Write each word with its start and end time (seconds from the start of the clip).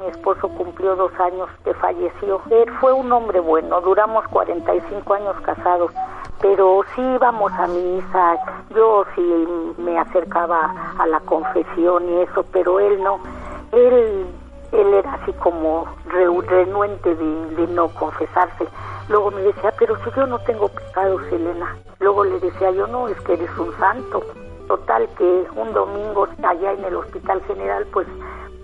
Mi 0.00 0.06
esposo 0.06 0.48
cumplió 0.48 0.96
dos 0.96 1.12
años 1.20 1.50
que 1.62 1.74
falleció. 1.74 2.40
Él 2.50 2.70
fue 2.80 2.90
un 2.94 3.12
hombre 3.12 3.38
bueno, 3.38 3.82
duramos 3.82 4.26
45 4.28 5.12
años 5.12 5.36
casados, 5.42 5.92
pero 6.40 6.82
sí 6.94 7.02
íbamos 7.02 7.52
a 7.52 7.66
misa, 7.66 8.38
yo 8.74 9.04
sí 9.14 9.74
me 9.76 9.98
acercaba 9.98 10.94
a 10.98 11.06
la 11.06 11.20
confesión 11.20 12.08
y 12.08 12.22
eso, 12.22 12.46
pero 12.50 12.80
él 12.80 13.02
no. 13.02 13.20
Él, 13.72 14.26
él 14.72 14.94
era 14.94 15.12
así 15.14 15.34
como 15.34 15.84
renuente 16.06 17.14
de, 17.14 17.56
de 17.56 17.66
no 17.66 17.88
confesarse. 17.88 18.66
Luego 19.10 19.30
me 19.32 19.42
decía, 19.42 19.70
pero 19.78 19.96
si 20.02 20.10
yo 20.16 20.26
no 20.26 20.38
tengo 20.38 20.68
pecados, 20.68 21.20
Elena. 21.30 21.76
Luego 21.98 22.24
le 22.24 22.40
decía 22.40 22.70
yo, 22.70 22.86
no, 22.86 23.06
es 23.08 23.20
que 23.20 23.34
eres 23.34 23.50
un 23.58 23.76
santo. 23.78 24.22
Total 24.66 25.06
que 25.18 25.46
un 25.56 25.74
domingo 25.74 26.26
allá 26.42 26.72
en 26.72 26.84
el 26.84 26.94
Hospital 26.94 27.42
General, 27.42 27.84
pues 27.92 28.06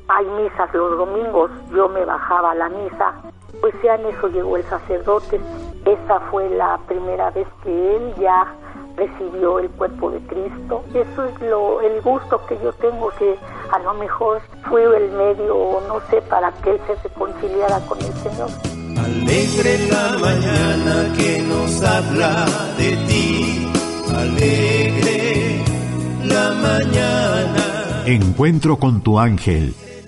hay 0.08 0.26
misas 0.26 0.72
los 0.72 0.96
domingos, 0.98 1.50
yo 1.74 1.88
me 1.88 2.04
bajaba 2.04 2.52
a 2.52 2.54
la 2.54 2.68
misa, 2.68 3.14
pues 3.60 3.74
ya 3.82 3.96
en 3.96 4.06
eso 4.06 4.28
llegó 4.28 4.56
el 4.56 4.64
sacerdote. 4.64 5.40
Esa 5.84 6.20
fue 6.30 6.48
la 6.50 6.78
primera 6.86 7.30
vez 7.30 7.46
que 7.62 7.96
él 7.96 8.14
ya 8.20 8.46
recibió 8.96 9.58
el 9.58 9.68
cuerpo 9.70 10.10
de 10.10 10.20
Cristo. 10.20 10.84
Eso 10.94 11.24
es 11.24 11.40
lo, 11.42 11.80
el 11.80 12.00
gusto 12.02 12.40
que 12.46 12.58
yo 12.62 12.72
tengo, 12.74 13.10
que 13.18 13.36
a 13.72 13.78
lo 13.80 13.94
mejor 13.94 14.40
fue 14.68 14.84
el 14.84 15.10
medio, 15.12 15.80
no 15.88 16.00
sé, 16.10 16.22
para 16.22 16.52
que 16.62 16.72
él 16.72 16.80
se 16.86 16.94
reconciliara 17.08 17.80
con 17.86 17.98
el 17.98 18.12
Señor. 18.14 18.48
Alegre 18.98 19.78
la 19.90 20.18
mañana 20.18 21.12
que 21.16 21.42
nos 21.42 21.82
habla 21.82 22.46
de 22.78 22.96
ti, 23.06 23.72
alegre 24.14 25.64
la 26.24 26.50
mañana. 26.54 28.04
Encuentro 28.06 28.76
con 28.76 29.00
tu 29.00 29.18
ángel 29.18 29.74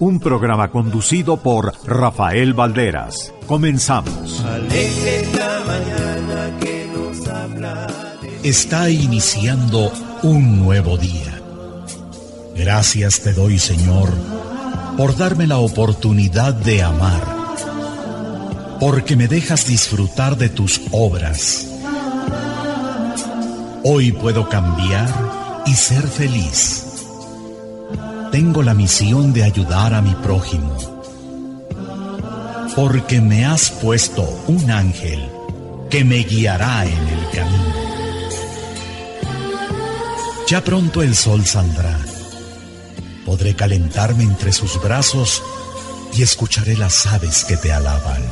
un 0.00 0.18
programa 0.18 0.70
conducido 0.70 1.36
por 1.36 1.74
Rafael 1.86 2.54
Valderas. 2.54 3.34
Comenzamos. 3.46 4.42
Está 8.42 8.88
iniciando 8.88 9.92
un 10.22 10.58
nuevo 10.58 10.96
día. 10.96 11.40
Gracias 12.56 13.20
te 13.20 13.34
doy, 13.34 13.58
Señor, 13.58 14.10
por 14.96 15.16
darme 15.16 15.46
la 15.46 15.58
oportunidad 15.58 16.54
de 16.54 16.82
amar, 16.82 17.22
porque 18.80 19.16
me 19.16 19.28
dejas 19.28 19.66
disfrutar 19.66 20.36
de 20.38 20.48
tus 20.48 20.80
obras. 20.92 21.66
Hoy 23.84 24.12
puedo 24.12 24.48
cambiar 24.48 25.08
y 25.66 25.74
ser 25.74 26.06
feliz 26.06 26.89
tengo 28.30 28.62
la 28.62 28.74
misión 28.74 29.32
de 29.32 29.44
ayudar 29.44 29.94
a 29.94 30.02
mi 30.02 30.14
prójimo. 30.14 30.76
Porque 32.76 33.20
me 33.20 33.44
has 33.44 33.70
puesto 33.70 34.22
un 34.46 34.70
ángel 34.70 35.28
que 35.90 36.04
me 36.04 36.18
guiará 36.18 36.84
en 36.84 37.08
el 37.08 37.30
camino. 37.30 37.74
Ya 40.46 40.62
pronto 40.62 41.02
el 41.02 41.14
sol 41.14 41.44
saldrá. 41.44 41.98
Podré 43.26 43.54
calentarme 43.54 44.24
entre 44.24 44.52
sus 44.52 44.80
brazos 44.80 45.42
y 46.14 46.22
escucharé 46.22 46.76
las 46.76 47.06
aves 47.06 47.44
que 47.44 47.56
te 47.56 47.72
alaban. 47.72 48.22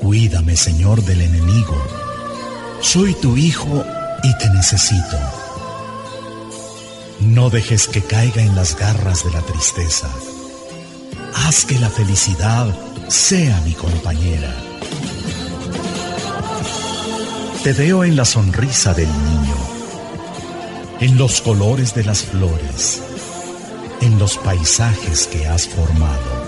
Cuídame, 0.00 0.56
Señor, 0.56 1.02
del 1.04 1.20
enemigo. 1.20 1.76
Soy 2.80 3.14
tu 3.14 3.36
hijo 3.36 3.84
y 4.22 4.38
te 4.38 4.48
necesito. 4.50 5.39
No 7.20 7.50
dejes 7.50 7.86
que 7.86 8.02
caiga 8.02 8.42
en 8.42 8.56
las 8.56 8.76
garras 8.76 9.24
de 9.24 9.30
la 9.30 9.42
tristeza. 9.42 10.08
Haz 11.34 11.66
que 11.66 11.78
la 11.78 11.90
felicidad 11.90 12.66
sea 13.08 13.60
mi 13.60 13.72
compañera. 13.74 14.54
Te 17.62 17.74
veo 17.74 18.04
en 18.04 18.16
la 18.16 18.24
sonrisa 18.24 18.94
del 18.94 19.08
niño, 19.08 19.54
en 21.00 21.18
los 21.18 21.42
colores 21.42 21.94
de 21.94 22.04
las 22.04 22.22
flores, 22.22 23.02
en 24.00 24.18
los 24.18 24.38
paisajes 24.38 25.26
que 25.26 25.46
has 25.46 25.68
formado. 25.68 26.40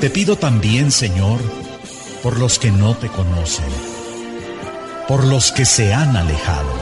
Te 0.00 0.10
pido 0.10 0.36
también, 0.36 0.90
Señor, 0.90 1.38
por 2.24 2.40
los 2.40 2.58
que 2.58 2.72
no 2.72 2.96
te 2.96 3.06
conocen, 3.06 3.70
por 5.06 5.22
los 5.22 5.52
que 5.52 5.64
se 5.64 5.94
han 5.94 6.16
alejado 6.16 6.81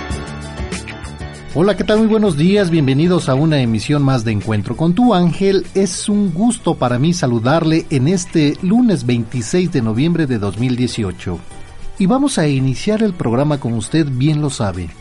Hola, 1.53 1.75
¿qué 1.75 1.83
tal? 1.83 1.97
Muy 1.97 2.07
buenos 2.07 2.37
días, 2.37 2.69
bienvenidos 2.69 3.27
a 3.27 3.33
una 3.35 3.59
emisión 3.59 4.03
más 4.03 4.23
de 4.23 4.31
Encuentro 4.31 4.77
con 4.77 4.93
tu 4.93 5.13
ángel. 5.13 5.67
Es 5.73 6.07
un 6.07 6.33
gusto 6.33 6.75
para 6.75 6.97
mí 6.97 7.13
saludarle 7.13 7.85
en 7.89 8.07
este 8.07 8.57
lunes 8.61 9.05
26 9.05 9.69
de 9.69 9.81
noviembre 9.81 10.27
de 10.27 10.39
2018. 10.39 11.39
Y 11.99 12.05
vamos 12.05 12.37
a 12.37 12.47
iniciar 12.47 13.03
el 13.03 13.11
programa 13.11 13.59
como 13.59 13.75
usted 13.75 14.07
bien 14.09 14.41
lo 14.41 14.49
sabe. 14.49 14.91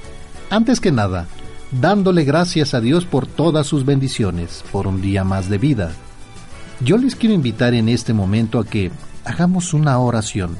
Antes 0.50 0.80
que 0.80 0.90
nada, 0.90 1.28
dándole 1.70 2.24
gracias 2.24 2.74
a 2.74 2.80
Dios 2.80 3.04
por 3.04 3.28
todas 3.28 3.68
sus 3.68 3.86
bendiciones, 3.86 4.64
por 4.72 4.88
un 4.88 5.00
día 5.00 5.22
más 5.22 5.48
de 5.48 5.58
vida. 5.58 5.92
Yo 6.80 6.98
les 6.98 7.14
quiero 7.14 7.32
invitar 7.32 7.74
en 7.74 7.88
este 7.88 8.12
momento 8.12 8.58
a 8.58 8.66
que 8.66 8.90
hagamos 9.24 9.72
una 9.72 9.96
oración, 10.00 10.56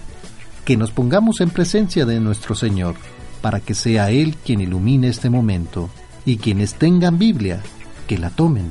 que 0.65 0.77
nos 0.77 0.93
pongamos 0.93 1.41
en 1.41 1.51
presencia 1.51 2.07
de 2.07 2.21
nuestro 2.21 2.55
Señor 2.55 2.95
para 3.41 3.61
que 3.61 3.75
sea 3.75 4.11
Él 4.11 4.37
quien 4.45 4.61
ilumine 4.61 5.09
este 5.09 5.31
momento, 5.31 5.91
y 6.25 6.37
quienes 6.37 6.75
tengan 6.75 7.19
Biblia, 7.19 7.61
que 8.07 8.19
la 8.19 8.31
tomen. 8.31 8.71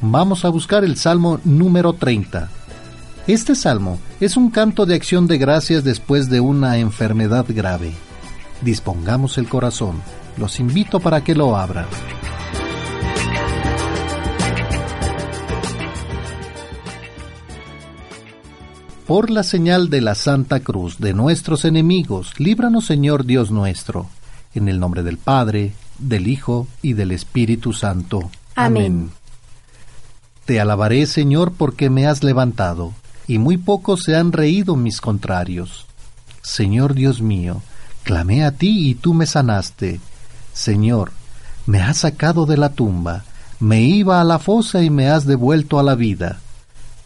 Vamos 0.00 0.44
a 0.44 0.48
buscar 0.48 0.84
el 0.84 0.96
Salmo 0.96 1.40
número 1.44 1.92
30. 1.92 2.50
Este 3.26 3.54
salmo 3.54 4.00
es 4.20 4.36
un 4.36 4.50
canto 4.50 4.84
de 4.84 4.96
acción 4.96 5.28
de 5.28 5.38
gracias 5.38 5.84
después 5.84 6.28
de 6.28 6.40
una 6.40 6.78
enfermedad 6.78 7.46
grave. 7.48 7.92
Dispongamos 8.62 9.38
el 9.38 9.48
corazón. 9.48 10.02
Los 10.36 10.58
invito 10.58 10.98
para 10.98 11.22
que 11.22 11.36
lo 11.36 11.56
abran. 11.56 11.86
Por 19.12 19.28
la 19.28 19.42
señal 19.42 19.90
de 19.90 20.00
la 20.00 20.14
Santa 20.14 20.60
Cruz 20.60 20.98
de 20.98 21.12
nuestros 21.12 21.66
enemigos, 21.66 22.32
líbranos 22.38 22.86
Señor 22.86 23.26
Dios 23.26 23.50
nuestro, 23.50 24.06
en 24.54 24.70
el 24.70 24.80
nombre 24.80 25.02
del 25.02 25.18
Padre, 25.18 25.74
del 25.98 26.28
Hijo 26.28 26.66
y 26.80 26.94
del 26.94 27.10
Espíritu 27.10 27.74
Santo. 27.74 28.30
Amén. 28.54 29.10
Te 30.46 30.60
alabaré 30.60 31.04
Señor 31.04 31.52
porque 31.52 31.90
me 31.90 32.06
has 32.06 32.24
levantado, 32.24 32.94
y 33.26 33.36
muy 33.36 33.58
pocos 33.58 34.02
se 34.02 34.16
han 34.16 34.32
reído 34.32 34.76
mis 34.76 35.02
contrarios. 35.02 35.84
Señor 36.40 36.94
Dios 36.94 37.20
mío, 37.20 37.60
clamé 38.04 38.46
a 38.46 38.52
ti 38.52 38.88
y 38.88 38.94
tú 38.94 39.12
me 39.12 39.26
sanaste. 39.26 40.00
Señor, 40.54 41.12
me 41.66 41.82
has 41.82 41.98
sacado 41.98 42.46
de 42.46 42.56
la 42.56 42.70
tumba, 42.70 43.24
me 43.60 43.82
iba 43.82 44.22
a 44.22 44.24
la 44.24 44.38
fosa 44.38 44.82
y 44.82 44.88
me 44.88 45.10
has 45.10 45.26
devuelto 45.26 45.78
a 45.78 45.82
la 45.82 45.96
vida 45.96 46.40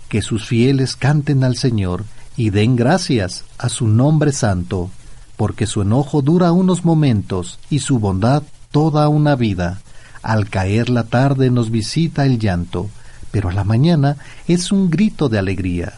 que 0.08 0.22
sus 0.22 0.46
fieles 0.46 0.96
canten 0.96 1.44
al 1.44 1.56
Señor 1.56 2.04
y 2.36 2.50
den 2.50 2.76
gracias 2.76 3.44
a 3.58 3.68
su 3.68 3.88
nombre 3.88 4.32
santo, 4.32 4.90
porque 5.36 5.66
su 5.66 5.82
enojo 5.82 6.22
dura 6.22 6.52
unos 6.52 6.84
momentos 6.84 7.58
y 7.70 7.80
su 7.80 7.98
bondad 7.98 8.42
toda 8.70 9.08
una 9.08 9.36
vida. 9.36 9.80
Al 10.22 10.48
caer 10.48 10.88
la 10.88 11.04
tarde 11.04 11.50
nos 11.50 11.70
visita 11.70 12.26
el 12.26 12.38
llanto, 12.38 12.88
pero 13.30 13.48
a 13.48 13.52
la 13.52 13.64
mañana 13.64 14.16
es 14.48 14.72
un 14.72 14.90
grito 14.90 15.28
de 15.28 15.38
alegría. 15.38 15.94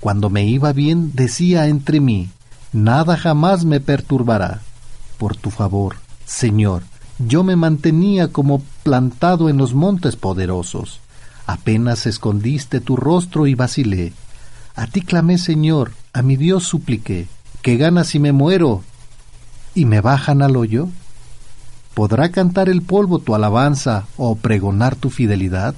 Cuando 0.00 0.30
me 0.30 0.44
iba 0.44 0.72
bien 0.72 1.12
decía 1.14 1.68
entre 1.68 2.00
mí, 2.00 2.30
nada 2.72 3.16
jamás 3.16 3.64
me 3.64 3.80
perturbará. 3.80 4.60
por 5.18 5.34
tu 5.36 5.50
favor, 5.50 5.96
Señor, 6.26 6.82
yo 7.18 7.42
me 7.42 7.56
mantenía 7.56 8.28
como 8.28 8.62
plantado 8.82 9.48
en 9.48 9.56
los 9.56 9.72
montes 9.72 10.16
poderosos. 10.16 11.00
Apenas 11.46 12.06
escondiste 12.06 12.80
tu 12.80 12.96
rostro 12.96 13.46
y 13.46 13.54
vacilé. 13.54 14.12
A 14.74 14.86
ti 14.88 15.00
clamé, 15.00 15.38
Señor, 15.38 15.92
a 16.12 16.22
mi 16.22 16.36
Dios 16.36 16.64
supliqué. 16.64 17.28
¿Qué 17.62 17.76
gana 17.76 18.04
si 18.04 18.18
me 18.18 18.32
muero? 18.32 18.82
¿Y 19.74 19.84
me 19.84 20.00
bajan 20.00 20.42
al 20.42 20.56
hoyo? 20.56 20.88
¿Podrá 21.94 22.30
cantar 22.30 22.68
el 22.68 22.82
polvo 22.82 23.20
tu 23.20 23.34
alabanza 23.34 24.06
o 24.16 24.36
pregonar 24.36 24.96
tu 24.96 25.08
fidelidad? 25.08 25.74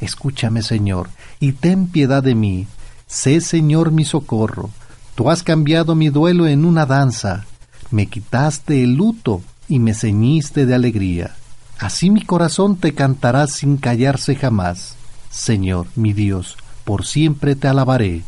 Escúchame, 0.00 0.62
Señor, 0.62 1.08
y 1.40 1.52
ten 1.52 1.86
piedad 1.86 2.22
de 2.22 2.34
mí. 2.34 2.66
Sé, 3.06 3.40
Señor, 3.40 3.90
mi 3.90 4.04
socorro. 4.04 4.70
Tú 5.14 5.30
has 5.30 5.42
cambiado 5.42 5.94
mi 5.94 6.08
duelo 6.08 6.46
en 6.46 6.64
una 6.64 6.84
danza. 6.84 7.46
Me 7.90 8.06
quitaste 8.06 8.82
el 8.82 8.94
luto 8.94 9.40
y 9.68 9.78
me 9.78 9.94
ceñiste 9.94 10.66
de 10.66 10.74
alegría. 10.74 11.36
Así 11.84 12.08
mi 12.08 12.22
corazón 12.22 12.76
te 12.76 12.94
cantará 12.94 13.46
sin 13.46 13.76
callarse 13.76 14.36
jamás. 14.36 14.94
Señor, 15.28 15.86
mi 15.96 16.14
Dios, 16.14 16.56
por 16.82 17.04
siempre 17.04 17.56
te 17.56 17.68
alabaré. 17.68 18.22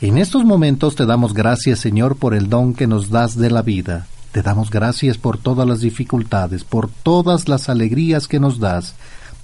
En 0.00 0.16
estos 0.16 0.44
momentos 0.44 0.94
te 0.94 1.06
damos 1.06 1.34
gracias, 1.34 1.80
Señor, 1.80 2.14
por 2.14 2.34
el 2.34 2.48
don 2.48 2.74
que 2.74 2.86
nos 2.86 3.10
das 3.10 3.36
de 3.36 3.50
la 3.50 3.62
vida. 3.62 4.06
Te 4.30 4.42
damos 4.42 4.70
gracias 4.70 5.18
por 5.18 5.38
todas 5.38 5.66
las 5.66 5.80
dificultades, 5.80 6.62
por 6.62 6.88
todas 6.88 7.48
las 7.48 7.68
alegrías 7.68 8.28
que 8.28 8.38
nos 8.38 8.60
das, 8.60 8.94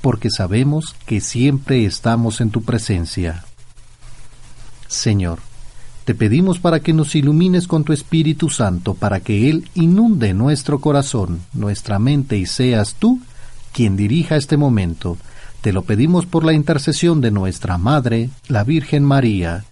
porque 0.01 0.31
sabemos 0.31 0.95
que 1.07 1.21
siempre 1.21 1.87
estamos 1.87 2.41
en 2.41 2.51
tu 2.51 2.63
presencia. 2.63 3.43
Señor, 4.87 5.41
te 6.09 6.15
pedimos 6.15 6.59
para 6.59 6.81
que 6.81 6.95
nos 6.95 7.15
ilumines 7.15 7.69
con 7.69 7.85
tu 7.85 7.93
Espíritu 7.93 8.49
Santo, 8.49 8.95
para 8.95 9.21
que 9.21 9.51
Él 9.51 9.69
inunde 9.75 10.33
nuestro 10.33 10.81
corazón, 10.81 11.43
nuestra 11.53 11.99
mente 11.99 12.39
y 12.39 12.47
seas 12.47 12.95
tú 12.95 13.21
quien 13.75 13.95
dirija 13.95 14.37
este 14.37 14.57
momento. 14.57 15.19
Te 15.61 15.71
lo 15.71 15.83
pedimos 15.83 16.25
por 16.25 16.47
la 16.47 16.55
intercesión 16.55 17.21
de 17.21 17.31
nuestra 17.31 17.77
Madre, 17.77 18.31
la 18.49 18.65
Virgen 18.65 19.05
María. 19.05 19.67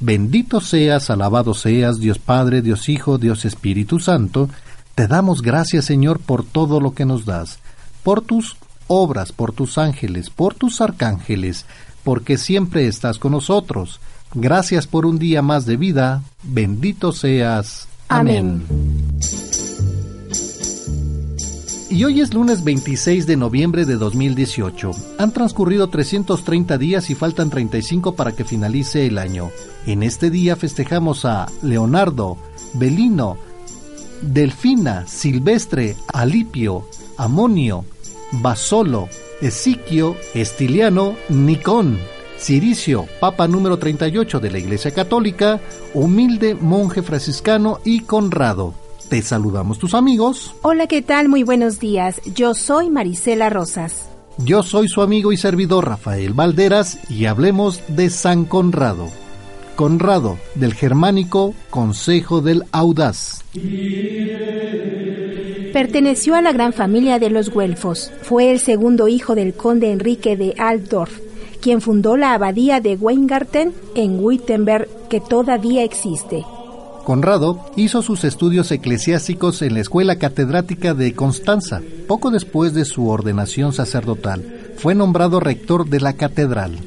Bendito 0.00 0.62
seas, 0.62 1.10
alabado 1.10 1.52
seas, 1.52 2.00
Dios 2.00 2.18
Padre, 2.18 2.62
Dios 2.62 2.88
Hijo, 2.88 3.18
Dios 3.18 3.44
Espíritu 3.44 3.98
Santo. 3.98 4.48
Te 4.94 5.06
damos 5.06 5.42
gracias, 5.42 5.84
Señor, 5.84 6.20
por 6.20 6.42
todo 6.42 6.80
lo 6.80 6.94
que 6.94 7.04
nos 7.04 7.26
das, 7.26 7.58
por 8.02 8.22
tus 8.22 8.56
obras, 8.86 9.32
por 9.32 9.52
tus 9.52 9.76
ángeles, 9.76 10.30
por 10.30 10.54
tus 10.54 10.80
arcángeles, 10.80 11.66
porque 12.02 12.38
siempre 12.38 12.86
estás 12.86 13.18
con 13.18 13.32
nosotros 13.32 14.00
Gracias 14.34 14.86
por 14.86 15.06
un 15.06 15.18
día 15.18 15.42
más 15.42 15.66
de 15.66 15.76
vida. 15.76 16.22
Bendito 16.42 17.12
seas. 17.12 17.88
Amén. 18.08 18.62
Y 21.90 22.04
hoy 22.04 22.22
es 22.22 22.32
lunes 22.32 22.64
26 22.64 23.26
de 23.26 23.36
noviembre 23.36 23.84
de 23.84 23.96
2018. 23.96 24.92
Han 25.18 25.30
transcurrido 25.32 25.90
330 25.90 26.78
días 26.78 27.10
y 27.10 27.14
faltan 27.14 27.50
35 27.50 28.14
para 28.16 28.32
que 28.32 28.44
finalice 28.44 29.06
el 29.06 29.18
año. 29.18 29.50
En 29.86 30.02
este 30.02 30.30
día 30.30 30.56
festejamos 30.56 31.26
a 31.26 31.46
Leonardo, 31.60 32.38
Belino, 32.72 33.36
Delfina, 34.22 35.06
Silvestre, 35.06 35.96
Alipio, 36.14 36.88
Amonio, 37.18 37.84
Basolo, 38.32 39.10
Esiquio, 39.42 40.16
Estiliano, 40.32 41.14
Nicón, 41.28 41.98
Ciricio, 42.42 43.06
Papa 43.20 43.46
número 43.46 43.78
38 43.78 44.40
de 44.40 44.50
la 44.50 44.58
Iglesia 44.58 44.90
Católica, 44.90 45.60
humilde 45.94 46.56
monje 46.56 47.00
franciscano 47.02 47.78
y 47.84 48.00
Conrado. 48.00 48.74
Te 49.08 49.22
saludamos 49.22 49.78
tus 49.78 49.94
amigos. 49.94 50.52
Hola, 50.62 50.88
¿qué 50.88 51.02
tal? 51.02 51.28
Muy 51.28 51.44
buenos 51.44 51.78
días. 51.78 52.20
Yo 52.34 52.54
soy 52.54 52.90
Marisela 52.90 53.48
Rosas. 53.48 54.08
Yo 54.38 54.64
soy 54.64 54.88
su 54.88 55.02
amigo 55.02 55.32
y 55.32 55.36
servidor 55.36 55.86
Rafael 55.86 56.32
Valderas 56.32 56.98
y 57.08 57.26
hablemos 57.26 57.80
de 57.86 58.10
San 58.10 58.44
Conrado. 58.44 59.08
Conrado, 59.76 60.36
del 60.56 60.74
germánico 60.74 61.54
Consejo 61.70 62.40
del 62.40 62.64
Audaz. 62.72 63.44
Perteneció 65.72 66.34
a 66.34 66.42
la 66.42 66.52
gran 66.52 66.72
familia 66.72 67.20
de 67.20 67.30
los 67.30 67.50
Güelfos. 67.50 68.10
Fue 68.22 68.50
el 68.50 68.58
segundo 68.58 69.06
hijo 69.06 69.36
del 69.36 69.54
conde 69.54 69.92
Enrique 69.92 70.36
de 70.36 70.54
Altdorf 70.58 71.31
quien 71.62 71.80
fundó 71.80 72.18
la 72.18 72.34
abadía 72.34 72.80
de 72.80 72.96
Weingarten 72.96 73.72
en 73.94 74.22
Wittenberg, 74.22 74.88
que 75.08 75.20
todavía 75.20 75.84
existe. 75.84 76.44
Conrado 77.04 77.64
hizo 77.76 78.02
sus 78.02 78.24
estudios 78.24 78.70
eclesiásticos 78.70 79.62
en 79.62 79.74
la 79.74 79.80
Escuela 79.80 80.16
Catedrática 80.16 80.92
de 80.92 81.14
Constanza. 81.14 81.80
Poco 82.06 82.30
después 82.30 82.74
de 82.74 82.84
su 82.84 83.08
ordenación 83.08 83.72
sacerdotal, 83.72 84.74
fue 84.76 84.94
nombrado 84.94 85.40
rector 85.40 85.88
de 85.88 86.00
la 86.00 86.12
catedral. 86.12 86.78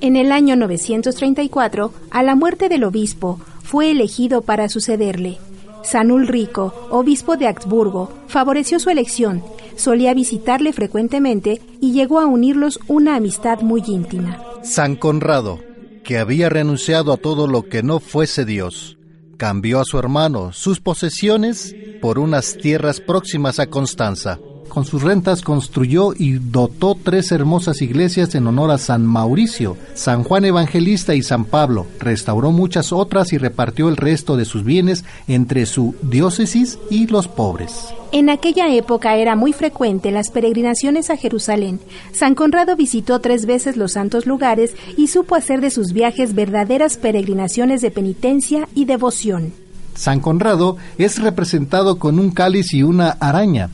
En 0.00 0.16
el 0.16 0.32
año 0.32 0.56
934, 0.56 1.92
a 2.10 2.22
la 2.22 2.34
muerte 2.34 2.68
del 2.68 2.84
obispo, 2.84 3.38
fue 3.62 3.90
elegido 3.90 4.42
para 4.42 4.68
sucederle. 4.68 5.38
San 5.82 6.10
Ulrico, 6.10 6.88
obispo 6.90 7.36
de 7.36 7.48
Augsburgo, 7.48 8.10
favoreció 8.26 8.78
su 8.78 8.90
elección 8.90 9.42
solía 9.80 10.14
visitarle 10.14 10.72
frecuentemente 10.72 11.60
y 11.80 11.92
llegó 11.92 12.20
a 12.20 12.26
unirlos 12.26 12.78
una 12.86 13.16
amistad 13.16 13.60
muy 13.60 13.82
íntima. 13.86 14.38
San 14.62 14.94
Conrado, 14.94 15.58
que 16.04 16.18
había 16.18 16.48
renunciado 16.48 17.12
a 17.12 17.16
todo 17.16 17.46
lo 17.46 17.62
que 17.62 17.82
no 17.82 17.98
fuese 17.98 18.44
Dios, 18.44 18.98
cambió 19.36 19.80
a 19.80 19.84
su 19.84 19.98
hermano 19.98 20.52
sus 20.52 20.80
posesiones 20.80 21.74
por 22.00 22.18
unas 22.18 22.56
tierras 22.56 23.00
próximas 23.00 23.58
a 23.58 23.66
Constanza. 23.66 24.38
Con 24.70 24.84
sus 24.84 25.02
rentas 25.02 25.42
construyó 25.42 26.12
y 26.16 26.34
dotó 26.34 26.94
tres 26.94 27.32
hermosas 27.32 27.82
iglesias 27.82 28.36
en 28.36 28.46
honor 28.46 28.70
a 28.70 28.78
San 28.78 29.04
Mauricio, 29.04 29.76
San 29.94 30.22
Juan 30.22 30.44
Evangelista 30.44 31.16
y 31.16 31.22
San 31.22 31.44
Pablo. 31.44 31.88
Restauró 31.98 32.52
muchas 32.52 32.92
otras 32.92 33.32
y 33.32 33.38
repartió 33.38 33.88
el 33.88 33.96
resto 33.96 34.36
de 34.36 34.44
sus 34.44 34.62
bienes 34.62 35.04
entre 35.26 35.66
su 35.66 35.96
diócesis 36.02 36.78
y 36.88 37.08
los 37.08 37.26
pobres. 37.26 37.88
En 38.12 38.30
aquella 38.30 38.72
época 38.72 39.16
era 39.16 39.34
muy 39.34 39.52
frecuente 39.52 40.12
las 40.12 40.30
peregrinaciones 40.30 41.10
a 41.10 41.16
Jerusalén. 41.16 41.80
San 42.12 42.36
Conrado 42.36 42.76
visitó 42.76 43.18
tres 43.18 43.46
veces 43.46 43.76
los 43.76 43.94
santos 43.94 44.24
lugares 44.24 44.76
y 44.96 45.08
supo 45.08 45.34
hacer 45.34 45.60
de 45.60 45.70
sus 45.70 45.92
viajes 45.92 46.36
verdaderas 46.36 46.96
peregrinaciones 46.96 47.80
de 47.80 47.90
penitencia 47.90 48.68
y 48.76 48.84
devoción. 48.84 49.52
San 49.94 50.20
Conrado 50.20 50.76
es 50.96 51.20
representado 51.20 51.98
con 51.98 52.20
un 52.20 52.30
cáliz 52.30 52.72
y 52.72 52.84
una 52.84 53.10
araña. 53.10 53.70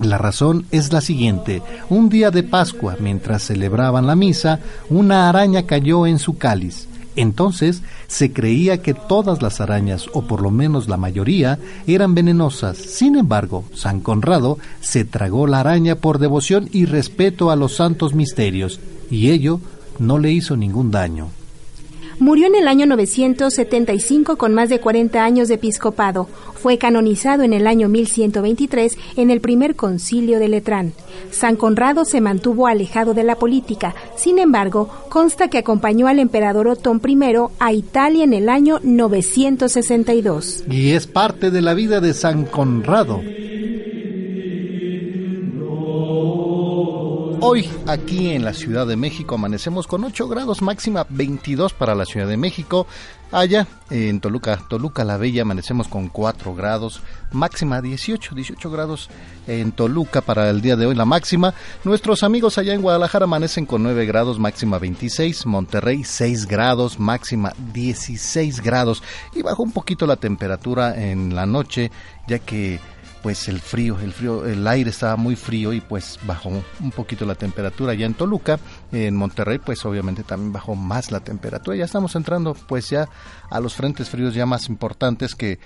La 0.00 0.18
razón 0.18 0.64
es 0.70 0.92
la 0.92 1.00
siguiente. 1.00 1.62
Un 1.90 2.08
día 2.08 2.30
de 2.30 2.42
Pascua, 2.42 2.96
mientras 2.98 3.42
celebraban 3.42 4.06
la 4.06 4.16
misa, 4.16 4.60
una 4.88 5.28
araña 5.28 5.64
cayó 5.66 6.06
en 6.06 6.18
su 6.18 6.38
cáliz. 6.38 6.88
Entonces 7.14 7.82
se 8.06 8.32
creía 8.32 8.80
que 8.80 8.94
todas 8.94 9.42
las 9.42 9.60
arañas, 9.60 10.06
o 10.14 10.22
por 10.22 10.40
lo 10.40 10.50
menos 10.50 10.88
la 10.88 10.96
mayoría, 10.96 11.58
eran 11.86 12.14
venenosas. 12.14 12.78
Sin 12.78 13.16
embargo, 13.16 13.64
San 13.74 14.00
Conrado 14.00 14.58
se 14.80 15.04
tragó 15.04 15.46
la 15.46 15.60
araña 15.60 15.96
por 15.96 16.18
devoción 16.18 16.70
y 16.72 16.86
respeto 16.86 17.50
a 17.50 17.56
los 17.56 17.76
santos 17.76 18.14
misterios, 18.14 18.80
y 19.10 19.30
ello 19.30 19.60
no 19.98 20.18
le 20.18 20.32
hizo 20.32 20.56
ningún 20.56 20.90
daño. 20.90 21.28
Murió 22.22 22.46
en 22.46 22.54
el 22.54 22.68
año 22.68 22.86
975 22.86 24.36
con 24.36 24.54
más 24.54 24.68
de 24.68 24.78
40 24.78 25.24
años 25.24 25.48
de 25.48 25.54
episcopado. 25.54 26.28
Fue 26.54 26.78
canonizado 26.78 27.42
en 27.42 27.52
el 27.52 27.66
año 27.66 27.88
1123 27.88 28.96
en 29.16 29.32
el 29.32 29.40
primer 29.40 29.74
concilio 29.74 30.38
de 30.38 30.46
Letrán. 30.46 30.92
San 31.32 31.56
Conrado 31.56 32.04
se 32.04 32.20
mantuvo 32.20 32.68
alejado 32.68 33.12
de 33.12 33.24
la 33.24 33.34
política. 33.34 33.96
Sin 34.14 34.38
embargo, 34.38 34.88
consta 35.08 35.48
que 35.48 35.58
acompañó 35.58 36.06
al 36.06 36.20
emperador 36.20 36.68
Otón 36.68 37.02
I 37.04 37.18
a 37.58 37.72
Italia 37.72 38.22
en 38.22 38.34
el 38.34 38.48
año 38.48 38.78
962. 38.84 40.62
Y 40.70 40.92
es 40.92 41.08
parte 41.08 41.50
de 41.50 41.60
la 41.60 41.74
vida 41.74 42.00
de 42.00 42.14
San 42.14 42.44
Conrado. 42.44 43.20
Hoy 47.44 47.68
aquí 47.88 48.30
en 48.30 48.44
la 48.44 48.54
Ciudad 48.54 48.86
de 48.86 48.94
México 48.94 49.34
amanecemos 49.34 49.88
con 49.88 50.04
8 50.04 50.28
grados, 50.28 50.62
máxima 50.62 51.04
22 51.08 51.72
para 51.72 51.96
la 51.96 52.04
Ciudad 52.04 52.28
de 52.28 52.36
México. 52.36 52.86
Allá 53.32 53.66
en 53.90 54.20
Toluca, 54.20 54.60
Toluca 54.68 55.02
la 55.02 55.16
Bella, 55.16 55.42
amanecemos 55.42 55.88
con 55.88 56.08
4 56.08 56.54
grados, 56.54 57.02
máxima 57.32 57.82
18, 57.82 58.36
18 58.36 58.70
grados 58.70 59.10
en 59.48 59.72
Toluca 59.72 60.20
para 60.20 60.50
el 60.50 60.60
día 60.60 60.76
de 60.76 60.86
hoy 60.86 60.94
la 60.94 61.04
máxima. 61.04 61.52
Nuestros 61.82 62.22
amigos 62.22 62.58
allá 62.58 62.74
en 62.74 62.82
Guadalajara 62.82 63.24
amanecen 63.24 63.66
con 63.66 63.82
9 63.82 64.06
grados, 64.06 64.38
máxima 64.38 64.78
26, 64.78 65.44
Monterrey 65.46 66.04
6 66.04 66.46
grados, 66.46 67.00
máxima 67.00 67.52
16 67.72 68.62
grados 68.62 69.02
y 69.34 69.42
bajó 69.42 69.64
un 69.64 69.72
poquito 69.72 70.06
la 70.06 70.14
temperatura 70.14 70.94
en 70.94 71.34
la 71.34 71.46
noche 71.46 71.90
ya 72.28 72.38
que 72.38 72.78
pues 73.22 73.48
el 73.48 73.60
frío, 73.60 73.98
el 74.00 74.12
frío, 74.12 74.46
el 74.46 74.66
aire 74.66 74.90
estaba 74.90 75.16
muy 75.16 75.36
frío 75.36 75.72
y 75.72 75.80
pues 75.80 76.18
bajó 76.26 76.50
un 76.50 76.90
poquito 76.90 77.24
la 77.24 77.34
temperatura 77.34 77.94
ya 77.94 78.06
en 78.06 78.14
Toluca, 78.14 78.58
en 78.90 79.16
Monterrey 79.16 79.58
pues 79.58 79.84
obviamente 79.84 80.22
también 80.22 80.52
bajó 80.52 80.74
más 80.74 81.10
la 81.10 81.20
temperatura, 81.20 81.76
ya 81.76 81.84
estamos 81.84 82.14
entrando 82.16 82.54
pues 82.54 82.90
ya 82.90 83.08
a 83.50 83.60
los 83.60 83.74
frentes 83.74 84.08
fríos 84.08 84.34
ya 84.34 84.46
más 84.46 84.68
importantes 84.68 85.34
que 85.34 85.58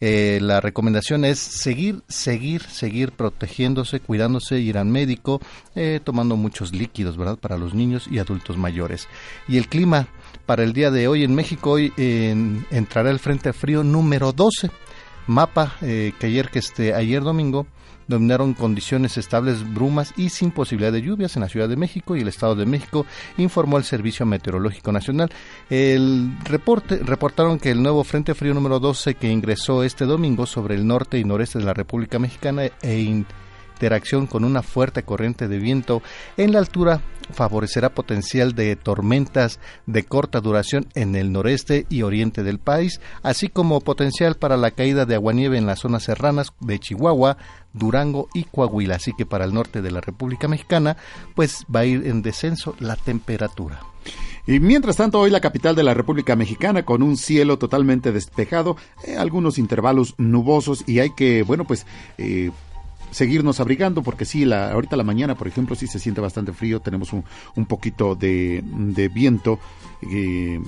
Eh, 0.00 0.38
la 0.42 0.60
recomendación 0.60 1.24
es 1.24 1.38
seguir, 1.38 2.02
seguir, 2.08 2.62
seguir 2.64 3.12
protegiéndose, 3.12 4.00
cuidándose, 4.00 4.58
ir 4.58 4.76
al 4.76 4.86
médico, 4.86 5.40
eh, 5.76 6.00
tomando 6.02 6.36
muchos 6.36 6.72
líquidos, 6.72 7.16
¿verdad? 7.16 7.38
Para 7.38 7.56
los 7.56 7.74
niños 7.74 8.06
y 8.10 8.18
adultos 8.18 8.58
mayores. 8.58 9.08
Y 9.48 9.56
el 9.56 9.68
clima 9.68 10.08
para 10.46 10.64
el 10.64 10.72
día 10.72 10.90
de 10.90 11.06
hoy 11.08 11.22
en 11.22 11.34
México, 11.34 11.70
hoy 11.70 11.92
entrará 11.96 13.08
el 13.08 13.20
Frente 13.20 13.52
Frío 13.52 13.82
número 13.82 14.32
12 14.32 14.70
mapa 15.26 15.76
eh, 15.82 16.12
que 16.18 16.26
ayer 16.26 16.50
que 16.50 16.58
este 16.58 16.94
ayer 16.94 17.22
domingo 17.22 17.66
dominaron 18.06 18.54
condiciones 18.54 19.16
estables, 19.16 19.74
brumas 19.74 20.12
y 20.16 20.28
sin 20.28 20.50
posibilidad 20.50 20.92
de 20.92 21.02
lluvias 21.02 21.36
en 21.36 21.42
la 21.42 21.48
Ciudad 21.48 21.68
de 21.68 21.76
México 21.76 22.16
y 22.16 22.20
el 22.20 22.28
Estado 22.28 22.54
de 22.54 22.66
México, 22.66 23.06
informó 23.38 23.78
el 23.78 23.84
Servicio 23.84 24.26
Meteorológico 24.26 24.92
Nacional. 24.92 25.30
El 25.70 26.36
reporte 26.44 26.98
reportaron 27.02 27.58
que 27.58 27.70
el 27.70 27.82
nuevo 27.82 28.04
Frente 28.04 28.34
Frío 28.34 28.54
número 28.54 28.78
12 28.78 29.14
que 29.14 29.30
ingresó 29.30 29.82
este 29.82 30.04
domingo 30.04 30.46
sobre 30.46 30.74
el 30.74 30.86
norte 30.86 31.18
y 31.18 31.24
noreste 31.24 31.58
de 31.58 31.64
la 31.64 31.74
República 31.74 32.18
Mexicana 32.18 32.64
e 32.82 33.00
interacción 33.74 34.26
con 34.26 34.44
una 34.44 34.62
fuerte 34.62 35.02
corriente 35.02 35.48
de 35.48 35.58
viento 35.58 36.02
en 36.36 36.52
la 36.52 36.60
altura 36.60 37.00
favorecerá 37.32 37.94
potencial 37.94 38.54
de 38.54 38.76
tormentas 38.76 39.58
de 39.86 40.04
corta 40.04 40.40
duración 40.40 40.86
en 40.94 41.16
el 41.16 41.32
noreste 41.32 41.86
y 41.88 42.02
oriente 42.02 42.42
del 42.42 42.58
país, 42.58 43.00
así 43.22 43.48
como 43.48 43.80
potencial 43.80 44.36
para 44.36 44.56
la 44.56 44.70
caída 44.70 45.06
de 45.06 45.14
aguanieve 45.14 45.58
en 45.58 45.66
las 45.66 45.80
zonas 45.80 46.04
serranas 46.04 46.52
de 46.60 46.78
Chihuahua, 46.78 47.36
Durango 47.72 48.28
y 48.34 48.44
Coahuila. 48.44 48.96
Así 48.96 49.12
que 49.16 49.26
para 49.26 49.44
el 49.44 49.54
norte 49.54 49.82
de 49.82 49.90
la 49.90 50.00
República 50.00 50.48
Mexicana, 50.48 50.96
pues 51.34 51.64
va 51.74 51.80
a 51.80 51.86
ir 51.86 52.06
en 52.06 52.22
descenso 52.22 52.76
la 52.78 52.96
temperatura. 52.96 53.80
Y 54.46 54.60
mientras 54.60 54.96
tanto, 54.96 55.18
hoy 55.18 55.30
la 55.30 55.40
capital 55.40 55.74
de 55.74 55.82
la 55.82 55.94
República 55.94 56.36
Mexicana 56.36 56.84
con 56.84 57.02
un 57.02 57.16
cielo 57.16 57.58
totalmente 57.58 58.12
despejado, 58.12 58.76
eh, 59.04 59.16
algunos 59.16 59.56
intervalos 59.56 60.14
nubosos 60.18 60.84
y 60.86 60.98
hay 60.98 61.10
que, 61.16 61.42
bueno, 61.42 61.64
pues 61.64 61.86
eh, 62.18 62.50
seguirnos 63.14 63.60
abrigando, 63.60 64.02
porque 64.02 64.24
sí, 64.24 64.44
la, 64.44 64.72
ahorita 64.72 64.96
la 64.96 65.04
mañana, 65.04 65.36
por 65.36 65.46
ejemplo, 65.46 65.76
sí 65.76 65.86
se 65.86 66.00
siente 66.00 66.20
bastante 66.20 66.52
frío, 66.52 66.80
tenemos 66.80 67.12
un, 67.12 67.24
un 67.54 67.66
poquito 67.66 68.16
de, 68.16 68.62
de 68.64 69.08
viento. 69.08 69.60
Eh, 70.02 70.60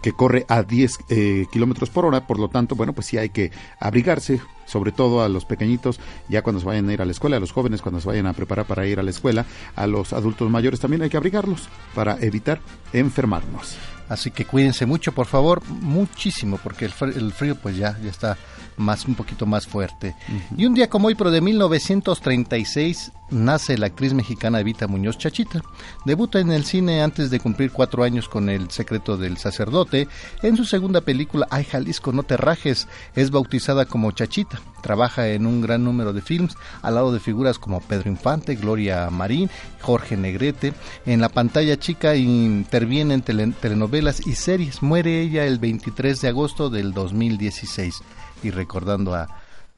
que 0.00 0.12
corre 0.12 0.44
a 0.48 0.64
10 0.64 0.98
eh, 1.10 1.46
kilómetros 1.52 1.88
por 1.90 2.04
hora, 2.04 2.26
por 2.26 2.40
lo 2.40 2.48
tanto, 2.48 2.74
bueno, 2.74 2.92
pues 2.92 3.06
sí 3.06 3.18
hay 3.18 3.28
que 3.28 3.52
abrigarse, 3.78 4.40
sobre 4.66 4.90
todo 4.90 5.22
a 5.22 5.28
los 5.28 5.44
pequeñitos, 5.44 6.00
ya 6.28 6.42
cuando 6.42 6.58
se 6.58 6.66
vayan 6.66 6.88
a 6.88 6.92
ir 6.92 7.02
a 7.02 7.04
la 7.04 7.12
escuela, 7.12 7.36
a 7.36 7.40
los 7.40 7.52
jóvenes 7.52 7.82
cuando 7.82 8.00
se 8.00 8.08
vayan 8.08 8.26
a 8.26 8.32
preparar 8.32 8.66
para 8.66 8.84
ir 8.86 8.98
a 8.98 9.04
la 9.04 9.10
escuela, 9.10 9.46
a 9.76 9.86
los 9.86 10.12
adultos 10.12 10.50
mayores 10.50 10.80
también 10.80 11.02
hay 11.02 11.10
que 11.10 11.18
abrigarlos 11.18 11.68
para 11.94 12.18
evitar 12.20 12.60
enfermarnos. 12.92 13.78
Así 14.12 14.30
que 14.30 14.44
cuídense 14.44 14.84
mucho, 14.84 15.12
por 15.12 15.26
favor, 15.26 15.62
muchísimo, 15.66 16.58
porque 16.62 16.84
el 16.84 16.90
frío, 16.90 17.14
el 17.16 17.32
frío 17.32 17.56
pues 17.56 17.78
ya, 17.78 17.98
ya 18.02 18.10
está 18.10 18.36
más 18.76 19.06
un 19.06 19.14
poquito 19.14 19.46
más 19.46 19.66
fuerte. 19.66 20.14
Y 20.54 20.66
un 20.66 20.74
día 20.74 20.90
como 20.90 21.08
hoy, 21.08 21.14
pero 21.14 21.30
de 21.30 21.40
1936, 21.40 23.10
nace 23.30 23.78
la 23.78 23.86
actriz 23.86 24.12
mexicana 24.12 24.60
Evita 24.60 24.86
Muñoz 24.86 25.16
Chachita. 25.16 25.62
Debuta 26.04 26.40
en 26.40 26.52
el 26.52 26.66
cine 26.66 27.02
antes 27.02 27.30
de 27.30 27.40
cumplir 27.40 27.70
cuatro 27.70 28.04
años 28.04 28.28
con 28.28 28.50
El 28.50 28.70
secreto 28.70 29.16
del 29.16 29.38
sacerdote. 29.38 30.08
En 30.42 30.58
su 30.58 30.66
segunda 30.66 31.00
película, 31.00 31.46
Ay 31.50 31.64
Jalisco, 31.64 32.12
no 32.12 32.22
te 32.22 32.36
rajes, 32.36 32.88
es 33.14 33.30
bautizada 33.30 33.86
como 33.86 34.12
Chachita. 34.12 34.60
Trabaja 34.82 35.28
en 35.28 35.46
un 35.46 35.60
gran 35.60 35.84
número 35.84 36.12
de 36.12 36.20
films 36.20 36.56
al 36.82 36.96
lado 36.96 37.12
de 37.12 37.20
figuras 37.20 37.58
como 37.58 37.80
Pedro 37.80 38.10
Infante, 38.10 38.56
Gloria 38.56 39.08
Marín, 39.10 39.48
Jorge 39.80 40.16
Negrete. 40.16 40.74
En 41.06 41.20
la 41.20 41.28
pantalla 41.28 41.78
chica 41.78 42.14
interviene 42.16 43.14
en 43.14 43.52
telenovelas 43.52 44.26
y 44.26 44.34
series. 44.34 44.82
Muere 44.82 45.20
ella 45.20 45.46
el 45.46 45.58
23 45.58 46.20
de 46.20 46.28
agosto 46.28 46.68
del 46.68 46.92
2016 46.92 48.02
y 48.42 48.50
recordando 48.50 49.14
a 49.14 49.28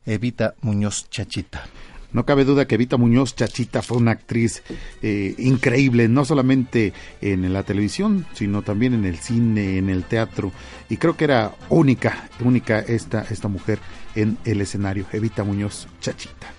Evita 0.07 0.55
Muñoz 0.63 1.09
Chachita. 1.11 1.65
No 2.15 2.25
cabe 2.25 2.45
duda 2.45 2.67
que 2.67 2.77
Evita 2.77 2.97
Muñoz 2.97 3.35
Chachita 3.35 3.83
fue 3.83 3.99
una 3.99 4.13
actriz 4.13 4.63
eh, 5.03 5.35
increíble, 5.37 6.09
no 6.09 6.25
solamente 6.25 6.93
en 7.21 7.53
la 7.53 7.65
televisión, 7.65 8.25
sino 8.33 8.63
también 8.63 8.95
en 8.95 9.05
el 9.05 9.19
cine, 9.19 9.79
en 9.79 9.91
el 9.91 10.05
teatro. 10.05 10.53
Y 10.89 10.97
creo 10.97 11.17
que 11.17 11.25
era 11.25 11.57
única, 11.69 12.31
única 12.41 12.79
esta, 12.79 13.27
esta 13.29 13.49
mujer 13.49 13.81
en 14.15 14.39
el 14.45 14.61
escenario, 14.61 15.07
Evita 15.13 15.43
Muñoz 15.43 15.89
Chachita. 16.01 16.55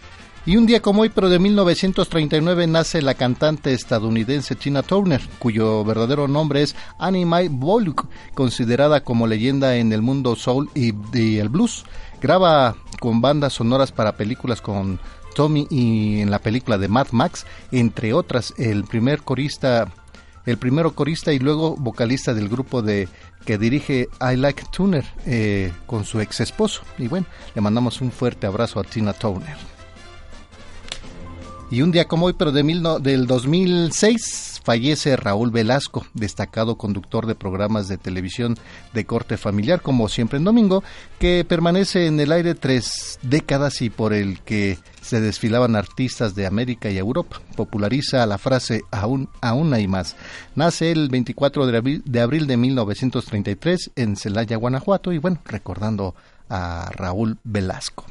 Y 0.48 0.58
un 0.58 0.68
día 0.68 0.80
como 0.80 1.02
hoy, 1.02 1.10
pero 1.10 1.28
de 1.28 1.40
1939, 1.40 2.68
nace 2.68 3.02
la 3.02 3.16
cantante 3.16 3.74
estadounidense 3.74 4.54
Tina 4.54 4.84
Turner, 4.84 5.20
cuyo 5.40 5.84
verdadero 5.84 6.28
nombre 6.28 6.62
es 6.62 6.76
Annie 7.00 7.26
Mae 7.26 7.50
Volk, 7.50 8.06
considerada 8.36 9.04
como 9.04 9.26
leyenda 9.26 9.78
en 9.78 9.92
el 9.92 10.04
mundo 10.04 10.36
soul 10.36 10.70
y, 10.76 10.94
el 11.40 11.50
blues. 11.50 11.84
Graba 12.22 12.76
con 13.00 13.22
bandas 13.22 13.54
sonoras 13.54 13.92
para 13.92 14.18
películas 14.18 14.62
con 14.62 15.00
Tommy 15.36 15.68
y 15.70 16.22
en 16.22 16.32
la 16.32 16.40
película 16.40 16.80
de 16.80 16.88
Mad 16.88 17.08
Max, 17.12 17.46
entre 17.72 18.14
otras, 18.14 18.54
el 18.58 18.86
primer 18.86 19.22
corista, 19.22 19.92
el 20.46 20.58
primero 20.58 20.96
corista 20.96 21.34
y 21.34 21.40
luego 21.40 21.76
vocalista 21.76 22.34
del 22.34 22.50
grupo 22.50 22.82
de 22.82 23.08
que 23.46 23.60
dirige 23.60 24.08
I 24.20 24.38
Like 24.38 24.64
Turner 24.72 25.06
eh, 25.28 25.72
con 25.86 26.06
su 26.06 26.20
ex 26.20 26.40
esposo. 26.40 26.82
Y 26.98 27.08
bueno, 27.08 27.28
le 27.54 27.62
mandamos 27.62 28.02
un 28.02 28.12
fuerte 28.12 28.48
abrazo 28.48 28.80
a 28.80 28.84
Tina 28.84 29.14
Turner. 29.14 29.75
Y 31.72 31.82
un 31.82 31.92
día 31.92 32.08
como 32.08 32.28
hoy, 32.28 32.34
pero 32.34 32.52
de 32.52 32.64
mil 32.64 32.84
del 33.02 33.26
2006, 33.26 34.62
fallece 34.64 35.16
Raúl 35.16 35.50
Velasco, 35.50 36.06
destacado 36.14 36.78
conductor 36.78 37.26
de 37.26 37.34
programas 37.34 37.88
de 37.88 37.98
televisión 37.98 38.56
de 38.94 39.06
corte 39.06 39.36
familiar, 39.36 39.82
como 39.82 40.08
siempre 40.08 40.38
en 40.38 40.44
domingo, 40.44 40.84
que 41.18 41.44
permanece 41.44 42.06
en 42.06 42.20
el 42.20 42.32
aire 42.32 42.54
tres 42.54 43.18
décadas 43.24 43.82
y 43.82 43.90
por 43.90 44.14
el 44.14 44.42
que 44.42 44.78
se 45.02 45.22
desfilaban 45.22 45.76
artistas 45.76 46.36
de 46.36 46.46
América 46.46 46.92
y 46.92 47.00
Europa. 47.00 47.42
Populariza 47.56 48.26
la 48.28 48.38
frase 48.38 48.84
aún, 48.92 49.28
aún 49.42 49.74
hay 49.74 49.88
más. 49.88 50.16
Nace 50.54 50.92
el 50.92 51.10
24 51.10 51.66
de 51.66 51.78
abril, 51.78 52.04
de 52.06 52.22
abril 52.22 52.46
de 52.46 52.58
1933 52.58 53.92
en 53.96 54.16
Celaya, 54.18 54.58
Guanajuato, 54.58 55.12
y 55.12 55.18
bueno, 55.18 55.40
recordando 55.46 56.14
a 56.48 56.92
Raúl 56.96 57.40
Velasco 57.44 58.06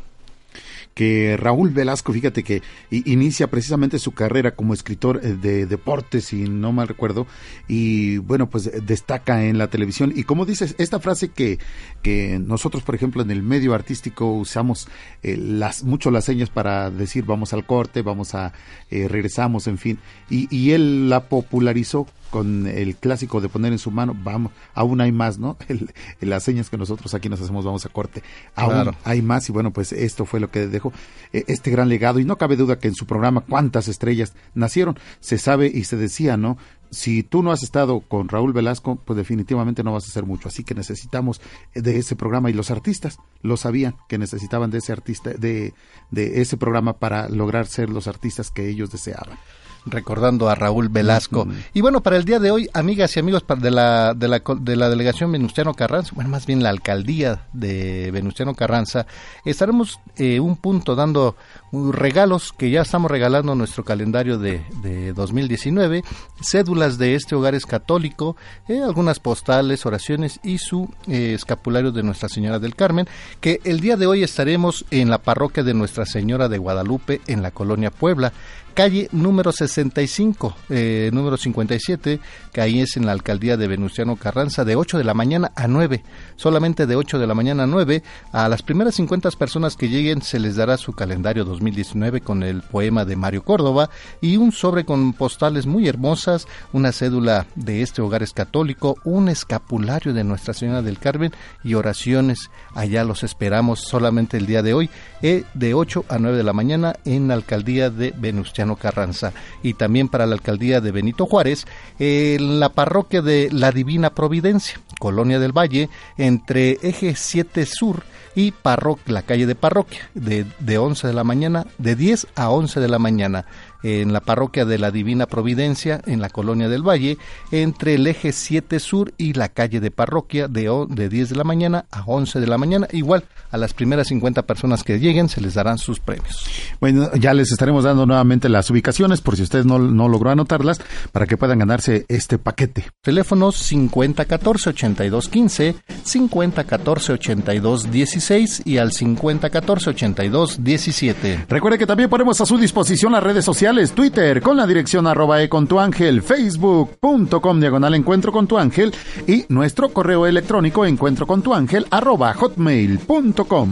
que 0.94 1.36
Raúl 1.36 1.70
Velasco, 1.70 2.12
fíjate 2.12 2.42
que 2.42 2.62
inicia 2.90 3.48
precisamente 3.48 3.98
su 3.98 4.12
carrera 4.12 4.52
como 4.54 4.74
escritor 4.74 5.20
eh, 5.22 5.34
de 5.34 5.66
deportes, 5.66 6.26
si 6.26 6.48
no 6.48 6.72
mal 6.72 6.88
recuerdo, 6.88 7.26
y 7.68 8.18
bueno, 8.18 8.48
pues 8.48 8.70
destaca 8.86 9.44
en 9.44 9.58
la 9.58 9.68
televisión. 9.68 10.12
Y 10.14 10.24
como 10.24 10.46
dices, 10.46 10.74
esta 10.78 11.00
frase 11.00 11.28
que, 11.28 11.58
que 12.02 12.38
nosotros, 12.38 12.82
por 12.84 12.94
ejemplo, 12.94 13.22
en 13.22 13.30
el 13.30 13.42
medio 13.42 13.74
artístico 13.74 14.32
usamos 14.32 14.88
eh, 15.22 15.36
las, 15.36 15.82
mucho 15.82 16.10
las 16.10 16.24
señas 16.24 16.50
para 16.50 16.90
decir 16.90 17.24
vamos 17.24 17.52
al 17.52 17.66
corte, 17.66 18.02
vamos 18.02 18.34
a, 18.34 18.52
eh, 18.90 19.08
regresamos, 19.08 19.66
en 19.66 19.78
fin, 19.78 19.98
y 20.30 20.70
él 20.70 21.08
la 21.08 21.28
popularizó 21.28 22.06
con 22.34 22.66
el 22.66 22.96
clásico 22.96 23.40
de 23.40 23.48
poner 23.48 23.70
en 23.70 23.78
su 23.78 23.92
mano, 23.92 24.12
vamos, 24.12 24.50
aún 24.74 25.00
hay 25.00 25.12
más, 25.12 25.38
¿no? 25.38 25.56
El, 25.68 25.94
las 26.18 26.42
señas 26.42 26.68
que 26.68 26.76
nosotros 26.76 27.14
aquí 27.14 27.28
nos 27.28 27.40
hacemos, 27.40 27.64
vamos 27.64 27.86
a 27.86 27.90
corte, 27.90 28.24
aún 28.56 28.90
hay 29.04 29.22
más 29.22 29.48
y 29.48 29.52
bueno, 29.52 29.72
pues 29.72 29.92
esto 29.92 30.24
fue 30.24 30.40
lo 30.40 30.50
que 30.50 30.66
dejó 30.66 30.92
eh, 31.32 31.44
este 31.46 31.70
gran 31.70 31.88
legado 31.88 32.18
y 32.18 32.24
no 32.24 32.36
cabe 32.36 32.56
duda 32.56 32.80
que 32.80 32.88
en 32.88 32.96
su 32.96 33.06
programa 33.06 33.42
cuántas 33.42 33.86
estrellas 33.86 34.32
nacieron, 34.52 34.98
se 35.20 35.38
sabe 35.38 35.70
y 35.72 35.84
se 35.84 35.96
decía, 35.96 36.36
¿no? 36.36 36.58
Si 36.90 37.22
tú 37.22 37.44
no 37.44 37.52
has 37.52 37.62
estado 37.62 38.00
con 38.00 38.28
Raúl 38.28 38.52
Velasco, 38.52 38.96
pues 38.96 39.16
definitivamente 39.16 39.84
no 39.84 39.92
vas 39.92 40.06
a 40.06 40.08
hacer 40.08 40.24
mucho, 40.24 40.48
así 40.48 40.64
que 40.64 40.74
necesitamos 40.74 41.40
de 41.72 41.98
ese 41.98 42.16
programa 42.16 42.50
y 42.50 42.52
los 42.52 42.72
artistas 42.72 43.18
lo 43.42 43.56
sabían 43.56 43.94
que 44.08 44.18
necesitaban 44.18 44.72
de 44.72 44.78
ese 44.78 44.90
artista, 44.90 45.30
de, 45.34 45.72
de 46.10 46.40
ese 46.40 46.56
programa 46.56 46.94
para 46.94 47.28
lograr 47.28 47.68
ser 47.68 47.90
los 47.90 48.08
artistas 48.08 48.50
que 48.50 48.68
ellos 48.68 48.90
deseaban 48.90 49.38
recordando 49.86 50.48
a 50.48 50.54
Raúl 50.54 50.88
Velasco. 50.88 51.46
Y 51.72 51.80
bueno, 51.80 52.02
para 52.02 52.16
el 52.16 52.24
día 52.24 52.38
de 52.38 52.50
hoy, 52.50 52.68
amigas 52.72 53.16
y 53.16 53.20
amigos 53.20 53.44
de 53.58 53.70
la, 53.70 54.14
de 54.14 54.28
la, 54.28 54.42
de 54.60 54.76
la 54.76 54.88
delegación 54.88 55.32
Venustiano 55.32 55.74
Carranza, 55.74 56.12
bueno, 56.14 56.30
más 56.30 56.46
bien 56.46 56.62
la 56.62 56.70
alcaldía 56.70 57.46
de 57.52 58.10
Venustiano 58.10 58.54
Carranza, 58.54 59.06
estaremos 59.44 60.00
eh, 60.16 60.40
un 60.40 60.56
punto 60.56 60.94
dando 60.94 61.36
regalos 61.72 62.52
que 62.52 62.70
ya 62.70 62.82
estamos 62.82 63.10
regalando 63.10 63.54
nuestro 63.54 63.84
calendario 63.84 64.38
de, 64.38 64.64
de 64.82 65.12
2019, 65.12 66.02
cédulas 66.40 66.98
de 66.98 67.14
este 67.14 67.34
hogar 67.34 67.54
es 67.54 67.66
católico, 67.66 68.36
eh, 68.68 68.80
algunas 68.80 69.20
postales, 69.20 69.86
oraciones 69.86 70.40
y 70.42 70.58
su 70.58 70.88
eh, 71.08 71.34
escapulario 71.34 71.92
de 71.92 72.02
Nuestra 72.02 72.28
Señora 72.28 72.58
del 72.58 72.76
Carmen, 72.76 73.06
que 73.40 73.60
el 73.64 73.80
día 73.80 73.96
de 73.96 74.06
hoy 74.06 74.22
estaremos 74.22 74.84
en 74.90 75.10
la 75.10 75.18
parroquia 75.18 75.62
de 75.62 75.74
Nuestra 75.74 76.06
Señora 76.06 76.48
de 76.48 76.58
Guadalupe 76.58 77.20
en 77.26 77.42
la 77.42 77.50
colonia 77.50 77.90
Puebla 77.90 78.32
calle 78.75 79.09
número 79.12 79.50
60 79.52 79.64
65, 79.75 80.57
eh, 80.71 81.11
número 81.12 81.37
57, 81.37 82.21
que 82.52 82.61
ahí 82.61 82.81
es 82.81 82.97
en 82.97 83.07
la 83.07 83.12
alcaldía 83.12 83.57
de 83.57 83.69
Venustiano 83.69 84.16
Carranza, 84.16 84.64
de 84.64 84.76
8 84.76 84.99
de 84.99 85.04
la 85.04 85.14
mañana 85.14 85.52
a 85.54 85.69
9, 85.69 86.02
solamente 86.37 86.87
de 86.87 86.97
8 86.97 87.19
de 87.19 87.26
la 87.26 87.35
mañana 87.35 87.64
a 87.64 87.66
9. 87.66 88.02
A 88.33 88.49
las 88.49 88.62
primeras 88.62 88.95
50 88.97 89.31
personas 89.33 89.76
que 89.76 89.88
lleguen 89.88 90.23
se 90.23 90.38
les 90.38 90.57
dará 90.57 90.76
su 90.76 90.93
calendario 90.93 91.45
2019 91.45 92.21
con 92.21 92.43
el 92.43 92.62
poema 92.62 93.04
de 93.04 93.16
Mario 93.16 93.43
Córdoba 93.43 93.90
y 94.21 94.37
un 94.37 94.52
sobre 94.52 94.85
con 94.85 95.12
postales 95.12 95.66
muy 95.66 95.88
hermosas, 95.88 96.47
una 96.73 96.93
cédula 96.93 97.47
de 97.54 97.83
este 97.83 98.02
hogar 98.02 98.23
es 98.23 98.33
católico, 98.33 98.97
un 99.04 99.28
escapulario 99.28 100.12
de 100.12 100.25
Nuestra 100.25 100.54
Señora 100.54 100.83
del 100.83 100.99
Carmen 100.99 101.33
y 101.62 101.75
oraciones. 101.75 102.50
Allá 102.75 103.04
los 103.04 103.23
esperamos 103.23 103.81
solamente 103.81 104.37
el 104.37 104.47
día 104.47 104.62
de 104.62 104.75
hoy, 104.75 104.90
eh, 105.23 105.45
de 105.54 105.75
8 105.75 106.04
a 106.09 106.19
9 106.19 106.37
de 106.37 106.43
la 106.43 106.52
mañana 106.52 106.97
en 107.04 107.28
la 107.28 107.35
alcaldía 107.35 107.90
de 107.90 108.14
Venustiano 108.16 108.63
Carranza. 108.76 109.33
Y 109.62 109.75
también 109.75 110.09
para 110.09 110.26
la 110.26 110.35
alcaldía 110.35 110.80
de 110.80 110.90
Benito 110.92 111.26
Juárez, 111.26 111.66
en 111.99 112.61
la 112.61 112.71
parroquia 112.71 113.23
de 113.23 113.49
La 113.52 113.71
Divina 113.71 114.11
Providencia, 114.11 114.80
Colonia 114.99 115.38
del 115.38 115.56
Valle, 115.56 115.88
entre 116.16 116.78
Eje 116.83 117.14
7 117.16 117.66
Sur 117.66 118.02
y 118.35 118.50
parroquia, 118.50 119.12
la 119.12 119.23
calle 119.23 119.47
de 119.47 119.54
parroquia, 119.54 120.11
de, 120.14 120.47
de 120.59 120.78
11 120.78 121.06
de 121.06 121.12
la 121.12 121.25
mañana, 121.25 121.66
de 121.78 121.94
10 121.94 122.26
a 122.35 122.50
11 122.50 122.80
de 122.80 122.88
la 122.88 122.99
mañana 122.99 123.44
en 123.84 124.12
la 124.14 124.20
parroquia 124.20 124.64
de 124.64 124.78
la 124.78 124.90
Divina 124.90 125.26
Providencia, 125.26 126.00
en 126.06 126.22
la 126.22 126.30
colonia 126.30 126.70
del 126.70 126.82
Valle, 126.82 127.18
entre 127.52 127.94
el 127.94 128.06
eje 128.06 128.32
7 128.32 128.80
Sur 128.80 129.12
y 129.18 129.34
la 129.34 129.50
calle 129.50 129.80
de 129.80 129.90
parroquia 129.90 130.48
de, 130.48 130.86
de 130.88 131.10
10 131.10 131.28
de 131.28 131.36
la 131.36 131.44
mañana 131.44 131.84
a 131.90 132.02
11 132.06 132.40
de 132.40 132.46
la 132.46 132.56
mañana. 132.56 132.88
Igual, 132.92 133.24
a 133.50 133.58
las 133.58 133.74
primeras 133.74 134.08
50 134.08 134.40
personas 134.42 134.82
que 134.82 134.98
lleguen 134.98 135.28
se 135.28 135.42
les 135.42 135.52
darán 135.54 135.76
sus 135.76 136.00
premios. 136.00 136.46
Bueno, 136.80 137.10
ya 137.14 137.34
les 137.34 137.52
estaremos 137.52 137.84
dando 137.84 138.06
nuevamente 138.06 138.48
las 138.48 138.70
ubicaciones 138.70 139.20
por 139.20 139.36
si 139.36 139.42
ustedes 139.42 139.66
no, 139.66 139.78
no 139.78 140.08
logró 140.08 140.30
anotarlas 140.30 140.80
para 141.12 141.26
que 141.26 141.36
puedan 141.36 141.58
ganarse 141.58 142.06
este 142.08 142.38
paquete. 142.38 142.86
Teléfonos 143.02 143.70
5014-8215, 143.70 145.74
5014-8216 146.04 148.62
y 148.64 148.78
al 148.78 148.92
5014-8217. 148.92 151.48
Recuerde 151.48 151.76
que 151.76 151.86
también 151.86 152.08
ponemos 152.08 152.40
a 152.40 152.46
su 152.46 152.56
disposición 152.56 153.12
las 153.12 153.22
redes 153.22 153.44
sociales 153.44 153.74
Twitter 153.75 154.40
con 154.40 154.57
la 154.57 154.69
dirección 154.69 155.04
arroba 155.09 155.43
e 155.43 155.49
con 155.49 155.66
tu 155.66 155.81
ángel, 155.81 156.23
facebook.com 156.23 157.59
diagonal 157.59 157.95
encuentro 157.97 158.31
con 158.31 158.47
tu 158.47 158.57
ángel 158.57 158.95
y 159.26 159.47
nuestro 159.49 159.88
correo 159.88 160.26
electrónico 160.26 160.87
encuentro 160.87 161.26
con 161.26 161.43
tu 161.43 161.52
ángel 161.52 161.85
arroba 161.90 162.33
hotmail.com. 162.35 163.71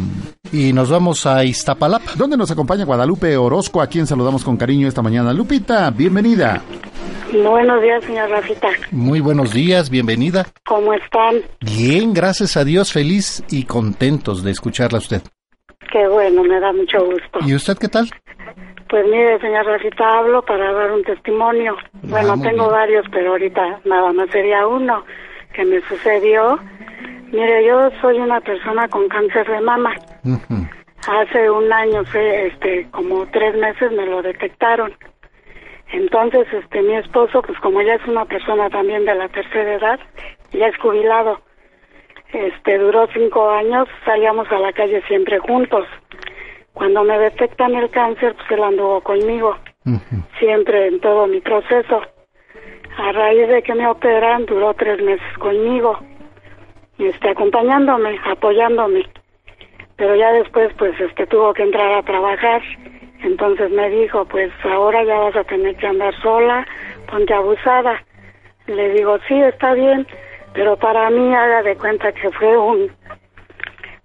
Y 0.53 0.73
nos 0.73 0.91
vamos 0.91 1.25
a 1.25 1.45
Iztapalapa. 1.45 2.13
Donde 2.17 2.37
nos 2.37 2.51
acompaña 2.51 2.85
Guadalupe 2.85 3.37
Orozco, 3.37 3.81
a 3.81 3.87
quien 3.87 4.09
saludamos 4.09 4.43
con 4.43 4.57
cariño 4.57 4.89
esta 4.89 5.03
mañana. 5.03 5.33
Lupita, 5.33 5.89
bienvenida. 5.91 6.61
Buenos 7.33 7.81
días, 7.81 8.05
señor 8.05 8.29
Rafita. 8.29 8.71
Muy 8.91 9.21
buenos 9.21 9.53
días, 9.53 9.89
bienvenida. 9.89 10.47
¿Cómo 10.67 10.93
están? 10.95 11.37
Bien, 11.61 12.13
gracias 12.13 12.57
a 12.57 12.65
Dios, 12.65 12.93
feliz 12.93 13.45
y 13.51 13.65
contentos 13.67 14.43
de 14.43 14.51
escucharla 14.51 14.99
a 14.99 15.01
usted. 15.01 15.23
Qué 15.93 16.09
bueno, 16.09 16.43
me 16.43 16.59
da 16.59 16.73
mucho 16.73 17.05
gusto. 17.05 17.39
¿Y 17.47 17.55
usted 17.55 17.77
qué 17.79 17.89
tal? 17.89 18.11
Pues 18.93 19.07
mire, 19.07 19.41
señor 19.41 19.65
Rafita, 19.65 20.19
hablo 20.19 20.43
para 20.43 20.71
dar 20.71 20.93
un 20.93 21.03
testimonio. 21.03 21.79
bueno, 22.03 22.39
tengo 22.43 22.69
varios, 22.69 23.07
pero 23.11 23.31
ahorita 23.31 23.81
nada 23.87 24.13
más 24.13 24.29
sería 24.29 24.67
uno 24.67 25.07
que 25.55 25.65
me 25.65 25.81
sucedió. 25.89 26.59
Mire, 27.33 27.65
yo 27.65 27.89
soy 28.03 28.19
una 28.19 28.43
persona 28.43 28.87
con 28.89 29.09
cáncer 29.09 29.49
de 29.49 29.63
mama. 29.63 29.95
Hace 31.09 31.51
un 31.51 31.73
año, 31.73 32.03
este, 32.13 32.87
como 32.91 33.25
tres 33.29 33.57
meses 33.57 33.93
me 33.93 34.05
lo 34.05 34.21
detectaron. 34.21 34.93
Entonces, 35.91 36.47
este, 36.53 36.83
mi 36.83 36.95
esposo, 36.97 37.41
pues 37.41 37.59
como 37.61 37.81
ya 37.81 37.95
es 37.95 38.07
una 38.07 38.27
persona 38.27 38.69
también 38.69 39.07
de 39.07 39.15
la 39.15 39.29
tercera 39.31 39.73
edad, 39.73 40.01
ya 40.53 40.67
es 40.67 40.77
jubilado. 40.77 41.41
Este, 42.35 42.77
duró 42.77 43.09
cinco 43.15 43.49
años, 43.49 43.89
salíamos 44.05 44.53
a 44.53 44.59
la 44.59 44.75
calle 44.75 45.03
siempre 45.09 45.39
juntos. 45.39 45.87
Cuando 46.75 47.05
me 47.05 47.19
detectan 47.19 47.75
el 47.75 47.91
cáncer, 47.91 48.35
pues 48.35 48.51
él 48.51 48.65
anduvo 48.65 49.01
conmigo, 49.03 49.57
siempre 50.39 50.89
en 50.89 51.01
todo 51.01 51.27
mi 51.27 51.41
proceso. 51.41 52.03
A 52.97 53.13
raíz 53.13 53.49
de 53.49 53.63
que 53.63 53.75
me 53.75 53.87
operan, 53.87 54.47
duró 54.47 54.75
tres 54.75 55.03
meses 55.03 55.39
conmigo, 55.39 55.99
este, 56.99 57.31
acompañándome, 57.31 58.19
apoyándome. 58.25 59.05
Pero 59.97 60.17
ya 60.17 60.33
después, 60.33 60.73
pues, 60.79 60.99
este, 61.01 61.27
tuvo 61.27 61.53
que 61.55 61.63
entrar 61.63 61.93
a 61.93 62.03
trabajar. 62.03 62.63
Entonces 63.23 63.71
me 63.71 63.89
dijo, 63.91 64.25
pues, 64.27 64.51
ahora 64.65 65.05
ya 65.05 65.19
vas 65.19 65.37
a 65.37 65.45
tener 65.45 65.77
que 65.77 65.87
andar 65.87 66.15
sola, 66.21 66.67
ponte 67.11 67.33
abusada. 67.35 68.03
Le 68.67 68.91
digo, 68.95 69.19
sí, 69.29 69.41
está 69.41 69.75
bien, 69.75 70.07
pero 70.55 70.77
para 70.77 71.09
mí 71.11 71.35
haga 71.35 71.63
de 71.63 71.77
cuenta 71.77 72.13
que 72.13 72.31
fue 72.31 72.57
un 72.57 72.91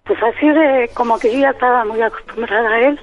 pues 0.07 0.21
así 0.23 0.47
de 0.47 0.89
como 0.93 1.19
que 1.19 1.31
yo 1.31 1.39
ya 1.39 1.49
estaba 1.49 1.83
muy 1.85 2.01
acostumbrada 2.01 2.69
a 2.69 2.79
él. 2.79 2.99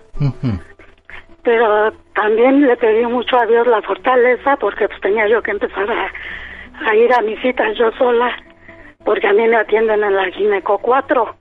Pero 1.43 1.93
también 2.15 2.67
le 2.67 2.77
pedí 2.77 3.07
mucho 3.07 3.39
a 3.39 3.47
Dios 3.47 3.67
la 3.67 3.83
fortaleza 3.83 4.57
porque 4.57 4.89
pues 4.89 5.01
tenía 5.01 5.29
yo 5.29 5.43
que 5.43 5.51
empezar 5.51 5.87
a, 5.91 6.95
ir 6.95 7.13
a 7.13 7.21
mis 7.21 7.39
citas 7.41 7.77
yo 7.77 7.93
sola 7.93 8.35
porque 9.05 9.27
a 9.27 9.35
mí 9.35 9.47
me 9.47 9.57
atienden 9.57 10.03
en 10.03 10.17
la 10.17 10.31
gineco 10.31 10.79
4. 10.79 11.37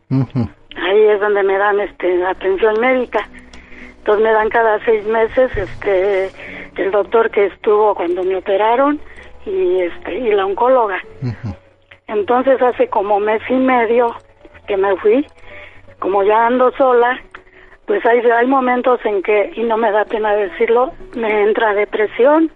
Ahí 0.75 1.03
es 1.03 1.19
donde 1.21 1.43
me 1.43 1.57
dan 1.57 1.79
este 1.79 2.25
atención 2.25 2.79
médica. 2.81 3.27
Entonces 3.99 4.23
me 4.23 4.33
dan 4.33 4.49
cada 4.49 4.83
seis 4.83 5.05
meses 5.05 5.55
este 5.55 6.29
el 6.75 6.91
doctor 6.91 7.29
que 7.31 7.45
estuvo 7.45 7.95
cuando 7.95 8.23
me 8.23 8.35
operaron 8.35 8.99
y 9.45 9.79
este 9.79 10.17
y 10.17 10.31
la 10.31 10.45
oncóloga. 10.45 10.99
Entonces 12.07 12.61
hace 12.61 12.89
como 12.89 13.21
mes 13.21 13.41
y 13.49 13.53
medio 13.53 14.13
que 14.67 14.75
me 14.75 14.95
fui 14.97 15.25
como 16.03 16.21
ya 16.21 16.47
ando 16.47 16.69
sola, 16.73 17.17
pues 17.85 18.05
hay, 18.05 18.45
momentos 18.45 18.99
en 19.05 19.23
que, 19.23 19.53
y 19.55 19.63
no 19.63 19.77
me 19.77 19.89
da 19.89 20.03
pena 20.03 20.35
decirlo, 20.35 20.91
me 21.15 21.43
entra 21.43 21.73
depresión, 21.73 22.51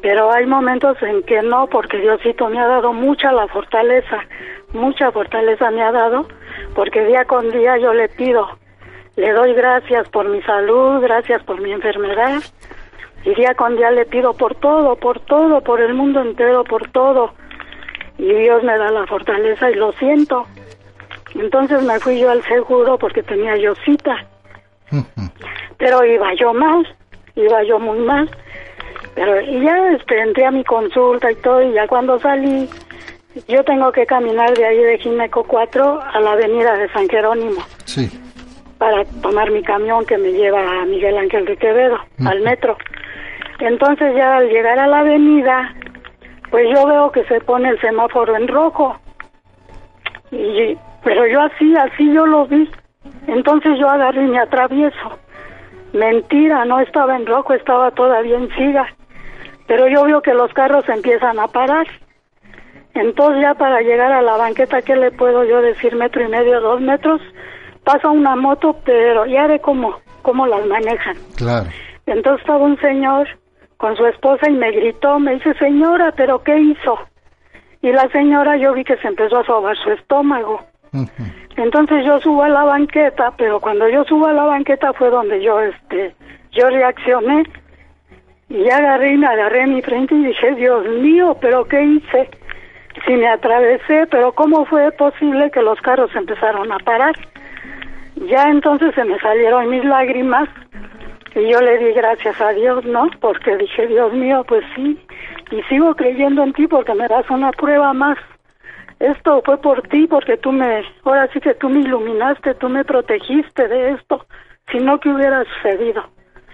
pero 0.00 0.32
hay 0.32 0.46
momentos 0.46 0.96
en 1.02 1.22
que 1.24 1.42
no, 1.42 1.66
porque 1.66 1.98
Diosito 1.98 2.48
me 2.48 2.58
ha 2.58 2.66
dado 2.66 2.94
mucha 2.94 3.30
la 3.30 3.46
fortaleza, 3.48 4.20
mucha 4.72 5.12
fortaleza 5.12 5.70
me 5.70 5.82
ha 5.82 5.92
dado, 5.92 6.26
porque 6.74 7.04
día 7.04 7.26
con 7.26 7.50
día 7.50 7.76
yo 7.76 7.92
le 7.92 8.08
pido, 8.08 8.48
le 9.16 9.30
doy 9.30 9.52
gracias 9.52 10.08
por 10.08 10.26
mi 10.26 10.40
salud, 10.44 11.02
gracias 11.02 11.42
por 11.42 11.60
mi 11.60 11.72
enfermedad, 11.72 12.40
y 13.22 13.34
día 13.34 13.54
con 13.54 13.76
día 13.76 13.90
le 13.90 14.06
pido 14.06 14.32
por 14.32 14.54
todo, 14.54 14.96
por 14.96 15.20
todo, 15.20 15.60
por 15.60 15.82
el 15.82 15.92
mundo 15.92 16.22
entero, 16.22 16.64
por 16.64 16.90
todo, 16.90 17.34
y 18.16 18.32
Dios 18.32 18.62
me 18.62 18.78
da 18.78 18.90
la 18.90 19.06
fortaleza 19.06 19.70
y 19.70 19.74
lo 19.74 19.92
siento. 19.92 20.46
Entonces 21.34 21.82
me 21.82 21.98
fui 22.00 22.18
yo 22.18 22.30
al 22.30 22.42
seguro 22.44 22.98
porque 22.98 23.22
tenía 23.22 23.56
yo 23.56 23.74
cita. 23.84 24.26
Pero 25.78 26.04
iba 26.04 26.34
yo 26.34 26.54
mal, 26.54 26.86
iba 27.34 27.62
yo 27.64 27.78
muy 27.78 27.98
mal. 27.98 28.30
Pero 29.14 29.40
y 29.40 29.60
ya 29.62 29.92
este, 29.92 30.20
entré 30.20 30.46
a 30.46 30.50
mi 30.50 30.64
consulta 30.64 31.30
y 31.30 31.36
todo, 31.36 31.62
y 31.62 31.72
ya 31.72 31.86
cuando 31.86 32.18
salí, 32.18 32.68
yo 33.48 33.64
tengo 33.64 33.90
que 33.92 34.06
caminar 34.06 34.54
de 34.54 34.64
ahí 34.64 34.78
de 34.78 34.98
Gineco 34.98 35.44
4 35.44 36.00
a 36.02 36.20
la 36.20 36.32
avenida 36.32 36.76
de 36.76 36.88
San 36.90 37.08
Jerónimo. 37.08 37.62
Sí. 37.84 38.10
Para 38.78 39.04
tomar 39.22 39.50
mi 39.50 39.62
camión 39.62 40.04
que 40.04 40.18
me 40.18 40.32
lleva 40.32 40.60
a 40.60 40.84
Miguel 40.84 41.16
Ángel 41.16 41.44
de 41.44 41.56
Quevedo, 41.56 41.98
al 42.26 42.40
metro. 42.42 42.76
Entonces 43.60 44.14
ya 44.16 44.36
al 44.36 44.48
llegar 44.48 44.78
a 44.78 44.86
la 44.86 45.00
avenida, 45.00 45.74
pues 46.50 46.66
yo 46.74 46.86
veo 46.86 47.12
que 47.12 47.24
se 47.24 47.40
pone 47.40 47.68
el 47.68 47.80
semáforo 47.80 48.36
en 48.36 48.48
rojo. 48.48 48.98
Y 50.30 50.76
pero 51.04 51.26
yo 51.26 51.40
así, 51.42 51.74
así 51.76 52.12
yo 52.12 52.26
lo 52.26 52.46
vi. 52.46 52.68
Entonces 53.26 53.78
yo 53.78 53.88
agarré 53.88 54.24
y 54.24 54.28
me 54.28 54.38
atravieso. 54.38 55.18
Mentira, 55.92 56.64
no 56.64 56.80
estaba 56.80 57.16
en 57.16 57.26
rojo, 57.26 57.54
estaba 57.54 57.90
todavía 57.92 58.36
en 58.36 58.48
siga. 58.56 58.86
Pero 59.66 59.88
yo 59.88 60.04
veo 60.04 60.22
que 60.22 60.34
los 60.34 60.52
carros 60.52 60.88
empiezan 60.88 61.38
a 61.38 61.46
parar. 61.48 61.86
Entonces 62.94 63.42
ya 63.42 63.54
para 63.54 63.80
llegar 63.80 64.12
a 64.12 64.22
la 64.22 64.36
banqueta, 64.36 64.82
¿qué 64.82 64.96
le 64.96 65.10
puedo 65.10 65.44
yo 65.44 65.60
decir? 65.60 65.94
Metro 65.96 66.22
y 66.22 66.28
medio, 66.28 66.60
dos 66.60 66.80
metros. 66.80 67.20
Pasa 67.84 68.08
una 68.08 68.34
moto, 68.34 68.76
pero 68.84 69.26
ya 69.26 69.46
ve 69.46 69.60
cómo, 69.60 70.00
cómo 70.22 70.46
las 70.46 70.66
manejan. 70.66 71.16
Claro. 71.36 71.66
Entonces 72.06 72.40
estaba 72.40 72.64
un 72.64 72.78
señor 72.80 73.28
con 73.76 73.96
su 73.96 74.06
esposa 74.06 74.48
y 74.48 74.54
me 74.54 74.70
gritó, 74.70 75.18
me 75.18 75.34
dice, 75.34 75.54
señora, 75.54 76.12
¿pero 76.16 76.42
qué 76.42 76.58
hizo? 76.58 76.98
Y 77.82 77.92
la 77.92 78.08
señora 78.08 78.56
yo 78.56 78.72
vi 78.72 78.84
que 78.84 78.96
se 78.96 79.08
empezó 79.08 79.38
a 79.38 79.44
sobar 79.44 79.76
su 79.76 79.90
estómago. 79.90 80.64
Entonces 81.56 82.04
yo 82.04 82.20
subo 82.20 82.42
a 82.42 82.48
la 82.48 82.64
banqueta, 82.64 83.32
pero 83.36 83.60
cuando 83.60 83.88
yo 83.88 84.04
subo 84.04 84.26
a 84.26 84.32
la 84.32 84.44
banqueta 84.44 84.92
fue 84.92 85.10
donde 85.10 85.42
yo, 85.42 85.60
este, 85.60 86.14
yo 86.52 86.68
reaccioné 86.68 87.44
y 88.48 88.68
agarré 88.70 89.14
y 89.14 89.16
me 89.16 89.26
agarré 89.26 89.66
mi 89.66 89.82
frente 89.82 90.14
y 90.14 90.24
dije, 90.24 90.54
Dios 90.54 90.86
mío, 90.86 91.36
pero 91.40 91.64
¿qué 91.64 91.82
hice? 91.82 92.28
Si 93.06 93.12
me 93.12 93.28
atravesé, 93.28 94.06
pero 94.10 94.32
¿cómo 94.32 94.64
fue 94.66 94.90
posible 94.92 95.50
que 95.50 95.62
los 95.62 95.80
carros 95.80 96.14
empezaron 96.14 96.70
a 96.70 96.78
parar? 96.78 97.14
Ya 98.28 98.44
entonces 98.44 98.94
se 98.94 99.04
me 99.04 99.18
salieron 99.18 99.68
mis 99.68 99.84
lágrimas 99.84 100.48
Y 101.34 101.50
yo 101.50 101.60
le 101.60 101.78
di 101.78 101.92
gracias 101.92 102.40
a 102.40 102.50
Dios, 102.50 102.84
¿no? 102.84 103.10
Porque 103.20 103.56
dije, 103.56 103.88
Dios 103.88 104.12
mío, 104.12 104.44
pues 104.46 104.64
sí, 104.76 104.96
y 105.50 105.62
sigo 105.64 105.94
creyendo 105.96 106.44
en 106.44 106.52
ti 106.52 106.66
porque 106.68 106.94
me 106.94 107.08
das 107.08 107.28
una 107.28 107.50
prueba 107.50 107.92
más. 107.92 108.16
Esto 109.04 109.42
fue 109.44 109.58
por 109.58 109.82
ti, 109.88 110.06
porque 110.06 110.38
tú 110.38 110.50
me, 110.50 110.82
ahora 111.04 111.28
sí 111.30 111.38
que 111.38 111.52
tú 111.54 111.68
me 111.68 111.80
iluminaste, 111.80 112.54
tú 112.54 112.70
me 112.70 112.84
protegiste 112.84 113.68
de 113.68 113.90
esto, 113.90 114.24
si 114.72 114.78
no 114.78 114.98
que 114.98 115.10
hubiera 115.10 115.44
sucedido. 115.44 116.02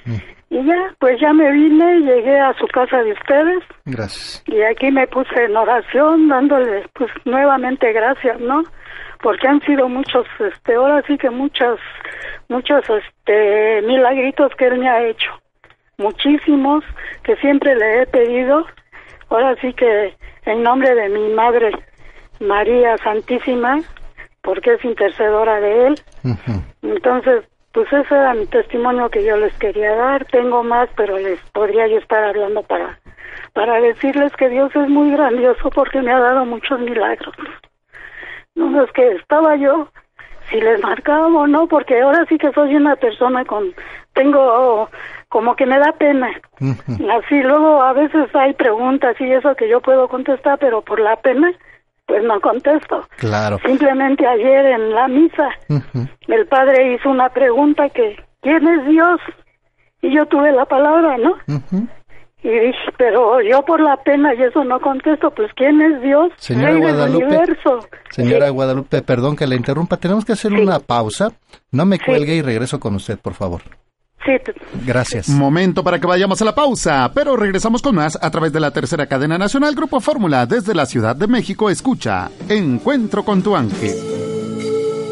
Mm. 0.04 0.16
Y 0.52 0.66
ya, 0.66 0.94
pues 0.98 1.20
ya 1.20 1.32
me 1.32 1.48
vine, 1.52 2.00
llegué 2.00 2.40
a 2.40 2.52
su 2.54 2.66
casa 2.66 3.04
de 3.04 3.12
ustedes. 3.12 3.62
Gracias. 3.84 4.42
Y 4.48 4.60
aquí 4.62 4.90
me 4.90 5.06
puse 5.06 5.44
en 5.44 5.56
oración, 5.56 6.26
dándole 6.26 6.86
pues 6.94 7.08
nuevamente 7.24 7.92
gracias, 7.92 8.40
¿no? 8.40 8.64
Porque 9.22 9.46
han 9.46 9.60
sido 9.60 9.88
muchos, 9.88 10.26
este, 10.40 10.74
ahora 10.74 11.04
sí 11.06 11.16
que 11.18 11.30
muchos, 11.30 11.78
muchos, 12.48 12.82
este, 12.90 13.82
milagritos 13.82 14.50
que 14.56 14.66
él 14.66 14.78
me 14.78 14.88
ha 14.88 15.06
hecho. 15.06 15.30
Muchísimos 15.98 16.82
que 17.22 17.36
siempre 17.36 17.76
le 17.76 18.02
he 18.02 18.06
pedido. 18.06 18.66
Ahora 19.28 19.54
sí 19.60 19.72
que 19.72 20.16
en 20.46 20.64
nombre 20.64 20.92
de 20.96 21.10
mi 21.10 21.32
madre 21.32 21.70
María 22.40 22.96
Santísima, 22.98 23.80
porque 24.42 24.74
es 24.74 24.84
intercedora 24.84 25.60
de 25.60 25.86
él. 25.88 26.00
Entonces, 26.82 27.44
pues 27.72 27.92
ese 27.92 28.14
era 28.14 28.34
mi 28.34 28.46
testimonio 28.46 29.10
que 29.10 29.24
yo 29.24 29.36
les 29.36 29.54
quería 29.58 29.94
dar. 29.94 30.24
Tengo 30.26 30.64
más, 30.64 30.88
pero 30.96 31.18
les 31.18 31.38
podría 31.52 31.86
yo 31.86 31.98
estar 31.98 32.24
hablando 32.24 32.62
para, 32.62 32.98
para 33.52 33.80
decirles 33.80 34.32
que 34.36 34.48
Dios 34.48 34.74
es 34.74 34.88
muy 34.88 35.10
grandioso 35.12 35.70
porque 35.70 36.02
me 36.02 36.12
ha 36.12 36.18
dado 36.18 36.44
muchos 36.44 36.80
milagros. 36.80 37.34
No 38.54 38.82
es 38.82 38.90
que 38.92 39.12
estaba 39.12 39.56
yo, 39.56 39.88
si 40.50 40.60
les 40.60 40.82
marcaba 40.82 41.26
o 41.28 41.46
no, 41.46 41.68
porque 41.68 42.00
ahora 42.00 42.24
sí 42.28 42.38
que 42.38 42.52
soy 42.52 42.74
una 42.74 42.96
persona 42.96 43.44
con, 43.44 43.72
tengo 44.14 44.88
como 45.28 45.54
que 45.54 45.64
me 45.64 45.78
da 45.78 45.92
pena. 45.92 46.28
Así 47.12 47.40
luego 47.40 47.82
a 47.82 47.92
veces 47.92 48.34
hay 48.34 48.52
preguntas 48.54 49.14
y 49.20 49.30
eso 49.30 49.54
que 49.54 49.68
yo 49.68 49.80
puedo 49.80 50.08
contestar, 50.08 50.58
pero 50.58 50.82
por 50.82 50.98
la 50.98 51.16
pena 51.16 51.52
pues 52.10 52.24
no 52.24 52.40
contesto. 52.40 53.06
Claro. 53.18 53.58
Simplemente 53.64 54.26
ayer 54.26 54.66
en 54.66 54.90
la 54.90 55.06
misa 55.06 55.48
el 56.26 56.46
padre 56.46 56.94
hizo 56.94 57.08
una 57.08 57.28
pregunta 57.28 57.88
que 57.88 58.16
¿quién 58.40 58.66
es 58.66 58.86
Dios? 58.88 59.20
Y 60.02 60.12
yo 60.12 60.26
tuve 60.26 60.50
la 60.50 60.64
palabra, 60.64 61.16
¿no? 61.18 61.36
Y 62.42 62.48
dije, 62.48 62.78
pero 62.98 63.40
yo 63.42 63.62
por 63.64 63.80
la 63.80 63.96
pena 63.98 64.34
y 64.34 64.42
eso 64.42 64.64
no 64.64 64.80
contesto, 64.80 65.30
pues 65.30 65.52
¿quién 65.54 65.80
es 65.80 66.02
Dios? 66.02 66.32
Señora 66.36 66.74
Guadalupe, 66.74 67.56
señora 68.10 68.48
Guadalupe, 68.48 69.02
perdón 69.02 69.36
que 69.36 69.46
le 69.46 69.54
interrumpa, 69.54 69.96
tenemos 69.96 70.24
que 70.24 70.32
hacer 70.32 70.52
una 70.52 70.80
pausa. 70.80 71.30
No 71.70 71.86
me 71.86 72.00
cuelgue 72.00 72.34
y 72.34 72.42
regreso 72.42 72.80
con 72.80 72.96
usted, 72.96 73.18
por 73.20 73.34
favor. 73.34 73.60
Sí. 74.24 74.32
Gracias. 74.86 75.28
Momento 75.28 75.82
para 75.82 75.98
que 75.98 76.06
vayamos 76.06 76.40
a 76.42 76.44
la 76.44 76.54
pausa, 76.54 77.10
pero 77.14 77.36
regresamos 77.36 77.80
con 77.80 77.94
más 77.94 78.18
a 78.20 78.30
través 78.30 78.52
de 78.52 78.60
la 78.60 78.70
tercera 78.70 79.06
cadena 79.06 79.38
nacional 79.38 79.74
Grupo 79.74 80.00
Fórmula 80.00 80.44
desde 80.46 80.74
la 80.74 80.84
Ciudad 80.84 81.16
de 81.16 81.26
México. 81.26 81.70
Escucha 81.70 82.30
Encuentro 82.48 83.24
con 83.24 83.42
tu 83.42 83.56
ángel. 83.56 83.96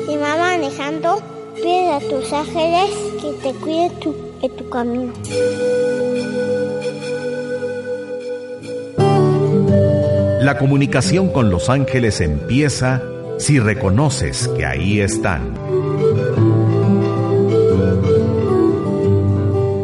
Y 0.08 0.16
va 0.16 0.36
manejando, 0.36 1.22
pide 1.54 1.92
a 1.92 2.00
tus 2.00 2.32
ángeles 2.32 2.90
que 3.20 3.32
te 3.42 3.58
cuide 3.58 3.90
tu, 4.00 4.14
en 4.42 4.56
tu 4.56 4.68
camino. 4.68 5.12
La 10.42 10.56
comunicación 10.58 11.30
con 11.30 11.50
los 11.50 11.68
ángeles 11.68 12.20
empieza 12.20 13.02
si 13.38 13.58
reconoces 13.58 14.48
que 14.48 14.66
ahí 14.66 15.00
están. 15.00 15.54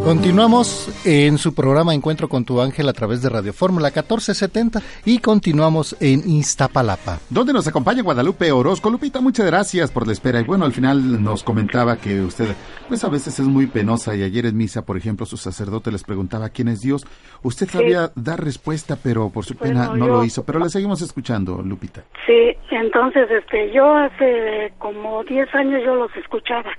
Continuamos 0.05 0.91
en 1.07 1.39
su 1.39 1.55
programa 1.55 1.95
Encuentro 1.95 2.29
con 2.29 2.45
tu 2.45 2.61
ángel 2.61 2.91
a 2.91 2.93
través 2.93 3.23
de 3.23 3.31
Radio 3.31 3.55
Fórmula 3.55 3.89
1470 3.89 4.81
y 5.07 5.19
continuamos 5.19 5.97
en 5.99 6.29
Iztapalapa. 6.29 7.21
Donde 7.31 7.55
nos 7.55 7.67
acompaña 7.67 8.03
Guadalupe 8.03 8.53
Orozco. 8.53 8.91
Lupita, 8.91 9.23
muchas 9.23 9.47
gracias 9.47 9.91
por 9.91 10.07
la 10.07 10.13
espera. 10.13 10.41
Y 10.41 10.45
bueno, 10.45 10.67
al 10.67 10.73
final 10.73 11.23
nos 11.23 11.43
comentaba 11.43 11.97
que 11.97 12.21
usted, 12.21 12.49
pues 12.87 13.03
a 13.03 13.09
veces 13.09 13.41
es 13.41 13.47
muy 13.47 13.67
penosa 13.67 14.15
y 14.15 14.23
ayer 14.23 14.45
en 14.45 14.59
misa, 14.59 14.85
por 14.85 14.99
ejemplo, 14.99 15.25
su 15.25 15.39
sacerdote 15.39 15.91
les 15.91 16.05
preguntaba 16.05 16.51
quién 16.51 16.69
es 16.69 16.83
Dios. 16.83 17.07
Usted 17.43 17.67
sabía 17.67 18.11
dar 18.15 18.45
respuesta, 18.45 18.99
pero 19.03 19.31
por 19.31 19.47
su 19.47 19.57
pena 19.57 19.95
no 19.97 20.07
lo 20.07 20.23
hizo. 20.23 20.45
Pero 20.45 20.59
le 20.59 20.69
seguimos 20.69 21.01
escuchando, 21.01 21.63
Lupita. 21.65 22.05
Sí, 22.27 22.55
entonces 22.71 23.27
este, 23.31 23.73
yo 23.73 23.91
hace 23.97 24.75
como 24.77 25.25
10 25.25 25.55
años 25.55 25.81
yo 25.83 25.95
los 25.95 26.15
escuchaba. 26.15 26.71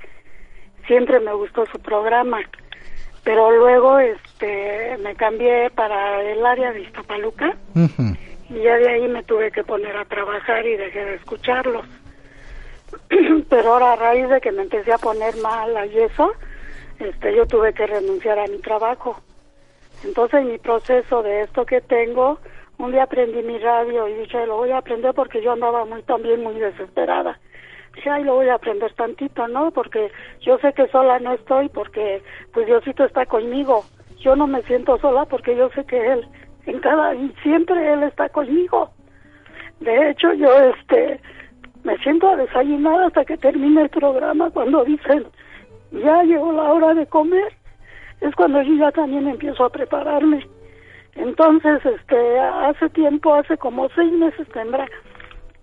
Siempre 0.85 1.19
me 1.19 1.33
gustó 1.33 1.65
su 1.73 1.79
programa 1.79 2.38
pero 3.25 3.51
luego 3.51 3.97
este 3.99 4.97
me 4.99 5.15
cambié 5.15 5.71
para 5.71 6.21
el 6.21 6.45
área 6.45 6.71
de 6.71 6.81
Iztapaluca 6.81 7.57
y 8.49 8.61
ya 8.61 8.77
de 8.77 8.88
ahí 8.88 9.07
me 9.07 9.23
tuve 9.23 9.51
que 9.51 9.63
poner 9.63 9.97
a 9.97 10.05
trabajar 10.05 10.65
y 10.65 10.77
dejé 10.77 11.03
de 11.03 11.15
escucharlos 11.15 11.85
pero 13.49 13.73
ahora 13.73 13.93
a 13.93 13.95
raíz 13.95 14.29
de 14.29 14.39
que 14.39 14.51
me 14.51 14.61
empecé 14.61 14.93
a 14.93 14.99
poner 14.99 15.35
mal 15.38 15.91
y 15.91 15.99
eso 15.99 16.33
este 16.99 17.35
yo 17.35 17.47
tuve 17.47 17.73
que 17.73 17.88
renunciar 17.88 18.39
a 18.39 18.47
mi 18.47 18.59
trabajo. 18.59 19.19
Entonces 20.03 20.41
en 20.41 20.51
mi 20.51 20.57
proceso 20.59 21.23
de 21.23 21.41
esto 21.41 21.65
que 21.65 21.81
tengo 21.81 22.39
un 22.77 22.91
día 22.91 23.03
aprendí 23.03 23.41
mi 23.41 23.57
radio 23.57 24.07
y 24.07 24.13
dije 24.13 24.45
lo 24.45 24.57
voy 24.57 24.71
a 24.71 24.77
aprender 24.77 25.15
porque 25.15 25.41
yo 25.41 25.51
andaba 25.51 25.83
muy 25.83 26.03
también 26.03 26.43
muy 26.43 26.59
desesperada 26.59 27.39
dije, 27.95 28.10
ay, 28.10 28.23
lo 28.23 28.36
voy 28.36 28.49
a 28.49 28.55
aprender 28.55 28.93
tantito, 28.93 29.47
¿no? 29.47 29.71
Porque 29.71 30.12
yo 30.41 30.58
sé 30.60 30.73
que 30.73 30.88
sola 30.88 31.19
no 31.19 31.34
estoy, 31.34 31.69
porque 31.69 32.21
pues 32.53 32.65
Diosito 32.65 33.05
está 33.05 33.25
conmigo. 33.25 33.84
Yo 34.19 34.36
no 34.36 34.47
me 34.47 34.62
siento 34.63 34.97
sola 34.99 35.25
porque 35.25 35.55
yo 35.55 35.69
sé 35.71 35.86
que 35.86 36.13
Él, 36.13 36.27
en 36.65 36.79
cada, 36.79 37.15
y 37.15 37.34
siempre 37.43 37.93
Él 37.93 38.03
está 38.03 38.29
conmigo. 38.29 38.91
De 39.79 40.10
hecho, 40.10 40.34
yo, 40.34 40.49
este, 40.60 41.19
me 41.84 41.97
siento 41.99 42.29
a 42.29 42.36
desayunar 42.36 43.01
hasta 43.01 43.25
que 43.25 43.38
termine 43.38 43.84
el 43.84 43.89
programa 43.89 44.49
cuando 44.49 44.84
dicen, 44.84 45.25
ya 45.91 46.23
llegó 46.23 46.51
la 46.51 46.73
hora 46.73 46.93
de 46.93 47.05
comer. 47.08 47.53
Es 48.21 48.34
cuando 48.36 48.62
yo 48.62 48.73
ya 48.75 48.91
también 48.91 49.27
empiezo 49.27 49.65
a 49.65 49.69
prepararme. 49.69 50.47
Entonces, 51.15 51.86
este, 51.86 52.39
hace 52.39 52.89
tiempo, 52.89 53.34
hace 53.34 53.58
como 53.58 53.88
seis 53.89 54.12
meses 54.13 54.47
tendrá, 54.49 54.86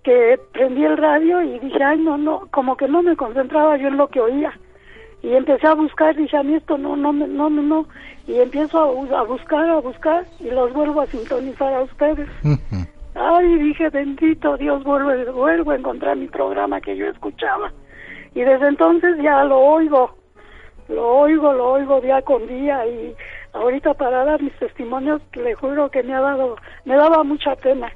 que 0.03 0.39
prendí 0.51 0.83
el 0.83 0.97
radio 0.97 1.41
y 1.41 1.59
dije, 1.59 1.81
ay, 1.83 1.99
no, 1.99 2.17
no, 2.17 2.47
como 2.51 2.75
que 2.75 2.87
no 2.87 3.01
me 3.01 3.15
concentraba 3.15 3.77
yo 3.77 3.87
en 3.87 3.97
lo 3.97 4.07
que 4.07 4.21
oía. 4.21 4.51
Y 5.21 5.33
empecé 5.33 5.67
a 5.67 5.73
buscar, 5.73 6.15
dije, 6.15 6.35
a 6.35 6.43
mí 6.43 6.55
esto 6.55 6.77
no, 6.77 6.97
no, 6.97 7.13
no, 7.13 7.49
no, 7.49 7.49
no. 7.49 7.85
Y 8.27 8.39
empiezo 8.39 8.79
a, 8.79 9.19
a 9.19 9.23
buscar, 9.23 9.69
a 9.69 9.79
buscar 9.79 10.25
y 10.41 10.49
los 10.51 10.73
vuelvo 10.73 11.01
a 11.01 11.07
sintonizar 11.07 11.73
a 11.73 11.81
ustedes. 11.81 12.29
Ay, 13.15 13.57
dije, 13.59 13.89
bendito 13.89 14.57
Dios, 14.57 14.83
vuelvo, 14.83 15.33
vuelvo 15.33 15.71
a 15.71 15.75
encontrar 15.75 16.17
mi 16.17 16.27
programa 16.27 16.81
que 16.81 16.97
yo 16.97 17.07
escuchaba. 17.07 17.71
Y 18.35 18.41
desde 18.41 18.67
entonces 18.67 19.17
ya 19.21 19.43
lo 19.45 19.59
oigo, 19.59 20.15
lo 20.89 21.07
oigo, 21.19 21.53
lo 21.53 21.73
oigo 21.73 22.01
día 22.01 22.21
con 22.23 22.45
día 22.47 22.85
y 22.87 23.15
ahorita 23.53 23.93
para 23.93 24.25
dar 24.25 24.41
mis 24.41 24.57
testimonios, 24.57 25.21
le 25.33 25.53
juro 25.53 25.89
que 25.89 26.03
me 26.03 26.15
ha 26.15 26.19
dado, 26.19 26.57
me 26.85 26.95
daba 26.95 27.23
mucha 27.23 27.55
pena 27.55 27.89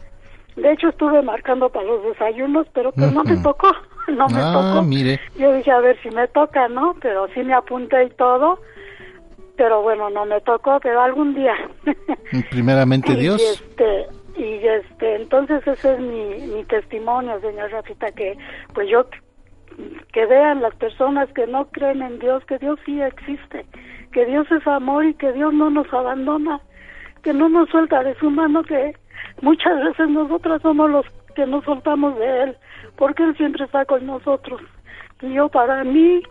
de 0.57 0.71
hecho, 0.71 0.89
estuve 0.89 1.21
marcando 1.21 1.69
para 1.69 1.85
los 1.85 2.03
desayunos, 2.03 2.67
pero 2.73 2.91
pues 2.91 3.13
no 3.13 3.23
me 3.23 3.37
tocó, 3.37 3.71
no 4.07 4.27
me 4.27 4.39
ah, 4.41 4.53
tocó. 4.53 4.81
mire. 4.81 5.19
Yo 5.37 5.53
dije, 5.53 5.69
a 5.71 5.79
ver 5.79 6.01
si 6.01 6.09
me 6.09 6.27
toca, 6.27 6.67
¿no? 6.67 6.95
Pero 6.99 7.27
sí 7.33 7.43
me 7.43 7.53
apunté 7.53 8.05
y 8.05 8.09
todo, 8.09 8.59
pero 9.55 9.83
bueno, 9.83 10.09
no 10.09 10.25
me 10.25 10.41
tocó, 10.41 10.79
pero 10.81 11.01
algún 11.01 11.35
día. 11.35 11.53
Primeramente 12.49 13.15
Dios. 13.19 13.39
Y 13.39 13.45
este, 13.45 14.07
y 14.35 14.67
este, 14.67 15.15
entonces 15.15 15.65
ese 15.67 15.93
es 15.93 15.99
mi, 15.99 16.55
mi 16.55 16.63
testimonio, 16.63 17.39
señor 17.39 17.71
Rafita, 17.71 18.11
que 18.11 18.35
pues 18.73 18.89
yo, 18.89 19.05
que 20.11 20.25
vean 20.25 20.63
las 20.63 20.73
personas 20.75 21.31
que 21.33 21.45
no 21.45 21.67
creen 21.69 22.01
en 22.01 22.17
Dios, 22.17 22.43
que 22.45 22.57
Dios 22.57 22.79
sí 22.83 22.99
existe, 22.99 23.63
que 24.11 24.25
Dios 24.25 24.51
es 24.51 24.65
amor 24.65 25.05
y 25.05 25.13
que 25.13 25.31
Dios 25.33 25.53
no 25.53 25.69
nos 25.69 25.91
abandona, 25.93 26.61
que 27.21 27.31
no 27.31 27.47
nos 27.47 27.69
suelta 27.69 28.03
de 28.03 28.15
su 28.15 28.31
mano, 28.31 28.63
que 28.63 28.95
Muchas 29.41 29.83
veces 29.83 30.09
nosotras 30.09 30.61
somos 30.61 30.89
los 30.89 31.05
que 31.35 31.45
nos 31.45 31.63
soltamos 31.65 32.17
de 32.17 32.43
Él, 32.43 32.57
porque 32.95 33.23
Él 33.23 33.37
siempre 33.37 33.65
está 33.65 33.85
con 33.85 34.05
nosotros. 34.05 34.61
Y 35.21 35.33
yo 35.33 35.49
para 35.49 35.83
mí 35.83 36.21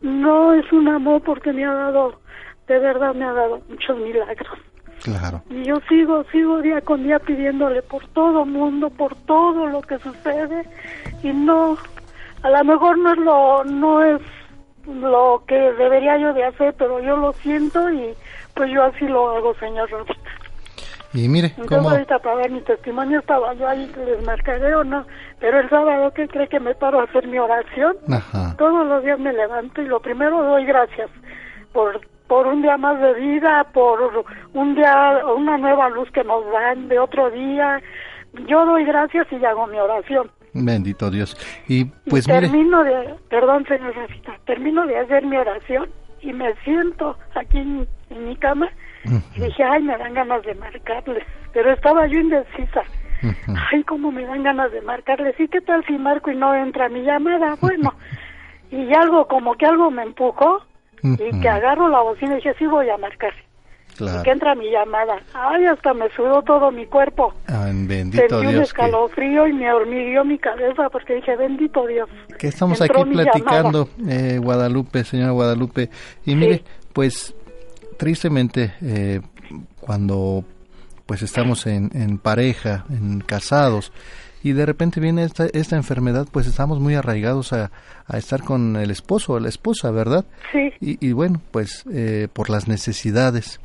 no 0.00 0.54
es 0.54 0.70
un 0.72 0.88
amor 0.88 1.22
porque 1.22 1.52
me 1.52 1.64
ha 1.64 1.72
dado, 1.72 2.20
de 2.68 2.78
verdad 2.78 3.14
me 3.14 3.24
ha 3.24 3.32
dado 3.32 3.60
muchos 3.68 3.98
milagros. 3.98 4.58
Claro. 5.02 5.42
Y 5.50 5.64
yo 5.64 5.76
sigo, 5.88 6.24
sigo 6.32 6.62
día 6.62 6.80
con 6.80 7.02
día 7.02 7.18
pidiéndole 7.18 7.82
por 7.82 8.06
todo 8.08 8.44
mundo, 8.44 8.90
por 8.90 9.14
todo 9.14 9.66
lo 9.66 9.82
que 9.82 9.98
sucede 9.98 10.64
y 11.22 11.32
no, 11.32 11.76
a 12.42 12.50
lo 12.50 12.64
mejor 12.64 12.98
no 12.98 13.12
es 13.12 13.18
lo, 13.18 13.64
no 13.64 14.02
es 14.02 14.20
lo 14.86 15.42
que 15.46 15.54
debería 15.54 16.16
yo 16.18 16.32
de 16.32 16.44
hacer, 16.44 16.74
pero 16.78 17.00
yo 17.00 17.16
lo 17.16 17.32
siento 17.34 17.90
y 17.92 18.14
pues 18.54 18.70
yo 18.70 18.84
así 18.84 19.06
lo 19.06 19.36
hago, 19.36 19.54
señor 19.56 19.88
y 21.16 21.28
mire, 21.28 21.52
Entonces, 21.56 21.92
ahorita 21.92 22.18
para 22.18 22.36
ver 22.36 22.50
mi 22.50 22.60
testimonio 22.60 23.20
estaba 23.20 23.54
yo 23.54 23.68
ahí, 23.68 23.90
les 24.04 24.24
marcaré 24.24 24.74
o 24.74 24.84
no, 24.84 25.06
pero 25.40 25.60
el 25.60 25.68
sábado, 25.70 26.12
¿qué 26.14 26.28
cree 26.28 26.48
que 26.48 26.60
me 26.60 26.74
paro 26.74 27.00
a 27.00 27.04
hacer 27.04 27.26
mi 27.26 27.38
oración? 27.38 27.96
Todos 28.58 28.86
los 28.86 29.02
días 29.02 29.18
me 29.18 29.32
levanto 29.32 29.82
y 29.82 29.86
lo 29.86 30.00
primero 30.00 30.42
doy 30.42 30.64
gracias 30.64 31.10
por 31.72 32.00
por 32.26 32.46
un 32.46 32.60
día 32.62 32.76
más 32.76 33.00
de 33.00 33.14
vida, 33.14 33.64
por 33.72 34.00
un 34.52 34.74
día, 34.74 35.20
una 35.36 35.58
nueva 35.58 35.88
luz 35.90 36.10
que 36.10 36.24
nos 36.24 36.44
dan 36.50 36.88
de 36.88 36.98
otro 36.98 37.30
día. 37.30 37.80
Yo 38.48 38.66
doy 38.66 38.84
gracias 38.84 39.26
y 39.30 39.44
hago 39.44 39.66
mi 39.66 39.78
oración. 39.78 40.30
Bendito 40.52 41.10
Dios. 41.10 41.36
Y 41.68 41.84
pues 42.08 42.26
termino 42.26 42.82
de, 42.82 43.14
perdón 43.28 43.64
señor 43.66 43.94
Rafita, 43.94 44.38
termino 44.46 44.86
de 44.86 44.98
hacer 44.98 45.24
mi 45.24 45.36
oración 45.36 45.88
y 46.20 46.32
me 46.32 46.54
siento 46.64 47.16
aquí 47.34 47.58
en, 47.58 47.86
mi 48.10 48.36
cama 48.36 48.68
y 49.34 49.40
dije, 49.40 49.64
ay, 49.64 49.82
me 49.82 49.96
dan 49.96 50.14
ganas 50.14 50.42
de 50.44 50.54
marcarles, 50.54 51.24
pero 51.52 51.72
estaba 51.72 52.06
yo 52.06 52.18
indecisa. 52.18 52.82
Ay, 53.72 53.82
cómo 53.84 54.12
me 54.12 54.24
dan 54.24 54.42
ganas 54.42 54.70
de 54.72 54.82
marcarles. 54.82 55.38
¿Y 55.40 55.48
qué 55.48 55.60
tal 55.60 55.84
si 55.86 55.96
marco 55.98 56.30
y 56.30 56.36
no 56.36 56.54
entra 56.54 56.88
mi 56.88 57.02
llamada? 57.02 57.56
Bueno, 57.60 57.94
y 58.70 58.92
algo, 58.94 59.26
como 59.26 59.54
que 59.54 59.66
algo 59.66 59.90
me 59.90 60.02
empujó 60.02 60.62
y 61.02 61.40
que 61.40 61.48
agarro 61.48 61.88
la 61.88 62.00
bocina 62.00 62.32
y 62.32 62.36
dije, 62.36 62.54
sí 62.58 62.66
voy 62.66 62.88
a 62.90 62.98
marcar. 62.98 63.32
Y 63.98 64.22
que 64.22 64.30
entra 64.30 64.54
mi 64.54 64.70
llamada. 64.70 65.20
Ay, 65.32 65.64
hasta 65.64 65.94
me 65.94 66.10
sudó 66.10 66.42
todo 66.42 66.70
mi 66.70 66.86
cuerpo. 66.86 67.32
Ay, 67.46 67.72
bendito 67.86 68.28
Sentí 68.28 68.54
un 68.54 68.62
escalofrío 68.62 69.46
y 69.46 69.54
me 69.54 69.72
hormiguió 69.72 70.24
mi 70.24 70.38
cabeza 70.38 70.88
porque 70.90 71.14
dije, 71.14 71.34
bendito 71.36 71.86
Dios. 71.86 72.08
Que 72.38 72.48
estamos 72.48 72.80
aquí 72.82 73.04
platicando, 73.04 73.88
eh, 74.06 74.38
Guadalupe, 74.38 75.04
señora 75.04 75.32
Guadalupe. 75.32 75.88
Y 76.26 76.34
mire, 76.34 76.62
pues 76.92 77.34
tristemente, 77.96 78.74
eh, 78.82 79.20
cuando 79.80 80.44
pues 81.06 81.22
estamos 81.22 81.66
en, 81.66 81.90
en 81.94 82.18
pareja, 82.18 82.84
en 82.90 83.20
casados, 83.20 83.92
y 84.42 84.52
de 84.52 84.64
repente 84.64 85.00
viene 85.00 85.24
esta, 85.24 85.46
esta 85.46 85.76
enfermedad, 85.76 86.28
pues 86.30 86.46
estamos 86.46 86.78
muy 86.78 86.94
arraigados 86.94 87.52
a, 87.52 87.72
a 88.06 88.18
estar 88.18 88.42
con 88.42 88.76
el 88.76 88.90
esposo 88.90 89.34
o 89.34 89.40
la 89.40 89.48
esposa, 89.48 89.90
¿verdad? 89.90 90.24
Sí. 90.52 90.72
Y, 90.80 91.12
bueno, 91.12 91.40
pues 91.50 91.84
eh, 91.92 92.28
por 92.32 92.48
las 92.48 92.68
necesidades 92.68 93.60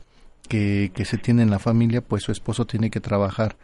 que, 0.47 0.91
que 0.95 1.05
se 1.05 1.17
tiene 1.17 1.43
en 1.43 1.51
la 1.51 1.59
familia, 1.59 2.01
pues 2.01 2.23
su 2.23 2.31
esposo 2.31 2.65
tiene 2.65 2.89
que 2.89 2.99
trabajar. 2.99 3.57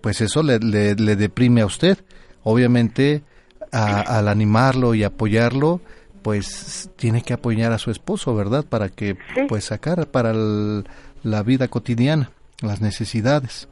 Pues 0.00 0.20
eso 0.20 0.42
le, 0.42 0.58
le, 0.58 1.16
deprime 1.16 1.62
a 1.62 1.66
usted. 1.66 1.98
Obviamente, 2.42 3.22
al 3.70 4.28
animarlo 4.28 4.94
y 4.94 5.04
apoyarlo, 5.04 5.80
pues 6.22 6.90
tiene 6.96 7.22
que 7.22 7.34
apoyar 7.34 7.72
a 7.72 7.78
su 7.78 7.90
esposo, 7.90 8.34
¿verdad? 8.34 8.64
Para 8.68 8.88
que, 8.88 9.16
pues, 9.48 9.64
sacar 9.64 10.06
para 10.06 10.32
la 10.34 11.42
vida 11.42 11.68
cotidiana, 11.68 12.30
las 12.62 12.80
necesidades. 12.80 13.68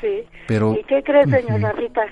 Sí. 0.00 0.24
Pero, 0.46 0.74
¿Y 0.74 0.84
qué 0.84 1.02
cree, 1.02 1.24
señora 1.24 1.72
Rita? 1.72 2.02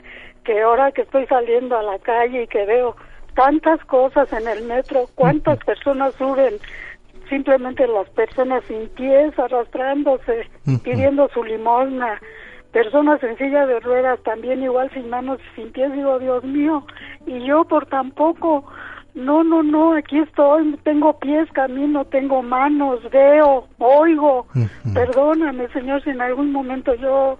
Que 0.44 0.62
ahora 0.62 0.92
que 0.92 1.02
estoy 1.02 1.26
saliendo 1.26 1.76
a 1.76 1.82
la 1.82 1.98
calle 1.98 2.44
y 2.44 2.46
que 2.46 2.64
veo 2.64 2.96
tantas 3.34 3.82
cosas 3.84 4.32
en 4.32 4.48
el 4.48 4.64
metro, 4.64 5.06
cuántas 5.14 5.58
personas 5.64 6.14
suben 6.14 6.54
simplemente 7.28 7.86
las 7.86 8.08
personas 8.10 8.62
sin 8.68 8.88
pies 8.90 9.38
arrastrándose, 9.38 10.46
pidiendo 10.84 11.30
su 11.32 11.42
limosna, 11.42 12.20
personas 12.72 13.22
en 13.22 13.38
silla 13.38 13.66
de 13.66 13.80
ruedas 13.80 14.22
también 14.22 14.62
igual 14.62 14.90
sin 14.92 15.08
manos 15.08 15.38
sin 15.54 15.72
pies, 15.72 15.92
digo, 15.92 16.18
Dios 16.18 16.44
mío, 16.44 16.84
y 17.26 17.46
yo 17.46 17.64
por 17.64 17.86
tampoco, 17.86 18.64
no, 19.14 19.44
no, 19.44 19.62
no, 19.62 19.94
aquí 19.94 20.18
estoy, 20.18 20.76
tengo 20.84 21.18
pies, 21.18 21.50
camino, 21.52 22.04
tengo 22.06 22.42
manos, 22.42 23.00
veo, 23.10 23.68
oigo, 23.78 24.46
perdóname 24.94 25.68
Señor 25.68 26.02
si 26.02 26.10
en 26.10 26.20
algún 26.20 26.52
momento 26.52 26.94
yo 26.94 27.38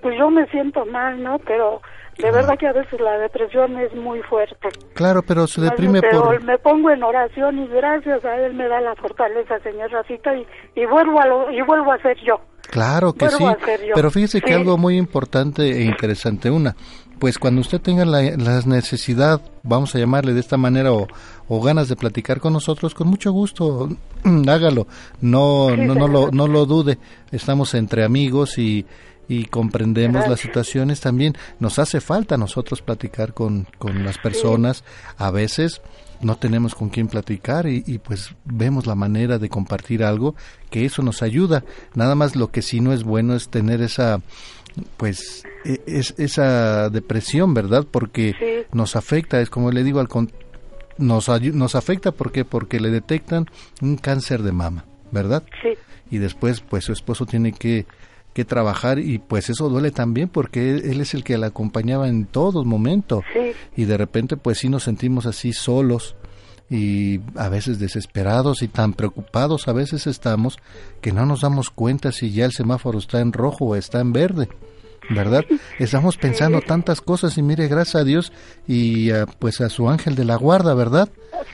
pues 0.00 0.16
yo 0.16 0.30
me 0.30 0.46
siento 0.46 0.86
mal, 0.86 1.22
¿no? 1.22 1.38
Pero 1.40 1.82
de 2.18 2.30
verdad 2.30 2.56
que 2.58 2.66
a 2.66 2.72
veces 2.72 3.00
la 3.00 3.18
depresión 3.18 3.78
es 3.78 3.94
muy 3.94 4.20
fuerte. 4.22 4.68
Claro, 4.94 5.22
pero 5.22 5.46
se 5.46 5.60
deprime 5.60 6.00
pero 6.00 6.22
por... 6.22 6.42
me 6.42 6.58
pongo 6.58 6.90
en 6.90 7.02
oración 7.02 7.58
y 7.58 7.66
gracias 7.68 8.24
a 8.24 8.36
él 8.36 8.54
me 8.54 8.68
da 8.68 8.80
la 8.80 8.94
fortaleza, 8.96 9.58
señor 9.60 9.90
Racita, 9.90 10.34
y, 10.36 10.46
y 10.74 10.86
vuelvo 10.86 11.20
a 11.20 11.26
lo, 11.26 11.50
y 11.50 11.60
vuelvo 11.62 11.92
a 11.92 11.98
ser 11.98 12.16
yo. 12.24 12.40
Claro 12.70 13.14
que 13.14 13.30
sí, 13.30 13.44
pero 13.94 14.10
fíjese 14.10 14.42
que 14.42 14.52
algo 14.52 14.76
muy 14.76 14.98
importante 14.98 15.62
e 15.62 15.84
interesante, 15.84 16.50
una, 16.50 16.76
pues 17.18 17.38
cuando 17.38 17.60
usted 17.60 17.80
tenga 17.80 18.04
la, 18.04 18.22
necesidad, 18.62 19.40
vamos 19.62 19.94
a 19.94 19.98
llamarle 19.98 20.34
de 20.34 20.40
esta 20.40 20.56
manera, 20.56 20.92
o, 20.92 21.06
o, 21.48 21.62
ganas 21.62 21.88
de 21.88 21.96
platicar 21.96 22.40
con 22.40 22.52
nosotros, 22.52 22.94
con 22.94 23.08
mucho 23.08 23.32
gusto, 23.32 23.88
hágalo, 24.48 24.86
no, 25.20 25.76
no, 25.76 25.94
no, 25.94 26.08
lo, 26.08 26.30
no 26.30 26.48
lo 26.48 26.66
dude, 26.66 26.98
estamos 27.30 27.74
entre 27.74 28.04
amigos 28.04 28.58
y 28.58 28.86
y 29.28 29.44
comprendemos 29.44 30.26
las 30.26 30.40
situaciones 30.40 31.00
también. 31.00 31.36
Nos 31.60 31.78
hace 31.78 32.00
falta 32.00 32.34
a 32.34 32.38
nosotros 32.38 32.80
platicar 32.80 33.34
con, 33.34 33.68
con 33.78 34.02
las 34.02 34.16
personas. 34.18 34.84
A 35.18 35.30
veces 35.30 35.82
no 36.20 36.36
tenemos 36.36 36.74
con 36.74 36.88
quién 36.88 37.08
platicar 37.08 37.68
y, 37.68 37.84
y, 37.86 37.98
pues 37.98 38.34
vemos 38.44 38.86
la 38.86 38.94
manera 38.94 39.38
de 39.38 39.48
compartir 39.48 40.02
algo 40.02 40.34
que 40.70 40.84
eso 40.84 41.02
nos 41.02 41.22
ayuda. 41.22 41.64
Nada 41.94 42.14
más 42.14 42.34
lo 42.34 42.50
que 42.50 42.62
sí 42.62 42.80
no 42.80 42.92
es 42.92 43.04
bueno 43.04 43.34
es 43.34 43.50
tener 43.50 43.82
esa 43.82 44.20
pues 44.96 45.44
e, 45.64 45.80
es, 45.86 46.14
esa 46.18 46.90
depresión, 46.90 47.54
¿verdad? 47.54 47.86
Porque 47.90 48.66
nos 48.72 48.96
afecta, 48.96 49.40
es 49.40 49.50
como 49.50 49.70
le 49.70 49.84
digo 49.84 50.00
al 50.00 50.08
nos 50.98 51.28
nos 51.28 51.74
afecta 51.74 52.12
porque 52.12 52.44
porque 52.44 52.80
le 52.80 52.90
detectan 52.90 53.46
un 53.80 53.96
cáncer 53.96 54.42
de 54.42 54.52
mama, 54.52 54.84
¿verdad? 55.12 55.44
Sí. 55.62 55.70
Y 56.10 56.18
después 56.18 56.60
pues 56.60 56.84
su 56.84 56.92
esposo 56.92 57.26
tiene 57.26 57.52
que 57.52 57.86
que 58.38 58.44
trabajar 58.44 59.00
y 59.00 59.18
pues 59.18 59.50
eso 59.50 59.68
duele 59.68 59.90
también 59.90 60.28
porque 60.28 60.70
él, 60.70 61.00
es 61.00 61.12
el 61.14 61.24
que 61.24 61.38
la 61.38 61.48
acompañaba 61.48 62.08
en 62.08 62.24
todo 62.24 62.64
momento 62.64 63.24
y 63.76 63.84
de 63.84 63.96
repente 63.96 64.36
pues 64.36 64.58
sí 64.58 64.68
nos 64.68 64.84
sentimos 64.84 65.26
así 65.26 65.52
solos 65.52 66.14
y 66.70 67.20
a 67.34 67.48
veces 67.48 67.78
desesperados 67.80 68.62
y 68.62 68.68
tan 68.68 68.92
preocupados 68.92 69.66
a 69.66 69.72
veces 69.72 70.06
estamos 70.06 70.58
que 71.00 71.10
no 71.10 71.26
nos 71.26 71.40
damos 71.40 71.70
cuenta 71.70 72.12
si 72.12 72.30
ya 72.30 72.44
el 72.44 72.52
semáforo 72.52 72.98
está 72.98 73.20
en 73.20 73.32
rojo 73.32 73.64
o 73.64 73.74
está 73.74 74.00
en 74.00 74.12
verde. 74.12 74.48
¿Verdad? 75.10 75.44
Estamos 75.78 76.16
pensando 76.16 76.60
tantas 76.60 77.00
cosas 77.00 77.38
y 77.38 77.42
mire, 77.42 77.66
gracias 77.68 77.96
a 77.96 78.04
Dios 78.04 78.32
y 78.66 79.10
pues 79.38 79.60
a 79.60 79.68
su 79.70 79.88
ángel 79.88 80.14
de 80.14 80.24
la 80.24 80.36
guarda, 80.36 80.74
¿verdad? 80.74 81.08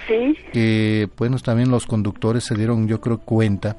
Sí. 0.08 0.36
Que, 0.52 1.08
bueno, 1.16 1.38
también 1.38 1.70
los 1.70 1.86
conductores 1.86 2.44
se 2.44 2.56
dieron, 2.56 2.88
yo 2.88 3.00
creo, 3.00 3.18
cuenta. 3.18 3.76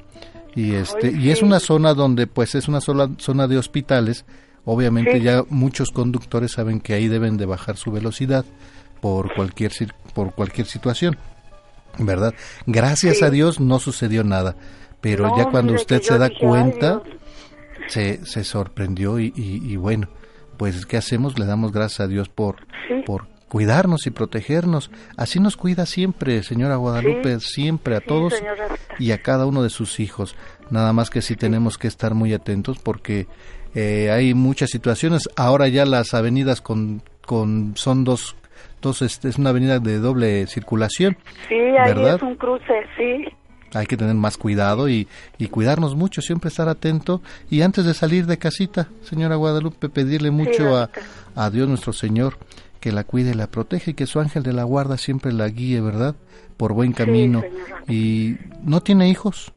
Y 0.54 0.74
este 0.74 1.12
y 1.12 1.30
es 1.30 1.42
una 1.42 1.60
zona 1.60 1.92
donde 1.92 2.26
pues 2.26 2.54
es 2.54 2.68
una 2.68 2.80
sola 2.80 3.10
zona 3.18 3.46
de 3.46 3.58
hospitales. 3.58 4.24
Obviamente 4.64 5.20
ya 5.20 5.44
muchos 5.50 5.90
conductores 5.90 6.52
saben 6.52 6.80
que 6.80 6.94
ahí 6.94 7.08
deben 7.08 7.36
de 7.36 7.44
bajar 7.44 7.76
su 7.76 7.92
velocidad 7.92 8.46
por 9.00 9.34
cualquier 9.34 9.72
por 10.14 10.34
cualquier 10.34 10.66
situación 10.66 11.16
verdad 11.98 12.34
gracias 12.66 13.22
a 13.22 13.30
Dios 13.30 13.60
no 13.60 13.78
sucedió 13.78 14.24
nada 14.24 14.56
pero 15.00 15.36
ya 15.36 15.50
cuando 15.50 15.74
usted 15.74 16.02
se 16.02 16.18
da 16.18 16.30
cuenta 16.30 17.02
se, 17.88 18.24
se 18.24 18.44
sorprendió 18.44 19.18
y, 19.18 19.32
y, 19.34 19.76
bueno 19.76 20.08
pues 20.56 20.86
qué 20.86 20.96
hacemos 20.96 21.38
le 21.38 21.46
damos 21.46 21.72
gracias 21.72 22.00
a 22.00 22.08
Dios 22.08 22.28
por 22.28 22.66
por 23.04 23.26
cuidarnos 23.48 24.06
y 24.06 24.10
protegernos. 24.10 24.90
Así 25.16 25.40
nos 25.40 25.56
cuida 25.56 25.86
siempre, 25.86 26.42
señora 26.42 26.76
Guadalupe, 26.76 27.40
siempre 27.40 27.96
a 27.96 28.00
todos 28.00 28.34
y 28.98 29.12
a 29.12 29.22
cada 29.22 29.46
uno 29.46 29.62
de 29.62 29.70
sus 29.70 30.00
hijos. 30.00 30.36
Nada 30.70 30.92
más 30.92 31.10
que 31.10 31.22
sí 31.22 31.36
tenemos 31.36 31.78
que 31.78 31.88
estar 31.88 32.14
muy 32.14 32.32
atentos 32.32 32.78
porque 32.78 33.26
eh, 33.74 34.10
hay 34.10 34.34
muchas 34.34 34.70
situaciones. 34.70 35.28
Ahora 35.36 35.68
ya 35.68 35.84
las 35.84 36.14
avenidas 36.14 36.60
con, 36.60 37.02
con 37.24 37.76
son 37.76 38.04
dos, 38.04 38.36
dos 38.82 39.02
este, 39.02 39.28
es 39.28 39.38
una 39.38 39.50
avenida 39.50 39.78
de 39.78 39.98
doble 39.98 40.46
circulación. 40.46 41.16
Sí, 41.48 41.54
ahí 41.54 41.92
es 41.92 42.22
un 42.22 42.34
cruce, 42.36 42.74
sí. 42.96 43.24
Hay 43.74 43.86
que 43.86 43.96
tener 43.96 44.14
más 44.14 44.36
cuidado 44.36 44.88
y, 44.88 45.08
y 45.38 45.48
cuidarnos 45.48 45.94
mucho, 45.94 46.22
siempre 46.22 46.48
estar 46.48 46.68
atento. 46.68 47.20
Y 47.50 47.62
antes 47.62 47.84
de 47.84 47.94
salir 47.94 48.26
de 48.26 48.38
casita, 48.38 48.88
señora 49.02 49.36
Guadalupe, 49.36 49.88
pedirle 49.88 50.30
mucho 50.30 50.76
a, 50.76 50.90
a 51.34 51.50
Dios 51.50 51.68
nuestro 51.68 51.92
Señor 51.92 52.38
que 52.80 52.92
la 52.92 53.04
cuide 53.04 53.30
y 53.30 53.34
la 53.34 53.48
protege 53.48 53.90
y 53.90 53.94
que 53.94 54.06
su 54.06 54.20
ángel 54.20 54.42
de 54.42 54.52
la 54.52 54.64
guarda 54.64 54.96
siempre 54.96 55.32
la 55.32 55.48
guíe, 55.48 55.80
¿verdad? 55.80 56.14
Por 56.56 56.72
buen 56.72 56.92
camino. 56.92 57.42
¿Y 57.88 58.36
no 58.62 58.80
tiene 58.80 59.08
hijos? 59.08 59.52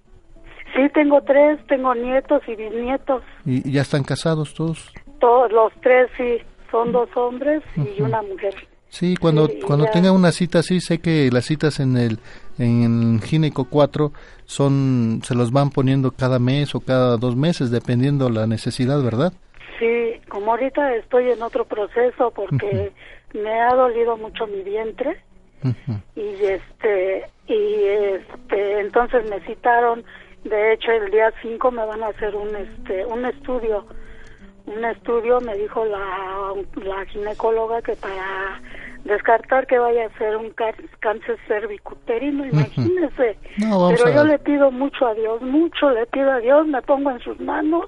Sí, 0.75 0.81
tengo 0.93 1.21
tres, 1.21 1.59
tengo 1.67 1.93
nietos 1.95 2.41
y 2.47 2.55
bisnietos. 2.55 3.23
¿Y 3.45 3.71
ya 3.71 3.81
están 3.81 4.03
casados 4.03 4.53
todos? 4.53 4.91
Todos, 5.19 5.51
los 5.51 5.71
tres, 5.81 6.09
sí, 6.17 6.37
son 6.71 6.91
dos 6.91 7.09
hombres 7.15 7.61
y 7.75 8.01
una 8.01 8.21
mujer. 8.21 8.55
Sí, 8.89 9.15
cuando, 9.15 9.49
cuando 9.65 9.85
tenga 9.91 10.11
una 10.11 10.31
cita 10.31 10.59
así, 10.59 10.79
sé 10.81 10.99
que 10.99 11.29
las 11.31 11.45
citas 11.45 11.79
en 11.79 11.95
el 11.95 12.19
en 12.57 13.21
Gineco 13.21 13.65
4 13.69 14.11
son, 14.45 15.21
se 15.23 15.35
los 15.35 15.51
van 15.51 15.69
poniendo 15.69 16.11
cada 16.11 16.39
mes 16.39 16.75
o 16.75 16.81
cada 16.81 17.17
dos 17.17 17.35
meses, 17.35 17.71
dependiendo 17.71 18.29
la 18.29 18.47
necesidad, 18.47 19.01
¿verdad? 19.01 19.31
Sí, 19.79 20.19
como 20.27 20.51
ahorita 20.51 20.95
estoy 20.95 21.29
en 21.29 21.41
otro 21.41 21.65
proceso 21.65 22.31
porque 22.31 22.91
me 23.33 23.61
ha 23.61 23.73
dolido 23.73 24.17
mucho 24.17 24.45
mi 24.47 24.61
vientre 24.61 25.21
y 26.15 26.45
este 26.45 27.25
y 27.47 27.83
este 27.83 28.79
entonces 28.79 29.29
me 29.29 29.41
citaron 29.41 30.03
de 30.43 30.73
hecho 30.73 30.91
el 30.91 31.11
día 31.11 31.33
5 31.41 31.71
me 31.71 31.85
van 31.85 32.01
a 32.03 32.07
hacer 32.07 32.35
un 32.35 32.55
este 32.55 33.05
un 33.05 33.25
estudio. 33.25 33.85
Un 34.65 34.85
estudio 34.85 35.41
me 35.41 35.55
dijo 35.55 35.83
la, 35.83 36.53
la 36.75 37.03
ginecóloga 37.07 37.81
que 37.81 37.95
para 37.95 38.61
descartar 39.09 39.67
que 39.67 39.77
vaya 39.79 40.05
a 40.05 40.17
ser 40.17 40.37
un 40.37 40.51
cá- 40.51 40.73
cáncer 40.99 41.37
cervicuterino, 41.47 42.45
imagínese. 42.45 43.37
No, 43.57 43.89
Pero 43.89 44.13
yo 44.13 44.23
le 44.23 44.39
pido 44.39 44.71
mucho 44.71 45.05
a 45.07 45.13
Dios, 45.13 45.41
mucho 45.41 45.89
le 45.91 46.05
pido 46.07 46.31
a 46.31 46.39
Dios, 46.39 46.65
me 46.67 46.81
pongo 46.81 47.11
en 47.11 47.19
sus 47.19 47.39
manos 47.39 47.85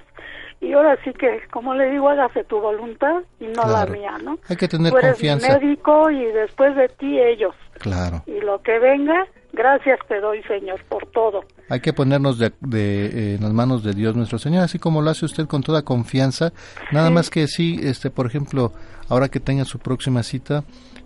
y 0.60 0.72
ahora 0.74 0.96
sí 1.04 1.12
que, 1.14 1.40
como 1.50 1.74
le 1.74 1.90
digo, 1.90 2.08
hágase 2.08 2.44
tu 2.44 2.60
voluntad 2.60 3.22
y 3.40 3.46
no 3.46 3.64
la 3.66 3.86
mía, 3.86 4.18
¿no? 4.22 4.38
Hay 4.48 4.56
que 4.56 4.68
tener 4.68 4.92
Tú 4.92 4.98
eres 4.98 5.12
confianza. 5.12 5.58
médico 5.58 6.10
y 6.10 6.24
después 6.26 6.76
de 6.76 6.88
ti 6.88 7.18
ellos. 7.20 7.54
Claro. 7.78 8.22
Y 8.26 8.38
lo 8.40 8.62
que 8.62 8.78
venga, 8.78 9.26
gracias 9.52 9.98
te 10.06 10.20
doy, 10.20 10.40
Señor, 10.44 10.80
por 10.88 11.04
todo. 11.06 11.40
Hay 11.68 11.80
que 11.80 11.92
ponernos 11.92 12.38
de, 12.38 12.52
de, 12.60 13.06
eh, 13.06 13.34
en 13.36 13.42
las 13.42 13.52
manos 13.52 13.82
de 13.82 13.92
Dios 13.92 14.14
nuestro 14.14 14.38
Señor, 14.38 14.62
así 14.62 14.78
como 14.78 15.02
lo 15.02 15.10
hace 15.10 15.24
usted 15.24 15.46
con 15.48 15.62
toda 15.62 15.82
confianza. 15.82 16.52
Nada 16.92 17.10
más 17.10 17.28
que 17.28 17.48
sí, 17.48 17.80
este, 17.82 18.10
por 18.10 18.26
ejemplo, 18.26 18.70
ahora 19.08 19.28
que 19.28 19.40
tenga 19.40 19.64
su 19.64 19.80
próxima 19.80 20.22
cita, 20.22 20.62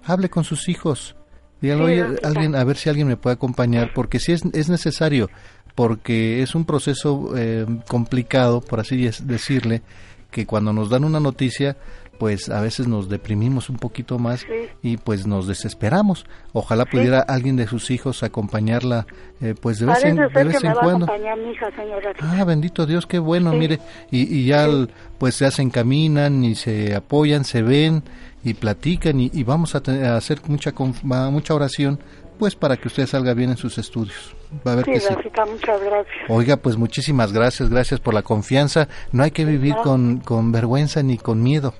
hable 0.06 0.28
con 0.30 0.44
sus 0.44 0.68
hijos. 0.68 1.16
Dígale, 1.60 1.86
Sí, 1.86 2.00
oye, 2.02 2.18
alguien, 2.22 2.54
a 2.54 2.64
ver 2.64 2.76
si 2.76 2.88
alguien 2.88 3.08
me 3.08 3.16
puede 3.16 3.34
acompañar, 3.34 3.92
porque 3.94 4.18
sí 4.20 4.32
es, 4.32 4.42
es 4.52 4.68
necesario, 4.68 5.30
porque 5.74 6.42
es 6.42 6.54
un 6.54 6.64
proceso 6.64 7.32
eh, 7.36 7.66
complicado, 7.88 8.60
por 8.60 8.80
así 8.80 8.96
decirle, 9.24 9.82
que 10.30 10.46
cuando 10.46 10.72
nos 10.72 10.90
dan 10.90 11.04
una 11.04 11.18
noticia, 11.20 11.76
pues 12.18 12.48
a 12.48 12.62
veces 12.62 12.88
nos 12.88 13.08
deprimimos 13.10 13.68
un 13.68 13.76
poquito 13.76 14.18
más 14.18 14.40
Sí. 14.40 14.46
y 14.82 14.96
pues 14.96 15.26
nos 15.26 15.46
desesperamos. 15.46 16.24
Ojalá 16.54 16.86
pudiera 16.86 17.20
alguien 17.20 17.56
de 17.56 17.66
sus 17.66 17.90
hijos 17.90 18.22
acompañarla, 18.22 19.06
eh, 19.42 19.54
pues 19.60 19.78
de 19.78 19.86
vez 19.86 19.96
Parece 20.00 20.08
en, 20.08 20.16
de 20.16 20.44
vez 20.44 20.56
que 20.56 20.62
me 20.66 20.68
en 20.70 20.76
va 20.76 20.80
a 20.80 20.82
cuando. 20.82 21.04
acompañar 21.06 21.38
mi 21.38 21.50
hija, 21.52 21.70
señora. 21.76 22.12
Ah, 22.20 22.44
bendito 22.44 22.86
Dios, 22.86 23.06
qué 23.06 23.18
bueno, 23.18 23.52
Sí. 23.52 23.56
mire, 23.58 23.80
y, 24.10 24.22
y 24.34 24.46
ya 24.46 24.64
el- 24.64 24.90
pues 25.18 25.34
se 25.34 25.44
hacen 25.46 25.68
caminan 25.70 26.42
y 26.44 26.54
se 26.54 26.94
apoyan, 26.94 27.44
se 27.44 27.60
ven 27.62 28.02
y 28.46 28.54
platican 28.54 29.20
y, 29.20 29.30
y 29.34 29.42
vamos 29.44 29.74
a, 29.74 29.80
te- 29.82 30.04
a 30.06 30.16
hacer 30.16 30.40
mucha 30.46 30.72
mucha 31.02 31.54
oración, 31.54 31.98
pues 32.38 32.54
para 32.54 32.76
que 32.76 32.88
usted 32.88 33.06
salga 33.06 33.34
bien 33.34 33.50
en 33.50 33.56
sus 33.56 33.78
estudios. 33.78 34.34
Va 34.66 34.72
a 34.72 34.76
ver 34.76 34.84
Sí, 34.84 34.92
que 34.92 35.00
sí. 35.00 35.14
Muchas 35.14 35.80
gracias. 35.82 36.14
Oiga, 36.28 36.56
pues 36.56 36.76
muchísimas 36.76 37.32
gracias, 37.32 37.68
gracias 37.68 37.98
por 38.00 38.14
la 38.14 38.22
confianza. 38.22 38.88
No 39.12 39.22
hay 39.24 39.30
que 39.32 39.44
vivir 39.44 39.74
No. 39.76 39.82
con, 39.82 40.18
con 40.20 40.52
vergüenza 40.52 41.02
ni 41.02 41.18
con 41.18 41.42
miedo. 41.42 41.74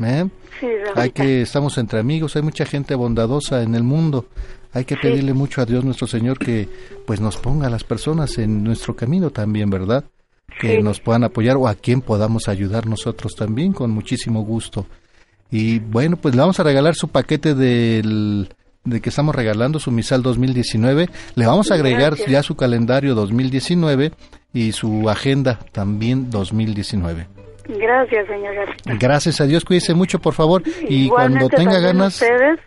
¿eh? 0.00 0.26
Sí. 0.60 0.66
Hay 0.96 1.10
que, 1.10 1.42
estamos 1.42 1.76
entre 1.78 1.98
amigos, 2.00 2.36
hay 2.36 2.42
mucha 2.42 2.64
gente 2.64 2.94
bondadosa 2.94 3.62
en 3.62 3.74
el 3.74 3.82
mundo. 3.82 4.26
Hay 4.72 4.84
que 4.84 4.94
Sí. 4.96 5.00
pedirle 5.02 5.34
mucho 5.34 5.60
a 5.62 5.66
Dios 5.66 5.84
nuestro 5.84 6.06
Señor 6.06 6.38
que 6.38 6.68
pues 7.06 7.20
nos 7.20 7.36
ponga 7.36 7.66
a 7.68 7.70
las 7.70 7.84
personas 7.84 8.38
en 8.38 8.62
nuestro 8.64 8.94
camino 8.96 9.30
también, 9.30 9.70
¿verdad? 9.70 10.04
Que 10.60 10.80
nos 10.82 11.00
puedan 11.00 11.24
apoyar 11.24 11.56
o 11.56 11.66
a 11.68 11.74
quien 11.74 12.00
podamos 12.00 12.48
ayudar 12.48 12.86
nosotros 12.86 13.34
también 13.36 13.72
con 13.72 13.90
muchísimo 13.90 14.42
gusto. 14.42 14.86
Y 15.56 15.78
bueno, 15.78 16.16
pues 16.16 16.34
le 16.34 16.40
vamos 16.40 16.58
a 16.58 16.64
regalar 16.64 16.96
su 16.96 17.06
paquete 17.06 17.54
del 17.54 18.48
de 18.82 19.00
que 19.00 19.08
estamos 19.08 19.36
regalando 19.36 19.78
su 19.78 19.92
misal 19.92 20.20
2019. 20.20 21.08
Le 21.36 21.46
vamos 21.46 21.70
a 21.70 21.74
agregar 21.74 22.16
Gracias. 22.16 22.28
ya 22.28 22.42
su 22.42 22.56
calendario 22.56 23.14
2019 23.14 24.10
y 24.52 24.72
su 24.72 25.08
agenda 25.08 25.60
también 25.70 26.28
2019. 26.28 27.28
Gracias, 27.68 28.26
señora. 28.26 28.64
Gracias 28.98 29.40
a 29.40 29.46
Dios, 29.46 29.64
cuídese 29.64 29.94
mucho, 29.94 30.18
por 30.18 30.34
favor. 30.34 30.64
Y 30.88 31.08
cuando 31.08 31.48
tenga 31.48 31.78
ganas, 31.78 32.20
Ustedes, 32.20 32.58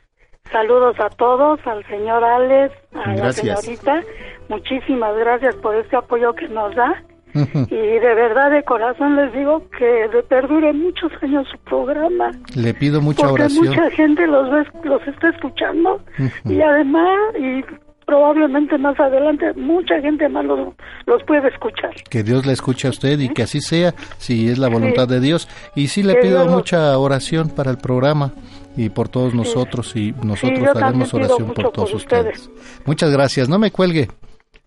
saludos 0.50 0.95
a 1.02 1.10
todos, 1.10 1.60
al 1.67 1.86
señor 1.88 2.23
Alex, 2.23 2.73
a 2.95 3.13
Gracias. 3.15 3.45
la 3.45 3.58
señorita. 3.58 4.02
Muchísimas 4.47 5.13
gracias 5.17 5.56
por 5.56 5.76
este 5.76 5.97
apoyo 5.97 6.34
que 6.36 6.47
nos 6.47 6.73
da. 6.73 7.04
Y 7.33 7.75
de 7.75 8.13
verdad, 8.15 8.51
de 8.51 8.63
corazón 8.63 9.15
les 9.15 9.31
digo 9.33 9.63
que 9.77 9.85
de 9.85 10.23
perdure 10.23 10.73
muchos 10.73 11.11
años 11.21 11.47
su 11.51 11.57
programa. 11.59 12.31
le 12.55 12.73
pido 12.73 13.01
mucha 13.01 13.27
porque 13.27 13.43
oración. 13.43 13.67
mucha 13.67 13.89
gente 13.91 14.25
los 14.27 14.49
ve- 14.51 14.65
los 14.89 15.07
está 15.07 15.29
escuchando 15.29 16.01
y 16.45 16.61
además 16.61 17.07
y 17.39 17.63
probablemente 18.05 18.77
más 18.77 18.97
adelante 18.99 19.51
mucha 19.55 19.99
gente 19.99 20.29
más 20.29 20.45
los, 20.45 20.73
los 21.05 21.23
puede 21.23 21.49
escuchar. 21.49 21.91
Que 22.09 22.23
Dios 22.23 22.45
le 22.45 22.53
escuche 22.53 22.87
a 22.87 22.91
usted 22.91 23.19
y 23.19 23.29
que 23.29 23.43
así 23.43 23.59
sea, 23.61 23.93
si 24.17 24.47
es 24.49 24.57
la 24.57 24.69
voluntad 24.69 25.07
de 25.07 25.19
Dios. 25.19 25.47
Y 25.75 25.87
sí 25.87 26.03
le 26.03 26.15
Que 26.15 26.21
pido 26.21 26.41
Dios 26.43 26.53
mucha 26.53 26.97
oración 26.97 27.49
para 27.49 27.69
el 27.69 27.77
programa 27.77 28.31
y 28.77 28.89
por 28.89 29.09
todos 29.09 29.33
nosotros 29.33 29.93
y 29.95 30.13
nosotros 30.23 30.69
haremos 30.75 31.13
oración 31.13 31.47
por 31.53 31.71
todos 31.71 31.89
por 31.91 31.97
ustedes. 31.97 32.47
ustedes. 32.47 32.85
Muchas 32.85 33.11
gracias, 33.11 33.49
no 33.49 33.59
me 33.59 33.71
cuelgue. 33.71 34.07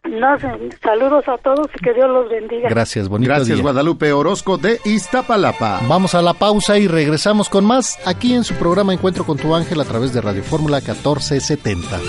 No 0.04 0.38
saludos 0.82 1.28
a 1.28 1.36
todos 1.38 1.66
y 1.74 1.84
que 1.84 1.92
Dios 1.92 2.08
los 2.08 2.30
bendiga. 2.30 2.68
Gracias, 2.70 3.08
bonito 3.08 3.28
Gracias, 3.28 3.56
día. 3.56 3.62
Guadalupe 3.62 4.12
Orozco 4.12 4.56
de 4.56 4.80
Iztapalapa. 4.84 5.80
Vamos 5.88 6.14
a 6.14 6.22
la 6.22 6.34
pausa 6.34 6.78
y 6.78 6.88
regresamos 6.88 7.48
con 7.48 7.66
más 7.66 7.98
aquí 8.06 8.34
en 8.34 8.44
su 8.44 8.54
programa 8.54 8.94
Encuentro 8.94 9.24
con 9.24 9.36
tu 9.36 9.54
ángel 9.54 9.80
a 9.80 9.84
través 9.84 10.14
de 10.14 10.20
Radio 10.20 10.42
Fórmula 10.42 10.78
1470. 10.78 12.00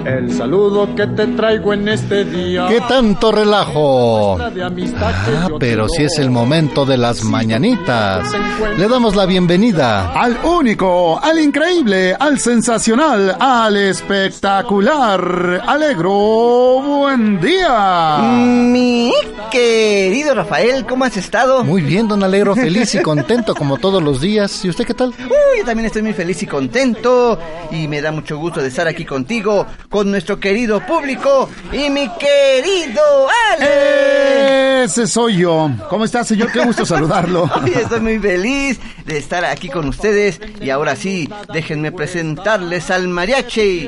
El 0.05 0.33
saludo 0.33 0.93
que 0.95 1.07
te 1.07 1.27
traigo 1.27 1.71
en 1.71 1.87
este 1.87 2.25
día. 2.25 2.67
¿Qué 2.67 2.81
tanto 2.81 3.31
relajo? 3.31 4.37
Ah, 4.37 5.47
pero 5.59 5.87
si 5.87 6.03
es 6.03 6.19
el 6.19 6.29
momento 6.29 6.85
de 6.85 6.97
las 6.97 7.23
mañanitas. 7.23 8.29
Le 8.77 8.87
damos 8.89 9.15
la 9.15 9.25
bienvenida. 9.25 10.11
Al 10.11 10.37
único, 10.43 11.19
al 11.23 11.39
increíble, 11.39 12.15
al 12.19 12.37
sensacional, 12.37 13.37
al 13.39 13.77
espectacular, 13.77 15.61
alegro, 15.65 16.81
buen 16.81 17.39
día. 17.39 18.17
Mi 18.33 19.13
querido 19.49 20.35
Rafael, 20.35 20.85
¿cómo 20.85 21.05
has 21.05 21.15
estado? 21.15 21.63
Muy 21.63 21.81
bien, 21.81 22.09
don 22.09 22.23
Alegro, 22.23 22.55
feliz 22.55 22.93
y 22.95 23.01
contento 23.01 23.55
como 23.55 23.77
todos 23.77 24.03
los 24.03 24.19
días. 24.19 24.65
¿Y 24.65 24.69
usted 24.69 24.85
qué 24.85 24.93
tal? 24.93 25.09
Uy, 25.09 25.59
yo 25.59 25.65
también 25.65 25.85
estoy 25.85 26.01
muy 26.01 26.13
feliz 26.13 26.43
y 26.43 26.47
contento 26.47 27.39
y 27.71 27.87
me 27.87 28.01
da 28.01 28.11
mucho 28.11 28.37
gusto 28.37 28.61
de 28.61 28.67
estar 28.67 28.87
aquí 28.87 29.05
contigo, 29.05 29.65
con 29.93 30.09
nuestro 30.09 30.39
querido 30.39 30.79
público 30.79 31.47
y 31.71 31.87
mi 31.91 32.09
querido 32.17 33.27
Ale. 33.51 34.85
Ese 34.85 35.05
soy 35.05 35.37
yo. 35.37 35.69
¿Cómo 35.87 36.03
está, 36.03 36.23
señor? 36.23 36.51
Qué 36.51 36.65
gusto 36.65 36.83
saludarlo. 36.83 37.43
Hoy 37.63 37.73
estoy 37.75 37.99
muy 37.99 38.17
feliz 38.17 38.79
de 39.05 39.19
estar 39.19 39.45
aquí 39.45 39.69
con 39.69 39.87
ustedes 39.87 40.41
y 40.59 40.71
ahora 40.71 40.95
sí, 40.95 41.29
déjenme 41.53 41.91
presentarles 41.91 42.89
al 42.89 43.07
mariachi. 43.07 43.87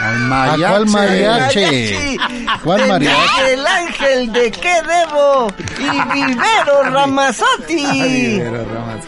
Al 0.00 0.32
¿A 0.32 0.56
cuál 0.56 0.86
mariachi? 0.86 2.18
¿Cuál 2.62 2.86
mariachi? 2.86 3.18
Miguel 3.40 3.66
Ángel 3.66 4.32
de 4.32 4.50
qué 4.52 4.74
debo 4.82 5.48
y 5.76 6.14
Vivero 6.14 6.82
Ramazotti. 6.92 8.40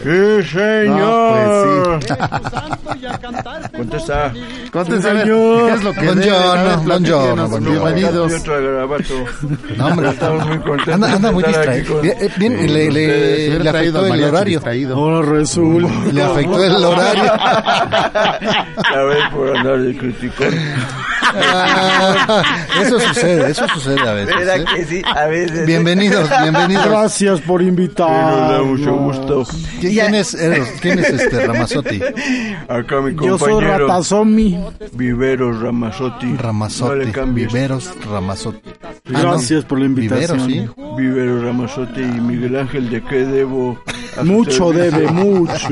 Sí, 0.03 0.49
señor. 0.51 0.89
No, 0.89 1.99
pues 1.99 2.03
sí. 2.03 3.77
Contesta. 3.77 4.33
Contesta, 4.71 5.13
ver, 5.13 5.23
¿qué 5.25 5.73
es 5.73 5.83
lo 5.83 5.93
que? 5.93 6.08
Buongiorno, 6.09 6.77
buongiorno. 6.81 7.59
Bienvenidos. 7.59 8.47
No, 9.77 9.85
hombre, 9.87 10.09
Estamos 10.09 10.47
muy 10.47 10.57
contentos 10.59 11.09
anda, 11.11 11.31
muy 11.31 11.43
distraído. 11.43 12.01
Bien, 12.01 12.15
eh, 12.59 13.59
le, 13.61 13.69
afectó 13.69 14.05
el 14.07 14.23
horario. 14.23 14.61
Ahora 14.95 15.29
resulta. 15.29 16.11
Le 16.11 16.23
afectó 16.23 16.63
el 16.63 16.75
horario. 16.85 17.23
Ya 18.91 19.03
ves 19.03 19.29
por 19.31 19.57
andar 19.57 19.79
de 19.79 19.97
criticón. 19.97 20.53
Ah, 21.35 22.43
eso 22.81 22.99
sucede, 22.99 23.51
eso 23.51 23.67
sucede 23.73 23.99
a 24.07 24.13
veces. 24.13 24.35
¿Verdad 24.35 24.57
¿eh? 24.57 24.65
que 24.75 24.85
sí? 24.85 25.01
A 25.05 25.25
veces. 25.25 25.65
Bienvenidos, 25.65 26.29
bienvenidos. 26.41 26.85
Gracias 26.87 27.41
por 27.41 27.61
invitar. 27.61 28.61
mucho 28.63 28.93
gusto. 28.95 29.43
¿Qui- 29.79 29.89
¿Quién 29.91 30.15
es, 30.15 30.33
eres- 30.33 30.73
quién 30.81 30.99
es 30.99 31.09
este 31.09 31.45
Ramazotti? 31.47 32.01
Acá 32.67 33.01
mi 33.01 33.15
Yo 33.15 33.37
soy 33.37 33.51
compañero 33.53 33.87
Ratazomi. 33.87 34.59
Viveros 34.93 35.59
Ramazotti. 35.61 36.25
No 36.27 36.37
Ramazotti, 36.41 37.11
cambies. 37.11 37.47
Viveros 37.53 37.89
Ramazotti. 38.09 38.69
Gracias 39.05 39.65
por 39.65 39.79
la 39.79 39.85
invitación. 39.85 40.47
Viveros, 40.47 40.75
sí. 40.75 40.83
Viveros 40.97 41.43
Ramazotti 41.43 42.01
y 42.01 42.03
Miguel 42.21 42.55
Ángel, 42.57 42.89
¿de 42.89 43.03
qué 43.03 43.25
debo? 43.25 43.79
Mucho 44.23 44.71
debe, 44.71 45.07
mucho. 45.11 45.69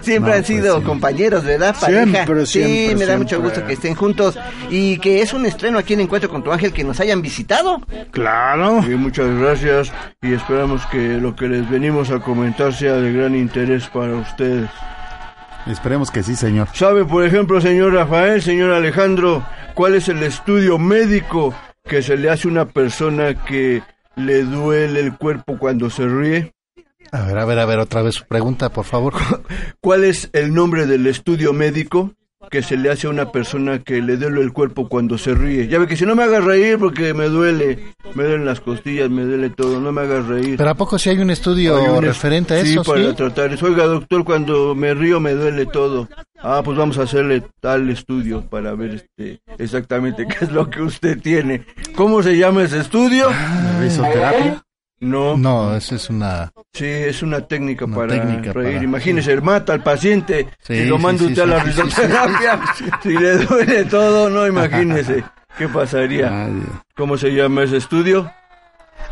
Siempre 0.00 0.30
No, 0.30 0.36
han 0.36 0.42
pues 0.42 0.46
sido 0.46 0.78
sí. 0.78 0.84
compañeros, 0.84 1.44
¿verdad? 1.44 1.74
Siempre, 1.76 2.24
Pareja. 2.26 2.46
Sí, 2.46 2.62
siempre, 2.62 2.96
me 2.96 3.06
da 3.06 3.16
mucho 3.18 3.28
siempre. 3.36 3.50
gusto 3.50 3.66
que 3.66 3.72
estén 3.74 3.94
juntos 3.94 4.38
y 4.70 4.98
que 4.98 5.22
es 5.22 5.32
un 5.32 5.44
estreno 5.46 5.78
aquí 5.78 5.94
en 5.94 6.00
Encuentro 6.00 6.30
con 6.30 6.42
tu 6.42 6.50
Ángel 6.52 6.72
que 6.72 6.84
nos 6.84 6.98
hayan 7.00 7.20
visitado. 7.22 7.80
Claro. 8.10 8.82
Sí, 8.82 8.90
muchas 8.94 9.28
gracias 9.38 9.92
y 10.22 10.32
esperamos 10.32 10.84
que 10.86 10.98
lo 11.18 11.36
que 11.36 11.48
les 11.48 11.68
venimos 11.70 12.10
a 12.10 12.20
comentar 12.20 12.72
sea 12.72 12.94
de 12.94 13.12
gran 13.12 13.34
interés 13.34 13.86
para 13.88 14.14
ustedes. 14.16 14.68
Esperemos 15.66 16.10
que 16.10 16.22
sí, 16.22 16.34
señor. 16.34 16.68
¿Sabe, 16.74 17.04
por 17.04 17.24
ejemplo, 17.24 17.60
señor 17.60 17.92
Rafael, 17.94 18.42
señor 18.42 18.72
Alejandro, 18.72 19.44
cuál 19.74 19.94
es 19.94 20.08
el 20.08 20.22
estudio 20.24 20.76
médico 20.78 21.54
que 21.84 22.02
se 22.02 22.16
le 22.16 22.30
hace 22.30 22.48
a 22.48 22.50
una 22.50 22.64
persona 22.66 23.34
que 23.44 23.82
le 24.16 24.42
duele 24.42 25.00
el 25.00 25.16
cuerpo 25.16 25.58
cuando 25.58 25.88
se 25.88 26.06
ríe? 26.08 26.52
A 27.10 27.22
ver, 27.26 27.38
a 27.38 27.44
ver, 27.44 27.58
a 27.58 27.66
ver, 27.66 27.78
otra 27.78 28.02
vez 28.02 28.14
su 28.14 28.24
pregunta, 28.26 28.70
por 28.70 28.84
favor. 28.84 29.14
¿Cuál 29.80 30.04
es 30.04 30.30
el 30.32 30.54
nombre 30.54 30.86
del 30.86 31.06
estudio 31.06 31.52
médico 31.52 32.12
que 32.50 32.60
se 32.62 32.76
le 32.76 32.90
hace 32.90 33.06
a 33.06 33.10
una 33.10 33.30
persona 33.30 33.78
que 33.80 34.02
le 34.02 34.16
duele 34.16 34.40
el 34.40 34.52
cuerpo 34.52 34.88
cuando 34.88 35.18
se 35.18 35.34
ríe? 35.34 35.68
Ya 35.68 35.78
ve 35.78 35.86
que 35.86 35.96
si 35.96 36.06
no 36.06 36.14
me 36.16 36.22
hagas 36.24 36.42
reír 36.44 36.78
porque 36.78 37.12
me 37.14 37.26
duele, 37.26 37.92
me 38.14 38.24
duelen 38.24 38.44
las 38.46 38.60
costillas, 38.60 39.10
me 39.10 39.22
duele 39.24 39.50
todo, 39.50 39.78
no 39.80 39.92
me 39.92 40.00
hagas 40.02 40.26
reír. 40.26 40.56
Pero 40.56 40.70
¿a 40.70 40.74
poco 40.74 40.98
si 40.98 41.10
hay 41.10 41.18
un 41.18 41.30
estudio 41.30 41.76
Hay 41.76 41.86
un 41.88 41.96
es- 41.98 42.04
referente 42.04 42.54
a 42.54 42.64
sí, 42.64 42.72
eso? 42.72 42.82
para 42.84 43.08
Sí, 43.10 43.14
tratar 43.14 43.52
eso. 43.52 43.66
Oiga, 43.66 43.84
doctor, 43.84 44.24
cuando 44.24 44.74
me 44.74 44.94
río 44.94 45.20
me 45.20 45.32
duele 45.34 45.66
todo. 45.66 46.08
Ah, 46.44 46.62
pues 46.64 46.76
vamos 46.76 46.98
a 46.98 47.02
hacerle 47.02 47.44
tal 47.60 47.88
estudio 47.90 48.42
para 48.48 48.74
ver 48.74 48.94
este 48.94 49.40
exactamente 49.58 50.26
qué 50.28 50.44
es 50.46 50.50
lo 50.50 50.68
que 50.70 50.82
usted 50.82 51.20
tiene. 51.20 51.64
¿Cómo 51.94 52.22
se 52.22 52.36
llama 52.36 52.64
ese 52.64 52.80
estudio? 52.80 53.28
Risoterapia. 53.80 54.62
No, 55.02 55.36
No, 55.36 55.74
esa 55.76 55.96
es 55.96 56.08
una... 56.10 56.52
sí, 56.72 56.86
es 56.86 57.22
una 57.22 57.40
técnica 57.40 57.84
Una 57.86 57.96
para 57.96 58.08
técnica 58.14 58.52
reír. 58.52 58.72
para- 58.74 58.84
Imagínese, 58.84 59.40
mata 59.40 59.72
al 59.72 59.82
paciente 59.82 60.46
Sí, 60.62 60.74
y 60.74 60.84
lo 60.84 60.96
manda 60.98 61.18
sí, 61.24 61.26
usted 61.32 61.44
sí, 61.44 61.50
a 61.50 61.54
la 61.54 61.64
sí, 61.64 61.72
sí, 61.72 61.82
risoterapia. 61.82 62.60
Si 63.02 63.08
le 63.10 63.36
duele 63.38 63.84
todo, 63.86 64.30
no, 64.30 64.46
imagínese. 64.46 65.24
¿Qué 65.58 65.68
pasaría? 65.68 66.44
Ay, 66.46 66.62
¿Cómo 66.96 67.18
se 67.18 67.30
llama 67.30 67.64
ese 67.64 67.78
estudio? 67.78 68.30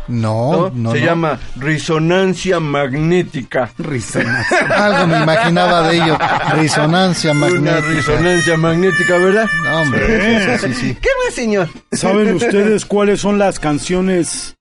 No, 0.07 0.51
¿No? 0.51 0.71
no, 0.73 0.91
se 0.93 0.99
no. 1.01 1.05
llama 1.05 1.39
resonancia 1.57 2.59
magnética. 2.61 3.69
Risonancia. 3.77 4.57
Algo 4.85 5.07
me 5.07 5.21
imaginaba 5.23 5.89
de 5.89 5.97
ello. 5.97 6.17
Resonancia 6.55 7.31
Una 7.31 7.39
magnética. 7.41 7.81
resonancia 7.95 8.57
magnética, 8.57 9.17
¿verdad? 9.17 9.45
No, 9.63 9.81
hombre, 9.81 10.57
sí, 10.57 10.67
sí, 10.67 10.73
sí. 10.73 10.97
¿Qué 11.01 11.09
más, 11.25 11.33
señor? 11.35 11.69
¿Saben 11.91 12.33
ustedes 12.35 12.85
cuáles 12.85 13.19
son 13.19 13.37
las 13.37 13.59
canciones 13.59 14.55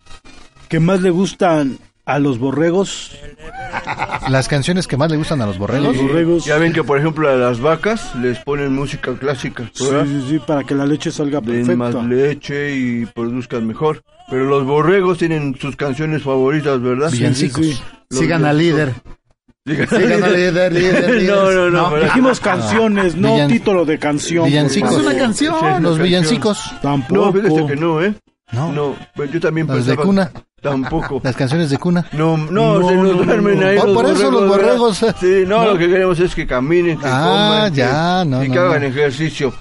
que 0.71 0.81
más 0.81 1.03
le 1.03 1.11
gustan 1.11 1.79
a 2.07 2.19
los 2.19 2.39
borregos? 2.39 3.13
Las 4.29 4.49
canciones 4.49 4.87
que 4.87 4.97
más 4.97 5.11
le 5.11 5.17
gustan 5.17 5.41
a 5.43 5.47
los 5.47 5.59
borregos. 5.59 5.95
Los 5.97 6.03
borregos. 6.07 6.45
Ya 6.45 6.57
ven 6.59 6.73
que, 6.73 6.83
por 6.83 6.99
ejemplo, 6.99 7.29
a 7.29 7.35
las 7.35 7.61
vacas 7.61 8.15
les 8.17 8.39
ponen 8.39 8.73
música 8.75 9.13
clásica, 9.15 9.71
Sí, 9.75 9.85
¿verdad? 9.85 10.07
sí, 10.07 10.25
sí, 10.29 10.39
para 10.39 10.65
que 10.65 10.75
la 10.75 10.87
leche 10.87 11.11
salga 11.11 11.41
Den 11.41 11.77
más 11.77 11.95
leche 12.07 12.75
y 12.77 13.07
produzcan 13.07 13.67
mejor. 13.67 14.03
Pero 14.31 14.45
los 14.45 14.65
borregos 14.65 15.19
tienen 15.19 15.57
sus 15.61 15.77
canciones 15.77 16.23
favoritas, 16.23 16.81
¿verdad? 16.81 17.11
Villancicos. 17.11 17.67
Sí, 17.67 17.73
sí, 17.75 17.83
Los 18.11 18.21
Sigan 18.21 18.45
al 18.45 18.59
líder. 18.59 18.93
Sigan 19.67 19.89
Sigan 19.89 20.23
al 20.25 20.33
líder, 20.33 20.73
líder, 20.73 21.11
líder. 21.15 21.23
No, 21.31 21.51
no, 21.51 21.71
no. 21.71 21.97
Dijimos 21.97 22.41
canciones, 22.41 23.17
no 23.17 23.35
Villan- 23.37 23.49
título 23.49 23.85
de 23.85 23.99
canción. 23.99 24.47
Villancicos. 24.47 24.93
Es 24.93 24.99
una 24.99 25.17
canción. 25.19 25.35
Sí, 25.35 25.45
es 25.45 25.51
una 25.63 25.81
Los 25.81 25.91
canción. 25.99 26.03
villancicos. 26.05 26.75
Tampoco. 26.81 27.27
No, 27.27 27.33
fíjese 27.33 27.67
que 27.67 27.77
no, 27.77 28.03
¿eh? 28.03 28.15
No. 28.53 28.73
No, 28.73 28.97
pues 29.15 29.31
yo 29.31 29.39
también 29.41 29.67
Las 29.69 29.87
de 29.87 29.97
cuna. 29.97 30.31
Tampoco. 30.61 31.21
Las 31.25 31.37
canciones 31.37 31.71
de 31.71 31.79
cuna. 31.79 32.07
No, 32.13 32.37
no, 32.37 32.79
No, 32.79 32.89
se 32.89 32.95
nos 32.97 33.05
no, 33.07 33.13
no, 33.15 33.23
duermen 33.25 33.61
no. 33.61 33.67
ahí 33.67 33.77
Por- 33.79 33.87
los 33.89 33.97
por 33.97 34.07
eso 34.07 34.31
los 34.31 34.43
¿verdad? 34.43 34.57
borregos, 34.57 35.03
eh. 35.03 35.15
Sí, 35.19 35.45
no, 35.47 35.65
No. 35.65 35.73
lo 35.73 35.79
que 35.79 35.89
queremos 35.89 36.21
es 36.21 36.35
que 36.35 36.47
caminen, 36.47 36.99
que 36.99 37.07
Ah, 37.07 37.25
coman, 37.25 37.73
que- 37.73 37.79
ya, 37.79 38.25
no, 38.27 38.45
y 38.45 38.49
no, 38.49 38.55
que 38.55 38.59
hagan 38.61 38.85
ejercicio. 38.85 39.53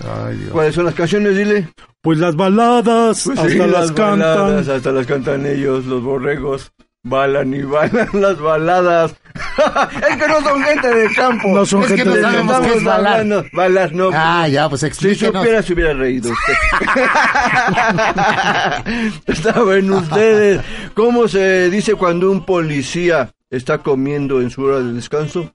Ay, 0.00 0.36
Dios. 0.36 0.50
¿Cuáles 0.50 0.74
son 0.74 0.86
las 0.86 0.94
canciones, 0.94 1.36
dile? 1.36 1.68
Pues 2.02 2.18
las 2.18 2.34
baladas, 2.34 3.22
Pues 3.24 3.38
hasta 3.38 3.50
sí, 3.50 3.58
las, 3.58 3.92
cantan. 3.92 4.18
baladas, 4.20 4.68
hasta 4.68 4.92
las 4.92 5.06
cantan 5.06 5.44
ellos, 5.46 5.84
los 5.84 6.02
borregos. 6.02 6.72
Balan 7.02 7.54
y 7.54 7.62
balan 7.62 8.08
las 8.12 8.38
baladas. 8.38 9.14
es 10.10 10.16
que 10.16 10.28
no 10.28 10.40
son 10.42 10.62
gente 10.62 10.94
de 10.94 11.14
campo. 11.14 11.48
No 11.48 11.64
son 11.64 11.82
Es 11.82 11.88
que 11.88 11.96
gente 11.96 12.10
no 12.10 12.16
de 12.16 12.22
sabemos 12.22 12.52
campo. 12.52 12.68
qué 12.68 12.74
es 12.76 12.84
balar. 12.84 13.12
hablando. 13.20 13.44
Balas 13.54 13.92
no. 13.92 14.10
Ah, 14.12 14.46
ya, 14.48 14.68
pues 14.68 14.82
si 14.82 14.86
explíquenos. 14.86 15.34
supiera, 15.36 15.62
se 15.62 15.72
hubiera 15.72 15.94
reído 15.94 16.30
usted. 16.30 16.54
Saben 19.42 19.90
ustedes 19.92 20.60
cómo 20.94 21.26
se 21.28 21.70
dice 21.70 21.94
cuando 21.94 22.30
un 22.30 22.44
policía 22.44 23.30
está 23.48 23.78
comiendo 23.78 24.40
en 24.42 24.50
su 24.50 24.62
hora 24.64 24.80
de 24.80 24.92
descanso. 24.92 25.54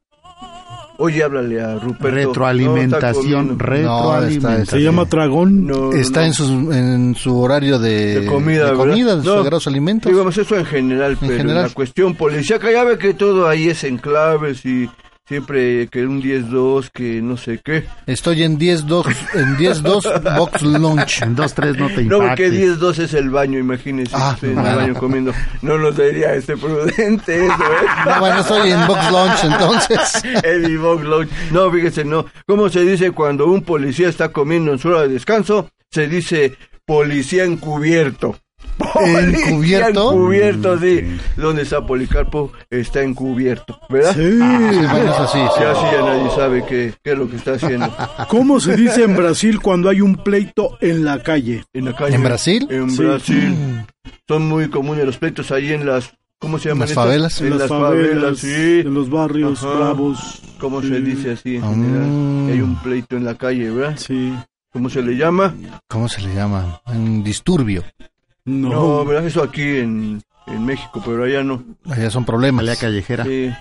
Oye, 0.98 1.24
háblale 1.24 1.62
a 1.62 1.76
Ruperto. 1.76 2.10
Retroalimentación, 2.12 3.48
No, 3.50 3.56
retroalimentación. 3.58 4.66
Se 4.66 4.82
llama 4.82 5.06
Tragón. 5.06 5.66
No, 5.68 5.92
no, 5.92 5.94
Está 5.94 6.22
no. 6.22 6.26
en, 6.28 6.34
su, 6.34 6.74
en 6.74 7.16
su 7.16 7.40
horario 7.40 7.80
de, 7.80 8.22
de 8.22 8.26
comida, 8.28 8.72
de, 8.72 8.78
comida, 8.78 9.16
de 9.18 9.24
No, 9.24 9.36
sagrados 9.38 9.68
alimentos. 9.68 10.12
Digamos 10.12 10.38
eso 10.38 10.56
en 10.58 10.66
general, 10.66 11.18
pero 11.20 11.32
en 11.34 11.38
general. 11.40 11.64
la 11.64 11.70
cuestión 11.70 12.16
policíaca 12.16 12.72
ya 12.72 12.84
ve 12.84 12.98
que 12.98 13.14
todo 13.14 13.48
ahí 13.48 13.70
es 13.70 13.84
en 13.84 13.98
claves 13.98 14.66
y 14.66 14.90
siempre 15.28 15.88
que 15.88 16.06
un 16.06 16.22
10-2, 16.22 16.90
que 16.94 17.22
no 17.22 17.36
sé 17.36 17.60
qué. 17.64 17.86
Estoy 18.06 18.44
en 18.44 18.60
10-2 18.60 19.08
en 19.34 19.58
10-2 19.58 20.38
Box 20.38 20.62
Lunch. 20.62 21.22
En 21.24 21.36
dos, 21.36 21.54
tres 21.54 21.78
no 21.78 21.88
te 21.88 22.04
No, 22.04 22.20
porque 22.20 22.48
impactes. 22.48 22.80
10-2 22.80 23.00
es 23.00 23.14
el 23.16 23.30
baño, 23.32 23.58
imagínese. 23.58 24.12
Ah, 24.16 24.34
estoy 24.36 24.52
en 24.52 24.58
el 24.60 24.64
bueno. 24.64 24.78
baño 24.78 24.94
comiendo. 24.96 25.34
No 25.64 25.78
nos 25.80 25.98
diría 25.98 26.34
este 26.36 26.56
prudente 26.56 27.46
eso, 27.46 27.54
¿eh? 27.54 27.88
No, 28.06 28.20
bueno, 28.20 28.40
estoy 28.42 28.72
en 28.72 28.88
Box 28.88 29.12
Lunch 29.12 29.44
entonces. 29.44 30.24
Eddie 30.44 30.78
Box 30.78 31.04
Lunch. 31.04 31.30
No, 31.52 31.72
fíjese, 31.72 32.06
no. 32.06 32.26
¿Cómo 32.46 32.70
se 32.70 32.82
dice 32.82 33.12
cuando 33.12 33.48
un 33.48 33.64
policía 33.64 34.10
está 34.10 34.30
comiendo 34.30 34.72
en 34.72 34.80
su 34.80 34.90
hora 34.90 35.02
de 35.02 35.10
descanso? 35.10 35.70
Se 35.90 36.08
dice 36.08 36.56
policía 36.86 37.46
encubierto. 37.46 38.38
¿Encubierto? 39.06 40.12
Encubierto, 40.14 40.80
sí. 40.80 41.02
¿Dónde 41.36 41.64
está 41.64 41.86
Policarpo? 41.86 42.52
Está 42.70 43.02
encubierto, 43.04 43.80
¿verdad? 43.90 44.14
Sí. 44.14 44.22
Sí, 44.32 44.38
bueno, 44.92 45.14
eso 45.14 45.28
sí. 45.28 45.40
así 45.40 45.82
ya 45.92 46.02
nadie 46.06 46.30
sabe 46.36 46.66
qué, 46.68 46.94
qué 47.04 47.12
es 47.14 47.18
lo 47.18 47.30
que 47.30 47.36
está 47.38 47.54
haciendo. 47.54 47.94
¿Cómo 48.30 48.60
se 48.60 48.76
dice 48.76 49.04
en 49.04 49.16
Brasil 49.16 49.60
cuando 49.62 49.90
hay 49.90 50.02
un 50.02 50.16
pleito 50.18 50.78
en 50.82 51.04
la 51.04 51.22
calle? 51.24 51.64
En 51.74 51.86
la 51.86 51.96
calle. 51.96 52.16
¿En 52.16 52.24
Brasil? 52.24 52.68
En 52.70 52.90
Sí. 52.90 53.04
Brasil. 53.04 53.56
Son 54.28 54.48
muy 54.48 54.70
comunes 54.70 55.06
los 55.06 55.18
pleitos 55.18 55.52
ahí 55.52 55.74
en 55.74 55.86
las... 55.86 56.14
¿Cómo 56.40 56.60
se 56.60 56.70
llaman 56.70 56.82
las 56.82 56.90
estas? 56.92 57.04
favelas. 57.06 57.42
En, 57.42 57.58
las 57.58 57.68
favelas, 57.70 58.38
sí. 58.40 58.82
en 58.82 58.94
los 58.94 59.10
barrios 59.10 59.64
Ajá. 59.64 59.74
bravos. 59.74 60.42
¿Cómo 60.60 60.82
Sí. 60.82 60.90
se 60.90 61.02
dice 61.02 61.32
así 61.32 61.56
en 61.56 61.62
Mm. 61.62 61.74
general? 61.86 62.54
Hay 62.54 62.62
un 62.62 62.76
pleito 62.84 63.16
en 63.18 63.24
la 63.26 63.36
calle, 63.36 63.70
¿verdad? 63.72 63.98
Sí. 63.98 64.34
¿Cómo 64.72 64.90
se 64.90 65.02
le 65.02 65.16
llama? 65.16 65.56
¿Cómo 65.88 66.10
se 66.10 66.22
le 66.22 66.36
llama? 66.36 66.82
Un 66.88 67.24
disturbio. 67.24 67.84
No. 68.46 68.70
No, 68.70 69.06
¿verdad? 69.06 69.26
Eso 69.26 69.42
aquí 69.44 69.80
en, 69.80 70.22
en 70.48 70.66
México, 70.66 71.02
pero 71.04 71.24
allá 71.24 71.44
no. 71.44 71.64
Allá 71.86 72.10
son 72.12 72.26
problemas. 72.26 72.62
Pelea 72.62 72.76
callejera. 72.76 73.24
Sí, 73.24 73.52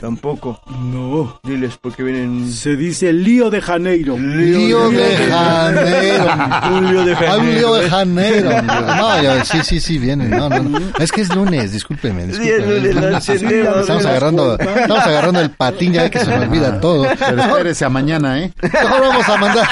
tampoco. 0.00 0.60
No. 0.92 1.40
Diles, 1.42 1.78
porque 1.80 2.02
vienen... 2.02 2.50
Se 2.52 2.76
dice 2.76 3.12
Lío 3.12 3.50
de 3.50 3.60
Janeiro. 3.60 4.16
Lío 4.18 4.90
de 4.90 5.16
Janeiro. 5.28 6.24
Un 6.72 6.90
lío 6.92 7.04
de 7.04 7.16
Hay 7.16 7.22
un 7.22 7.46
Janeiro. 7.46 7.58
lío 7.58 7.74
de. 7.74 7.90
Janeiro. 7.90 8.62
No, 8.62 9.22
ya, 9.22 9.44
sí, 9.44 9.58
sí, 9.62 9.80
sí, 9.80 9.98
vienen. 9.98 10.30
No, 10.30 10.48
no, 10.48 10.62
no. 10.62 10.78
Es 10.98 11.10
que 11.12 11.20
es 11.22 11.34
lunes, 11.34 11.72
discúlpeme. 11.72 12.24
Estamos 12.24 14.06
agarrando, 14.06 14.58
estamos 14.58 14.98
agarrando 15.06 15.40
el 15.40 15.50
patín, 15.50 15.92
ya 15.92 16.08
que 16.10 16.18
se 16.20 16.26
me 16.26 16.46
olvida 16.46 16.80
todo. 16.80 17.06
Pero 17.18 17.42
espérese 17.42 17.84
a 17.84 17.88
mañana, 17.88 18.40
¿eh? 18.40 18.52
Mejor 18.62 19.00
vamos 19.00 19.28
a 19.28 19.36
mandar, 19.36 19.68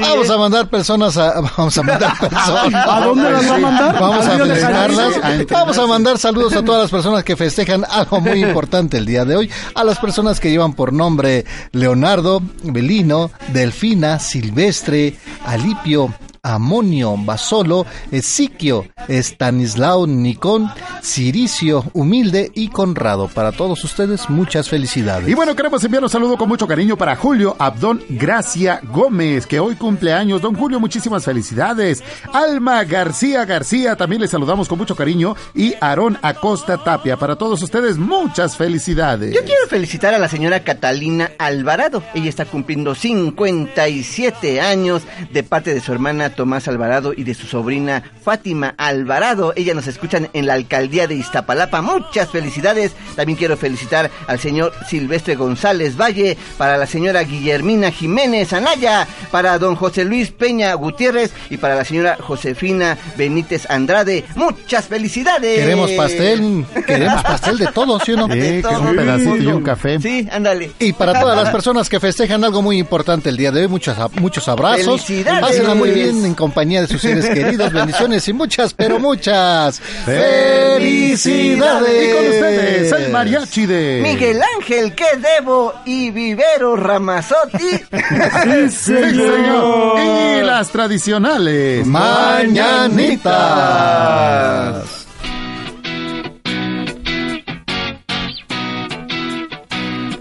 vamos 0.00 0.28
¿eh? 0.28 0.32
a 0.32 0.36
mandar 0.36 0.68
personas 0.68 1.16
a, 1.16 1.40
vamos 1.40 1.78
a 1.78 1.82
mandar 1.82 2.18
personas. 2.18 2.74
¿A 2.74 3.00
dónde 3.00 3.30
las 3.30 3.50
va 3.50 3.54
a 3.54 3.58
mandar? 3.58 3.98
Vamos 4.00 4.26
¿Al 4.26 4.40
a 4.40 4.44
felicitarlas. 4.44 5.18
Janeiro? 5.20 5.46
Vamos 5.50 5.78
a 5.78 5.86
mandar 5.86 6.18
saludos 6.18 6.52
a 6.54 6.64
todas 6.64 6.82
las 6.82 6.90
personas 6.90 7.24
que 7.24 7.36
festejan 7.36 7.84
algo 7.88 8.20
muy 8.20 8.42
importante 8.44 8.98
el 8.98 9.06
día 9.06 9.24
de 9.24 9.27
hoy. 9.36 9.50
A 9.74 9.84
las 9.84 9.98
personas 9.98 10.40
que 10.40 10.50
llevan 10.50 10.74
por 10.74 10.92
nombre 10.92 11.44
Leonardo, 11.72 12.42
Belino, 12.62 13.30
Delfina, 13.52 14.18
Silvestre, 14.18 15.16
Alipio, 15.44 16.14
Amonio, 16.42 17.16
Basolo, 17.18 17.86
Esiquio, 18.10 18.86
Estanislao, 19.08 20.06
Nicón, 20.06 20.70
Ciricio, 21.02 21.84
Humilde 21.92 22.50
y 22.54 22.68
Conrado. 22.68 23.28
Para 23.28 23.52
todos 23.52 23.82
ustedes, 23.84 24.28
muchas 24.28 24.68
felicidades. 24.68 25.28
Y 25.28 25.34
bueno, 25.34 25.54
queremos 25.54 25.82
enviar 25.84 26.02
un 26.02 26.08
saludo 26.08 26.36
con 26.36 26.48
mucho 26.48 26.66
cariño 26.66 26.96
para 26.96 27.16
Julio 27.16 27.56
Abdón 27.58 28.02
Gracia 28.08 28.80
Gómez, 28.92 29.46
que 29.46 29.60
hoy 29.60 29.74
cumple 29.74 30.12
años. 30.12 30.42
Don 30.42 30.54
Julio, 30.54 30.80
muchísimas 30.80 31.24
felicidades. 31.24 32.02
Alma 32.32 32.84
García 32.84 33.44
García, 33.44 33.96
también 33.96 34.22
le 34.22 34.28
saludamos 34.28 34.68
con 34.68 34.78
mucho 34.78 34.96
cariño. 34.96 35.36
Y 35.54 35.74
Aarón 35.80 36.18
Acosta 36.22 36.78
Tapia, 36.78 37.16
para 37.16 37.36
todos 37.36 37.62
ustedes, 37.62 37.98
muchas 37.98 38.56
felicidades. 38.56 39.34
Yo 39.34 39.44
quiero 39.44 39.66
felicitar 39.68 40.14
a 40.14 40.18
la 40.18 40.28
señora 40.28 40.64
Catalina 40.64 41.30
Alvarado. 41.38 42.02
Ella 42.14 42.28
está 42.28 42.44
cumpliendo 42.44 42.94
57 42.94 44.60
años 44.60 45.02
de 45.32 45.42
parte 45.42 45.74
de 45.74 45.80
su 45.80 45.92
hermana 45.92 46.27
Tomás 46.30 46.68
Alvarado 46.68 47.12
y 47.16 47.24
de 47.24 47.34
su 47.34 47.46
sobrina 47.46 48.02
Fátima 48.22 48.74
Alvarado. 48.76 49.52
Ella 49.56 49.74
nos 49.74 49.86
escuchan 49.86 50.28
en 50.32 50.46
la 50.46 50.54
alcaldía 50.54 51.06
de 51.06 51.14
Iztapalapa. 51.14 51.82
Muchas 51.82 52.30
felicidades. 52.30 52.92
También 53.16 53.38
quiero 53.38 53.56
felicitar 53.56 54.10
al 54.26 54.38
señor 54.38 54.72
Silvestre 54.88 55.34
González 55.34 55.96
Valle, 55.96 56.36
para 56.56 56.76
la 56.76 56.86
señora 56.86 57.22
Guillermina 57.22 57.90
Jiménez 57.90 58.52
Anaya, 58.52 59.06
para 59.30 59.58
don 59.58 59.76
José 59.76 60.04
Luis 60.04 60.30
Peña 60.30 60.72
Gutiérrez 60.74 61.32
y 61.50 61.56
para 61.56 61.74
la 61.74 61.84
señora 61.84 62.16
Josefina 62.20 62.98
Benítez 63.16 63.68
Andrade. 63.70 64.24
Muchas 64.36 64.86
felicidades. 64.86 65.58
Queremos 65.58 65.90
pastel, 65.92 66.64
queremos 66.86 67.22
pastel 67.22 67.58
de 67.58 67.66
todo, 67.68 67.98
¿sí 68.00 68.12
o 68.12 68.16
no? 68.16 68.26
Sí, 68.26 68.40
que 68.40 68.62
un 68.66 68.96
pedacito 68.96 69.36
y 69.36 69.46
un 69.46 69.62
café. 69.62 70.00
Sí, 70.00 70.28
ándale. 70.30 70.70
Y 70.78 70.92
para 70.92 71.18
todas 71.18 71.36
las 71.36 71.50
personas 71.52 71.88
que 71.88 72.00
festejan 72.00 72.44
algo 72.44 72.62
muy 72.62 72.78
importante 72.78 73.28
el 73.28 73.36
día 73.36 73.50
de 73.50 73.62
hoy, 73.62 73.68
muchos, 73.68 73.96
muchos 74.20 74.48
abrazos. 74.48 75.02
Felicidades. 75.02 75.40
Pásenla 75.40 75.74
muy 75.74 75.90
bien 75.90 76.17
en 76.24 76.34
compañía 76.34 76.80
de 76.82 76.88
sus 76.88 77.00
seres 77.02 77.26
queridos. 77.28 77.72
Bendiciones 77.72 78.26
y 78.28 78.32
muchas, 78.32 78.74
pero 78.74 78.98
muchas 78.98 79.80
felicidades. 80.04 82.08
Y 82.08 82.12
con 82.14 82.26
ustedes, 82.26 82.92
el 82.92 83.10
mariachi 83.12 83.66
de 83.66 84.00
Miguel 84.02 84.40
Ángel, 84.56 84.94
que 84.94 85.06
debo 85.18 85.72
y 85.84 86.10
Vivero 86.10 86.74
Ramazotti. 86.76 87.68
Sí, 88.68 88.70
señor. 88.70 89.98
Y 89.98 90.40
las 90.44 90.68
tradicionales 90.70 91.86
Mañanitas. 91.86 93.28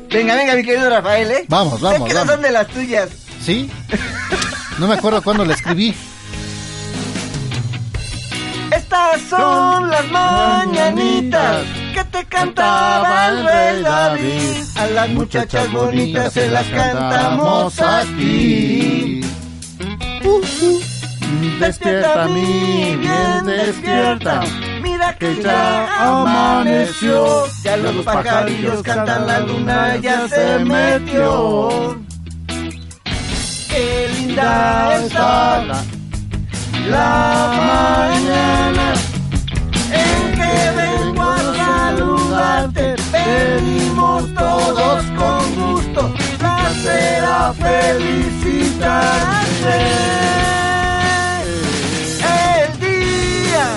Venga, 0.10 0.36
venga, 0.36 0.56
mi 0.56 0.64
querido 0.64 0.90
Rafael, 0.90 1.30
¿eh? 1.32 1.46
Vamos, 1.48 1.80
vamos, 1.82 2.00
Es 2.00 2.06
que 2.08 2.14
no 2.14 2.20
vamos. 2.22 2.34
son 2.34 2.42
de 2.42 2.52
las 2.52 2.68
tuyas. 2.68 3.10
¿Sí? 3.42 3.70
No 4.80 4.88
me 4.88 4.94
acuerdo 4.94 5.22
cuándo 5.24 5.44
la 5.44 5.56
escribí. 5.56 5.96
Estas 8.72 9.22
son 9.30 9.90
las 9.90 10.08
mañanitas 10.12 11.66
que 11.94 12.04
te 12.04 12.26
cantaba 12.26 13.28
el 13.28 13.46
rey 13.46 13.82
David. 13.82 14.64
A 14.76 14.86
las 14.88 15.10
muchachas 15.10 15.72
bonitas 15.72 16.34
se 16.34 16.50
las 16.50 16.68
cantamos 16.68 17.80
aquí. 17.82 19.22
Despierta 21.60 22.28
mi 22.28 22.96
bien 22.98 23.46
despierta. 23.46 24.42
Mira 24.82 25.16
que 25.18 25.42
ya 25.42 26.20
amaneció. 26.20 27.46
Ya 27.64 27.78
los 27.78 28.06
pajarillos 28.06 28.84
cantan, 28.84 29.26
la 29.26 29.40
luna 29.40 29.96
ya 29.98 30.28
se 30.28 30.60
metió. 30.60 32.07
Qué 33.78 34.10
linda 34.18 34.98
está 35.06 35.64
la, 35.64 35.80
la 36.90 37.12
mañana 37.72 38.88
en 39.92 40.20
que 40.38 40.56
vengo 40.82 41.22
a 41.22 41.38
saludarte. 41.56 42.96
Venimos 43.12 44.34
todos 44.34 45.04
con 45.22 45.44
gusto, 45.62 46.02
placer 46.40 47.24
a 47.24 47.54
felicitarte. 47.54 48.58
El 52.50 52.70
día 52.80 53.68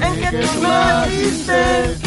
en 0.00 0.12
que 0.20 0.30
tú 0.38 0.50
naciste, 0.60 2.03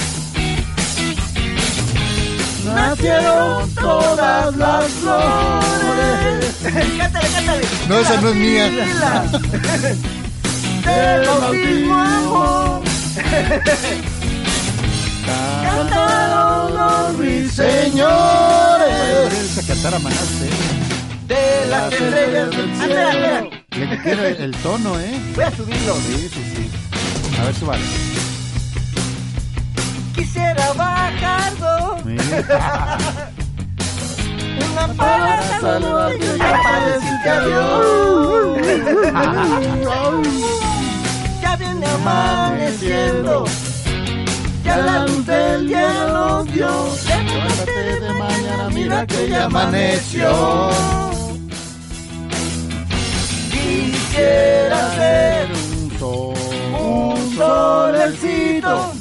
nacieron 2.98 3.70
todas 3.76 4.56
las 4.56 4.86
flores. 4.86 6.56
cántale, 6.98 7.28
cántale. 7.30 7.62
No, 7.88 8.00
esa 8.00 8.22
no 8.22 8.30
es 8.30 8.36
mía. 8.36 8.70
Del 10.86 11.28
bautismo 11.28 11.96
amor. 11.96 12.82
Cantaron 15.64 16.76
los 16.78 17.18
ruiseñores 17.18 18.00
Esa 19.34 19.68
cantar 19.68 19.96
a 19.96 20.00
Manaste. 20.00 20.50
de 21.28 21.68
las 21.70 21.92
estrellas 21.94 22.50
del 22.52 22.76
cielo. 22.76 23.50
Le 23.90 24.02
quiero 24.02 24.26
el, 24.26 24.36
el 24.38 24.52
tono, 24.58 25.00
¿eh? 25.00 25.20
Voy 25.36 25.44
a 25.44 25.52
subirlo. 25.52 25.96
Sí, 25.96 26.30
sí, 26.34 26.54
sí. 26.56 26.70
A 27.40 27.46
ver, 27.46 27.56
súbale. 27.56 27.84
Quisiera 30.38 30.74
bajar 30.74 31.52
dos. 31.58 32.04
Una 34.72 34.86
para 34.96 35.60
saludarte 35.60 36.26
y 36.26 36.30
otra 36.30 36.62
para 36.62 36.86
decirte 36.86 37.30
adiós. 37.30 37.86
Ya 41.42 41.56
viene 41.56 41.86
amaneciendo. 41.88 43.46
Ya 44.64 44.78
la 44.78 45.06
luz 45.08 45.26
del 45.26 45.68
día 45.70 46.08
nos 46.14 46.46
dio. 46.54 46.70
Levántate 47.08 48.00
de 48.00 48.14
mañana, 48.14 48.70
mira 48.72 49.08
que 49.08 49.30
ya 49.30 49.46
amaneció. 49.46 50.70
Quisiera 53.52 54.90
ser 54.96 55.48
Un 55.52 55.92
sol. 55.98 56.36
un 56.80 57.36
solecito 57.36 58.97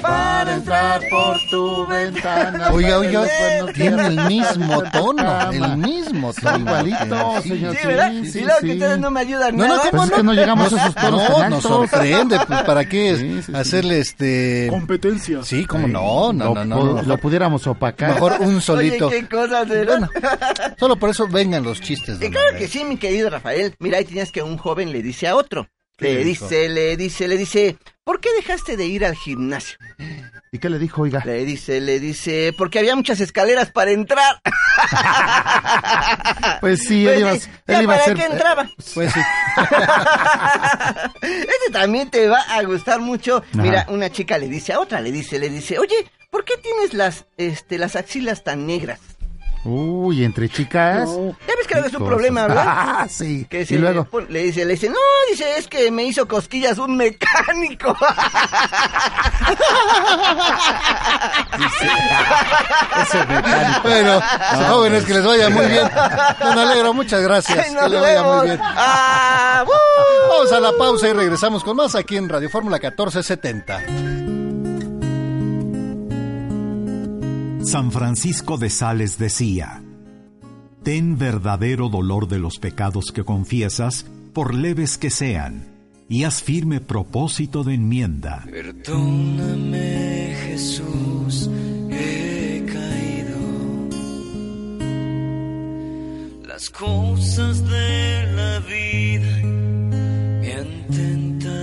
para 0.00 0.54
entrar 0.54 1.00
por 1.10 1.36
tu 1.50 1.86
ventana. 1.86 2.70
Oiga, 2.72 2.98
oiga, 2.98 3.24
tiene 3.74 4.06
el 4.06 4.20
mismo 4.26 4.82
tono, 4.92 5.50
el 5.52 5.76
mismo 5.78 6.32
tono. 6.34 6.58
igualito, 6.58 7.42
señor. 7.42 7.76
Sí, 7.76 7.86
¿verdad? 7.86 8.12
Sí, 8.12 8.30
sí, 8.32 8.38
y 8.38 8.42
luego 8.42 8.60
sí. 8.60 8.66
que 8.66 8.72
ustedes 8.74 8.98
no 8.98 9.10
me 9.10 9.20
ayudan 9.20 9.56
No, 9.56 9.66
no, 9.68 9.76
nada. 9.76 9.90
Pues 9.90 10.02
es 10.04 10.10
que 10.10 10.22
no 10.22 10.32
llegamos 10.34 10.72
a 10.72 10.76
esos 10.76 10.94
tonos 10.94 11.28
No, 11.30 11.48
nos 11.50 11.62
sorprende, 11.90 12.38
pues 12.46 12.62
para 12.62 12.84
qué 12.84 13.16
Sí, 13.16 13.28
sí, 13.36 13.42
sí. 13.44 13.52
hacerle 13.54 13.98
este 14.00 14.66
Competencia. 14.70 15.42
Sí, 15.42 15.64
cómo 15.66 15.88
no, 15.88 16.32
no, 16.32 16.54
no, 16.54 16.64
no. 16.64 17.02
lo 17.02 17.18
pudiéramos 17.18 17.66
opacar. 17.66 18.14
Mejor 18.14 18.36
un 18.40 18.60
solito. 18.60 19.08
Oye, 19.08 19.20
qué 19.20 19.28
cosas. 19.28 19.66
Bueno, 19.68 20.08
solo 20.78 20.96
por 20.96 21.10
eso 21.10 21.26
vengan 21.28 21.62
los 21.64 21.80
chistes. 21.80 22.20
Y 22.20 22.30
claro 22.30 22.56
que 22.58 22.68
sí, 22.68 22.84
mi 22.84 22.96
querido 22.96 23.30
Rafael. 23.30 23.74
Mira, 23.78 23.98
ahí 23.98 24.04
tenías 24.04 24.30
que 24.32 24.42
un 24.42 24.56
joven 24.58 24.92
le 24.92 25.02
dice 25.02 25.28
a 25.28 25.36
otro. 25.36 25.68
¿Qué 25.96 26.06
Le 26.06 26.14
le 26.14 26.24
dijo? 26.24 26.46
dice, 26.48 26.68
le 26.70 26.96
dice, 26.96 27.28
le 27.28 27.36
dice, 27.36 27.76
¿por 28.10 28.20
qué 28.20 28.32
dejaste 28.34 28.76
de 28.76 28.86
ir 28.86 29.04
al 29.04 29.14
gimnasio? 29.14 29.78
¿Y 30.50 30.58
qué 30.58 30.68
le 30.68 30.80
dijo, 30.80 31.02
oiga? 31.02 31.22
Le 31.24 31.44
dice, 31.44 31.80
le 31.80 32.00
dice, 32.00 32.52
porque 32.58 32.80
había 32.80 32.96
muchas 32.96 33.20
escaleras 33.20 33.70
para 33.70 33.92
entrar. 33.92 34.40
Pues 36.60 36.80
sí, 36.82 37.04
Pues 37.04 37.14
él 37.16 37.20
iba, 37.20 37.30
a- 37.30 37.36
sí, 37.38 37.48
él 37.68 37.76
ya 37.76 37.82
iba 37.82 37.94
a 37.94 37.98
para 37.98 38.04
ser... 38.06 38.16
qué 38.16 38.24
entraba. 38.24 38.68
Pues 38.94 39.12
sí. 39.12 39.20
Este 41.22 41.70
también 41.72 42.10
te 42.10 42.28
va 42.28 42.40
a 42.40 42.62
gustar 42.64 43.00
mucho. 43.00 43.38
Ajá. 43.52 43.62
Mira, 43.62 43.86
una 43.88 44.10
chica 44.10 44.38
le 44.38 44.48
dice 44.48 44.72
a 44.72 44.80
otra, 44.80 45.00
le 45.00 45.12
dice, 45.12 45.38
le 45.38 45.48
dice, 45.48 45.78
oye, 45.78 46.10
¿por 46.30 46.44
qué 46.44 46.56
tienes 46.56 46.94
las, 46.94 47.26
este, 47.36 47.78
las 47.78 47.94
axilas 47.96 48.42
tan 48.42 48.66
negras? 48.66 48.98
Uy, 49.64 50.24
entre 50.24 50.48
chicas. 50.48 51.08
Ya 51.46 51.54
ves 51.56 51.66
que 51.68 51.78
es 51.78 51.92
un 51.94 52.06
problema, 52.06 52.46
¿verdad? 52.46 52.64
Ah, 52.66 53.06
sí. 53.10 53.46
Que 53.48 53.66
Y 53.68 53.76
luego. 53.76 54.02
le, 54.04 54.08
pon- 54.08 54.26
le 54.30 54.44
dice, 54.44 54.64
le 54.64 54.72
dice, 54.72 54.88
no, 54.88 54.96
dice, 55.30 55.58
es 55.58 55.68
que 55.68 55.90
me 55.90 56.04
hizo 56.04 56.26
cosquillas 56.26 56.78
un 56.78 56.96
mecánico. 56.96 57.94
Ese 63.02 63.26
mecánico. 63.26 63.80
Bueno, 63.82 64.20
jóvenes, 64.68 65.04
que 65.04 65.14
les 65.14 65.24
vaya 65.24 65.50
muy 65.50 65.66
bien. 65.66 65.90
Don 66.40 66.58
Alegro, 66.58 66.94
muchas 66.94 67.22
gracias. 67.22 67.58
Ay, 67.58 67.64
Que 67.68 67.74
nos 67.80 67.90
le 67.90 68.00
vaya 68.00 68.22
muy 68.22 68.46
bien. 68.46 68.60
Ah. 68.62 69.64
Vamos 70.28 70.52
a 70.52 70.60
la 70.60 70.72
pausa 70.72 71.08
y 71.08 71.12
regresamos 71.12 71.64
con 71.64 71.76
más 71.76 71.94
aquí 71.94 72.16
en 72.16 72.28
Radio 72.28 72.48
Fórmula 72.50 72.76
1470. 72.78 74.29
San 77.62 77.92
Francisco 77.92 78.56
de 78.56 78.70
Sales 78.70 79.18
decía, 79.18 79.82
Ten 80.82 81.18
verdadero 81.18 81.90
dolor 81.90 82.26
de 82.26 82.38
los 82.38 82.58
pecados 82.58 83.12
que 83.12 83.22
confiesas, 83.22 84.06
por 84.32 84.54
leves 84.54 84.96
que 84.96 85.10
sean, 85.10 85.68
y 86.08 86.24
haz 86.24 86.42
firme 86.42 86.80
propósito 86.80 87.62
de 87.62 87.74
enmienda. 87.74 88.44
Perdóname, 88.50 90.34
Jesús, 90.46 91.50
he 91.90 92.64
caído. 92.66 93.38
La 96.42 96.54
Las 96.54 96.70
cosas 96.70 97.62
de 97.68 98.32
la 98.34 98.58
vida 98.60 99.42
me 100.40 100.52
han 100.54 100.86
tentado. 100.88 101.60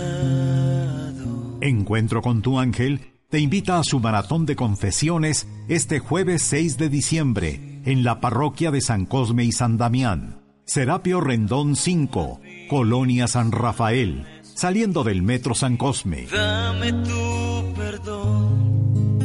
Encuentro 1.61 2.21
con 2.21 2.43
tu 2.43 2.59
ángel 2.59 3.16
te 3.29 3.39
invita 3.39 3.77
a 3.77 3.83
su 3.83 3.99
maratón 3.99 4.45
de 4.45 4.55
confesiones 4.55 5.47
este 5.67 5.99
jueves 5.99 6.41
6 6.43 6.77
de 6.77 6.87
diciembre 6.87 7.81
en 7.83 8.03
la 8.03 8.21
parroquia 8.21 8.71
de 8.71 8.79
San 8.79 9.05
Cosme 9.05 9.43
y 9.43 9.51
San 9.51 9.77
Damián. 9.77 10.41
Serapio 10.63 11.19
Rendón 11.19 11.75
5, 11.75 12.39
Colonia 12.69 13.27
San 13.27 13.51
Rafael, 13.51 14.25
saliendo 14.43 15.03
del 15.03 15.23
Metro 15.23 15.55
San 15.55 15.75
Cosme. 15.75 16.27
Dame 16.31 16.93
tu 16.93 17.73
perdón, 17.75 19.19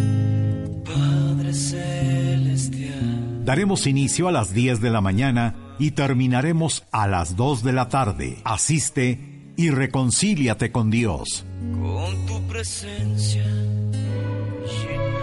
Padre 0.84 1.54
Celestial. 1.54 3.44
Daremos 3.44 3.86
inicio 3.86 4.26
a 4.26 4.32
las 4.32 4.52
10 4.52 4.80
de 4.80 4.90
la 4.90 5.00
mañana 5.00 5.54
y 5.78 5.92
terminaremos 5.92 6.84
a 6.90 7.06
las 7.06 7.36
2 7.36 7.62
de 7.62 7.72
la 7.72 7.88
tarde. 7.88 8.38
Asiste 8.44 9.31
y 9.56 9.70
reconcíliate 9.70 10.72
con 10.72 10.90
Dios. 10.90 11.44
Con 11.80 12.26
tu 12.26 12.42
presencia. 12.46 13.44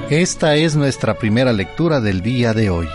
Esta 0.10 0.56
es 0.56 0.76
nuestra 0.76 1.18
primera 1.18 1.54
lectura 1.54 2.02
del 2.02 2.22
día 2.22 2.54
de 2.54 2.70
hoy. 2.70 2.88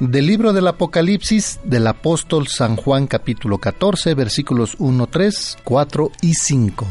Del 0.00 0.26
libro 0.26 0.52
del 0.52 0.66
Apocalipsis 0.66 1.60
del 1.64 1.86
apóstol 1.86 2.48
San 2.48 2.76
Juan 2.76 3.06
capítulo 3.06 3.58
14 3.58 4.14
versículos 4.14 4.76
1, 4.78 5.06
3, 5.06 5.58
4 5.62 6.10
y 6.22 6.34
5. 6.34 6.86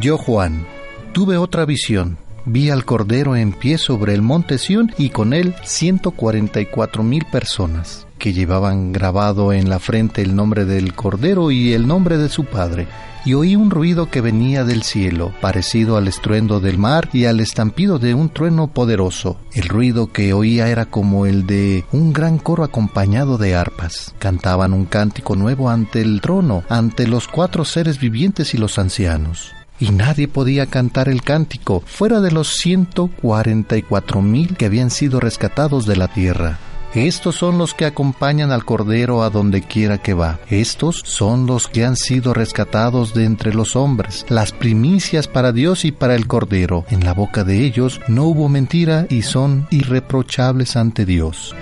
Yo 0.00 0.18
Juan, 0.18 0.66
tuve 1.12 1.36
otra 1.36 1.64
visión. 1.64 2.23
Vi 2.46 2.70
al 2.70 2.84
Cordero 2.84 3.36
en 3.36 3.52
pie 3.52 3.78
sobre 3.78 4.12
el 4.12 4.20
monte 4.20 4.58
Sión 4.58 4.92
y 4.98 5.10
con 5.10 5.32
él 5.32 5.54
144 5.64 7.02
mil 7.02 7.24
personas 7.24 8.06
que 8.18 8.32
llevaban 8.32 8.92
grabado 8.92 9.52
en 9.52 9.68
la 9.68 9.78
frente 9.78 10.22
el 10.22 10.36
nombre 10.36 10.64
del 10.64 10.94
Cordero 10.94 11.50
y 11.50 11.72
el 11.72 11.86
nombre 11.86 12.18
de 12.18 12.28
su 12.28 12.44
Padre 12.44 12.86
y 13.24 13.32
oí 13.32 13.56
un 13.56 13.70
ruido 13.70 14.10
que 14.10 14.20
venía 14.20 14.64
del 14.64 14.82
cielo, 14.82 15.32
parecido 15.40 15.96
al 15.96 16.08
estruendo 16.08 16.60
del 16.60 16.76
mar 16.76 17.08
y 17.12 17.24
al 17.24 17.40
estampido 17.40 17.98
de 17.98 18.12
un 18.12 18.28
trueno 18.28 18.68
poderoso. 18.68 19.38
El 19.54 19.68
ruido 19.68 20.12
que 20.12 20.34
oía 20.34 20.68
era 20.68 20.84
como 20.86 21.24
el 21.24 21.46
de 21.46 21.86
un 21.92 22.12
gran 22.12 22.38
coro 22.38 22.64
acompañado 22.64 23.38
de 23.38 23.56
arpas. 23.56 24.14
Cantaban 24.18 24.74
un 24.74 24.84
cántico 24.84 25.36
nuevo 25.36 25.70
ante 25.70 26.02
el 26.02 26.20
trono, 26.20 26.64
ante 26.68 27.06
los 27.06 27.26
cuatro 27.26 27.64
seres 27.64 27.98
vivientes 27.98 28.52
y 28.52 28.58
los 28.58 28.78
ancianos 28.78 29.52
y 29.78 29.90
nadie 29.90 30.28
podía 30.28 30.66
cantar 30.66 31.08
el 31.08 31.22
cántico 31.22 31.82
fuera 31.86 32.20
de 32.20 32.30
los 32.30 32.54
144 32.56 34.22
mil 34.22 34.56
que 34.56 34.66
habían 34.66 34.90
sido 34.90 35.20
rescatados 35.20 35.86
de 35.86 35.96
la 35.96 36.08
tierra. 36.08 36.58
Estos 36.94 37.34
son 37.34 37.58
los 37.58 37.74
que 37.74 37.86
acompañan 37.86 38.52
al 38.52 38.64
Cordero 38.64 39.24
a 39.24 39.30
donde 39.30 39.62
quiera 39.62 39.98
que 39.98 40.14
va. 40.14 40.38
Estos 40.48 41.02
son 41.04 41.44
los 41.44 41.66
que 41.66 41.84
han 41.84 41.96
sido 41.96 42.34
rescatados 42.34 43.14
de 43.14 43.24
entre 43.24 43.52
los 43.52 43.74
hombres, 43.74 44.24
las 44.28 44.52
primicias 44.52 45.26
para 45.26 45.50
Dios 45.50 45.84
y 45.84 45.90
para 45.90 46.14
el 46.14 46.28
Cordero. 46.28 46.84
En 46.90 47.04
la 47.04 47.12
boca 47.12 47.42
de 47.42 47.64
ellos 47.64 48.00
no 48.06 48.26
hubo 48.26 48.48
mentira 48.48 49.06
y 49.10 49.22
son 49.22 49.66
irreprochables 49.70 50.76
ante 50.76 51.04
Dios. 51.04 51.52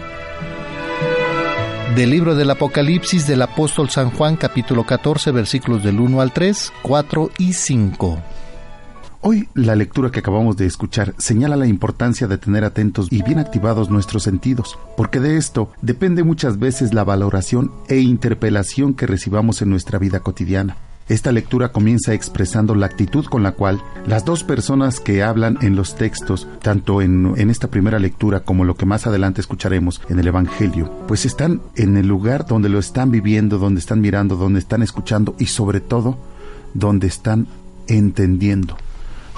Del 1.96 2.08
libro 2.08 2.34
del 2.34 2.48
Apocalipsis 2.48 3.26
del 3.26 3.42
apóstol 3.42 3.90
San 3.90 4.10
Juan 4.12 4.36
capítulo 4.36 4.84
14 4.84 5.30
versículos 5.30 5.84
del 5.84 6.00
1 6.00 6.22
al 6.22 6.32
3, 6.32 6.72
4 6.80 7.30
y 7.36 7.52
5. 7.52 8.18
Hoy 9.20 9.48
la 9.52 9.76
lectura 9.76 10.10
que 10.10 10.20
acabamos 10.20 10.56
de 10.56 10.64
escuchar 10.64 11.14
señala 11.18 11.54
la 11.54 11.66
importancia 11.66 12.26
de 12.26 12.38
tener 12.38 12.64
atentos 12.64 13.08
y 13.10 13.22
bien 13.22 13.38
activados 13.38 13.90
nuestros 13.90 14.22
sentidos, 14.22 14.78
porque 14.96 15.20
de 15.20 15.36
esto 15.36 15.70
depende 15.82 16.22
muchas 16.22 16.58
veces 16.58 16.94
la 16.94 17.04
valoración 17.04 17.70
e 17.88 17.98
interpelación 17.98 18.94
que 18.94 19.06
recibamos 19.06 19.60
en 19.60 19.68
nuestra 19.68 19.98
vida 19.98 20.20
cotidiana. 20.20 20.78
Esta 21.08 21.32
lectura 21.32 21.72
comienza 21.72 22.14
expresando 22.14 22.74
la 22.74 22.86
actitud 22.86 23.24
con 23.26 23.42
la 23.42 23.52
cual 23.52 23.82
las 24.06 24.24
dos 24.24 24.44
personas 24.44 25.00
que 25.00 25.22
hablan 25.22 25.58
en 25.60 25.76
los 25.76 25.96
textos, 25.96 26.46
tanto 26.62 27.02
en, 27.02 27.34
esta 27.50 27.68
primera 27.68 27.98
lectura 27.98 28.40
como 28.40 28.64
lo 28.64 28.76
que 28.76 28.86
más 28.86 29.06
adelante 29.06 29.40
escucharemos 29.40 30.00
en 30.08 30.18
el 30.18 30.28
Evangelio, 30.28 30.90
pues 31.08 31.26
están 31.26 31.60
en 31.76 31.96
el 31.96 32.06
lugar 32.06 32.46
donde 32.46 32.68
lo 32.68 32.78
están 32.78 33.10
viviendo, 33.10 33.58
donde 33.58 33.80
están 33.80 34.00
mirando, 34.00 34.36
donde 34.36 34.60
están 34.60 34.82
escuchando 34.82 35.34
y 35.38 35.46
sobre 35.46 35.80
todo 35.80 36.18
donde 36.74 37.08
están 37.08 37.46
entendiendo. 37.88 38.76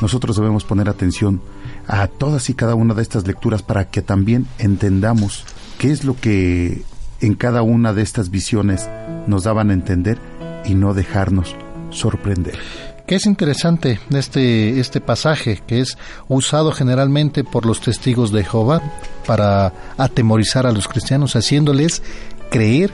Nosotros 0.00 0.36
debemos 0.36 0.64
poner 0.64 0.88
atención 0.88 1.40
a 1.86 2.06
todas 2.06 2.50
y 2.50 2.54
cada 2.54 2.74
una 2.74 2.94
de 2.94 3.02
estas 3.02 3.26
lecturas 3.26 3.62
para 3.62 3.90
que 3.90 4.02
también 4.02 4.46
entendamos 4.58 5.44
qué 5.78 5.92
es 5.92 6.04
lo 6.04 6.16
que 6.16 6.82
en 7.20 7.34
cada 7.34 7.62
una 7.62 7.92
de 7.94 8.02
estas 8.02 8.30
visiones 8.30 8.88
nos 9.26 9.44
daban 9.44 9.70
a 9.70 9.74
entender 9.74 10.18
y 10.64 10.74
no 10.74 10.94
dejarnos 10.94 11.54
sorprender. 11.90 12.58
Que 13.06 13.16
es 13.16 13.26
interesante 13.26 14.00
este, 14.10 14.80
este 14.80 15.00
pasaje 15.00 15.62
que 15.66 15.80
es 15.80 15.98
usado 16.28 16.72
generalmente 16.72 17.44
por 17.44 17.66
los 17.66 17.80
testigos 17.80 18.32
de 18.32 18.44
Jehová 18.44 18.80
para 19.26 19.72
atemorizar 19.98 20.66
a 20.66 20.72
los 20.72 20.88
cristianos, 20.88 21.36
haciéndoles 21.36 22.02
creer 22.50 22.90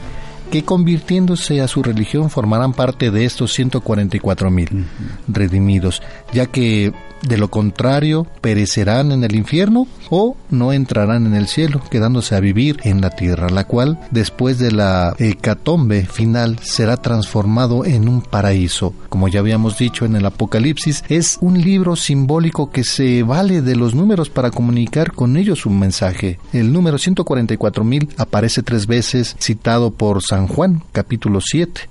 que 0.50 0.64
convirtiéndose 0.64 1.60
a 1.60 1.68
su 1.68 1.82
religión 1.82 2.30
formarán 2.30 2.72
parte 2.72 3.10
de 3.10 3.24
estos 3.24 3.52
144 3.54 4.50
mil 4.50 4.86
redimidos, 5.28 6.02
ya 6.32 6.46
que 6.46 6.92
de 7.22 7.36
lo 7.36 7.48
contrario 7.48 8.26
perecerán 8.40 9.12
en 9.12 9.24
el 9.24 9.34
infierno 9.34 9.86
o 10.08 10.36
no 10.50 10.72
entrarán 10.72 11.26
en 11.26 11.34
el 11.34 11.46
cielo, 11.46 11.82
quedándose 11.90 12.34
a 12.34 12.40
vivir 12.40 12.78
en 12.84 13.00
la 13.00 13.10
tierra, 13.10 13.50
la 13.50 13.64
cual 13.64 13.98
después 14.10 14.58
de 14.58 14.72
la 14.72 15.14
hecatombe 15.18 16.06
final 16.06 16.58
será 16.62 16.96
transformado 16.96 17.84
en 17.84 18.08
un 18.08 18.22
paraíso. 18.22 18.94
Como 19.08 19.28
ya 19.28 19.40
habíamos 19.40 19.78
dicho 19.78 20.04
en 20.04 20.16
el 20.16 20.26
Apocalipsis, 20.26 21.04
es 21.08 21.38
un 21.40 21.60
libro 21.60 21.96
simbólico 21.96 22.70
que 22.70 22.84
se 22.84 23.22
vale 23.22 23.62
de 23.62 23.76
los 23.76 23.94
números 23.94 24.30
para 24.30 24.50
comunicar 24.50 25.12
con 25.12 25.36
ellos 25.36 25.66
un 25.66 25.78
mensaje. 25.78 26.38
El 26.52 26.72
número 26.72 26.98
144 26.98 27.84
mil 27.84 28.08
aparece 28.16 28.62
tres 28.62 28.86
veces 28.86 29.36
citado 29.38 29.90
por 29.90 30.22
San 30.22 30.39
Juan, 30.48 30.82
capítulo 30.92 31.40
7 31.40 31.90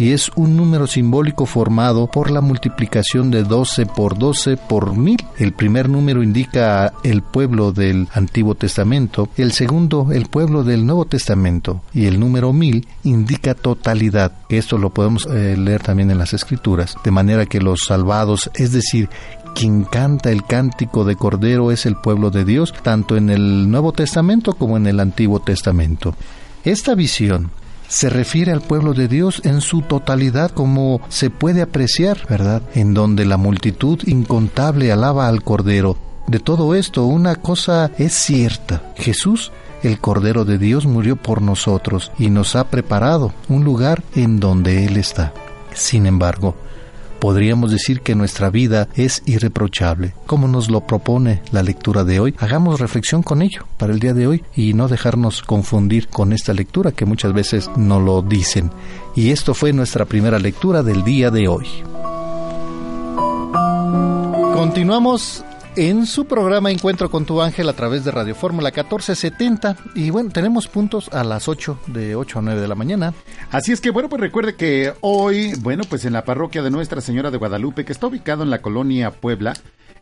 y 0.00 0.12
es 0.12 0.30
un 0.34 0.56
número 0.56 0.86
simbólico 0.86 1.44
formado 1.44 2.06
por 2.06 2.30
la 2.30 2.40
multiplicación 2.40 3.30
de 3.30 3.42
12 3.42 3.84
por 3.84 4.16
12 4.18 4.56
por 4.56 4.96
mil. 4.96 5.18
El 5.36 5.52
primer 5.52 5.90
número 5.90 6.22
indica 6.22 6.94
el 7.04 7.20
pueblo 7.20 7.70
del 7.72 8.08
Antiguo 8.14 8.54
Testamento, 8.54 9.28
el 9.36 9.52
segundo 9.52 10.08
el 10.10 10.24
pueblo 10.26 10.64
del 10.64 10.86
Nuevo 10.86 11.04
Testamento 11.04 11.82
y 11.92 12.06
el 12.06 12.18
número 12.18 12.54
mil 12.54 12.88
indica 13.04 13.54
totalidad. 13.54 14.32
Esto 14.48 14.78
lo 14.78 14.88
podemos 14.88 15.26
eh, 15.26 15.54
leer 15.58 15.82
también 15.82 16.10
en 16.10 16.16
las 16.16 16.32
Escrituras, 16.32 16.96
de 17.04 17.10
manera 17.10 17.44
que 17.44 17.60
los 17.60 17.80
salvados, 17.80 18.50
es 18.54 18.72
decir, 18.72 19.10
quien 19.54 19.84
canta 19.84 20.30
el 20.30 20.44
cántico 20.44 21.04
de 21.04 21.16
Cordero 21.16 21.72
es 21.72 21.84
el 21.84 21.96
pueblo 21.96 22.30
de 22.30 22.46
Dios, 22.46 22.72
tanto 22.82 23.18
en 23.18 23.28
el 23.28 23.70
Nuevo 23.70 23.92
Testamento 23.92 24.54
como 24.54 24.78
en 24.78 24.86
el 24.86 24.98
Antiguo 24.98 25.40
Testamento. 25.40 26.14
Esta 26.64 26.94
visión 26.94 27.50
se 27.90 28.08
refiere 28.08 28.52
al 28.52 28.60
pueblo 28.60 28.94
de 28.94 29.08
Dios 29.08 29.42
en 29.44 29.60
su 29.60 29.82
totalidad 29.82 30.52
como 30.52 31.00
se 31.08 31.28
puede 31.28 31.60
apreciar, 31.60 32.24
¿verdad? 32.28 32.62
En 32.74 32.94
donde 32.94 33.24
la 33.24 33.36
multitud 33.36 33.98
incontable 34.06 34.92
alaba 34.92 35.26
al 35.26 35.42
Cordero. 35.42 35.96
De 36.28 36.38
todo 36.38 36.76
esto, 36.76 37.04
una 37.06 37.34
cosa 37.34 37.90
es 37.98 38.14
cierta. 38.14 38.92
Jesús, 38.94 39.50
el 39.82 39.98
Cordero 39.98 40.44
de 40.44 40.56
Dios, 40.56 40.86
murió 40.86 41.16
por 41.16 41.42
nosotros 41.42 42.12
y 42.16 42.30
nos 42.30 42.54
ha 42.54 42.70
preparado 42.70 43.32
un 43.48 43.64
lugar 43.64 44.04
en 44.14 44.38
donde 44.38 44.86
Él 44.86 44.96
está. 44.96 45.34
Sin 45.74 46.06
embargo, 46.06 46.54
podríamos 47.20 47.70
decir 47.70 48.00
que 48.00 48.14
nuestra 48.14 48.50
vida 48.50 48.88
es 48.94 49.22
irreprochable. 49.26 50.14
Como 50.26 50.48
nos 50.48 50.70
lo 50.70 50.80
propone 50.80 51.42
la 51.52 51.62
lectura 51.62 52.04
de 52.04 52.18
hoy, 52.18 52.34
hagamos 52.38 52.80
reflexión 52.80 53.22
con 53.22 53.42
ello 53.42 53.66
para 53.76 53.92
el 53.92 54.00
día 54.00 54.14
de 54.14 54.26
hoy 54.26 54.44
y 54.56 54.74
no 54.74 54.88
dejarnos 54.88 55.42
confundir 55.42 56.08
con 56.08 56.32
esta 56.32 56.52
lectura 56.52 56.92
que 56.92 57.04
muchas 57.04 57.32
veces 57.32 57.70
no 57.76 58.00
lo 58.00 58.22
dicen. 58.22 58.70
Y 59.14 59.30
esto 59.30 59.54
fue 59.54 59.72
nuestra 59.72 60.06
primera 60.06 60.38
lectura 60.38 60.82
del 60.82 61.04
día 61.04 61.30
de 61.30 61.46
hoy. 61.46 61.66
Continuamos 64.54 65.44
en 65.76 66.06
su 66.06 66.26
programa 66.26 66.70
Encuentro 66.70 67.10
con 67.10 67.24
tu 67.24 67.40
ángel 67.40 67.68
a 67.68 67.72
través 67.72 68.04
de 68.04 68.10
Radio 68.10 68.34
Fórmula 68.34 68.70
1470. 68.70 69.76
Y 69.94 70.10
bueno, 70.10 70.30
tenemos 70.30 70.66
puntos 70.68 71.08
a 71.12 71.24
las 71.24 71.48
8, 71.48 71.78
de 71.88 72.16
8 72.16 72.38
a 72.38 72.42
9 72.42 72.60
de 72.60 72.68
la 72.68 72.74
mañana. 72.74 73.14
Así 73.50 73.72
es 73.72 73.80
que 73.80 73.90
bueno, 73.90 74.08
pues 74.08 74.20
recuerde 74.20 74.54
que 74.54 74.92
hoy, 75.00 75.54
bueno, 75.60 75.84
pues 75.88 76.04
en 76.04 76.12
la 76.12 76.24
parroquia 76.24 76.62
de 76.62 76.70
Nuestra 76.70 77.00
Señora 77.00 77.30
de 77.30 77.38
Guadalupe, 77.38 77.84
que 77.84 77.92
está 77.92 78.06
ubicado 78.06 78.42
en 78.42 78.50
la 78.50 78.62
colonia 78.62 79.10
Puebla, 79.10 79.54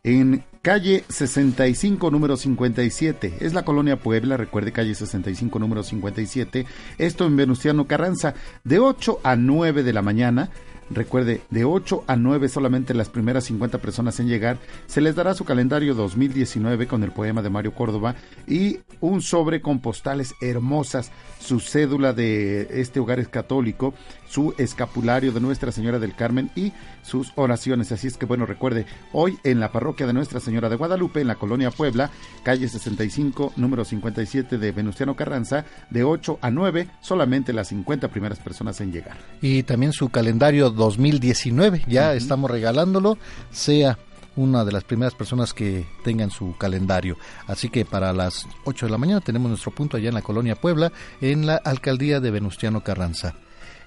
en 0.04 0.44
calle 0.62 1.04
65, 1.08 2.10
número 2.10 2.36
57. 2.36 3.38
Es 3.40 3.54
la 3.54 3.64
colonia 3.64 3.96
Puebla, 3.96 4.36
recuerde, 4.36 4.72
calle 4.72 4.94
65, 4.94 5.58
número 5.58 5.82
57. 5.82 6.66
Esto 6.98 7.26
en 7.26 7.36
Venustiano 7.36 7.86
Carranza, 7.86 8.34
de 8.64 8.78
8 8.78 9.20
a 9.22 9.36
9 9.36 9.82
de 9.82 9.92
la 9.92 10.02
mañana 10.02 10.50
Recuerde, 10.90 11.42
de 11.50 11.64
8 11.64 12.04
a 12.06 12.16
9 12.16 12.48
solamente 12.48 12.94
las 12.94 13.10
primeras 13.10 13.44
50 13.44 13.78
personas 13.78 14.18
en 14.20 14.28
llegar, 14.28 14.58
se 14.86 15.00
les 15.00 15.14
dará 15.14 15.34
su 15.34 15.44
calendario 15.44 15.94
2019 15.94 16.86
con 16.86 17.02
el 17.04 17.12
poema 17.12 17.42
de 17.42 17.50
Mario 17.50 17.74
Córdoba 17.74 18.14
y 18.46 18.78
un 19.00 19.20
sobre 19.20 19.60
con 19.60 19.80
postales 19.80 20.34
hermosas, 20.40 21.12
su 21.38 21.60
cédula 21.60 22.12
de 22.12 22.80
este 22.80 23.00
hogar 23.00 23.20
es 23.20 23.28
católico, 23.28 23.94
su 24.28 24.54
escapulario 24.58 25.32
de 25.32 25.40
Nuestra 25.40 25.72
Señora 25.72 25.98
del 25.98 26.14
Carmen 26.14 26.50
y 26.54 26.72
sus 27.02 27.32
oraciones. 27.36 27.92
Así 27.92 28.06
es 28.06 28.16
que 28.16 28.26
bueno, 28.26 28.46
recuerde, 28.46 28.86
hoy 29.12 29.38
en 29.44 29.60
la 29.60 29.72
parroquia 29.72 30.06
de 30.06 30.12
Nuestra 30.12 30.40
Señora 30.40 30.68
de 30.68 30.76
Guadalupe, 30.76 31.20
en 31.20 31.28
la 31.28 31.36
colonia 31.36 31.70
Puebla, 31.70 32.10
calle 32.42 32.68
65, 32.68 33.52
número 33.56 33.84
57 33.84 34.58
de 34.58 34.72
Venustiano 34.72 35.16
Carranza, 35.16 35.64
de 35.90 36.04
8 36.04 36.38
a 36.40 36.50
9, 36.50 36.88
solamente 37.00 37.52
las 37.52 37.68
50 37.68 38.08
primeras 38.08 38.38
personas 38.38 38.80
en 38.80 38.92
llegar. 38.92 39.16
Y 39.40 39.62
también 39.62 39.92
su 39.92 40.08
calendario 40.08 40.70
2019, 40.78 41.84
ya 41.86 42.14
estamos 42.14 42.50
regalándolo, 42.50 43.18
sea 43.50 43.98
una 44.36 44.64
de 44.64 44.72
las 44.72 44.84
primeras 44.84 45.14
personas 45.14 45.52
que 45.52 45.84
tengan 46.04 46.30
su 46.30 46.56
calendario. 46.56 47.16
Así 47.48 47.68
que 47.68 47.84
para 47.84 48.12
las 48.12 48.46
8 48.64 48.86
de 48.86 48.92
la 48.92 48.98
mañana 48.98 49.20
tenemos 49.20 49.50
nuestro 49.50 49.72
punto 49.72 49.96
allá 49.96 50.08
en 50.08 50.14
la 50.14 50.22
colonia 50.22 50.54
Puebla, 50.54 50.92
en 51.20 51.44
la 51.44 51.56
alcaldía 51.56 52.20
de 52.20 52.30
Venustiano 52.30 52.82
Carranza. 52.84 53.34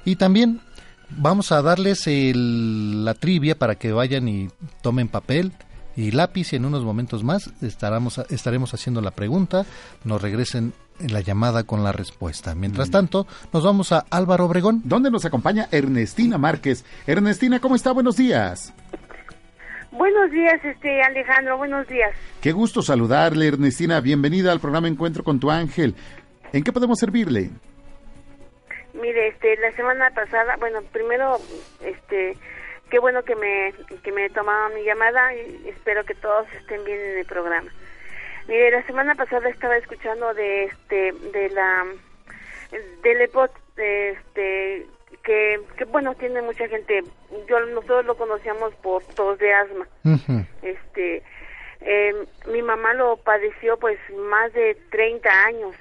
Y 0.03 0.17
también 0.17 0.59
vamos 1.09 1.51
a 1.53 1.61
darles 1.61 2.05
el- 2.07 3.05
la 3.05 3.13
trivia 3.13 3.57
para 3.57 3.75
que 3.75 3.93
vayan 3.93 4.27
y 4.27 4.49
tomen 4.81 5.07
papel 5.07 5.53
y 5.95 6.11
lápiz 6.11 6.53
y 6.53 6.55
en 6.57 6.65
unos 6.65 6.83
momentos 6.83 7.23
más 7.23 7.49
estaremos, 7.61 8.17
estaremos 8.29 8.73
haciendo 8.73 9.01
la 9.01 9.11
pregunta, 9.11 9.65
nos 10.03 10.21
regresen 10.21 10.73
la 11.10 11.22
llamada 11.22 11.64
con 11.64 11.84
la 11.84 11.91
respuesta. 11.91 12.56
Mientras 12.56 12.91
tanto, 12.91 13.28
nos 13.54 13.64
vamos 13.64 13.91
a 13.91 14.06
Álvaro 14.10 14.45
Obregón. 14.45 14.82
Donde 14.84 15.12
nos 15.12 15.26
acompaña 15.26 15.68
Ernestina 15.72 16.38
Márquez. 16.38 16.86
Ernestina, 17.08 17.60
¿cómo 17.60 17.76
está? 17.76 17.91
Buenos 17.91 18.18
días. 18.18 18.74
Buenos 19.91 20.32
días, 20.32 20.64
este 20.64 21.02
Alejandro, 21.02 21.58
buenos 21.58 21.86
días. 21.88 22.16
Qué 22.41 22.54
gusto 22.54 22.82
saludarle, 22.82 23.47
Ernestina. 23.47 23.99
Bienvenida 23.99 24.54
al 24.54 24.62
programa 24.62 24.88
Encuentro 24.88 25.24
con 25.24 25.39
tu 25.39 25.52
ángel. 25.52 25.95
¿En 26.54 26.64
qué 26.64 26.72
podemos 26.72 26.97
servirle? 26.97 27.49
Mire, 28.93 29.28
este 29.28 29.58
la 29.58 29.72
semana 29.74 30.10
pasada, 30.12 30.56
bueno, 30.58 30.82
primero 30.93 31.39
este 31.82 32.38
qué 32.89 32.99
bueno 32.99 33.24
que 33.24 33.36
me 33.36 33.74
que 34.02 34.12
me 34.12 34.30
tomaron 34.30 34.76
mi 34.76 34.84
llamada 34.84 35.34
y 35.36 35.70
espero 35.70 36.06
que 36.06 36.16
todos 36.16 36.45
estén 36.54 36.84
bien 36.86 36.99
en 36.99 37.18
el 37.20 37.26
programa. 37.26 37.70
Mire, 38.47 38.71
la 38.71 38.85
semana 38.85 39.15
pasada 39.15 39.49
estaba 39.49 39.77
escuchando 39.77 40.33
de 40.33 40.65
este 40.65 41.13
de 41.33 41.49
la 41.49 41.85
del 43.03 43.21
EPOT 43.21 43.51
este 43.77 44.87
que, 45.23 45.61
que 45.77 45.85
bueno, 45.85 46.15
tiene 46.15 46.41
mucha 46.41 46.67
gente, 46.67 47.03
yo 47.47 47.59
nosotros 47.59 48.05
lo 48.05 48.15
conocíamos 48.15 48.73
por 48.75 49.03
tos 49.03 49.37
de 49.39 49.53
asma. 49.53 49.87
Este, 50.61 51.23
eh, 51.81 52.25
mi 52.47 52.61
mamá 52.61 52.93
lo 52.93 53.17
padeció 53.17 53.77
pues 53.77 53.99
más 54.29 54.51
de 54.53 54.75
30 54.89 55.29
años, 55.45 55.75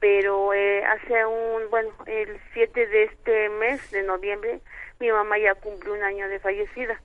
pero 0.00 0.54
eh, 0.54 0.84
hace 0.84 1.26
un, 1.26 1.70
bueno, 1.70 1.90
el 2.06 2.38
7 2.54 2.86
de 2.86 3.04
este 3.04 3.48
mes 3.50 3.90
de 3.90 4.02
noviembre, 4.02 4.60
mi 5.00 5.10
mamá 5.10 5.38
ya 5.38 5.54
cumplió 5.54 5.94
un 5.94 6.02
año 6.02 6.28
de 6.28 6.38
fallecida. 6.38 7.00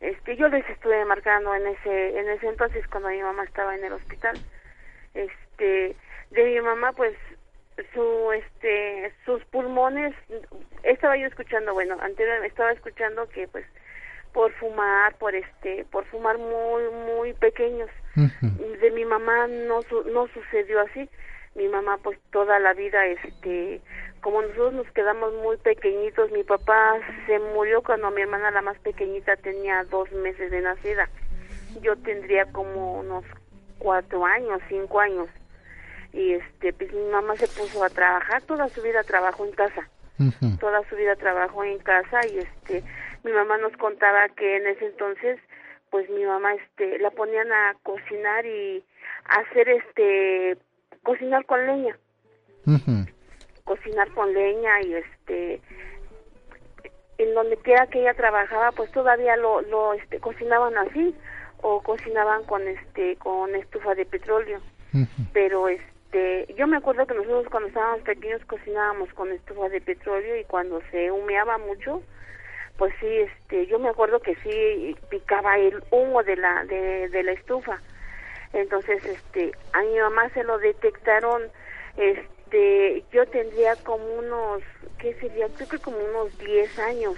Este, 0.00 0.36
yo 0.36 0.48
les 0.48 0.68
estuve 0.70 1.04
marcando 1.04 1.54
en 1.54 1.66
ese, 1.66 2.18
en 2.18 2.28
ese 2.28 2.46
entonces 2.48 2.86
cuando 2.88 3.08
mi 3.08 3.20
mamá 3.22 3.44
estaba 3.44 3.74
en 3.74 3.84
el 3.84 3.92
hospital. 3.92 4.36
Este, 5.14 5.96
de 6.30 6.44
mi 6.44 6.60
mamá 6.60 6.92
pues 6.92 7.16
su 7.94 8.32
este 8.32 9.12
sus 9.24 9.42
pulmones 9.46 10.14
estaba 10.82 11.16
yo 11.16 11.26
escuchando 11.26 11.72
bueno 11.74 11.96
anteriormente 12.00 12.48
estaba 12.48 12.72
escuchando 12.72 13.28
que 13.28 13.46
pues 13.48 13.64
por 14.32 14.52
fumar 14.54 15.14
por 15.16 15.34
este 15.34 15.84
por 15.86 16.04
fumar 16.06 16.38
muy 16.38 16.82
muy 16.90 17.32
pequeños. 17.34 17.88
De 18.80 18.90
mi 18.90 19.04
mamá 19.04 19.46
no 19.46 19.82
su- 19.82 20.04
no 20.04 20.26
sucedió 20.28 20.80
así 20.80 21.08
mi 21.58 21.68
mamá 21.68 21.98
pues 22.02 22.18
toda 22.30 22.58
la 22.60 22.72
vida 22.72 23.04
este 23.06 23.82
como 24.20 24.42
nosotros 24.42 24.72
nos 24.74 24.90
quedamos 24.92 25.34
muy 25.34 25.56
pequeñitos 25.58 26.30
mi 26.30 26.44
papá 26.44 26.96
se 27.26 27.38
murió 27.38 27.82
cuando 27.82 28.10
mi 28.10 28.22
hermana 28.22 28.50
la 28.50 28.62
más 28.62 28.78
pequeñita 28.78 29.36
tenía 29.36 29.84
dos 29.84 30.10
meses 30.12 30.50
de 30.50 30.60
nacida. 30.60 31.08
Yo 31.82 31.96
tendría 31.96 32.46
como 32.46 33.00
unos 33.00 33.24
cuatro 33.78 34.24
años 34.24 34.60
cinco 34.68 35.00
años. 35.00 35.28
Y 36.12 36.32
este 36.32 36.72
pues 36.72 36.92
mi 36.92 37.04
mamá 37.10 37.36
se 37.36 37.48
puso 37.48 37.84
a 37.84 37.90
trabajar 37.90 38.42
toda 38.42 38.68
su 38.68 38.80
vida 38.82 39.02
trabajó 39.02 39.44
en 39.44 39.52
casa. 39.52 39.88
Toda 40.58 40.82
su 40.88 40.96
vida 40.96 41.14
trabajó 41.14 41.62
en 41.62 41.78
casa 41.78 42.26
y 42.26 42.38
este 42.38 42.82
mi 43.24 43.32
mamá 43.32 43.58
nos 43.58 43.72
contaba 43.76 44.28
que 44.30 44.56
en 44.56 44.66
ese 44.66 44.86
entonces 44.86 45.38
pues 45.90 46.08
mi 46.10 46.24
mamá 46.24 46.54
este 46.54 46.98
la 46.98 47.10
ponían 47.10 47.52
a 47.52 47.76
cocinar 47.82 48.44
y 48.46 48.84
a 49.26 49.40
hacer 49.40 49.68
este 49.68 50.58
cocinar 51.02 51.44
con 51.46 51.66
leña. 51.66 51.98
Cocinar 53.64 54.10
con 54.12 54.32
leña 54.32 54.82
y 54.82 54.94
este 54.94 55.60
en 57.18 57.34
donde 57.34 57.56
quiera 57.58 57.86
que 57.88 58.00
ella 58.00 58.14
trabajaba 58.14 58.72
pues 58.72 58.90
todavía 58.92 59.36
lo 59.36 59.60
lo 59.62 59.94
este 59.94 60.20
cocinaban 60.20 60.76
así 60.78 61.14
o 61.62 61.82
cocinaban 61.82 62.44
con 62.44 62.66
este 62.66 63.16
con 63.16 63.54
estufa 63.54 63.94
de 63.94 64.06
petróleo. 64.06 64.60
Pero 65.32 65.68
este 65.68 66.54
yo 66.56 66.66
me 66.66 66.76
acuerdo 66.76 67.06
que 67.06 67.14
nosotros 67.14 67.46
cuando 67.50 67.68
estábamos 67.68 68.02
pequeños 68.02 68.44
cocinábamos 68.46 69.12
con 69.14 69.30
estufa 69.32 69.68
de 69.68 69.80
petróleo 69.80 70.38
y 70.38 70.44
cuando 70.44 70.80
se 70.90 71.10
humeaba 71.10 71.58
mucho 71.58 72.02
pues 72.78 72.94
sí 73.00 73.06
este 73.06 73.66
yo 73.66 73.78
me 73.78 73.88
acuerdo 73.88 74.20
que 74.20 74.36
sí 74.36 74.96
picaba 75.10 75.58
el 75.58 75.82
humo 75.90 76.22
de 76.22 76.36
la 76.36 76.64
de, 76.64 77.08
de 77.08 77.22
la 77.24 77.32
estufa 77.32 77.80
entonces 78.52 79.04
este 79.04 79.52
a 79.72 79.82
mi 79.82 79.98
mamá 79.98 80.28
se 80.30 80.44
lo 80.44 80.58
detectaron 80.58 81.42
este 81.96 83.04
yo 83.12 83.26
tendría 83.26 83.76
como 83.76 84.04
unos 84.14 84.62
qué 84.98 85.14
sería 85.14 85.48
creo 85.56 85.68
que 85.68 85.78
como 85.78 85.98
unos 85.98 86.36
10 86.38 86.78
años. 86.80 87.14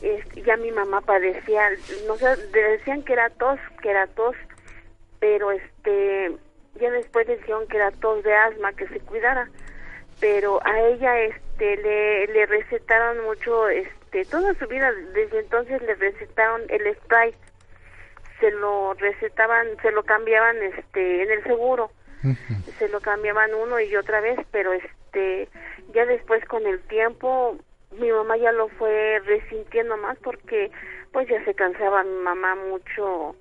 Este, 0.00 0.42
ya 0.42 0.56
mi 0.56 0.70
mamá 0.70 1.00
padecía 1.00 1.70
no 2.06 2.16
sé 2.16 2.36
decían 2.52 3.02
que 3.02 3.14
era 3.14 3.30
tos 3.30 3.58
que 3.82 3.90
era 3.90 4.06
tos 4.06 4.36
pero 5.18 5.50
este 5.50 6.36
ya 6.80 6.90
después 6.90 7.26
dijeron 7.26 7.66
que 7.66 7.76
era 7.76 7.90
tos 7.90 8.22
de 8.22 8.34
asma 8.34 8.72
que 8.72 8.86
se 8.88 9.00
cuidara. 9.00 9.48
Pero 10.20 10.60
a 10.64 10.80
ella 10.80 11.20
este 11.20 11.76
le, 11.76 12.26
le 12.28 12.46
recetaron 12.46 13.24
mucho 13.24 13.68
este 13.68 14.24
toda 14.24 14.54
su 14.54 14.66
vida 14.66 14.92
desde 15.14 15.40
entonces 15.40 15.80
le 15.82 15.94
recetaron 15.94 16.62
el 16.68 16.94
spray 16.96 17.34
se 18.40 18.50
lo 18.50 18.94
recetaban 18.94 19.66
se 19.82 19.90
lo 19.92 20.02
cambiaban 20.04 20.56
este 20.62 21.22
en 21.22 21.30
el 21.30 21.42
seguro. 21.44 21.90
Se 22.78 22.88
lo 22.88 23.00
cambiaban 23.00 23.54
uno 23.54 23.78
y 23.80 23.94
otra 23.96 24.20
vez 24.20 24.38
pero 24.50 24.72
este 24.72 25.48
ya 25.94 26.04
después 26.04 26.44
con 26.46 26.66
el 26.66 26.80
tiempo 26.82 27.56
mi 27.92 28.10
mamá 28.10 28.36
ya 28.36 28.52
lo 28.52 28.68
fue 28.68 29.20
resintiendo 29.24 29.96
más 29.96 30.18
porque 30.18 30.70
pues 31.12 31.28
ya 31.28 31.42
se 31.44 31.54
cansaba 31.54 32.04
mi 32.04 32.18
mamá 32.22 32.54
mucho 32.56 33.36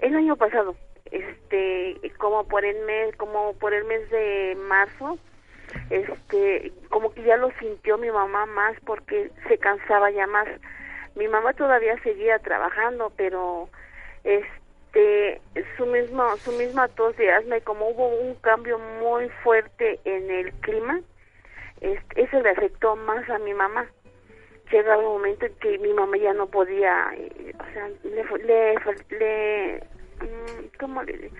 el 0.00 0.16
año 0.16 0.36
pasado. 0.36 0.74
Este 1.10 2.00
como 2.18 2.44
por 2.48 2.64
el 2.64 2.84
mes 2.84 3.14
como 3.16 3.52
por 3.54 3.74
el 3.74 3.84
mes 3.84 4.08
de 4.10 4.56
marzo 4.68 5.18
este 5.90 6.72
como 6.88 7.12
que 7.12 7.22
ya 7.22 7.36
lo 7.36 7.50
sintió 7.58 7.98
mi 7.98 8.10
mamá 8.10 8.46
más 8.46 8.76
porque 8.84 9.30
se 9.48 9.58
cansaba 9.58 10.10
ya 10.10 10.26
más. 10.26 10.48
Mi 11.14 11.28
mamá 11.28 11.52
todavía 11.52 12.02
seguía 12.02 12.38
trabajando 12.38 13.12
pero 13.16 13.68
este 14.24 15.40
su 15.76 15.86
mismo 15.86 16.36
su 16.38 16.52
misma 16.52 16.88
tos 16.88 17.16
de 17.16 17.30
asma 17.32 17.58
y 17.58 17.60
como 17.62 17.88
hubo 17.88 18.08
un 18.08 18.34
cambio 18.36 18.78
muy 19.00 19.28
fuerte 19.42 20.00
en 20.04 20.30
el 20.30 20.52
clima 20.54 21.00
este, 21.82 22.22
eso 22.22 22.40
le 22.40 22.50
afectó 22.50 22.94
más 22.94 23.28
a 23.28 23.38
mi 23.40 23.52
mamá. 23.54 23.86
Llega 24.70 24.96
un 24.96 25.04
momento 25.04 25.46
en 25.46 25.54
que 25.54 25.78
mi 25.78 25.92
mamá 25.92 26.16
ya 26.16 26.32
no 26.32 26.46
podía 26.46 27.10
eh, 27.16 27.52
o 27.58 27.72
sea 27.72 27.90
le 28.04 28.24
le, 28.44 28.74
le 29.18 29.84
mm, 30.20 30.78
cómo 30.78 31.02
le 31.02 31.30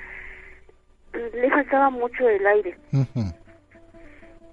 le 1.12 1.50
faltaba 1.50 1.90
mucho 1.90 2.28
el 2.28 2.44
aire. 2.44 2.76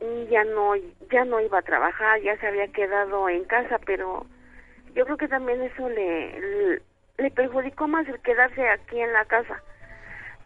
Y 0.01 0.27
ya 0.27 0.43
no 0.43 0.75
ya 1.11 1.25
no 1.25 1.41
iba 1.41 1.57
a 1.57 1.63
trabajar 1.63 2.21
ya 2.21 2.37
se 2.37 2.47
había 2.47 2.67
quedado 2.67 3.27
en 3.27 3.43
casa 3.45 3.79
pero 3.85 4.25
yo 4.93 5.05
creo 5.05 5.17
que 5.17 5.27
también 5.27 5.61
eso 5.63 5.89
le, 5.89 6.39
le 6.39 6.81
le 7.19 7.31
perjudicó 7.31 7.87
más 7.87 8.07
el 8.07 8.19
quedarse 8.21 8.67
aquí 8.69 8.99
en 8.99 9.13
la 9.13 9.25
casa 9.25 9.61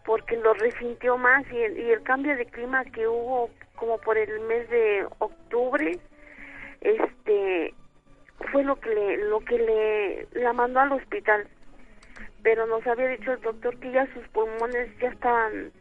porque 0.05 0.35
lo 0.37 0.53
resintió 0.53 1.17
más 1.17 1.45
y 1.51 1.57
el, 1.57 1.79
y 1.79 1.91
el 1.91 2.03
cambio 2.03 2.35
de 2.35 2.45
clima 2.45 2.83
que 2.85 3.07
hubo 3.07 3.49
como 3.75 3.97
por 3.99 4.17
el 4.17 4.39
mes 4.41 4.69
de 4.69 5.07
octubre 5.19 5.99
este 6.81 7.73
fue 8.51 8.63
lo 8.63 8.75
que 8.79 8.89
le 8.89 9.17
lo 9.29 9.39
que 9.39 9.57
le 9.57 10.27
la 10.41 10.53
mandó 10.53 10.79
al 10.79 10.91
hospital 10.91 11.47
pero 12.41 12.65
nos 12.67 12.85
había 12.85 13.07
dicho 13.07 13.31
el 13.31 13.41
doctor 13.41 13.79
que 13.79 13.91
ya 13.91 14.05
sus 14.13 14.27
pulmones 14.29 14.89
ya 14.99 15.09
estaban 15.09 15.71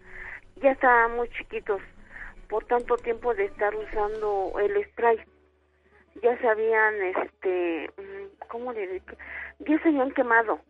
ya 0.56 0.72
estaban 0.72 1.16
muy 1.16 1.28
chiquitos 1.30 1.80
por 2.48 2.64
tanto 2.66 2.96
tiempo 2.96 3.34
de 3.34 3.46
estar 3.46 3.74
usando 3.74 4.52
el 4.60 4.84
spray 4.90 5.18
ya 6.22 6.38
se 6.38 6.48
habían 6.48 6.94
este 7.02 7.90
mm, 7.96 8.46
¿cómo 8.48 8.72
le? 8.72 9.02
Ya 9.60 9.78
se 9.82 9.88
habían 9.88 10.10
quemado. 10.12 10.60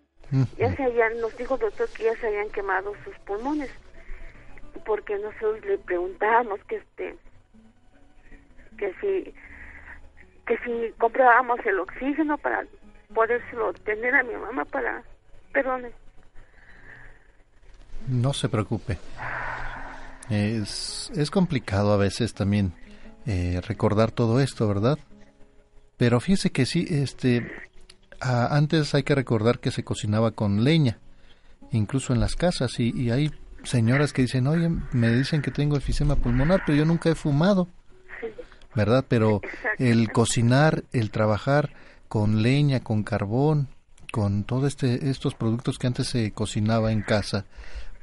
Ya 0.57 0.75
se 0.75 0.83
habían, 0.83 1.21
nos 1.21 1.37
dijo 1.37 1.55
el 1.55 1.61
doctor 1.61 1.89
que 1.91 2.05
ya 2.05 2.17
se 2.17 2.27
habían 2.27 2.49
quemado 2.51 2.93
sus 3.05 3.15
pulmones. 3.21 3.71
Porque 4.87 5.17
nosotros 5.19 5.65
le 5.65 5.79
preguntábamos 5.79 6.59
que 6.65 6.77
este, 6.77 7.17
que 8.79 8.93
si, 8.95 9.35
que 10.47 10.59
si 10.65 10.93
comprábamos 10.99 11.61
el 11.67 11.79
oxígeno 11.79 12.39
para 12.39 12.65
podérselo 13.15 13.73
tener 13.75 14.15
a 14.15 14.23
mi 14.23 14.35
mamá 14.35 14.65
para, 14.65 15.03
perdone. 15.53 15.91
No 18.09 18.33
se 18.33 18.49
preocupe. 18.49 18.99
Es, 20.31 21.13
es 21.15 21.31
complicado 21.31 21.93
a 21.93 21.99
veces 21.99 22.33
también 22.33 22.73
eh, 23.27 23.61
recordar 23.67 24.11
todo 24.11 24.41
esto, 24.41 24.67
¿verdad? 24.67 24.99
Pero 25.97 26.21
fíjese 26.21 26.51
que 26.51 26.67
sí, 26.67 26.87
este, 26.89 27.51
antes 28.23 28.95
hay 28.95 29.03
que 29.03 29.15
recordar 29.15 29.59
que 29.59 29.71
se 29.71 29.85
cocinaba 29.85 30.31
con 30.31 30.65
leña, 30.65 30.99
incluso 31.73 32.13
en 32.13 32.21
las 32.21 32.37
casas, 32.37 32.79
y, 32.79 32.93
y, 32.95 33.11
hay 33.11 33.31
señoras 33.65 34.13
que 34.13 34.23
dicen, 34.23 34.47
oye, 34.47 34.71
me 34.93 35.11
dicen 35.11 35.43
que 35.43 35.51
tengo 35.51 35.77
efisema 35.77 36.17
pulmonar, 36.17 36.63
pero 36.67 36.79
yo 36.79 36.85
nunca 36.85 37.11
he 37.11 37.15
fumado, 37.15 37.69
¿verdad? 38.75 39.05
Pero 39.09 39.41
el 39.79 40.11
cocinar, 40.13 40.85
el 40.93 41.11
trabajar 41.11 41.71
con 42.09 42.43
leña, 42.43 42.81
con 42.81 43.03
carbón, 43.03 43.69
con 44.13 44.45
todos 44.45 44.65
este, 44.65 45.09
estos 45.09 45.35
productos 45.35 45.79
que 45.79 45.87
antes 45.87 46.09
se 46.09 46.33
cocinaba 46.33 46.93
en 46.93 47.03
casa, 47.03 47.47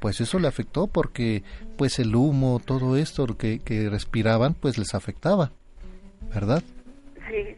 pues 0.00 0.20
eso 0.20 0.38
le 0.38 0.48
afectó 0.48 0.86
porque 0.86 1.44
pues 1.76 1.98
el 1.98 2.14
humo, 2.16 2.60
todo 2.64 2.96
esto 2.96 3.26
que, 3.36 3.60
que 3.60 3.88
respiraban, 3.88 4.54
pues 4.54 4.78
les 4.78 4.94
afectaba, 4.94 5.52
¿verdad? 6.34 6.62
Sí. 7.28 7.56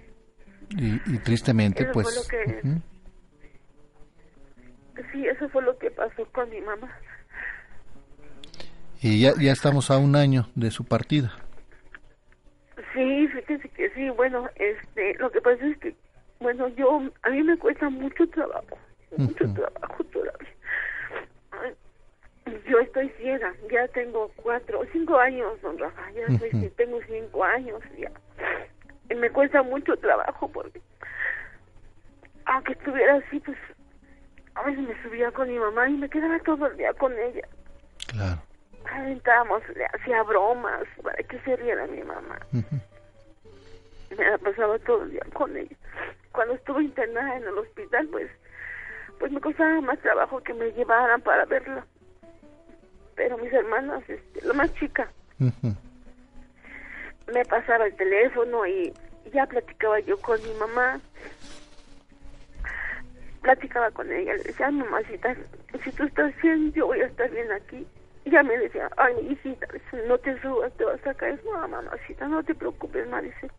Y, 0.77 1.01
y 1.07 1.19
tristemente, 1.19 1.83
Eso 1.85 1.93
pues... 1.93 2.29
fue 2.29 2.39
lo 2.41 2.47
que-. 2.47 2.63
Sí, 5.13 5.27
eso 5.27 5.49
fue 5.49 5.63
lo 5.63 5.77
que 5.79 5.91
pasó 5.91 6.25
con 6.33 6.49
mi 6.51 6.61
mamá. 6.61 6.91
Y 9.01 9.21
ya, 9.21 9.33
ya 9.39 9.53
estamos 9.53 9.91
a 9.91 9.99
un 9.99 10.15
año 10.17 10.49
de 10.55 10.71
su 10.71 10.85
partida. 10.85 11.33
Sí, 12.95 13.29
fíjese 13.29 13.69
que 13.71 13.91
sí, 13.91 14.11
bueno, 14.11 14.49
este, 14.57 15.15
lo 15.19 15.31
que 15.31 15.41
pasa 15.41 15.65
es 15.67 15.79
que, 15.79 15.95
bueno, 16.41 16.69
yo, 16.69 17.03
a 17.23 17.31
mí 17.31 17.43
me 17.43 17.59
cuesta 17.59 17.89
mucho 17.91 18.29
trabajo, 18.29 18.79
mucho 19.17 19.53
trabajo 19.55 20.05
todavía. 20.05 20.49
Yo 22.69 22.79
estoy 22.81 23.09
ciega, 23.19 23.53
ya 23.71 23.89
tengo 23.89 24.31
cuatro, 24.37 24.83
cinco 24.93 25.19
años, 25.19 25.61
don 25.63 25.79
Rafa, 25.79 26.11
ya 26.13 26.27
estoy, 26.27 26.51
Ujú. 26.51 26.71
tengo 26.77 26.99
cinco 27.09 27.45
años 27.45 27.81
ya. 27.99 28.11
Y 29.11 29.15
me 29.15 29.31
cuesta 29.31 29.63
mucho 29.63 29.97
trabajo 29.97 30.49
porque, 30.49 30.81
aunque 32.47 32.73
estuviera 32.73 33.17
así, 33.17 33.41
pues, 33.41 33.59
a 34.55 34.63
veces 34.65 34.81
me 34.87 35.03
subía 35.03 35.31
con 35.33 35.49
mi 35.49 35.59
mamá 35.59 35.89
y 35.89 35.95
me 35.95 36.09
quedaba 36.09 36.39
todo 36.41 36.67
el 36.67 36.77
día 36.77 36.93
con 36.95 37.13
ella. 37.19 37.47
Claro. 38.09 38.41
Aventábamos, 38.91 39.63
le 39.75 39.87
hacía 39.87 40.23
bromas 40.23 40.87
para 41.03 41.17
que 41.23 41.39
se 41.41 41.57
riera 41.57 41.87
mi 41.87 42.03
mamá. 42.03 42.39
me 42.53 44.31
la 44.31 44.39
pasaba 44.39 44.79
todo 44.81 45.05
el 45.05 45.13
día 45.13 45.23
con 45.33 45.57
ella. 45.57 45.77
Cuando 46.33 46.55
estuve 46.55 46.85
internada 46.85 47.37
en 47.37 47.45
el 47.45 47.59
hospital, 47.59 48.09
pues, 48.09 48.31
pues 49.19 49.33
me 49.33 49.41
costaba 49.41 49.81
más 49.81 49.99
trabajo 50.01 50.43
que 50.43 50.55
me 50.55 50.73
llevaran 50.73 51.21
para 51.21 51.45
verla. 51.45 51.87
Pero 53.15 53.39
mis 53.39 53.53
hermanas, 53.53 54.03
este, 54.09 54.47
la 54.47 54.55
más 54.55 54.73
chica. 54.75 55.11
Me 57.33 57.45
pasaba 57.45 57.87
el 57.87 57.95
teléfono 57.95 58.67
y 58.67 58.93
ya 59.33 59.47
platicaba 59.47 60.01
yo 60.01 60.19
con 60.21 60.43
mi 60.43 60.55
mamá. 60.55 61.01
Platicaba 63.43 63.91
con 63.91 64.11
ella, 64.13 64.35
le 64.35 64.43
decía, 64.45 64.67
"Ay, 64.67 64.75
mamacita, 64.75 65.35
si 65.83 65.91
tú 65.93 66.05
estás 66.05 66.33
bien, 66.43 66.73
yo 66.73 66.87
voy 66.87 67.01
a 67.01 67.07
estar 67.07 67.31
bien 67.31 67.51
aquí. 67.53 67.87
Y 68.25 68.31
ya 68.31 68.43
me 68.43 68.57
decía, 68.57 68.89
ay, 68.97 69.15
hijita, 69.31 69.67
no 70.07 70.17
te 70.19 70.41
subas, 70.41 70.73
te 70.75 70.85
vas 70.85 71.05
a 71.07 71.15
caer. 71.15 71.41
No, 71.45 71.67
mamacita, 71.67 72.29
no 72.29 72.43
te 72.45 72.55
preocupes, 72.55 73.09
ma, 73.09 73.21
dice. 73.21 73.51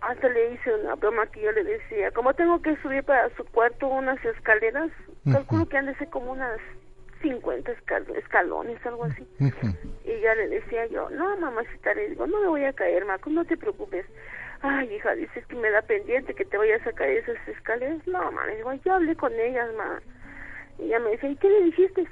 Hasta 0.00 0.28
le 0.28 0.52
hice 0.52 0.74
una 0.74 0.94
broma 0.94 1.26
que 1.26 1.42
yo 1.42 1.52
le 1.52 1.64
decía, 1.64 2.10
como 2.12 2.32
tengo 2.34 2.60
que 2.62 2.76
subir 2.76 3.04
para 3.04 3.28
su 3.36 3.44
cuarto 3.44 3.88
unas 3.88 4.22
escaleras, 4.24 4.90
calculo 5.30 5.66
que 5.66 5.76
han 5.76 5.86
de 5.86 5.94
ser 5.96 6.08
como 6.08 6.32
unas 6.32 6.60
50 7.24 7.72
escal- 7.72 8.16
escalones, 8.16 8.84
algo 8.86 9.04
así. 9.04 9.26
Y 10.04 10.20
ya 10.20 10.34
le 10.34 10.48
decía 10.48 10.86
yo, 10.86 11.08
no, 11.10 11.36
mamacita, 11.38 11.94
le 11.94 12.10
digo, 12.10 12.26
no 12.26 12.40
me 12.40 12.48
voy 12.48 12.64
a 12.64 12.72
caer, 12.74 13.04
Marco, 13.06 13.30
no 13.30 13.44
te 13.44 13.56
preocupes. 13.56 14.04
Ay, 14.60 14.94
hija, 14.94 15.14
dices 15.14 15.46
que 15.46 15.56
me 15.56 15.70
da 15.70 15.82
pendiente 15.82 16.34
que 16.34 16.44
te 16.44 16.56
vayas 16.58 16.86
a 16.86 16.92
caer 16.92 17.18
esas 17.18 17.48
escaleras. 17.48 18.06
No, 18.06 18.18
mamá, 18.24 18.46
le 18.46 18.56
digo, 18.56 18.72
ya 18.84 18.96
hablé 18.96 19.16
con 19.16 19.32
ellas, 19.32 19.68
ma. 19.76 20.00
Y 20.78 20.84
ella 20.84 21.00
me 21.00 21.10
decía, 21.10 21.30
¿y 21.30 21.36
qué 21.36 21.48
le 21.48 21.62
dijiste? 21.64 22.06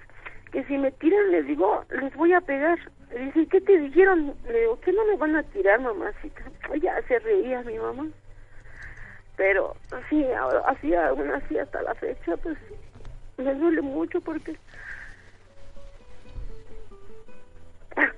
Que 0.50 0.64
si 0.64 0.76
me 0.78 0.90
tiran, 0.92 1.30
les 1.30 1.46
digo, 1.46 1.84
les 1.90 2.14
voy 2.14 2.32
a 2.32 2.40
pegar. 2.40 2.78
Le 3.12 3.26
dice, 3.26 3.40
¿y 3.40 3.46
qué 3.46 3.60
te 3.60 3.78
dijeron? 3.78 4.34
Le 4.48 4.60
digo, 4.60 4.80
que 4.80 4.92
no 4.92 5.04
me 5.06 5.16
van 5.16 5.36
a 5.36 5.42
tirar, 5.44 5.80
mamacita. 5.80 6.42
Ya 6.80 7.00
se 7.08 7.18
reía 7.18 7.62
mi 7.62 7.78
mamá. 7.78 8.06
Pero, 9.36 9.76
sí, 10.08 10.24
ahora, 10.32 10.60
así, 10.66 10.94
aún 10.94 11.30
así, 11.30 11.58
hasta 11.58 11.82
la 11.82 11.94
fecha, 11.94 12.36
pues, 12.36 12.56
me 13.38 13.54
duele 13.54 13.80
mucho 13.80 14.20
porque, 14.20 14.56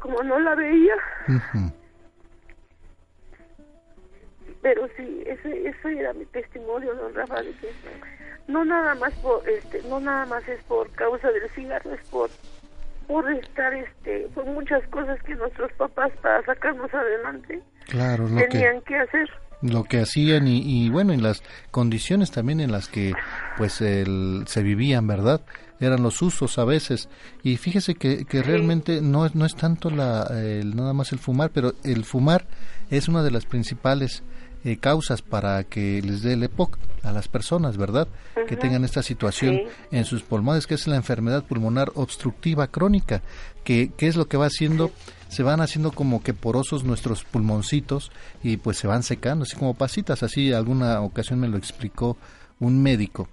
como 0.05 0.23
no 0.23 0.39
la 0.39 0.55
veía, 0.55 0.95
pero 4.61 4.87
sí, 4.99 5.23
ese, 5.25 5.67
ese 5.67 5.99
era 5.99 6.13
mi 6.13 6.27
testimonio, 6.27 6.95
don 6.95 7.15
Rafa, 7.15 7.41
de 7.41 7.53
que 7.53 7.73
no 8.47 8.67
nada 8.67 8.95
más 8.97 9.15
por, 9.15 9.49
este, 9.49 9.83
no 9.89 10.01
nada 10.01 10.27
más 10.27 10.47
es 10.47 10.63
por 10.65 10.91
causa 10.91 11.33
del 11.33 11.49
cigarro, 11.53 11.95
es 11.95 12.07
por, 12.11 12.29
por 13.07 13.33
estar, 13.33 13.73
este, 13.73 14.29
por 14.35 14.45
muchas 14.45 14.87
cosas 14.89 15.19
que 15.23 15.37
nuestros 15.37 15.73
papás 15.73 16.13
para 16.21 16.45
sacarnos 16.45 16.93
adelante 16.93 17.63
Claro, 17.87 18.29
lo 18.29 18.37
tenían 18.37 18.83
que, 18.83 18.89
que 18.89 18.97
hacer. 18.97 19.31
Lo 19.63 19.85
que 19.85 20.01
hacían 20.01 20.49
y, 20.49 20.61
y 20.61 20.89
bueno, 20.91 21.13
en 21.13 21.23
las 21.23 21.43
condiciones 21.71 22.31
también 22.31 22.61
en 22.61 22.73
las 22.73 22.89
que 22.89 23.15
pues 23.57 23.81
el, 23.81 24.45
se 24.47 24.63
vivían, 24.63 25.07
¿verdad? 25.07 25.41
Eran 25.81 26.03
los 26.03 26.23
usos 26.23 26.59
a 26.59 26.65
veces. 26.65 27.09
Y 27.43 27.57
fíjese 27.57 27.95
que, 27.95 28.25
que 28.25 28.43
realmente 28.43 29.01
no 29.01 29.27
es, 29.27 29.35
no 29.35 29.45
es 29.45 29.55
tanto 29.57 29.91
la, 29.91 30.25
el, 30.35 30.77
nada 30.77 30.93
más 30.93 31.13
el 31.13 31.19
fumar, 31.19 31.51
pero 31.51 31.75
el 31.83 32.05
fumar 32.05 32.47
es 32.91 33.09
una 33.09 33.23
de 33.23 33.31
las 33.31 33.47
principales 33.47 34.23
eh, 34.65 34.77
causas 34.79 35.23
para 35.23 35.65
que 35.65 36.01
les 36.03 36.23
dé 36.23 36.33
el 36.35 36.43
EPOC 36.43 36.79
a 37.03 37.13
las 37.13 37.29
personas, 37.29 37.77
¿verdad? 37.77 38.09
Que 38.49 38.57
tengan 38.57 38.85
esta 38.85 39.03
situación 39.03 39.57
Sí. 39.57 39.63
en 39.97 40.05
sus 40.07 40.23
pulmones, 40.23 40.67
que 40.67 40.75
es 40.75 40.87
la 40.87 40.97
enfermedad 40.97 41.45
pulmonar 41.45 41.93
obstructiva 41.95 42.67
crónica, 42.69 43.23
que, 43.63 43.93
que 43.97 44.07
es 44.09 44.17
lo 44.17 44.27
que 44.27 44.37
va 44.39 44.47
haciendo, 44.47 44.91
se 45.29 45.43
van 45.43 45.61
haciendo 45.61 45.93
como 45.93 46.23
que 46.23 46.33
porosos 46.35 46.85
nuestros 46.85 47.25
pulmoncitos 47.25 48.11
y 48.43 48.57
pues 48.57 48.79
se 48.79 48.87
van 48.87 49.03
secando, 49.03 49.43
así 49.45 49.55
como 49.57 49.75
pasitas, 49.75 50.23
así 50.23 50.53
alguna 50.53 51.01
ocasión 51.01 51.41
me 51.41 51.49
lo 51.49 51.59
explicó 51.59 52.17
un 52.61 52.83
médico 52.83 53.29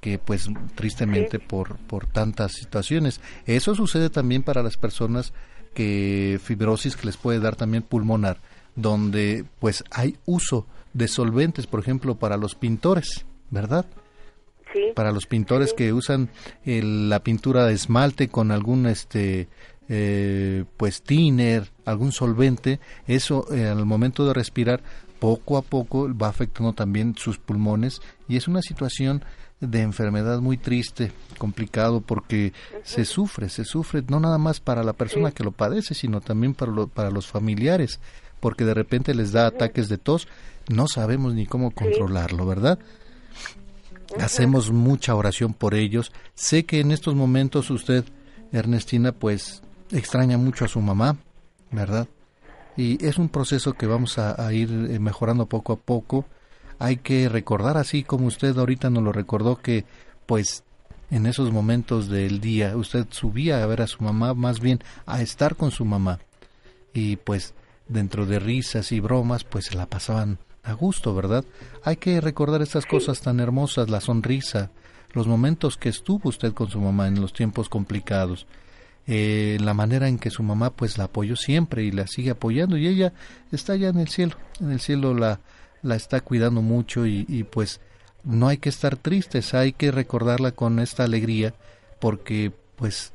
que 0.00 0.18
pues 0.18 0.48
tristemente 0.76 1.38
por, 1.38 1.76
por 1.76 2.06
tantas 2.06 2.52
situaciones. 2.52 3.20
Eso 3.44 3.74
sucede 3.74 4.08
también 4.08 4.42
para 4.42 4.62
las 4.62 4.78
personas 4.78 5.34
que 5.74 6.40
fibrosis 6.42 6.96
que 6.96 7.06
les 7.06 7.18
puede 7.18 7.38
dar 7.38 7.54
también 7.54 7.82
pulmonar, 7.82 8.38
donde 8.80 9.44
pues 9.58 9.84
hay 9.90 10.16
uso 10.26 10.66
de 10.92 11.08
solventes, 11.08 11.66
por 11.66 11.80
ejemplo, 11.80 12.16
para 12.16 12.36
los 12.36 12.54
pintores, 12.54 13.24
¿verdad? 13.50 13.86
Sí. 14.72 14.80
Para 14.94 15.10
los 15.12 15.26
pintores 15.26 15.72
que 15.72 15.92
usan 15.92 16.28
el- 16.64 17.08
la 17.08 17.22
pintura 17.24 17.66
de 17.66 17.74
esmalte 17.74 18.28
con 18.28 18.50
algún 18.52 18.86
este 18.86 19.48
eh, 19.92 20.64
pues 20.76 21.02
thinner, 21.02 21.72
algún 21.84 22.12
solvente, 22.12 22.78
eso 23.08 23.52
eh, 23.52 23.66
al 23.66 23.84
momento 23.86 24.24
de 24.24 24.32
respirar 24.32 24.80
poco 25.18 25.56
a 25.58 25.62
poco 25.62 26.08
va 26.16 26.28
afectando 26.28 26.72
también 26.74 27.16
sus 27.16 27.38
pulmones 27.38 28.00
y 28.28 28.36
es 28.36 28.46
una 28.46 28.62
situación 28.62 29.24
de 29.58 29.82
enfermedad 29.82 30.40
muy 30.40 30.56
triste, 30.58 31.10
complicado 31.38 32.00
porque 32.02 32.52
se 32.84 33.04
sufre, 33.04 33.48
se 33.48 33.64
sufre 33.64 34.02
no 34.08 34.20
nada 34.20 34.38
más 34.38 34.60
para 34.60 34.84
la 34.84 34.92
persona 34.92 35.32
que 35.32 35.42
lo 35.42 35.50
padece, 35.50 35.94
sino 35.94 36.20
también 36.20 36.54
para, 36.54 36.70
lo- 36.70 36.86
para 36.86 37.10
los 37.10 37.26
familiares, 37.26 37.98
porque 38.40 38.64
de 38.64 38.74
repente 38.74 39.14
les 39.14 39.32
da 39.32 39.46
ataques 39.46 39.88
de 39.88 39.98
tos, 39.98 40.26
no 40.68 40.88
sabemos 40.88 41.34
ni 41.34 41.46
cómo 41.46 41.70
controlarlo, 41.70 42.46
¿verdad? 42.46 42.78
Hacemos 44.18 44.72
mucha 44.72 45.14
oración 45.14 45.54
por 45.54 45.74
ellos. 45.74 46.12
Sé 46.34 46.64
que 46.64 46.80
en 46.80 46.90
estos 46.90 47.14
momentos 47.14 47.70
usted, 47.70 48.04
Ernestina, 48.52 49.12
pues 49.12 49.62
extraña 49.92 50.36
mucho 50.36 50.64
a 50.64 50.68
su 50.68 50.80
mamá, 50.80 51.16
¿verdad? 51.70 52.08
Y 52.76 53.04
es 53.04 53.18
un 53.18 53.28
proceso 53.28 53.74
que 53.74 53.86
vamos 53.86 54.18
a, 54.18 54.44
a 54.44 54.52
ir 54.52 54.70
eh, 54.90 54.98
mejorando 54.98 55.46
poco 55.46 55.72
a 55.72 55.76
poco. 55.76 56.24
Hay 56.78 56.96
que 56.96 57.28
recordar, 57.28 57.76
así 57.76 58.02
como 58.02 58.26
usted 58.26 58.56
ahorita 58.56 58.90
nos 58.90 59.02
lo 59.02 59.12
recordó, 59.12 59.56
que 59.56 59.84
pues 60.26 60.64
en 61.10 61.26
esos 61.26 61.52
momentos 61.52 62.08
del 62.08 62.40
día 62.40 62.76
usted 62.76 63.06
subía 63.10 63.62
a 63.62 63.66
ver 63.66 63.82
a 63.82 63.86
su 63.86 64.02
mamá, 64.02 64.34
más 64.34 64.60
bien 64.60 64.80
a 65.06 65.20
estar 65.22 65.56
con 65.56 65.70
su 65.70 65.84
mamá. 65.84 66.20
Y 66.94 67.16
pues 67.16 67.54
dentro 67.90 68.24
de 68.24 68.38
risas 68.38 68.92
y 68.92 69.00
bromas, 69.00 69.44
pues 69.44 69.66
se 69.66 69.74
la 69.74 69.86
pasaban 69.86 70.38
a 70.62 70.72
gusto, 70.72 71.14
¿verdad? 71.14 71.44
Hay 71.84 71.96
que 71.96 72.20
recordar 72.20 72.62
estas 72.62 72.86
cosas 72.86 73.20
tan 73.20 73.40
hermosas, 73.40 73.90
la 73.90 74.00
sonrisa, 74.00 74.70
los 75.12 75.26
momentos 75.26 75.76
que 75.76 75.88
estuvo 75.88 76.28
usted 76.28 76.52
con 76.52 76.70
su 76.70 76.80
mamá 76.80 77.08
en 77.08 77.20
los 77.20 77.32
tiempos 77.32 77.68
complicados, 77.68 78.46
eh, 79.06 79.58
la 79.60 79.74
manera 79.74 80.08
en 80.08 80.18
que 80.18 80.30
su 80.30 80.42
mamá 80.42 80.70
pues 80.70 80.98
la 80.98 81.04
apoyó 81.04 81.34
siempre 81.34 81.82
y 81.82 81.90
la 81.90 82.06
sigue 82.06 82.30
apoyando 82.30 82.76
y 82.76 82.86
ella 82.86 83.12
está 83.50 83.74
ya 83.74 83.88
en 83.88 83.98
el 83.98 84.08
cielo, 84.08 84.36
en 84.60 84.70
el 84.70 84.80
cielo 84.80 85.14
la, 85.14 85.40
la 85.82 85.96
está 85.96 86.20
cuidando 86.20 86.62
mucho 86.62 87.06
y, 87.06 87.24
y 87.28 87.44
pues 87.44 87.80
no 88.22 88.46
hay 88.48 88.58
que 88.58 88.68
estar 88.68 88.96
tristes, 88.96 89.54
hay 89.54 89.72
que 89.72 89.90
recordarla 89.90 90.52
con 90.52 90.78
esta 90.78 91.04
alegría 91.04 91.54
porque 91.98 92.52
pues 92.76 93.12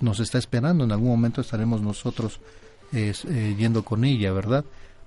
nos 0.00 0.20
está 0.20 0.38
esperando, 0.38 0.84
en 0.84 0.92
algún 0.92 1.10
momento 1.10 1.40
estaremos 1.42 1.80
nosotros 1.80 2.40
eh, 2.92 3.54
yendo 3.58 3.84
con 3.84 4.04
ella, 4.04 4.32
¿verdad? 4.32 4.64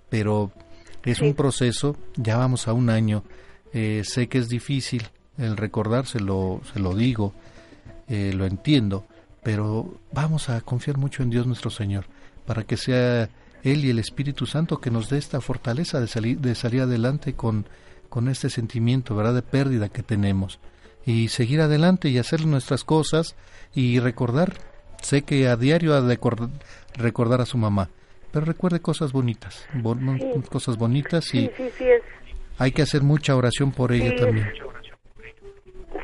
Pero 0.09 0.51
es 1.03 1.21
un 1.21 1.33
proceso, 1.33 1.95
ya 2.15 2.37
vamos 2.37 2.67
a 2.67 2.73
un 2.73 2.89
año, 2.89 3.23
eh, 3.73 4.03
sé 4.03 4.27
que 4.27 4.39
es 4.39 4.49
difícil 4.49 5.07
el 5.37 5.57
recordar, 5.57 6.05
se 6.05 6.19
lo, 6.19 6.61
se 6.73 6.79
lo 6.79 6.95
digo, 6.95 7.33
eh, 8.07 8.33
lo 8.35 8.45
entiendo, 8.45 9.05
pero 9.43 9.99
vamos 10.11 10.49
a 10.49 10.59
confiar 10.61 10.97
mucho 10.97 11.23
en 11.23 11.29
Dios 11.29 11.47
nuestro 11.47 11.69
Señor, 11.69 12.05
para 12.45 12.63
que 12.63 12.77
sea 12.77 13.29
Él 13.63 13.85
y 13.85 13.89
el 13.89 13.99
Espíritu 13.99 14.45
Santo 14.45 14.81
que 14.81 14.91
nos 14.91 15.09
dé 15.09 15.17
esta 15.17 15.39
fortaleza 15.39 15.99
de 15.99 16.07
salir, 16.07 16.39
de 16.39 16.55
salir 16.55 16.81
adelante 16.81 17.33
con, 17.33 17.65
con 18.09 18.27
este 18.27 18.49
sentimiento, 18.49 19.15
¿verdad?, 19.15 19.35
de 19.35 19.41
pérdida 19.41 19.89
que 19.89 20.03
tenemos. 20.03 20.59
Y 21.05 21.29
seguir 21.29 21.61
adelante 21.61 22.09
y 22.09 22.17
hacer 22.17 22.45
nuestras 22.45 22.83
cosas 22.83 23.35
y 23.73 23.99
recordar. 23.99 24.53
Sé 25.01 25.21
que 25.21 25.47
a 25.47 25.55
diario 25.55 25.95
ha 25.95 26.01
de 26.01 26.17
recordar 26.99 27.41
a 27.41 27.45
su 27.45 27.57
mamá, 27.57 27.89
pero 28.31 28.45
recuerde 28.45 28.81
cosas 28.81 29.11
bonitas, 29.11 29.67
cosas 30.51 30.77
bonitas 30.77 31.33
y 31.33 31.49
hay 32.57 32.71
que 32.71 32.81
hacer 32.81 33.01
mucha 33.01 33.35
oración 33.35 33.71
por 33.71 33.91
ella 33.91 34.15
también. 34.15 34.51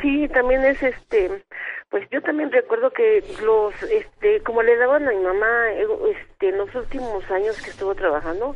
Sí, 0.01 0.27
también 0.33 0.63
es 0.65 0.81
este, 0.81 1.43
pues 1.89 2.07
yo 2.11 2.21
también 2.21 2.51
recuerdo 2.51 2.91
que 2.91 3.23
los, 3.43 3.73
este, 3.83 4.41
como 4.43 4.61
le 4.63 4.75
daban 4.77 5.07
a 5.07 5.11
mi 5.11 5.23
mamá, 5.23 5.71
este, 5.71 6.49
en 6.49 6.57
los 6.57 6.73
últimos 6.75 7.29
años 7.31 7.61
que 7.61 7.69
estuvo 7.69 7.95
trabajando, 7.95 8.55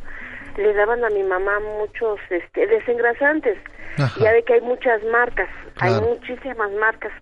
le 0.56 0.74
daban 0.74 1.04
a 1.04 1.10
mi 1.10 1.22
mamá 1.22 1.58
muchos, 1.78 2.18
este, 2.30 2.66
desengrasantes. 2.66 3.58
Ya 4.20 4.32
ve 4.32 4.42
que 4.44 4.54
hay 4.54 4.60
muchas 4.60 5.02
marcas, 5.04 5.48
hay 5.76 5.92
muchísimas 6.00 6.70
marcas, 6.72 7.12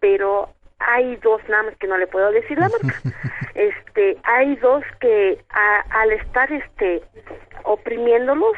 pero 0.00 0.48
hay 0.86 1.16
dos 1.16 1.40
nada 1.48 1.64
más 1.64 1.76
que 1.76 1.86
no 1.86 1.96
le 1.96 2.06
puedo 2.06 2.30
decir 2.30 2.58
la 2.58 2.68
marca. 2.68 3.00
Este 3.54 4.16
hay 4.24 4.56
dos 4.56 4.82
que 4.98 5.38
al 5.52 6.10
estar 6.10 6.52
este 6.52 7.02
oprimiéndolos 7.62 8.56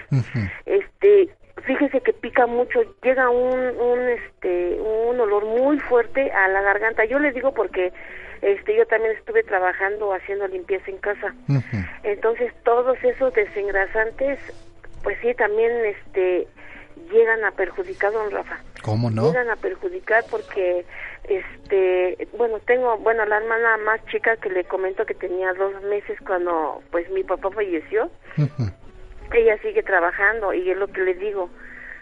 este 0.64 1.28
fíjese 1.66 2.00
que 2.00 2.14
pica 2.14 2.46
mucho 2.46 2.80
llega 3.02 3.28
un 3.28 3.60
un 3.78 4.08
este 4.08 4.80
un 4.80 5.20
olor 5.20 5.44
muy 5.44 5.78
fuerte 5.80 6.32
a 6.32 6.48
la 6.48 6.62
garganta. 6.62 7.04
Yo 7.04 7.18
le 7.18 7.32
digo 7.32 7.52
porque 7.52 7.92
este 8.40 8.74
yo 8.74 8.86
también 8.86 9.14
estuve 9.16 9.42
trabajando 9.42 10.14
haciendo 10.14 10.48
limpieza 10.48 10.90
en 10.90 10.98
casa. 10.98 11.34
Entonces 12.02 12.54
todos 12.64 12.96
esos 13.04 13.34
desengrasantes 13.34 14.38
pues 15.02 15.18
sí 15.20 15.34
también 15.34 15.72
este 15.84 16.48
llegan 17.10 17.44
a 17.44 17.50
perjudicar 17.52 18.12
don 18.12 18.30
Rafa. 18.30 18.58
Cómo 18.82 19.10
no 19.10 19.28
llegan 19.28 19.50
a 19.50 19.56
perjudicar 19.56 20.24
porque 20.30 20.84
este 21.24 22.28
bueno 22.36 22.58
tengo 22.60 22.96
bueno 22.98 23.24
la 23.26 23.38
hermana 23.38 23.76
más 23.78 24.04
chica 24.06 24.36
que 24.36 24.50
le 24.50 24.64
comento 24.64 25.06
que 25.06 25.14
tenía 25.14 25.52
dos 25.54 25.82
meses 25.82 26.18
cuando 26.26 26.82
pues 26.90 27.08
mi 27.10 27.24
papá 27.24 27.50
falleció. 27.50 28.10
Ella 29.32 29.58
sigue 29.60 29.82
trabajando 29.82 30.54
y 30.54 30.70
es 30.70 30.76
lo 30.76 30.86
que 30.88 31.00
le 31.00 31.14
digo. 31.14 31.50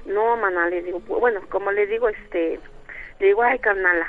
No 0.07 0.37
mana 0.37 0.69
le 0.69 0.83
digo 0.83 1.01
bueno 1.01 1.41
como 1.49 1.73
le 1.73 1.87
digo 1.87 2.09
este 2.09 2.61
le 3.21 3.27
digo 3.27 3.43
ay 3.43 3.59
carnala 3.59 4.07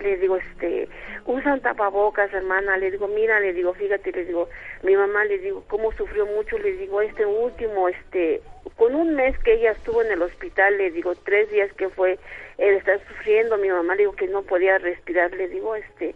le 0.00 0.16
digo, 0.16 0.36
este, 0.36 0.88
usan 1.26 1.60
tapabocas, 1.60 2.32
hermana, 2.32 2.76
le 2.76 2.90
digo, 2.90 3.08
mira, 3.08 3.40
le 3.40 3.52
digo, 3.52 3.74
fíjate, 3.74 4.12
le 4.12 4.24
digo, 4.24 4.48
mi 4.82 4.96
mamá, 4.96 5.24
le 5.24 5.38
digo, 5.38 5.64
cómo 5.68 5.92
sufrió 5.92 6.26
mucho, 6.26 6.58
le 6.58 6.72
digo, 6.72 7.00
este 7.00 7.24
último, 7.26 7.88
este, 7.88 8.42
con 8.76 8.94
un 8.94 9.14
mes 9.14 9.38
que 9.40 9.54
ella 9.54 9.72
estuvo 9.72 10.02
en 10.02 10.12
el 10.12 10.22
hospital, 10.22 10.76
le 10.78 10.90
digo, 10.90 11.14
tres 11.14 11.50
días 11.50 11.72
que 11.74 11.88
fue, 11.88 12.18
él 12.58 12.74
está 12.74 12.98
sufriendo, 13.06 13.56
mi 13.58 13.68
mamá, 13.68 13.94
le 13.94 14.02
digo 14.02 14.16
que 14.16 14.28
no 14.28 14.42
podía 14.42 14.78
respirar, 14.78 15.32
le 15.32 15.48
digo, 15.48 15.76
este, 15.76 16.14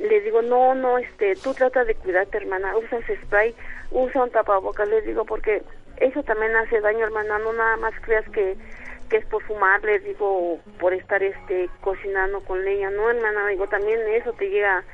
le 0.00 0.20
digo, 0.20 0.42
no, 0.42 0.74
no, 0.74 0.98
este, 0.98 1.34
tú 1.36 1.54
trata 1.54 1.84
de 1.84 1.94
cuidarte, 1.94 2.38
hermana, 2.38 2.76
usas 2.76 3.04
spray, 3.24 3.54
usa 3.90 4.24
un 4.24 4.30
tapabocas, 4.30 4.88
le 4.88 5.02
digo, 5.02 5.24
porque 5.24 5.62
eso 6.00 6.22
también 6.22 6.54
hace 6.56 6.80
daño, 6.80 7.04
hermana, 7.04 7.38
no 7.38 7.52
nada 7.52 7.76
más 7.76 7.92
creas 8.02 8.28
que 8.30 8.56
que 9.08 9.18
es 9.18 9.26
por 9.26 9.42
fumar, 9.42 9.82
les 9.84 10.04
digo, 10.04 10.60
por 10.78 10.92
estar 10.92 11.22
este 11.22 11.68
cocinando 11.80 12.40
con 12.40 12.64
leña, 12.64 12.90
no 12.90 13.10
hermana, 13.10 13.46
digo, 13.48 13.68
también 13.68 14.00
eso 14.08 14.32
te 14.34 14.48
llega 14.50 14.84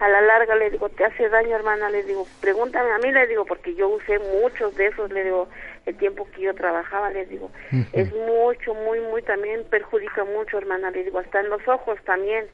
a 0.00 0.08
la 0.08 0.20
larga, 0.22 0.56
le 0.56 0.70
digo, 0.70 0.88
te 0.88 1.04
hace 1.04 1.28
daño 1.28 1.54
hermana, 1.54 1.90
le 1.90 2.02
digo, 2.02 2.26
pregúntame 2.40 2.90
a 2.90 2.98
mí, 2.98 3.12
le 3.12 3.26
digo, 3.26 3.44
porque 3.44 3.74
yo 3.74 3.88
usé 3.88 4.18
muchos 4.18 4.74
de 4.76 4.86
esos, 4.86 5.12
le 5.12 5.24
digo, 5.24 5.48
el 5.84 5.96
tiempo 5.96 6.26
que 6.34 6.40
yo 6.42 6.54
trabajaba, 6.54 7.10
les 7.10 7.28
digo, 7.28 7.50
es 7.92 8.12
mucho, 8.14 8.74
muy, 8.74 9.00
muy, 9.00 9.22
también 9.22 9.64
perjudica 9.64 10.24
mucho 10.24 10.56
hermana, 10.56 10.90
le 10.90 11.04
digo, 11.04 11.18
hasta 11.18 11.40
en 11.40 11.50
los 11.50 11.66
ojos 11.68 11.98
también, 12.04 12.46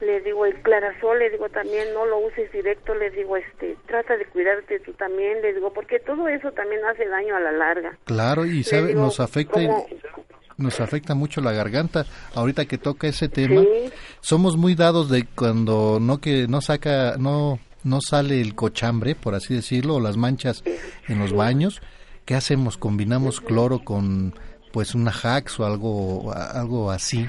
le 0.00 0.20
digo 0.20 0.46
el 0.46 0.54
clarasol, 0.62 1.18
le 1.18 1.30
digo 1.30 1.48
también 1.48 1.92
no 1.94 2.06
lo 2.06 2.18
uses 2.18 2.50
directo, 2.52 2.94
le 2.94 3.10
digo 3.10 3.36
este 3.36 3.76
trata 3.86 4.16
de 4.16 4.24
cuidarte 4.26 4.80
tú 4.80 4.92
también, 4.94 5.42
le 5.42 5.54
digo 5.54 5.72
porque 5.72 5.98
todo 6.00 6.28
eso 6.28 6.50
también 6.52 6.84
hace 6.84 7.06
daño 7.06 7.36
a 7.36 7.40
la 7.40 7.52
larga. 7.52 7.96
Claro 8.04 8.46
y 8.46 8.62
sabe 8.62 8.94
nos 8.94 9.20
afecta 9.20 9.60
nos 10.56 10.80
afecta 10.80 11.14
mucho 11.14 11.40
la 11.40 11.52
garganta. 11.52 12.04
Ahorita 12.34 12.66
que 12.66 12.78
toca 12.78 13.08
ese 13.08 13.28
tema, 13.28 13.62
somos 14.20 14.56
muy 14.56 14.74
dados 14.74 15.08
de 15.08 15.26
cuando 15.26 15.98
no 16.00 16.20
que 16.20 16.46
no 16.48 16.60
saca 16.60 17.16
no 17.18 17.58
no 17.82 18.00
sale 18.00 18.40
el 18.40 18.54
cochambre, 18.54 19.14
por 19.14 19.34
así 19.34 19.54
decirlo, 19.54 19.96
o 19.96 20.00
las 20.00 20.16
manchas 20.16 20.62
en 21.08 21.18
los 21.18 21.32
baños. 21.32 21.80
¿Qué 22.26 22.34
hacemos? 22.34 22.76
Combinamos 22.76 23.40
cloro 23.40 23.80
con 23.80 24.34
pues 24.72 24.94
una 24.94 25.10
Hax 25.10 25.58
o 25.60 25.66
algo 25.66 26.32
algo 26.32 26.90
así. 26.90 27.26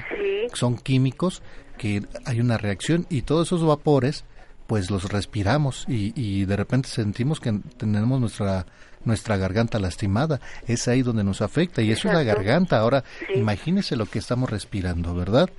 Son 0.52 0.76
químicos 0.76 1.42
que 1.82 2.04
hay 2.24 2.38
una 2.38 2.58
reacción 2.58 3.08
y 3.10 3.22
todos 3.22 3.48
esos 3.48 3.66
vapores 3.66 4.24
pues 4.68 4.88
los 4.88 5.10
respiramos 5.10 5.84
y, 5.88 6.12
y 6.14 6.44
de 6.44 6.56
repente 6.56 6.88
sentimos 6.88 7.40
que 7.40 7.58
tenemos 7.76 8.20
nuestra 8.20 8.66
nuestra 9.04 9.36
garganta 9.36 9.80
lastimada. 9.80 10.40
Es 10.68 10.86
ahí 10.86 11.02
donde 11.02 11.24
nos 11.24 11.42
afecta 11.42 11.82
y 11.82 11.90
eso 11.90 12.06
es 12.06 12.14
la 12.14 12.22
garganta. 12.22 12.78
Ahora, 12.78 13.02
imagínese 13.34 13.96
lo 13.96 14.06
que 14.06 14.20
estamos 14.20 14.48
respirando, 14.48 15.12
¿verdad? 15.12 15.50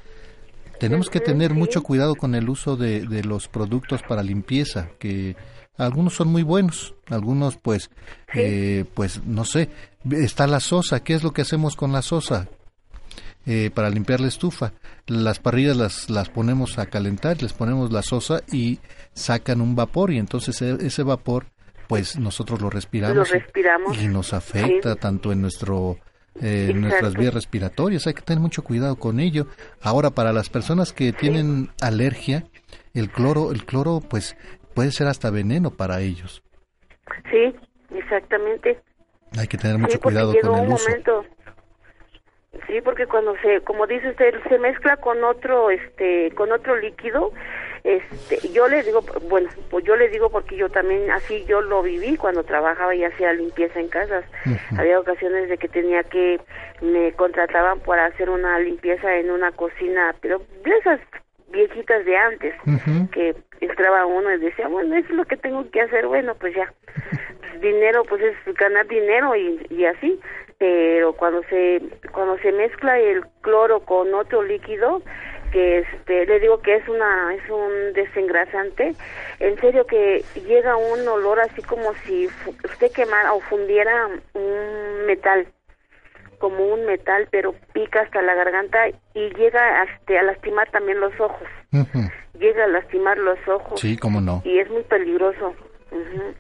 Tenemos 0.79 1.09
que 1.09 1.19
tener 1.19 1.53
mucho 1.53 1.83
cuidado 1.83 2.15
con 2.15 2.35
el 2.35 2.47
uso 2.47 2.77
de, 2.77 3.05
de, 3.05 3.25
los 3.25 3.49
productos 3.49 4.01
para 4.01 4.23
limpieza, 4.23 4.91
que 4.99 5.35
algunos 5.77 6.13
son 6.13 6.29
muy 6.29 6.43
buenos, 6.43 6.95
algunos 7.09 7.57
pues, 7.57 7.91
eh, 8.33 8.85
pues 8.93 9.25
no 9.25 9.43
sé, 9.43 9.69
está 10.09 10.47
la 10.47 10.61
sosa, 10.61 11.03
¿qué 11.03 11.15
es 11.15 11.23
lo 11.23 11.33
que 11.33 11.41
hacemos 11.41 11.75
con 11.75 11.91
la 11.91 12.01
sosa? 12.01 12.47
Eh, 13.45 13.71
para 13.73 13.89
limpiar 13.89 14.21
la 14.21 14.27
estufa. 14.27 14.71
Las 15.05 15.39
parrillas 15.39 15.75
las, 15.75 16.09
las 16.09 16.29
ponemos 16.29 16.79
a 16.79 16.85
calentar, 16.85 17.41
les 17.41 17.51
ponemos 17.51 17.91
la 17.91 18.01
sosa 18.01 18.41
y 18.49 18.79
sacan 19.11 19.59
un 19.59 19.75
vapor 19.75 20.11
y 20.11 20.17
entonces 20.17 20.61
e, 20.61 20.77
ese 20.85 21.03
vapor 21.03 21.47
pues 21.89 22.17
nosotros 22.17 22.61
lo 22.61 22.69
respiramos, 22.69 23.29
Y, 24.01 24.07
nos 24.07 24.33
afecta 24.33 24.95
tanto 24.95 25.33
en 25.33 25.41
nuestro 25.41 25.97
eh, 26.41 26.71
nuestras 26.73 27.15
vías 27.15 27.33
respiratorias. 27.33 28.07
Hay 28.07 28.13
que 28.13 28.21
tener 28.21 28.41
mucho 28.41 28.63
cuidado 28.63 28.95
con 28.95 29.19
ello. 29.19 29.47
Ahora 29.81 30.09
para 30.11 30.31
las 30.31 30.49
personas 30.49 30.93
que 30.93 31.11
tienen 31.11 31.69
alergia, 31.81 32.45
el 32.93 33.11
cloro, 33.11 33.51
el 33.51 33.65
cloro 33.65 33.99
pues 33.99 34.37
puede 34.73 34.91
ser 34.91 35.07
hasta 35.07 35.29
veneno 35.29 35.71
para 35.71 35.99
ellos. 35.99 36.41
Sí, 37.29 37.53
exactamente. 37.95 38.81
Hay 39.37 39.47
que 39.47 39.57
tener 39.57 39.77
mucho 39.77 39.99
cuidado 39.99 40.33
con 40.41 40.59
el 40.59 40.69
uso. 40.71 40.87
Sí, 42.67 42.81
porque 42.81 43.07
cuando 43.07 43.35
se, 43.41 43.61
como 43.61 43.87
dice 43.87 44.09
usted, 44.09 44.35
se 44.47 44.59
mezcla 44.59 44.97
con 44.97 45.23
otro, 45.23 45.71
este, 45.71 46.31
con 46.35 46.51
otro 46.51 46.75
líquido, 46.75 47.31
este, 47.83 48.47
yo 48.49 48.67
le 48.67 48.83
digo, 48.83 49.01
bueno, 49.27 49.49
pues 49.69 49.83
yo 49.83 49.95
le 49.95 50.07
digo 50.09 50.29
porque 50.29 50.55
yo 50.55 50.69
también 50.69 51.09
así 51.11 51.43
yo 51.45 51.61
lo 51.61 51.81
viví 51.81 52.15
cuando 52.15 52.43
trabajaba 52.43 52.95
y 52.95 53.03
hacía 53.03 53.33
limpieza 53.33 53.79
en 53.79 53.89
casas. 53.89 54.23
Había 54.77 54.99
ocasiones 54.99 55.49
de 55.49 55.57
que 55.57 55.67
tenía 55.67 56.03
que 56.03 56.39
me 56.81 57.11
contrataban 57.13 57.79
para 57.79 58.05
hacer 58.05 58.29
una 58.29 58.59
limpieza 58.59 59.15
en 59.17 59.31
una 59.31 59.51
cocina, 59.51 60.15
pero 60.21 60.41
de 60.63 60.71
esas 60.77 60.99
viejitas 61.51 62.05
de 62.05 62.17
antes, 62.17 62.55
que 63.11 63.35
entraba 63.61 64.05
uno 64.05 64.33
y 64.33 64.39
decía, 64.39 64.67
bueno, 64.67 64.95
eso 64.95 65.09
es 65.09 65.15
lo 65.15 65.25
que 65.25 65.37
tengo 65.37 65.69
que 65.69 65.81
hacer, 65.81 66.07
bueno, 66.07 66.35
pues 66.35 66.55
ya, 66.55 66.73
pues 67.39 67.61
dinero, 67.61 68.03
pues 68.05 68.21
es 68.21 68.55
ganar 68.55 68.87
dinero 68.87 69.35
y, 69.35 69.65
y 69.69 69.85
así, 69.85 70.19
pero 70.63 71.11
cuando 71.11 71.43
se, 71.49 71.81
cuando 72.13 72.37
se 72.37 72.53
mezcla 72.53 72.97
el 72.97 73.25
cloro 73.41 73.81
con 73.81 74.13
otro 74.13 74.41
líquido, 74.43 75.01
que 75.51 75.79
este 75.79 76.25
le 76.25 76.39
digo 76.39 76.61
que 76.61 76.75
es 76.75 76.87
una 76.87 77.35
es 77.35 77.49
un 77.49 77.91
desengrasante 77.91 78.95
en 79.41 79.59
serio 79.59 79.85
que 79.85 80.23
llega 80.47 80.77
un 80.77 81.05
olor 81.05 81.41
así 81.41 81.61
como 81.63 81.93
si 82.05 82.27
usted 82.63 82.91
quemara 82.93 83.33
o 83.33 83.41
fundiera 83.41 84.07
un 84.35 85.05
metal 85.05 85.47
como 86.39 86.65
un 86.65 86.85
metal, 86.85 87.27
pero 87.29 87.53
pica 87.73 87.99
hasta 87.99 88.21
la 88.21 88.33
garganta 88.33 88.87
y 88.87 89.33
llega 89.35 89.83
este, 89.83 90.17
a 90.17 90.23
lastimar 90.23 90.71
también 90.71 91.01
los 91.01 91.17
ojos. 91.19 91.47
Llega 92.39 92.63
a 92.63 92.67
lastimar 92.67 93.17
los 93.17 93.37
ojos. 93.49 93.81
Sí, 93.81 93.97
cómo 93.97 94.21
no. 94.21 94.41
Y 94.45 94.59
es 94.59 94.69
muy 94.69 94.83
peligroso. 94.83 95.53
Ujú. 95.91 96.33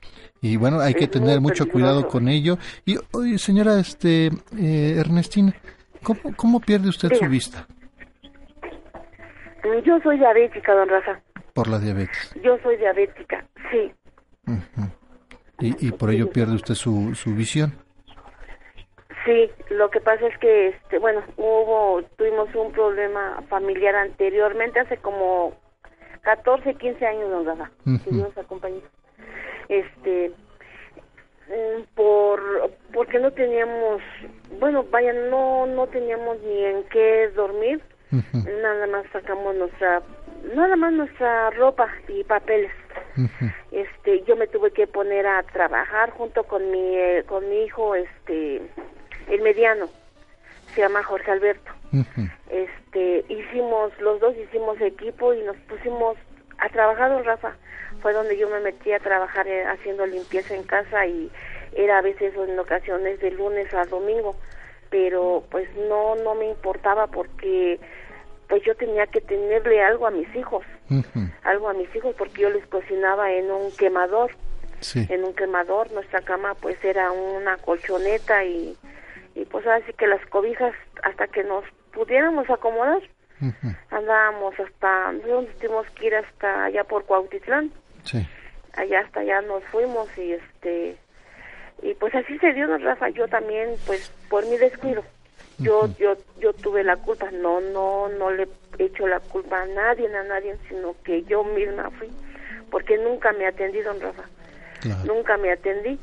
Y 0.43 0.57
bueno, 0.57 0.81
hay 0.81 0.93
que 0.93 1.07
tener 1.07 1.39
mucho 1.39 1.69
cuidado 1.69 2.05
con 2.09 2.27
ello. 2.27 2.57
Y, 2.85 2.97
oye, 3.13 3.37
señora 3.37 3.79
este, 3.79 4.25
eh, 4.59 4.95
Ernestina, 4.99 5.53
¿cómo, 6.03 6.19
¿cómo 6.35 6.59
pierde 6.59 6.89
usted 6.89 7.13
su 7.13 7.25
vista? 7.29 7.65
Mm, 9.63 9.79
Yo 9.85 9.97
soy 10.03 10.17
diabética, 10.17 10.73
don 10.75 10.89
Rafa. 10.89 11.21
Por 11.53 11.69
la 11.69 11.79
diabetes. 11.79 12.35
Yo 12.43 12.57
soy 12.61 12.75
diabética, 12.75 13.45
sí. 13.71 13.93
Y, 15.59 15.87
y 15.87 15.91
por 15.93 16.09
ello 16.11 16.29
pierde 16.29 16.55
usted 16.55 16.73
su, 16.75 17.15
su 17.15 17.33
visión. 17.33 17.71
Sí, 19.25 19.49
lo 19.69 19.89
que 19.89 20.01
pasa 20.01 20.27
es 20.27 20.37
que, 20.39 20.67
este, 20.69 20.99
bueno, 20.99 21.21
hubo, 21.37 22.01
tuvimos 22.17 22.53
un 22.53 22.73
problema 22.73 23.41
familiar 23.47 23.95
anteriormente, 23.95 24.81
hace 24.81 24.97
como 24.97 25.53
14, 26.23 26.75
15 26.75 27.05
años, 27.05 27.29
don 27.31 27.45
Rafa, 27.45 27.71
Ujú. 27.85 28.03
que 28.03 28.09
Dios 28.11 28.37
acompañó. 28.37 28.81
Este, 29.69 30.31
mm, 31.47 31.83
por, 31.95 32.71
porque 32.93 33.19
no 33.19 33.31
teníamos, 33.31 34.01
bueno, 34.59 34.85
vaya, 34.91 35.13
no, 35.13 35.65
no 35.65 35.87
teníamos 35.87 36.39
ni 36.41 36.65
en 36.65 36.83
qué 36.85 37.29
dormir, 37.35 37.81
nada 38.61 38.87
más 38.87 39.05
sacamos 39.11 39.55
nuestra, 39.55 40.01
nada 40.55 40.75
más 40.75 40.93
nuestra 40.93 41.49
ropa 41.51 41.89
y 42.07 42.23
papeles. 42.23 42.71
Este, 43.71 44.23
yo 44.23 44.35
me 44.35 44.47
tuve 44.47 44.71
que 44.71 44.87
poner 44.87 45.25
a 45.25 45.43
trabajar 45.43 46.11
junto 46.11 46.43
con 46.43 46.69
mi, 46.71 46.95
eh, 46.95 47.23
con 47.27 47.47
mi 47.49 47.63
hijo, 47.63 47.95
este, 47.95 48.61
el 49.29 49.41
mediano, 49.41 49.87
se 50.73 50.81
llama 50.81 51.03
Jorge 51.03 51.31
Alberto. 51.31 51.71
Este, 52.49 53.25
hicimos, 53.29 53.91
los 53.99 54.19
dos 54.19 54.35
hicimos 54.37 54.79
equipo 54.81 55.33
y 55.33 55.41
nos 55.43 55.55
pusimos 55.57 56.17
a 56.59 56.69
trabajar, 56.69 57.11
don 57.11 57.23
Rafa. 57.23 57.55
Fue 58.03 58.13
donde 58.13 58.37
yo 58.37 58.47
me 58.49 58.59
metí 58.59 58.91
a 58.91 58.99
trabajar 58.99 59.47
eh, 59.47 59.63
haciendo 59.65 60.05
limpieza 60.05 60.53
en 60.53 60.63
casa 60.63 61.07
y 61.07 61.31
era 61.75 61.97
a 61.97 62.01
veces 62.01 62.35
o 62.37 62.43
en 62.45 62.59
ocasiones 62.59 63.19
de 63.21 63.31
lunes 63.31 63.73
a 63.73 63.85
domingo, 63.85 64.35
pero 64.91 65.43
pues 65.49 65.67
no, 65.89 66.15
no 66.17 66.35
me 66.35 66.49
importaba 66.49 67.07
porque 67.07 67.79
pues 68.49 68.61
yo 68.63 68.75
tenía 68.75 69.07
que 69.07 69.21
tenerle 69.21 69.81
algo 69.81 70.05
a 70.05 70.11
mis 70.11 70.27
hijos, 70.35 70.63
algo 71.43 71.69
a 71.69 71.73
mis 71.73 71.95
hijos 71.95 72.13
porque 72.15 72.41
yo 72.43 72.49
les 72.51 72.67
cocinaba 72.67 73.31
en 73.31 73.49
un 73.49 73.71
quemador 73.71 74.31
Sí. 74.81 75.07
en 75.09 75.23
un 75.23 75.33
quemador. 75.33 75.89
Nuestra 75.93 76.19
cama 76.21 76.55
pues 76.55 76.75
era 76.83 77.09
una 77.11 77.55
colchoneta 77.55 78.43
y, 78.43 78.75
y 79.33 79.45
pues 79.45 79.65
así 79.65 79.93
que 79.93 80.07
las 80.07 80.23
cobijas 80.25 80.75
hasta 81.03 81.27
que 81.27 81.45
nos 81.45 81.63
pudiéramos 81.93 82.49
acomodar. 82.49 83.01
Andábamos 83.91 84.53
hasta, 84.59 85.13
tuvimos 85.21 85.89
que 85.91 86.07
ir 86.07 86.15
hasta 86.15 86.65
allá 86.65 86.83
por 86.83 87.05
Cuautitlán. 87.05 87.71
Sí. 88.03 88.25
Allá 88.73 89.01
hasta 89.01 89.21
allá 89.21 89.41
nos 89.41 89.63
fuimos 89.65 90.07
y 90.17 90.33
este, 90.33 90.97
y 91.81 91.93
pues 91.95 92.13
así 92.15 92.37
se 92.39 92.53
dio, 92.53 92.67
¿no, 92.67 92.77
Rafa? 92.77 93.09
Yo 93.09 93.27
también 93.27 93.69
pues 93.85 94.11
por 94.29 94.45
mi 94.47 94.57
descuido. 94.57 95.03
Yo, 95.59 95.87
yo, 95.99 96.17
yo 96.39 96.51
tuve 96.53 96.83
la 96.83 96.97
culpa, 96.97 97.29
no, 97.31 97.61
no, 97.61 98.09
no 98.09 98.31
le 98.31 98.47
he 98.79 98.85
hecho 98.85 99.07
la 99.07 99.19
culpa 99.19 99.61
a 99.61 99.67
nadie, 99.67 100.07
a 100.07 100.23
nadie, 100.23 100.57
sino 100.67 100.95
que 101.03 101.23
yo 101.23 101.43
misma 101.43 101.91
fui, 101.91 102.09
porque 102.71 102.97
nunca 102.97 103.31
me 103.33 103.45
atendí, 103.45 103.81
don 103.81 104.01
Rafa 104.01 104.23
nunca 105.05 105.37
me 105.37 105.51
atendí 105.51 105.99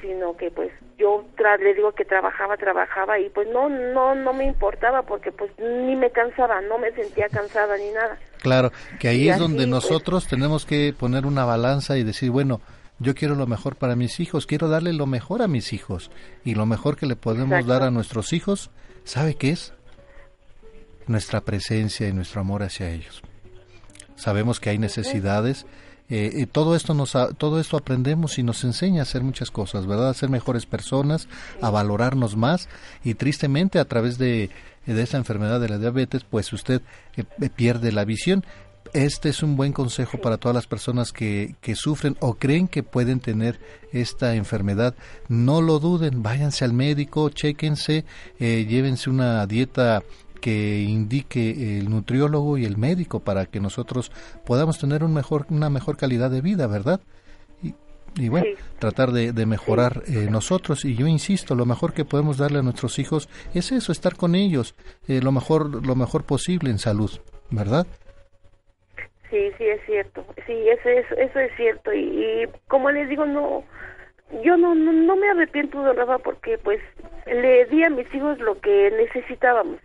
sino 0.00 0.36
que 0.36 0.50
pues 0.50 0.70
yo 0.98 1.24
tra 1.36 1.56
le 1.56 1.74
digo 1.74 1.92
que 1.92 2.04
trabajaba 2.04 2.56
trabajaba 2.56 3.18
y 3.18 3.28
pues 3.30 3.48
no 3.52 3.68
no 3.68 4.14
no 4.14 4.32
me 4.32 4.44
importaba 4.46 5.02
porque 5.02 5.32
pues 5.32 5.50
ni 5.58 5.96
me 5.96 6.10
cansaba 6.10 6.60
no 6.62 6.78
me 6.78 6.92
sentía 6.92 7.28
cansada 7.28 7.76
ni 7.76 7.90
nada 7.90 8.18
Claro, 8.42 8.70
que 9.00 9.08
ahí 9.08 9.22
Y 9.22 9.28
es 9.28 9.34
así, 9.34 9.42
donde 9.42 9.56
pues- 9.58 9.68
nosotros 9.68 10.28
tenemos 10.28 10.64
que 10.66 10.94
poner 10.96 11.26
una 11.26 11.44
balanza 11.44 11.96
y 11.98 12.04
decir, 12.04 12.30
bueno, 12.30 12.60
yo 12.98 13.14
quiero 13.14 13.34
lo 13.34 13.46
mejor 13.46 13.74
para 13.76 13.96
mis 13.96 14.20
hijos, 14.20 14.46
quiero 14.46 14.68
darle 14.68 14.92
lo 14.92 15.06
mejor 15.06 15.42
a 15.42 15.48
mis 15.48 15.72
hijos. 15.72 16.10
Y 16.44 16.54
lo 16.54 16.64
mejor 16.64 16.96
que 16.96 17.06
le 17.06 17.16
podemos 17.16 17.58
Exacto. 17.58 17.72
dar 17.72 17.82
a 17.82 17.90
nuestros 17.90 18.32
hijos, 18.32 18.70
¿sabe 19.04 19.34
qué 19.34 19.50
es? 19.50 19.72
Nuestra 21.06 21.40
presencia 21.40 22.08
y 22.08 22.12
nuestro 22.12 22.40
amor 22.40 22.62
hacia 22.62 22.90
ellos. 22.90 23.22
Sabemos 24.16 24.60
que 24.60 24.70
hay 24.70 24.78
necesidades. 24.78 25.66
Eh, 26.08 26.30
y 26.34 26.46
todo 26.46 26.76
esto 26.76 26.94
nos 26.94 27.16
todo 27.36 27.58
esto 27.60 27.76
aprendemos 27.76 28.38
y 28.38 28.42
nos 28.42 28.62
enseña 28.64 29.00
a 29.00 29.02
hacer 29.02 29.22
muchas 29.22 29.50
cosas, 29.50 29.86
¿verdad? 29.86 30.10
A 30.10 30.14
ser 30.14 30.28
mejores 30.28 30.66
personas, 30.66 31.28
a 31.60 31.70
valorarnos 31.70 32.36
más 32.36 32.68
y 33.02 33.14
tristemente 33.14 33.78
a 33.78 33.84
través 33.84 34.18
de, 34.18 34.50
de 34.86 35.02
esta 35.02 35.16
enfermedad 35.16 35.60
de 35.60 35.68
la 35.68 35.78
diabetes, 35.78 36.24
pues 36.24 36.52
usted 36.52 36.80
eh, 37.16 37.24
eh, 37.40 37.50
pierde 37.50 37.92
la 37.92 38.04
visión. 38.04 38.44
Este 38.92 39.30
es 39.30 39.42
un 39.42 39.56
buen 39.56 39.72
consejo 39.72 40.18
para 40.18 40.38
todas 40.38 40.54
las 40.54 40.68
personas 40.68 41.12
que, 41.12 41.56
que 41.60 41.74
sufren 41.74 42.16
o 42.20 42.34
creen 42.34 42.68
que 42.68 42.84
pueden 42.84 43.18
tener 43.18 43.58
esta 43.92 44.36
enfermedad. 44.36 44.94
No 45.28 45.60
lo 45.60 45.80
duden, 45.80 46.22
váyanse 46.22 46.64
al 46.64 46.72
médico, 46.72 47.28
chéquense, 47.30 48.04
eh, 48.38 48.64
llévense 48.68 49.10
una 49.10 49.44
dieta 49.46 50.04
que 50.36 50.82
indique 50.82 51.78
el 51.78 51.90
nutriólogo 51.90 52.58
y 52.58 52.64
el 52.64 52.76
médico 52.76 53.20
para 53.20 53.46
que 53.46 53.60
nosotros 53.60 54.10
podamos 54.44 54.78
tener 54.78 55.02
un 55.04 55.12
mejor, 55.12 55.46
una 55.50 55.70
mejor 55.70 55.96
calidad 55.96 56.30
de 56.30 56.40
vida, 56.40 56.66
¿verdad? 56.66 57.00
Y, 57.62 57.74
y 58.16 58.28
bueno, 58.28 58.46
tratar 58.78 59.12
de, 59.12 59.32
de 59.32 59.46
mejorar 59.46 60.02
eh, 60.06 60.28
nosotros. 60.30 60.84
Y 60.84 60.94
yo 60.94 61.06
insisto, 61.06 61.54
lo 61.54 61.66
mejor 61.66 61.92
que 61.92 62.04
podemos 62.04 62.38
darle 62.38 62.60
a 62.60 62.62
nuestros 62.62 62.98
hijos 62.98 63.28
es 63.54 63.72
eso, 63.72 63.92
estar 63.92 64.16
con 64.16 64.34
ellos, 64.34 64.74
eh, 65.08 65.20
lo 65.22 65.32
mejor, 65.32 65.84
lo 65.86 65.94
mejor 65.94 66.24
posible 66.24 66.70
en 66.70 66.78
salud, 66.78 67.10
¿verdad? 67.50 67.86
sí 69.30 69.50
sí 69.58 69.64
es 69.64 69.80
cierto 69.86 70.24
sí 70.46 70.68
eso 70.68 70.88
es 70.88 71.06
eso 71.12 71.38
es 71.38 71.50
cierto 71.56 71.92
y, 71.92 71.98
y 71.98 72.48
como 72.68 72.90
les 72.90 73.08
digo 73.08 73.26
no 73.26 73.64
yo 74.42 74.56
no, 74.56 74.74
no 74.74 74.92
no 74.92 75.16
me 75.16 75.28
arrepiento 75.30 75.82
de 75.82 75.92
Rafa 75.92 76.18
porque 76.18 76.58
pues 76.58 76.80
le 77.26 77.64
di 77.66 77.82
a 77.82 77.90
mis 77.90 78.12
hijos 78.14 78.38
lo 78.38 78.60
que 78.60 78.90
necesitábamos 78.96 79.78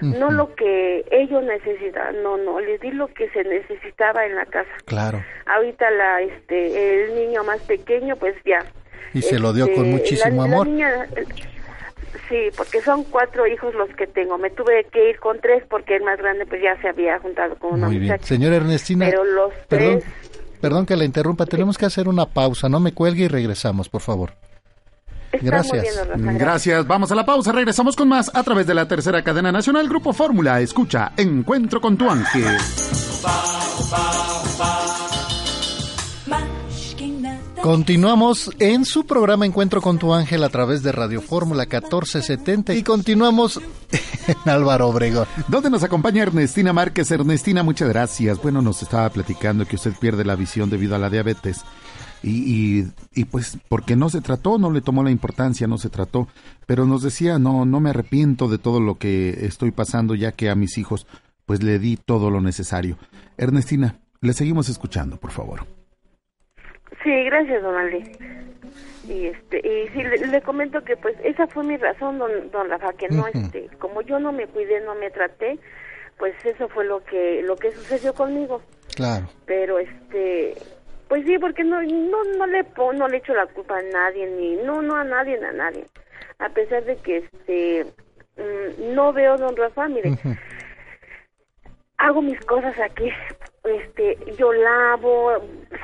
no 0.00 0.30
lo 0.30 0.54
que 0.54 1.04
ellos 1.10 1.42
necesitaban 1.44 2.22
no 2.22 2.36
no 2.36 2.60
les 2.60 2.80
di 2.80 2.90
lo 2.92 3.08
que 3.08 3.28
se 3.30 3.42
necesitaba 3.44 4.24
en 4.26 4.34
la 4.36 4.46
casa 4.46 4.70
Claro. 4.84 5.22
ahorita 5.46 5.90
la 5.90 6.20
este 6.22 7.04
el 7.04 7.14
niño 7.14 7.42
más 7.44 7.60
pequeño 7.62 8.16
pues 8.16 8.34
ya 8.44 8.64
Y 9.14 9.22
se 9.22 9.38
lo 9.38 9.52
dio 9.52 9.64
con 9.72 9.86
Este, 9.86 9.90
muchísimo 9.96 10.42
la- 10.42 10.48
la 10.48 10.54
amor. 10.54 10.66
niña- 10.68 11.06
sí 12.28 12.48
porque 12.56 12.80
son 12.82 13.04
cuatro 13.04 13.46
hijos 13.46 13.74
los 13.74 13.88
que 13.96 14.06
tengo 14.06 14.38
me 14.38 14.50
tuve 14.50 14.84
que 14.92 15.10
ir 15.10 15.18
con 15.18 15.40
tres 15.40 15.62
porque 15.68 15.96
el 15.96 16.02
más 16.02 16.18
grande 16.18 16.46
pues 16.46 16.62
ya 16.62 16.80
se 16.80 16.88
había 16.88 17.18
juntado 17.18 17.54
con 17.56 17.74
una 17.74 17.86
Muy 17.88 17.98
bien. 17.98 18.18
Señora 18.22 18.56
Ernestina, 18.56 19.06
pero 19.08 19.24
los 19.24 19.52
perdón, 19.68 20.00
tres 20.00 20.04
perdón 20.60 20.86
que 20.86 20.96
la 20.96 21.04
interrumpa, 21.04 21.46
tenemos 21.46 21.78
que 21.78 21.86
hacer 21.86 22.08
una 22.08 22.26
pausa, 22.26 22.68
no 22.68 22.80
me 22.80 22.92
cuelgue 22.92 23.24
y 23.24 23.28
regresamos, 23.28 23.88
por 23.88 24.00
favor. 24.00 24.30
Gracias. 25.32 25.84
Gracias. 26.16 26.86
Vamos 26.86 27.12
a 27.12 27.14
la 27.14 27.26
pausa. 27.26 27.52
Regresamos 27.52 27.96
con 27.96 28.08
más 28.08 28.30
a 28.34 28.42
través 28.42 28.66
de 28.66 28.74
la 28.74 28.88
tercera 28.88 29.22
cadena 29.22 29.52
nacional 29.52 29.88
Grupo 29.88 30.12
Fórmula. 30.12 30.60
Escucha 30.60 31.12
Encuentro 31.16 31.80
con 31.80 31.96
tu 31.96 32.08
ángel. 32.08 32.56
Continuamos 37.62 38.50
en 38.60 38.84
su 38.84 39.04
programa 39.04 39.44
Encuentro 39.44 39.82
con 39.82 39.98
tu 39.98 40.14
ángel 40.14 40.44
a 40.44 40.48
través 40.48 40.82
de 40.82 40.92
Radio 40.92 41.20
Fórmula 41.20 41.64
1470 41.64 42.72
y 42.74 42.82
continuamos 42.82 43.60
en 44.28 44.50
Álvaro 44.50 44.88
Obregón. 44.88 45.26
Donde 45.48 45.68
nos 45.68 45.82
acompaña 45.82 46.22
Ernestina 46.22 46.72
Márquez. 46.72 47.10
Ernestina, 47.10 47.62
muchas 47.62 47.88
gracias. 47.88 48.40
Bueno, 48.40 48.62
nos 48.62 48.82
estaba 48.82 49.08
platicando 49.10 49.66
que 49.66 49.76
usted 49.76 49.92
pierde 50.00 50.24
la 50.24 50.36
visión 50.36 50.70
debido 50.70 50.94
a 50.94 50.98
la 50.98 51.10
diabetes. 51.10 51.62
Y, 52.22 52.80
y, 52.80 52.92
y 53.14 53.24
pues 53.26 53.58
porque 53.68 53.94
no 53.94 54.08
se 54.08 54.20
trató, 54.20 54.58
no 54.58 54.72
le 54.72 54.80
tomó 54.80 55.04
la 55.04 55.10
importancia, 55.10 55.66
no 55.66 55.78
se 55.78 55.88
trató. 55.88 56.28
Pero 56.66 56.84
nos 56.84 57.02
decía, 57.02 57.38
no, 57.38 57.64
no 57.64 57.80
me 57.80 57.90
arrepiento 57.90 58.48
de 58.48 58.58
todo 58.58 58.80
lo 58.80 58.96
que 58.96 59.46
estoy 59.46 59.70
pasando 59.70 60.14
ya 60.14 60.32
que 60.32 60.50
a 60.50 60.54
mis 60.54 60.78
hijos 60.78 61.06
pues 61.46 61.62
le 61.62 61.78
di 61.78 61.96
todo 61.96 62.30
lo 62.30 62.40
necesario. 62.40 62.98
Ernestina, 63.36 64.00
le 64.20 64.32
seguimos 64.32 64.68
escuchando, 64.68 65.16
por 65.16 65.30
favor. 65.30 65.60
Sí, 67.02 67.10
gracias, 67.24 67.62
don 67.62 67.74
Aldi. 67.74 68.02
Y 69.08 69.26
este, 69.26 69.58
y 69.58 69.88
sí, 69.88 70.02
le, 70.02 70.26
le 70.26 70.42
comento 70.42 70.82
que 70.84 70.96
pues 70.96 71.16
esa 71.24 71.46
fue 71.46 71.64
mi 71.64 71.76
razón, 71.78 72.18
don, 72.18 72.30
don 72.50 72.68
Rafa, 72.68 72.92
que 72.92 73.08
no, 73.08 73.22
Ujú. 73.22 73.38
este, 73.38 73.70
como 73.78 74.02
yo 74.02 74.18
no 74.18 74.32
me 74.32 74.46
cuidé, 74.46 74.80
no 74.84 74.94
me 74.96 75.10
traté, 75.10 75.58
pues 76.18 76.34
eso 76.44 76.68
fue 76.68 76.84
lo 76.84 77.02
que, 77.04 77.42
lo 77.42 77.56
que 77.56 77.72
sucedió 77.72 78.12
conmigo. 78.12 78.60
Claro. 78.94 79.28
Pero 79.46 79.78
este, 79.78 80.54
pues 81.08 81.24
sí, 81.26 81.38
porque 81.38 81.64
no, 81.64 81.82
no, 81.82 82.24
no 82.36 82.46
le 82.46 82.64
no 82.94 83.08
le 83.08 83.16
echo 83.16 83.34
la 83.34 83.46
culpa 83.46 83.78
a 83.78 83.82
nadie, 83.82 84.26
ni, 84.26 84.56
no, 84.56 84.82
no 84.82 84.96
a 84.96 85.04
nadie, 85.04 85.42
a 85.44 85.52
nadie. 85.52 85.86
A 86.38 86.48
pesar 86.50 86.84
de 86.84 86.96
que 86.96 87.18
este, 87.18 87.86
mm, 88.36 88.94
no 88.94 89.12
veo, 89.12 89.36
don 89.36 89.56
Rafa, 89.56 89.88
mire, 89.88 90.12
hago 91.98 92.22
mis 92.22 92.38
cosas 92.46 92.78
aquí, 92.78 93.10
este, 93.64 94.16
yo 94.38 94.52
lavo, 94.52 95.32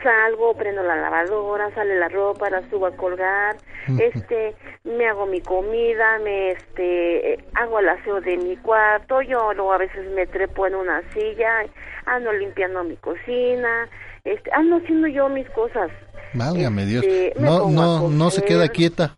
salgo, 0.03 0.55
prendo 0.55 0.83
la 0.83 0.97
lavadora, 0.97 1.75
sale 1.75 1.99
la 1.99 2.09
ropa, 2.09 2.51
la 2.51 2.69
subo 2.71 2.87
a 2.87 2.97
colgar, 2.97 3.57
este, 3.99 4.55
me 4.85 5.09
hago 5.09 5.27
mi 5.27 5.41
comida, 5.41 6.19
me, 6.21 6.53
este, 6.53 7.45
hago 7.55 7.81
el 7.81 7.89
aseo 7.89 8.21
de 8.21 8.37
mi 8.37 8.57
cuarto, 8.57 9.23
yo 9.23 9.53
luego 9.55 9.73
a 9.73 9.79
veces 9.79 10.07
me 10.13 10.27
trepo 10.27 10.67
en 10.67 10.77
una 10.77 11.03
silla, 11.13 11.67
ando 12.07 12.33
limpiando 12.33 12.85
mi 12.85 12.97
cocina, 12.97 13.89
este, 14.25 14.51
ando 14.53 14.77
haciendo 14.77 15.07
yo 15.09 15.29
mis 15.29 15.49
cosas. 15.51 15.91
Válgame 16.33 16.87
Dios. 16.87 17.05
Este, 17.05 17.39
No, 17.39 17.69
no, 17.71 18.09
no 18.09 18.31
se 18.31 18.43
queda 18.43 18.69
quieta. 18.69 19.17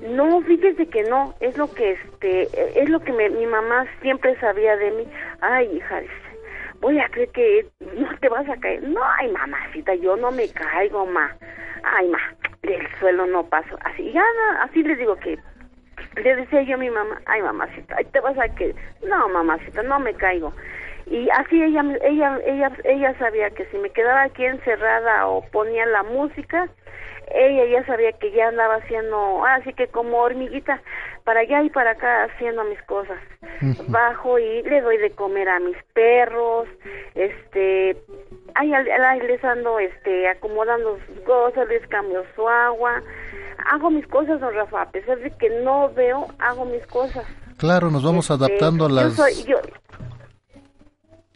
No, 0.00 0.40
fíjese 0.42 0.86
que 0.88 1.02
no, 1.04 1.34
es 1.40 1.56
lo 1.56 1.72
que 1.72 1.92
este, 1.92 2.48
es 2.82 2.88
lo 2.88 3.00
que 3.00 3.12
me- 3.12 3.30
mi 3.30 3.46
mamá 3.46 3.86
siempre 4.02 4.38
sabía 4.40 4.76
de 4.76 4.90
mí. 4.92 5.04
Ay, 5.40 5.68
hija, 5.76 6.00
voy 6.80 6.98
a 6.98 7.08
creer 7.08 7.28
que 7.30 7.66
no 7.96 8.08
te 8.18 8.28
vas 8.28 8.48
a 8.48 8.56
caer. 8.56 8.82
No, 8.82 9.00
ay, 9.18 9.30
mamacita, 9.32 9.94
yo 9.96 10.16
no 10.16 10.30
me 10.30 10.48
caigo, 10.48 11.06
ma. 11.06 11.34
Ay, 11.82 12.08
ma, 12.08 12.18
del 12.62 12.86
suelo 12.98 13.26
no 13.26 13.44
paso. 13.48 13.76
Así, 13.84 14.12
ya, 14.12 14.22
así 14.62 14.82
le 14.82 14.96
digo 14.96 15.16
que 15.16 15.38
le 16.22 16.36
decía 16.36 16.62
yo 16.62 16.74
a 16.74 16.78
mi 16.78 16.90
mamá, 16.90 17.20
ay, 17.26 17.42
mamacita, 17.42 17.96
ay, 17.98 18.04
te 18.06 18.20
vas 18.20 18.38
a 18.38 18.48
caer. 18.54 18.74
No, 19.06 19.28
mamacita, 19.28 19.82
no 19.82 19.98
me 20.00 20.14
caigo. 20.14 20.52
Y 21.06 21.28
así 21.30 21.62
ella, 21.62 21.84
ella, 22.02 22.38
ella, 22.44 22.72
ella 22.84 23.18
sabía 23.18 23.50
que 23.50 23.64
si 23.66 23.78
me 23.78 23.90
quedaba 23.90 24.22
aquí 24.24 24.44
encerrada 24.44 25.26
o 25.28 25.42
ponía 25.52 25.86
la 25.86 26.02
música, 26.02 26.68
ella 27.32 27.64
ya 27.66 27.86
sabía 27.86 28.12
que 28.12 28.30
ya 28.32 28.48
andaba 28.48 28.76
haciendo, 28.76 29.44
así 29.46 29.72
que 29.72 29.86
como 29.88 30.18
hormiguita, 30.18 30.80
para 31.24 31.40
allá 31.40 31.62
y 31.62 31.70
para 31.70 31.92
acá 31.92 32.24
haciendo 32.24 32.64
mis 32.64 32.80
cosas. 32.82 33.18
Bajo 33.88 34.38
y 34.38 34.62
le 34.62 34.80
doy 34.80 34.96
de 34.98 35.10
comer 35.10 35.48
a 35.48 35.58
mis 35.60 35.76
perros, 35.94 36.68
este, 37.14 37.96
ay, 38.54 38.70
les 39.26 39.44
ando, 39.44 39.78
este, 39.78 40.28
acomodando 40.28 40.98
sus 41.06 41.20
cosas, 41.20 41.68
les 41.68 41.86
cambio 41.88 42.24
su 42.34 42.48
agua, 42.48 43.02
hago 43.72 43.90
mis 43.90 44.06
cosas, 44.08 44.40
don 44.40 44.54
Rafa, 44.54 44.82
a 44.82 44.90
pesar 44.90 45.18
de 45.18 45.30
que 45.36 45.50
no 45.62 45.88
veo, 45.94 46.26
hago 46.38 46.64
mis 46.64 46.86
cosas. 46.86 47.24
Claro, 47.58 47.90
nos 47.90 48.04
vamos 48.04 48.28
Este, 48.30 48.44
adaptando 48.44 48.86
a 48.86 48.88
yo 48.88 48.94
las... 48.94 49.14
soy- 49.14 49.44
yo, 49.44 49.56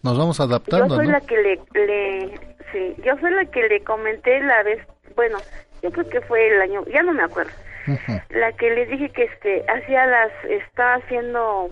Nos 0.03 0.17
vamos 0.17 0.39
yo 0.39 0.45
adaptando, 0.45 0.97
soy 0.97 1.07
¿no? 1.07 1.13
la 1.13 1.21
que 1.21 1.37
le, 1.37 1.61
le, 1.75 2.39
sí, 2.73 2.95
yo 3.05 3.17
soy 3.21 3.33
la 3.33 3.45
que 3.47 3.69
le 3.69 3.83
comenté 3.85 4.41
la 4.41 4.63
vez, 4.63 4.87
bueno, 5.15 5.39
yo 5.83 5.91
creo 5.91 6.09
que 6.09 6.21
fue 6.23 6.49
el 6.49 6.61
año, 6.63 6.85
ya 6.87 7.03
no 7.03 7.13
me 7.13 7.23
acuerdo, 7.23 7.53
la 8.31 8.53
que 8.53 8.71
le 8.71 8.87
dije 8.87 9.11
que 9.11 9.25
este 9.25 9.65
hacía 9.69 10.07
las, 10.07 10.31
estaba 10.49 10.95
haciendo, 10.95 11.71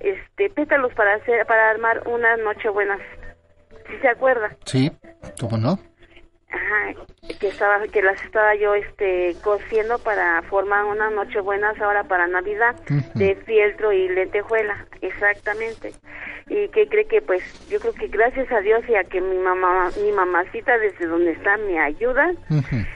este, 0.00 0.50
pétalos 0.50 0.92
para 0.94 1.14
hacer, 1.14 1.46
para 1.46 1.70
armar 1.70 2.06
unas 2.06 2.38
nochebuenas, 2.40 3.00
si 3.88 3.98
se 3.98 4.08
acuerda, 4.08 4.54
Sí, 4.64 4.92
¿cómo 5.40 5.56
no? 5.56 5.78
Ajá, 6.50 6.94
que 7.38 7.48
estaba, 7.48 7.80
que 7.88 8.02
las 8.02 8.22
estaba 8.22 8.54
yo, 8.54 8.74
este, 8.74 9.36
cosiendo 9.42 9.98
para 9.98 10.42
formar 10.42 10.84
unas 10.84 11.12
nochebuenas 11.12 11.80
ahora 11.80 12.04
para 12.04 12.26
Navidad 12.26 12.74
de 13.14 13.36
fieltro 13.46 13.92
y 13.92 14.08
lentejuela, 14.08 14.86
exactamente. 15.00 15.92
Y 16.50 16.68
que 16.68 16.88
cree 16.88 17.04
que 17.06 17.20
pues 17.20 17.42
yo 17.68 17.78
creo 17.78 17.92
que 17.92 18.08
gracias 18.08 18.50
a 18.50 18.60
Dios 18.60 18.82
y 18.88 18.94
a 18.94 19.04
que 19.04 19.20
mi 19.20 19.36
mamá 19.36 19.90
mi 20.02 20.10
mamacita 20.12 20.78
desde 20.78 21.06
donde 21.06 21.32
está 21.32 21.58
me 21.58 21.78
ayuda, 21.78 22.32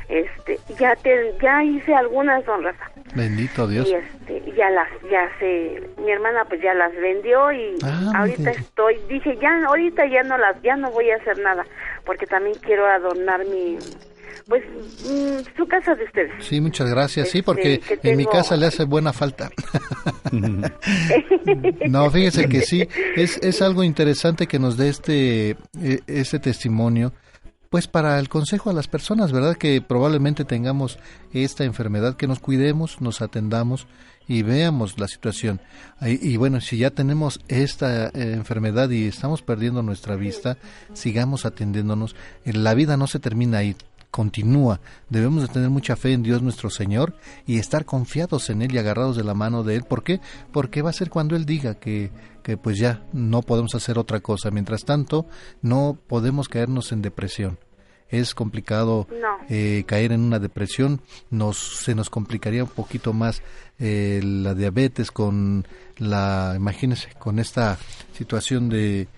este 0.08 0.58
ya 0.78 0.96
te 0.96 1.34
ya 1.38 1.62
hice 1.62 1.94
algunas 1.94 2.46
don 2.46 2.64
Rafa. 2.64 2.90
Bendito 3.14 3.68
Dios. 3.68 3.86
Y 3.86 3.92
este 3.92 4.52
ya 4.56 4.70
las 4.70 4.88
ya 5.10 5.30
se 5.38 5.82
mi 5.98 6.10
hermana 6.10 6.46
pues 6.46 6.62
ya 6.62 6.72
las 6.72 6.94
vendió 6.94 7.52
y 7.52 7.76
Ah, 7.84 8.20
ahorita 8.20 8.52
estoy 8.52 8.98
dije 9.06 9.36
ya 9.36 9.66
ahorita 9.66 10.06
ya 10.06 10.22
no 10.22 10.38
las 10.38 10.60
ya 10.62 10.76
no 10.76 10.90
voy 10.90 11.10
a 11.10 11.16
hacer 11.16 11.38
nada 11.40 11.66
porque 12.06 12.26
también 12.26 12.56
quiero 12.62 12.86
adornar 12.86 13.41
mi 13.44 13.78
pues 14.48 14.62
mm, 14.64 15.56
su 15.56 15.66
casa 15.66 15.94
de 15.94 16.04
ustedes. 16.04 16.44
Sí, 16.44 16.60
muchas 16.60 16.90
gracias. 16.90 17.28
Sí, 17.28 17.38
Este, 17.38 17.42
porque 17.44 17.80
que 17.80 18.10
en 18.10 18.16
mi 18.16 18.26
casa 18.26 18.56
le 18.56 18.66
hace 18.66 18.84
buena 18.84 19.12
falta. 19.12 19.50
No, 21.88 22.10
fíjese 22.10 22.48
que 22.48 22.62
sí, 22.62 22.88
es, 23.16 23.36
es 23.38 23.60
algo 23.60 23.84
interesante 23.84 24.46
que 24.46 24.58
nos 24.58 24.76
dé 24.76 24.88
este, 24.88 25.50
eh, 25.50 26.00
este 26.06 26.38
testimonio, 26.38 27.12
pues 27.68 27.86
para 27.88 28.18
el 28.18 28.28
consejo 28.28 28.70
a 28.70 28.72
las 28.72 28.88
personas, 28.88 29.32
¿verdad? 29.32 29.56
Que 29.56 29.82
probablemente 29.82 30.44
tengamos 30.44 30.98
esta 31.32 31.64
enfermedad, 31.64 32.16
que 32.16 32.28
nos 32.28 32.38
cuidemos, 32.38 33.00
nos 33.00 33.20
atendamos 33.20 33.86
y 34.28 34.42
veamos 34.42 34.98
la 34.98 35.08
situación. 35.08 35.60
Y, 36.00 36.32
y 36.32 36.36
bueno, 36.36 36.60
si 36.60 36.78
ya 36.78 36.90
tenemos 36.90 37.40
esta 37.48 38.08
eh, 38.08 38.32
enfermedad 38.34 38.90
y 38.90 39.06
estamos 39.06 39.42
perdiendo 39.42 39.82
nuestra 39.82 40.16
vista, 40.16 40.56
sigamos 40.92 41.44
atendiéndonos. 41.44 42.14
Eh, 42.44 42.52
La 42.52 42.74
vida 42.74 42.96
no 42.96 43.06
se 43.06 43.18
termina 43.18 43.58
ahí, 43.58 43.76
continúa. 44.10 44.80
Debemos 45.08 45.42
de 45.42 45.48
tener 45.48 45.70
mucha 45.70 45.96
fe 45.96 46.12
en 46.12 46.22
Dios 46.22 46.42
nuestro 46.42 46.70
Señor 46.70 47.16
y 47.46 47.58
estar 47.58 47.84
confiados 47.84 48.50
en 48.50 48.62
Él 48.62 48.74
y 48.74 48.78
agarrados 48.78 49.16
de 49.16 49.24
la 49.24 49.34
mano 49.34 49.64
de 49.64 49.74
Él. 49.76 49.84
¿Por 49.84 50.04
qué? 50.04 50.20
Porque 50.52 50.82
va 50.82 50.90
a 50.90 50.92
ser 50.92 51.10
cuando 51.10 51.34
Él 51.34 51.46
diga 51.46 51.74
que, 51.74 52.10
que 52.42 52.56
pues 52.56 52.78
ya 52.78 53.02
no 53.12 53.42
podemos 53.42 53.74
hacer 53.74 53.98
otra 53.98 54.20
cosa. 54.20 54.50
Mientras 54.50 54.84
tanto, 54.84 55.26
no 55.62 55.98
podemos 56.06 56.48
caernos 56.48 56.92
en 56.92 57.02
depresión. 57.02 57.58
Es 58.12 58.34
complicado 58.34 59.08
No. 59.10 59.38
eh, 59.48 59.82
caer 59.86 60.12
en 60.12 60.20
una 60.20 60.38
depresión, 60.38 61.00
nos, 61.30 61.56
se 61.82 61.94
nos 61.96 62.08
complicaría 62.10 62.62
un 62.62 62.70
poquito 62.70 63.12
más 63.12 63.42
eh, 63.80 64.20
la 64.22 64.54
diabetes 64.54 65.10
con 65.10 65.66
la, 65.98 66.52
imagínense, 66.56 67.08
con 67.18 67.38
esta 67.40 67.78
situación 68.16 68.68
de, 68.68 69.08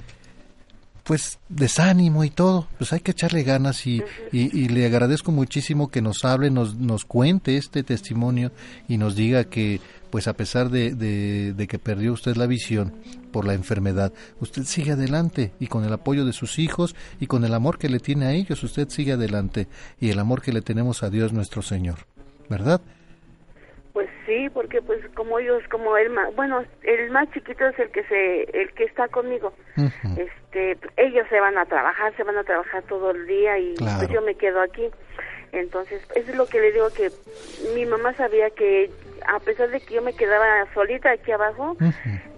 pues 1.03 1.39
desánimo 1.51 2.25
y 2.25 2.31
todo, 2.31 2.67
pues 2.79 2.93
hay 2.95 3.01
que 3.01 3.11
echarle 3.11 3.43
ganas 3.43 3.87
y, 3.87 4.03
y, 4.33 4.59
y 4.59 4.69
le 4.69 4.87
agradezco 4.87 5.33
muchísimo 5.33 5.91
que 5.91 6.01
nos 6.01 6.25
hable, 6.25 6.51
nos, 6.51 6.77
nos 6.77 7.05
cuente 7.05 7.59
este 7.59 7.83
testimonio 7.83 8.53
y 8.89 8.97
nos 8.97 9.15
diga 9.15 9.45
que 9.45 9.81
pues 10.15 10.29
a 10.29 10.35
pesar 10.35 10.69
de, 10.69 10.95
de, 10.95 11.55
de 11.55 11.67
que 11.67 11.81
perdió 11.81 12.13
usted 12.13 12.37
la 12.37 12.47
visión 12.47 12.93
por 13.33 13.45
la 13.45 13.55
enfermedad, 13.55 14.13
usted 14.39 14.63
sigue 14.63 14.93
adelante 14.93 15.51
y 15.59 15.67
con 15.67 15.83
el 15.85 15.93
apoyo 15.93 16.25
de 16.25 16.33
sus 16.33 16.61
hijos 16.61 16.95
y 17.19 17.27
con 17.27 17.45
el 17.45 17.53
amor 17.53 17.79
que 17.81 17.89
le 17.89 17.99
tiene 17.99 18.27
a 18.27 18.31
ellos, 18.31 18.63
usted 18.63 18.87
sigue 18.91 19.11
adelante 19.15 19.67
y 19.99 20.13
el 20.13 20.21
amor 20.21 20.41
que 20.41 20.53
le 20.53 20.61
tenemos 20.61 21.03
a 21.03 21.11
Dios 21.11 21.33
nuestro 21.33 21.63
Señor, 21.63 21.97
¿verdad? 22.49 22.81
Pues 23.93 24.09
sí, 24.25 24.49
porque 24.55 24.81
pues 24.83 25.01
como 25.17 25.41
ellos, 25.41 25.65
como 25.69 25.97
el 25.97 26.11
más, 26.11 26.33
bueno, 26.37 26.63
el 26.85 27.11
más 27.11 27.29
chiquito 27.33 27.67
es 27.67 27.77
el 27.81 27.91
que 27.91 28.05
se, 28.05 28.43
el 28.57 28.73
que 28.75 28.85
está 28.85 29.09
conmigo. 29.09 29.53
Este, 30.17 30.79
ellos 30.97 31.27
se 31.29 31.41
van 31.41 31.59
a 31.59 31.65
trabajar, 31.67 32.15
se 32.17 32.23
van 32.23 32.39
a 32.39 32.45
trabajar 32.45 32.85
todo 32.85 33.11
el 33.11 33.27
día 33.27 33.59
y 33.59 33.75
Claro. 33.75 33.99
pues 33.99 34.11
yo 34.13 34.23
me 34.23 34.37
quedo 34.37 34.61
aquí. 34.63 34.83
Entonces, 35.55 36.03
eso 36.15 36.31
es 36.31 36.37
lo 36.37 36.47
que 36.47 36.61
le 36.61 36.73
digo 36.73 36.89
que 36.91 37.11
mi 37.75 37.87
mamá 37.87 38.13
sabía 38.15 38.51
que 38.51 38.91
a 39.27 39.39
pesar 39.41 39.71
de 39.71 39.81
que 39.81 39.95
yo 39.95 40.03
me 40.03 40.15
quedaba 40.15 40.67
solita 40.75 41.11
aquí 41.13 41.33
abajo, 41.33 41.77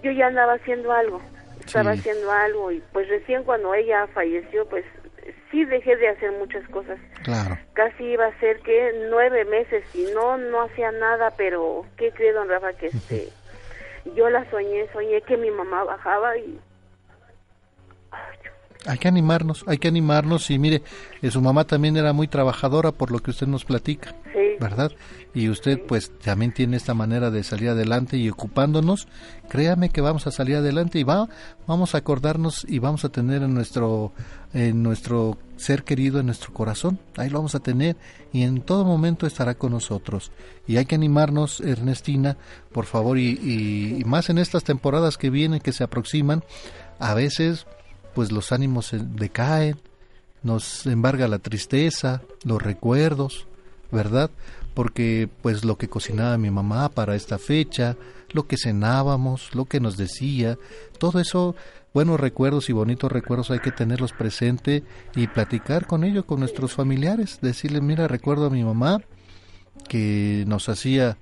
yo 0.02 0.10
ya 0.12 0.26
andaba 0.28 0.54
haciendo 0.54 0.92
algo, 0.92 1.20
estaba 1.64 1.94
Sí. 1.94 2.00
haciendo 2.00 2.30
algo 2.30 2.70
y 2.72 2.82
pues 2.92 3.08
recién 3.08 3.42
cuando 3.44 3.74
ella 3.74 4.06
falleció, 4.08 4.66
pues 4.68 4.84
sí 5.50 5.64
dejé 5.64 5.96
de 5.96 6.08
hacer 6.08 6.30
muchas 6.32 6.66
cosas 6.68 6.98
Claro. 7.24 7.56
casi 7.72 8.04
iba 8.04 8.26
a 8.26 8.38
ser 8.40 8.60
que 8.60 9.06
nueve 9.10 9.44
meses 9.44 9.84
y 9.94 10.04
no 10.14 10.36
no 10.36 10.62
hacía 10.62 10.92
nada 10.92 11.32
pero 11.36 11.84
qué 11.96 12.10
cree 12.12 12.32
don 12.32 12.48
Rafa 12.48 12.72
que 12.74 12.88
este 12.88 13.28
yo 14.14 14.28
la 14.30 14.48
soñé 14.50 14.86
soñé 14.92 15.20
que 15.22 15.36
mi 15.36 15.50
mamá 15.50 15.82
bajaba 15.84 16.36
y 16.36 16.60
Hay 18.86 18.98
que 18.98 19.08
animarnos, 19.08 19.64
hay 19.66 19.78
que 19.78 19.88
animarnos 19.88 20.50
y 20.50 20.58
mire, 20.58 20.82
eh, 21.22 21.30
su 21.30 21.40
mamá 21.40 21.64
también 21.64 21.96
era 21.96 22.12
muy 22.12 22.28
trabajadora 22.28 22.92
por 22.92 23.10
lo 23.10 23.18
que 23.18 23.30
usted 23.32 23.46
nos 23.46 23.64
platica, 23.64 24.14
Sí. 24.32 24.40
¿verdad? 24.60 24.92
Y 25.34 25.48
usted 25.48 25.80
pues 25.86 26.10
también 26.18 26.52
tiene 26.54 26.76
esta 26.76 26.94
manera 26.94 27.30
de 27.30 27.42
salir 27.42 27.68
adelante 27.70 28.16
y 28.16 28.30
ocupándonos, 28.30 29.08
créame 29.48 29.90
que 29.90 30.00
vamos 30.00 30.26
a 30.26 30.30
salir 30.30 30.56
adelante 30.56 30.98
y 30.98 31.02
va, 31.04 31.28
vamos 31.66 31.94
a 31.94 31.98
acordarnos 31.98 32.64
y 32.68 32.78
vamos 32.78 33.04
a 33.04 33.08
tener 33.10 33.42
en 33.42 33.52
nuestro, 33.54 34.12
en 34.54 34.82
nuestro 34.82 35.36
ser 35.56 35.82
querido, 35.84 36.20
en 36.20 36.26
nuestro 36.26 36.52
corazón, 36.54 36.98
ahí 37.16 37.28
lo 37.28 37.38
vamos 37.38 37.54
a 37.54 37.60
tener 37.60 37.96
y 38.32 38.42
en 38.44 38.60
todo 38.62 38.84
momento 38.84 39.26
estará 39.26 39.54
con 39.54 39.72
nosotros. 39.72 40.30
Y 40.66 40.76
hay 40.76 40.86
que 40.86 40.94
animarnos, 40.94 41.60
Ernestina, 41.60 42.36
por 42.72 42.84
favor, 42.86 43.18
y, 43.18 43.30
y- 43.42 44.00
y 44.00 44.04
más 44.04 44.30
en 44.30 44.38
estas 44.38 44.64
temporadas 44.64 45.18
que 45.18 45.28
vienen, 45.30 45.60
que 45.60 45.72
se 45.72 45.84
aproximan, 45.84 46.44
a 46.98 47.12
veces 47.14 47.66
pues 48.16 48.32
los 48.32 48.50
ánimos 48.50 48.92
decaen, 48.92 49.76
nos 50.42 50.86
embarga 50.86 51.28
la 51.28 51.38
tristeza, 51.38 52.22
los 52.44 52.62
recuerdos, 52.62 53.46
¿verdad? 53.92 54.30
Porque 54.72 55.28
pues 55.42 55.66
lo 55.66 55.76
que 55.76 55.90
cocinaba 55.90 56.38
mi 56.38 56.50
mamá 56.50 56.88
para 56.88 57.14
esta 57.14 57.36
fecha, 57.36 57.94
lo 58.30 58.46
que 58.46 58.56
cenábamos, 58.56 59.54
lo 59.54 59.66
que 59.66 59.80
nos 59.80 59.98
decía, 59.98 60.56
todo 60.98 61.20
eso, 61.20 61.56
buenos 61.92 62.18
recuerdos 62.18 62.70
y 62.70 62.72
bonitos 62.72 63.12
recuerdos 63.12 63.50
hay 63.50 63.58
que 63.58 63.70
tenerlos 63.70 64.14
presente 64.14 64.82
y 65.14 65.26
platicar 65.26 65.86
con 65.86 66.02
ellos, 66.02 66.24
con 66.24 66.40
nuestros 66.40 66.72
familiares, 66.72 67.40
decirles, 67.42 67.82
mira, 67.82 68.08
recuerdo 68.08 68.46
a 68.46 68.50
mi 68.50 68.64
mamá 68.64 69.02
que 69.90 70.44
nos 70.46 70.70
hacía 70.70 71.18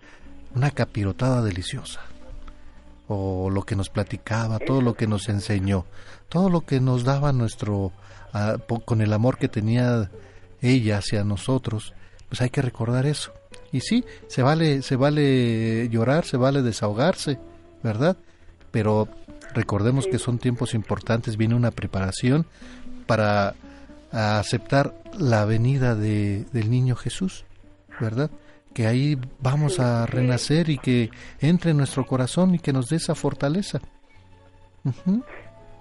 una 0.55 0.71
capirotada 0.71 1.43
deliciosa. 1.43 2.14
O 3.09 3.51
lo 3.51 3.63
que 3.63 3.77
nos 3.77 3.91
platicaba, 3.91 4.59
todo 4.59 4.81
lo 4.81 4.95
que 4.95 5.07
nos 5.07 5.29
enseñó, 5.29 5.85
todo 6.29 6.49
lo 6.49 6.63
que 6.63 6.81
nos 6.81 7.05
daba 7.05 7.33
nuestro, 7.33 7.93
ah, 8.33 8.57
con 8.85 9.01
el 9.01 9.13
amor 9.13 9.39
que 9.39 9.49
tenía 9.49 10.11
ella 10.61 10.99
hacia 10.99 11.25
nosotros, 11.25 11.93
pues 12.29 12.41
hay 12.41 12.51
que 12.51 12.63
recordar 12.63 13.07
eso. 13.07 13.33
Y 13.73 13.81
sí, 13.81 14.05
se 14.29 14.43
vale, 14.43 14.83
se 14.83 14.97
vale 14.97 15.89
llorar, 15.91 16.25
se 16.25 16.37
vale 16.37 16.63
desahogarse, 16.63 17.39
¿verdad? 17.83 18.17
Pero 18.71 19.09
recordemos 19.53 20.07
que 20.07 20.19
son 20.19 20.39
tiempos 20.39 20.75
importantes, 20.75 21.37
viene 21.37 21.55
una 21.55 21.71
preparación 21.71 22.47
para 23.07 23.55
aceptar 24.11 24.95
la 25.19 25.45
venida 25.45 25.95
de, 25.95 26.47
del 26.53 26.71
niño 26.71 26.97
Jesús, 26.97 27.45
¿verdad? 28.01 28.31
Que 28.75 28.87
ahí 28.87 29.17
vamos 29.41 29.79
a 29.79 30.07
renacer 30.07 30.69
y 30.69 30.79
que 30.79 31.11
entre 31.41 31.71
en 31.71 31.77
nuestro 31.79 32.05
corazón 32.05 32.55
y 32.55 32.59
que 32.59 32.73
nos 32.73 32.89
dé 32.89 32.97
esa 32.97 33.15
fortaleza. 33.15 33.81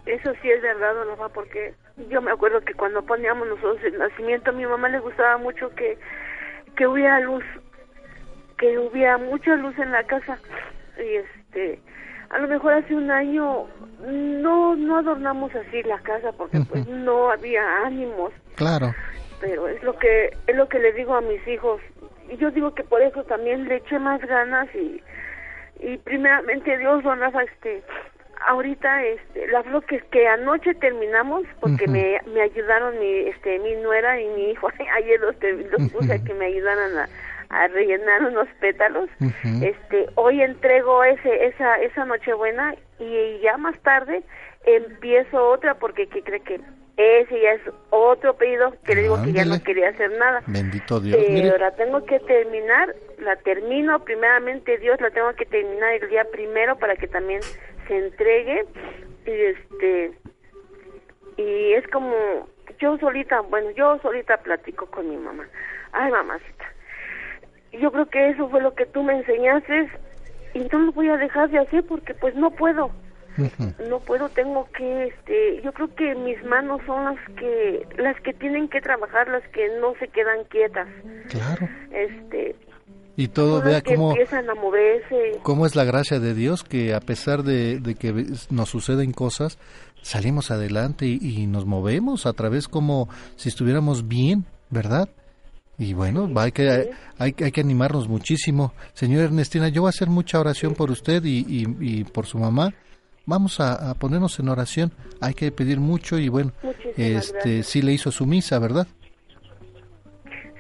Eso 0.06 0.32
sí 0.42 0.50
es 0.50 0.62
verdad, 0.62 0.94
don 0.94 1.08
Rafa, 1.10 1.30
porque 1.30 1.74
yo 2.10 2.22
me 2.22 2.32
acuerdo 2.32 2.62
que 2.62 2.74
cuando 2.74 3.02
poníamos 3.04 3.48
nosotros 3.48 3.80
el 3.84 3.98
nacimiento, 3.98 4.52
a 4.52 4.54
mi 4.54 4.66
mamá 4.66 4.90
le 4.90 5.00
gustaba 5.00 5.38
mucho 5.38 5.70
que, 5.76 5.98
que 6.76 6.88
hubiera 6.88 7.20
luz, 7.20 7.44
que 8.58 8.78
hubiera 8.78 9.18
mucha 9.18 9.56
luz 9.56 9.78
en 9.80 9.92
la 9.92 10.04
casa. 10.04 10.38
Y 10.98 11.16
este, 11.16 11.82
a 12.30 12.40
lo 12.40 12.48
mejor 12.48 12.74
hace 12.74 12.96
un 12.96 13.12
año 13.12 13.66
no 14.06 14.76
no 14.76 14.98
adornamos 14.98 15.54
así 15.56 15.82
la 15.84 16.00
casa 16.00 16.32
porque 16.34 16.60
pues 16.70 16.86
no 16.88 17.32
había 17.32 17.62
ánimos, 17.86 18.32
Claro, 18.56 18.94
pero 19.44 19.68
es 19.68 19.84
lo 19.84 20.00
que 20.00 20.34
es 20.48 20.56
lo 20.56 20.70
que 20.70 20.80
le 20.80 20.94
digo 20.94 21.16
a 21.16 21.22
mis 21.22 21.46
hijos. 21.46 21.82
Y 22.30 22.38
yo 22.38 22.50
digo 22.52 22.74
que 22.74 22.84
por 22.86 23.02
eso 23.02 23.26
también 23.26 23.68
le 23.68 23.76
eché 23.76 24.00
más 24.00 24.22
ganas 24.22 24.74
y 24.74 25.04
y 25.80 25.98
primeramente 25.98 26.78
Dios, 26.78 27.04
don 27.04 27.20
Rafa, 27.20 27.44
este, 27.44 27.84
ahorita, 28.48 29.04
este, 29.04 29.48
la 29.48 29.64
flor 29.64 29.84
que, 29.86 30.00
que 30.00 30.28
anoche 30.30 30.74
terminamos, 30.76 31.44
porque 31.60 31.88
me, 31.88 32.22
me 32.34 32.42
ayudaron 32.42 32.98
mi, 33.00 33.28
este, 33.28 33.60
mi 33.60 33.76
nuera 33.76 34.20
y 34.22 34.28
mi 34.30 34.52
hijo, 34.52 34.70
ayer 34.96 35.20
los, 35.20 35.36
puse 35.92 36.14
a 36.14 36.24
que 36.24 36.34
me 36.36 36.46
ayudaran 36.46 36.98
a, 36.98 37.10
a 37.50 37.68
rellenar 37.68 38.24
unos 38.24 38.48
pétalos, 38.62 39.10
este, 39.62 40.08
hoy 40.16 40.42
entrego 40.42 41.04
ese, 41.04 41.48
esa, 41.48 41.76
esa 41.82 42.06
nochebuena 42.06 42.76
y 43.00 43.40
ya 43.42 43.58
más 43.58 43.78
tarde 43.80 44.24
empiezo 44.66 45.50
otra 45.50 45.76
porque 45.76 46.08
¿qué 46.08 46.24
cree 46.24 46.40
que 46.40 46.62
ese 46.96 47.42
ya 47.42 47.54
es 47.54 47.62
otro 47.90 48.36
pedido 48.36 48.74
que 48.86 48.96
le 48.96 49.04
digo 49.04 49.22
que 49.24 49.34
ya 49.34 49.46
no 49.46 49.62
quería 49.64 49.90
hacer 49.90 50.12
nada. 50.18 50.42
bendito 50.46 51.00
Dios. 51.00 51.18
Pero 51.20 51.34
Mire, 51.34 51.58
la 51.58 51.72
tengo 51.72 52.06
que 52.06 52.20
terminar, 52.20 52.96
la 53.18 53.36
termino, 53.38 54.04
primeramente 54.04 54.78
Dios, 54.78 55.02
la 55.02 55.10
tengo 55.10 55.34
que 55.34 55.46
terminar 55.46 55.94
el 55.94 56.10
día 56.10 56.24
primero 56.32 56.78
para 56.78 56.96
que 56.96 57.08
también 57.08 57.42
se 57.88 57.98
entregue 57.98 58.66
y 59.26 59.32
este 59.32 60.12
y 61.38 61.74
es 61.74 61.88
como 61.88 62.48
yo 62.80 62.98
solita, 62.98 63.42
bueno, 63.42 63.72
yo 63.72 63.98
solita 64.02 64.38
platico 64.38 64.86
con 64.88 65.10
mi 65.10 65.18
mamá. 65.18 65.48
Ay, 65.94 66.12
mamacita. 66.12 66.66
Yo 67.72 67.92
creo 67.92 68.08
que 68.08 68.30
eso 68.30 68.50
fue 68.50 68.62
lo 68.62 68.76
que 68.76 68.86
tú 68.86 69.04
me 69.04 69.14
enseñaste 69.14 69.90
y 70.54 70.60
no 70.72 70.80
lo 70.80 70.92
voy 70.92 71.10
a 71.10 71.18
dejar 71.18 71.50
de 71.50 71.60
hacer 71.60 71.84
porque 71.86 72.14
pues 72.14 72.36
no 72.36 72.52
puedo. 72.52 72.92
No 73.90 74.00
puedo, 74.00 74.30
tengo 74.30 74.68
que, 74.78 75.08
este, 75.08 75.62
yo 75.64 75.72
creo 75.74 75.94
que 75.96 76.16
mis 76.16 76.44
manos 76.44 76.82
son 76.86 77.06
las 77.06 77.30
que, 77.38 77.88
las 77.98 78.20
que 78.22 78.34
tienen 78.34 78.68
que 78.70 78.82
trabajar, 78.82 79.28
las 79.28 79.48
que 79.50 79.68
no 79.80 79.94
se 80.00 80.08
quedan 80.08 80.44
quietas. 80.50 80.88
Claro. 81.30 81.68
Este, 81.92 82.56
y 83.16 83.28
todo, 83.28 83.62
vea 83.62 83.82
cómo, 83.82 84.12
empiezan 84.12 84.50
a 84.50 84.56
moverse. 84.56 85.40
cómo 85.44 85.66
es 85.66 85.76
la 85.76 85.84
gracia 85.84 86.20
de 86.20 86.34
Dios, 86.34 86.64
que 86.64 86.94
a 86.94 87.00
pesar 87.00 87.44
de, 87.44 87.80
de 87.80 87.96
que 87.96 88.26
nos 88.50 88.70
suceden 88.70 89.12
cosas, 89.12 89.60
salimos 90.02 90.50
adelante 90.52 91.06
y, 91.06 91.20
y 91.22 91.48
nos 91.48 91.66
movemos 91.66 92.26
a 92.26 92.34
través 92.34 92.68
como 92.68 93.10
si 93.36 93.50
estuviéramos 93.50 94.08
bien, 94.08 94.46
¿verdad? 94.70 95.10
Y 95.78 95.94
bueno, 95.94 96.30
hay, 96.36 96.52
que, 96.52 96.70
hay, 97.18 97.36
hay 97.38 97.52
que 97.52 97.62
animarnos 97.62 98.08
muchísimo. 98.08 98.74
Señora 98.94 99.26
Ernestina, 99.26 99.70
yo 99.70 99.82
voy 99.82 99.90
a 99.90 99.90
hacer 99.90 100.08
mucha 100.08 100.40
oración 100.40 100.76
por 100.76 100.92
usted 100.92 101.24
y, 101.24 101.40
y, 101.40 101.66
y 101.80 102.04
por 102.04 102.26
su 102.26 102.38
mamá. 102.38 102.74
Vamos 103.26 103.60
a, 103.60 103.90
a 103.92 103.94
ponernos 103.94 104.40
en 104.40 104.50
oración. 104.50 104.92
Hay 105.22 105.34
que 105.34 105.52
pedir 105.52 105.80
mucho 105.80 106.18
y 106.18 106.28
bueno, 106.30 106.52
Muchísimas 106.62 106.98
este 106.98 107.34
gracias. 107.34 107.68
sí 107.68 107.82
le 107.82 107.92
hizo 107.94 108.12
su 108.12 108.26
misa, 108.26 108.60
¿verdad? 108.60 108.88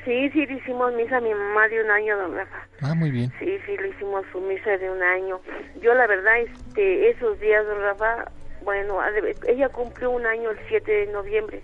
Sí, 0.05 0.29
sí, 0.31 0.45
le 0.45 0.55
hicimos 0.55 0.93
misa 0.95 1.17
a 1.17 1.21
mi 1.21 1.29
mamá 1.33 1.67
de 1.69 1.81
un 1.81 1.89
año, 1.89 2.17
don 2.17 2.35
Rafa. 2.35 2.67
Ah, 2.81 2.93
muy 2.93 3.09
bien. 3.09 3.31
Sí, 3.39 3.57
sí, 3.65 3.77
le 3.77 3.89
hicimos 3.89 4.25
su 4.33 4.41
misa 4.41 4.77
de 4.77 4.91
un 4.91 5.01
año. 5.01 5.39
Yo, 5.81 5.93
la 5.93 6.07
verdad, 6.07 6.39
este, 6.39 7.09
esos 7.09 7.39
días, 7.39 7.65
don 7.65 7.79
Rafa, 7.81 8.29
bueno, 8.63 8.99
ella 9.47 9.69
cumplió 9.69 10.11
un 10.11 10.25
año 10.25 10.51
el 10.51 10.57
7 10.67 10.91
de 10.91 11.07
noviembre. 11.07 11.63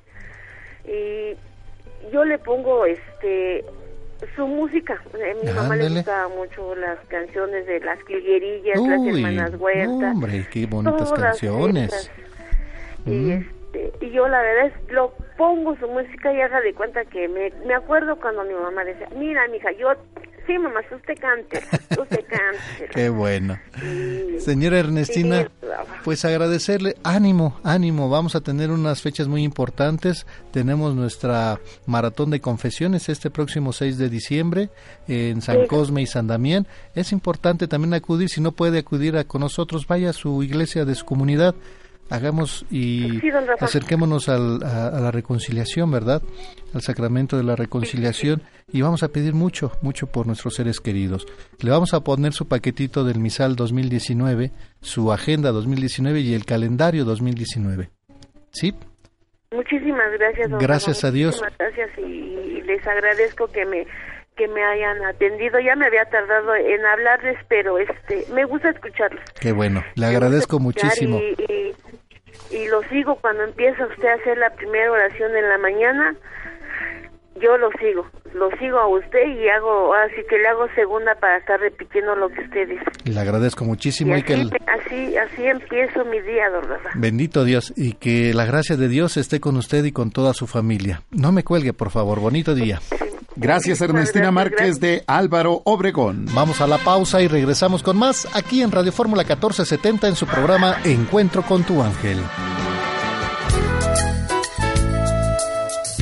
Y 0.86 1.36
yo 2.14 2.24
le 2.24 2.38
pongo, 2.40 2.86
este, 2.86 3.66
su 4.36 4.48
música. 4.48 4.94
A 5.14 5.46
mi 5.46 5.52
mamá 5.54 5.76
le 5.76 5.90
gustaba 5.90 6.28
mucho 6.30 6.76
las 6.76 6.98
canciones 7.08 7.66
de 7.66 7.80
las 7.80 8.04
Cliguerillas, 8.04 8.80
las 8.80 9.06
hermanas 9.06 9.52
Huerta. 9.60 10.12
hombre, 10.12 10.48
qué 10.52 10.66
bonitas 10.66 11.12
canciones. 11.14 12.12
Y, 13.06 13.10
Mm. 13.10 13.46
Este, 13.74 14.06
y 14.06 14.12
yo 14.12 14.28
la 14.28 14.42
verdad 14.42 14.68
es, 14.68 14.92
lo 14.92 15.14
pongo 15.38 15.76
su 15.78 15.88
música 15.88 16.34
y 16.34 16.42
haga 16.42 16.62
de 16.62 16.74
cuenta 16.74 17.06
que 17.06 17.28
me, 17.28 17.52
me 17.66 17.74
acuerdo 17.74 18.16
cuando 18.20 18.44
mi 18.44 18.54
mamá 18.54 18.84
decía, 18.84 19.08
mira, 19.16 19.48
mija, 19.48 19.72
yo, 19.74 19.90
sí, 20.46 20.58
mamá, 20.58 20.82
usted 20.94 21.18
cante, 21.20 21.60
usted 22.00 22.26
cante. 22.28 22.90
Qué 22.92 23.10
bueno. 23.10 23.60
Señora 24.40 24.80
Ernestina, 24.80 25.44
Sí, 25.44 25.68
pues 26.04 26.26
agradecerle, 26.26 26.96
ánimo, 27.04 27.60
ánimo, 27.64 28.10
vamos 28.10 28.36
a 28.36 28.42
tener 28.42 28.72
unas 28.72 29.02
fechas 29.02 29.28
muy 29.28 29.44
importantes, 29.44 30.26
tenemos 30.52 30.96
nuestra 30.96 31.60
maratón 31.86 32.32
de 32.32 32.42
confesiones 32.42 33.08
este 33.10 33.30
próximo 33.30 33.72
6 33.72 33.98
de 33.98 34.10
diciembre 34.10 34.70
en 35.08 35.42
San 35.42 35.62
Sí. 35.62 35.68
Cosme 35.68 36.02
y 36.02 36.06
San 36.06 36.28
Damián, 36.28 36.68
es 36.96 37.12
importante 37.12 37.68
también 37.68 37.94
acudir, 37.94 38.30
si 38.30 38.42
no 38.42 38.52
puede 38.52 38.80
acudir 38.80 39.18
a, 39.18 39.26
con 39.26 39.42
nosotros, 39.42 39.88
vaya 39.88 40.10
a 40.10 40.14
su 40.14 40.42
iglesia 40.42 40.86
de 40.86 40.96
su 40.96 41.06
comunidad, 41.06 41.54
hagamos 42.10 42.66
y 42.72 43.20
Sí, 43.22 43.30
acerquémonos 43.60 44.30
al- 44.30 44.64
a, 44.64 44.88
a 44.88 45.00
la 45.00 45.12
reconciliación, 45.12 45.92
¿verdad? 45.92 46.22
Al 46.74 46.82
sacramento 46.82 47.38
de 47.38 47.44
la 47.44 47.56
reconciliación 47.56 48.42
y 48.72 48.82
vamos 48.82 49.04
a 49.04 49.10
pedir 49.10 49.34
mucho, 49.34 49.72
mucho 49.82 50.08
por 50.08 50.28
nuestros 50.28 50.56
seres 50.56 50.80
queridos. 50.80 51.26
Le 51.62 51.72
vamos 51.72 51.94
a 51.94 52.02
poner 52.02 52.34
su 52.34 52.48
paquetito 52.48 53.04
del 53.04 53.20
misal 53.20 53.56
2019, 53.56 54.52
su 54.82 55.12
agenda 55.12 55.52
2019 55.52 56.20
y 56.22 56.34
el 56.34 56.46
calendario 56.46 57.06
2019. 57.06 57.90
¿Sí? 58.52 58.74
Muchísimas 59.52 60.12
gracias, 60.20 60.50
don 60.50 60.60
Gracias 60.60 61.04
a 61.04 61.12
Dios. 61.12 61.42
muchísimas 61.42 61.58
gracias 61.58 61.90
y, 61.98 62.62
les 62.64 62.86
agradezco 62.86 63.48
que 63.48 63.66
me 63.66 63.88
que 64.38 64.48
me 64.48 64.64
hayan 64.64 65.04
atendido. 65.04 65.60
Ya 65.60 65.76
me 65.76 65.88
había 65.88 66.06
tardado 66.06 66.56
en 66.56 66.86
hablarles, 66.86 67.36
pero 67.50 67.78
este 67.78 68.26
me 68.34 68.46
gusta 68.46 68.70
escucharlos. 68.70 69.22
Qué 69.42 69.52
bueno, 69.52 69.84
le 69.96 70.06
agradezco 70.06 70.60
muchísimo. 70.60 71.20
Y, 71.20 71.36
y, 71.52 71.59
y 72.60 72.68
lo 72.68 72.82
sigo 72.90 73.16
cuando 73.16 73.44
empieza 73.44 73.86
usted 73.86 74.08
a 74.08 74.14
hacer 74.16 74.38
la 74.38 74.50
primera 74.52 74.92
oración 74.92 75.36
en 75.36 75.50
la 75.50 75.58
mañana. 75.58 76.16
Yo 77.42 77.58
lo 77.58 77.70
sigo, 77.80 78.06
lo 78.34 78.50
sigo 78.58 78.78
a 78.80 78.88
usted 78.88 79.26
y 79.26 79.48
hago, 79.48 79.94
así 79.94 80.18
que 80.30 80.38
le 80.38 80.48
hago 80.50 80.68
segunda 80.76 81.16
para 81.16 81.38
estar 81.38 81.58
repitiendo 81.58 82.14
lo 82.16 82.28
que 82.28 82.42
usted 82.42 82.68
dice. 82.68 82.84
Le 83.06 83.18
agradezco 83.18 83.64
muchísimo 83.64 84.14
y 84.18 84.20
y 84.20 84.24
que 84.24 84.34
así, 84.34 84.42
el, 84.42 84.52
así, 84.68 85.18
así 85.18 85.46
empiezo 85.46 86.04
mi 86.04 86.20
día, 86.20 86.50
don 86.50 86.68
Rafa. 86.68 86.90
bendito 86.96 87.46
Dios 87.46 87.74
y 87.78 87.94
que 87.94 88.34
la 88.34 88.46
gracia 88.46 88.76
de 88.76 88.90
Dios 88.90 89.16
esté 89.16 89.40
con 89.40 89.56
usted 89.56 89.86
y 89.86 89.94
con 89.94 90.12
toda 90.12 90.34
su 90.34 90.48
familia. 90.48 91.02
No 91.12 91.32
me 91.32 91.44
cuelgue, 91.46 91.72
por 91.72 91.92
favor. 91.92 92.20
Bonito 92.20 92.56
día. 92.56 92.80
Gracias 93.40 93.80
Ernestina 93.80 94.32
Márquez 94.32 94.82
de 94.82 95.06
Álvaro 95.08 95.62
Obregón. 95.64 96.26
Vamos 96.34 96.60
a 96.60 96.68
la 96.68 96.78
pausa 96.78 97.22
y 97.22 97.30
regresamos 97.30 97.82
con 97.82 97.96
más 97.96 98.28
aquí 98.34 98.62
en 98.62 98.70
Radio 98.70 98.92
Fórmula 98.92 99.24
1470 99.24 100.10
en 100.10 100.16
su 100.18 100.28
programa 100.28 100.76
Encuentro 100.84 101.42
con 101.44 101.64
tu 101.64 101.82
ángel. 101.82 102.20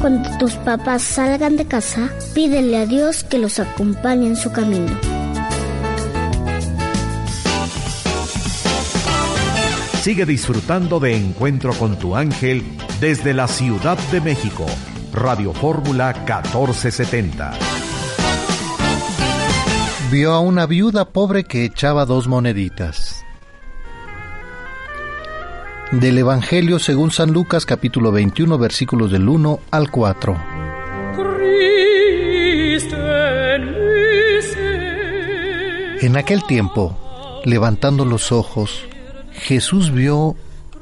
Cuando 0.01 0.35
tus 0.39 0.53
papás 0.55 1.03
salgan 1.03 1.57
de 1.57 1.65
casa, 1.65 2.09
pídele 2.33 2.75
a 2.77 2.87
Dios 2.87 3.23
que 3.23 3.37
los 3.37 3.59
acompañe 3.59 4.25
en 4.25 4.35
su 4.35 4.51
camino. 4.51 4.97
Sigue 10.01 10.25
disfrutando 10.25 10.99
de 10.99 11.15
Encuentro 11.15 11.71
con 11.73 11.99
tu 11.99 12.15
ángel 12.15 12.63
desde 12.99 13.35
la 13.35 13.47
Ciudad 13.47 13.99
de 14.11 14.21
México. 14.21 14.65
Radio 15.17 15.51
Fórmula 15.51 16.13
1470. 16.13 17.51
Vio 20.11 20.33
a 20.33 20.39
una 20.39 20.65
viuda 20.67 21.05
pobre 21.05 21.43
que 21.43 21.65
echaba 21.65 22.05
dos 22.05 22.27
moneditas. 22.27 23.25
Del 25.91 26.19
Evangelio 26.19 26.77
según 26.79 27.11
San 27.11 27.33
Lucas 27.33 27.65
capítulo 27.65 28.11
21 28.11 28.57
versículos 28.57 29.11
del 29.11 29.27
1 29.27 29.59
al 29.71 29.89
4. 29.89 30.37
En 36.01 36.15
aquel 36.15 36.43
tiempo, 36.45 36.95
Levantando 37.47 38.03
los 38.03 38.33
ojos, 38.33 38.83
Jesús 39.31 39.91
vio 39.91 40.35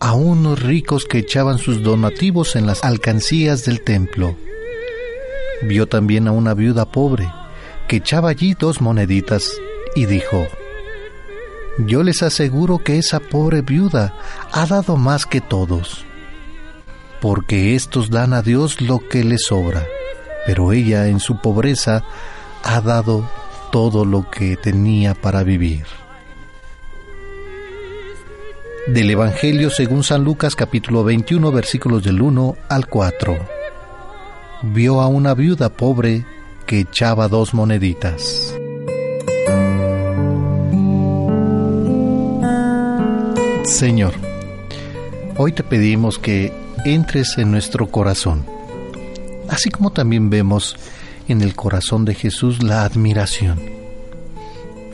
a 0.06 0.14
unos 0.14 0.62
ricos 0.62 1.06
que 1.06 1.18
echaban 1.18 1.58
sus 1.58 1.82
donativos 1.82 2.56
en 2.56 2.68
las 2.68 2.84
alcancías 2.84 3.66
del 3.66 3.82
templo. 3.82 4.36
Vio 5.64 5.88
también 5.88 6.28
a 6.28 6.32
una 6.32 6.54
viuda 6.54 6.86
pobre 6.86 7.28
que 7.88 7.96
echaba 7.96 8.30
allí 8.30 8.54
dos 8.54 8.82
moneditas 8.82 9.52
y 9.96 10.06
dijo, 10.06 10.48
Yo 11.80 12.04
les 12.04 12.22
aseguro 12.22 12.78
que 12.78 13.00
esa 13.00 13.20
pobre 13.20 13.64
viuda 13.64 14.14
ha 14.52 14.68
dado 14.68 14.96
más 14.96 15.26
que 15.26 15.42
todos, 15.42 16.06
porque 17.20 17.74
estos 17.74 18.12
dan 18.12 18.34
a 18.34 18.44
Dios 18.44 18.82
lo 18.82 19.00
que 19.00 19.24
les 19.24 19.46
sobra, 19.46 19.88
pero 20.46 20.72
ella 20.72 21.08
en 21.08 21.20
su 21.20 21.42
pobreza 21.42 22.04
ha 22.62 22.80
dado 22.80 23.28
todo 23.72 24.06
lo 24.06 24.30
que 24.30 24.56
tenía 24.56 25.16
para 25.16 25.42
vivir. 25.42 26.05
Del 28.88 29.10
Evangelio 29.10 29.72
según 29.72 30.04
San 30.04 30.24
Lucas 30.24 30.56
capítulo 30.56 31.04
21 31.04 31.52
versículos 31.52 32.04
del 32.04 32.22
1 32.22 32.56
al 32.70 32.86
4. 32.88 33.36
Vio 34.62 35.02
a 35.02 35.08
una 35.08 35.34
viuda 35.34 35.70
pobre 35.70 36.24
que 36.68 36.82
echaba 36.82 37.28
dos 37.28 37.56
moneditas. 37.56 38.54
Señor, 43.64 44.14
hoy 45.38 45.52
te 45.52 45.64
pedimos 45.64 46.20
que 46.20 46.54
entres 46.86 47.40
en 47.40 47.50
nuestro 47.50 47.88
corazón, 47.88 48.46
así 49.50 49.72
como 49.72 49.92
también 49.92 50.30
vemos 50.30 50.76
en 51.28 51.42
el 51.42 51.56
corazón 51.56 52.06
de 52.06 52.14
Jesús 52.14 52.62
la 52.62 52.86
admiración 52.86 53.75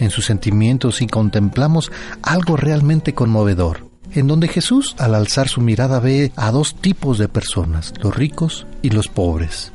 en 0.01 0.09
sus 0.09 0.25
sentimientos 0.25 1.01
y 1.01 1.07
contemplamos 1.07 1.91
algo 2.23 2.57
realmente 2.57 3.13
conmovedor, 3.13 3.87
en 4.11 4.27
donde 4.27 4.47
Jesús 4.47 4.95
al 4.97 5.15
alzar 5.15 5.47
su 5.47 5.61
mirada 5.61 5.99
ve 5.99 6.31
a 6.35 6.51
dos 6.51 6.75
tipos 6.75 7.17
de 7.17 7.29
personas, 7.29 7.93
los 8.01 8.15
ricos 8.15 8.65
y 8.81 8.89
los 8.89 9.07
pobres. 9.07 9.71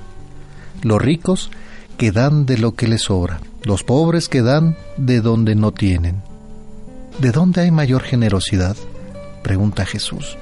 Los 0.82 1.00
ricos 1.00 1.50
que 1.96 2.12
dan 2.12 2.44
de 2.44 2.58
lo 2.58 2.74
que 2.74 2.88
les 2.88 3.02
sobra, 3.02 3.40
los 3.62 3.84
pobres 3.84 4.28
que 4.28 4.42
dan 4.42 4.76
de 4.96 5.20
donde 5.20 5.54
no 5.54 5.72
tienen. 5.72 6.22
¿De 7.20 7.30
dónde 7.30 7.62
hay 7.62 7.70
mayor 7.70 8.02
generosidad? 8.02 8.76
pregunta 9.42 9.86
Jesús. 9.86 10.36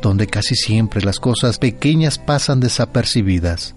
Donde 0.00 0.26
casi 0.26 0.54
siempre 0.54 1.02
las 1.02 1.18
cosas 1.18 1.58
pequeñas 1.58 2.18
pasan 2.18 2.60
desapercibidas. 2.60 3.74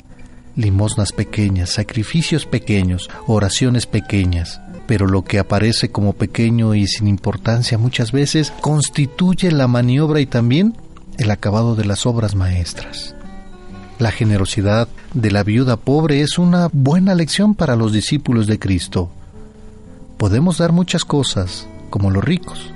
Limosnas 0.56 1.12
pequeñas, 1.12 1.72
sacrificios 1.72 2.46
pequeños, 2.46 3.10
oraciones 3.26 3.88
pequeñas, 3.88 4.62
pero 4.88 5.08
lo 5.08 5.24
que 5.24 5.40
aparece 5.40 5.90
como 5.90 6.14
pequeño 6.14 6.76
y 6.76 6.88
sin 6.88 7.08
importancia 7.08 7.78
muchas 7.78 8.12
veces 8.12 8.52
constituye 8.62 9.52
la 9.52 9.68
maniobra 9.68 10.20
y 10.20 10.26
también 10.26 10.76
el 11.18 11.32
acabado 11.32 11.76
de 11.76 11.86
las 11.86 12.06
obras 12.06 12.36
maestras. 12.36 13.16
La 14.00 14.12
generosidad 14.12 14.88
de 15.14 15.32
la 15.32 15.44
viuda 15.44 15.78
pobre 15.78 16.22
es 16.22 16.38
una 16.38 16.70
buena 16.72 17.16
lección 17.16 17.56
para 17.56 17.76
los 17.76 17.94
discípulos 17.94 18.48
de 18.48 18.60
Cristo. 18.60 19.10
Podemos 20.18 20.58
dar 20.58 20.72
muchas 20.72 21.06
cosas, 21.06 21.68
como 21.90 22.10
los 22.10 22.24
ricos, 22.24 22.72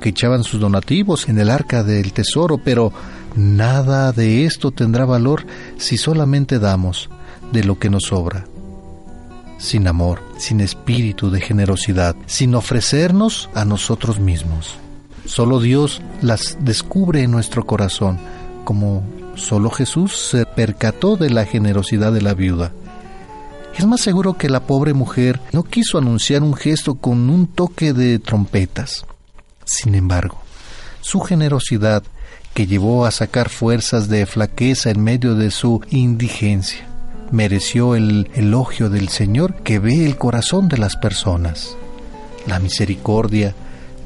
que 0.00 0.08
echaban 0.08 0.44
sus 0.44 0.60
donativos 0.60 1.28
en 1.28 1.38
el 1.38 1.50
arca 1.50 1.84
del 1.84 2.12
tesoro, 2.12 2.58
pero 2.58 2.92
nada 3.36 4.12
de 4.12 4.46
esto 4.46 4.70
tendrá 4.70 5.04
valor 5.04 5.44
si 5.76 5.96
solamente 5.96 6.58
damos 6.58 7.10
de 7.52 7.64
lo 7.64 7.78
que 7.78 7.90
nos 7.90 8.04
sobra 8.04 8.46
sin 9.58 9.86
amor, 9.86 10.22
sin 10.38 10.60
espíritu 10.60 11.30
de 11.30 11.40
generosidad, 11.40 12.16
sin 12.26 12.54
ofrecernos 12.54 13.50
a 13.54 13.64
nosotros 13.64 14.20
mismos. 14.20 14.78
Solo 15.24 15.60
Dios 15.60 16.00
las 16.22 16.56
descubre 16.60 17.22
en 17.22 17.30
nuestro 17.30 17.66
corazón, 17.66 18.18
como 18.64 19.02
solo 19.34 19.70
Jesús 19.70 20.16
se 20.16 20.46
percató 20.46 21.16
de 21.16 21.30
la 21.30 21.44
generosidad 21.44 22.12
de 22.12 22.22
la 22.22 22.34
viuda. 22.34 22.72
Es 23.76 23.86
más 23.86 24.00
seguro 24.00 24.34
que 24.34 24.48
la 24.48 24.60
pobre 24.60 24.94
mujer 24.94 25.40
no 25.52 25.62
quiso 25.62 25.98
anunciar 25.98 26.42
un 26.42 26.54
gesto 26.54 26.96
con 26.96 27.30
un 27.30 27.46
toque 27.46 27.92
de 27.92 28.18
trompetas. 28.18 29.04
Sin 29.64 29.94
embargo, 29.94 30.40
su 31.00 31.20
generosidad 31.20 32.02
que 32.54 32.66
llevó 32.66 33.06
a 33.06 33.10
sacar 33.10 33.50
fuerzas 33.50 34.08
de 34.08 34.26
flaqueza 34.26 34.90
en 34.90 35.02
medio 35.02 35.34
de 35.36 35.50
su 35.50 35.80
indigencia, 35.90 36.88
mereció 37.30 37.94
el 37.94 38.30
elogio 38.34 38.90
del 38.90 39.08
Señor 39.08 39.54
que 39.62 39.78
ve 39.78 40.06
el 40.06 40.16
corazón 40.16 40.68
de 40.68 40.78
las 40.78 40.96
personas. 40.96 41.76
La 42.46 42.58
misericordia 42.58 43.54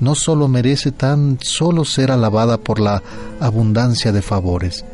no 0.00 0.14
solo 0.14 0.48
merece 0.48 0.90
tan 0.90 1.38
solo 1.40 1.84
ser 1.84 2.10
alabada 2.10 2.58
por 2.58 2.80
la 2.80 3.02
abundancia 3.40 4.10
de 4.10 4.22
favores, 4.22 4.84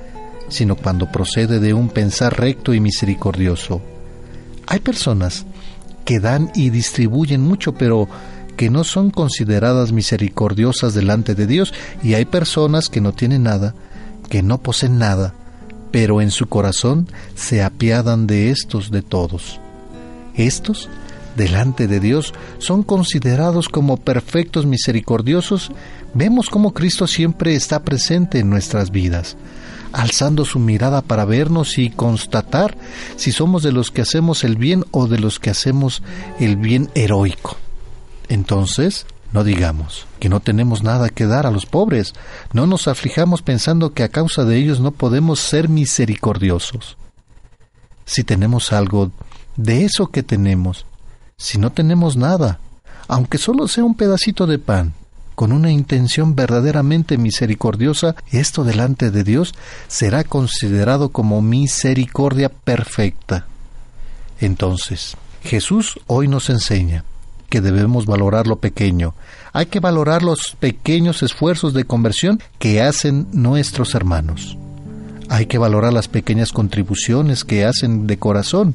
sino 0.49 0.77
cuando 0.77 1.11
procede 1.11 1.61
de 1.61 1.73
un 1.73 1.89
pensar 1.89 2.39
recto 2.39 2.75
y 2.75 2.81
misericordioso. 2.81 3.81
Hay 4.67 4.81
personas 4.81 5.47
que 6.05 6.21
dan 6.21 6.51
y 6.55 6.71
distribuyen 6.71 7.41
mucho, 7.41 7.73
pero 7.73 8.09
que 8.57 8.71
no 8.71 8.85
son 8.85 9.11
consideradas 9.11 9.93
misericordiosas 9.93 10.93
delante 10.93 11.35
de 11.35 11.47
Dios, 11.47 11.73
y 12.03 12.15
hay 12.15 12.25
personas 12.25 12.89
que 12.89 13.01
no 13.01 13.13
tienen 13.13 13.45
nada, 13.45 13.75
que 14.29 14.43
no 14.43 14.59
poseen 14.59 14.99
nada, 14.99 15.33
pero 15.91 16.21
en 16.21 16.31
su 16.31 16.47
corazón 16.47 17.09
se 17.35 17.63
apiadan 17.63 18.27
de 18.27 18.51
estos 18.51 18.91
de 18.91 19.03
todos. 19.03 19.61
Estos, 20.35 20.89
delante 21.37 21.87
de 21.89 22.01
Dios, 22.01 22.35
son 22.59 22.83
considerados 22.83 23.69
como 23.69 23.97
perfectos 23.97 24.67
misericordiosos. 24.67 25.73
Vemos 26.15 26.51
cómo 26.51 26.73
Cristo 26.75 27.07
siempre 27.07 27.55
está 27.55 27.83
presente 27.83 28.39
en 28.39 28.51
nuestras 28.51 28.91
vidas, 28.91 29.37
alzando 29.93 30.45
su 30.45 30.59
mirada 30.59 31.03
para 31.03 31.25
vernos 31.25 31.79
y 31.79 31.91
constatar 31.91 32.77
si 33.17 33.33
somos 33.33 33.63
de 33.63 33.73
los 33.73 33.91
que 33.91 34.03
hacemos 34.03 34.45
el 34.45 34.57
bien 34.57 34.85
o 34.91 35.07
de 35.07 35.19
los 35.19 35.39
que 35.39 35.51
hacemos 35.51 36.03
el 36.39 36.57
bien 36.57 36.91
heroico. 36.95 37.57
Entonces, 38.29 39.07
no 39.33 39.45
digamos 39.45 40.07
que 40.21 40.29
no 40.29 40.41
tenemos 40.41 40.83
nada 40.83 41.11
que 41.11 41.27
dar 41.27 41.47
a 41.47 41.51
los 41.51 41.67
pobres, 41.67 42.15
no 42.53 42.67
nos 42.67 42.89
aflijamos 42.89 43.43
pensando 43.43 43.93
que 43.93 44.03
a 44.03 44.09
causa 44.09 44.45
de 44.45 44.57
ellos 44.57 44.81
no 44.81 44.91
podemos 44.91 45.41
ser 45.41 45.69
misericordiosos. 45.69 46.97
Si 48.05 48.25
tenemos 48.25 48.73
algo 48.73 49.11
de 49.57 49.85
eso 49.85 50.07
que 50.07 50.23
tenemos, 50.23 50.87
si 51.37 51.59
no 51.59 51.73
tenemos 51.73 52.17
nada, 52.17 52.59
aunque 53.07 53.39
solo 53.39 53.69
sea 53.69 53.85
un 53.85 53.95
pedacito 53.95 54.47
de 54.47 54.59
pan, 54.59 54.95
con 55.35 55.53
una 55.53 55.71
intención 55.71 56.35
verdaderamente 56.35 57.17
misericordiosa, 57.17 58.17
esto 58.33 58.65
delante 58.65 59.13
de 59.13 59.23
Dios 59.23 59.55
será 59.87 60.25
considerado 60.25 61.11
como 61.11 61.43
misericordia 61.43 62.49
perfecta. 62.49 63.47
Entonces, 64.41 65.17
Jesús 65.43 66.01
hoy 66.09 66.27
nos 66.27 66.51
enseña 66.51 67.05
que 67.49 67.61
debemos 67.61 68.07
valorar 68.07 68.47
lo 68.47 68.57
pequeño. 68.57 69.15
Hay 69.53 69.67
que 69.67 69.81
valorar 69.81 70.23
los 70.23 70.57
pequeños 70.59 71.23
esfuerzos 71.23 71.73
de 71.73 71.85
conversión 71.85 72.41
que 72.59 72.83
hacen 72.83 73.27
nuestros 73.33 73.95
hermanos. 73.95 74.57
Hay 75.29 75.47
que 75.47 75.59
valorar 75.59 75.93
las 75.93 76.09
pequeñas 76.09 76.53
contribuciones 76.53 77.45
que 77.45 77.65
hacen 77.65 78.07
de 78.07 78.19
corazón. 78.19 78.75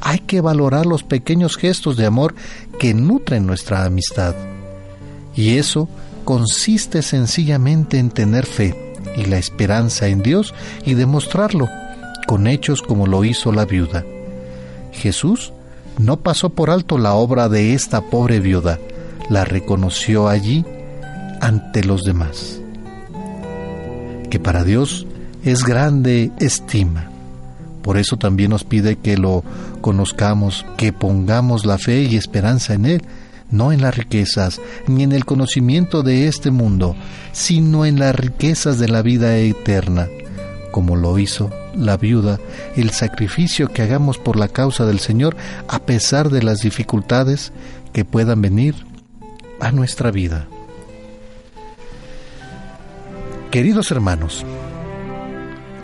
Hay 0.00 0.20
que 0.20 0.40
valorar 0.40 0.86
los 0.86 1.02
pequeños 1.02 1.56
gestos 1.56 1.96
de 1.96 2.06
amor 2.06 2.34
que 2.78 2.94
nutren 2.94 3.46
nuestra 3.46 3.84
amistad. 3.84 4.34
Y 5.34 5.56
eso 5.56 5.88
consiste 6.24 7.02
sencillamente 7.02 7.98
en 7.98 8.10
tener 8.10 8.44
fe 8.44 8.94
y 9.16 9.24
la 9.24 9.38
esperanza 9.38 10.08
en 10.08 10.22
Dios 10.22 10.54
y 10.84 10.94
demostrarlo 10.94 11.68
con 12.26 12.46
hechos 12.46 12.82
como 12.82 13.06
lo 13.06 13.24
hizo 13.24 13.52
la 13.52 13.64
viuda. 13.64 14.04
Jesús 14.92 15.52
no 15.98 16.20
pasó 16.20 16.50
por 16.50 16.70
alto 16.70 16.96
la 16.96 17.14
obra 17.14 17.48
de 17.48 17.74
esta 17.74 18.00
pobre 18.02 18.40
viuda, 18.40 18.78
la 19.28 19.44
reconoció 19.44 20.28
allí 20.28 20.64
ante 21.40 21.84
los 21.84 22.04
demás. 22.04 22.60
Que 24.30 24.38
para 24.38 24.64
Dios 24.64 25.06
es 25.44 25.64
grande 25.64 26.30
estima. 26.38 27.10
Por 27.82 27.96
eso 27.96 28.16
también 28.16 28.50
nos 28.50 28.64
pide 28.64 28.96
que 28.96 29.16
lo 29.16 29.42
conozcamos, 29.80 30.66
que 30.76 30.92
pongamos 30.92 31.64
la 31.64 31.78
fe 31.78 32.02
y 32.02 32.16
esperanza 32.16 32.74
en 32.74 32.86
Él, 32.86 33.02
no 33.50 33.72
en 33.72 33.80
las 33.80 33.96
riquezas, 33.96 34.60
ni 34.86 35.02
en 35.02 35.12
el 35.12 35.24
conocimiento 35.24 36.02
de 36.02 36.28
este 36.28 36.50
mundo, 36.50 36.96
sino 37.32 37.86
en 37.86 37.98
las 37.98 38.14
riquezas 38.14 38.78
de 38.78 38.88
la 38.88 39.00
vida 39.02 39.36
eterna, 39.38 40.06
como 40.70 40.96
lo 40.96 41.18
hizo 41.18 41.50
la 41.78 41.96
viuda, 41.96 42.38
el 42.76 42.90
sacrificio 42.90 43.68
que 43.68 43.82
hagamos 43.82 44.18
por 44.18 44.36
la 44.36 44.48
causa 44.48 44.84
del 44.84 44.98
Señor 44.98 45.36
a 45.68 45.80
pesar 45.80 46.30
de 46.30 46.42
las 46.42 46.60
dificultades 46.60 47.52
que 47.92 48.04
puedan 48.04 48.42
venir 48.42 48.74
a 49.60 49.72
nuestra 49.72 50.10
vida. 50.10 50.46
Queridos 53.50 53.90
hermanos, 53.90 54.44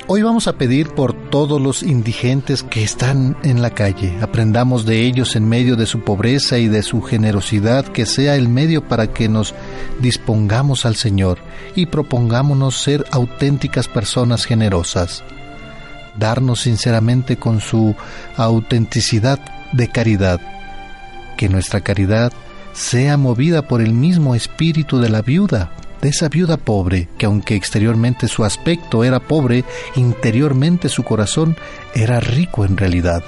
Hoy 0.06 0.20
vamos 0.20 0.48
a 0.48 0.58
pedir 0.58 0.90
por 0.90 1.14
todos 1.30 1.58
los 1.58 1.82
indigentes 1.82 2.62
que 2.62 2.84
están 2.84 3.38
en 3.42 3.62
la 3.62 3.70
calle. 3.70 4.18
Aprendamos 4.20 4.84
de 4.84 5.00
ellos 5.00 5.34
en 5.34 5.48
medio 5.48 5.76
de 5.76 5.86
su 5.86 6.00
pobreza 6.00 6.58
y 6.58 6.68
de 6.68 6.82
su 6.82 7.00
generosidad, 7.00 7.86
que 7.86 8.04
sea 8.04 8.36
el 8.36 8.50
medio 8.50 8.86
para 8.86 9.14
que 9.14 9.30
nos 9.30 9.54
dispongamos 10.02 10.84
al 10.84 10.96
Señor 10.96 11.38
y 11.74 11.86
propongámonos 11.86 12.76
ser 12.76 13.06
auténticas 13.12 13.88
personas 13.88 14.44
generosas. 14.44 15.24
Darnos 16.18 16.60
sinceramente 16.60 17.36
con 17.36 17.60
su 17.60 17.94
autenticidad 18.36 19.38
de 19.72 19.88
caridad. 19.88 20.40
Que 21.36 21.48
nuestra 21.48 21.80
caridad 21.80 22.32
sea 22.72 23.16
movida 23.16 23.62
por 23.62 23.80
el 23.80 23.92
mismo 23.92 24.34
espíritu 24.34 25.00
de 25.00 25.08
la 25.08 25.22
viuda, 25.22 25.70
de 26.02 26.10
esa 26.10 26.28
viuda 26.28 26.56
pobre, 26.56 27.08
que 27.16 27.26
aunque 27.26 27.54
exteriormente 27.54 28.28
su 28.28 28.44
aspecto 28.44 29.04
era 29.04 29.20
pobre, 29.20 29.64
interiormente 29.96 30.88
su 30.88 31.02
corazón 31.02 31.56
era 31.94 32.20
rico 32.20 32.64
en 32.64 32.76
realidad. 32.76 33.24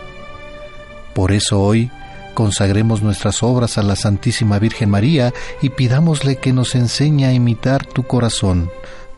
Por 1.14 1.32
eso 1.32 1.62
hoy 1.62 1.90
consagremos 2.34 3.00
nuestras 3.00 3.42
obras 3.42 3.78
a 3.78 3.82
la 3.82 3.96
Santísima 3.96 4.58
Virgen 4.58 4.90
María 4.90 5.32
y 5.62 5.70
pidámosle 5.70 6.36
que 6.36 6.52
nos 6.52 6.74
enseñe 6.74 7.24
a 7.24 7.32
imitar 7.32 7.86
tu 7.86 8.02
corazón. 8.02 8.70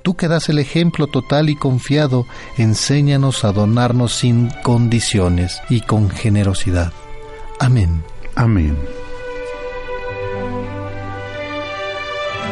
Tú 0.08 0.16
que 0.16 0.26
das 0.26 0.48
el 0.48 0.58
ejemplo 0.58 1.06
total 1.06 1.50
y 1.50 1.54
confiado, 1.54 2.26
enséñanos 2.56 3.44
a 3.44 3.52
donarnos 3.52 4.14
sin 4.14 4.48
condiciones 4.62 5.60
y 5.68 5.82
con 5.82 6.08
generosidad. 6.08 6.94
Amén. 7.60 8.02
Amén. 8.34 8.74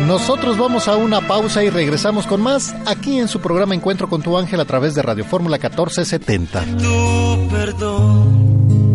Nosotros 0.07 0.59
vamos 0.59 0.87
a 0.87 0.97
una 0.97 1.27
pausa 1.27 1.65
y 1.65 1.71
regresamos 1.71 2.27
con 2.27 2.43
más 2.43 2.77
aquí 2.85 3.19
en 3.19 3.27
su 3.27 3.41
programa 3.41 3.75
Encuentro 3.75 4.11
con 4.11 4.21
tu 4.21 4.37
ángel 4.37 4.61
a 4.61 4.67
través 4.67 4.95
de 4.95 5.01
Radio 5.01 5.25
Fórmula 5.25 5.57
1470. 5.57 6.63
Tu 6.63 7.49
perdón, 7.49 8.93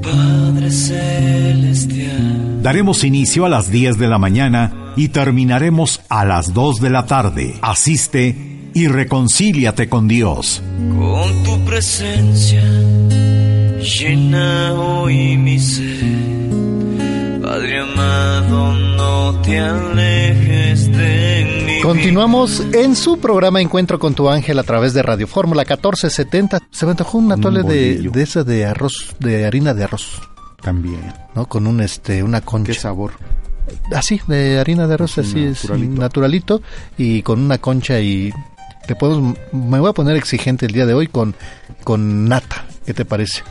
Padre 0.00 0.70
Celestial. 0.70 2.62
Daremos 2.62 3.02
inicio 3.02 3.44
a 3.44 3.48
las 3.48 3.68
10 3.68 3.98
de 3.98 4.06
la 4.06 4.18
mañana 4.18 4.83
y 4.96 5.08
terminaremos 5.08 6.00
a 6.08 6.24
las 6.24 6.52
2 6.52 6.80
de 6.80 6.90
la 6.90 7.06
tarde. 7.06 7.54
Asiste 7.62 8.70
y 8.74 8.88
reconcíliate 8.88 9.88
con 9.88 10.08
Dios. 10.08 10.62
Con 10.76 11.42
tu 11.44 11.64
presencia 11.64 12.62
llena 13.84 14.72
hoy 14.74 15.36
mi 15.36 15.58
ser. 15.58 16.44
Padre 17.42 17.80
amado, 17.80 18.72
no 18.72 19.40
te 19.42 19.58
alejes 19.58 20.90
de 20.90 21.64
mí. 21.66 21.80
Continuamos 21.82 22.60
en 22.72 22.96
su 22.96 23.18
programa 23.18 23.60
Encuentro 23.60 23.98
con 23.98 24.14
tu 24.14 24.30
ángel 24.30 24.58
a 24.58 24.62
través 24.62 24.94
de 24.94 25.02
Radio 25.02 25.26
Fórmula 25.26 25.62
1470. 25.62 26.60
Se 26.70 26.86
me 26.86 26.92
antojó 26.92 27.18
un 27.18 27.30
atole 27.30 27.62
de, 27.62 28.08
de 28.10 28.22
esa 28.22 28.42
de 28.42 28.64
arroz, 28.64 29.14
de 29.20 29.44
harina 29.44 29.74
de 29.74 29.84
arroz. 29.84 30.22
También. 30.62 31.12
¿No? 31.34 31.46
Con 31.46 31.66
un 31.66 31.80
este, 31.80 32.22
una 32.22 32.40
concha. 32.40 32.72
¿Qué 32.72 32.78
sabor? 32.78 33.12
Así, 33.94 34.20
de 34.26 34.58
harina 34.58 34.86
de 34.86 34.94
arroz, 34.94 35.18
Así, 35.18 35.44
es, 35.44 35.68
naturalito. 35.70 36.62
Y 36.98 37.22
con 37.22 37.40
una 37.40 37.58
concha 37.58 38.00
y 38.00 38.32
te 38.86 38.94
puedo, 38.96 39.20
me 39.52 39.80
voy 39.80 39.90
a 39.90 39.92
poner 39.94 40.16
exigente 40.16 40.66
el 40.66 40.72
día 40.72 40.86
de 40.86 40.94
hoy 40.94 41.06
con, 41.08 41.34
con 41.82 42.28
nata. 42.28 42.64
¿Qué 42.84 42.92
te 42.94 43.04
parece? 43.04 43.42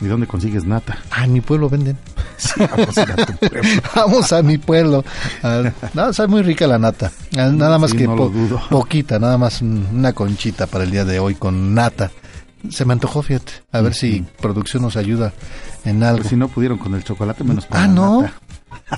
¿Y 0.00 0.06
dónde 0.06 0.26
consigues 0.26 0.64
nata? 0.64 0.98
Ah, 1.10 1.24
en 1.24 1.32
mi 1.32 1.40
pueblo 1.40 1.68
venden. 1.70 1.96
vamos 2.58 2.98
a 2.98 3.06
pueblo. 3.06 3.62
Vamos 3.96 4.32
mi 4.44 4.58
pueblo. 4.58 5.04
Ah, 5.42 5.62
no, 5.94 6.12
sabe 6.12 6.28
muy 6.28 6.42
rica 6.42 6.66
la 6.66 6.78
nata. 6.78 7.10
Ah, 7.36 7.48
Nada 7.52 7.78
más 7.78 7.92
Sí, 7.92 7.96
que 7.96 8.06
no 8.06 8.14
po- 8.16 8.30
poquita, 8.70 9.18
nada 9.18 9.38
más 9.38 9.62
un- 9.62 9.88
una 9.92 10.12
conchita 10.12 10.66
para 10.66 10.84
el 10.84 10.90
día 10.90 11.04
de 11.06 11.18
hoy 11.18 11.34
con 11.34 11.74
nata. 11.74 12.10
Se 12.70 12.84
me 12.84 12.92
antojó, 12.92 13.22
fíjate. 13.22 13.52
A 13.72 13.80
ver 13.80 13.94
si 13.94 14.24
producción 14.40 14.82
nos 14.82 14.96
ayuda 14.96 15.32
en 15.84 16.02
algo. 16.02 16.18
Pues 16.18 16.30
si 16.30 16.36
no 16.36 16.48
pudieron 16.48 16.78
con 16.78 16.94
el 16.94 17.02
chocolate, 17.04 17.42
menos 17.44 17.64
con 17.66 17.78
ah, 17.78 17.86
la 17.86 17.88
no. 17.88 18.22
nata. 18.22 18.34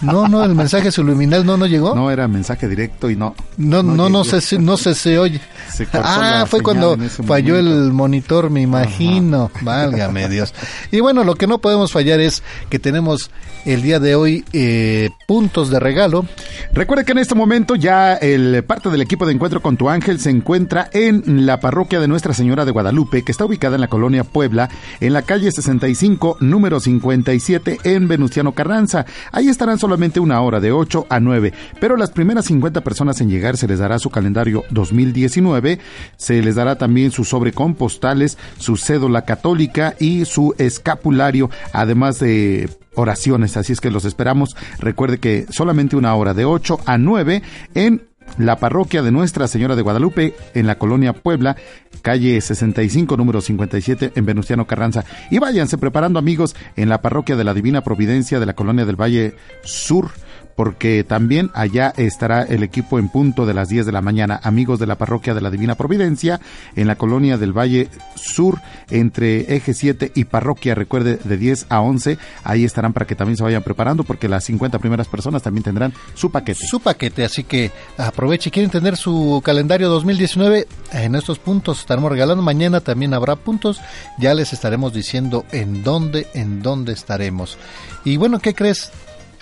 No, 0.03 0.29
no, 0.29 0.45
el 0.45 0.55
mensaje 0.55 0.91
subliminal 0.93 1.45
no, 1.47 1.57
no 1.57 1.67
llegó. 1.67 1.95
No 1.95 2.11
era 2.11 2.29
mensaje 2.29 2.69
directo 2.69 3.11
y 3.11 3.17
no. 3.17 3.35
No, 3.57 3.83
no, 3.83 4.09
no, 4.09 4.23
llegó. 4.23 4.25
sé 4.25 4.41
si, 4.41 4.59
no 4.59 4.77
sé 4.77 4.95
si 4.95 5.17
oye. 5.17 5.41
Se 5.73 5.87
cortó 5.87 6.07
Ah, 6.09 6.45
fue 6.49 6.63
cuando 6.63 6.97
falló 7.27 7.55
momento. 7.55 7.59
el 7.85 7.93
monitor, 7.93 8.51
me 8.51 8.61
imagino. 8.63 9.51
Válgame 9.63 10.29
Dios. 10.29 10.55
Y 10.91 11.01
bueno, 11.01 11.25
lo 11.25 11.35
que 11.35 11.47
no 11.47 11.59
podemos 11.59 11.93
fallar 11.93 12.21
es 12.21 12.43
que 12.71 12.79
tenemos 12.79 13.31
el 13.65 13.83
día 13.83 13.99
de 14.01 14.15
hoy 14.15 14.45
eh, 14.53 15.11
puntos 15.27 15.71
de 15.71 15.81
regalo. 15.81 16.27
Recuerde 16.73 17.05
que 17.05 17.13
en 17.13 17.19
este 17.19 17.35
momento 17.35 17.75
ya 17.75 18.15
el 18.15 18.63
parte 18.65 18.89
del 18.91 19.03
equipo 19.03 19.27
de 19.27 19.33
Encuentro 19.33 19.61
con 19.63 19.77
tu 19.77 19.89
Ángel 19.89 20.21
se 20.21 20.31
encuentra 20.31 20.89
en 20.93 21.47
la 21.47 21.61
parroquia 21.61 22.01
de 22.01 22.09
Nuestra 22.09 22.35
Señora 22.35 22.65
de 22.65 22.71
Guadalupe, 22.73 23.23
que 23.25 23.33
está 23.33 23.45
ubicada 23.45 23.75
en 23.75 23.81
la 23.83 23.89
colonia 23.89 24.25
Puebla, 24.25 24.69
en 25.01 25.13
la 25.13 25.23
calle 25.23 25.51
65, 25.51 26.39
número 26.41 26.81
57, 26.81 27.79
en 27.85 28.09
Venustiano 28.09 28.53
Carranza. 28.53 29.07
Ahí 29.33 29.49
solamente 29.77 30.20
una 30.20 30.40
hora, 30.40 30.61
de 30.61 30.73
8 30.73 31.07
a 31.11 31.20
9, 31.20 31.53
pero 31.81 31.99
las 31.99 32.11
primeras 32.11 32.47
50 32.47 32.81
personas 32.82 33.20
en 33.20 33.28
llegar 33.28 33.59
se 33.59 33.69
les 33.69 33.81
dará 33.81 33.99
su 33.99 34.09
calendario 34.09 34.65
2019, 34.70 35.78
se 36.16 36.43
les 36.43 36.55
dará 36.55 36.78
también 36.78 37.11
su 37.11 37.24
sobre 37.24 37.53
con 37.53 37.74
postales, 37.74 38.39
su 38.57 38.78
cédula 38.78 39.27
católica 39.27 39.95
y 39.99 40.24
su 40.24 40.55
escapulario, 40.57 41.51
además 41.73 42.20
de 42.20 42.70
oraciones, 42.95 43.57
así 43.57 43.73
es 43.73 43.81
que 43.81 43.90
los 43.90 44.05
esperamos. 44.05 44.57
Recuerde 44.78 45.19
que 45.19 45.47
solamente 45.51 45.97
una 45.97 46.15
hora 46.15 46.35
de 46.35 46.45
8 46.45 46.81
a 46.86 46.99
9 46.99 47.43
en 47.74 48.08
la 48.37 48.57
parroquia 48.57 49.03
de 49.03 49.11
Nuestra 49.11 49.49
Señora 49.49 49.77
de 49.77 49.83
Guadalupe 49.83 50.35
en 50.55 50.67
la 50.67 50.79
colonia 50.79 51.13
Puebla, 51.13 51.57
calle 52.03 52.41
65, 52.41 53.17
número 53.17 53.41
57 53.41 54.13
en 54.15 54.27
Venustiano 54.27 54.67
Carranza. 54.67 55.05
Y 55.31 55.39
váyanse 55.39 55.79
preparando 55.79 56.19
amigos 56.19 56.55
en 56.77 56.89
la 56.89 57.01
parroquia 57.01 57.37
de 57.37 57.45
la 57.45 57.55
Divina 57.55 57.83
Providencia 57.83 58.41
de 58.41 58.47
la 58.47 58.55
colonia 58.55 58.85
del 58.85 59.01
Valle 59.01 59.35
Sur 59.63 60.11
porque 60.59 61.05
también 61.05 61.53
allá 61.55 61.95
estará 61.97 62.43
el 62.43 62.65
equipo 62.65 62.99
en 62.99 63.11
punto 63.11 63.47
de 63.47 63.55
las 63.55 63.69
10 63.69 63.87
de 63.87 63.93
la 63.93 64.03
mañana, 64.03 64.41
amigos 64.43 64.81
de 64.81 64.89
la 64.89 64.97
parroquia 64.99 65.33
de 65.33 65.41
la 65.41 65.53
Divina 65.53 65.77
Providencia, 65.77 66.41
en 66.75 66.89
la 66.89 66.97
colonia 66.97 67.39
del 67.39 67.57
Valle 67.57 67.89
Sur, 68.17 68.61
entre 68.91 69.55
Eje 69.55 69.73
7 69.73 70.11
y 70.17 70.25
parroquia, 70.25 70.75
recuerde, 70.75 71.21
de 71.23 71.37
10 71.37 71.67
a 71.69 71.81
11, 71.81 72.19
ahí 72.43 72.65
estarán 72.65 72.93
para 72.93 73.07
que 73.07 73.15
también 73.15 73.37
se 73.37 73.45
vayan 73.45 73.63
preparando, 73.63 74.03
porque 74.03 74.29
las 74.29 74.47
50 74.47 74.81
primeras 74.81 75.07
personas 75.07 75.45
también 75.45 75.63
tendrán 75.63 75.95
su 76.15 76.33
paquete. 76.33 76.67
Su 76.67 76.81
paquete, 76.81 77.25
así 77.25 77.45
que 77.45 77.71
aproveche. 77.97 78.51
¿Quieren 78.51 78.73
tener 78.73 78.97
su 78.97 79.41
calendario 79.45 79.89
2019? 79.89 80.67
En 80.91 81.15
estos 81.15 81.39
puntos 81.39 81.79
estaremos 81.79 82.11
regalando. 82.11 82.43
Mañana 82.43 82.81
también 82.81 83.15
habrá 83.15 83.37
puntos. 83.37 83.81
Ya 84.19 84.35
les 84.35 84.53
estaremos 84.53 84.93
diciendo 84.93 85.45
en 85.53 85.85
dónde, 85.85 86.27
en 86.35 86.63
dónde 86.63 86.95
estaremos. 86.95 87.57
Y 88.05 88.17
bueno, 88.17 88.41
¿qué 88.41 88.55
crees? 88.55 88.91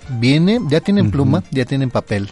Viene, 0.09 0.61
ya 0.69 0.81
tienen 0.81 1.11
pluma, 1.11 1.43
ya 1.51 1.65
tienen 1.65 1.91
papel. 1.91 2.31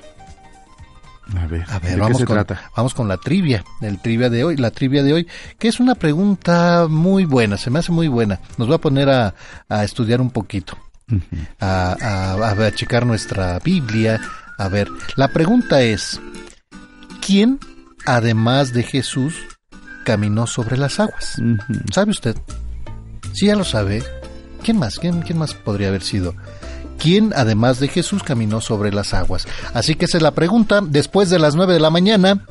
A 1.36 1.46
ver, 1.46 1.64
A 1.68 1.78
¿de 1.80 1.86
ver, 1.86 1.94
qué 1.94 2.00
vamos 2.00 2.18
se 2.18 2.24
con, 2.26 2.34
trata? 2.36 2.70
vamos 2.76 2.92
con 2.94 3.08
la 3.08 3.16
trivia, 3.16 3.64
el 3.80 3.98
trivia 4.00 4.28
de 4.28 4.44
hoy, 4.44 4.56
la 4.56 4.70
trivia 4.70 5.02
de 5.02 5.14
hoy, 5.14 5.28
que 5.58 5.68
es 5.68 5.80
una 5.80 5.94
pregunta 5.94 6.86
muy 6.88 7.24
buena, 7.24 7.56
se 7.56 7.70
me 7.70 7.78
hace 7.78 7.92
muy 7.92 8.08
buena. 8.08 8.40
Nos 8.58 8.70
va 8.70 8.74
a 8.76 8.80
poner 8.80 9.08
a, 9.08 9.34
a 9.68 9.84
estudiar 9.84 10.20
un 10.20 10.30
poquito, 10.30 10.76
a, 11.60 11.96
a- 12.00 12.50
a 12.50 12.54
ver, 12.54 12.72
a 12.72 12.76
checar 12.76 13.06
nuestra 13.06 13.58
Biblia. 13.60 14.20
A 14.58 14.68
ver, 14.68 14.86
la 15.16 15.28
pregunta 15.28 15.80
es, 15.80 16.20
¿quién, 17.26 17.58
además 18.04 18.72
de 18.74 18.82
Jesús, 18.82 19.34
caminó 20.04 20.46
sobre 20.46 20.76
las 20.76 21.00
aguas? 21.00 21.40
¿Sabe 21.90 22.10
usted? 22.10 22.36
Sí, 23.32 23.46
ya 23.46 23.56
lo 23.56 23.64
sabe. 23.64 24.02
¿Quién 24.62 24.78
más? 24.78 24.98
¿Quién, 24.98 25.22
quién 25.22 25.38
más 25.38 25.54
podría 25.54 25.88
haber 25.88 26.02
sido? 26.02 26.34
¿Quién, 26.98 27.32
además 27.36 27.80
de 27.80 27.88
Jesús, 27.88 28.22
caminó 28.22 28.60
sobre 28.60 28.92
las 28.92 29.14
aguas? 29.14 29.46
Así 29.72 29.94
que 29.94 30.06
esa 30.06 30.16
es 30.18 30.22
la 30.22 30.30
pregunta. 30.32 30.80
Después 30.82 31.30
de 31.30 31.38
las 31.38 31.54
9 31.54 31.74
de 31.74 31.80
la 31.80 31.90
mañana, 31.90 32.46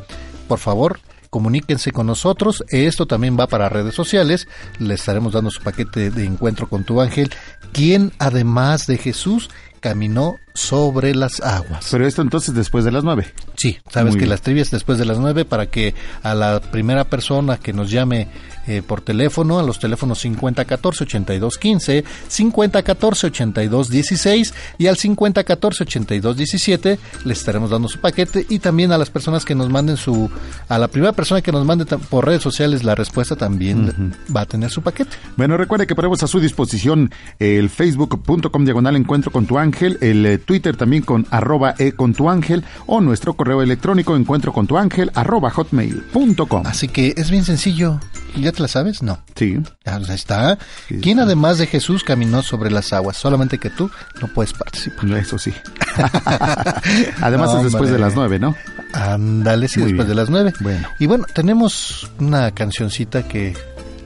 por 0.48 0.60
favor, 0.60 1.00
comuníquense 1.30 1.92
con 1.92 2.08
nosotros. 2.08 2.64
Esto 2.70 3.06
también 3.08 3.38
va 3.40 3.48
para 3.48 3.70
redes 3.70 3.96
sociales. 3.96 4.48
Le 4.80 4.94
estaremos 4.94 5.34
dando 5.34 5.50
su 5.50 5.62
paquete 5.62 6.12
de 6.12 6.26
encuentro 6.26 6.70
con 6.70 6.84
tu 6.84 7.02
ángel. 7.02 7.32
¿Quién, 7.72 8.12
además 8.20 8.86
de 8.86 8.98
Jesús, 8.98 9.50
caminó 9.80 10.36
sobre 10.54 11.16
las 11.16 11.42
aguas? 11.42 11.88
Pero 11.90 12.06
esto 12.06 12.22
entonces 12.22 12.54
después 12.54 12.86
de 12.86 12.92
las 12.92 13.04
9. 13.04 13.34
Sí, 13.56 13.80
sabes 13.92 14.12
Muy 14.12 14.20
que 14.20 14.26
bien. 14.26 14.30
las 14.30 14.42
trivias 14.42 14.70
después 14.70 15.00
de 15.00 15.06
las 15.06 15.18
9 15.18 15.46
para 15.46 15.66
que 15.66 15.96
a 16.22 16.36
la 16.36 16.60
primera 16.60 17.06
persona 17.06 17.58
que 17.58 17.74
nos 17.74 17.90
llame 17.90 18.28
eh, 18.68 18.82
por 18.86 19.02
teléfono, 19.02 19.60
a 19.60 19.64
los 19.64 19.80
teléfonos 19.80 20.24
5014-8215, 20.26 22.04
5014-8216 22.30 24.54
y 24.78 24.88
al 24.88 24.96
5014-8217 24.96 26.98
le 27.26 27.34
estaremos 27.34 27.72
dando 27.72 27.88
su 27.88 28.00
paquete 28.00 28.46
y 28.48 28.60
también 28.60 28.92
a 28.92 28.98
las 28.98 29.10
personas 29.10 29.46
que 29.46 29.56
nos 29.56 29.70
manden 29.70 29.98
su, 29.98 30.30
a 30.70 30.78
la 30.78 30.88
primera 30.88 31.14
persona 31.14 31.42
que 31.42 31.52
nos 31.52 31.66
mande 31.66 31.86
por 31.86 32.26
redes 32.26 32.44
sociales 32.44 32.84
la 32.84 32.96
respuesta 32.96 33.36
también 33.36 34.14
va 34.36 34.42
a 34.42 34.46
tener 34.46 34.70
su 34.70 34.82
paquete. 34.82 35.16
Bueno, 35.36 35.58
recuerde 35.58 35.88
que 35.88 35.96
ponemos 35.96 36.22
a 36.24 36.28
su 36.28 36.40
disposición 36.40 37.12
el 37.40 37.70
facebook.com 37.70 38.66
diagonal 38.66 38.96
encuentro 38.96 39.32
con 39.32 39.46
tu 39.46 39.58
ángel 39.58 39.64
ángel, 39.64 39.98
el 40.02 40.26
eh, 40.26 40.38
Twitter 40.38 40.78
también 40.78 41.04
con 41.04 41.26
arroba 41.32 41.74
e 41.78 41.94
con 41.94 42.14
tu 42.14 42.30
ángel 42.30 42.64
o 42.86 43.02
nuestro 43.02 43.34
correo 43.34 43.62
electrónico 43.62 44.16
encuentro 44.16 44.54
con 44.54 44.68
tu 44.68 44.78
ángel 44.78 45.12
arroba 45.16 45.50
hotmail.com. 45.50 46.66
Así 46.66 46.88
que 46.88 47.14
es 47.18 47.32
bien 47.32 47.44
sencillo. 47.44 48.00
¿Ya 48.36 48.52
te 48.52 48.62
la 48.62 48.68
sabes? 48.68 49.02
No. 49.04 49.20
Sí. 49.36 49.60
Ya 49.86 49.96
ahí 49.96 50.04
está. 50.10 50.58
¿Quién 51.02 51.20
además 51.20 51.58
de 51.58 51.68
Jesús 51.68 52.04
caminó 52.04 52.42
sobre 52.42 52.72
las 52.72 52.92
aguas? 52.94 53.18
Solamente 53.18 53.58
que 53.58 53.70
tú 53.70 53.90
no 54.22 54.28
puedes 54.28 54.54
participar. 54.54 55.06
Eso 55.18 55.38
sí. 55.38 55.54
además 57.22 57.54
es 57.56 57.64
después 57.64 57.90
de 57.92 58.00
las 58.00 58.16
nueve, 58.16 58.40
¿no? 58.40 58.56
Ándale, 58.94 59.68
sí, 59.68 59.80
Muy 59.80 59.90
después 59.90 60.08
bien. 60.08 60.16
de 60.18 60.22
las 60.22 60.30
nueve. 60.30 60.54
Bueno. 60.60 60.88
Y 61.00 61.06
bueno, 61.06 61.26
tenemos 61.34 62.10
una 62.20 62.52
cancioncita 62.52 63.28
que 63.28 63.56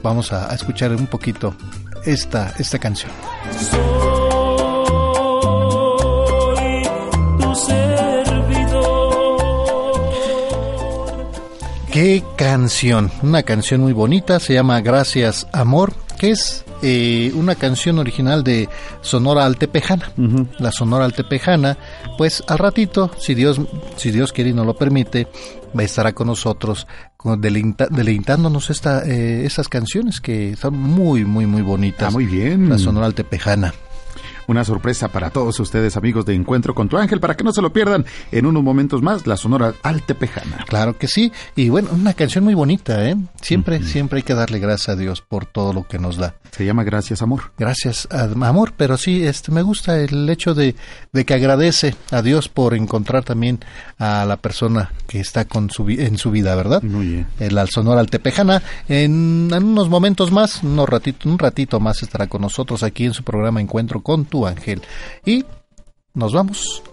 vamos 0.03 0.31
a, 0.33 0.51
a 0.51 0.55
escuchar 0.55 0.91
un 0.95 1.07
poquito 1.07 1.55
esta, 2.05 2.53
esta 2.57 2.79
canción. 2.79 3.11
Qué 11.99 12.23
canción, 12.35 13.09
una 13.23 13.41
canción 13.41 13.81
muy 13.81 13.91
bonita, 13.91 14.39
se 14.39 14.53
llama 14.53 14.81
Gracias 14.81 15.47
Amor, 15.51 15.95
que 16.19 16.29
es 16.29 16.63
eh, 16.83 17.31
una 17.33 17.55
canción 17.55 17.97
original 17.97 18.43
de 18.43 18.69
Sonora 19.01 19.47
Altepejana. 19.47 20.11
La 20.59 20.71
Sonora 20.71 21.05
Altepejana, 21.05 21.75
pues 22.15 22.43
al 22.47 22.59
ratito, 22.59 23.09
si 23.17 23.33
Dios, 23.33 23.59
si 23.95 24.11
Dios 24.11 24.31
quiere 24.31 24.51
y 24.51 24.53
nos 24.53 24.67
lo 24.67 24.77
permite, 24.77 25.27
va 25.75 25.81
a 25.81 25.85
estar 25.85 26.13
con 26.13 26.27
nosotros 26.27 26.85
deleitándonos 27.39 28.69
esta, 28.69 29.03
eh, 29.03 29.43
esas 29.43 29.67
canciones 29.67 30.21
que 30.21 30.55
son 30.55 30.77
muy, 30.77 31.25
muy, 31.25 31.47
muy 31.47 31.63
bonitas. 31.63 32.09
Ah, 32.09 32.11
muy 32.11 32.27
bien. 32.27 32.69
La 32.69 32.77
Sonora 32.77 33.07
Altepejana. 33.07 33.73
Una 34.47 34.63
sorpresa 34.63 35.09
para 35.09 35.29
todos 35.29 35.59
ustedes, 35.59 35.97
amigos 35.97 36.25
de 36.25 36.33
Encuentro 36.33 36.73
con 36.73 36.87
tu 36.87 36.97
ángel, 36.97 37.19
para 37.19 37.35
que 37.35 37.43
no 37.43 37.51
se 37.51 37.61
lo 37.61 37.73
pierdan 37.73 38.05
en 38.31 38.45
unos 38.45 38.63
momentos 38.63 39.01
más, 39.01 39.27
la 39.27 39.35
Sonora 39.37 39.73
Altepejana. 39.83 40.65
Claro 40.67 40.97
que 40.97 41.07
sí. 41.07 41.31
Y 41.55 41.69
bueno, 41.69 41.89
una 41.91 42.13
canción 42.13 42.43
muy 42.45 42.53
bonita, 42.53 43.09
¿eh? 43.09 43.15
Siempre, 43.41 43.83
siempre 43.83 44.17
hay 44.17 44.23
que 44.23 44.33
darle 44.33 44.59
gracias 44.59 44.89
a 44.89 44.95
Dios 44.95 45.21
por 45.21 45.45
todo 45.45 45.73
lo 45.73 45.87
que 45.87 45.99
nos 45.99 46.15
da. 46.17 46.35
Se 46.51 46.65
llama 46.65 46.83
Gracias 46.85 47.21
Amor. 47.21 47.51
Gracias, 47.57 48.07
a- 48.09 48.23
amor, 48.47 48.73
pero 48.77 48.95
sí, 48.97 49.23
este, 49.25 49.51
me 49.51 49.61
gusta 49.61 49.99
el 49.99 50.29
hecho 50.29 50.53
de, 50.55 50.75
de 51.11 51.25
que 51.25 51.33
agradece 51.33 51.95
a 52.11 52.21
Dios 52.21 52.47
por 52.47 52.73
encontrar 52.73 53.23
también 53.25 53.59
a 53.99 54.23
la 54.25 54.37
persona 54.37 54.91
que 55.07 55.19
está 55.19 55.45
con 55.45 55.69
su, 55.69 55.89
en 55.89 56.17
su 56.17 56.31
vida, 56.31 56.55
¿verdad? 56.55 56.81
Muy 56.83 57.05
bien. 57.07 57.27
El 57.39 57.57
al 57.57 57.69
Sonora 57.69 57.99
Altepejana. 57.99 58.61
En, 58.87 59.49
en 59.53 59.63
unos 59.63 59.89
momentos 59.89 60.31
más, 60.31 60.63
unos 60.63 60.87
ratito, 60.87 61.27
un 61.29 61.37
ratito 61.37 61.79
más 61.81 62.01
estará 62.01 62.27
con 62.27 62.41
nosotros 62.41 62.81
aquí 62.83 63.05
en 63.05 63.13
su 63.13 63.23
programa 63.23 63.59
Encuentro 63.61 64.01
con 64.01 64.25
tu 64.25 64.36
ángel. 64.45 64.81
Y 65.25 65.45
nos 66.13 66.33
vamos. 66.33 66.83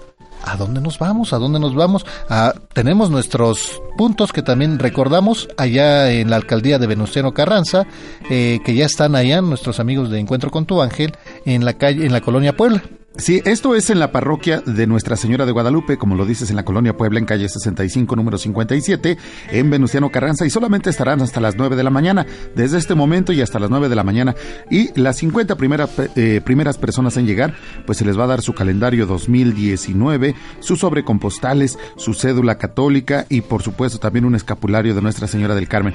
¿A 0.47 0.57
dónde 0.57 0.81
nos 0.81 0.99
vamos? 0.99 1.33
¿A 1.33 1.39
dónde 1.39 1.59
nos 1.59 1.75
vamos? 1.75 2.05
Ah, 2.29 2.55
tenemos 2.75 3.11
nuestros 3.11 3.81
puntos 3.97 4.31
que 4.33 4.43
también 4.43 4.79
recordamos 4.79 5.49
allá 5.57 6.13
en 6.13 6.29
la 6.29 6.37
alcaldía 6.37 6.79
de 6.79 6.87
Venustiano 6.87 7.33
Carranza, 7.33 7.87
eh, 8.29 8.61
que 8.65 8.75
ya 8.75 8.85
están 8.85 9.17
allá 9.17 9.41
nuestros 9.41 9.81
amigos 9.81 10.11
de 10.11 10.21
Encuentro 10.21 10.51
con 10.51 10.67
tu 10.67 10.83
ángel 10.83 11.17
en 11.47 11.65
la 11.65 11.75
calle, 11.75 12.05
en 12.05 12.13
la 12.13 12.21
colonia 12.21 12.55
Puebla. 12.55 12.83
Sí, 13.17 13.41
esto 13.45 13.77
es 13.77 13.91
en 13.91 14.01
la 14.01 14.11
parroquia 14.11 14.61
de 14.67 14.89
Nuestra 14.89 15.15
Señora 15.15 15.47
de 15.47 15.53
Guadalupe, 15.53 15.99
como 15.99 16.17
lo 16.17 16.27
dices, 16.27 16.51
en 16.51 16.57
la 16.57 16.65
colonia 16.65 16.97
Puebla, 16.97 17.21
en 17.21 17.27
calle 17.27 17.49
65, 17.49 18.17
número 18.17 18.39
57, 18.39 19.17
en 19.53 19.71
Venustiano 19.71 20.11
Carranza, 20.11 20.45
y 20.45 20.51
solamente 20.51 20.91
estarán 20.91 21.21
hasta 21.21 21.41
las 21.41 21.55
9 21.55 21.77
de 21.77 21.85
la 21.85 21.91
mañana, 21.91 22.27
desde 22.57 22.77
este 22.77 22.97
momento 22.97 23.33
y 23.33 23.41
hasta 23.41 23.61
las 23.61 23.71
9 23.71 23.89
de 23.89 23.95
la 23.95 24.03
mañana. 24.03 24.35
Y 24.69 24.91
las 25.01 25.19
50 25.19 25.55
primeras, 25.55 25.91
eh, 26.17 26.41
primeras 26.45 26.77
personas 26.77 27.17
en 27.17 27.27
llegar, 27.27 27.55
pues 27.87 27.99
se 27.99 28.05
les 28.05 28.19
va 28.19 28.25
a 28.25 28.27
dar 28.27 28.43
su 28.43 28.53
calendario 28.53 29.07
2019, 29.07 30.35
sus 30.59 30.81
sobrecompostales, 30.81 31.79
su 31.97 32.15
cédula 32.15 32.59
católica 32.59 33.27
y, 33.29 33.43
por 33.43 33.63
supuesto, 33.63 34.01
también 34.01 34.25
un 34.25 34.35
escapulario 34.35 34.93
de 34.93 35.03
Nuestra 35.03 35.29
Señora 35.29 35.55
del 35.55 35.69
Carmen. 35.69 35.95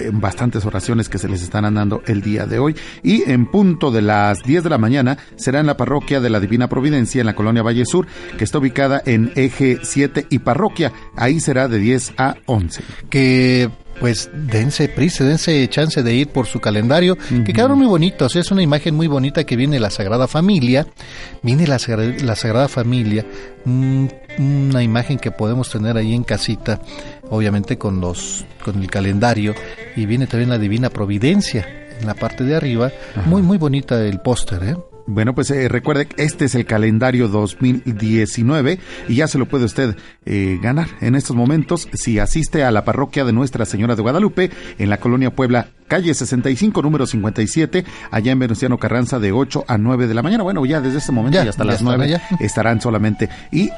Eh, 0.00 0.10
Bastantes 0.12 0.64
oraciones 0.64 1.08
que 1.08 1.18
se 1.18 1.28
les 1.28 1.42
están 1.42 1.72
dando 1.72 2.02
el 2.06 2.22
día 2.22 2.44
de 2.44 2.58
hoy. 2.58 2.74
Y 3.04 3.30
en 3.30 3.46
punto 3.46 3.92
de 3.92 4.02
las 4.02 4.42
10 4.42 4.64
de 4.64 4.70
la 4.70 4.78
mañana 4.78 5.16
será 5.36 5.60
en 5.60 5.66
la 5.66 5.76
parroquia 5.76 6.20
de 6.20 6.28
la 6.28 6.40
Divina 6.40 6.55
Providencia, 6.68 7.20
en 7.20 7.26
la 7.26 7.34
colonia 7.34 7.62
Valle 7.62 7.84
Sur, 7.84 8.06
que 8.38 8.44
está 8.44 8.58
ubicada 8.58 9.02
en 9.04 9.32
eje 9.36 9.78
7 9.82 10.26
y 10.30 10.38
parroquia. 10.38 10.92
Ahí 11.16 11.40
será 11.40 11.68
de 11.68 11.78
10 11.78 12.14
a 12.16 12.36
11. 12.46 12.82
que 13.10 13.70
pues 14.00 14.30
dense 14.34 14.88
prisa, 14.88 15.24
dense 15.24 15.66
chance 15.68 16.02
de 16.02 16.14
ir 16.14 16.28
por 16.28 16.46
su 16.46 16.60
calendario, 16.60 17.16
que 17.16 17.52
quedaron 17.52 17.78
muy 17.78 17.86
bonitos, 17.86 18.36
es 18.36 18.50
una 18.50 18.62
imagen 18.62 18.94
muy 18.94 19.06
bonita 19.06 19.44
que 19.44 19.56
viene 19.56 19.80
la 19.80 19.90
Sagrada 19.90 20.28
Familia, 20.28 20.86
viene 21.42 21.66
la, 21.66 21.78
la 22.22 22.36
Sagrada 22.36 22.68
Familia, 22.68 23.24
mm, 23.64 24.06
una 24.38 24.82
imagen 24.82 25.18
que 25.18 25.30
podemos 25.30 25.70
tener 25.70 25.96
ahí 25.96 26.14
en 26.14 26.24
casita, 26.24 26.80
obviamente 27.30 27.78
con 27.78 28.00
los 28.00 28.44
con 28.64 28.82
el 28.82 28.90
calendario, 28.90 29.54
y 29.96 30.06
viene 30.06 30.26
también 30.26 30.50
la 30.50 30.58
Divina 30.58 30.90
Providencia 30.90 31.66
en 31.98 32.06
la 32.06 32.14
parte 32.14 32.44
de 32.44 32.54
arriba, 32.54 32.92
muy 33.24 33.40
muy 33.42 33.56
bonita 33.56 34.04
el 34.04 34.20
póster, 34.20 34.62
¿eh? 34.62 34.76
Bueno, 35.08 35.34
pues 35.34 35.50
eh, 35.52 35.68
recuerde 35.68 36.06
que 36.06 36.24
este 36.24 36.46
es 36.46 36.54
el 36.56 36.66
calendario 36.66 37.28
2019 37.28 38.80
y 39.08 39.14
ya 39.14 39.28
se 39.28 39.38
lo 39.38 39.46
puede 39.46 39.64
usted 39.64 39.96
eh, 40.24 40.58
ganar 40.60 40.88
en 41.00 41.14
estos 41.14 41.36
momentos 41.36 41.88
si 41.92 42.18
asiste 42.18 42.64
a 42.64 42.72
la 42.72 42.84
parroquia 42.84 43.24
de 43.24 43.32
Nuestra 43.32 43.64
Señora 43.66 43.94
de 43.94 44.02
Guadalupe 44.02 44.50
en 44.78 44.90
la 44.90 44.98
colonia 44.98 45.30
Puebla, 45.30 45.68
calle 45.86 46.12
65, 46.12 46.82
número 46.82 47.06
57, 47.06 47.84
allá 48.10 48.32
en 48.32 48.38
Venustiano 48.40 48.78
Carranza 48.78 49.20
de 49.20 49.30
8 49.30 49.64
a 49.68 49.78
9 49.78 50.08
de 50.08 50.14
la 50.14 50.22
mañana. 50.22 50.42
Bueno, 50.42 50.66
ya 50.66 50.80
desde 50.80 50.98
este 50.98 51.12
momento 51.12 51.38
Ya, 51.38 51.44
y 51.44 51.48
hasta 51.48 51.62
ya 51.62 51.66
las 51.66 51.80
están 51.80 51.98
9 51.98 52.04
allá. 52.04 52.22
estarán 52.40 52.80
solamente 52.80 53.28
y 53.52 53.70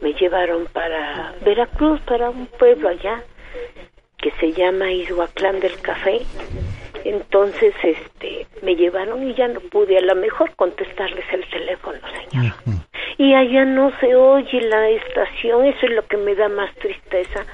me 0.00 0.12
llevaron 0.14 0.66
para 0.72 1.34
Veracruz, 1.44 2.00
para 2.00 2.30
un 2.30 2.46
pueblo 2.46 2.88
allá 2.88 3.22
que 4.18 4.32
se 4.32 4.52
llama 4.52 4.90
Izuatlán 4.90 5.60
del 5.60 5.80
Café. 5.80 6.22
Entonces, 7.04 7.74
este, 7.82 8.31
me 8.62 8.74
llevaron 8.76 9.28
y 9.28 9.34
ya 9.34 9.48
no 9.48 9.60
pude 9.60 9.98
a 9.98 10.00
lo 10.00 10.14
mejor 10.14 10.54
contestarles 10.56 11.24
el 11.32 11.44
teléfono, 11.50 11.98
señor. 12.30 12.54
y 13.18 13.34
allá 13.34 13.64
no 13.64 13.92
se 14.00 14.14
oye 14.14 14.60
la 14.62 14.88
estación, 14.88 15.66
eso 15.66 15.86
es 15.86 15.92
lo 15.92 16.06
que 16.06 16.16
me 16.16 16.34
da 16.34 16.48
más 16.48 16.74
tristeza, 16.76 17.44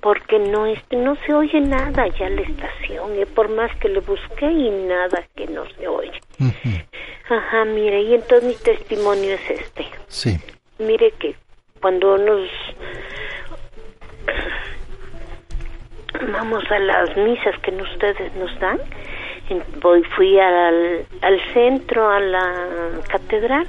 porque 0.00 0.38
no 0.38 0.66
este, 0.66 0.96
no 0.96 1.16
se 1.26 1.34
oye 1.34 1.60
nada 1.60 2.06
ya 2.08 2.28
la 2.28 2.42
estación, 2.42 3.20
y 3.20 3.24
por 3.26 3.48
más 3.48 3.74
que 3.76 3.88
le 3.88 4.00
busqué 4.00 4.46
y 4.46 4.70
nada 4.70 5.24
que 5.36 5.46
no 5.48 5.66
se 5.70 5.88
oye. 5.88 6.20
Ajá, 7.28 7.64
mire, 7.64 8.02
y 8.02 8.14
entonces 8.14 8.44
mi 8.44 8.54
testimonio 8.54 9.34
es 9.34 9.50
este. 9.50 9.86
Sí. 10.08 10.38
Mire 10.78 11.12
que 11.18 11.36
cuando 11.80 12.18
nos 12.18 12.48
vamos 16.32 16.62
a 16.70 16.78
las 16.78 17.16
misas 17.16 17.58
que 17.60 17.70
ustedes 17.70 18.32
nos 18.34 18.58
dan, 18.60 18.78
voy 19.80 20.02
fui 20.16 20.38
al, 20.38 21.06
al 21.20 21.40
centro, 21.52 22.08
a 22.08 22.20
la 22.20 23.00
catedral, 23.08 23.66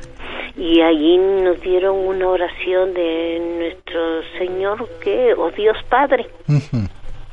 y 0.56 0.82
allí 0.82 1.18
nos 1.18 1.60
dieron 1.62 1.98
una 1.98 2.28
oración 2.28 2.94
de 2.94 3.40
nuestro 3.58 4.22
Señor, 4.38 4.88
que, 5.00 5.34
o 5.34 5.52
Dios 5.52 5.78
Padre. 5.90 6.28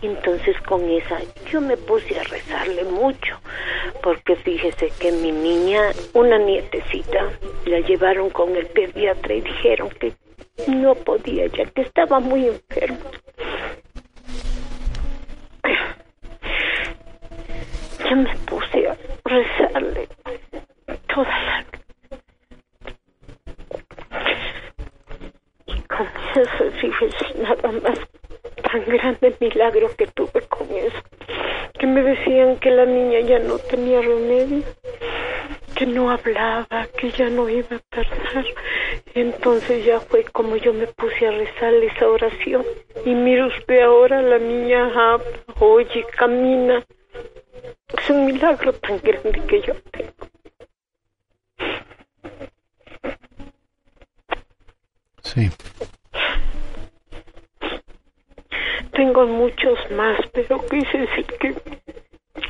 Entonces 0.03 0.59
con 0.63 0.89
esa 0.89 1.19
yo 1.51 1.61
me 1.61 1.77
puse 1.77 2.19
a 2.19 2.23
rezarle 2.25 2.85
mucho, 2.85 3.39
porque 4.03 4.35
fíjese 4.37 4.91
que 4.99 5.13
mi 5.13 5.31
niña, 5.31 5.91
una 6.15 6.39
nietecita, 6.39 7.29
la 7.67 7.81
llevaron 7.81 8.31
con 8.31 8.57
el 8.57 8.67
pediatra 8.67 9.35
y 9.35 9.43
dijeron 9.43 9.91
que 10.01 10.15
no 10.69 10.95
podía 10.95 11.47
ya, 11.49 11.67
que 11.67 11.83
estaba 11.83 12.19
muy 12.19 12.47
enfermo. 12.47 12.99
Yo 18.11 18.17
me 18.17 18.35
puse 18.45 18.89
a 18.89 18.97
rezarle 19.25 20.09
toda 21.15 21.29
la 21.29 21.65
y 25.67 25.81
con 25.83 26.09
eso 26.35 26.71
fíjese 26.81 27.39
nada 27.41 27.71
más 27.71 28.01
tan 28.65 28.85
grande 28.87 29.37
milagro 29.39 29.95
que 29.97 30.09
tuve 30.09 30.41
con 30.49 30.69
eso. 30.73 30.99
Que 31.79 31.87
me 31.87 32.03
decían 32.03 32.57
que 32.57 32.73
la 32.73 32.85
niña 32.85 33.21
ya 33.21 33.39
no 33.39 33.59
tenía 33.59 34.01
remedio 34.01 34.65
que 35.77 35.87
no 35.87 36.11
hablaba 36.11 36.89
que 36.99 37.13
ya 37.13 37.31
no 37.31 37.49
iba 37.49 37.77
a 37.77 37.81
tardar 37.91 38.45
entonces 39.15 39.85
ya 39.85 40.01
fue 40.01 40.25
como 40.25 40.57
yo 40.57 40.73
me 40.73 40.89
puse 40.89 41.29
a 41.29 41.31
rezarle 41.31 41.87
esa 41.87 42.09
oración. 42.09 42.65
Y 43.05 43.15
mire 43.15 43.47
usted 43.47 43.83
ahora 43.83 44.21
la 44.21 44.39
niña 44.39 44.87
habla 44.87 45.25
oye 45.61 46.05
camina 46.19 46.85
es 47.97 48.11
un 48.11 48.27
milagro 48.27 48.73
tan 48.75 48.99
grande 49.01 49.41
que 49.47 49.63
yo 49.63 49.75
tengo 49.93 50.11
Sí. 55.23 55.49
Tengo 58.93 59.27
muchos 59.27 59.79
más, 59.93 60.19
pero 60.33 60.67
quise 60.67 60.99
decir 60.99 61.27
que 61.39 61.55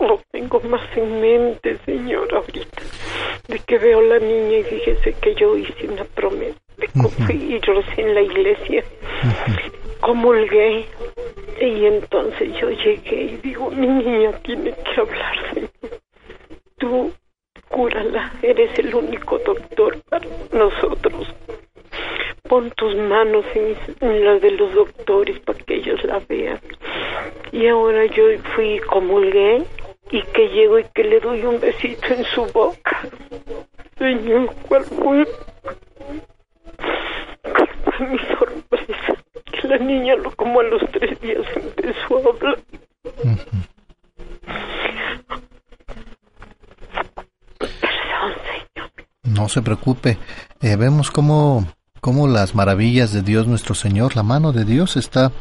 lo 0.00 0.18
tengo 0.30 0.60
más 0.60 0.80
en 0.96 1.20
mente, 1.20 1.76
señor, 1.84 2.32
ahorita. 2.34 2.82
De 3.48 3.58
que 3.58 3.78
veo 3.78 4.00
la 4.00 4.18
niña 4.18 4.58
y 4.58 4.62
fíjese 4.62 5.12
que 5.14 5.34
yo 5.34 5.56
hice 5.56 5.88
una 5.88 6.04
promesa 6.04 6.58
de 6.78 6.88
cumplir 6.88 7.60
en 7.98 8.14
la 8.14 8.22
iglesia. 8.22 8.84
Comulgué 10.00 10.86
y 11.60 11.84
entonces 11.86 12.54
yo 12.58 12.70
llegué 12.70 13.22
y 13.22 13.36
digo, 13.38 13.70
mi 13.70 13.86
niña 13.86 14.32
tiene 14.42 14.72
que 14.72 15.00
hablar, 15.00 15.54
Señor. 15.54 15.70
Tú 16.78 17.12
cúrala, 17.68 18.32
eres 18.42 18.78
el 18.78 18.94
único 18.94 19.38
doctor 19.38 20.00
para 20.08 20.26
nosotros 20.52 21.34
pon 22.50 22.68
tus 22.72 22.96
manos 22.96 23.44
en, 23.54 24.24
las 24.24 24.42
de 24.42 24.50
los 24.50 24.74
doctores 24.74 25.38
para 25.38 25.56
que 25.60 25.76
ellos 25.76 26.02
la 26.02 26.18
vean. 26.28 26.58
Y 27.52 27.68
ahora 27.68 28.06
yo 28.06 28.24
fui 28.56 28.80
comulgué 28.80 29.62
y 30.10 30.20
que 30.22 30.48
llego 30.48 30.80
y 30.80 30.84
que 30.92 31.04
le 31.04 31.20
doy 31.20 31.44
un 31.44 31.60
besito 31.60 32.06
en 32.08 32.24
su 32.24 32.44
boca. 32.46 33.08
Señor, 33.96 34.52
¿cuál 34.66 34.84
fue? 34.84 35.28
¿Cuál 37.42 37.68
fue 37.84 38.06
mi 38.08 38.18
sorpresa? 38.18 39.19
La 39.64 39.78
niña 39.78 40.16
lo 40.16 40.34
como 40.36 40.60
a 40.60 40.64
los 40.64 40.82
tres 40.90 41.20
días 41.20 41.42
empezó 41.54 42.16
a 42.16 42.30
hablar. 42.30 42.58
Perdón, 47.68 48.34
señor. 48.50 48.90
No 49.24 49.48
se 49.48 49.62
preocupe. 49.62 50.18
Eh, 50.60 50.76
vemos 50.76 51.10
cómo 51.10 51.66
cómo 52.00 52.26
las 52.26 52.54
maravillas 52.54 53.12
de 53.12 53.22
Dios 53.22 53.46
nuestro 53.46 53.74
Señor, 53.74 54.16
la 54.16 54.22
mano 54.22 54.52
de 54.52 54.64
Dios 54.64 54.96
está 54.96 55.32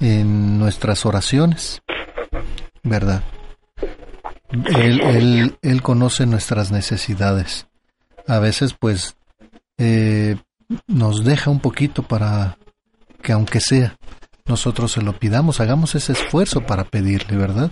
en 0.00 0.58
nuestras 0.58 1.04
oraciones, 1.04 1.82
¿verdad? 2.82 3.22
Él, 4.50 5.00
él, 5.02 5.58
él 5.62 5.82
conoce 5.82 6.26
nuestras 6.26 6.72
necesidades. 6.72 7.68
A 8.26 8.38
veces 8.38 8.74
pues 8.78 9.16
eh, 9.78 10.36
nos 10.86 11.24
deja 11.24 11.50
un 11.50 11.60
poquito 11.60 12.02
para 12.02 12.56
que 13.20 13.32
aunque 13.32 13.60
sea 13.60 13.96
nosotros 14.46 14.92
se 14.92 15.02
lo 15.02 15.12
pidamos, 15.12 15.60
hagamos 15.60 15.94
ese 15.94 16.12
esfuerzo 16.12 16.62
para 16.62 16.84
pedirle, 16.84 17.36
¿verdad? 17.36 17.70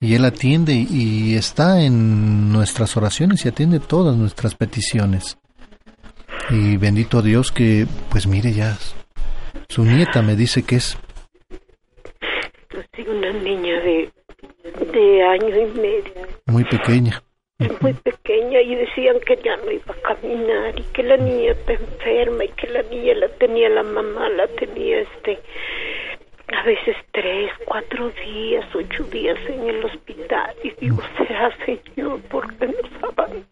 Y 0.00 0.14
Él 0.14 0.24
atiende 0.24 0.72
y 0.72 1.34
está 1.34 1.82
en 1.82 2.52
nuestras 2.52 2.96
oraciones 2.96 3.44
y 3.44 3.48
atiende 3.48 3.80
todas 3.80 4.16
nuestras 4.16 4.54
peticiones. 4.54 5.38
Y 6.50 6.76
bendito 6.76 7.22
Dios 7.22 7.52
que, 7.52 7.86
pues 8.10 8.26
mire 8.26 8.52
ya, 8.52 8.76
su 9.68 9.84
nieta 9.84 10.20
me 10.20 10.36
dice 10.36 10.62
que 10.62 10.76
es. 10.76 10.98
Pues 12.68 12.86
sí, 12.94 13.02
una 13.02 13.32
niña 13.32 13.80
de, 13.80 14.12
de 14.92 15.22
año 15.24 15.48
y 15.48 15.80
medio. 15.80 16.28
Muy 16.46 16.64
pequeña. 16.64 17.22
Muy 17.80 17.92
pequeña 17.92 18.60
y 18.62 18.74
decían 18.74 19.20
que 19.20 19.36
ya 19.44 19.56
no 19.58 19.70
iba 19.70 19.94
a 19.94 20.14
caminar 20.14 20.76
y 20.76 20.82
que 20.92 21.04
la 21.04 21.16
niña 21.16 21.52
está 21.52 21.74
enferma 21.74 22.44
y 22.44 22.48
que 22.48 22.66
la 22.66 22.82
niña 22.82 23.14
la 23.14 23.28
tenía 23.28 23.68
la 23.68 23.84
mamá, 23.84 24.28
la 24.30 24.48
tenía 24.48 25.02
este 25.02 25.38
a 26.48 26.62
veces 26.64 26.96
tres, 27.12 27.52
cuatro 27.64 28.10
días, 28.10 28.64
ocho 28.74 29.04
días 29.04 29.38
en 29.48 29.68
el 29.68 29.84
hospital. 29.84 30.52
Y 30.64 30.72
digo, 30.80 31.00
sea 31.16 31.56
Señor, 31.64 32.20
¿por 32.22 32.52
qué 32.56 32.66
nos 32.66 33.04
abandonó? 33.04 33.44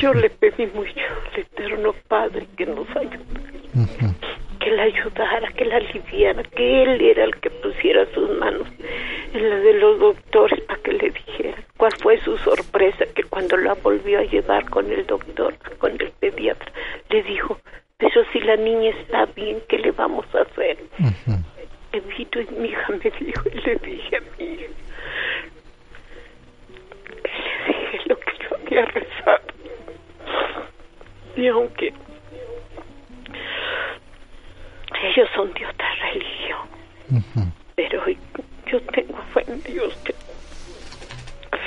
Yo 0.00 0.14
le 0.14 0.30
pedí 0.30 0.66
mucho 0.66 1.00
al 1.32 1.40
Eterno 1.40 1.94
Padre 2.06 2.46
que 2.56 2.66
nos 2.66 2.88
ayudara, 2.90 4.14
que 4.58 4.70
la 4.70 4.82
ayudara, 4.84 5.48
que 5.52 5.64
la 5.64 5.76
aliviara, 5.76 6.42
que 6.42 6.82
Él 6.82 7.00
era 7.00 7.24
el 7.24 7.36
que 7.36 7.50
pusiera 7.50 8.06
sus 8.12 8.30
manos 8.38 8.68
en 9.32 9.50
la 9.50 9.56
de 9.56 9.74
los 9.74 9.98
doctores 9.98 10.60
para 10.62 10.80
que 10.82 10.92
le 10.92 11.10
dijera 11.10 11.56
cuál 11.76 11.92
fue 12.00 12.20
su 12.20 12.36
sorpresa, 12.38 13.04
que 13.14 13.24
cuando 13.24 13.56
la 13.56 13.74
volvió 13.74 14.18
a 14.18 14.24
llevar 14.24 14.68
con 14.70 14.90
el 14.90 15.06
doctor, 15.06 15.54
con 15.78 15.92
el 15.92 16.10
pediatra, 16.18 16.72
le 17.10 17.22
dijo, 17.22 17.58
pero 17.98 18.24
si 18.32 18.40
la 18.40 18.56
niña 18.56 18.90
está 18.90 19.26
bien, 19.26 19.62
¿qué 19.68 19.78
le 19.78 19.92
vamos 19.92 20.26
a 20.34 20.42
hacer? 20.42 20.78
Evito 21.92 22.40
y 22.40 22.46
mi 22.58 22.68
hija 22.68 22.92
me 22.92 23.10
dijo, 23.10 23.48
y 23.52 23.60
le 23.60 23.76
dije 23.76 24.16
a 24.16 24.20
mi 24.20 24.44
hija, 24.44 24.66
le 27.24 27.72
dije 27.72 28.00
lo 28.06 28.16
que 28.18 28.32
yo 28.38 28.56
había 28.56 28.84
rezado. 28.86 29.42
Y 31.36 31.46
aunque 31.46 31.92
ellos 35.02 35.28
son 35.34 35.52
de 35.54 35.66
otra 35.66 35.88
religión, 36.12 37.54
pero 37.74 38.02
yo 38.66 38.80
tengo 38.92 39.18
fe 39.34 39.44
en 39.46 39.62
Dios 39.62 39.94
que 40.04 40.14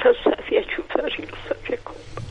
los 0.03 0.17
sabe 0.23 0.59
ayudar 0.59 1.11
y 1.17 1.21
los 1.25 1.39
sabe 1.47 1.79
acompañar. 1.79 2.21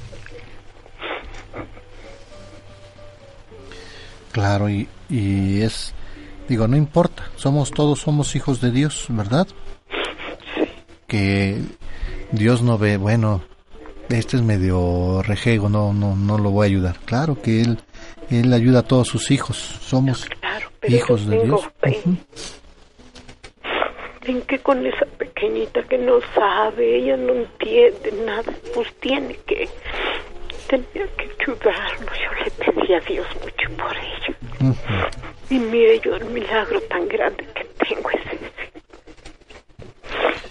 Claro, 4.33 4.69
y, 4.69 4.89
y 5.09 5.63
es 5.63 5.95
Digo, 6.51 6.67
no 6.67 6.77
importa, 6.77 7.31
somos 7.37 7.71
todos 7.71 8.01
somos 8.01 8.35
hijos 8.35 8.61
de 8.61 8.73
Dios, 8.73 9.07
¿verdad? 9.09 9.47
Que 11.07 11.63
Dios 12.33 12.61
no 12.63 12.77
ve, 12.77 12.97
bueno, 12.97 13.41
este 14.09 14.37
es 14.37 14.43
medio 14.43 15.23
rejego, 15.23 15.69
no, 15.69 15.93
no, 15.93 16.17
no 16.17 16.39
lo 16.39 16.51
voy 16.51 16.65
a 16.65 16.71
ayudar. 16.71 16.99
Claro 17.05 17.41
que 17.41 17.61
él, 17.61 17.79
él 18.31 18.53
ayuda 18.53 18.81
a 18.81 18.83
todos 18.83 19.07
sus 19.07 19.31
hijos, 19.31 19.57
somos 19.57 20.27
hijos 20.89 21.27
de 21.29 21.45
Dios. 21.45 21.69
En 24.23 24.43
que 24.43 24.59
con 24.59 24.87
esa 24.87 25.07
pequeñita 25.07 25.83
que 25.85 25.99
no 25.99 26.21
sabe, 26.35 26.97
ella 26.99 27.17
no 27.17 27.33
entiende 27.35 28.13
nada, 28.25 28.53
pues 28.75 28.93
tiene 29.01 29.35
que, 29.47 29.69
tenía 30.69 31.07
que 31.17 31.31
ayudarnos. 31.41 32.19
Yo 32.19 32.45
le 32.45 32.51
pedí 32.51 32.95
a 32.95 33.01
Dios 33.01 33.27
mucho 33.43 33.77
por 33.77 33.97
ella. 33.97 34.75
Y 35.49 35.59
mire 35.59 36.01
yo 36.01 36.17
el 36.17 36.27
milagro 36.27 36.81
tan 36.83 37.09
grande 37.09 37.45
que 37.55 37.65
tengo 37.87 38.11
es 38.11 38.27
ese. 38.27 38.51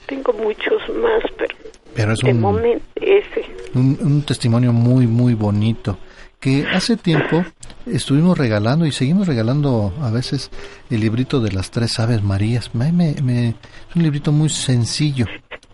Tengo 0.08 0.34
muchos 0.34 0.90
más, 0.90 1.24
pero, 1.38 1.56
pero 1.94 2.14
es 2.14 2.20
de 2.20 2.32
un, 2.32 2.42
momento 2.42 2.86
ese. 2.96 3.46
Un, 3.76 3.98
un, 4.02 4.24
testimonio 4.24 4.74
muy, 4.74 5.06
muy 5.06 5.36
bonito. 5.36 6.00
Que 6.40 6.66
hace 6.66 6.98
tiempo 6.98 7.46
estuvimos 7.92 8.38
regalando 8.38 8.86
y 8.86 8.92
seguimos 8.92 9.28
regalando 9.28 9.94
a 10.02 10.10
veces 10.12 10.50
el 10.90 11.00
librito 11.02 11.40
de 11.40 11.52
las 11.52 11.72
tres 11.72 12.00
aves 12.00 12.24
marías. 12.24 12.74
Me, 12.76 12.92
me, 12.92 13.16
me- 13.22 13.50
es 13.50 13.96
un 13.96 14.04
librito 14.04 14.32
muy 14.32 14.50
sencillo, 14.50 15.26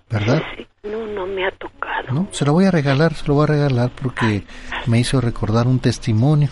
¿verdad? 0.10 0.42
No, 0.84 1.06
no 1.08 1.26
me 1.28 1.46
ha 1.46 1.52
tocado. 1.52 2.12
¿No? 2.12 2.28
Se 2.32 2.46
lo 2.46 2.54
voy 2.54 2.66
a 2.66 2.72
regalar, 2.72 3.14
se 3.16 3.28
lo 3.28 3.34
voy 3.36 3.44
a 3.44 3.48
regalar 3.48 3.92
porque 4.00 4.44
me 4.86 5.00
hizo 5.00 5.20
recordar 5.22 5.68
un 5.68 5.80
testimonio. 5.80 6.50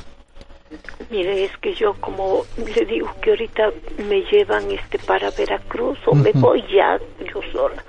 Mire, 1.13 1.43
es 1.43 1.55
que 1.57 1.75
yo 1.75 1.93
como 1.99 2.43
le 2.57 2.85
digo 2.85 3.07
que 3.21 3.29
ahorita 3.29 3.71
me 4.09 4.21
llevan 4.31 4.71
este 4.71 4.97
para 4.97 5.29
Veracruz 5.29 5.99
o 6.07 6.15
me 6.15 6.31
voy 6.31 6.63
ya 6.73 6.99
yo 7.31 7.39
sola, 7.51 7.83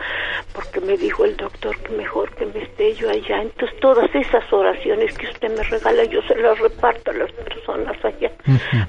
porque 0.53 0.79
me 0.83 0.99
dijo 0.99 1.25
el 1.25 1.35
doctor 1.35 1.75
que 1.79 1.93
mejor 1.93 2.31
que 2.35 2.45
me 2.45 2.63
esté 2.63 2.95
yo 2.95 3.09
allá. 3.09 3.41
Entonces 3.41 3.81
todas 3.81 4.15
esas 4.15 4.45
oraciones 4.53 5.17
que 5.17 5.27
usted 5.29 5.57
me 5.57 5.63
regala 5.63 6.05
yo 6.05 6.21
se 6.25 6.37
las 6.37 6.59
reparto 6.59 7.13
a 7.13 7.15
las 7.15 7.33
personas 7.33 7.97
allá 8.05 8.31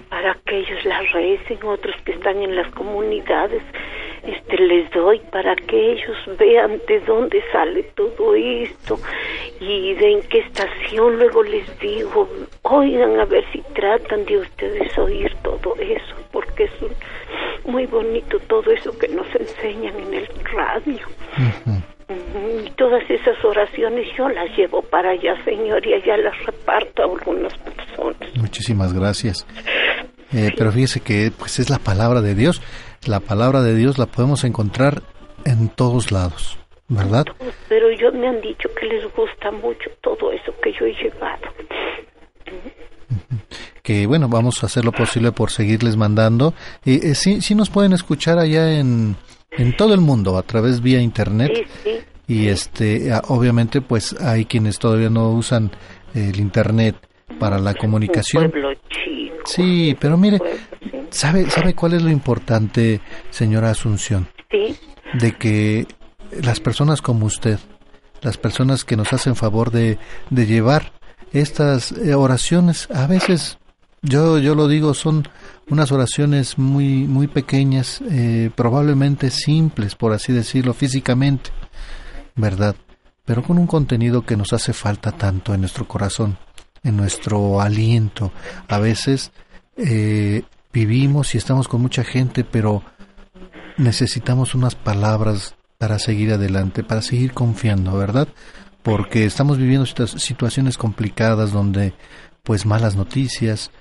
para 0.10 0.38
que 0.46 0.58
ellos 0.58 0.84
las 0.84 1.10
recen, 1.14 1.64
otros 1.64 1.96
que 2.04 2.12
están 2.12 2.44
en 2.44 2.58
las 2.58 2.68
comunidades, 2.74 3.64
este 4.28 4.58
les 4.58 4.90
doy 4.92 5.20
para 5.32 5.56
que 5.56 5.94
ellos 5.94 6.18
vean 6.40 6.80
de 6.88 7.00
dónde 7.02 7.44
sale 7.52 7.84
todo 7.96 8.36
esto 8.36 9.00
y 9.60 9.94
de 9.94 10.12
en 10.14 10.22
qué 10.30 10.40
estación 10.40 11.18
luego 11.18 11.44
les 11.44 11.80
digo, 11.80 12.28
oigan 12.64 13.20
a 13.20 13.26
ver 13.26 13.44
si 13.52 13.62
tratan 13.74 14.26
de 14.26 14.38
ustedes 14.38 14.98
oír 14.98 15.32
todo 15.44 15.76
eso, 15.80 16.16
porque 16.32 16.66
es 16.66 16.72
un- 16.82 17.72
muy 17.72 17.86
bonito 17.88 18.38
todo 18.48 18.70
eso 18.72 18.98
que 18.98 19.08
nos 19.08 19.28
enseñan 19.36 19.96
en 20.00 20.14
el 20.14 20.28
radio. 20.54 21.06
Y 22.08 22.70
todas 22.72 23.02
esas 23.10 23.44
oraciones 23.44 24.08
yo 24.18 24.30
las 24.30 24.56
llevo 24.56 24.82
para 24.84 25.12
allá, 25.12 25.34
señor, 25.44 25.86
y 25.88 25.94
allá 25.94 26.18
las 26.18 26.46
reparto 26.46 27.02
a 27.02 27.06
algunas 27.06 27.54
personas. 27.58 28.36
Muchísimas 28.36 28.94
gracias. 28.94 29.48
Eh, 30.34 30.52
pero 30.58 30.72
fíjese 30.72 31.00
que 31.00 31.32
pues 31.38 31.60
es 31.60 31.70
la 31.70 31.80
palabra 31.80 32.22
de 32.22 32.36
Dios. 32.36 32.62
La 33.06 33.20
palabra 33.20 33.62
de 33.62 33.76
Dios 33.76 33.98
la 33.98 34.06
podemos 34.06 34.44
encontrar 34.44 35.04
en 35.46 35.70
todos 35.70 36.12
lados, 36.12 36.58
¿verdad? 36.88 37.26
Pero 37.70 37.92
yo 37.92 38.12
me 38.12 38.28
han 38.28 38.42
dicho 38.42 38.70
que 38.80 38.88
les 38.88 39.04
gusta 39.14 39.52
mucho 39.52 39.90
todo 40.02 40.32
eso 40.32 40.54
que 40.64 40.74
yo 40.74 40.86
he 40.86 40.94
llevado. 40.94 41.44
Que 43.84 44.08
bueno, 44.08 44.28
vamos 44.28 44.64
a 44.64 44.66
hacer 44.66 44.84
lo 44.84 44.92
posible 44.92 45.32
por 45.32 45.52
seguirles 45.52 45.96
mandando. 45.96 46.54
Y 46.84 47.06
eh, 47.06 47.14
sí, 47.14 47.42
sí 47.42 47.54
nos 47.54 47.70
pueden 47.70 47.94
escuchar 47.94 48.40
allá 48.40 48.80
en, 48.80 49.16
en 49.52 49.76
todo 49.78 49.94
el 49.94 50.02
mundo 50.02 50.38
a 50.38 50.42
través 50.42 50.82
vía 50.82 51.00
internet. 51.00 51.52
Sí, 51.54 51.64
sí. 51.84 52.00
Y 52.28 52.48
este, 52.48 53.12
obviamente, 53.28 53.82
pues 53.82 54.20
hay 54.20 54.46
quienes 54.46 54.80
todavía 54.80 55.12
no 55.12 55.30
usan 55.30 55.70
el 56.16 56.40
internet 56.40 56.96
para 57.40 57.60
la 57.60 57.76
comunicación. 57.76 58.46
Un 58.46 58.52
pueblo 58.52 58.74
chico. 58.90 59.36
Sí, 59.46 59.96
pero 60.00 60.18
mire, 60.18 60.40
¿sabe, 61.10 61.50
¿sabe 61.50 61.74
cuál 61.74 61.94
es 61.94 62.04
lo 62.04 62.10
importante, 62.10 63.02
señora 63.30 63.72
Asunción? 63.72 64.28
Sí. 64.52 64.76
De 65.14 65.34
que 65.34 65.88
las 66.42 66.60
personas 66.60 67.02
como 67.02 67.26
usted, 67.26 67.60
las 68.22 68.38
personas 68.38 68.84
que 68.84 68.98
nos 68.98 69.14
hacen 69.14 69.36
favor 69.36 69.72
de, 69.72 69.98
de 70.30 70.46
llevar 70.46 70.94
estas 71.32 71.92
eh, 71.92 72.14
oraciones, 72.16 72.90
a 72.92 73.08
veces, 73.08 73.58
yo, 74.02 74.40
yo 74.40 74.56
lo 74.56 74.68
digo, 74.68 74.94
son 74.94 75.28
unas 75.70 75.92
oraciones 75.92 76.58
muy, 76.58 77.06
muy 77.08 77.28
pequeñas, 77.28 78.02
eh, 78.10 78.50
probablemente 78.56 79.30
simples, 79.30 79.96
por 79.96 80.14
así 80.14 80.32
decirlo, 80.32 80.74
físicamente, 80.74 81.52
¿verdad? 82.36 82.76
Pero 83.26 83.44
con 83.44 83.58
un 83.58 83.68
contenido 83.68 84.24
que 84.24 84.38
nos 84.38 84.54
hace 84.54 84.74
falta 84.74 85.12
tanto 85.12 85.54
en 85.54 85.62
nuestro 85.62 85.88
corazón, 85.88 86.38
en 86.84 86.96
nuestro 86.96 87.60
aliento. 87.60 88.32
A 88.68 88.80
veces 88.80 89.32
eh, 89.78 90.44
vivimos 90.76 91.34
y 91.34 91.38
estamos 91.38 91.70
con 91.70 91.82
mucha 91.82 92.04
gente, 92.04 92.44
pero 92.44 92.84
necesitamos 93.78 94.54
unas 94.56 94.76
palabras 94.76 95.56
para 95.78 96.00
seguir 96.00 96.34
adelante, 96.34 96.84
para 96.84 97.02
seguir 97.02 97.34
confiando, 97.34 97.98
¿verdad? 97.98 98.28
Porque 98.84 99.26
estamos 99.26 99.58
viviendo 99.58 99.86
situa- 99.86 100.20
situaciones 100.20 100.78
complicadas 100.78 101.52
donde, 101.54 101.94
pues, 102.44 102.66
malas 102.66 102.96
noticias, 102.98 103.72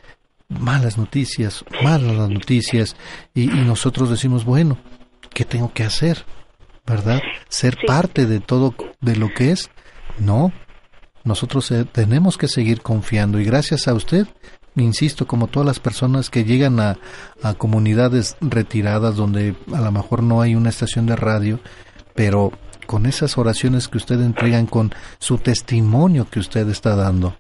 malas 0.49 0.97
noticias, 0.97 1.65
malas 1.83 2.16
las 2.16 2.31
noticias, 2.31 2.95
y, 3.35 3.43
y 3.51 3.65
nosotros 3.65 4.09
decimos, 4.09 4.45
bueno, 4.45 4.79
¿qué 5.33 5.45
tengo 5.45 5.73
que 5.73 5.83
hacer? 5.83 6.25
¿Verdad? 6.87 7.21
Ser 7.49 7.77
parte 7.87 8.27
de 8.27 8.39
todo 8.39 8.75
de 9.01 9.16
lo 9.16 9.33
que 9.35 9.51
es. 9.53 9.71
No, 10.19 10.53
nosotros 11.25 11.71
eh, 11.73 11.85
tenemos 11.91 12.37
que 12.39 12.47
seguir 12.47 12.83
confiando 12.83 13.41
y 13.41 13.45
gracias 13.45 13.89
a 13.89 13.95
usted, 13.95 14.27
insisto, 14.77 15.27
como 15.27 15.47
todas 15.47 15.67
las 15.67 15.81
personas 15.81 16.31
que 16.31 16.45
llegan 16.45 16.81
a, 16.81 16.99
a 17.43 17.55
comunidades 17.55 18.37
retiradas 18.41 19.17
donde 19.17 19.55
a 19.73 19.81
lo 19.81 19.93
mejor 19.93 20.23
no 20.23 20.41
hay 20.41 20.55
una 20.55 20.71
estación 20.71 21.07
de 21.07 21.17
radio, 21.17 21.61
pero 22.15 22.53
con 22.87 23.07
esas 23.07 23.39
oraciones 23.39 23.89
que 23.89 23.99
usted 23.99 24.21
entregan, 24.21 24.67
con 24.67 24.93
su 25.19 25.39
testimonio 25.39 26.27
que 26.31 26.41
usted 26.41 26.69
está 26.69 26.97
dando, 26.97 27.37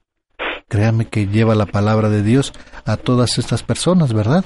créame 0.68 1.06
que 1.06 1.26
lleva 1.26 1.54
la 1.54 1.66
palabra 1.66 2.08
de 2.08 2.22
Dios 2.22 2.52
a 2.84 2.96
todas 2.96 3.38
estas 3.38 3.62
personas, 3.62 4.12
¿verdad? 4.12 4.44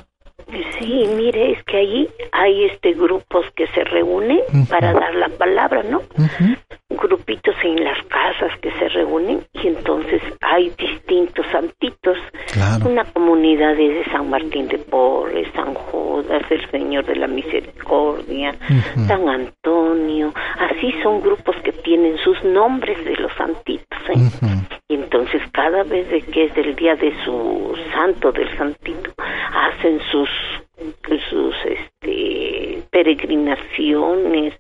Sí, 0.78 1.05
mire, 1.16 1.52
es 1.52 1.65
que 1.65 1.77
ahí 1.77 2.09
hay 2.32 2.65
este 2.66 2.93
grupos 2.93 3.44
que 3.56 3.66
se 3.69 3.85
reúnen 3.85 4.40
para 4.69 4.93
dar 4.93 5.15
la 5.15 5.28
palabra, 5.28 5.82
¿no? 5.82 6.02
Grupitos 7.00 7.54
en 7.62 7.84
las 7.84 8.02
casas 8.06 8.58
que 8.60 8.70
se 8.72 8.88
reúnen 8.88 9.46
y 9.52 9.68
entonces 9.68 10.20
hay 10.40 10.70
distintos 10.70 11.46
santitos. 11.52 12.18
Una 12.84 13.04
comunidad 13.04 13.78
es 13.78 14.06
de 14.06 14.12
San 14.12 14.28
Martín 14.28 14.68
de 14.68 14.78
Porres, 14.78 15.48
San 15.54 15.74
Judas, 15.74 16.42
el 16.50 16.70
Señor 16.70 17.04
de 17.06 17.16
la 17.16 17.28
Misericordia, 17.28 18.54
San 19.06 19.28
Antonio. 19.28 20.32
Así 20.58 20.92
son 21.02 21.20
grupos 21.20 21.56
que 21.62 21.72
tienen 21.72 22.18
sus 22.18 22.42
nombres 22.44 23.04
de 23.04 23.14
los 23.16 23.32
santitos. 23.34 23.98
¿eh? 24.08 24.68
Y 24.88 24.94
entonces 24.94 25.42
cada 25.52 25.84
vez 25.84 26.08
de 26.10 26.20
que 26.22 26.46
es 26.46 26.56
el 26.56 26.74
día 26.74 26.96
de 26.96 27.12
su 27.24 27.76
santo, 27.92 28.32
del 28.32 28.48
santito, 28.56 29.12
hacen 29.52 30.00
sus 30.10 30.28
sus 31.30 31.55
este 31.64 32.82
peregrinaciones, 32.90 34.55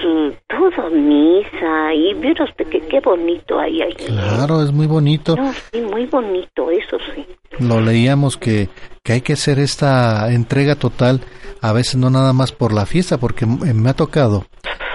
su 0.00 0.34
todo 0.48 0.90
misa 0.90 1.94
y 1.94 2.14
vieron 2.14 2.48
que 2.70 2.80
qué 2.80 3.00
bonito 3.00 3.58
hay 3.58 3.82
ahí. 3.82 3.92
Claro, 3.94 4.62
es 4.62 4.72
muy 4.72 4.86
bonito. 4.86 5.36
No, 5.36 5.52
sí, 5.72 5.80
muy 5.80 6.06
bonito, 6.06 6.70
eso 6.70 6.96
sí. 7.14 7.24
Lo 7.58 7.80
leíamos 7.80 8.36
que, 8.36 8.68
que 9.02 9.14
hay 9.14 9.20
que 9.22 9.32
hacer 9.34 9.58
esta 9.58 10.30
entrega 10.32 10.74
total, 10.76 11.20
a 11.62 11.72
veces 11.72 11.96
no 11.96 12.10
nada 12.10 12.32
más 12.32 12.52
por 12.52 12.72
la 12.72 12.86
fiesta, 12.86 13.18
porque 13.18 13.44
m- 13.46 13.72
me 13.74 13.90
ha 13.90 13.94
tocado, 13.94 14.46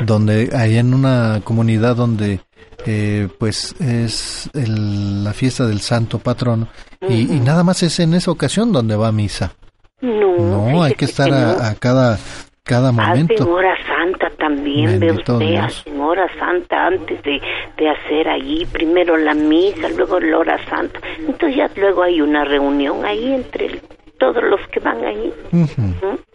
donde 0.06 0.50
hay 0.56 0.78
en 0.78 0.94
una 0.94 1.42
comunidad 1.44 1.96
donde 1.96 2.40
eh, 2.86 3.28
pues 3.40 3.76
es 3.80 4.50
el- 4.54 5.24
la 5.24 5.34
fiesta 5.34 5.66
del 5.68 5.82
santo 5.82 6.20
patrono 6.20 6.68
y, 7.08 7.36
y 7.36 7.40
nada 7.40 7.64
más 7.64 7.84
es 7.84 8.00
en 8.00 8.14
esa 8.14 8.32
ocasión 8.32 8.72
donde 8.72 8.96
va 8.96 9.08
a 9.10 9.12
misa. 9.12 9.54
No, 10.02 10.38
No, 10.38 10.84
hay 10.84 10.94
que 10.96 11.06
estar 11.06 11.30
no. 11.30 11.36
a, 11.36 11.70
a 11.70 11.76
cada, 11.76 12.18
cada 12.64 12.92
momento. 12.92 13.34
Hacen 13.36 13.48
hora 13.48 13.76
santa 13.88 14.30
también, 14.38 15.00
ve 15.00 15.08
Bendito 15.08 15.34
usted, 15.34 15.48
Dios. 15.48 15.64
hacen 15.66 16.00
hora 16.02 16.28
santa 16.40 16.88
antes 16.88 17.22
de, 17.24 17.42
de 17.78 17.90
hacer 17.90 18.28
allí, 18.30 18.66
primero 18.66 19.18
la 19.18 19.34
misa, 19.34 19.90
luego 19.90 20.20
la 20.20 20.38
hora 20.38 20.66
santa. 20.70 21.00
Entonces 21.20 21.56
ya 21.56 21.70
luego 21.76 22.04
hay 22.04 22.22
una 22.22 22.44
reunión 22.46 23.06
ahí 23.06 23.34
entre 23.34 23.82
todos 24.20 24.44
los 24.44 24.60
que 24.70 24.80
van 24.80 25.04
ahí. 25.04 25.34
¿Mm? 25.52 25.66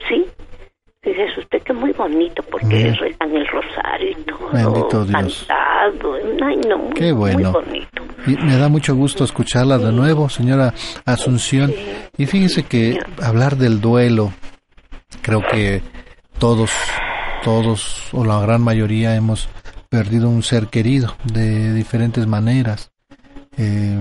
¿Sí? 0.09 0.27
Dice 1.07 1.23
usted 1.39 1.63
que 1.63 1.73
muy 1.73 1.93
bonito 1.93 2.43
porque 2.51 2.67
Bien. 2.67 2.97
rezan 2.97 3.31
el 3.37 3.47
rosario 3.47 4.11
y 4.11 4.15
todo. 4.25 4.51
Bendito 4.53 5.05
Dios. 5.05 5.47
Cantado. 5.47 6.15
Ay, 6.45 6.57
no, 6.69 6.79
muy, 6.79 6.93
Qué 6.95 7.13
bueno. 7.13 7.53
muy 7.53 7.63
bonito. 7.63 8.03
Y 8.27 8.37
me 8.45 8.57
da 8.57 8.69
mucho 8.69 8.97
gusto 8.97 9.23
escucharla 9.23 9.79
de 9.79 9.93
nuevo, 9.93 10.29
señora 10.29 10.75
Asunción. 11.05 11.73
Y 12.19 12.27
fíjese 12.27 12.65
que 12.65 12.99
hablar 13.23 13.57
del 13.57 13.81
duelo, 13.81 14.33
creo 15.23 15.43
que 15.47 15.81
todos, 16.41 16.73
todos 17.45 18.09
o 18.13 18.25
la 18.25 18.41
gran 18.41 18.63
mayoría 18.63 19.15
hemos 19.15 19.49
perdido 19.89 20.29
un 20.29 20.43
ser 20.43 20.67
querido 20.67 21.15
de 21.23 21.73
diferentes 21.73 22.27
maneras. 22.27 22.91
Eh, 23.57 23.97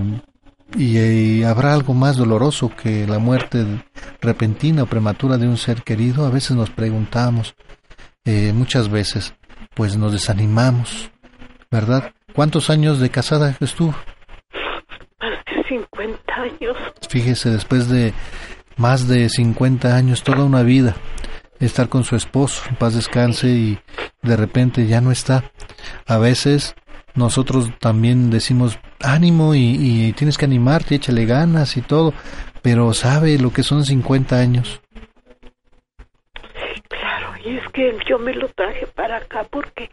y, 0.74 0.98
eh, 0.98 1.46
habrá 1.46 1.74
algo 1.74 1.94
más 1.94 2.16
doloroso 2.16 2.70
que 2.74 3.06
la 3.06 3.18
muerte 3.18 3.64
repentina 4.20 4.82
o 4.82 4.86
prematura 4.86 5.38
de 5.38 5.46
un 5.46 5.56
ser 5.56 5.82
querido. 5.82 6.26
A 6.26 6.30
veces 6.30 6.56
nos 6.56 6.70
preguntamos, 6.70 7.54
eh, 8.24 8.52
muchas 8.52 8.90
veces, 8.90 9.34
pues 9.74 9.96
nos 9.96 10.12
desanimamos, 10.12 11.10
¿verdad? 11.70 12.12
¿Cuántos 12.34 12.70
años 12.70 12.98
de 13.00 13.10
casada 13.10 13.56
estuvo? 13.60 13.94
Hace 15.20 15.68
50 15.68 16.34
años. 16.34 16.76
Fíjese, 17.08 17.50
después 17.50 17.88
de 17.88 18.12
más 18.76 19.08
de 19.08 19.28
50 19.28 19.96
años, 19.96 20.22
toda 20.22 20.44
una 20.44 20.62
vida, 20.62 20.96
estar 21.60 21.88
con 21.88 22.04
su 22.04 22.16
esposo, 22.16 22.62
en 22.68 22.76
paz 22.76 22.94
descanse 22.94 23.48
y 23.48 23.78
de 24.22 24.36
repente 24.36 24.86
ya 24.86 25.00
no 25.00 25.10
está. 25.10 25.50
A 26.06 26.18
veces 26.18 26.74
nosotros 27.14 27.70
también 27.80 28.30
decimos 28.30 28.78
ánimo 29.00 29.54
y, 29.54 29.76
y 29.78 30.12
tienes 30.12 30.38
que 30.38 30.44
animarte, 30.44 30.96
échale 30.96 31.26
ganas 31.26 31.76
y 31.76 31.82
todo, 31.82 32.14
pero 32.62 32.92
sabe 32.94 33.38
lo 33.38 33.52
que 33.52 33.62
son 33.62 33.84
50 33.84 34.36
años. 34.36 34.80
Claro, 36.88 37.32
y 37.44 37.56
es 37.56 37.68
que 37.72 37.96
yo 38.08 38.18
me 38.18 38.34
lo 38.34 38.48
traje 38.48 38.86
para 38.88 39.18
acá 39.18 39.46
porque 39.50 39.90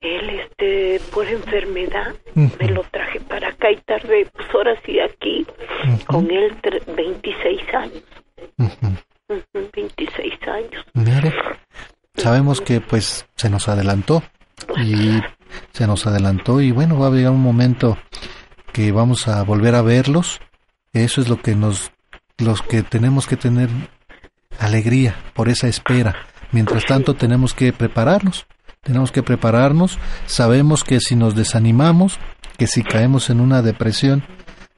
él, 0.00 0.30
este, 0.30 1.00
por 1.12 1.26
enfermedad, 1.26 2.14
me 2.34 2.68
lo 2.68 2.82
traje 2.84 3.20
para 3.20 3.48
acá 3.48 3.70
y 3.70 3.76
tardé, 3.76 4.26
pues 4.32 4.48
ahora 4.54 4.74
sí 4.84 4.98
aquí, 5.00 5.46
con 6.06 6.30
él 6.30 6.56
26 6.96 7.60
años. 7.74 8.02
26 9.52 10.34
años. 10.48 10.84
Mire, 10.94 11.34
sabemos 12.16 12.60
que 12.60 12.80
pues 12.80 13.26
se 13.36 13.50
nos 13.50 13.68
adelantó 13.68 14.22
y 14.76 15.20
se 15.72 15.86
nos 15.86 16.06
adelantó 16.06 16.60
y 16.60 16.70
bueno, 16.70 16.98
va 16.98 17.08
a 17.08 17.10
llegar 17.10 17.32
un 17.32 17.42
momento 17.42 17.98
que 18.72 18.92
vamos 18.92 19.28
a 19.28 19.42
volver 19.42 19.74
a 19.74 19.82
verlos. 19.82 20.40
Eso 20.92 21.20
es 21.20 21.28
lo 21.28 21.40
que 21.40 21.54
nos 21.54 21.92
los 22.38 22.62
que 22.62 22.82
tenemos 22.82 23.26
que 23.26 23.36
tener 23.36 23.68
alegría 24.58 25.16
por 25.34 25.48
esa 25.48 25.68
espera. 25.68 26.14
Mientras 26.52 26.84
tanto 26.86 27.14
tenemos 27.14 27.52
que 27.52 27.72
prepararnos. 27.72 28.46
Tenemos 28.82 29.10
que 29.12 29.22
prepararnos. 29.22 29.98
Sabemos 30.26 30.84
que 30.84 31.00
si 31.00 31.16
nos 31.16 31.34
desanimamos, 31.34 32.18
que 32.56 32.66
si 32.66 32.82
caemos 32.82 33.28
en 33.30 33.40
una 33.40 33.60
depresión, 33.60 34.24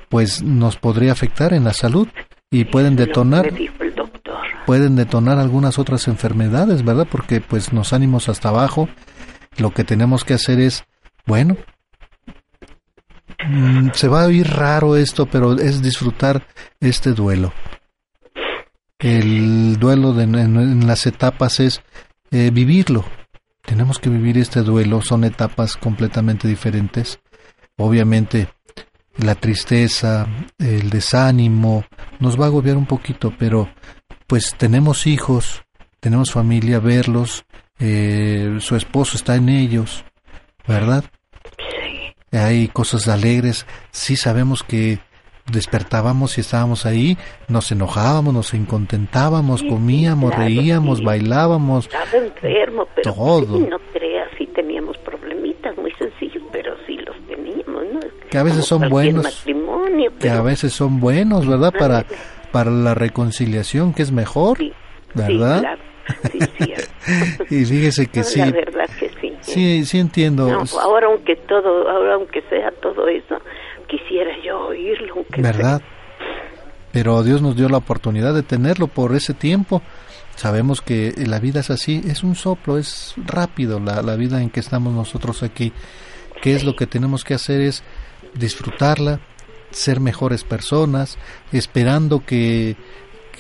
pues 0.09 0.43
nos 0.43 0.77
podría 0.77 1.13
afectar 1.13 1.53
en 1.53 1.65
la 1.65 1.73
salud 1.73 2.09
y 2.51 2.65
pueden 2.65 2.97
detonar 2.97 3.53
pueden 4.67 4.95
detonar 4.95 5.39
algunas 5.39 5.79
otras 5.79 6.07
enfermedades, 6.07 6.85
¿verdad? 6.85 7.09
Porque 7.11 7.41
pues 7.41 7.73
nos 7.73 7.93
ánimos 7.93 8.29
hasta 8.29 8.51
abajo. 8.51 8.89
Lo 9.57 9.71
que 9.73 9.83
tenemos 9.83 10.23
que 10.23 10.35
hacer 10.35 10.61
es, 10.61 10.85
bueno, 11.27 11.57
mm, 13.49 13.91
se 13.95 14.09
va 14.09 14.23
a 14.23 14.27
oír 14.27 14.49
raro 14.49 14.97
esto, 14.97 15.27
pero 15.27 15.59
es 15.59 15.83
disfrutar 15.83 16.47
este 16.81 17.13
duelo. 17.13 17.53
El 18.99 19.79
duelo 19.79 20.13
de, 20.13 20.25
en, 20.25 20.87
las 20.87 21.07
etapas 21.07 21.61
es 21.61 21.83
eh, 22.31 22.51
vivirlo. 22.53 23.05
Tenemos 23.65 23.99
que 23.99 24.11
vivir 24.11 24.39
este 24.39 24.61
duelo, 24.63 25.01
son 25.01 25.25
etapas 25.25 25.77
completamente 25.77 26.49
diferentes. 26.49 27.21
Obviamente 27.77 28.49
la 29.17 29.35
tristeza, 29.35 30.27
el 30.59 30.91
desánimo, 30.91 31.85
nos 32.19 32.39
va 32.39 32.45
a 32.45 32.49
agobiar 32.49 32.77
un 32.77 32.87
poquito, 32.87 33.33
pero 33.39 33.69
pues 34.27 34.55
tenemos 34.57 35.07
hijos, 35.07 35.65
tenemos 36.01 36.33
familia, 36.33 36.79
verlos, 36.79 37.45
eh, 37.79 38.59
su 38.61 38.77
esposo 38.77 39.17
está 39.17 39.37
en 39.37 39.49
ellos, 39.49 40.05
¿verdad? 40.67 41.05
Sí. 42.31 42.37
Hay 42.37 42.69
cosas 42.69 43.09
alegres, 43.09 43.67
sí 43.91 44.17
sabemos 44.17 44.63
que 44.63 44.99
despertábamos 45.51 46.39
y 46.39 46.43
estábamos 46.43 46.87
ahí, 46.87 47.19
nos 47.49 47.73
enojábamos, 47.73 48.33
nos 48.33 48.55
incontentábamos, 48.55 49.63
comíamos, 49.63 50.35
reíamos, 50.37 51.03
bailábamos. 51.03 51.87
Estaba 51.87 52.25
enfermo, 52.25 52.87
pero 52.95 53.13
todo. 53.13 53.59
no 53.59 53.79
creas, 53.93 54.29
sí 54.39 54.47
teníamos 54.55 54.97
problemitas 54.99 55.77
muy 55.77 55.93
sencillos, 55.93 56.43
pero 56.53 56.75
sí 56.87 56.97
los 56.99 57.17
teníamos, 57.27 57.85
¿no? 57.93 58.01
Que 58.31 58.39
a 58.39 58.43
veces 58.45 58.65
son 58.65 58.89
buenos. 58.89 59.25
Matrimonio, 59.25 60.13
Que 60.21 60.31
a 60.31 60.41
veces 60.41 60.73
son 60.73 61.01
buenos, 61.01 61.49
¿verdad? 61.49 61.73
Para 61.77 62.07
para 62.51 62.71
la 62.71 62.95
reconciliación, 62.95 63.95
que 63.95 64.03
es 64.03 64.13
mejor, 64.13 64.59
¿verdad? 65.15 65.57
Sí, 65.57 65.61
claro. 65.61 65.83
Sí, 67.49 67.55
y 67.63 67.65
fíjese 67.65 68.07
que 68.09 68.25
sí. 68.25 68.41
La 68.41 68.51
verdad 68.51 68.87
que 68.99 69.10
sí. 69.53 69.83
Sí, 69.83 69.85
sí 69.85 69.99
entiendo. 69.99 70.49
ahora 70.81 71.07
aunque 71.07 71.37
todo, 71.37 71.89
ahora 71.89 72.15
aunque 72.15 72.43
sea 72.43 72.71
todo 72.83 73.09
eso, 73.09 73.39
quisiera 73.87 74.31
yo 74.45 74.69
oírlo. 74.69 75.15
Aunque 75.17 75.43
¿Verdad? 75.43 75.83
Pero 76.93 77.23
Dios 77.23 77.41
nos 77.41 77.57
dio 77.57 77.69
la 77.69 77.79
oportunidad 77.79 78.35
de 78.35 78.43
tenerlo 78.43 78.89
por 78.89 79.15
ese 79.15 79.35
tiempo. 79.35 79.83
Sabemos 80.35 80.81
que 80.81 81.13
la 81.27 81.39
vida 81.39 81.61
es 81.61 81.71
así, 81.71 82.01
es 82.09 82.25
un 82.25 82.35
soplo, 82.35 82.79
es 82.79 83.15
rápido 83.17 83.79
la, 83.79 84.03
la 84.03 84.17
vida 84.17 84.41
en 84.43 84.51
que 84.51 84.61
estamos 84.61 84.93
nosotros 84.93 85.43
aquí. 85.43 85.73
¿Qué 86.43 86.55
es 86.55 86.65
lo 86.65 86.75
que 86.75 86.87
tenemos 86.87 87.25
que 87.25 87.35
hacer? 87.35 87.61
Es 87.61 87.85
disfrutarla, 88.35 89.21
ser 89.71 90.01
mejores 90.01 90.45
personas, 90.45 91.19
esperando 91.53 92.25
que, 92.25 92.77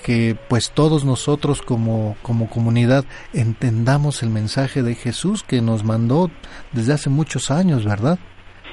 que 0.00 0.36
pues 0.48 0.70
todos 0.70 1.04
nosotros 1.04 1.62
como, 1.62 2.16
como 2.22 2.48
comunidad 2.48 3.04
entendamos 3.32 4.22
el 4.22 4.30
mensaje 4.30 4.82
de 4.82 4.94
Jesús 4.94 5.42
que 5.42 5.60
nos 5.60 5.84
mandó 5.84 6.30
desde 6.72 6.92
hace 6.92 7.10
muchos 7.10 7.50
años, 7.50 7.84
¿verdad? 7.84 8.18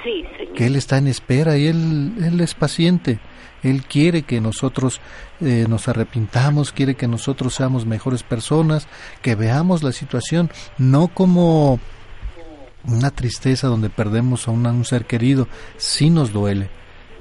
Sí, 0.03 0.23
señor. 0.37 0.53
Que 0.55 0.65
Él 0.67 0.75
está 0.75 0.97
en 0.97 1.07
espera 1.07 1.57
y 1.57 1.67
Él, 1.67 2.15
él 2.21 2.41
es 2.41 2.55
paciente. 2.55 3.19
Él 3.63 3.83
quiere 3.83 4.23
que 4.23 4.39
nosotros 4.39 5.01
eh, 5.41 5.65
nos 5.67 5.87
arrepintamos, 5.87 6.71
quiere 6.71 6.95
que 6.95 7.07
nosotros 7.07 7.55
seamos 7.55 7.85
mejores 7.85 8.23
personas, 8.23 8.87
que 9.21 9.35
veamos 9.35 9.83
la 9.83 9.91
situación 9.91 10.51
no 10.77 11.07
como 11.07 11.79
una 12.85 13.11
tristeza 13.11 13.67
donde 13.67 13.89
perdemos 13.89 14.47
a 14.47 14.51
un 14.51 14.85
ser 14.85 15.05
querido, 15.05 15.47
sí 15.77 16.09
nos 16.09 16.31
duele, 16.31 16.69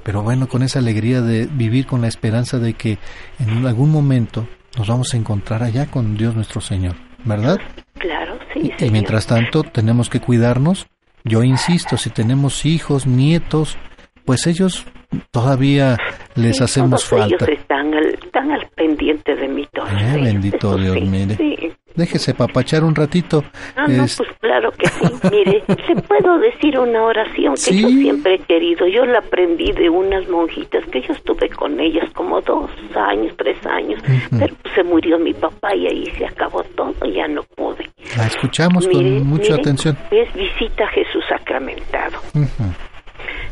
pero 0.07 0.23
bueno, 0.23 0.47
con 0.47 0.63
esa 0.63 0.79
alegría 0.79 1.19
de 1.19 1.47
vivir 1.51 1.85
con 1.85 1.99
la 1.99 2.07
esperanza 2.07 2.59
de 2.59 2.75
que 2.75 2.97
en 3.39 3.65
algún 3.65 3.91
momento 3.91 4.47
nos 4.77 4.87
vamos 4.87 5.13
a 5.13 5.17
encontrar 5.17 5.63
allá 5.63 5.87
con 5.87 6.15
Dios 6.15 6.33
nuestro 6.33 6.61
Señor, 6.61 6.95
¿verdad? 7.25 7.59
Claro, 7.95 8.39
sí. 8.53 8.71
Y, 8.79 8.89
mientras 8.89 9.27
tanto 9.27 9.63
tenemos 9.63 10.09
que 10.09 10.21
cuidarnos. 10.21 10.87
Yo 11.25 11.43
insisto, 11.43 11.97
si 11.97 12.09
tenemos 12.09 12.65
hijos, 12.65 13.05
nietos, 13.05 13.77
pues 14.23 14.47
ellos 14.47 14.85
todavía 15.29 15.97
les 16.35 16.61
hacemos 16.61 17.03
falta. 17.03 17.43
Ellos 17.43 17.59
están 17.59 17.93
al, 17.93 18.07
están 18.13 18.49
al 18.49 18.65
pendiente 18.77 19.35
de 19.35 19.47
mí 19.49 19.67
todo. 19.73 19.87
Eh, 19.87 20.21
bendito 20.23 20.77
Dios, 20.77 21.01
mire. 21.01 21.35
Sí. 21.35 21.73
Déjese 21.97 22.35
papachar 22.35 22.83
un 22.83 22.93
ratito. 22.93 23.43
Ah, 23.75 23.87
no, 23.87 24.05
pues 24.05 24.29
claro 24.39 24.71
que 24.71 24.87
sí. 24.87 25.05
Mire, 25.31 25.63
¿se 25.87 25.95
puedo 26.03 26.37
decir 26.37 26.77
una 26.77 27.01
oración 27.01 27.55
que 27.55 27.75
yo 27.75 27.87
siempre 27.89 28.35
he 28.35 28.39
querido? 28.39 28.87
Yo 28.87 29.03
la 29.03 29.17
aprendí 29.17 29.71
de 29.71 29.89
unas 29.89 30.29
monjitas 30.29 30.85
que 30.91 31.01
yo 31.01 31.13
estuve 31.13 31.49
con 31.49 31.79
ellas 31.79 32.07
como 32.13 32.39
dos 32.41 32.69
años, 32.95 33.33
tres 33.35 33.57
años, 33.65 33.99
pero 34.37 34.55
se 34.75 34.83
murió 34.83 35.17
mi 35.17 35.33
papá 35.33 35.75
y 35.75 35.87
ahí 35.87 36.05
se 36.15 36.27
acabó 36.27 36.63
todo, 36.75 36.93
y 37.03 37.13
ya 37.13 37.27
no 37.27 37.41
pude. 37.55 37.89
La 38.15 38.27
escuchamos 38.27 38.87
con 38.87 39.25
mucha 39.25 39.55
atención. 39.55 39.97
Es 40.11 40.31
visita 40.35 40.83
a 40.83 40.89
Jesús 40.89 41.23
sacramentado. 41.27 42.19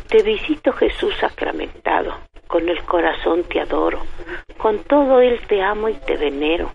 Te 0.07 0.21
visito 0.21 0.71
Jesús 0.71 1.15
sacramentado, 1.19 2.13
con 2.45 2.69
el 2.69 2.79
corazón 2.83 3.41
te 3.49 3.59
adoro, 3.59 4.03
con 4.59 4.77
todo 4.83 5.19
él 5.19 5.39
te 5.47 5.63
amo 5.63 5.89
y 5.89 5.95
te 5.95 6.15
venero 6.15 6.71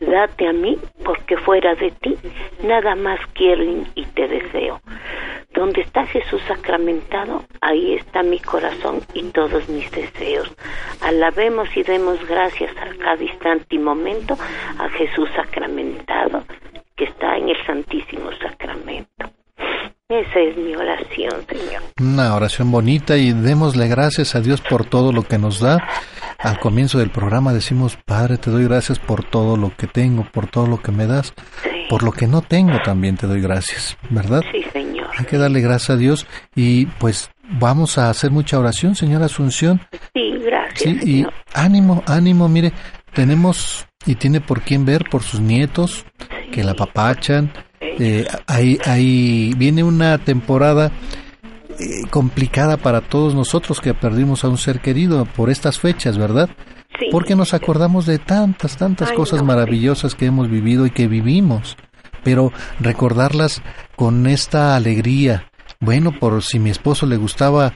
date 0.00 0.46
a 0.46 0.52
mí, 0.52 0.78
porque 1.04 1.36
fuera 1.38 1.74
de 1.74 1.90
ti 1.90 2.16
nada 2.62 2.94
más 2.94 3.18
quiero 3.34 3.62
y 3.94 4.04
te 4.14 4.28
deseo. 4.28 4.80
Donde 5.54 5.80
está 5.80 6.04
Jesús 6.06 6.42
sacramentado, 6.46 7.44
ahí 7.62 7.94
está 7.94 8.22
mi 8.22 8.38
corazón 8.38 9.00
y 9.14 9.22
todos 9.30 9.68
mis 9.68 9.90
deseos. 9.90 10.54
Alabemos 11.00 11.74
y 11.76 11.82
demos 11.82 12.18
gracias 12.28 12.76
a 12.76 12.94
cada 12.98 13.22
instante 13.22 13.76
y 13.76 13.78
momento 13.78 14.36
a 14.78 14.88
Jesús 14.90 15.30
sacramentado, 15.34 16.44
que 16.94 17.04
está 17.04 17.36
en 17.38 17.48
el 17.48 17.66
Santísimo 17.66 18.30
Sacramento. 18.32 19.30
Esa 20.08 20.38
es 20.38 20.56
mi 20.56 20.72
oración, 20.76 21.32
Señor. 21.48 21.82
Una 22.00 22.36
oración 22.36 22.70
bonita 22.70 23.16
y 23.16 23.32
démosle 23.32 23.88
gracias 23.88 24.36
a 24.36 24.40
Dios 24.40 24.60
por 24.60 24.84
todo 24.84 25.10
lo 25.10 25.24
que 25.24 25.36
nos 25.36 25.58
da. 25.58 25.84
Al 26.38 26.60
comienzo 26.60 27.00
del 27.00 27.10
programa 27.10 27.52
decimos, 27.52 27.98
Padre, 28.04 28.36
te 28.38 28.52
doy 28.52 28.64
gracias 28.68 29.00
por 29.00 29.24
todo 29.24 29.56
lo 29.56 29.74
que 29.76 29.88
tengo, 29.88 30.24
por 30.30 30.46
todo 30.46 30.68
lo 30.68 30.80
que 30.80 30.92
me 30.92 31.08
das. 31.08 31.34
Por 31.90 32.04
lo 32.04 32.12
que 32.12 32.28
no 32.28 32.40
tengo 32.40 32.78
también 32.84 33.16
te 33.16 33.26
doy 33.26 33.40
gracias, 33.40 33.98
¿verdad? 34.10 34.44
Sí, 34.52 34.62
Señor. 34.72 35.08
Hay 35.18 35.24
que 35.24 35.38
darle 35.38 35.60
gracias 35.60 35.90
a 35.90 35.96
Dios 35.96 36.24
y 36.54 36.86
pues 36.86 37.32
vamos 37.58 37.98
a 37.98 38.08
hacer 38.08 38.30
mucha 38.30 38.60
oración, 38.60 38.94
señora 38.94 39.24
Asunción. 39.24 39.80
Sí, 40.14 40.38
gracias. 40.38 40.82
Sí, 40.82 41.00
y 41.04 41.26
ánimo, 41.52 42.04
ánimo, 42.06 42.48
mire, 42.48 42.72
tenemos 43.12 43.88
y 44.06 44.14
tiene 44.14 44.40
por 44.40 44.62
quién 44.62 44.84
ver 44.84 45.04
por 45.10 45.24
sus 45.24 45.40
nietos 45.40 46.06
que 46.52 46.62
la 46.62 46.74
papachan 46.74 47.52
eh, 47.80 48.26
ahí, 48.46 48.78
ahí 48.84 49.52
viene 49.56 49.82
una 49.82 50.18
temporada 50.18 50.92
eh, 51.78 52.08
complicada 52.10 52.76
para 52.76 53.02
todos 53.02 53.34
nosotros 53.34 53.80
que 53.80 53.94
perdimos 53.94 54.44
a 54.44 54.48
un 54.48 54.58
ser 54.58 54.80
querido 54.80 55.26
por 55.26 55.50
estas 55.50 55.78
fechas, 55.78 56.16
¿verdad? 56.16 56.48
Porque 57.10 57.36
nos 57.36 57.52
acordamos 57.52 58.06
de 58.06 58.18
tantas, 58.18 58.78
tantas 58.78 59.12
cosas 59.12 59.42
maravillosas 59.42 60.14
que 60.14 60.26
hemos 60.26 60.50
vivido 60.50 60.86
y 60.86 60.90
que 60.90 61.06
vivimos, 61.08 61.76
pero 62.24 62.52
recordarlas 62.80 63.62
con 63.94 64.26
esta 64.26 64.76
alegría. 64.76 65.50
Bueno, 65.78 66.12
por 66.18 66.42
si 66.42 66.58
mi 66.58 66.70
esposo 66.70 67.04
le 67.04 67.18
gustaba 67.18 67.74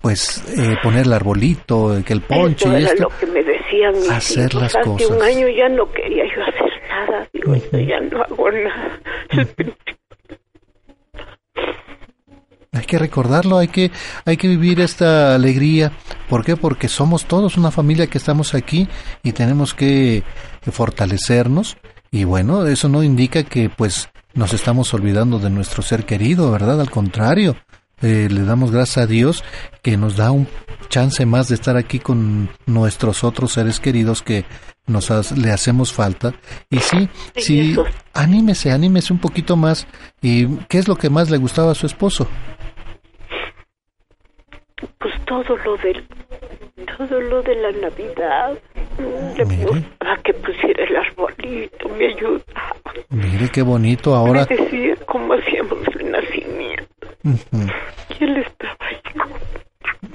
pues 0.00 0.44
eh, 0.56 0.76
poner 0.82 1.06
el 1.06 1.12
arbolito, 1.12 1.96
que 2.04 2.12
el 2.12 2.22
ponche 2.22 2.68
y 2.68 2.84
esto, 2.84 3.04
lo 3.04 3.18
que 3.18 3.26
me 3.26 3.42
decían 3.42 3.94
hacer 4.10 4.54
las 4.54 4.72
cosas. 4.74 5.10
Hace 5.10 5.14
un 5.14 5.22
año 5.22 5.48
ya 5.48 5.68
no 5.68 5.90
quería 5.92 6.24
yo 6.24 6.42
hacer 6.42 6.75
nada, 6.96 7.28
digo, 7.32 7.54
ya 7.54 8.00
no 8.00 8.22
hago 8.22 8.50
nada. 8.50 9.00
Hay 12.72 12.84
que 12.84 12.98
recordarlo, 12.98 13.56
hay 13.58 13.68
que, 13.68 13.90
hay 14.24 14.36
que 14.36 14.48
vivir 14.48 14.80
esta 14.80 15.34
alegría. 15.34 15.92
¿Por 16.28 16.44
qué? 16.44 16.56
Porque 16.56 16.88
somos 16.88 17.24
todos 17.24 17.56
una 17.56 17.70
familia 17.70 18.06
que 18.06 18.18
estamos 18.18 18.54
aquí 18.54 18.86
y 19.22 19.32
tenemos 19.32 19.72
que 19.72 20.22
fortalecernos. 20.70 21.78
Y 22.10 22.24
bueno, 22.24 22.66
eso 22.66 22.88
no 22.88 23.02
indica 23.02 23.44
que 23.44 23.70
pues 23.70 24.10
nos 24.34 24.52
estamos 24.52 24.92
olvidando 24.92 25.38
de 25.38 25.48
nuestro 25.48 25.82
ser 25.82 26.04
querido, 26.04 26.50
¿verdad? 26.52 26.80
Al 26.80 26.90
contrario, 26.90 27.56
eh, 28.02 28.28
le 28.30 28.42
damos 28.42 28.70
gracias 28.72 28.98
a 28.98 29.06
Dios 29.06 29.42
que 29.82 29.96
nos 29.96 30.16
da 30.16 30.30
un 30.30 30.46
chance 30.88 31.24
más 31.24 31.48
de 31.48 31.54
estar 31.54 31.76
aquí 31.76 31.98
con 31.98 32.50
nuestros 32.66 33.24
otros 33.24 33.52
seres 33.52 33.80
queridos 33.80 34.22
que 34.22 34.44
nos 34.86 35.10
le 35.36 35.50
hacemos 35.50 35.92
falta. 35.92 36.34
Y 36.70 36.78
sí, 36.78 37.08
sí, 37.36 37.74
anímese, 38.12 38.70
anímese 38.70 39.12
un 39.12 39.18
poquito 39.18 39.56
más. 39.56 39.86
¿Y 40.22 40.46
qué 40.68 40.78
es 40.78 40.88
lo 40.88 40.96
que 40.96 41.10
más 41.10 41.30
le 41.30 41.38
gustaba 41.38 41.72
a 41.72 41.74
su 41.74 41.86
esposo? 41.86 42.28
Pues 44.98 45.14
todo 45.24 45.56
lo 45.64 45.76
del 45.78 46.06
todo 46.98 47.20
lo 47.20 47.42
de 47.42 47.54
la 47.56 47.72
Navidad. 47.72 48.58
Le 49.36 49.44
gustaba 49.44 50.16
que 50.22 50.34
pusiera 50.34 50.84
el 50.84 50.96
arbolito, 50.96 51.88
me 51.90 52.06
ayudaba. 52.06 52.42
Mire 53.10 53.48
qué 53.50 53.62
bonito 53.62 54.14
ahora. 54.14 54.46
Me 54.48 54.56
decía 54.56 54.94
cómo 55.06 55.34
hacíamos 55.34 55.78
el 55.98 56.10
nacimiento. 56.10 56.95
Y 57.24 58.24
él 58.24 58.36
estaba 58.38 58.76
ahí. 58.80 58.96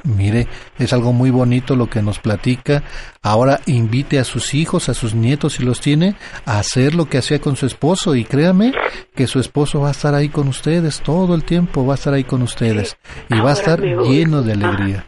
Mire, 0.04 0.48
es 0.80 0.94
algo 0.94 1.14
muy 1.14 1.30
bonito 1.30 1.76
lo 1.76 1.90
que 1.90 2.02
nos 2.02 2.20
platica. 2.20 2.84
Ahora 3.22 3.60
invite 3.66 4.20
a 4.20 4.24
sus 4.24 4.54
hijos, 4.54 4.90
a 4.90 4.94
sus 4.94 5.14
nietos, 5.14 5.54
si 5.54 5.64
los 5.64 5.80
tiene, 5.80 6.16
a 6.46 6.60
hacer 6.60 6.96
lo 6.96 7.06
que 7.06 7.18
hacía 7.18 7.40
con 7.40 7.56
su 7.56 7.66
esposo. 7.66 8.16
Y 8.16 8.26
créame 8.26 8.74
que 9.16 9.28
su 9.28 9.40
esposo 9.40 9.82
va 9.82 9.90
a 9.90 9.92
estar 9.92 10.16
ahí 10.16 10.30
con 10.30 10.48
ustedes 10.48 11.02
todo 11.02 11.36
el 11.36 11.44
tiempo, 11.44 11.86
va 11.86 11.94
a 11.94 11.96
estar 11.96 12.14
ahí 12.14 12.24
con 12.24 12.42
ustedes. 12.42 12.98
Y 13.30 13.40
va 13.40 13.52
a 13.52 13.54
estar 13.54 13.82
lleno 13.82 14.42
de 14.42 14.54
alegría. 14.54 15.06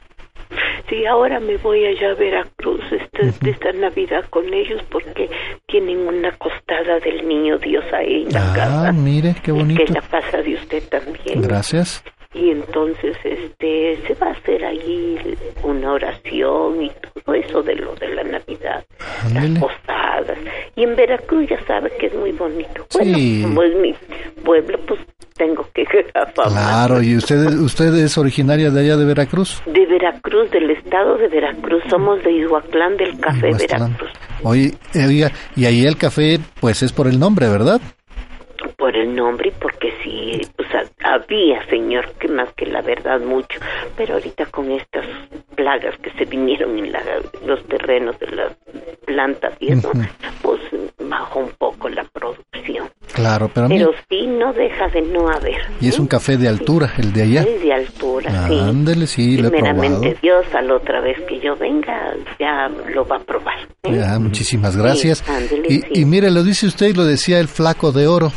Sí, 0.93 1.07
ahora 1.07 1.39
me 1.39 1.57
voy 1.57 1.83
allá 1.85 2.11
a 2.11 2.13
Veracruz 2.13 2.83
esta, 2.91 3.49
esta 3.49 3.71
Navidad 3.71 4.25
con 4.29 4.53
ellos 4.53 4.79
porque 4.91 5.27
tienen 5.65 6.07
una 6.07 6.31
costada 6.37 6.99
del 6.99 7.27
niño 7.27 7.57
Dios 7.57 7.83
ahí 7.91 8.25
en 8.27 8.33
la 8.33 8.51
ah, 8.51 8.55
casa. 8.55 8.91
mire, 8.91 9.35
qué 9.41 9.51
bonito. 9.51 9.77
que 9.77 9.85
es 9.85 9.89
la 9.89 10.01
casa 10.01 10.43
de 10.43 10.53
usted 10.53 10.83
también. 10.89 11.41
Gracias. 11.41 12.03
Y 12.33 12.49
entonces 12.49 13.15
este 13.23 13.99
se 14.07 14.13
va 14.15 14.27
a 14.27 14.31
hacer 14.31 14.65
allí 14.65 15.17
una 15.61 15.93
oración 15.93 16.81
y 16.83 16.91
todo 17.23 17.35
eso 17.35 17.61
de 17.61 17.75
lo 17.75 17.93
de 17.95 18.07
la 18.15 18.23
Navidad, 18.23 18.83
las 19.33 19.59
posadas. 19.59 20.37
Y 20.75 20.83
en 20.83 20.95
Veracruz 20.95 21.47
ya 21.49 21.63
sabe 21.65 21.91
que 21.99 22.07
es 22.07 22.15
muy 22.15 22.31
bonito. 22.31 22.85
Sí. 22.89 23.43
Bueno, 23.43 23.47
como 23.47 23.63
es 23.63 23.75
mi 23.75 23.95
pueblo, 24.43 24.79
pues 24.87 24.99
tengo 25.35 25.67
que 25.73 25.83
Claro, 26.33 27.01
¿y 27.01 27.15
usted, 27.17 27.47
usted 27.59 27.93
es 27.95 28.17
originaria 28.17 28.69
de 28.69 28.81
allá 28.81 28.97
de 28.97 29.05
Veracruz? 29.05 29.61
De 29.65 29.85
Veracruz, 29.85 30.49
del 30.51 30.69
estado 30.71 31.17
de 31.17 31.27
Veracruz. 31.27 31.83
Somos 31.89 32.23
de 32.23 32.31
Iguaclán 32.31 32.97
del 32.97 33.19
Café 33.19 33.51
Veracruz. 33.51 34.11
Oye, 34.43 34.73
eh, 34.93 35.05
oiga, 35.07 35.31
y 35.55 35.65
ahí 35.65 35.85
el 35.85 35.97
café, 35.97 36.39
pues 36.59 36.83
es 36.83 36.91
por 36.91 37.07
el 37.07 37.19
nombre, 37.19 37.47
¿verdad? 37.47 37.79
Por 38.83 38.97
el 38.97 39.15
nombre 39.15 39.47
y 39.47 39.51
porque 39.61 39.93
sí, 40.03 40.41
pues 40.57 40.67
había, 41.05 41.65
señor, 41.69 42.05
que 42.19 42.27
más 42.27 42.51
que 42.51 42.65
la 42.65 42.81
verdad 42.81 43.21
mucho, 43.21 43.57
pero 43.95 44.15
ahorita 44.15 44.47
con 44.47 44.69
estas 44.71 45.05
plagas 45.55 45.97
que 45.99 46.11
se 46.11 46.25
vinieron 46.25 46.77
en 46.77 46.91
los 47.45 47.63
terrenos 47.69 48.19
de 48.19 48.27
las 48.31 48.51
plantas 49.05 49.53
y 49.61 49.71
eso, 49.71 49.89
pues 50.41 50.59
bajó 50.99 51.39
un 51.39 51.51
poco 51.57 51.87
la 51.87 52.03
producción. 52.03 52.89
Claro, 53.13 53.49
pero, 53.53 53.69
pero 53.69 53.91
sí 54.09 54.27
no 54.27 54.51
deja 54.51 54.89
de 54.89 55.01
no 55.01 55.29
haber. 55.29 55.61
Y 55.79 55.87
es 55.87 55.97
un 55.97 56.07
café 56.07 56.35
de 56.35 56.49
altura, 56.49 56.91
el 56.97 57.13
de 57.13 57.21
allá. 57.21 57.41
Es 57.43 57.61
de 57.61 57.71
altura, 57.71 58.47
sí. 58.49 58.59
Ándele, 58.59 59.07
sí, 59.07 59.37
lo 59.37 59.47
he 59.47 59.51
probado. 59.51 60.01
Dios 60.21 60.45
a 60.53 60.61
la 60.61 60.75
otra 60.75 60.99
vez 60.99 61.17
que 61.29 61.39
yo 61.39 61.55
venga 61.55 62.15
ya 62.37 62.67
lo 62.93 63.05
va 63.05 63.15
a 63.15 63.19
probar. 63.19 63.59
¿eh? 63.83 63.95
Ya, 63.95 64.19
muchísimas 64.19 64.75
gracias. 64.75 65.23
y, 65.69 66.01
y 66.01 66.03
mire, 66.03 66.29
lo 66.31 66.43
dice 66.43 66.65
usted 66.65 66.87
y 66.87 66.93
lo 66.93 67.05
decía 67.05 67.39
el 67.39 67.47
flaco 67.47 67.93
de 67.93 68.07
oro. 68.07 68.29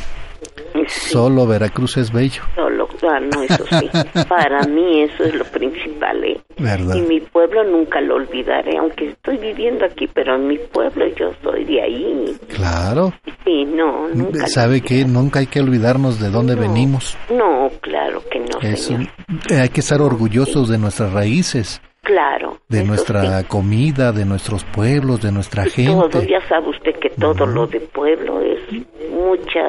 Solo 0.87 1.47
Veracruz 1.47 1.97
es 1.97 2.13
bello. 2.13 2.43
Solo, 2.55 2.89
ah, 3.03 3.21
no, 3.21 3.43
eso 3.43 3.65
sí. 3.69 3.89
Para 4.29 4.63
mí 4.67 5.03
eso 5.03 5.25
es 5.25 5.35
lo 5.35 5.45
principal, 5.45 6.25
¿eh? 6.25 6.41
¿Verdad? 6.59 6.97
Y 6.97 7.03
mi 7.03 7.21
pueblo 7.21 7.65
nunca 7.65 8.01
lo 8.01 8.17
olvidaré, 8.17 8.79
aunque 8.79 9.11
estoy 9.11 9.37
viviendo 9.39 9.85
aquí, 9.85 10.07
pero 10.13 10.37
en 10.37 10.49
mi 10.49 10.59
pueblo 10.59 11.07
yo 11.17 11.33
soy 11.43 11.65
de 11.65 11.83
ahí. 11.83 12.37
Claro. 12.55 13.13
Sí, 13.45 13.65
no, 13.65 14.09
nunca. 14.09 14.47
¿Sabe 14.49 14.81
que 14.81 15.05
Nunca 15.05 15.41
hay 15.41 15.47
que 15.47 15.61
olvidarnos 15.61 16.21
de 16.21 16.31
dónde 16.31 16.55
venimos. 16.55 17.17
No, 17.31 17.71
claro 17.81 18.23
que 18.31 18.41
no, 18.41 18.77
señor. 18.77 19.09
hay 19.51 19.69
que 19.69 19.81
estar 19.81 20.01
orgullosos 20.01 20.69
de 20.69 20.79
nuestras 20.79 21.13
raíces. 21.13 21.81
Claro. 22.07 22.59
De 22.69 22.85
nuestra 22.85 23.43
comida, 23.49 24.13
de 24.13 24.25
nuestros 24.25 24.63
pueblos, 24.63 25.21
de 25.23 25.33
nuestra 25.33 25.65
gente. 25.65 26.09
Todo, 26.09 26.23
ya 26.23 26.41
sabe 26.49 26.69
usted 26.69 26.95
que 27.01 27.11
todo 27.11 27.45
lo 27.47 27.67
de 27.67 27.81
pueblo 27.81 28.41
es 28.41 28.61
mucha, 29.11 29.61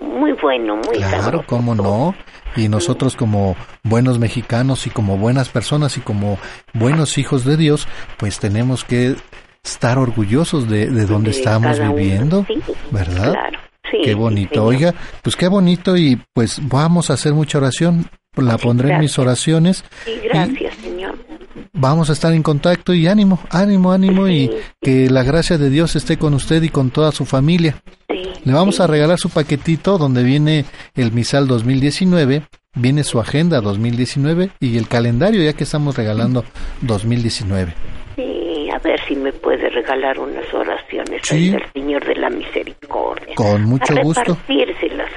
muy 0.00 0.32
bueno, 0.32 0.74
muy 0.74 0.96
Claro, 0.96 1.44
cómo 1.46 1.76
no. 1.76 2.16
Y 2.56 2.68
nosotros 2.68 3.14
como 3.14 3.54
buenos 3.84 4.18
mexicanos 4.18 4.88
y 4.88 4.90
como 4.90 5.18
buenas 5.18 5.50
personas 5.50 5.96
y 5.96 6.00
como 6.00 6.38
buenos 6.74 7.16
hijos 7.16 7.44
de 7.44 7.56
Dios, 7.56 7.86
pues 8.16 8.40
tenemos 8.40 8.84
que 8.84 9.14
estar 9.62 9.98
orgullosos 9.98 10.68
de, 10.68 10.90
de 10.90 11.06
donde 11.06 11.30
estamos 11.30 11.78
viviendo, 11.78 12.44
¿verdad? 12.90 13.34
Claro. 13.34 13.58
Sí, 13.88 13.98
qué 14.02 14.14
bonito. 14.14 14.64
Oiga, 14.64 14.92
pues 15.22 15.36
qué 15.36 15.46
bonito 15.46 15.96
y 15.96 16.20
pues 16.34 16.60
vamos 16.60 17.10
a 17.10 17.14
hacer 17.14 17.34
mucha 17.34 17.58
oración. 17.58 18.10
La 18.36 18.56
pondré 18.58 18.94
en 18.94 19.00
mis 19.00 19.18
oraciones. 19.18 19.84
Sí, 20.04 20.20
gracias, 20.24 20.76
vamos 21.78 22.10
a 22.10 22.12
estar 22.12 22.32
en 22.32 22.42
contacto 22.42 22.92
y 22.92 23.06
ánimo, 23.06 23.40
ánimo, 23.50 23.92
ánimo 23.92 24.28
y 24.28 24.50
que 24.80 25.08
la 25.08 25.22
gracia 25.22 25.58
de 25.58 25.70
Dios 25.70 25.96
esté 25.96 26.18
con 26.18 26.34
usted 26.34 26.62
y 26.62 26.68
con 26.68 26.90
toda 26.90 27.12
su 27.12 27.24
familia. 27.24 27.82
Le 28.44 28.52
vamos 28.52 28.80
a 28.80 28.86
regalar 28.86 29.18
su 29.18 29.30
paquetito 29.30 29.98
donde 29.98 30.22
viene 30.22 30.64
el 30.94 31.12
misal 31.12 31.46
2019, 31.46 32.46
viene 32.74 33.04
su 33.04 33.20
agenda 33.20 33.60
2019 33.60 34.50
y 34.60 34.76
el 34.78 34.88
calendario 34.88 35.42
ya 35.42 35.52
que 35.52 35.64
estamos 35.64 35.96
regalando 35.96 36.44
2019 36.82 37.74
a 38.78 38.88
ver 38.88 39.00
si 39.06 39.16
me 39.16 39.32
puede 39.32 39.68
regalar 39.70 40.18
unas 40.18 40.52
oraciones 40.54 41.22
sí. 41.22 41.52
al 41.54 41.72
Señor 41.72 42.04
de 42.06 42.14
la 42.14 42.30
Misericordia. 42.30 43.34
Con 43.34 43.64
mucho 43.64 43.94
gusto. 44.02 44.36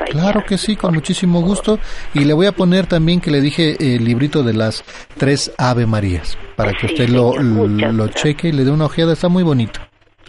Claro 0.09 0.43
que 0.47 0.57
sí, 0.57 0.75
con 0.75 0.93
muchísimo 0.93 1.41
gusto. 1.41 1.79
Y 2.13 2.25
le 2.25 2.33
voy 2.33 2.47
a 2.47 2.51
poner 2.51 2.87
también 2.87 3.21
que 3.21 3.31
le 3.31 3.41
dije 3.41 3.75
el 3.79 4.03
librito 4.03 4.43
de 4.43 4.53
las 4.53 4.83
tres 5.17 5.53
Ave 5.57 5.85
Marías, 5.85 6.37
para 6.55 6.73
que 6.73 6.87
usted 6.87 7.09
lo, 7.09 7.33
lo 7.37 8.07
cheque 8.09 8.49
y 8.49 8.51
le 8.51 8.63
dé 8.63 8.71
una 8.71 8.85
ojeada, 8.85 9.13
está 9.13 9.29
muy 9.29 9.43
bonito. 9.43 9.79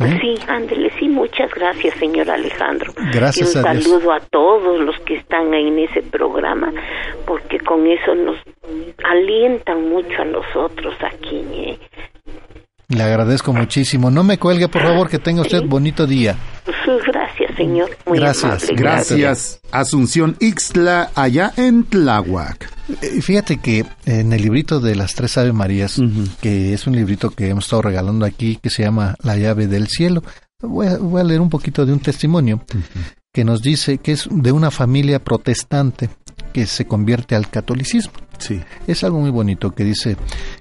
¿Eh? 0.00 0.18
Sí, 0.20 0.34
ándele, 0.48 0.90
sí, 0.98 1.06
muchas 1.06 1.52
gracias, 1.52 1.94
señor 1.96 2.30
Alejandro. 2.30 2.92
Gracias 3.12 3.54
y 3.54 3.58
un 3.58 3.64
saludo 3.64 4.12
a 4.12 4.20
todos 4.20 4.80
los 4.80 4.98
que 5.00 5.16
están 5.16 5.52
ahí 5.52 5.68
en 5.68 5.80
ese 5.80 6.02
programa, 6.02 6.72
porque 7.26 7.58
con 7.60 7.86
eso 7.86 8.14
nos 8.14 8.36
alientan 9.04 9.90
mucho 9.90 10.22
a 10.22 10.24
nosotros 10.24 10.94
aquí. 11.02 11.44
¿eh? 11.52 11.78
Le 12.92 13.02
agradezco 13.02 13.52
muchísimo. 13.52 14.10
No 14.10 14.22
me 14.22 14.38
cuelgue, 14.38 14.68
por 14.68 14.82
favor, 14.82 15.08
que 15.08 15.18
tenga 15.18 15.42
usted 15.42 15.62
bonito 15.64 16.06
día. 16.06 16.36
Gracias, 17.06 17.56
señor. 17.56 17.90
Muy 18.06 18.18
gracias, 18.18 18.68
gracias. 18.68 19.60
Asunción 19.70 20.36
Ixtla, 20.40 21.10
allá 21.14 21.52
en 21.56 21.84
Tláhuac. 21.84 22.70
Eh, 23.00 23.22
fíjate 23.22 23.58
que 23.58 23.86
en 24.04 24.32
el 24.32 24.42
librito 24.42 24.80
de 24.80 24.94
las 24.94 25.14
tres 25.14 25.38
Ave 25.38 25.52
Marías, 25.52 26.00
que 26.42 26.74
es 26.74 26.86
un 26.86 26.94
librito 26.94 27.30
que 27.30 27.48
hemos 27.48 27.64
estado 27.64 27.82
regalando 27.82 28.26
aquí, 28.26 28.58
que 28.62 28.68
se 28.68 28.82
llama 28.82 29.14
La 29.22 29.36
llave 29.36 29.66
del 29.66 29.88
cielo, 29.88 30.22
voy 30.60 30.86
a, 30.86 31.24
leer 31.24 31.40
un 31.40 31.50
poquito 31.50 31.86
de 31.86 31.92
un 31.92 32.00
testimonio 32.00 32.62
que 33.32 33.44
nos 33.44 33.62
dice 33.62 33.98
que 33.98 34.12
es 34.12 34.28
de 34.30 34.52
una 34.52 34.70
familia 34.70 35.18
protestante 35.18 36.10
que 36.52 36.66
se 36.66 36.86
convierte 36.86 37.34
al 37.34 37.48
catolicismo. 37.48 38.12
Sí. 38.38 38.60
Es 38.86 39.04
algo 39.04 39.20
muy 39.20 39.30
bonito 39.30 39.72
que 39.72 39.84
dice 39.84 40.16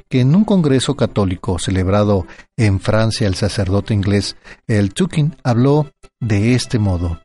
que 0.10 0.22
en 0.22 0.36
un 0.36 0.44
congreso 0.44 0.96
católico 0.96 1.60
celebrado 1.60 2.26
en 2.58 2.80
Francia 2.80 3.28
el 3.28 3.36
sacerdote 3.36 3.94
inglés 3.94 4.36
el 4.68 4.94
Tukin 4.94 5.36
habló 5.44 5.92
de 6.20 6.54
este 6.54 6.80
modo. 6.80 7.22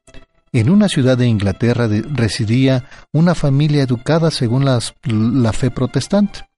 En 0.53 0.71
una 0.71 0.89
ciudad 0.89 1.19
de 1.19 1.27
Inglaterra 1.27 1.89
residía 2.13 2.89
una 3.13 3.35
familia 3.35 3.83
educada 3.83 4.31
según 4.31 4.65
la 4.65 5.53
fe 5.53 5.71
protestante. 5.71 6.49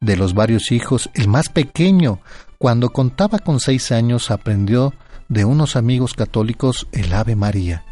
De 0.00 0.16
los 0.16 0.34
varios 0.34 0.72
hijos, 0.72 1.10
el 1.14 1.28
más 1.28 1.48
pequeño, 1.48 2.20
cuando 2.58 2.90
contaba 2.90 3.38
con 3.38 3.60
seis 3.60 3.92
años, 3.92 4.30
aprendió 4.30 4.92
de 5.28 5.44
unos 5.44 5.76
amigos 5.76 6.14
católicos 6.14 6.88
el 6.92 7.12
Ave 7.12 7.36
María. 7.36 7.84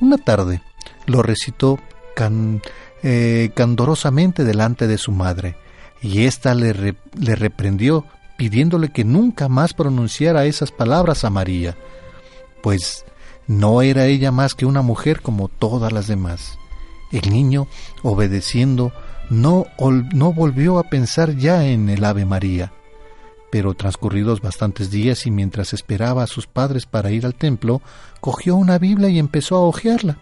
Una 0.00 0.18
tarde 0.18 0.62
lo 1.06 1.22
recitó 1.22 1.78
can, 2.16 2.60
eh, 3.02 3.50
candorosamente 3.54 4.44
delante 4.44 4.86
de 4.86 4.98
su 4.98 5.12
madre, 5.12 5.56
y 6.02 6.24
ésta 6.24 6.54
le, 6.54 6.94
le 7.18 7.34
reprendió 7.36 8.04
pidiéndole 8.36 8.90
que 8.90 9.04
nunca 9.04 9.48
más 9.48 9.74
pronunciara 9.74 10.46
esas 10.46 10.70
palabras 10.70 11.24
a 11.24 11.30
María, 11.30 11.76
pues 12.62 13.04
no 13.48 13.82
era 13.82 14.06
ella 14.06 14.30
más 14.30 14.54
que 14.54 14.66
una 14.66 14.82
mujer 14.82 15.22
como 15.22 15.48
todas 15.48 15.92
las 15.92 16.06
demás. 16.06 16.58
El 17.10 17.30
niño, 17.30 17.66
obedeciendo, 18.02 18.92
no, 19.30 19.66
no 20.12 20.32
volvió 20.32 20.78
a 20.78 20.84
pensar 20.84 21.36
ya 21.36 21.66
en 21.66 21.88
el 21.88 22.04
Ave 22.04 22.24
María. 22.24 22.72
Pero 23.50 23.74
transcurridos 23.74 24.42
bastantes 24.42 24.90
días 24.90 25.26
y 25.26 25.30
mientras 25.30 25.72
esperaba 25.72 26.22
a 26.22 26.26
sus 26.26 26.46
padres 26.46 26.86
para 26.86 27.10
ir 27.10 27.24
al 27.24 27.34
templo, 27.34 27.80
cogió 28.20 28.56
una 28.56 28.78
Biblia 28.78 29.08
y 29.08 29.18
empezó 29.18 29.56
a 29.56 29.60
hojearla, 29.60 30.18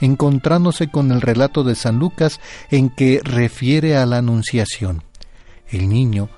encontrándose 0.00 0.88
con 0.88 1.12
el 1.12 1.20
relato 1.20 1.64
de 1.64 1.74
San 1.74 1.98
Lucas 1.98 2.40
en 2.70 2.90
que 2.90 3.20
refiere 3.22 3.96
a 3.96 4.06
la 4.06 4.18
Anunciación. 4.18 5.02
El 5.70 5.88
niño, 5.88 6.28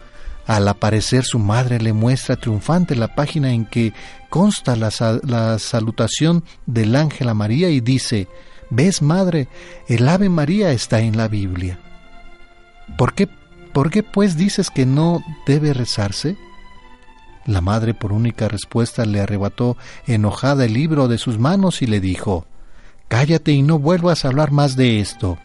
al 0.46 0.66
aparecer 0.68 1.24
su 1.24 1.38
madre, 1.38 1.80
le 1.80 1.92
muestra 1.92 2.36
triunfante 2.36 2.96
la 2.96 3.14
página 3.14 3.52
en 3.52 3.66
que 3.66 3.92
consta 4.28 4.76
la, 4.76 4.90
la 5.22 5.58
salutación 5.58 6.44
del 6.66 6.96
ángel 6.96 7.28
a 7.28 7.34
María 7.34 7.70
y 7.70 7.80
dice, 7.80 8.28
¿Ves, 8.70 9.02
madre? 9.02 9.48
El 9.88 10.08
Ave 10.08 10.28
María 10.28 10.70
está 10.70 11.00
en 11.00 11.16
la 11.16 11.26
Biblia. 11.26 11.80
¿Por 12.96 13.14
qué, 13.14 13.28
¿Por 13.72 13.90
qué 13.90 14.04
pues 14.04 14.36
dices 14.36 14.70
que 14.70 14.86
no 14.86 15.22
debe 15.44 15.74
rezarse? 15.74 16.36
La 17.46 17.60
madre 17.60 17.94
por 17.94 18.12
única 18.12 18.48
respuesta 18.48 19.04
le 19.04 19.20
arrebató 19.20 19.76
enojada 20.06 20.64
el 20.64 20.74
libro 20.74 21.08
de 21.08 21.18
sus 21.18 21.38
manos 21.38 21.82
y 21.82 21.86
le 21.86 22.00
dijo, 22.00 22.46
Cállate 23.10 23.50
y 23.50 23.62
no 23.62 23.80
vuelvas 23.80 24.24
a 24.24 24.28
hablar 24.28 24.52
más 24.52 24.76
de 24.76 25.00
esto. 25.00 25.36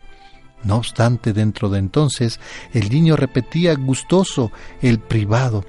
No 0.63 0.75
obstante, 0.75 1.33
dentro 1.33 1.67
de 1.67 1.79
entonces, 1.79 2.39
el 2.73 2.91
niño 2.91 3.15
repetía 3.15 3.73
gustoso 3.73 4.51
el 4.83 4.99
privado, 4.99 5.65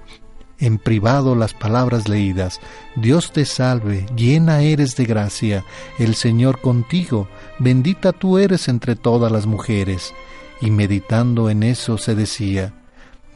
en 0.58 0.76
privado 0.76 1.34
las 1.34 1.54
palabras 1.54 2.06
leídas. 2.06 2.60
Dios 2.96 3.32
te 3.32 3.46
salve, 3.46 4.04
llena 4.14 4.60
eres 4.60 4.94
de 4.96 5.06
gracia, 5.06 5.64
el 5.98 6.14
Señor 6.16 6.60
contigo, 6.60 7.28
bendita 7.58 8.12
tú 8.12 8.36
eres 8.36 8.68
entre 8.68 8.94
todas 8.94 9.32
las 9.32 9.46
mujeres 9.46 10.12
y 10.60 10.70
meditando 10.70 11.48
en 11.48 11.62
eso 11.62 11.96
se 11.96 12.14
decía, 12.14 12.74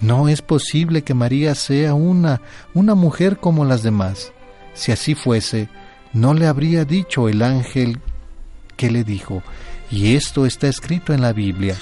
no 0.00 0.28
es 0.28 0.42
posible 0.42 1.00
que 1.00 1.14
María 1.14 1.54
sea 1.54 1.94
una, 1.94 2.42
una 2.74 2.94
mujer 2.94 3.38
como 3.38 3.64
las 3.64 3.82
demás. 3.82 4.32
Si 4.74 4.92
así 4.92 5.14
fuese, 5.14 5.70
no 6.12 6.34
le 6.34 6.46
habría 6.46 6.84
dicho 6.84 7.26
el 7.26 7.40
ángel 7.40 8.00
que 8.80 8.90
le 8.90 9.04
dijo, 9.04 9.42
y 9.90 10.14
esto 10.14 10.46
está 10.46 10.66
escrito 10.66 11.12
en 11.12 11.20
la 11.20 11.34
Biblia. 11.34 11.76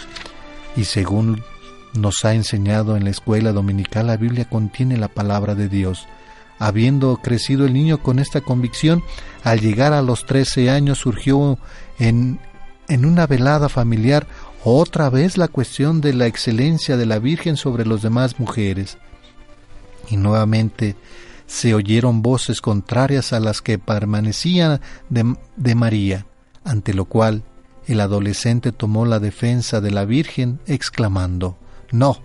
Y 0.76 0.82
según 0.82 1.44
nos 1.94 2.24
ha 2.24 2.34
enseñado 2.34 2.96
en 2.96 3.04
la 3.04 3.10
escuela 3.10 3.52
dominical, 3.52 4.08
la 4.08 4.16
Biblia 4.16 4.48
contiene 4.48 4.96
la 4.96 5.06
palabra 5.06 5.54
de 5.54 5.68
Dios. 5.68 6.08
Habiendo 6.58 7.16
crecido 7.18 7.66
el 7.66 7.72
niño 7.72 8.02
con 8.02 8.18
esta 8.18 8.40
convicción, 8.40 9.04
al 9.44 9.60
llegar 9.60 9.92
a 9.92 10.02
los 10.02 10.26
trece 10.26 10.70
años 10.70 10.98
surgió 10.98 11.56
en, 12.00 12.40
en 12.88 13.04
una 13.04 13.28
velada 13.28 13.68
familiar 13.68 14.26
otra 14.64 15.08
vez 15.08 15.38
la 15.38 15.46
cuestión 15.46 16.00
de 16.00 16.14
la 16.14 16.26
excelencia 16.26 16.96
de 16.96 17.06
la 17.06 17.20
Virgen 17.20 17.56
sobre 17.56 17.86
las 17.86 18.02
demás 18.02 18.40
mujeres. 18.40 18.98
Y 20.10 20.16
nuevamente 20.16 20.96
se 21.46 21.74
oyeron 21.74 22.22
voces 22.22 22.60
contrarias 22.60 23.32
a 23.32 23.38
las 23.38 23.62
que 23.62 23.78
permanecían 23.78 24.80
de, 25.10 25.36
de 25.54 25.74
María, 25.76 26.26
ante 26.68 26.94
lo 26.94 27.06
cual 27.06 27.42
el 27.86 28.00
adolescente 28.00 28.70
tomó 28.70 29.06
la 29.06 29.18
defensa 29.18 29.80
de 29.80 29.90
la 29.90 30.04
Virgen, 30.04 30.60
exclamando, 30.66 31.56
No, 31.90 32.18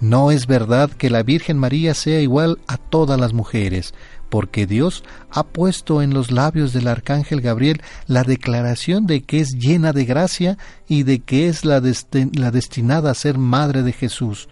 no 0.00 0.30
es 0.30 0.46
verdad 0.46 0.90
que 0.90 1.10
la 1.10 1.22
Virgen 1.22 1.58
María 1.58 1.94
sea 1.94 2.20
igual 2.20 2.58
a 2.68 2.76
todas 2.76 3.18
las 3.18 3.32
mujeres, 3.32 3.94
porque 4.28 4.66
Dios 4.66 5.02
ha 5.30 5.44
puesto 5.44 6.02
en 6.02 6.14
los 6.14 6.30
labios 6.30 6.72
del 6.72 6.88
arcángel 6.88 7.40
Gabriel 7.40 7.82
la 8.06 8.22
declaración 8.22 9.06
de 9.06 9.22
que 9.22 9.40
es 9.40 9.52
llena 9.54 9.92
de 9.92 10.04
gracia 10.04 10.58
y 10.88 11.02
de 11.02 11.20
que 11.20 11.48
es 11.48 11.64
la, 11.64 11.80
destinada 11.80 13.10
a 13.10 13.14
ser 13.14 13.38
madre 13.38 13.82
de 13.82 13.92
Jesús, 13.92 14.48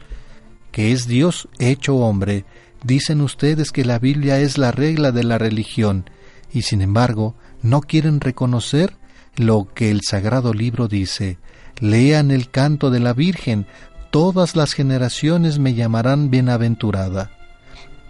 que 0.71 0.93
es 0.93 1.07
Dios 1.07 1.49
hecho 1.59 1.97
hombre. 1.97 2.45
Dicen 2.83 3.21
ustedes 3.21 3.71
que 3.71 3.85
la 3.85 3.99
Biblia 3.99 4.41
es 4.41 4.59
la 4.59 4.73
regla 4.73 5.13
de 5.13 5.25
la 5.25 5.39
religión, 5.39 6.09
y 6.53 6.63
sin 6.63 6.83
embargo 6.83 7.37
no 7.63 7.81
quieren 7.81 8.21
reconocer 8.21 8.97
lo 9.37 9.69
que 9.75 9.91
el 9.91 10.03
sagrado 10.03 10.55
libro 10.55 10.89
dice. 10.89 11.39
Lean 11.81 12.31
el 12.31 12.51
canto 12.51 12.91
de 12.91 13.01
la 13.01 13.13
Virgen, 13.13 13.67
todas 14.11 14.57
las 14.57 14.73
generaciones 14.73 15.59
me 15.59 15.75
llamarán 15.75 16.31
bienaventurada. 16.31 17.31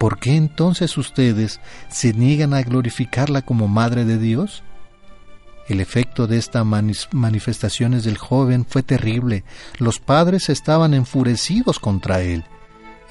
¿por 0.02 0.18
qué 0.18 0.34
entonces 0.34 0.98
ustedes 0.98 1.60
se 1.88 2.12
niegan 2.12 2.54
a 2.54 2.62
glorificarla 2.62 3.42
como 3.42 3.68
Madre 3.68 4.04
de 4.04 4.18
Dios? 4.18 4.64
El 5.68 5.78
efecto 5.78 6.26
de 6.26 6.38
estas 6.38 6.66
manifestaciones 7.12 8.02
del 8.02 8.18
joven 8.18 8.66
fue 8.68 8.82
terrible. 8.82 9.44
Los 9.78 10.00
padres 10.00 10.48
estaban 10.48 10.92
enfurecidos 10.92 11.78
contra 11.78 12.20
él 12.20 12.42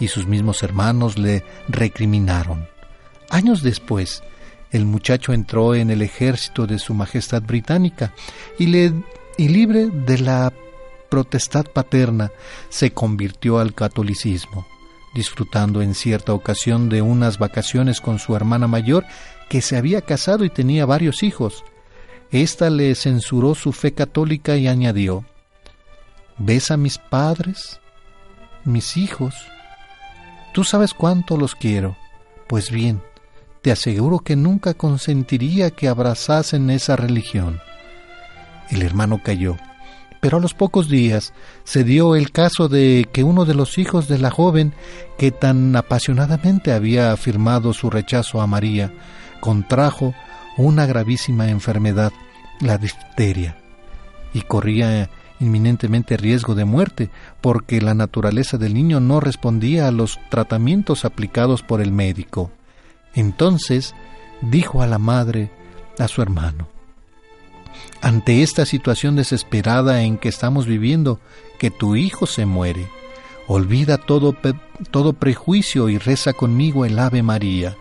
y 0.01 0.09
sus 0.09 0.27
mismos 0.27 0.63
hermanos 0.63 1.17
le 1.17 1.45
recriminaron. 1.69 2.67
Años 3.29 3.63
después, 3.63 4.21
el 4.71 4.85
muchacho 4.85 5.33
entró 5.33 5.75
en 5.75 5.89
el 5.89 6.01
ejército 6.01 6.67
de 6.67 6.79
Su 6.79 6.93
Majestad 6.93 7.41
Británica 7.41 8.13
y, 8.57 8.67
libre 8.67 9.87
de 9.87 10.19
la 10.19 10.53
protestad 11.09 11.65
paterna 11.65 12.31
se 12.69 12.91
convirtió 12.91 13.59
al 13.59 13.73
catolicismo 13.73 14.65
disfrutando 15.13 15.81
en 15.81 15.93
cierta 15.93 16.33
ocasión 16.33 16.89
de 16.89 17.01
unas 17.01 17.37
vacaciones 17.37 18.01
con 18.01 18.19
su 18.19 18.35
hermana 18.35 18.67
mayor, 18.67 19.05
que 19.49 19.61
se 19.61 19.77
había 19.77 20.01
casado 20.01 20.45
y 20.45 20.49
tenía 20.49 20.85
varios 20.85 21.23
hijos. 21.23 21.63
Esta 22.31 22.69
le 22.69 22.95
censuró 22.95 23.55
su 23.55 23.73
fe 23.73 23.93
católica 23.93 24.55
y 24.55 24.67
añadió, 24.67 25.25
¿Ves 26.37 26.71
a 26.71 26.77
mis 26.77 26.97
padres? 26.97 27.81
Mis 28.63 28.95
hijos. 28.95 29.35
Tú 30.53 30.63
sabes 30.63 30.93
cuánto 30.93 31.37
los 31.37 31.55
quiero. 31.55 31.97
Pues 32.47 32.71
bien, 32.71 33.01
te 33.61 33.71
aseguro 33.71 34.19
que 34.19 34.35
nunca 34.35 34.73
consentiría 34.73 35.71
que 35.71 35.87
abrazasen 35.87 36.69
esa 36.69 36.95
religión. 36.95 37.59
El 38.69 38.81
hermano 38.81 39.21
cayó 39.23 39.57
pero 40.21 40.37
a 40.37 40.39
los 40.39 40.53
pocos 40.53 40.87
días 40.87 41.33
se 41.65 41.83
dio 41.83 42.15
el 42.15 42.31
caso 42.31 42.69
de 42.69 43.09
que 43.11 43.23
uno 43.23 43.43
de 43.43 43.55
los 43.55 43.77
hijos 43.77 44.07
de 44.07 44.19
la 44.19 44.29
joven, 44.29 44.71
que 45.17 45.31
tan 45.31 45.75
apasionadamente 45.75 46.71
había 46.71 47.11
afirmado 47.11 47.73
su 47.73 47.89
rechazo 47.89 48.39
a 48.39 48.47
María, 48.47 48.93
contrajo 49.41 50.13
una 50.57 50.85
gravísima 50.85 51.49
enfermedad, 51.49 52.13
la 52.59 52.77
difteria, 52.77 53.57
y 54.31 54.41
corría 54.41 55.09
inminentemente 55.39 56.17
riesgo 56.17 56.53
de 56.53 56.65
muerte, 56.65 57.09
porque 57.41 57.81
la 57.81 57.95
naturaleza 57.95 58.59
del 58.59 58.75
niño 58.75 58.99
no 58.99 59.19
respondía 59.19 59.87
a 59.87 59.91
los 59.91 60.19
tratamientos 60.29 61.03
aplicados 61.03 61.63
por 61.63 61.81
el 61.81 61.91
médico. 61.91 62.51
Entonces 63.13 63.93
dijo 64.41 64.81
a 64.81 64.87
la 64.87 64.97
madre, 64.97 65.51
a 65.99 66.07
su 66.07 66.21
hermano, 66.21 66.67
ante 68.01 68.41
esta 68.41 68.65
situación 68.65 69.15
desesperada 69.15 70.03
en 70.03 70.17
que 70.17 70.29
estamos 70.29 70.65
viviendo, 70.65 71.19
que 71.59 71.69
tu 71.69 71.95
hijo 71.95 72.25
se 72.25 72.45
muere. 72.45 72.87
Olvida 73.47 73.97
todo, 73.97 74.35
todo 74.91 75.13
prejuicio 75.13 75.89
y 75.89 75.97
reza 75.97 76.33
conmigo 76.33 76.85
el 76.85 76.97
Ave 76.97 77.21
María, 77.21 77.75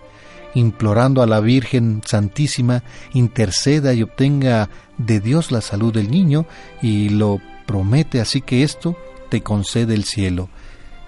implorando 0.55 1.23
a 1.23 1.27
la 1.27 1.41
Virgen 1.41 2.03
Santísima 2.05 2.83
interceda 3.15 3.95
y 3.95 4.03
obtenga 4.03 4.69
de 4.99 5.21
Dios 5.21 5.53
la 5.53 5.61
salud 5.61 5.95
del 5.95 6.11
niño 6.11 6.45
y 6.83 7.09
lo 7.09 7.41
promete 7.67 8.21
así 8.21 8.41
que 8.41 8.63
esto 8.63 8.97
te 9.31 9.43
concede 9.43 9.95
el 9.95 10.05
cielo. 10.05 10.51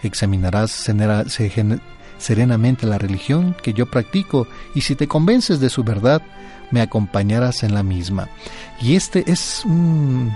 Examinarás 0.03 0.71
serenamente 2.23 2.87
la 2.87 2.99
religión 2.99 3.55
que 3.63 3.73
yo 3.73 3.87
practico 3.87 4.47
y 4.75 4.83
si 4.83 4.95
te 4.95 5.09
convences 5.09 5.61
de 5.61 5.69
su 5.69 5.83
verdad, 5.83 6.23
me 6.71 6.81
acompañarás 6.81 7.65
en 7.65 7.75
la 7.75 7.83
misma. 7.83 8.29
Y 8.81 8.95
este 8.97 9.31
es 9.31 9.65
un, 9.65 10.33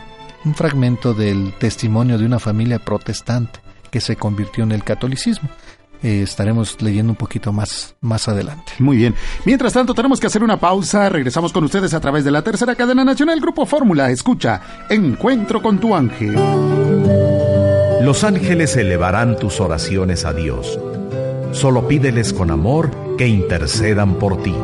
fragmento 0.54 1.14
del 1.14 1.54
testimonio 1.58 2.18
de 2.18 2.26
una 2.26 2.38
familia 2.38 2.78
protestante 2.78 3.60
que 3.90 4.00
se 4.00 4.16
convirtió 4.16 4.64
en 4.64 4.72
el 4.72 4.84
catolicismo. 4.84 5.48
Eh, 6.02 6.22
estaremos 6.22 6.80
leyendo 6.82 7.12
un 7.12 7.16
poquito 7.16 7.52
más 7.52 7.96
más 8.00 8.28
adelante. 8.28 8.72
Muy 8.78 8.98
bien. 8.98 9.14
Mientras 9.44 9.72
tanto, 9.72 9.94
tenemos 9.94 10.20
que 10.20 10.26
hacer 10.26 10.44
una 10.44 10.58
pausa. 10.58 11.08
Regresamos 11.08 11.52
con 11.52 11.64
ustedes 11.64 11.94
a 11.94 12.00
través 12.00 12.24
de 12.24 12.30
la 12.30 12.42
tercera 12.42 12.74
cadena 12.74 13.02
nacional 13.02 13.40
Grupo 13.40 13.64
Fórmula. 13.64 14.10
Escucha, 14.10 14.60
Encuentro 14.90 15.62
con 15.62 15.78
tu 15.78 15.96
ángel. 15.96 16.34
Los 18.02 18.24
ángeles 18.24 18.76
elevarán 18.76 19.36
tus 19.36 19.60
oraciones 19.60 20.24
a 20.26 20.32
Dios. 20.32 20.78
Solo 21.56 21.88
pídeles 21.88 22.34
con 22.34 22.50
amor 22.50 22.90
que 23.16 23.26
intercedan 23.26 24.16
por 24.16 24.42
ti. 24.42 24.54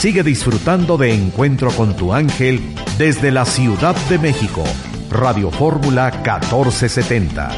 Sigue 0.00 0.24
disfrutando 0.24 0.98
de 0.98 1.14
Encuentro 1.14 1.70
con 1.70 1.94
tu 1.94 2.12
ángel 2.12 2.60
desde 2.98 3.30
la 3.30 3.44
Ciudad 3.44 3.94
de 4.08 4.18
México. 4.18 4.64
Radio 5.08 5.52
Fórmula 5.52 6.10
1470. 6.10 7.50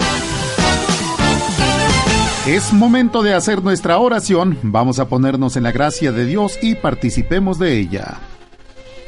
Es 2.47 2.75
momento 2.75 3.23
de 3.23 3.33
hacer 3.33 3.65
nuestra 3.65 3.97
oración. 3.97 4.59
Vamos 4.63 4.99
a 4.99 5.09
ponernos 5.09 5.57
en 5.57 5.63
la 5.63 5.73
gracia 5.73 6.13
de 6.13 6.27
Dios 6.27 6.59
y 6.61 6.75
participemos 6.75 7.59
de 7.59 7.79
ella. 7.79 8.19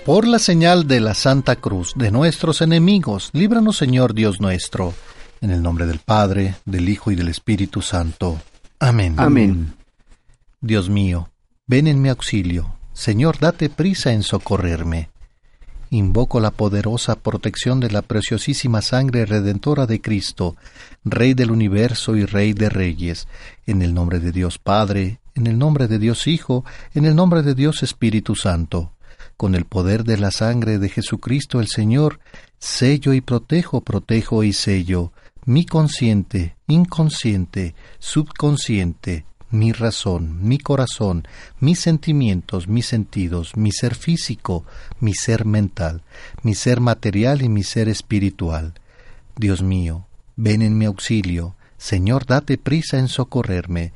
Por 0.05 0.27
la 0.27 0.39
señal 0.39 0.89
de 0.89 0.99
la 0.99 1.13
Santa 1.13 1.57
Cruz 1.57 1.93
de 1.95 2.11
nuestros 2.11 2.63
enemigos, 2.63 3.29
líbranos 3.35 3.77
Señor 3.77 4.15
Dios 4.15 4.41
nuestro, 4.41 4.95
en 5.43 5.51
el 5.51 5.63
nombre 5.63 5.85
del 5.85 5.99
Padre, 5.99 6.55
del 6.65 6.89
Hijo 6.89 7.11
y 7.11 7.17
del 7.17 7.29
Espíritu 7.29 7.83
Santo. 7.83 8.41
Amén. 8.79 9.15
Amén. 9.19 9.75
Dios 10.63 10.89
mío, 10.89 11.29
ven 11.67 11.87
en 11.87 12.01
mi 12.01 12.09
auxilio. 12.09 12.75
Señor, 12.95 13.39
date 13.39 13.69
prisa 13.69 14.13
en 14.13 14.23
socorrerme. 14.23 15.11
Invoco 15.91 16.41
la 16.41 16.51
poderosa 16.51 17.17
protección 17.17 17.79
de 17.79 17.91
la 17.91 18.01
preciosísima 18.01 18.81
sangre 18.81 19.27
redentora 19.27 19.87
de 19.87 20.01
Cristo, 20.01 20.57
Rey 21.05 21.35
del 21.35 21.51
universo 21.51 22.17
y 22.17 22.25
Rey 22.25 22.55
de 22.55 22.71
reyes, 22.71 23.29
en 23.67 23.83
el 23.83 23.93
nombre 23.93 24.19
de 24.19 24.33
Dios 24.33 24.59
Padre, 24.59 25.21
en 25.35 25.47
el 25.47 25.59
nombre 25.59 25.89
de 25.89 25.99
Dios 25.99 26.27
Hijo, 26.27 26.65
en 26.95 27.05
el 27.05 27.15
nombre 27.15 27.43
de 27.43 27.55
Dios 27.55 27.83
Espíritu 27.83 28.35
Santo 28.35 28.93
con 29.41 29.55
el 29.55 29.65
poder 29.65 30.05
de 30.05 30.19
la 30.19 30.33
sangre 30.33 30.79
de 30.79 30.91
Jesucristo 30.91 31.61
el 31.61 31.69
Señor, 31.69 32.21
sello 32.59 33.15
y 33.15 33.23
protejo, 33.23 33.81
protejo 33.81 34.45
y 34.45 34.53
sello, 34.53 35.13
mi 35.47 35.65
consciente, 35.65 36.57
inconsciente, 36.67 37.75
subconsciente, 37.99 39.25
mi 39.49 39.73
razón, 39.73 40.47
mi 40.47 40.59
corazón, 40.59 41.27
mis 41.59 41.81
sentimientos, 41.81 42.69
mis 42.69 42.85
sentidos, 42.85 43.57
mi 43.57 43.73
ser 43.73 43.95
físico, 43.95 44.67
mi 45.01 45.15
ser 45.15 45.47
mental, 45.47 46.03
mi 46.43 46.55
ser 46.55 46.81
material 46.83 47.41
y 47.41 47.49
mi 47.49 47.63
ser 47.63 47.89
espiritual. 47.89 48.75
Dios 49.37 49.63
mío, 49.63 50.07
ven 50.37 50.61
en 50.61 50.77
mi 50.77 50.85
auxilio, 50.85 51.57
Señor, 51.79 52.27
date 52.27 52.59
prisa 52.59 52.99
en 52.99 53.09
socorrerme. 53.09 53.95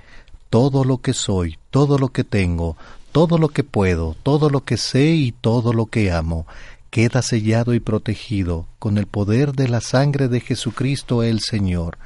Todo 0.49 0.85
lo 0.85 1.03
que 1.03 1.13
soy, 1.13 1.59
todo 1.71 1.99
lo 1.99 2.09
que 2.09 2.25
tengo, 2.25 2.79
todo 3.15 3.39
lo 3.39 3.49
que 3.49 3.63
puedo, 3.63 4.17
todo 4.25 4.51
lo 4.51 4.65
que 4.65 4.77
sé 4.77 5.11
y 5.11 5.31
todo 5.31 5.73
lo 5.73 5.87
que 5.87 6.11
amo, 6.11 6.49
queda 6.91 7.23
sellado 7.23 7.73
y 7.73 7.79
protegido 7.79 8.67
con 8.81 8.99
el 8.99 9.07
poder 9.07 9.53
de 9.53 9.69
la 9.69 9.81
sangre 9.81 10.27
de 10.27 10.41
Jesucristo 10.41 11.23
el 11.23 11.39
Señor. 11.39 11.97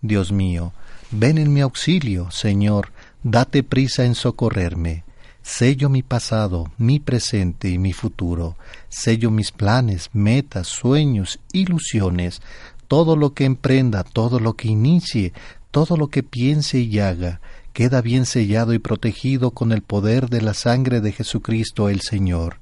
Dios 0.00 0.30
mío, 0.30 0.72
ven 1.10 1.38
en 1.38 1.52
mi 1.52 1.60
auxilio, 1.60 2.30
Señor, 2.30 2.92
date 3.24 3.64
prisa 3.64 4.04
en 4.04 4.14
socorrerme. 4.14 5.02
Sello 5.42 5.88
mi 5.88 6.04
pasado, 6.04 6.70
mi 6.78 7.00
presente 7.00 7.68
y 7.68 7.78
mi 7.78 7.92
futuro. 7.92 8.56
Sello 8.88 9.32
mis 9.32 9.50
planes, 9.50 10.08
metas, 10.12 10.68
sueños, 10.68 11.40
ilusiones, 11.52 12.42
todo 12.86 13.16
lo 13.16 13.34
que 13.34 13.44
emprenda, 13.44 14.04
todo 14.04 14.38
lo 14.38 14.54
que 14.54 14.68
inicie, 14.68 15.32
todo 15.72 15.96
lo 15.96 16.10
que 16.10 16.22
piense 16.22 16.78
y 16.78 17.00
haga 17.00 17.40
queda 17.74 18.00
bien 18.00 18.24
sellado 18.24 18.72
y 18.72 18.78
protegido 18.78 19.50
con 19.50 19.72
el 19.72 19.82
poder 19.82 20.30
de 20.30 20.40
la 20.40 20.54
sangre 20.54 21.00
de 21.00 21.10
Jesucristo 21.10 21.88
el 21.88 22.00
Señor. 22.00 22.58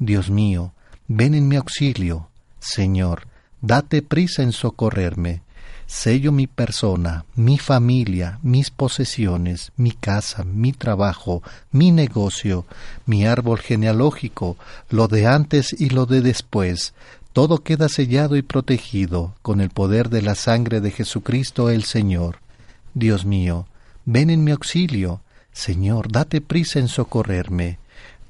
Dios 0.00 0.30
mío, 0.30 0.72
ven 1.06 1.34
en 1.34 1.46
mi 1.46 1.54
auxilio. 1.56 2.28
Señor, 2.58 3.28
date 3.62 4.02
prisa 4.02 4.42
en 4.42 4.50
socorrerme. 4.52 5.42
Sello 5.86 6.32
mi 6.32 6.48
persona, 6.48 7.24
mi 7.36 7.56
familia, 7.56 8.40
mis 8.42 8.70
posesiones, 8.70 9.70
mi 9.76 9.92
casa, 9.92 10.42
mi 10.42 10.72
trabajo, 10.72 11.40
mi 11.70 11.92
negocio, 11.92 12.66
mi 13.06 13.26
árbol 13.26 13.60
genealógico, 13.60 14.56
lo 14.90 15.06
de 15.06 15.28
antes 15.28 15.72
y 15.72 15.90
lo 15.90 16.04
de 16.04 16.20
después, 16.20 16.94
todo 17.32 17.62
queda 17.62 17.88
sellado 17.88 18.36
y 18.36 18.42
protegido 18.42 19.34
con 19.40 19.60
el 19.60 19.70
poder 19.70 20.10
de 20.10 20.20
la 20.20 20.34
sangre 20.34 20.80
de 20.80 20.90
Jesucristo 20.90 21.70
el 21.70 21.84
Señor. 21.84 22.40
Dios 22.92 23.24
mío, 23.24 23.66
Ven 24.10 24.30
en 24.30 24.42
mi 24.42 24.52
auxilio. 24.52 25.20
Señor, 25.52 26.10
date 26.10 26.40
prisa 26.40 26.78
en 26.78 26.88
socorrerme. 26.88 27.78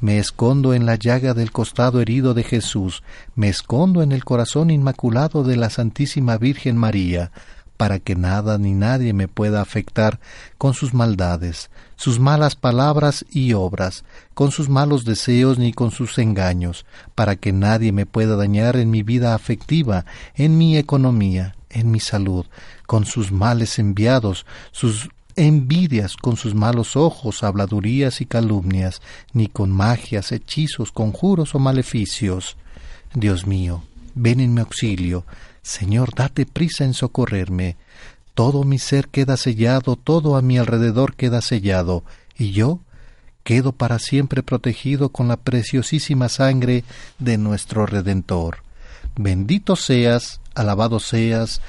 Me 0.01 0.19
escondo 0.19 0.75
en 0.75 0.87
la 0.87 0.97
llaga 0.97 1.35
del 1.35 1.53
costado 1.53 2.01
herido 2.01 2.35
de 2.35 2.43
Jesús, 2.43 3.05
me 3.37 3.49
escondo 3.49 4.03
en 4.03 4.11
el 4.11 4.25
corazón 4.25 4.73
inmaculado 4.73 5.45
de 5.45 5.55
la 5.55 5.71
Santísima 5.71 6.37
Virgen 6.37 6.77
María, 6.77 7.31
para 7.77 8.01
que 8.01 8.17
nada 8.17 8.59
ni 8.59 8.73
nadie 8.73 9.13
me 9.13 9.29
pueda 9.29 9.61
afectar 9.61 10.19
con 10.59 10.75
sus 10.75 10.95
maldades, 10.95 11.71
sus 11.95 12.19
malas 12.19 12.57
palabras 12.57 13.25
y 13.31 13.53
obras, 13.53 14.05
con 14.35 14.51
sus 14.51 14.69
malos 14.69 15.05
deseos 15.05 15.61
ni 15.61 15.73
con 15.73 15.93
sus 15.93 16.19
engaños, 16.19 16.87
para 17.15 17.37
que 17.37 17.53
nadie 17.53 17.93
me 17.93 18.05
pueda 18.05 18.35
dañar 18.35 18.75
en 18.79 18.91
mi 18.91 19.05
vida 19.05 19.33
afectiva, 19.33 20.07
en 20.35 20.59
mi 20.59 20.77
economía, 20.77 21.55
en 21.71 21.93
mi 21.93 22.01
salud, 22.01 22.47
con 22.89 23.05
sus 23.05 23.31
males 23.31 23.79
enviados, 23.79 24.45
sus 24.73 25.11
envidias 25.39 26.17
con 26.17 26.37
sus 26.37 26.55
malos 26.55 26.97
ojos, 26.97 27.43
habladurías 27.43 28.21
y 28.21 28.27
calumnias, 28.27 29.01
ni 29.33 29.47
con 29.47 29.71
magias, 29.71 30.33
hechizos, 30.33 30.91
conjuros 30.93 31.55
o 31.55 31.59
maleficios. 31.59 32.57
Dios 33.15 33.47
mío, 33.47 33.83
ven 34.15 34.41
en 34.41 34.53
mi 34.55 34.61
auxilio. 34.61 35.25
Señor, 35.63 36.15
date 36.15 36.45
prisa 36.45 36.85
en 36.85 36.93
socorrerme. 36.93 37.77
Todo 38.35 38.65
mi 38.65 38.79
ser 38.79 39.09
queda 39.09 39.37
sellado, 39.37 39.97
todo 39.97 40.37
a 40.37 40.43
mi 40.43 40.59
alrededor 40.59 41.15
queda 41.15 41.41
sellado, 41.41 42.05
y 42.37 42.51
yo 42.53 42.81
quedo 43.45 43.73
para 43.73 43.99
siempre 43.99 44.43
protegido 44.43 45.09
con 45.09 45.29
la 45.29 45.37
preciosísima 45.37 46.29
sangre 46.29 46.85
de 47.19 47.39
nuestro 47.39 47.87
Redentor. 47.87 48.59
Bendito 49.17 49.75
seas, 49.75 50.41
alabado 50.55 51.01
seas, 51.01 51.61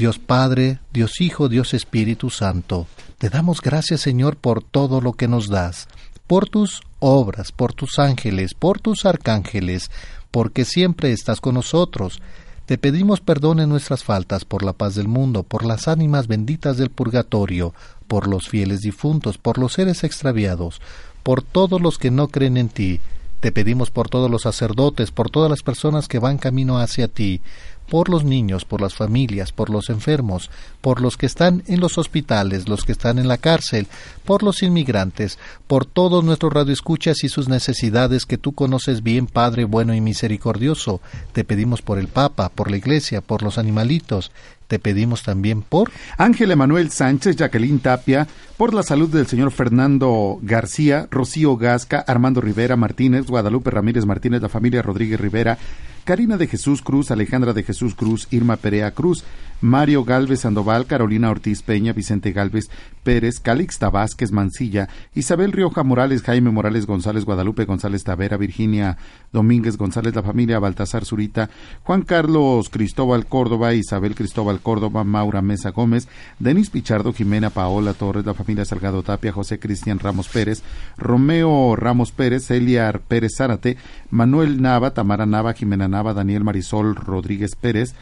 Dios 0.00 0.18
Padre, 0.18 0.78
Dios 0.94 1.20
Hijo, 1.20 1.50
Dios 1.50 1.74
Espíritu 1.74 2.30
Santo, 2.30 2.86
te 3.18 3.28
damos 3.28 3.60
gracias 3.60 4.00
Señor 4.00 4.38
por 4.38 4.64
todo 4.64 5.02
lo 5.02 5.12
que 5.12 5.28
nos 5.28 5.50
das, 5.50 5.88
por 6.26 6.48
tus 6.48 6.80
obras, 7.00 7.52
por 7.52 7.74
tus 7.74 7.98
ángeles, 7.98 8.54
por 8.54 8.80
tus 8.80 9.04
arcángeles, 9.04 9.90
porque 10.30 10.64
siempre 10.64 11.12
estás 11.12 11.42
con 11.42 11.56
nosotros. 11.56 12.22
Te 12.64 12.78
pedimos 12.78 13.20
perdón 13.20 13.60
en 13.60 13.68
nuestras 13.68 14.02
faltas 14.02 14.46
por 14.46 14.62
la 14.62 14.72
paz 14.72 14.94
del 14.94 15.06
mundo, 15.06 15.42
por 15.42 15.66
las 15.66 15.86
ánimas 15.86 16.28
benditas 16.28 16.78
del 16.78 16.88
purgatorio, 16.88 17.74
por 18.08 18.26
los 18.26 18.48
fieles 18.48 18.80
difuntos, 18.80 19.36
por 19.36 19.58
los 19.58 19.74
seres 19.74 20.02
extraviados, 20.02 20.80
por 21.22 21.42
todos 21.42 21.78
los 21.78 21.98
que 21.98 22.10
no 22.10 22.28
creen 22.28 22.56
en 22.56 22.70
ti. 22.70 23.00
Te 23.40 23.52
pedimos 23.52 23.90
por 23.90 24.08
todos 24.08 24.30
los 24.30 24.42
sacerdotes, 24.42 25.10
por 25.10 25.30
todas 25.30 25.50
las 25.50 25.60
personas 25.60 26.08
que 26.08 26.18
van 26.18 26.38
camino 26.38 26.78
hacia 26.78 27.06
ti, 27.06 27.42
por 27.90 28.08
los 28.08 28.24
niños, 28.24 28.64
por 28.64 28.80
las 28.80 28.94
familias, 28.94 29.50
por 29.50 29.68
los 29.68 29.90
enfermos, 29.90 30.48
por 30.80 31.02
los 31.02 31.16
que 31.16 31.26
están 31.26 31.64
en 31.66 31.80
los 31.80 31.98
hospitales, 31.98 32.68
los 32.68 32.84
que 32.84 32.92
están 32.92 33.18
en 33.18 33.26
la 33.26 33.36
cárcel, 33.36 33.88
por 34.24 34.44
los 34.44 34.62
inmigrantes, 34.62 35.38
por 35.66 35.84
todos 35.84 36.24
nuestros 36.24 36.52
radioescuchas 36.52 37.24
y 37.24 37.28
sus 37.28 37.48
necesidades 37.48 38.26
que 38.26 38.38
tú 38.38 38.52
conoces 38.52 39.02
bien, 39.02 39.26
Padre 39.26 39.64
bueno 39.64 39.92
y 39.92 40.00
misericordioso. 40.00 41.00
Te 41.32 41.42
pedimos 41.42 41.82
por 41.82 41.98
el 41.98 42.06
Papa, 42.06 42.48
por 42.48 42.70
la 42.70 42.76
Iglesia, 42.76 43.20
por 43.20 43.42
los 43.42 43.58
animalitos, 43.58 44.30
te 44.70 44.78
pedimos 44.78 45.24
también 45.24 45.62
por 45.62 45.90
Ángel 46.16 46.52
Emanuel 46.52 46.92
Sánchez, 46.92 47.34
Jacqueline 47.34 47.80
Tapia, 47.80 48.28
por 48.56 48.72
la 48.72 48.84
salud 48.84 49.08
del 49.08 49.26
señor 49.26 49.50
Fernando 49.50 50.38
García, 50.42 51.08
Rocío 51.10 51.56
Gasca, 51.56 52.04
Armando 52.06 52.40
Rivera 52.40 52.76
Martínez, 52.76 53.26
Guadalupe 53.26 53.72
Ramírez 53.72 54.06
Martínez, 54.06 54.40
la 54.40 54.48
familia 54.48 54.80
Rodríguez 54.80 55.18
Rivera, 55.18 55.58
Karina 56.04 56.36
de 56.36 56.46
Jesús 56.46 56.82
Cruz, 56.82 57.10
Alejandra 57.10 57.52
de 57.52 57.62
Jesús 57.62 57.94
Cruz, 57.94 58.26
Irma 58.30 58.56
Perea 58.56 58.92
Cruz, 58.92 59.24
Mario 59.60 60.04
Galvez 60.04 60.40
Sandoval, 60.40 60.86
Carolina 60.86 61.30
Ortiz 61.30 61.62
Peña, 61.62 61.92
Vicente 61.92 62.32
Galvez 62.32 62.70
Pérez, 63.02 63.40
Calixta 63.40 63.90
Vázquez 63.90 64.32
Mancilla, 64.32 64.88
Isabel 65.14 65.52
Rioja 65.52 65.82
Morales, 65.82 66.22
Jaime 66.22 66.50
Morales 66.50 66.86
González, 66.86 67.24
Guadalupe 67.24 67.64
González 67.64 68.04
Tavera, 68.04 68.36
Virginia 68.36 68.96
Domínguez 69.32 69.76
González, 69.76 70.14
la 70.14 70.22
familia 70.22 70.58
Baltasar 70.58 71.04
Zurita, 71.04 71.50
Juan 71.84 72.02
Carlos 72.02 72.68
Cristóbal 72.70 73.26
Córdoba, 73.26 73.74
Isabel 73.74 74.14
Cristóbal 74.14 74.60
Córdoba, 74.60 75.04
Maura 75.04 75.42
Mesa 75.42 75.70
Gómez, 75.70 76.08
Denis 76.38 76.70
Pichardo, 76.70 77.12
Jimena 77.12 77.50
Paola 77.50 77.94
Torres, 77.94 78.26
la 78.26 78.34
familia 78.34 78.64
Salgado 78.64 79.02
Tapia, 79.02 79.32
José 79.32 79.58
Cristian 79.58 79.98
Ramos 79.98 80.28
Pérez, 80.28 80.62
Romeo 80.96 81.76
Ramos 81.76 82.12
Pérez, 82.12 82.46
Celia 82.46 82.92
Pérez 83.08 83.32
Zárate, 83.36 83.76
Manuel 84.10 84.60
Nava, 84.60 84.92
Tamara 84.92 85.26
Nava, 85.26 85.52
Jimena 85.52 85.88
Nava, 85.88 86.14
Daniel 86.14 86.44
Marisol 86.44 86.94
Rodríguez 86.94 87.54
Pérez, 87.54 87.94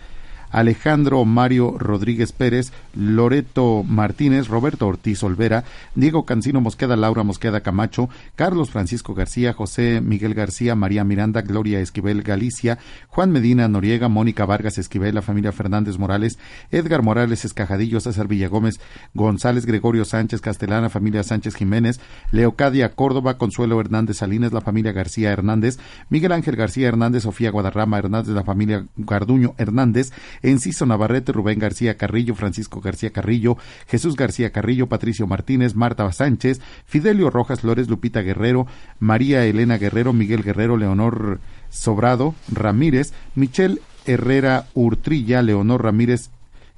Alejandro 0.50 1.24
Mario 1.24 1.76
Rodríguez 1.78 2.32
Pérez, 2.32 2.72
Loreto 2.94 3.84
Martínez, 3.84 4.48
Roberto 4.48 4.86
Ortiz 4.86 5.22
Olvera, 5.22 5.64
Diego 5.94 6.24
Cancino 6.24 6.60
Mosqueda, 6.60 6.96
Laura 6.96 7.22
Mosqueda 7.22 7.60
Camacho, 7.60 8.08
Carlos 8.36 8.70
Francisco 8.70 9.14
García, 9.14 9.52
José 9.52 10.00
Miguel 10.00 10.34
García, 10.34 10.74
María 10.74 11.04
Miranda, 11.04 11.42
Gloria 11.42 11.80
Esquivel 11.80 12.22
Galicia, 12.22 12.78
Juan 13.08 13.30
Medina 13.30 13.68
Noriega, 13.68 14.08
Mónica 14.08 14.44
Vargas 14.46 14.78
Esquivel, 14.78 15.14
la 15.14 15.22
familia 15.22 15.52
Fernández 15.52 15.98
Morales, 15.98 16.38
Edgar 16.70 17.02
Morales 17.02 17.44
Escajadillo, 17.44 18.00
César 18.00 18.28
Villagómez, 18.28 18.80
González 19.14 19.66
Gregorio 19.66 20.04
Sánchez 20.04 20.40
Castellana, 20.40 20.88
familia 20.88 21.22
Sánchez 21.22 21.54
Jiménez, 21.54 22.00
Leocadia 22.30 22.94
Córdoba, 22.94 23.38
Consuelo 23.38 23.80
Hernández 23.80 24.18
Salinas, 24.18 24.52
la 24.52 24.60
familia 24.60 24.92
García 24.92 25.30
Hernández, 25.30 25.78
Miguel 26.08 26.32
Ángel 26.32 26.56
García 26.56 26.88
Hernández, 26.88 27.22
Sofía 27.22 27.50
Guadarrama 27.50 27.98
Hernández, 27.98 28.34
la 28.34 28.44
familia 28.44 28.86
Garduño 28.96 29.54
Hernández, 29.58 30.12
Enciso 30.42 30.86
Navarrete, 30.86 31.32
Rubén 31.32 31.58
García 31.58 31.96
Carrillo, 31.96 32.34
Francisco 32.34 32.80
García 32.80 33.10
Carrillo, 33.10 33.56
Jesús 33.88 34.16
García 34.16 34.50
Carrillo, 34.50 34.88
Patricio 34.88 35.26
Martínez, 35.26 35.74
Marta 35.74 36.10
Sánchez, 36.12 36.60
Fidelio 36.86 37.30
Rojas 37.30 37.60
Flores, 37.60 37.88
Lupita 37.88 38.22
Guerrero, 38.22 38.66
María 38.98 39.44
Elena 39.44 39.78
Guerrero, 39.78 40.12
Miguel 40.12 40.42
Guerrero, 40.42 40.76
Leonor 40.76 41.40
Sobrado, 41.70 42.34
Ramírez, 42.50 43.12
Michelle 43.34 43.80
Herrera 44.06 44.66
Urtrilla, 44.74 45.42
Leonor 45.42 45.84
Ramírez 45.84 46.30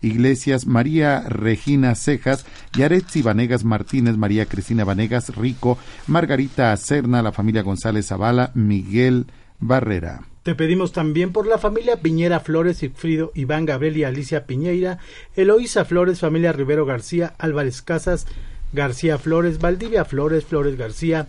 Iglesias, 0.02 0.66
María 0.66 1.20
Regina 1.20 1.94
Cejas, 1.94 2.46
Yaretsi 2.72 3.22
Vanegas 3.22 3.64
Martínez, 3.64 4.16
María 4.16 4.46
Cristina 4.46 4.84
Vanegas 4.84 5.34
Rico, 5.36 5.78
Margarita 6.06 6.76
Cerna, 6.76 7.22
la 7.22 7.32
familia 7.32 7.62
González 7.62 8.06
Zavala, 8.06 8.50
Miguel 8.54 9.26
Barrera. 9.58 10.29
Te 10.50 10.56
pedimos 10.56 10.90
también 10.90 11.30
por 11.32 11.46
la 11.46 11.58
familia 11.58 12.00
Piñera 12.00 12.40
Flores, 12.40 12.78
Sigfrido, 12.78 13.30
Iván 13.36 13.66
Gabriel 13.66 13.96
y 13.96 14.02
Alicia 14.02 14.46
Piñeira, 14.46 14.98
Eloísa 15.36 15.84
Flores, 15.84 16.18
familia 16.18 16.50
Rivero 16.50 16.84
García, 16.84 17.34
Álvarez 17.38 17.82
Casas, 17.82 18.26
García 18.72 19.16
Flores, 19.18 19.60
Valdivia 19.60 20.04
Flores, 20.04 20.44
Flores 20.44 20.76
García, 20.76 21.28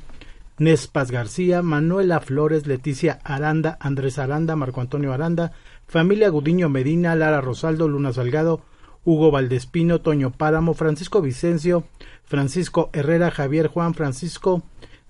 Nespas 0.58 1.12
García, 1.12 1.62
Manuela 1.62 2.20
Flores, 2.20 2.66
Leticia 2.66 3.20
Aranda, 3.24 3.78
Andrés 3.80 4.18
Aranda, 4.18 4.56
Marco 4.56 4.82
Antonio 4.82 5.14
Aranda, 5.14 5.52
familia 5.86 6.30
Gudiño 6.30 6.68
Medina, 6.70 7.16
Lara 7.16 7.42
Rosaldo, 7.42 7.88
Luna 7.88 8.14
Salgado, 8.14 8.64
Hugo 9.06 9.30
Valdespino, 9.30 10.02
Toño 10.02 10.32
Páramo, 10.32 10.74
Francisco 10.74 11.22
Vicencio, 11.22 11.84
Francisco 12.24 12.90
Herrera, 12.92 13.30
Javier 13.30 13.68
Juan 13.68 13.94
Francisco, 13.94 14.64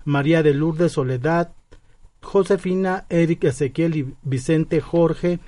María 0.04 0.42
de 0.42 0.52
Lourdes 0.52 0.92
Soledad, 0.92 1.52
Josefina, 2.22 3.04
Eric 3.08 3.44
Ezequiel 3.44 3.96
y 3.96 4.14
Vicente 4.22 4.80
Jorge, 4.80 5.40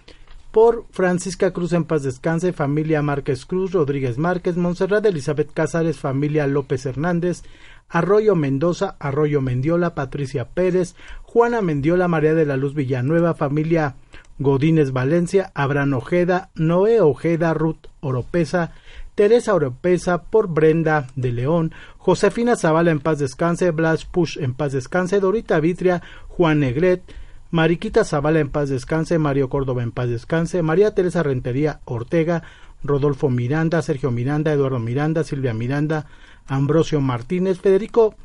por 0.51 0.84
Francisca 0.90 1.52
Cruz 1.52 1.72
en 1.72 1.84
paz 1.84 2.05
descanse, 2.05 2.52
familia 2.52 3.02
Márquez 3.02 3.44
Cruz, 3.44 3.72
Rodríguez 3.72 4.18
Márquez, 4.18 4.56
Monserrat 4.56 5.05
Elizabeth 5.05 5.52
Cázares, 5.52 5.98
familia 5.98 6.46
López 6.46 6.86
Hernández, 6.86 7.42
Arroyo 7.88 8.36
Mendoza, 8.36 8.96
Arroyo 9.01 9.40
Mendiola, 9.40 9.94
Patricia 9.94 10.46
Pérez, 10.46 10.94
Juana 11.22 11.60
Mendiola, 11.60 12.06
María 12.06 12.34
de 12.34 12.46
la 12.46 12.56
Luz 12.56 12.74
Villanueva, 12.74 13.34
familia 13.34 13.96
Godínez 14.38 14.92
Valencia, 14.92 15.51
Abraham 15.55 15.94
Ojeda, 15.94 16.51
Noé 16.55 17.01
Ojeda, 17.01 17.55
Ruth 17.55 17.86
Oropesa, 18.01 18.72
Teresa 19.15 19.55
Oropesa, 19.55 20.24
por 20.24 20.49
Brenda 20.49 21.07
de 21.15 21.32
León, 21.32 21.73
Josefina 21.99 22.57
Zavala 22.57 22.91
en 22.91 23.01
paz 23.01 23.19
descanse, 23.19 23.70
Blas 23.70 24.05
Push 24.05 24.39
en 24.39 24.55
paz 24.55 24.73
descanse, 24.73 25.20
Dorita 25.20 25.61
Vitria, 25.61 26.03
Juan 26.28 26.61
Negret, 26.61 27.03
Mariquita 27.51 28.05
Zavala 28.05 28.41
en 28.41 28.51
paz 28.51 28.69
descanse, 28.69 29.19
Mario 29.19 29.49
Córdoba 29.49 29.82
en 29.82 29.93
paz 29.93 30.09
descanse, 30.09 30.62
María 30.62 30.95
Teresa 30.95 31.23
Rentería 31.23 31.81
Ortega, 31.85 32.43
Rodolfo 32.82 33.31
Miranda, 33.31 33.81
Sergio 33.82 34.11
Miranda, 34.11 34.53
Eduardo 34.53 34.81
Miranda, 34.81 35.23
Silvia 35.23 35.55
Miranda, 35.55 36.07
Ambrosio 36.47 37.01
Martínez, 37.01 37.61
Federico 37.61 38.16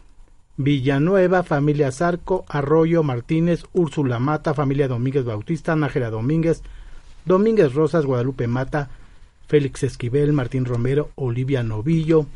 Villanueva, 0.57 1.43
familia 1.43 1.91
Zarco, 1.91 2.43
Arroyo 2.49 3.03
Martínez, 3.03 3.63
Úrsula 3.71 4.19
Mata, 4.19 4.53
familia 4.53 4.89
Domínguez 4.89 5.23
Bautista, 5.23 5.75
Nájera 5.75 6.09
Domínguez, 6.09 6.63
Domínguez 7.23 7.73
Rosas, 7.73 8.05
Guadalupe 8.05 8.47
Mata, 8.47 8.89
Félix 9.49 9.81
Esquivel, 9.81 10.31
Martín 10.31 10.63
Romero, 10.63 11.09
Olivia 11.15 11.63
Novillo, 11.63 12.27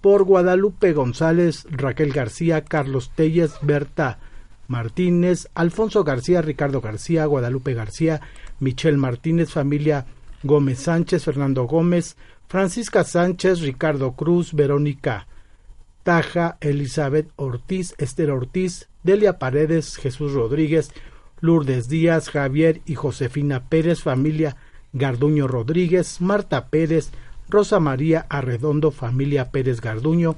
por 0.00 0.24
Guadalupe 0.24 0.92
González, 0.92 1.64
Raquel 1.70 2.12
García, 2.12 2.64
Carlos 2.64 3.12
Telles, 3.14 3.52
Berta 3.62 4.18
Martínez, 4.66 5.48
Alfonso 5.54 6.02
García, 6.02 6.42
Ricardo 6.42 6.80
García, 6.80 7.24
Guadalupe 7.26 7.72
García, 7.72 8.20
Michelle 8.58 8.96
Martínez, 8.96 9.52
familia 9.52 10.06
Gómez 10.42 10.80
Sánchez, 10.80 11.24
Fernando 11.24 11.64
Gómez, 11.64 12.16
Francisca 12.48 13.04
Sánchez, 13.04 13.60
Ricardo 13.60 14.12
Cruz, 14.12 14.52
Verónica 14.52 15.28
Taja, 16.02 16.56
Elizabeth 16.60 17.30
Ortiz, 17.36 17.94
Esther 17.98 18.32
Ortiz, 18.32 18.88
Delia 19.04 19.38
Paredes, 19.38 19.96
Jesús 19.98 20.32
Rodríguez, 20.32 20.90
Lourdes 21.40 21.88
Díaz, 21.88 22.28
Javier 22.28 22.80
y 22.86 22.96
Josefina 22.96 23.68
Pérez, 23.68 24.02
familia 24.02 24.56
Garduño 24.92 25.46
Rodríguez, 25.46 26.20
Marta 26.20 26.66
Pérez, 26.68 27.10
Rosa 27.48 27.80
María 27.80 28.26
Arredondo, 28.28 28.90
familia 28.90 29.50
Pérez 29.50 29.80
Garduño, 29.80 30.36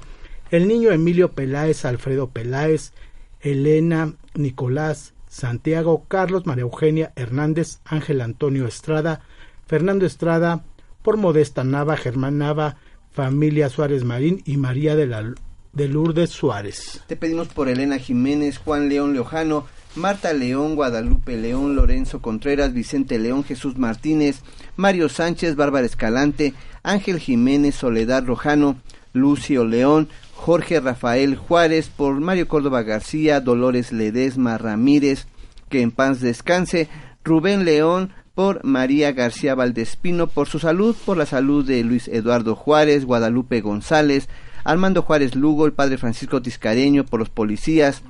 el 0.51 0.67
niño 0.67 0.91
Emilio 0.91 1.31
Peláez, 1.31 1.85
Alfredo 1.85 2.29
Peláez, 2.29 2.93
Elena, 3.41 4.13
Nicolás, 4.35 5.13
Santiago, 5.27 6.05
Carlos, 6.07 6.45
María 6.45 6.63
Eugenia 6.63 7.11
Hernández, 7.15 7.79
Ángel 7.85 8.21
Antonio 8.21 8.67
Estrada, 8.67 9.21
Fernando 9.65 10.05
Estrada, 10.05 10.63
por 11.01 11.17
Modesta 11.17 11.63
Nava, 11.63 11.97
Germán 11.97 12.37
Nava, 12.37 12.77
familia 13.11 13.69
Suárez 13.69 14.03
Marín 14.03 14.41
y 14.45 14.57
María 14.57 14.95
de 14.95 15.07
la 15.07 15.33
de 15.73 15.87
Lourdes 15.87 16.29
Suárez. 16.29 17.01
Te 17.07 17.15
pedimos 17.15 17.47
por 17.47 17.67
Elena 17.67 17.97
Jiménez, 17.97 18.59
Juan 18.59 18.89
León 18.89 19.13
Leojano, 19.13 19.65
Marta 19.95 20.33
León, 20.33 20.75
Guadalupe 20.75 21.37
León, 21.37 21.75
Lorenzo 21.75 22.19
Contreras, 22.21 22.73
Vicente 22.73 23.19
León, 23.19 23.43
Jesús 23.43 23.77
Martínez, 23.77 24.41
Mario 24.75 25.07
Sánchez, 25.07 25.55
Bárbara 25.55 25.85
Escalante, 25.85 26.53
Ángel 26.81 27.19
Jiménez, 27.19 27.75
Soledad 27.75 28.25
Rojano, 28.25 28.77
Lucio 29.13 29.65
León, 29.65 30.09
Jorge 30.33 30.79
Rafael 30.79 31.35
Juárez, 31.35 31.89
por 31.89 32.19
Mario 32.19 32.47
Córdoba 32.47 32.81
García, 32.81 33.39
Dolores 33.39 33.91
Ledesma 33.91 34.57
Ramírez, 34.57 35.27
que 35.69 35.81
en 35.81 35.91
paz 35.91 36.21
descanse, 36.21 36.89
Rubén 37.23 37.63
León, 37.63 38.11
por 38.33 38.63
María 38.65 39.11
García 39.11 39.53
Valdespino, 39.53 40.25
por 40.25 40.47
su 40.47 40.57
salud, 40.57 40.95
por 41.05 41.17
la 41.17 41.27
salud 41.27 41.65
de 41.65 41.83
Luis 41.83 42.07
Eduardo 42.07 42.55
Juárez, 42.55 43.05
Guadalupe 43.05 43.61
González, 43.61 44.27
Armando 44.63 45.03
Juárez 45.03 45.35
Lugo, 45.35 45.67
el 45.67 45.73
padre 45.73 45.99
Francisco 45.99 46.41
Tiscareño, 46.41 47.05
por 47.05 47.19
los 47.19 47.29
policías, 47.29 48.01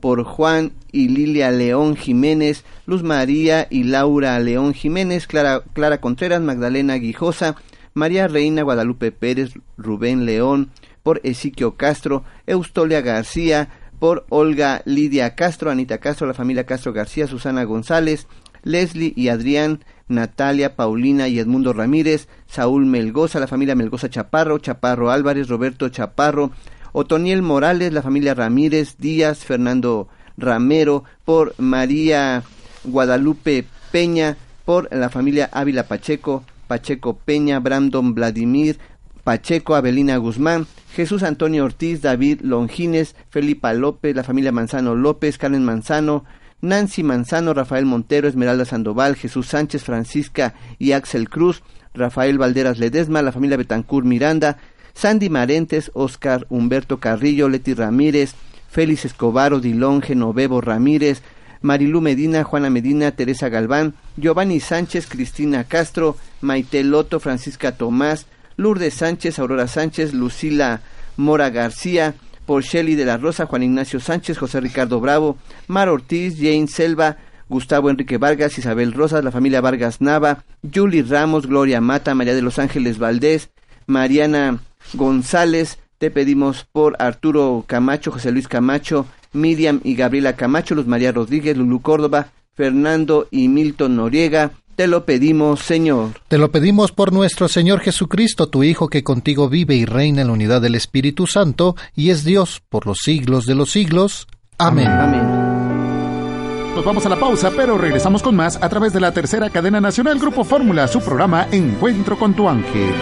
por 0.00 0.24
Juan 0.24 0.72
y 0.92 1.08
Lilia 1.08 1.50
León 1.50 1.96
Jiménez, 1.96 2.64
Luz 2.86 3.02
María 3.02 3.66
y 3.70 3.84
Laura 3.84 4.38
León 4.40 4.74
Jiménez, 4.74 5.26
Clara, 5.26 5.62
Clara 5.72 6.00
Contreras, 6.00 6.40
Magdalena 6.40 6.94
Guijosa, 6.94 7.56
María 7.94 8.28
Reina 8.28 8.62
Guadalupe 8.62 9.12
Pérez, 9.12 9.52
Rubén 9.76 10.26
León, 10.26 10.70
por 11.02 11.20
Ezequiel 11.24 11.74
Castro, 11.76 12.24
Eustolia 12.46 13.00
García, 13.00 13.68
por 13.98 14.26
Olga 14.28 14.82
Lidia 14.84 15.34
Castro, 15.34 15.70
Anita 15.70 15.98
Castro, 15.98 16.26
la 16.26 16.34
familia 16.34 16.64
Castro 16.64 16.92
García, 16.92 17.26
Susana 17.26 17.64
González, 17.64 18.26
Leslie 18.62 19.12
y 19.16 19.28
Adrián, 19.28 19.84
Natalia, 20.08 20.76
Paulina 20.76 21.28
y 21.28 21.38
Edmundo 21.38 21.72
Ramírez, 21.72 22.28
Saúl 22.46 22.86
Melgoza, 22.86 23.40
la 23.40 23.46
familia 23.46 23.74
Melgoza 23.74 24.10
Chaparro, 24.10 24.58
Chaparro 24.58 25.10
Álvarez, 25.10 25.48
Roberto 25.48 25.88
Chaparro, 25.88 26.50
Otoniel 26.92 27.42
Morales, 27.42 27.92
la 27.92 28.02
familia 28.02 28.34
Ramírez, 28.34 28.96
Díaz, 28.98 29.44
Fernando 29.44 30.08
Ramero, 30.36 31.04
por 31.24 31.54
María 31.58 32.42
Guadalupe 32.84 33.66
Peña, 33.92 34.36
por 34.64 34.88
la 34.94 35.08
familia 35.08 35.50
Ávila 35.52 35.84
Pacheco, 35.84 36.44
Pacheco 36.66 37.16
Peña, 37.16 37.58
Brandon 37.60 38.14
Vladimir, 38.14 38.78
Pacheco, 39.24 39.74
Abelina 39.74 40.16
Guzmán, 40.16 40.66
Jesús 40.94 41.22
Antonio 41.22 41.64
Ortiz, 41.64 42.02
David 42.02 42.40
Longines, 42.42 43.14
Felipa 43.28 43.72
López, 43.72 44.14
la 44.16 44.24
familia 44.24 44.52
Manzano 44.52 44.94
López, 44.94 45.38
Carmen 45.38 45.64
Manzano, 45.64 46.24
Nancy 46.60 47.02
Manzano, 47.02 47.54
Rafael 47.54 47.86
Montero, 47.86 48.28
Esmeralda 48.28 48.64
Sandoval, 48.64 49.16
Jesús 49.16 49.48
Sánchez, 49.48 49.84
Francisca 49.84 50.54
y 50.78 50.92
Axel 50.92 51.28
Cruz, 51.28 51.62
Rafael 51.94 52.38
Valderas 52.38 52.78
Ledesma, 52.78 53.22
la 53.22 53.32
familia 53.32 53.56
Betancur 53.56 54.04
Miranda, 54.04 54.58
Sandy 54.94 55.28
Marentes, 55.28 55.90
Oscar 55.94 56.46
Humberto 56.48 56.98
Carrillo, 56.98 57.48
Leti 57.48 57.74
Ramírez, 57.74 58.34
Félix 58.68 59.04
Escobar, 59.04 59.52
Odilón 59.52 60.02
Genovevo 60.02 60.60
Ramírez, 60.60 61.22
Marilú 61.62 62.00
Medina, 62.00 62.44
Juana 62.44 62.70
Medina, 62.70 63.10
Teresa 63.10 63.48
Galván, 63.48 63.94
Giovanni 64.16 64.60
Sánchez, 64.60 65.06
Cristina 65.06 65.64
Castro, 65.64 66.16
Maite 66.40 66.82
Loto, 66.84 67.20
Francisca 67.20 67.72
Tomás, 67.72 68.26
Lourdes 68.56 68.94
Sánchez, 68.94 69.38
Aurora 69.38 69.68
Sánchez, 69.68 70.14
Lucila 70.14 70.80
Mora 71.16 71.50
García, 71.50 72.14
por 72.46 72.62
Shelly 72.62 72.94
de 72.94 73.04
la 73.04 73.16
Rosa, 73.16 73.46
Juan 73.46 73.62
Ignacio 73.62 74.00
Sánchez, 74.00 74.38
José 74.38 74.60
Ricardo 74.60 75.00
Bravo, 75.00 75.36
Mar 75.66 75.88
Ortiz, 75.88 76.36
Jane 76.36 76.66
Selva, 76.66 77.18
Gustavo 77.48 77.90
Enrique 77.90 78.16
Vargas, 78.16 78.58
Isabel 78.58 78.92
Rosas, 78.92 79.22
la 79.22 79.30
familia 79.30 79.60
Vargas 79.60 80.00
Nava, 80.00 80.44
Julie 80.72 81.02
Ramos, 81.02 81.46
Gloria 81.46 81.80
Mata, 81.80 82.14
María 82.14 82.34
de 82.34 82.42
los 82.42 82.58
Ángeles 82.58 82.98
Valdés, 82.98 83.50
Mariana 83.86 84.60
González, 84.94 85.78
te 85.98 86.10
pedimos 86.10 86.66
por 86.70 86.96
Arturo 86.98 87.64
Camacho, 87.66 88.10
José 88.10 88.32
Luis 88.32 88.48
Camacho, 88.48 89.06
Miriam 89.32 89.80
y 89.84 89.94
Gabriela 89.94 90.36
Camacho, 90.36 90.74
Luz 90.74 90.86
María 90.86 91.12
Rodríguez, 91.12 91.56
Lulu 91.56 91.80
Córdoba, 91.80 92.28
Fernando 92.54 93.28
y 93.30 93.48
Milton 93.48 93.96
Noriega, 93.96 94.52
te 94.80 94.86
lo 94.86 95.04
pedimos, 95.04 95.60
Señor. 95.60 96.12
Te 96.28 96.38
lo 96.38 96.50
pedimos 96.50 96.90
por 96.90 97.12
nuestro 97.12 97.48
Señor 97.48 97.80
Jesucristo, 97.80 98.48
tu 98.48 98.62
Hijo, 98.62 98.88
que 98.88 99.04
contigo 99.04 99.50
vive 99.50 99.74
y 99.74 99.84
reina 99.84 100.22
en 100.22 100.28
la 100.28 100.32
unidad 100.32 100.62
del 100.62 100.74
Espíritu 100.74 101.26
Santo, 101.26 101.76
y 101.94 102.08
es 102.08 102.24
Dios 102.24 102.62
por 102.66 102.86
los 102.86 103.00
siglos 103.02 103.44
de 103.44 103.56
los 103.56 103.70
siglos. 103.70 104.26
Amén. 104.56 104.88
Amén. 104.88 106.74
Nos 106.74 106.82
vamos 106.82 107.04
a 107.04 107.10
la 107.10 107.20
pausa, 107.20 107.50
pero 107.54 107.76
regresamos 107.76 108.22
con 108.22 108.34
más 108.34 108.56
a 108.56 108.70
través 108.70 108.94
de 108.94 109.00
la 109.00 109.12
tercera 109.12 109.50
cadena 109.50 109.82
nacional 109.82 110.18
Grupo 110.18 110.44
Fórmula, 110.44 110.88
su 110.88 111.00
programa 111.00 111.46
Encuentro 111.52 112.18
con 112.18 112.32
tu 112.32 112.48
ángel. 112.48 112.94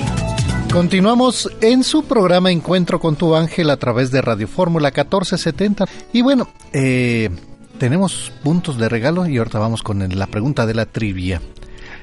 Continuamos 0.69 1.49
en 1.61 1.85
su 1.85 2.03
programa 2.03 2.51
Encuentro 2.51 2.99
con 2.99 3.15
tu 3.15 3.35
ángel 3.35 3.69
a 3.69 3.77
través 3.77 4.11
de 4.11 4.21
Radio 4.21 4.49
Fórmula 4.49 4.89
1470. 4.89 5.85
Y 6.11 6.23
bueno, 6.23 6.49
eh, 6.73 7.29
tenemos 7.77 8.31
puntos 8.43 8.77
de 8.77 8.89
regalo 8.89 9.27
y 9.27 9.37
ahorita 9.37 9.59
vamos 9.59 9.81
con 9.81 10.07
la 10.17 10.27
pregunta 10.27 10.65
de 10.65 10.73
la 10.73 10.85
trivia. 10.85 11.41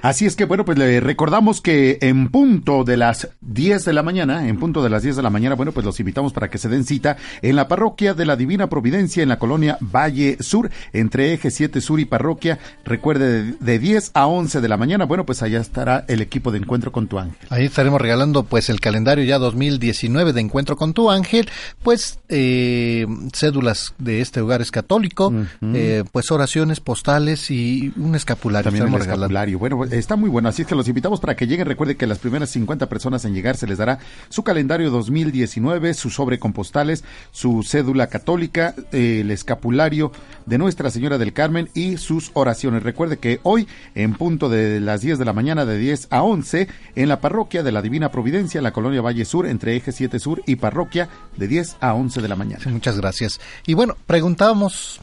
Así 0.02 0.27
es 0.27 0.36
que, 0.36 0.44
bueno, 0.44 0.64
pues 0.64 0.78
le 0.78 1.01
recordamos 1.01 1.60
que 1.60 1.98
en 2.01 2.28
punto 2.28 2.85
de 2.85 2.97
las 2.97 3.28
10 3.40 3.85
de 3.85 3.93
la 3.93 4.02
mañana, 4.02 4.48
en 4.48 4.59
punto 4.59 4.82
de 4.82 4.90
las 4.90 5.02
10 5.02 5.16
de 5.16 5.22
la 5.22 5.31
mañana, 5.31 5.55
bueno, 5.55 5.72
pues 5.72 5.85
los 5.85 5.98
invitamos 6.01 6.32
para 6.32 6.48
que 6.48 6.59
se 6.59 6.68
den 6.68 6.85
cita 6.85 7.16
en 7.43 7.56
la 7.56 7.68
parroquia 7.68 8.14
de 8.14 8.27
la 8.27 8.36
Divina 8.36 8.68
Providencia 8.68 9.22
en 9.22 9.28
la 9.28 9.39
colonia 9.39 9.78
Valle 9.81 10.36
Sur, 10.40 10.70
entre 10.93 11.32
Eje 11.32 11.51
7 11.51 11.81
Sur 11.81 12.01
y 12.01 12.05
Parroquia. 12.05 12.59
Recuerde, 12.85 13.43
de, 13.43 13.55
de 13.59 13.78
10 13.78 14.12
a 14.14 14.27
11 14.27 14.60
de 14.60 14.68
la 14.68 14.77
mañana, 14.77 15.05
bueno, 15.05 15.27
pues 15.27 15.43
allá 15.43 15.60
estará 15.60 16.05
el 16.09 16.20
equipo 16.20 16.51
de 16.51 16.59
Encuentro 16.59 16.93
con 16.93 17.06
tu 17.06 17.18
Ángel. 17.18 17.36
Ahí 17.51 17.66
estaremos 17.66 18.01
regalando 18.01 18.44
pues 18.44 18.70
el 18.70 18.81
calendario 18.81 19.24
ya 19.24 19.39
2019 19.39 20.32
de 20.32 20.40
Encuentro 20.40 20.77
con 20.77 20.94
tu 20.94 21.10
Ángel, 21.10 21.48
pues 21.82 22.18
eh, 22.28 23.06
cédulas 23.32 23.94
de 23.98 24.20
este 24.20 24.40
hogar 24.40 24.60
es 24.60 24.70
católico, 24.70 25.32
eh, 25.62 26.05
pues 26.12 26.31
oraciones 26.31 26.81
postales 26.81 27.51
y 27.51 27.93
un 27.97 28.14
escapulario. 28.14 28.64
También 28.64 28.85
el 28.85 28.89
estaremos 28.89 29.06
regalando. 29.06 29.27
escapulario. 29.27 29.59
Bueno, 29.59 29.77
pues, 29.77 29.90
está 29.91 30.17
muy 30.17 30.31
bueno, 30.31 30.49
así 30.49 30.62
es 30.62 30.69
que 30.69 30.75
los 30.75 30.89
invitamos 30.89 31.21
para 31.21 31.37
que 31.37 31.47
lleguen. 31.47 31.67
Recuerde 31.67 31.97
que 31.97 32.07
las 32.07 32.19
primeras 32.19 32.51
50 32.51 32.89
personas 32.89 33.25
en 33.25 33.35
llegar 33.35 33.57
se 33.57 33.67
les 33.67 33.79
dará 33.79 33.99
su 34.29 34.43
calendario 34.43 34.91
2019, 34.91 35.95
su 35.95 36.11
sobre 36.11 36.39
con 36.39 36.53
postales, 36.53 37.05
su 37.31 37.62
cédula 37.62 38.09
católica, 38.09 38.75
el 38.93 39.31
escapulario 39.31 40.12
de 40.47 40.59
Nuestra 40.59 40.91
Señora 40.91 41.19
del 41.19 41.33
Carmen 41.33 41.69
y 41.75 41.97
sus 41.97 42.31
oraciones. 42.35 42.83
Recuerde 42.83 43.19
que 43.19 43.41
hoy, 43.43 43.67
en 43.95 44.15
punto 44.15 44.49
de 44.49 44.81
las 44.81 45.01
10 45.01 45.19
de 45.19 45.25
la 45.25 45.33
mañana, 45.33 45.65
de 45.65 45.79
10 45.79 46.09
a 46.11 46.23
11, 46.23 46.69
en 46.97 47.09
la 47.09 47.21
parroquia 47.21 47.62
de 47.62 47.73
la 47.73 47.83
Divina 47.83 48.11
Providencia, 48.11 48.59
en 48.59 48.65
la 48.65 48.73
colonia 48.73 49.03
Valle 49.03 49.25
Sur, 49.25 49.47
entre 49.47 49.77
Eje 49.77 49.93
7 49.93 50.19
Sur 50.19 50.43
y 50.47 50.57
Parroquia, 50.57 51.09
de 51.37 51.49
10 51.49 51.77
a 51.81 51.95
11 51.95 52.23
de 52.23 52.29
la 52.29 52.37
mañana. 52.37 52.62
Muchas 52.67 52.97
gracias. 52.97 53.41
Y 53.67 53.75
bueno, 53.75 53.97
preguntábamos, 54.07 55.01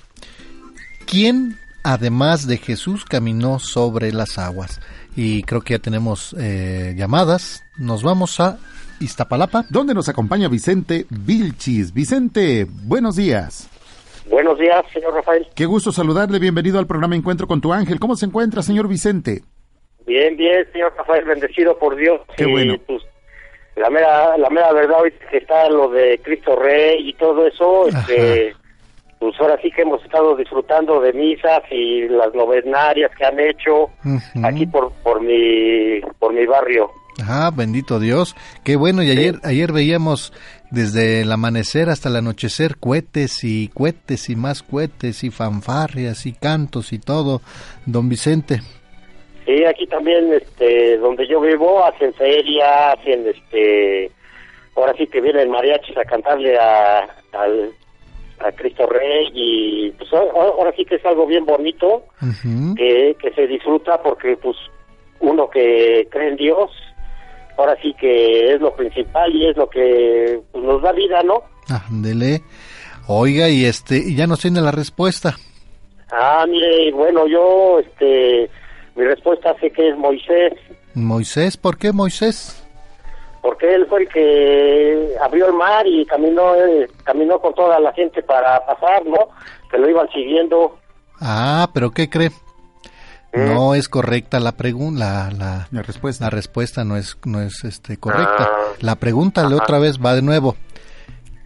¿quién 1.06 1.58
además 1.88 2.48
de 2.48 2.58
Jesús 2.58 3.06
caminó 3.06 3.60
sobre 3.60 4.12
las 4.12 4.38
aguas? 4.38 4.82
Y 5.16 5.44
creo 5.44 5.62
que 5.62 5.76
ya 5.76 5.80
tenemos 5.80 6.36
eh, 6.40 6.94
llamadas. 6.98 7.64
Nos 7.78 8.04
vamos 8.04 8.40
a 8.40 8.58
Iztapalapa. 9.00 9.64
Donde 9.70 9.94
nos 9.94 10.10
acompaña 10.10 10.50
Vicente 10.50 11.06
Vilchis. 11.10 11.94
Vicente, 11.94 12.68
buenos 12.70 13.16
días. 13.16 13.70
Buenos 14.30 14.60
días, 14.60 14.84
señor 14.92 15.14
Rafael. 15.14 15.48
Qué 15.56 15.66
gusto 15.66 15.92
saludarle. 15.94 16.40
Bienvenido 16.40 16.78
al 16.80 16.88
programa 16.88 17.16
Encuentro 17.16 17.48
con 17.48 17.62
tu 17.62 17.72
ángel. 17.72 18.00
¿Cómo 18.00 18.18
se 18.18 18.26
encuentra, 18.26 18.62
señor 18.62 18.90
Vicente? 18.90 19.44
Bien, 20.06 20.36
bien, 20.36 20.68
señor 20.74 20.94
Rafael, 20.98 21.24
bendecido 21.24 21.78
por 21.80 21.96
Dios. 21.96 22.20
Qué 22.36 22.44
Y, 22.44 22.52
bueno. 22.52 22.76
pues, 22.86 23.02
la 23.78 23.90
mera, 23.90 24.38
la 24.38 24.50
mera 24.50 24.74
verdad 24.74 24.98
ahorita 24.98 25.26
que 25.30 25.38
está 25.38 25.70
lo 25.70 25.90
de 25.90 26.20
Cristo 26.24 26.56
Rey 26.58 27.10
y 27.10 27.14
todo 27.14 27.48
eso, 27.48 27.88
este, 27.88 28.56
pues 29.20 29.36
ahora 29.40 29.60
sí 29.62 29.72
que 29.72 29.82
hemos 29.82 30.04
estado 30.04 30.36
disfrutando 30.36 31.02
de 31.02 31.14
misas 31.14 31.62
y 31.72 32.08
las 32.08 32.34
novenarias 32.34 33.12
que 33.16 33.26
han 33.26 33.40
hecho 33.40 33.90
aquí 34.44 34.66
por 34.68 34.92
por 35.04 35.22
mi 35.22 36.02
por 36.20 36.34
mi 36.34 36.46
barrio. 36.46 36.92
Ah, 37.26 37.52
bendito 37.56 38.00
Dios. 38.00 38.36
Qué 38.64 38.76
bueno. 38.76 39.02
Y 39.02 39.10
ayer, 39.10 39.36
ayer 39.44 39.72
veíamos 39.72 40.34
desde 40.70 41.22
el 41.22 41.32
amanecer 41.32 41.90
hasta 41.90 42.10
el 42.10 42.18
anochecer 42.18 42.78
cohetes 42.78 43.44
y 43.44 43.70
cohetes 43.70 44.30
y 44.30 44.36
más 44.36 44.62
cohetes 44.62 45.24
y 45.24 45.32
fanfarrias 45.32 46.26
y 46.26 46.34
cantos 46.34 46.94
y 46.94 47.00
todo. 47.00 47.42
Don 47.86 48.10
Vicente. 48.10 48.62
Sí, 49.46 49.64
aquí 49.64 49.88
también, 49.88 50.32
este, 50.34 50.98
donde 50.98 51.26
yo 51.26 51.40
vivo, 51.40 51.84
hacen 51.86 52.14
feria, 52.14 52.92
hacen, 52.92 53.26
este, 53.28 54.12
ahora 54.76 54.94
sí 54.98 55.08
que 55.08 55.22
vienen 55.22 55.50
mariachis 55.50 55.98
a 55.98 56.04
cantarle 56.04 56.58
a, 56.60 57.00
al, 57.32 57.72
a 58.40 58.52
Cristo 58.52 58.88
Rey 58.88 59.30
y 59.34 59.92
pues 59.92 60.12
ahora 60.14 60.50
ahora 60.58 60.74
sí 60.76 60.86
que 60.86 60.96
es 60.96 61.06
algo 61.06 61.26
bien 61.26 61.46
bonito 61.46 62.04
que, 62.76 63.16
que 63.20 63.32
se 63.34 63.48
disfruta 63.48 64.02
porque 64.02 64.38
pues 64.38 64.56
uno 65.20 65.50
que 65.50 66.08
cree 66.12 66.30
en 66.30 66.36
Dios, 66.36 66.72
ahora 67.58 67.76
sí 67.82 67.94
que 68.00 68.54
es 68.54 68.62
lo 68.62 68.76
principal 68.76 69.34
y 69.36 69.48
es 69.48 69.58
lo 69.58 69.70
que 69.70 70.40
pues, 70.52 70.64
nos 70.64 70.82
da 70.82 70.92
vida, 70.92 71.24
¿no? 71.24 71.42
Ándele. 71.90 72.42
Oiga, 73.08 73.50
y 73.50 73.66
este, 73.66 73.98
y 73.98 74.16
ya 74.16 74.28
nos 74.28 74.42
tiene 74.42 74.62
la 74.62 74.72
respuesta. 74.72 75.36
Ah, 76.12 76.46
mire, 76.48 76.92
bueno, 76.92 77.26
yo, 77.28 77.80
este, 77.80 78.50
mi 78.96 79.04
respuesta 79.04 79.56
sé 79.60 79.72
que 79.72 79.90
es 79.90 79.98
Moisés, 79.98 80.54
Moisés, 80.98 81.58
¿por 81.58 81.78
qué 81.78 81.94
Moisés? 81.94 82.67
Porque 83.48 83.74
él 83.74 83.86
fue 83.88 84.02
el 84.02 84.10
que 84.10 85.16
abrió 85.24 85.48
el 85.48 85.54
mar 85.54 85.88
y 85.88 86.06
caminó 86.06 86.54
eh, 86.54 86.86
caminó 87.06 87.40
con 87.40 87.54
toda 87.54 87.80
la 87.80 87.94
gente 87.94 88.22
para 88.22 88.66
pasar, 88.66 89.06
¿no? 89.06 89.30
Que 89.72 89.78
lo 89.78 89.90
iban 89.90 90.10
siguiendo. 90.10 90.78
Ah, 91.22 91.70
pero 91.74 91.92
¿qué 91.92 92.10
cree? 92.10 92.32
No 93.32 93.74
es 93.74 93.88
correcta 93.88 94.42
la 94.42 94.58
pregunta, 94.58 95.32
la, 95.32 95.66
la, 95.72 95.82
respuesta. 95.82 96.26
La 96.26 96.30
respuesta 96.30 96.84
no 96.84 96.98
es, 96.98 97.18
no 97.24 97.42
es 97.42 97.64
este, 97.64 97.96
correcta. 97.96 98.50
Ah. 98.52 98.74
La 98.82 98.96
pregunta 98.96 99.48
la 99.48 99.56
otra 99.56 99.80
vez 99.80 99.98
va 99.98 100.14
de 100.14 100.24
nuevo. 100.24 100.58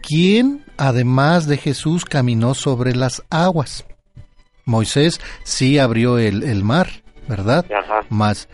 ¿Quién, 0.00 0.64
además 0.78 1.46
de 1.46 1.56
Jesús, 1.56 2.04
caminó 2.04 2.54
sobre 2.54 2.96
las 2.96 3.22
aguas? 3.30 3.86
Moisés 4.64 5.20
sí 5.44 5.78
abrió 5.78 6.18
el, 6.18 6.42
el 6.42 6.64
mar, 6.64 6.88
¿verdad? 7.28 7.64
Ajá. 7.72 8.00
Más, 8.08 8.48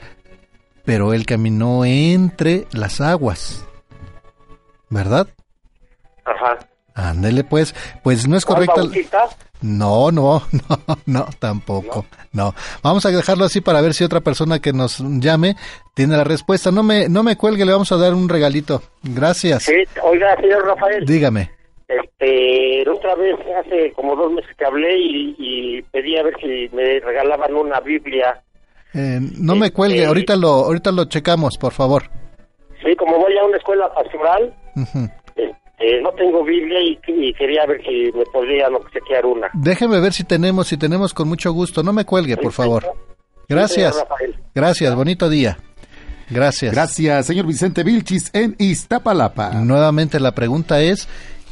pero 0.88 1.12
él 1.12 1.26
caminó 1.26 1.84
entre 1.84 2.64
las 2.72 3.02
aguas, 3.02 3.62
¿verdad? 4.88 5.28
Ajá. 6.24 6.56
Ándele 6.94 7.44
pues, 7.44 7.74
pues 8.02 8.26
no 8.26 8.38
es 8.38 8.46
correcta. 8.46 8.80
No, 9.60 10.10
no, 10.10 10.40
no, 10.50 10.98
no, 11.04 11.26
tampoco. 11.38 12.06
No. 12.32 12.54
Vamos 12.82 13.04
a 13.04 13.10
dejarlo 13.10 13.44
así 13.44 13.60
para 13.60 13.82
ver 13.82 13.92
si 13.92 14.02
otra 14.02 14.22
persona 14.22 14.60
que 14.60 14.72
nos 14.72 15.00
llame 15.20 15.56
tiene 15.92 16.16
la 16.16 16.24
respuesta. 16.24 16.70
No 16.70 16.82
me, 16.82 17.10
no 17.10 17.22
me 17.22 17.36
cuelgue, 17.36 17.66
le 17.66 17.72
vamos 17.72 17.92
a 17.92 17.98
dar 17.98 18.14
un 18.14 18.26
regalito. 18.26 18.80
Gracias. 19.02 19.64
Sí, 19.64 19.84
oiga, 20.02 20.34
señor 20.40 20.68
Rafael. 20.68 21.04
Dígame. 21.04 21.50
Este, 21.86 22.88
otra 22.88 23.14
vez, 23.14 23.36
hace 23.62 23.92
como 23.92 24.16
dos 24.16 24.32
meses 24.32 24.56
que 24.56 24.64
hablé 24.64 24.96
y, 24.98 25.36
y 25.38 25.82
pedí 25.82 26.16
a 26.16 26.22
ver 26.22 26.34
si 26.40 26.74
me 26.74 26.98
regalaban 27.00 27.54
una 27.54 27.78
Biblia. 27.80 28.42
Eh, 28.94 29.20
no 29.20 29.54
me 29.54 29.70
cuelgue, 29.70 30.06
ahorita 30.06 30.36
lo, 30.36 30.48
ahorita 30.48 30.92
lo 30.92 31.04
checamos, 31.06 31.58
por 31.58 31.72
favor. 31.72 32.04
Sí, 32.84 32.94
como 32.96 33.18
voy 33.18 33.36
a 33.36 33.44
una 33.44 33.56
escuela 33.56 33.92
pastoral, 33.92 34.54
este, 35.36 36.02
no 36.02 36.10
tengo 36.12 36.44
Biblia 36.44 36.80
y, 36.80 36.98
y 37.06 37.34
quería 37.34 37.66
ver 37.66 37.82
si 37.84 38.10
me 38.16 38.24
podrían 38.32 38.74
obsequiar 38.74 39.26
una. 39.26 39.48
Déjeme 39.54 40.00
ver 40.00 40.12
si 40.12 40.24
tenemos, 40.24 40.68
si 40.68 40.76
tenemos 40.76 41.12
con 41.12 41.28
mucho 41.28 41.52
gusto. 41.52 41.82
No 41.82 41.92
me 41.92 42.04
cuelgue, 42.04 42.36
por 42.36 42.52
favor. 42.52 42.84
Gracias. 43.48 44.04
Gracias, 44.54 44.94
bonito 44.94 45.28
día. 45.28 45.58
Gracias. 46.30 46.72
Gracias, 46.72 47.26
señor 47.26 47.46
Vicente 47.46 47.82
Vilchis 47.84 48.30
en 48.34 48.54
Iztapalapa. 48.58 49.50
Nuevamente 49.54 50.20
la 50.20 50.32
pregunta 50.32 50.80
es, 50.82 51.08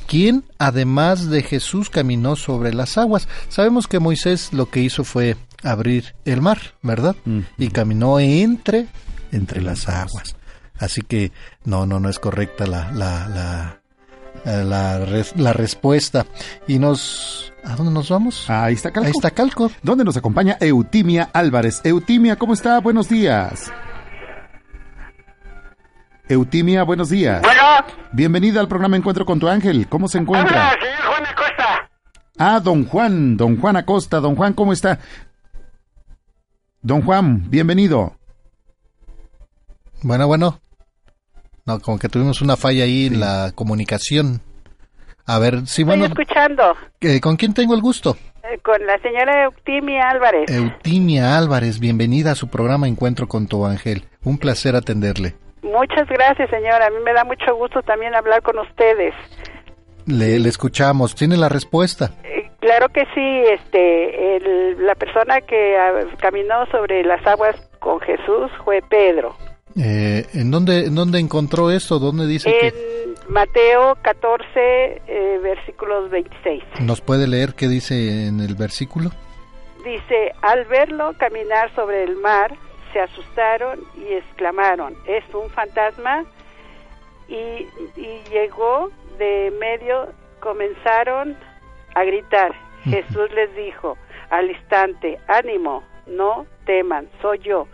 ¿quién 0.06 0.44
además 0.58 1.28
de 1.28 1.42
Jesús 1.42 1.90
caminó 1.90 2.36
sobre 2.36 2.72
las 2.72 2.98
aguas? 2.98 3.28
Sabemos 3.48 3.86
que 3.86 3.98
Moisés 3.98 4.52
lo 4.52 4.70
que 4.70 4.80
hizo 4.80 5.04
fue 5.04 5.36
abrir 5.62 6.14
el 6.24 6.40
mar, 6.40 6.58
¿verdad? 6.82 7.16
Y 7.58 7.68
caminó 7.68 8.18
entre, 8.20 8.86
entre 9.32 9.60
las 9.62 9.88
aguas. 9.88 10.36
Así 10.78 11.02
que 11.02 11.32
no, 11.64 11.86
no, 11.86 12.00
no 12.00 12.08
es 12.08 12.18
correcta 12.18 12.66
la, 12.66 12.92
la, 12.92 13.28
la, 13.28 13.80
eh, 14.44 14.64
la, 14.64 14.98
la 15.36 15.52
respuesta. 15.52 16.26
Y 16.66 16.78
nos... 16.78 17.52
¿A 17.64 17.74
dónde 17.74 17.92
nos 17.92 18.10
vamos? 18.10 18.48
Ahí 18.48 18.74
está 18.74 18.92
Calco. 18.92 19.06
Ahí 19.06 19.12
está 19.16 19.30
Calco. 19.30 19.70
Donde 19.82 20.04
nos 20.04 20.16
acompaña 20.16 20.56
Eutimia 20.60 21.30
Álvarez. 21.32 21.80
Eutimia, 21.82 22.36
¿cómo 22.36 22.52
está? 22.54 22.78
Buenos 22.80 23.08
días. 23.08 23.72
Eutimia, 26.28 26.82
buenos 26.82 27.08
días. 27.10 27.40
Bueno. 27.42 27.62
Bienvenida 28.12 28.60
al 28.60 28.68
programa 28.68 28.96
Encuentro 28.96 29.24
con 29.24 29.38
tu 29.38 29.48
ángel. 29.48 29.86
¿Cómo 29.88 30.08
se 30.08 30.18
encuentra? 30.18 30.70
Hola, 30.72 30.80
señor 30.80 31.06
Juan 31.06 31.26
Acosta. 31.26 31.90
Ah, 32.38 32.60
don 32.60 32.84
Juan, 32.86 33.36
don 33.36 33.60
Juan 33.60 33.76
Acosta. 33.76 34.20
Don 34.20 34.34
Juan, 34.34 34.52
¿cómo 34.52 34.72
está? 34.72 34.98
Don 36.82 37.02
Juan, 37.02 37.48
bienvenido. 37.48 38.16
Bueno, 40.02 40.26
bueno. 40.26 40.60
No, 41.64 41.80
como 41.80 41.98
que 41.98 42.08
tuvimos 42.08 42.42
una 42.42 42.56
falla 42.56 42.84
ahí 42.84 43.06
en 43.06 43.20
la 43.20 43.52
comunicación. 43.54 44.40
A 45.26 45.38
ver, 45.38 45.66
sí, 45.66 45.82
bueno. 45.84 46.06
Estoy 46.06 46.22
escuchando. 46.24 46.74
eh, 47.00 47.20
¿Con 47.20 47.36
quién 47.36 47.54
tengo 47.54 47.74
el 47.74 47.80
gusto? 47.80 48.16
eh, 48.44 48.58
con 48.62 48.84
la 48.86 48.98
señora 49.00 49.44
Eutimia 49.44 50.08
Álvarez. 50.10 50.48
Eutimia 50.50 51.36
Álvarez, 51.36 51.78
bienvenida 51.80 52.32
a 52.32 52.34
su 52.36 52.48
programa 52.48 52.86
Encuentro 52.88 53.26
con 53.28 53.46
tu 53.48 53.64
ángel. 53.66 54.04
Un 54.24 54.38
placer 54.38 54.74
atenderle. 54.76 55.34
Muchas 55.72 56.08
gracias, 56.08 56.48
señora. 56.50 56.86
A 56.86 56.90
mí 56.90 56.96
me 57.04 57.12
da 57.12 57.24
mucho 57.24 57.54
gusto 57.56 57.82
también 57.82 58.14
hablar 58.14 58.42
con 58.42 58.58
ustedes. 58.58 59.14
Le, 60.06 60.38
le 60.38 60.48
escuchamos. 60.48 61.14
¿Tiene 61.14 61.36
la 61.36 61.48
respuesta? 61.48 62.10
Eh, 62.24 62.42
Claro 62.60 62.88
que 62.88 63.02
sí, 63.14 63.42
este, 63.52 64.36
el- 64.36 64.84
la 64.84 64.96
persona 64.96 65.40
que 65.40 65.76
ah, 65.78 65.92
caminó 66.18 66.66
sobre 66.72 67.04
las 67.04 67.24
aguas 67.24 67.54
con 67.78 68.00
Jesús 68.00 68.50
fue 68.64 68.82
Pedro. 68.88 69.36
Eh, 69.78 70.24
¿en, 70.34 70.50
dónde, 70.50 70.86
¿En 70.86 70.94
dónde 70.96 71.20
encontró 71.20 71.70
esto? 71.70 72.00
¿Dónde 72.00 72.26
dice 72.26 72.50
En 72.66 73.14
Mateo 73.28 73.96
14, 74.02 74.42
eh, 74.56 75.38
versículos 75.44 76.10
26. 76.10 76.64
que 76.76 76.82
nos 76.82 77.00
puede 77.00 77.28
leer 77.28 77.54
qué 77.54 77.68
dice 77.68 78.26
en 78.26 78.40
el 78.40 78.56
versículo? 78.56 79.10
Dice, 79.84 80.32
al 80.42 80.64
verlo 80.64 81.12
caminar 81.18 81.72
sobre 81.76 82.02
el 82.02 82.16
mar, 82.16 82.52
se 82.96 83.02
asustaron 83.02 83.80
y 83.94 84.14
exclamaron, 84.14 84.96
es 85.06 85.22
un 85.34 85.50
fantasma. 85.50 86.24
Y, 87.28 87.66
y 87.96 88.22
llegó 88.30 88.90
de 89.18 89.52
medio, 89.60 90.08
comenzaron 90.40 91.36
a 91.94 92.04
gritar. 92.04 92.54
Jesús 92.84 93.30
les 93.34 93.54
dijo 93.54 93.98
al 94.30 94.50
instante, 94.50 95.18
ánimo, 95.28 95.82
no 96.06 96.46
teman, 96.64 97.08
soy 97.20 97.38
yo. 97.40 97.66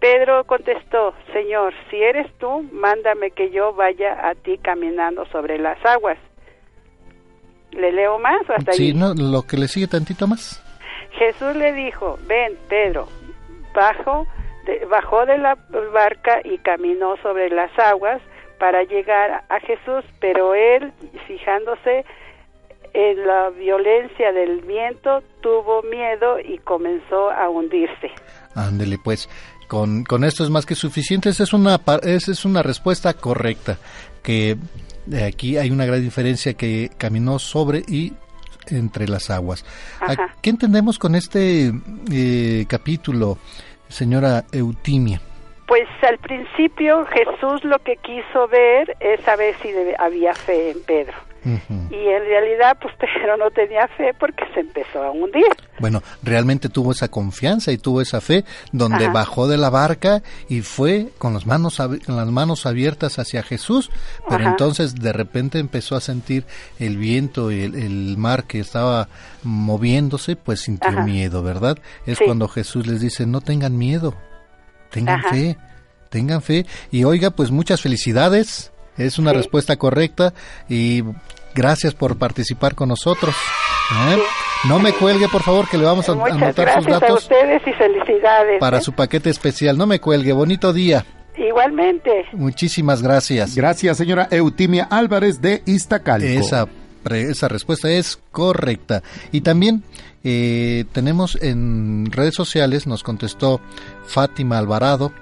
Pedro 0.00 0.44
contestó, 0.44 1.14
Señor, 1.34 1.74
si 1.90 2.02
eres 2.02 2.32
tú, 2.38 2.62
mándame 2.72 3.32
que 3.32 3.50
yo 3.50 3.74
vaya 3.74 4.26
a 4.26 4.34
ti 4.34 4.56
caminando 4.56 5.26
sobre 5.26 5.58
las 5.58 5.84
aguas. 5.84 6.16
¿Le 7.72 7.92
leo 7.92 8.18
más 8.18 8.48
o 8.48 8.54
hasta 8.54 8.72
Sí, 8.72 8.94
no, 8.94 9.12
lo 9.14 9.42
que 9.42 9.58
le 9.58 9.68
sigue 9.68 9.86
tantito 9.86 10.26
más. 10.26 10.64
Jesús 11.18 11.54
le 11.56 11.72
dijo, 11.74 12.18
ven, 12.26 12.56
Pedro, 12.68 13.08
bajo 13.74 14.26
de- 14.66 14.84
bajó 14.86 15.24
de 15.26 15.38
la 15.38 15.56
barca 15.92 16.40
y 16.44 16.58
caminó 16.58 17.16
sobre 17.22 17.48
las 17.50 17.70
aguas 17.78 18.20
para 18.58 18.84
llegar 18.84 19.44
a 19.48 19.60
Jesús, 19.60 20.04
pero 20.20 20.54
él, 20.54 20.92
fijándose 21.26 22.04
en 22.94 23.26
la 23.26 23.50
violencia 23.50 24.32
del 24.32 24.60
viento, 24.60 25.22
tuvo 25.40 25.82
miedo 25.82 26.38
y 26.38 26.58
comenzó 26.58 27.30
a 27.30 27.48
hundirse. 27.48 28.10
Ándele, 28.54 28.98
pues. 29.02 29.28
Con, 29.68 30.04
con 30.04 30.22
esto 30.24 30.44
es 30.44 30.50
más 30.50 30.66
que 30.66 30.74
suficiente. 30.74 31.30
Esa 31.30 31.44
es 31.44 31.54
una, 31.54 31.80
esa 32.02 32.30
es 32.30 32.44
una 32.44 32.62
respuesta 32.62 33.14
correcta. 33.14 33.78
Que 34.22 34.56
aquí 35.26 35.56
hay 35.56 35.70
una 35.70 35.86
gran 35.86 36.02
diferencia 36.02 36.52
que 36.52 36.90
caminó 36.98 37.38
sobre 37.38 37.78
y 37.88 38.12
entre 38.68 39.08
las 39.08 39.30
aguas. 39.30 39.64
¿A 40.00 40.12
Ajá. 40.12 40.36
¿Qué 40.42 40.50
entendemos 40.50 40.98
con 40.98 41.14
este 41.14 41.72
eh, 42.12 42.66
capítulo, 42.68 43.38
señora 43.92 44.44
Eutimia? 44.52 45.20
Pues 45.66 45.88
al 46.02 46.18
principio 46.18 47.06
Jesús 47.06 47.64
lo 47.64 47.78
que 47.78 47.96
quiso 47.96 48.48
ver 48.48 48.96
es 49.00 49.20
saber 49.20 49.54
si 49.62 49.70
había 49.98 50.34
fe 50.34 50.70
en 50.72 50.82
Pedro. 50.82 51.31
Y 51.44 51.48
en 52.08 52.24
realidad, 52.24 52.76
pues 52.80 52.94
Pedro 53.00 53.36
no 53.36 53.50
tenía 53.50 53.88
fe 53.96 54.12
porque 54.18 54.44
se 54.54 54.60
empezó 54.60 55.02
a 55.02 55.10
hundir. 55.10 55.44
Bueno, 55.80 56.02
realmente 56.22 56.68
tuvo 56.68 56.92
esa 56.92 57.08
confianza 57.08 57.72
y 57.72 57.78
tuvo 57.78 58.00
esa 58.00 58.20
fe 58.20 58.44
donde 58.72 59.04
Ajá. 59.04 59.12
bajó 59.12 59.48
de 59.48 59.56
la 59.56 59.70
barca 59.70 60.22
y 60.48 60.60
fue 60.60 61.08
con 61.18 61.34
las 61.34 61.46
manos 61.46 61.78
con 61.78 62.16
las 62.16 62.26
manos 62.28 62.66
abiertas 62.66 63.18
hacia 63.18 63.42
Jesús, 63.42 63.90
pero 64.28 64.42
Ajá. 64.42 64.50
entonces 64.50 64.94
de 64.94 65.12
repente 65.12 65.58
empezó 65.58 65.96
a 65.96 66.00
sentir 66.00 66.44
el 66.78 66.96
viento 66.96 67.50
y 67.50 67.62
el, 67.62 67.74
el 67.74 68.16
mar 68.18 68.44
que 68.44 68.60
estaba 68.60 69.08
moviéndose, 69.42 70.36
pues 70.36 70.60
sintió 70.60 70.90
Ajá. 70.90 71.02
miedo, 71.04 71.42
¿verdad? 71.42 71.78
Es 72.06 72.18
Sí. 72.18 72.24
cuando 72.24 72.46
Jesús 72.48 72.86
les 72.86 73.00
dice, 73.00 73.26
"No 73.26 73.40
tengan 73.40 73.76
miedo. 73.76 74.14
Tengan 74.90 75.22
fe." 75.24 75.56
Tengan 76.10 76.42
fe 76.42 76.66
y 76.90 77.04
oiga, 77.04 77.30
pues 77.30 77.50
muchas 77.50 77.80
felicidades. 77.80 78.70
Es 78.98 79.18
una 79.18 79.30
Sí. 79.30 79.36
respuesta 79.38 79.76
correcta 79.76 80.34
y 80.68 81.02
gracias 81.54 81.94
por 81.94 82.18
participar 82.18 82.74
con 82.74 82.88
nosotros. 82.90 83.34
¿eh? 84.10 84.18
No 84.68 84.78
me 84.78 84.92
cuelgue, 84.92 85.28
por 85.28 85.42
favor, 85.42 85.68
que 85.68 85.76
le 85.78 85.84
vamos 85.84 86.08
a 86.08 86.14
Muchas 86.14 86.36
anotar 86.36 86.74
sus 86.74 86.86
gracias 86.86 86.86
a 86.86 87.00
datos 87.00 87.22
ustedes 87.24 87.62
y 87.66 87.72
felicidades. 87.72 88.60
para 88.60 88.78
¿eh? 88.78 88.80
su 88.82 88.92
paquete 88.92 89.30
especial. 89.30 89.76
No 89.76 89.86
me 89.86 89.98
cuelgue. 90.00 90.32
Bonito 90.32 90.72
día. 90.72 91.04
Igualmente. 91.36 92.26
Muchísimas 92.32 93.02
gracias. 93.02 93.54
Gracias, 93.56 93.96
señora 93.96 94.28
Eutimia 94.30 94.84
Álvarez 94.90 95.40
de 95.40 95.62
Iztacalco. 95.66 96.26
Esa, 96.26 96.68
pre- 97.02 97.22
esa 97.30 97.48
respuesta 97.48 97.90
es 97.90 98.18
correcta. 98.30 99.02
Y 99.32 99.40
también 99.40 99.82
eh, 100.24 100.84
tenemos 100.92 101.36
en 101.42 102.06
redes 102.12 102.34
sociales, 102.34 102.86
nos 102.86 103.02
contestó 103.02 103.60
Fátima 104.06 104.58
Alvarado, 104.58 105.12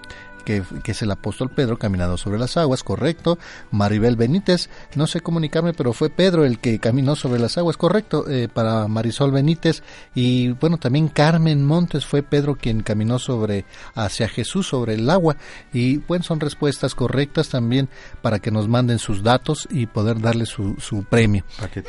que, 0.43 0.63
que 0.83 0.93
es 0.93 1.03
el 1.03 1.11
apóstol 1.11 1.51
Pedro 1.51 1.79
caminando 1.79 2.17
sobre 2.17 2.39
las 2.39 2.57
aguas, 2.57 2.83
correcto. 2.83 3.39
Maribel 3.71 4.17
Benítez, 4.17 4.69
no 4.95 5.07
sé 5.07 5.21
comunicarme, 5.21 5.73
pero 5.73 5.93
fue 5.93 6.11
Pedro 6.11 6.45
el 6.45 6.59
que 6.59 6.79
caminó 6.79 7.17
sobre 7.17 7.41
las 7.41 7.59
aguas, 7.59 7.77
correcto, 7.77 8.29
eh, 8.29 8.49
para 8.53 8.89
Marisol 8.89 9.33
Benítez. 9.33 9.83
Y 10.15 10.51
bueno, 10.53 10.79
también 10.79 11.09
Carmen 11.09 11.65
Montes 11.65 12.07
fue 12.07 12.23
Pedro 12.23 12.57
quien 12.57 12.83
caminó 12.83 13.19
sobre, 13.19 13.65
hacia 13.95 14.29
Jesús 14.29 14.69
sobre 14.69 14.95
el 14.95 15.09
agua. 15.11 15.37
Y 15.73 15.99
bueno, 15.99 16.25
son 16.25 16.41
respuestas 16.41 16.95
correctas 16.95 17.49
también 17.49 17.89
para 18.23 18.39
que 18.39 18.51
nos 18.51 18.69
manden 18.69 18.99
sus 18.99 19.23
datos 19.23 19.69
y 19.71 19.87
poder 19.87 20.21
darle 20.21 20.47
su, 20.47 20.77
su 20.79 21.05
premio. 21.05 21.45
Que 21.73 21.83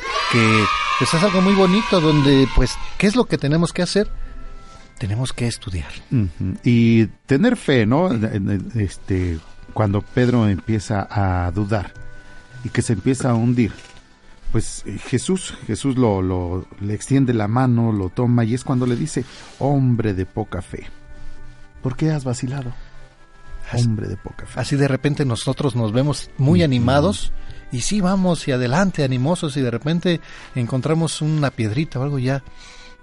pues, 0.98 1.14
es 1.14 1.22
algo 1.22 1.40
muy 1.40 1.54
bonito 1.54 2.00
donde, 2.00 2.48
pues, 2.54 2.76
¿qué 2.98 3.06
es 3.06 3.16
lo 3.16 3.24
que 3.24 3.38
tenemos 3.38 3.72
que 3.72 3.82
hacer? 3.82 4.08
Tenemos 4.98 5.32
que 5.32 5.46
estudiar. 5.48 5.90
Y 6.64 7.06
tener 7.26 7.56
fe, 7.56 7.86
¿no? 7.86 8.10
Este, 8.74 9.38
cuando 9.72 10.00
Pedro 10.02 10.48
empieza 10.48 11.06
a 11.10 11.50
dudar 11.50 11.92
y 12.64 12.68
que 12.68 12.82
se 12.82 12.92
empieza 12.92 13.30
a 13.30 13.34
hundir, 13.34 13.72
pues 14.52 14.84
eh, 14.86 14.98
Jesús, 14.98 15.54
Jesús 15.66 15.96
lo, 15.96 16.22
lo- 16.22 16.66
le 16.80 16.94
extiende 16.94 17.34
la 17.34 17.48
mano, 17.48 17.90
lo 17.90 18.10
toma 18.10 18.44
y 18.44 18.54
es 18.54 18.62
cuando 18.64 18.86
le 18.86 18.94
dice, 18.96 19.24
hombre 19.58 20.14
de 20.14 20.26
poca 20.26 20.62
fe, 20.62 20.86
¿por 21.82 21.96
qué 21.96 22.10
has 22.12 22.22
vacilado? 22.24 22.72
Hombre 23.86 24.06
de 24.08 24.16
poca 24.18 24.44
fe. 24.46 24.60
Así 24.60 24.76
de 24.76 24.86
repente 24.88 25.24
nosotros 25.24 25.74
nos 25.74 25.92
vemos 25.92 26.30
muy 26.36 26.62
animados 26.62 27.32
y 27.72 27.80
sí 27.80 28.00
vamos 28.02 28.46
y 28.46 28.52
adelante 28.52 29.02
animosos 29.02 29.56
y 29.56 29.62
de 29.62 29.70
repente 29.70 30.20
encontramos 30.54 31.22
una 31.22 31.50
piedrita 31.50 31.98
o 31.98 32.02
algo 32.02 32.18
ya 32.18 32.42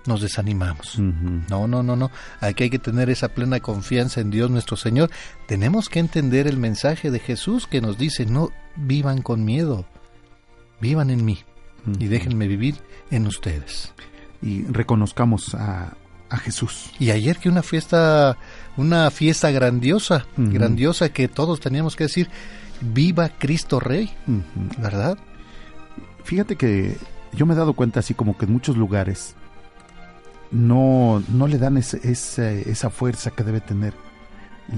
nos 0.06 0.22
desanimamos. 0.22 0.98
No, 0.98 1.68
no, 1.68 1.84
no, 1.84 1.96
no. 1.96 2.12
Aquí 2.40 2.64
hay 2.64 2.70
que 2.70 2.80
tener 2.80 3.10
esa 3.10 3.30
plena 3.30 3.60
confianza 3.60 4.22
en 4.22 4.32
Dios 4.32 4.50
nuestro 4.50 4.78
Señor. 4.78 5.10
Tenemos 5.48 5.90
que 5.90 6.00
entender 6.00 6.48
el 6.48 6.58
mensaje 6.58 7.12
de 7.12 7.20
Jesús 7.20 7.68
que 7.68 7.82
nos 7.82 7.98
dice, 7.98 8.26
no 8.26 8.50
vivan 8.76 9.22
con 9.22 9.44
miedo, 9.44 9.86
vivan 10.80 11.10
en 11.10 11.26
mí 11.26 11.40
y 12.00 12.08
déjenme 12.08 12.48
vivir 12.48 12.76
en 13.12 13.28
ustedes. 13.28 13.94
Y 14.42 14.64
reconozcamos 14.64 15.54
a, 15.54 15.94
a 16.30 16.38
Jesús. 16.38 16.92
Y 17.00 17.12
ayer 17.12 17.38
que 17.38 17.50
una 17.50 17.64
fiesta, 17.64 18.38
una 18.78 19.12
fiesta 19.12 19.52
grandiosa, 19.52 20.26
grandiosa 20.38 21.10
que 21.10 21.28
todos 21.28 21.60
teníamos 21.60 21.96
que 21.96 22.06
decir, 22.06 22.30
viva 22.82 23.30
Cristo 23.30 23.80
Rey. 23.80 24.12
¿verdad? 24.78 25.18
Fíjate 26.24 26.56
que 26.56 26.98
yo 27.34 27.46
me 27.46 27.54
he 27.54 27.58
dado 27.58 27.74
cuenta 27.74 28.00
así 28.00 28.14
como 28.14 28.38
que 28.38 28.46
en 28.46 28.54
muchos 28.54 28.78
lugares 28.78 29.36
no, 30.52 31.24
no 31.30 31.48
le 31.48 31.58
dan 31.58 31.78
ese- 31.78 32.00
ese- 32.04 32.70
esa 32.70 32.90
fuerza 32.90 33.32
que 33.32 33.44
debe 33.44 33.62
tener 33.62 33.94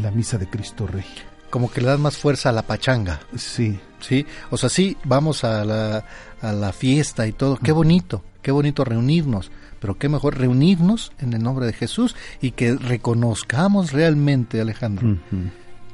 la 0.01 0.11
misa 0.11 0.37
de 0.37 0.47
Cristo 0.47 0.87
Rey. 0.87 1.05
Como 1.49 1.69
que 1.71 1.81
le 1.81 1.87
dan 1.87 2.01
más 2.01 2.17
fuerza 2.17 2.49
a 2.49 2.53
la 2.53 2.61
pachanga. 2.63 3.19
Sí. 3.35 3.79
Sí, 3.99 4.25
o 4.49 4.57
sea, 4.57 4.69
sí, 4.69 4.97
vamos 5.03 5.43
a 5.43 5.63
la, 5.65 6.03
a 6.41 6.53
la 6.53 6.71
fiesta 6.73 7.27
y 7.27 7.33
todo. 7.33 7.57
Qué 7.57 7.71
bonito, 7.71 8.23
qué 8.41 8.51
bonito 8.51 8.83
reunirnos. 8.83 9.51
Pero 9.79 9.97
qué 9.97 10.09
mejor 10.09 10.37
reunirnos 10.37 11.11
en 11.19 11.33
el 11.33 11.41
nombre 11.43 11.65
de 11.65 11.73
Jesús 11.73 12.15
y 12.39 12.51
que 12.51 12.75
reconozcamos 12.75 13.91
realmente, 13.91 14.61
Alejandro, 14.61 15.17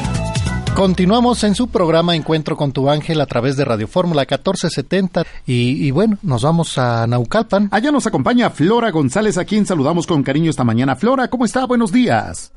continuamos 0.75 1.43
en 1.43 1.55
su 1.55 1.67
programa 1.69 2.15
Encuentro 2.15 2.55
con 2.57 2.71
tu 2.71 2.89
ángel 2.89 3.21
a 3.21 3.25
través 3.25 3.57
de 3.57 3.65
Radio 3.65 3.87
Fórmula 3.87 4.21
1470 4.23 5.23
y, 5.45 5.87
y 5.87 5.91
bueno, 5.91 6.17
nos 6.21 6.43
vamos 6.43 6.77
a 6.77 7.07
Naucalpan. 7.07 7.69
Allá 7.71 7.91
nos 7.91 8.07
acompaña 8.07 8.49
Flora 8.49 8.91
González, 8.91 9.37
a 9.37 9.45
quien 9.45 9.65
saludamos 9.65 10.05
con 10.05 10.23
cariño 10.23 10.49
esta 10.49 10.63
mañana. 10.63 10.95
Flora, 10.95 11.29
¿cómo 11.29 11.45
está? 11.45 11.65
Buenos 11.65 11.91
días. 11.91 12.51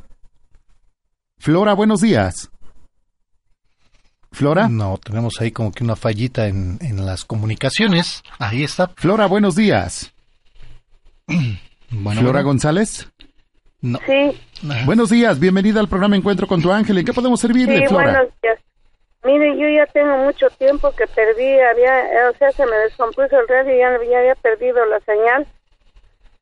Flora, 1.39 1.75
buenos 1.75 2.01
días. 2.01 2.51
Flora. 4.39 4.69
No, 4.69 4.99
tenemos 4.99 5.41
ahí 5.41 5.51
como 5.51 5.73
que 5.73 5.83
una 5.83 5.97
fallita 5.97 6.47
en, 6.47 6.79
en 6.81 7.05
las 7.05 7.25
comunicaciones. 7.25 8.23
Ahí 8.39 8.63
está. 8.63 8.87
Flora, 8.95 9.27
buenos 9.27 9.57
días. 9.57 10.15
Bueno, 11.91 12.21
Flora 12.21 12.41
bueno. 12.41 12.49
González. 12.49 13.09
No. 13.81 13.99
Sí, 14.05 14.39
Buenos 14.85 15.09
días, 15.09 15.41
bienvenida 15.41 15.81
al 15.81 15.89
programa 15.89 16.17
Encuentro 16.17 16.47
con 16.47 16.61
tu 16.61 16.71
ángel. 16.71 16.99
¿En 16.99 17.07
qué 17.07 17.15
podemos 17.15 17.41
servirle, 17.41 17.79
sí, 17.79 17.87
Flora? 17.87 18.13
buenos 18.13 18.35
días. 18.43 18.59
Mire, 19.25 19.57
yo 19.57 19.67
ya 19.71 19.87
tengo 19.87 20.19
mucho 20.19 20.51
tiempo 20.59 20.93
que 20.93 21.07
perdí, 21.07 21.59
había, 21.61 22.29
o 22.31 22.37
sea, 22.37 22.53
se 22.53 22.67
me 22.67 22.77
descompuso 22.77 23.41
el 23.41 23.49
radio 23.49 23.75
y 23.75 23.79
ya, 23.79 24.11
ya 24.11 24.19
había 24.19 24.35
perdido 24.35 24.85
la 24.85 25.01
señal 25.01 25.47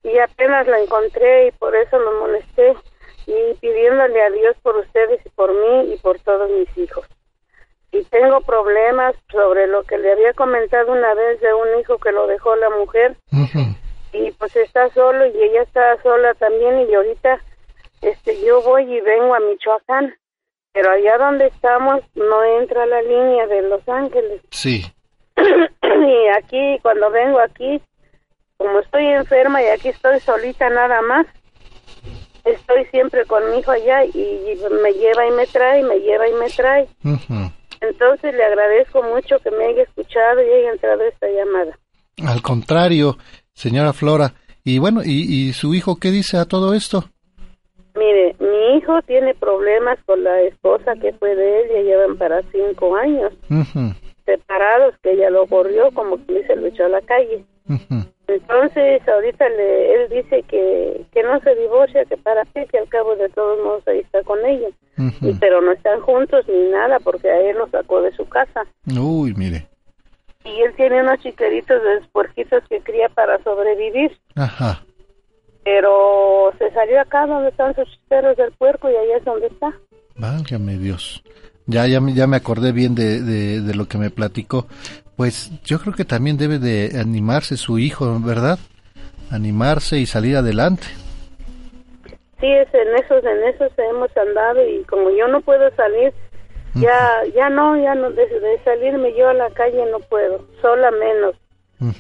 y 0.02 0.18
apenas 0.18 0.66
la 0.66 0.81
encontré 0.81 1.47
y 1.47 1.50
por 1.52 1.76
eso 1.76 1.97
lo 1.97 2.18
molesté 2.18 2.75
y 3.28 3.55
pidiéndole 3.60 4.20
a 4.20 4.31
Dios 4.31 4.57
por 4.62 4.76
ustedes 4.78 5.25
y 5.25 5.28
por 5.28 5.52
mí 5.52 5.94
y 5.94 5.97
por 5.99 6.18
todos 6.18 6.50
mis 6.50 6.76
hijos. 6.76 7.07
Y 7.99 8.05
tengo 8.05 8.41
problemas 8.42 9.15
sobre 9.31 9.66
lo 9.66 9.83
que 9.84 9.97
le 9.99 10.12
había 10.12 10.33
comentado 10.34 10.92
una 10.92 11.15
vez 11.15 11.41
de 11.41 11.55
un 11.55 11.81
hijo 11.81 11.99
que 11.99 12.12
lo 12.12 12.26
dejó 12.26 12.55
la 12.57 12.70
mujer 12.70 13.16
y 14.12 14.31
pues 14.33 14.55
está 14.57 14.89
solo 14.91 15.26
y 15.26 15.42
ella 15.42 15.62
está 15.62 16.00
sola 16.02 16.34
también 16.34 16.89
y 16.89 16.94
ahorita 16.94 17.39
este 18.02 18.42
yo 18.44 18.62
voy 18.62 18.83
y 18.84 19.00
vengo 19.00 19.34
a 19.34 19.41
Michoacán 19.41 20.15
pero 20.73 20.91
allá 20.91 21.18
donde 21.18 21.47
estamos 21.47 22.02
no 22.15 22.44
entra 22.60 22.86
la 22.86 23.02
línea 23.02 23.47
de 23.47 23.62
Los 23.62 23.86
Ángeles 23.89 24.41
Sí. 24.50 24.84
y 25.36 26.28
aquí 26.36 26.78
cuando 26.83 27.10
vengo 27.10 27.41
aquí 27.41 27.81
como 28.57 28.78
estoy 28.81 29.07
enferma 29.07 29.62
y 29.62 29.66
aquí 29.66 29.89
estoy 29.89 30.20
solita 30.20 30.70
nada 30.70 31.02
más 31.02 31.26
estoy 32.44 32.84
siempre 32.86 33.25
con 33.26 33.50
mi 33.50 33.58
hijo 33.58 33.73
allá 33.73 34.05
y 34.05 34.58
me 34.83 34.92
lleva 34.92 35.26
y 35.26 35.31
me 35.33 35.47
trae 35.47 35.83
me 35.83 35.99
lleva 36.00 36.28
y 36.28 36.33
me 36.34 36.49
trae 36.49 36.89
Ujú. 37.05 37.50
Entonces 37.89 38.34
le 38.34 38.44
agradezco 38.44 39.02
mucho 39.02 39.39
que 39.40 39.50
me 39.50 39.66
haya 39.66 39.82
escuchado 39.82 40.42
y 40.42 40.52
haya 40.52 40.73
entrado 40.73 41.02
esta 41.02 41.26
llamada 41.28 41.78
Al 42.26 42.42
contrario, 42.42 43.16
señora 43.52 43.92
Flora. 43.92 44.32
Y 44.65 44.78
bueno, 44.78 45.02
¿y, 45.05 45.48
y 45.48 45.52
su 45.52 45.74
hijo 45.74 45.97
qué 45.97 46.10
dice 46.10 46.39
a 46.39 46.44
todo 46.44 46.74
esto? 46.74 47.05
Mire, 47.94 48.36
mi 48.40 48.78
hijo 48.78 49.00
tiene 49.06 49.34
problemas 49.34 49.98
con 50.05 50.23
la 50.23 50.42
esposa 50.42 50.94
que 51.00 51.12
fue 51.15 51.34
de 51.34 51.60
él, 51.62 51.68
ya 51.73 51.82
llevan 51.82 52.18
para 52.18 52.42
cinco 52.52 52.94
años 52.97 53.32
separados, 54.26 54.94
que 55.02 55.12
ella 55.12 55.31
lo 55.31 55.47
corrió 55.47 55.90
como 55.92 56.16
que 56.26 56.44
se 56.47 56.56
lo 56.56 56.66
echó 56.66 56.84
a 56.84 56.89
la 56.89 57.00
calle. 57.00 57.44
Entonces, 58.29 59.07
ahorita 59.09 59.49
le, 59.51 59.95
él 59.95 60.09
dice 60.11 60.43
que, 60.49 61.05
que 61.13 61.23
no 61.23 61.39
se 61.41 61.55
divorcia, 61.55 62.05
que 62.07 62.17
para 62.17 62.45
qué, 62.47 62.67
que 62.67 62.79
al 62.79 62.89
cabo 62.89 63.15
de 63.17 63.29
todos 63.29 63.59
modos 63.63 63.87
ahí 63.87 64.01
está 64.01 64.23
con 64.25 64.45
ella. 64.45 64.69
Y, 65.21 65.35
pero 65.35 65.61
no 65.61 65.73
están 65.73 66.01
juntos 66.01 66.45
ni 66.49 66.71
nada, 66.71 66.99
porque 67.01 67.31
a 67.31 67.41
él 67.41 67.57
lo 67.59 67.69
sacó 67.69 68.01
de 68.03 68.13
su 68.17 68.27
casa. 68.29 68.65
Uy, 68.99 69.35
mire. 69.35 69.69
Y 70.45 70.61
él 70.63 70.75
tiene 70.77 71.03
unos 71.03 71.21
chiqueritos 71.21 71.83
de 71.83 72.01
puerquitos 72.13 72.63
que 72.69 72.81
cría 72.81 73.09
para 73.11 73.43
sobrevivir. 73.45 74.17
Ajá. 74.35 74.83
Pero 75.65 76.53
se 76.59 76.71
salió 76.73 77.01
acá 77.01 77.27
donde 77.27 77.49
están 77.51 77.75
sus 77.75 77.85
chisteros 77.91 78.37
del 78.37 78.53
puerco 78.53 78.89
y 78.91 78.95
ahí 78.95 79.11
es 79.19 79.25
donde 79.25 79.49
está. 79.49 79.73
Válgame 80.17 80.79
Dios. 80.79 81.23
Ya, 81.67 81.87
ya, 81.89 82.01
me- 82.01 82.15
ya 82.15 82.27
me 82.29 82.37
acordé 82.37 82.71
bien 82.73 82.95
de, 82.95 83.21
de, 83.21 83.61
de 83.61 83.75
lo 83.75 83.87
que 83.87 83.99
me 83.99 84.11
platicó. 84.11 84.67
Pues 85.17 85.51
yo 85.65 85.78
creo 85.78 85.95
que 85.95 86.05
también 86.05 86.36
debe 86.36 86.59
de 86.59 86.99
animarse 87.01 87.57
su 87.57 87.78
hijo, 87.78 88.19
¿verdad? 88.20 88.59
Animarse 89.31 89.99
y 89.99 90.07
salir 90.07 90.36
adelante. 90.36 90.86
Sí, 92.41 92.47
es 92.47 92.69
en 92.75 92.95
esos, 92.97 93.25
en 93.25 93.43
esos 93.45 93.73
hemos 93.78 94.15
andado 94.17 94.67
y 94.69 94.85
como 94.85 95.11
yo 95.11 95.27
no 95.28 95.41
puedo 95.41 95.75
salir, 95.75 96.12
ya, 96.75 97.23
ya 97.35 97.49
no, 97.49 97.77
ya 97.83 97.95
no, 97.95 98.11
de, 98.11 98.27
de 98.27 98.61
salirme 98.62 99.15
yo 99.17 99.31
a 99.31 99.35
la 99.35 99.49
calle 99.51 99.83
no 99.91 100.01
puedo, 100.01 100.45
sola 100.61 100.91
menos. 100.91 101.35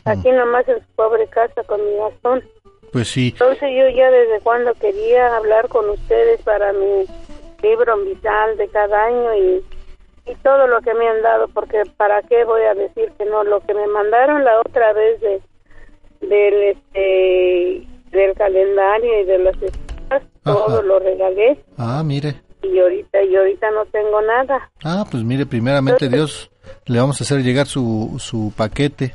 Aquí 0.04 0.30
nomás 0.30 0.68
en 0.68 0.78
su 0.80 0.86
pobre 0.94 1.26
casa 1.28 1.62
con 1.64 1.84
mi 1.84 1.96
bastón. 1.98 2.42
Pues 2.92 3.08
sí. 3.08 3.28
Entonces 3.32 3.70
yo 3.74 3.88
ya 3.90 4.10
desde 4.10 4.40
cuando 4.42 4.72
quería 4.74 5.36
hablar 5.36 5.68
con 5.68 5.88
ustedes 5.90 6.40
para 6.42 6.72
mi 6.72 7.04
libro 7.62 7.96
vital 8.04 8.56
de 8.56 8.68
cada 8.68 9.04
año 9.06 9.34
y, 9.34 9.64
y 10.26 10.34
todo 10.36 10.66
lo 10.66 10.80
que 10.80 10.92
me 10.94 11.08
han 11.08 11.22
dado, 11.22 11.48
porque 11.48 11.82
para 11.96 12.20
qué 12.22 12.44
voy 12.44 12.62
a 12.62 12.74
decir 12.74 13.12
que 13.18 13.24
no, 13.26 13.44
lo 13.44 13.60
que 13.60 13.74
me 13.74 13.86
mandaron 13.86 14.44
la 14.44 14.60
otra 14.60 14.92
vez 14.92 15.20
de 15.20 15.40
del 16.20 16.62
este 16.62 17.86
del 18.10 18.34
calendario 18.34 19.20
y 19.20 19.24
de 19.24 19.38
las 19.38 19.54
escuelas, 19.62 20.22
todo 20.42 20.82
lo 20.82 20.98
regalé 20.98 21.62
Ah, 21.76 22.02
mire. 22.04 22.40
y 22.62 22.78
ahorita 22.78 23.22
y 23.22 23.36
ahorita 23.36 23.70
no 23.72 23.84
tengo 23.86 24.20
nada. 24.22 24.70
Ah, 24.84 25.04
pues 25.10 25.22
mire, 25.22 25.44
primeramente 25.46 26.08
Dios, 26.08 26.50
le 26.86 26.98
vamos 26.98 27.20
a 27.20 27.24
hacer 27.24 27.42
llegar 27.42 27.66
su, 27.66 28.16
su 28.18 28.52
paquete 28.56 29.14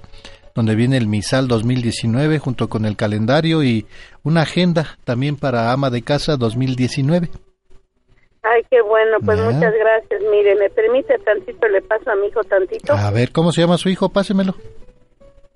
donde 0.54 0.76
viene 0.76 0.98
el 0.98 1.08
misal 1.08 1.48
2019 1.48 2.38
junto 2.40 2.68
con 2.70 2.86
el 2.86 2.96
calendario 2.98 3.64
y 3.64 3.86
una 4.24 4.42
agenda 4.42 4.98
también 5.06 5.38
para 5.38 5.72
ama 5.72 5.90
de 5.90 6.02
casa 6.04 6.36
2019. 6.38 7.30
Ay, 8.44 8.64
qué 8.72 8.82
bueno, 8.82 9.18
pues 9.24 9.38
Ya. 9.38 9.46
muchas 9.46 9.74
gracias. 9.74 10.22
Mire, 10.32 10.56
me 10.56 10.70
permite 10.70 11.18
tantito, 11.20 11.68
le 11.68 11.82
paso 11.82 12.10
a 12.10 12.16
mi 12.16 12.28
hijo 12.28 12.44
tantito. 12.44 12.94
A 12.94 13.12
ver, 13.12 13.32
¿cómo 13.32 13.52
se 13.52 13.62
llama 13.62 13.78
su 13.78 13.90
hijo? 13.90 14.10
Pásemelo. 14.10 14.56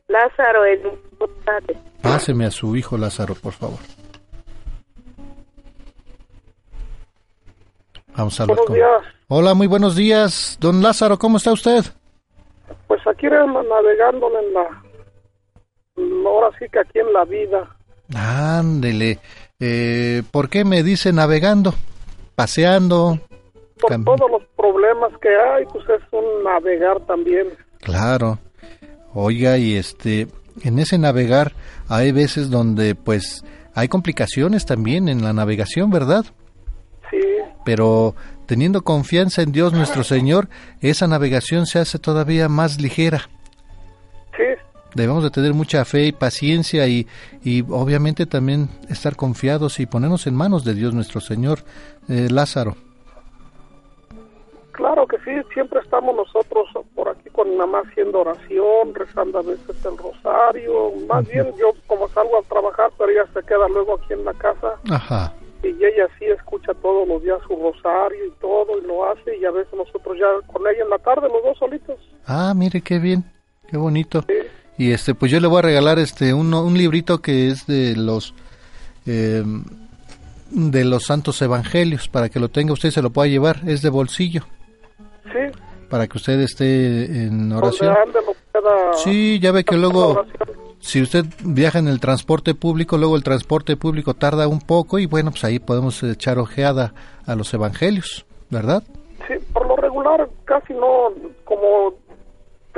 Lázaro, 0.08 0.64
el 0.66 0.82
Páseme 2.02 2.46
a 2.46 2.52
su 2.52 2.76
hijo 2.76 2.98
Lázaro, 2.98 3.34
por 3.36 3.54
favor. 3.54 3.80
Vamos 8.16 8.40
a 8.40 8.44
hablar 8.44 8.58
Buenos 8.58 8.68
con... 8.68 8.76
días. 8.76 9.14
Hola, 9.28 9.54
muy 9.56 9.68
buenos 9.68 9.96
días. 9.96 10.58
Don 10.62 10.82
Lázaro, 10.84 11.18
¿cómo 11.18 11.38
está 11.38 11.52
usted? 11.52 11.84
Pues 12.88 13.02
aquí 13.08 13.26
navegando 13.28 14.30
en 14.40 14.54
la... 14.54 14.84
Ahora 16.30 16.56
sí 16.60 16.66
que 16.72 16.80
aquí 16.80 17.00
en 17.00 17.12
la 17.14 17.26
vida. 17.26 17.76
Ándele. 18.14 19.20
Eh, 19.60 20.22
¿Por 20.32 20.50
qué 20.50 20.64
me 20.64 20.84
dice 20.84 21.12
navegando? 21.12 21.74
Paseando. 22.36 23.20
Por 23.80 23.92
Cam- 23.92 24.04
todos 24.06 24.30
los 24.32 24.44
problemas 24.56 25.12
que 25.22 25.30
hay, 25.30 25.66
pues 25.66 25.84
es 25.90 26.02
un 26.12 26.44
navegar 26.44 27.00
también. 27.06 27.48
Claro. 27.82 28.40
Oiga, 29.14 29.58
y 29.58 29.76
este, 29.76 30.28
en 30.64 30.80
ese 30.80 30.98
navegar 30.98 31.54
hay 31.88 32.12
veces 32.12 32.50
donde 32.50 32.96
pues 32.96 33.44
hay 33.74 33.88
complicaciones 33.88 34.66
también 34.66 35.08
en 35.10 35.24
la 35.24 35.34
navegación, 35.34 35.90
¿verdad? 35.90 36.26
Sí, 37.12 37.20
Pero 37.66 38.16
teniendo 38.46 38.82
confianza 38.84 39.42
en 39.42 39.52
Dios 39.52 39.74
nuestro 39.74 40.04
Señor, 40.04 40.48
esa 40.82 41.08
navegación 41.08 41.66
se 41.66 41.80
hace 41.80 42.00
todavía 42.00 42.48
más 42.50 42.80
ligera. 42.82 43.30
sí, 44.38 44.44
Debemos 44.96 45.24
de 45.24 45.30
tener 45.30 45.54
mucha 45.54 45.84
fe 45.84 46.06
y 46.06 46.12
paciencia 46.14 46.88
y, 46.88 47.06
y 47.44 47.62
obviamente 47.70 48.26
también 48.26 48.70
estar 48.90 49.18
confiados 49.18 49.80
y 49.82 49.86
ponernos 49.86 50.26
en 50.26 50.36
manos 50.36 50.64
de 50.64 50.74
Dios 50.74 50.94
nuestro 50.94 51.20
Señor. 51.20 51.60
Eh, 52.08 52.28
Lázaro. 52.30 52.76
claro 54.72 55.08
que 55.08 55.18
sí, 55.20 55.32
siempre 55.54 55.80
estamos 55.80 56.16
nosotros 56.16 56.68
por 56.94 57.10
aquí 57.10 57.30
con 57.32 57.56
mamá 57.58 57.82
haciendo 57.88 58.22
oración, 58.22 58.94
rezando 58.94 59.40
a 59.40 59.42
veces 59.42 59.86
el 59.86 59.98
rosario. 59.98 60.92
Más 61.08 61.28
bien 61.28 61.46
yo 61.58 61.72
como 61.88 62.08
salgo 62.10 62.40
a 62.40 62.44
trabajar, 62.44 62.92
pero 62.98 63.10
ella 63.10 63.26
se 63.34 63.42
queda 63.44 63.68
luego 63.70 63.96
aquí 63.96 64.14
en 64.14 64.26
la 64.26 64.34
casa. 64.34 64.76
Ajá. 64.90 65.34
y 65.64 65.70
ella 65.70 66.08
sí 66.20 66.26
escucha 66.26 66.74
todos 66.76 67.08
los 67.08 67.24
días 67.24 67.40
su 67.48 67.56
rosario 67.56 68.26
y 68.28 68.32
todo 68.40 68.78
y 68.80 68.86
lo 68.86 69.10
hace 69.10 69.36
y 69.38 69.46
a 69.46 69.52
veces 69.52 69.74
nosotros 69.74 70.16
ya 70.20 70.48
con 70.52 70.62
ella 70.68 70.84
en 70.84 70.90
la 70.90 71.00
tarde 71.00 71.28
los 71.28 71.42
dos 71.44 71.58
solitos. 71.58 71.98
Ah, 72.28 72.54
mire 72.56 72.82
qué 72.82 73.00
bien, 73.00 73.24
qué 73.68 73.78
bonito. 73.78 74.24
Y 74.78 74.92
este, 74.92 75.16
pues 75.16 75.32
yo 75.32 75.40
le 75.40 75.48
voy 75.48 75.60
a 75.60 75.64
regalar 75.64 75.98
este 75.98 76.34
un, 76.34 76.54
un 76.54 76.78
librito 76.78 77.20
que 77.20 77.48
es 77.48 77.66
de 77.66 77.96
los 77.96 78.36
eh, 79.08 79.44
de 80.56 80.86
los 80.86 81.04
Santos 81.04 81.42
Evangelios 81.42 82.08
para 82.08 82.30
que 82.30 82.40
lo 82.40 82.50
tenga 82.50 82.74
usted 82.74 82.90
se 82.92 83.02
lo 83.02 83.10
pueda 83.12 83.28
llevar. 83.28 83.60
Es 83.68 83.82
de 83.82 83.90
bolsillo. 83.90 84.44
Sí. 85.26 85.60
Para 85.90 86.08
que 86.08 86.18
usted 86.18 86.40
esté 86.40 87.24
en 87.26 87.52
oración. 87.52 87.94
Pueda 88.52 88.94
Sí, 89.04 89.40
ya 89.40 89.52
ve 89.52 89.64
que 89.64 89.76
luego 89.76 90.26
si 90.80 91.02
usted 91.02 91.26
viaja 91.44 91.80
en 91.80 91.88
el 91.88 92.00
transporte 92.00 92.54
público, 92.56 92.98
luego 92.98 93.16
el 93.16 93.24
transporte 93.24 93.76
público 93.76 94.14
tarda 94.14 94.48
un 94.48 94.60
poco 94.60 94.98
y 95.00 95.06
bueno, 95.08 95.32
pues 95.32 95.44
ahí 95.44 95.60
podemos 95.60 96.02
echar 96.04 96.40
ojeada 96.40 96.94
a 97.26 97.36
los 97.36 97.54
evangelios, 97.54 98.26
¿verdad? 98.50 98.84
Sí, 99.28 99.34
por 99.52 99.68
lo 99.68 99.76
regular 99.76 100.30
casi 100.46 100.74
no, 100.74 101.12
como 101.44 101.94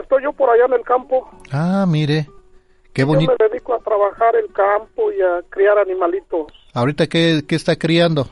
estoy 0.02 0.24
yo 0.24 0.32
por 0.34 0.50
allá 0.50 0.66
en 0.66 0.74
el 0.74 0.82
campo, 0.84 1.30
Ah, 1.52 1.86
mire, 1.88 2.28
qué 2.98 3.02
yo 3.04 3.08
bonito. 3.08 3.34
me 3.40 3.48
dedico 3.50 3.74
a 3.76 3.80
trabajar 3.80 4.36
el 4.36 4.52
campo 4.52 5.12
y 5.12 5.22
a 5.22 5.42
criar 5.50 5.78
animalitos, 5.78 6.52
Ahorita, 6.74 7.08
¿qué, 7.08 7.42
qué 7.48 7.56
está 7.56 7.76
criando? 7.76 8.28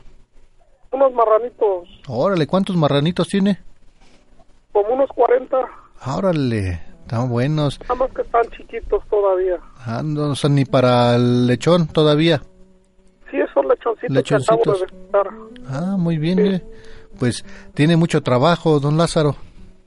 unos 0.92 1.12
marranitos, 1.12 1.88
Órale, 2.08 2.46
¿cuántos 2.46 2.76
marranitos 2.76 3.28
tiene? 3.28 3.58
como 4.72 4.94
unos 4.94 5.08
40, 5.10 5.56
Órale, 6.06 6.80
están 7.02 7.28
buenos. 7.28 7.80
nada 7.80 7.94
más 7.94 8.10
que 8.12 8.22
están 8.22 8.42
chiquitos 8.56 9.02
todavía. 9.08 9.58
Ah, 9.86 10.02
no 10.04 10.34
son 10.34 10.54
ni 10.54 10.64
para 10.64 11.14
el 11.16 11.46
lechón 11.46 11.86
todavía. 11.88 12.42
Sí, 13.30 13.38
esos 13.38 13.64
lechoncitos, 13.66 14.10
Lechoncitos. 14.14 14.78
que 14.84 14.84
acabo 15.08 15.48
de. 15.48 15.60
Ah, 15.68 15.96
muy 15.98 16.18
bien, 16.18 16.42
mire. 16.42 16.62
Pues 17.18 17.44
tiene 17.74 17.96
mucho 17.96 18.22
trabajo, 18.22 18.78
don 18.78 18.96
Lázaro. 18.98 19.34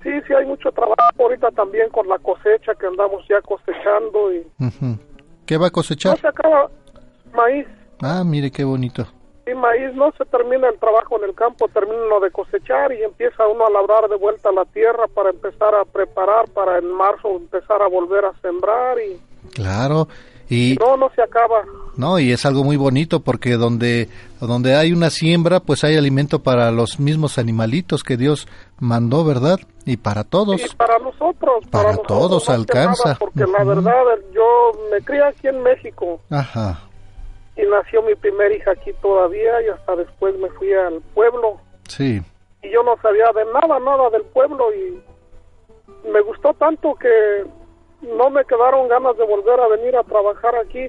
Sí, 0.04 0.10
sí, 0.28 0.34
hay 0.34 0.46
mucho 0.46 0.72
trabajo 0.96 1.24
ahorita 1.24 1.52
también 1.52 1.90
con 1.90 2.08
la 2.08 2.18
cosecha 2.20 2.74
que 2.76 2.88
andamos 2.88 3.24
ya 3.30 3.42
cosechando 3.42 4.34
y. 4.34 4.46
¿Qué 5.46 5.58
va 5.58 5.68
a 5.68 5.70
no 5.70 5.74
cosechar? 5.74 6.20
se 6.20 6.28
acaba 6.28 6.70
maíz. 7.34 7.68
Ah, 8.02 8.24
mire 8.26 8.52
qué 8.52 8.64
bonito. 8.64 9.06
Y 9.50 9.56
maíz 9.56 9.94
no 9.96 10.12
se 10.18 10.26
termina 10.26 10.70
el 10.70 10.78
trabajo 10.80 11.18
en 11.18 11.30
el 11.30 11.34
campo, 11.36 11.68
termina 11.70 12.06
lo 12.08 12.20
de 12.20 12.30
cosechar 12.30 12.92
y 12.92 13.02
empieza 13.04 13.48
uno 13.48 13.66
a 13.66 13.72
labrar 13.72 14.08
de 14.08 14.16
vuelta 14.16 14.52
la 14.52 14.66
tierra 14.66 15.08
para 15.08 15.32
empezar 15.32 15.74
a 15.74 15.86
preparar 15.86 16.48
para 16.50 16.78
en 16.78 16.92
marzo 16.92 17.36
empezar 17.36 17.82
a 17.82 17.88
volver 17.88 18.26
a 18.26 18.34
sembrar 18.42 18.98
y 19.00 19.20
Claro. 19.54 20.08
Y 20.52 20.76
no, 20.80 20.98
no 20.98 21.12
se 21.16 21.22
acaba. 21.22 21.64
no, 21.96 22.20
y 22.20 22.32
es 22.32 22.46
algo 22.46 22.64
muy 22.64 22.76
bonito 22.78 23.20
porque 23.22 23.54
donde 23.54 24.08
donde 24.48 24.76
hay 24.76 24.92
una 24.94 25.10
siembra, 25.10 25.60
pues 25.60 25.84
hay 25.84 25.98
alimento 25.98 26.40
para 26.40 26.72
los 26.72 27.00
mismos 27.00 27.38
animalitos 27.38 28.04
que 28.04 28.18
Dios 28.18 28.48
mandó, 28.80 29.24
¿verdad? 29.26 29.60
Y 29.86 29.98
para 29.98 30.24
todos. 30.24 30.62
Y 30.62 30.76
para 30.76 30.98
nosotros, 31.00 31.66
Para 31.70 31.92
nosotros 31.92 32.08
todos 32.08 32.50
alcanza. 32.50 33.04
nada, 33.10 33.18
porque 33.20 33.46
la 33.46 33.64
verdad 33.64 34.04
yo 34.34 34.72
me 34.92 35.02
crié 35.04 35.24
aquí 35.24 35.48
en 35.48 35.62
México 35.64 36.20
Ajá. 36.30 36.80
y 37.58 37.62
nació 37.70 38.02
mi 38.04 38.16
primer 38.16 38.52
hija 38.52 38.72
aquí 38.72 38.92
todavía 39.02 39.62
y 39.66 39.70
hasta 39.70 39.96
después 39.96 40.38
me 40.40 40.50
fui 40.52 40.72
al 40.74 41.02
pueblo 41.14 41.58
Sí. 41.88 42.22
y 42.64 42.70
yo 42.72 42.84
no 42.84 42.96
sabía 43.02 43.26
de 43.36 43.46
nada, 43.52 43.80
nada 43.80 44.10
del 44.12 44.24
pueblo 44.24 44.66
y 44.74 45.02
me 46.10 46.22
gustó 46.22 46.54
tanto 46.54 46.96
que 46.96 47.10
no 48.16 48.30
me 48.30 48.46
quedaron 48.46 48.88
ganas 48.88 49.18
de 49.18 49.26
volver 49.26 49.60
a 49.60 49.68
venir 49.68 49.96
a 49.98 50.04
trabajar 50.04 50.56
aquí. 50.56 50.88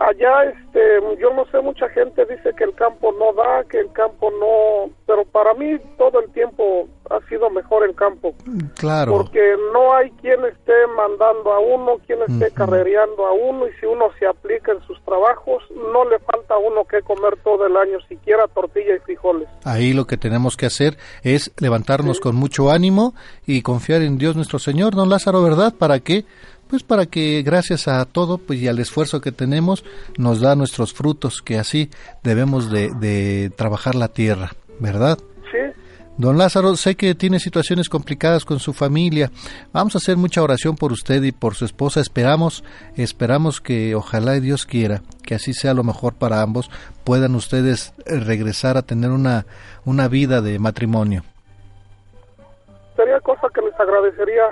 Allá, 0.00 0.44
este, 0.44 0.80
yo 1.20 1.30
no 1.34 1.44
sé, 1.52 1.60
mucha 1.60 1.86
gente 1.90 2.24
dice 2.24 2.54
que 2.56 2.64
el 2.64 2.74
campo 2.74 3.12
no 3.18 3.34
da, 3.34 3.64
que 3.64 3.80
el 3.80 3.92
campo 3.92 4.30
no, 4.30 4.90
pero 5.06 5.26
para 5.26 5.52
mí 5.52 5.76
todo 5.98 6.20
el 6.20 6.30
tiempo 6.32 6.88
ha 7.10 7.20
sido 7.28 7.50
mejor 7.50 7.84
el 7.84 7.94
campo. 7.94 8.34
Claro. 8.78 9.12
Porque 9.12 9.40
no 9.74 9.94
hay 9.94 10.10
quien 10.12 10.42
esté 10.46 10.72
mandando 10.96 11.52
a 11.52 11.60
uno, 11.60 11.98
quien 12.06 12.20
esté 12.22 12.50
carrereando 12.50 13.26
a 13.26 13.32
uno, 13.32 13.68
y 13.68 13.72
si 13.78 13.84
uno 13.84 14.06
se 14.18 14.26
aplica 14.26 14.72
en 14.72 14.80
sus 14.86 14.98
trabajos, 15.04 15.62
no 15.92 16.08
le 16.08 16.18
falta 16.20 16.54
a 16.54 16.58
uno 16.58 16.86
que 16.86 17.02
comer 17.02 17.36
todo 17.44 17.66
el 17.66 17.76
año, 17.76 17.98
siquiera 18.08 18.48
tortilla 18.48 18.96
y 18.96 19.00
frijoles. 19.00 19.48
Ahí 19.64 19.92
lo 19.92 20.06
que 20.06 20.16
tenemos 20.16 20.56
que 20.56 20.64
hacer 20.64 20.96
es 21.22 21.52
levantarnos 21.58 22.20
con 22.20 22.36
mucho 22.36 22.70
ánimo 22.70 23.12
y 23.46 23.60
confiar 23.60 24.00
en 24.00 24.16
Dios 24.16 24.34
nuestro 24.34 24.58
Señor, 24.58 24.94
don 24.94 25.10
Lázaro, 25.10 25.42
¿verdad? 25.42 25.74
¿Para 25.78 26.00
qué? 26.00 26.24
Pues 26.70 26.84
para 26.84 27.06
que 27.06 27.42
gracias 27.42 27.88
a 27.88 28.04
todo 28.04 28.38
pues 28.38 28.60
y 28.60 28.68
al 28.68 28.78
esfuerzo 28.78 29.20
que 29.20 29.32
tenemos 29.32 29.84
nos 30.16 30.40
da 30.40 30.54
nuestros 30.54 30.94
frutos, 30.94 31.42
que 31.42 31.58
así 31.58 31.90
debemos 32.22 32.70
de, 32.70 32.90
de 33.00 33.50
trabajar 33.50 33.96
la 33.96 34.08
tierra, 34.08 34.52
¿verdad? 34.78 35.18
Sí. 35.50 35.58
Don 36.16 36.38
Lázaro, 36.38 36.76
sé 36.76 36.94
que 36.94 37.16
tiene 37.16 37.40
situaciones 37.40 37.88
complicadas 37.88 38.44
con 38.44 38.60
su 38.60 38.72
familia. 38.72 39.30
Vamos 39.72 39.96
a 39.96 39.98
hacer 39.98 40.16
mucha 40.16 40.42
oración 40.42 40.76
por 40.76 40.92
usted 40.92 41.22
y 41.24 41.32
por 41.32 41.56
su 41.56 41.64
esposa. 41.64 42.00
Esperamos, 42.00 42.62
esperamos 42.94 43.60
que 43.60 43.96
ojalá 43.96 44.36
y 44.36 44.40
Dios 44.40 44.64
quiera 44.64 45.02
que 45.30 45.36
así 45.36 45.52
sea 45.54 45.74
lo 45.74 45.84
mejor 45.84 46.14
para 46.14 46.42
ambos, 46.42 46.70
puedan 47.04 47.36
ustedes 47.36 47.94
regresar 48.04 48.76
a 48.76 48.82
tener 48.82 49.10
una, 49.10 49.46
una 49.84 50.08
vida 50.08 50.40
de 50.40 50.58
matrimonio. 50.58 51.22
Sería 52.96 53.20
cosa 53.20 53.48
que 53.54 53.62
les 53.62 53.78
agradecería 53.78 54.42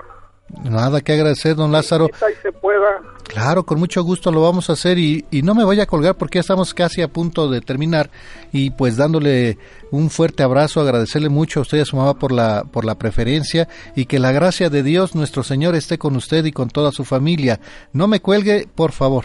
Nada 0.64 1.00
que 1.00 1.12
agradecer, 1.12 1.54
don 1.56 1.70
Lázaro. 1.72 2.08
y 2.08 2.42
se 2.42 2.52
pueda. 2.52 2.78
Claro, 3.24 3.64
con 3.64 3.78
mucho 3.78 4.02
gusto 4.02 4.32
lo 4.32 4.40
vamos 4.40 4.70
a 4.70 4.72
hacer 4.72 4.96
y, 4.98 5.26
y 5.30 5.42
no 5.42 5.54
me 5.54 5.62
vaya 5.64 5.82
a 5.82 5.86
colgar 5.86 6.16
porque 6.16 6.36
ya 6.36 6.40
estamos 6.40 6.72
casi 6.72 7.02
a 7.02 7.08
punto 7.08 7.50
de 7.50 7.60
terminar 7.60 8.10
y 8.52 8.70
pues 8.70 8.96
dándole 8.96 9.58
un 9.90 10.08
fuerte 10.08 10.42
abrazo, 10.42 10.80
agradecerle 10.80 11.28
mucho 11.28 11.60
a 11.60 11.62
usted 11.62 11.76
y 11.78 11.80
a 11.82 11.84
su 11.84 11.96
mamá 11.96 12.14
por 12.18 12.32
la, 12.32 12.64
por 12.64 12.86
la 12.86 12.94
preferencia 12.94 13.68
y 13.94 14.06
que 14.06 14.18
la 14.18 14.32
gracia 14.32 14.70
de 14.70 14.82
Dios 14.82 15.14
nuestro 15.14 15.42
Señor 15.42 15.74
esté 15.74 15.98
con 15.98 16.16
usted 16.16 16.46
y 16.46 16.52
con 16.52 16.70
toda 16.70 16.90
su 16.90 17.04
familia. 17.04 17.60
No 17.92 18.08
me 18.08 18.20
cuelgue, 18.20 18.66
por 18.74 18.92
favor. 18.92 19.24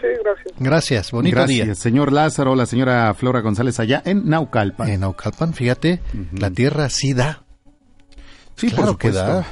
Sí, 0.00 0.06
gracias. 0.22 0.54
Gracias, 0.58 1.10
bonito 1.10 1.36
Gracias, 1.36 1.66
día. 1.66 1.74
señor 1.74 2.12
Lázaro, 2.12 2.54
la 2.54 2.66
señora 2.66 3.12
Flora 3.14 3.40
González 3.40 3.80
allá 3.80 4.00
en 4.04 4.28
Naucalpan. 4.28 4.88
En 4.90 5.00
Naucalpan, 5.00 5.54
fíjate, 5.54 6.00
la 6.32 6.50
tierra 6.50 6.88
sí 6.90 7.14
da. 7.14 7.42
Sí, 8.56 8.70
Claro 8.70 8.92
por 8.92 8.98
que 8.98 9.12
da. 9.12 9.46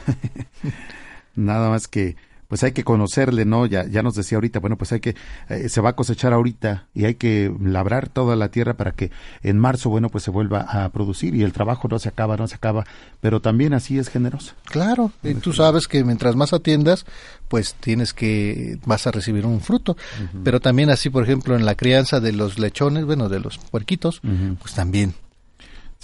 Nada 1.37 1.69
más 1.69 1.89
que, 1.89 2.17
pues 2.49 2.63
hay 2.63 2.73
que 2.73 2.85
conocerle, 2.85 3.45
¿no? 3.45 3.67
Ya, 3.67 3.87
ya 3.87 4.03
nos 4.03 4.15
decía 4.15 4.37
ahorita, 4.37 4.61
bueno, 4.61 4.77
pues 4.77 4.93
hay 4.93 5.01
que, 5.01 5.17
eh, 5.49 5.69
se 5.69 5.81
va 5.81 5.91
a 5.91 5.97
cosechar 5.97 6.33
ahorita 6.33 6.87
y 6.95 7.05
hay 7.05 7.17
que 7.17 7.53
labrar 7.61 8.09
toda 8.09 8.37
la 8.37 8.51
tierra 8.51 8.75
para 8.75 8.93
que 8.93 9.11
en 9.43 9.59
marzo, 9.59 9.91
bueno, 9.91 10.09
pues 10.09 10.25
se 10.25 10.31
vuelva 10.31 10.61
a 10.61 10.89
producir 10.91 11.35
y 11.35 11.43
el 11.43 11.53
trabajo 11.53 11.89
no 11.89 11.99
se 11.99 12.09
acaba, 12.09 12.37
no 12.37 12.47
se 12.47 12.55
acaba, 12.55 12.85
pero 13.21 13.41
también 13.41 13.75
así 13.75 13.99
es 13.99 14.09
generoso. 14.09 14.55
Claro, 14.67 15.11
y 15.23 15.35
tú 15.35 15.53
sabes 15.53 15.89
que 15.89 16.05
mientras 16.05 16.37
más 16.37 16.53
atiendas, 16.53 17.07
pues 17.49 17.75
tienes 17.75 18.13
que, 18.13 18.79
vas 18.87 19.07
a 19.07 19.11
recibir 19.11 19.47
un 19.47 19.61
fruto. 19.61 19.97
Pero 20.45 20.61
también 20.61 20.91
así, 20.91 21.11
por 21.11 21.25
ejemplo, 21.25 21.57
en 21.57 21.65
la 21.65 21.75
crianza 21.75 22.21
de 22.21 22.33
los 22.33 22.59
lechones, 22.59 23.05
bueno, 23.05 23.29
de 23.29 23.41
los 23.41 23.59
puerquitos, 23.59 24.21
pues 24.61 24.75
también. 24.75 25.15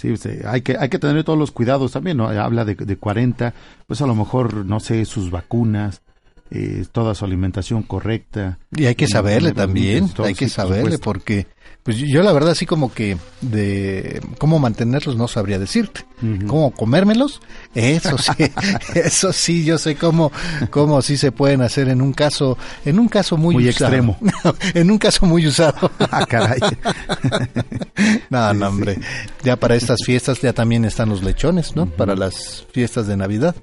Sí, 0.01 0.15
hay 0.47 0.61
que, 0.61 0.77
hay 0.79 0.89
que 0.89 0.97
tener 0.97 1.23
todos 1.23 1.37
los 1.37 1.51
cuidados 1.51 1.91
también, 1.91 2.17
¿no? 2.17 2.27
Habla 2.27 2.65
de, 2.65 2.73
de 2.73 2.97
40, 2.97 3.53
pues 3.85 4.01
a 4.01 4.07
lo 4.07 4.15
mejor, 4.15 4.65
no 4.65 4.79
sé, 4.79 5.05
sus 5.05 5.29
vacunas, 5.29 6.01
eh, 6.51 6.85
toda 6.91 7.15
su 7.15 7.25
alimentación 7.25 7.81
correcta. 7.83 8.59
Y 8.75 8.85
hay 8.85 8.95
que 8.95 9.07
saberle 9.07 9.53
también, 9.53 10.09
todo, 10.09 10.27
hay 10.27 10.35
que 10.35 10.49
sí, 10.49 10.55
saberle 10.55 10.97
porque 10.99 11.47
pues 11.83 11.97
yo 11.97 12.21
la 12.21 12.31
verdad 12.31 12.51
así 12.51 12.67
como 12.67 12.93
que 12.93 13.17
de 13.41 14.21
cómo 14.37 14.59
mantenerlos 14.59 15.15
no 15.15 15.27
sabría 15.27 15.57
decirte. 15.57 16.05
Cómo 16.45 16.69
comérmelos, 16.69 17.41
eso 17.73 18.15
sí, 18.19 18.31
eso 18.93 19.33
sí 19.33 19.65
yo 19.65 19.79
sé 19.79 19.95
cómo 19.95 20.31
cómo 20.69 21.01
sí 21.01 21.17
se 21.17 21.31
pueden 21.31 21.63
hacer 21.63 21.89
en 21.89 21.99
un 21.99 22.13
caso 22.13 22.59
en 22.85 22.99
un 22.99 23.07
caso 23.07 23.37
muy, 23.37 23.55
Muy 23.55 23.69
usado. 23.69 23.89
extremo. 23.95 24.19
en 24.75 24.91
un 24.91 24.97
caso 24.99 25.25
muy 25.25 25.47
usado. 25.47 25.89
Ah, 26.11 26.25
caray. 26.25 26.59
no, 28.29 28.53
no, 28.53 28.67
hombre. 28.67 28.99
Ya 29.43 29.55
para 29.55 29.75
estas 29.75 29.99
fiestas 30.05 30.41
ya 30.41 30.51
también 30.53 30.83
están 30.85 31.09
los 31.09 31.23
lechones, 31.23 31.75
¿no? 31.75 31.85
Para 31.85 32.15
las 32.15 32.65
fiestas 32.71 33.07
de 33.07 33.15
Navidad. 33.17 33.55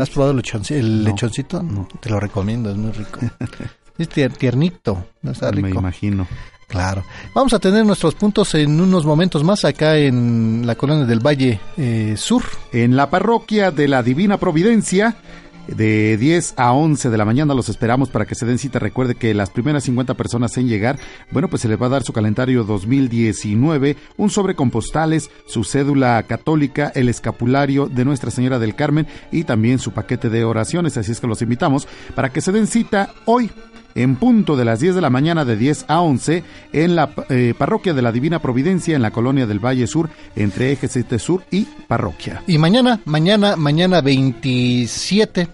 ¿Has 0.00 0.10
probado 0.10 0.32
el, 0.32 0.42
lechonci- 0.42 0.74
el 0.76 1.04
No, 1.04 1.10
lechoncito? 1.10 1.64
Te 2.00 2.10
lo 2.10 2.20
recomiendo, 2.20 2.70
es 2.70 2.76
muy 2.76 2.92
rico. 2.92 3.20
es 3.98 4.08
tier- 4.10 4.36
tiernito, 4.36 5.06
¿no? 5.22 5.32
Está 5.32 5.50
rico. 5.50 5.68
Me 5.68 5.70
imagino. 5.70 6.26
Claro. 6.68 7.04
Vamos 7.34 7.52
a 7.52 7.58
tener 7.58 7.84
nuestros 7.84 8.14
puntos 8.14 8.54
en 8.54 8.80
unos 8.80 9.04
momentos 9.04 9.44
más 9.44 9.62
acá 9.66 9.98
en 9.98 10.62
la 10.66 10.74
colonia 10.74 11.04
del 11.04 11.20
Valle 11.20 11.60
eh, 11.76 12.14
Sur. 12.16 12.42
En 12.72 12.96
la 12.96 13.10
parroquia 13.10 13.70
de 13.70 13.88
la 13.88 14.02
Divina 14.02 14.38
Providencia, 14.38 15.14
de 15.68 16.16
10 16.16 16.54
a 16.56 16.72
11 16.72 17.10
de 17.10 17.16
la 17.16 17.24
mañana 17.24 17.54
los 17.54 17.68
esperamos 17.68 18.10
para 18.10 18.26
que 18.26 18.34
se 18.34 18.46
den 18.46 18.58
cita. 18.58 18.78
Recuerde 18.78 19.14
que 19.14 19.34
las 19.34 19.50
primeras 19.50 19.84
50 19.84 20.14
personas 20.14 20.56
en 20.56 20.68
llegar, 20.68 20.98
bueno, 21.30 21.48
pues 21.48 21.62
se 21.62 21.68
les 21.68 21.80
va 21.80 21.86
a 21.86 21.90
dar 21.90 22.02
su 22.02 22.12
calendario 22.12 22.64
2019, 22.64 23.96
un 24.16 24.30
sobre 24.30 24.54
con 24.54 24.70
postales, 24.70 25.30
su 25.46 25.64
cédula 25.64 26.22
católica, 26.24 26.92
el 26.94 27.08
escapulario 27.08 27.86
de 27.86 28.04
Nuestra 28.04 28.30
Señora 28.30 28.58
del 28.58 28.74
Carmen 28.74 29.06
y 29.30 29.44
también 29.44 29.78
su 29.78 29.92
paquete 29.92 30.30
de 30.30 30.44
oraciones. 30.44 30.96
Así 30.96 31.12
es 31.12 31.20
que 31.20 31.26
los 31.26 31.42
invitamos 31.42 31.86
para 32.14 32.30
que 32.30 32.40
se 32.40 32.52
den 32.52 32.66
cita 32.66 33.14
hoy 33.24 33.50
en 33.94 34.16
punto 34.16 34.56
de 34.56 34.64
las 34.64 34.80
10 34.80 34.94
de 34.94 35.00
la 35.00 35.10
mañana 35.10 35.44
de 35.44 35.56
10 35.56 35.86
a 35.88 36.00
11 36.00 36.44
en 36.72 36.96
la 36.96 37.10
eh, 37.28 37.54
parroquia 37.56 37.94
de 37.94 38.02
la 38.02 38.12
Divina 38.12 38.40
Providencia 38.40 38.96
en 38.96 39.02
la 39.02 39.10
colonia 39.10 39.46
del 39.46 39.64
Valle 39.64 39.86
Sur 39.86 40.10
entre 40.36 40.72
Eje 40.72 40.88
7 40.88 41.18
Sur 41.18 41.44
y 41.50 41.66
parroquia. 41.86 42.42
Y 42.46 42.58
mañana, 42.58 43.00
mañana, 43.04 43.56
mañana 43.56 44.00
27 44.00 45.48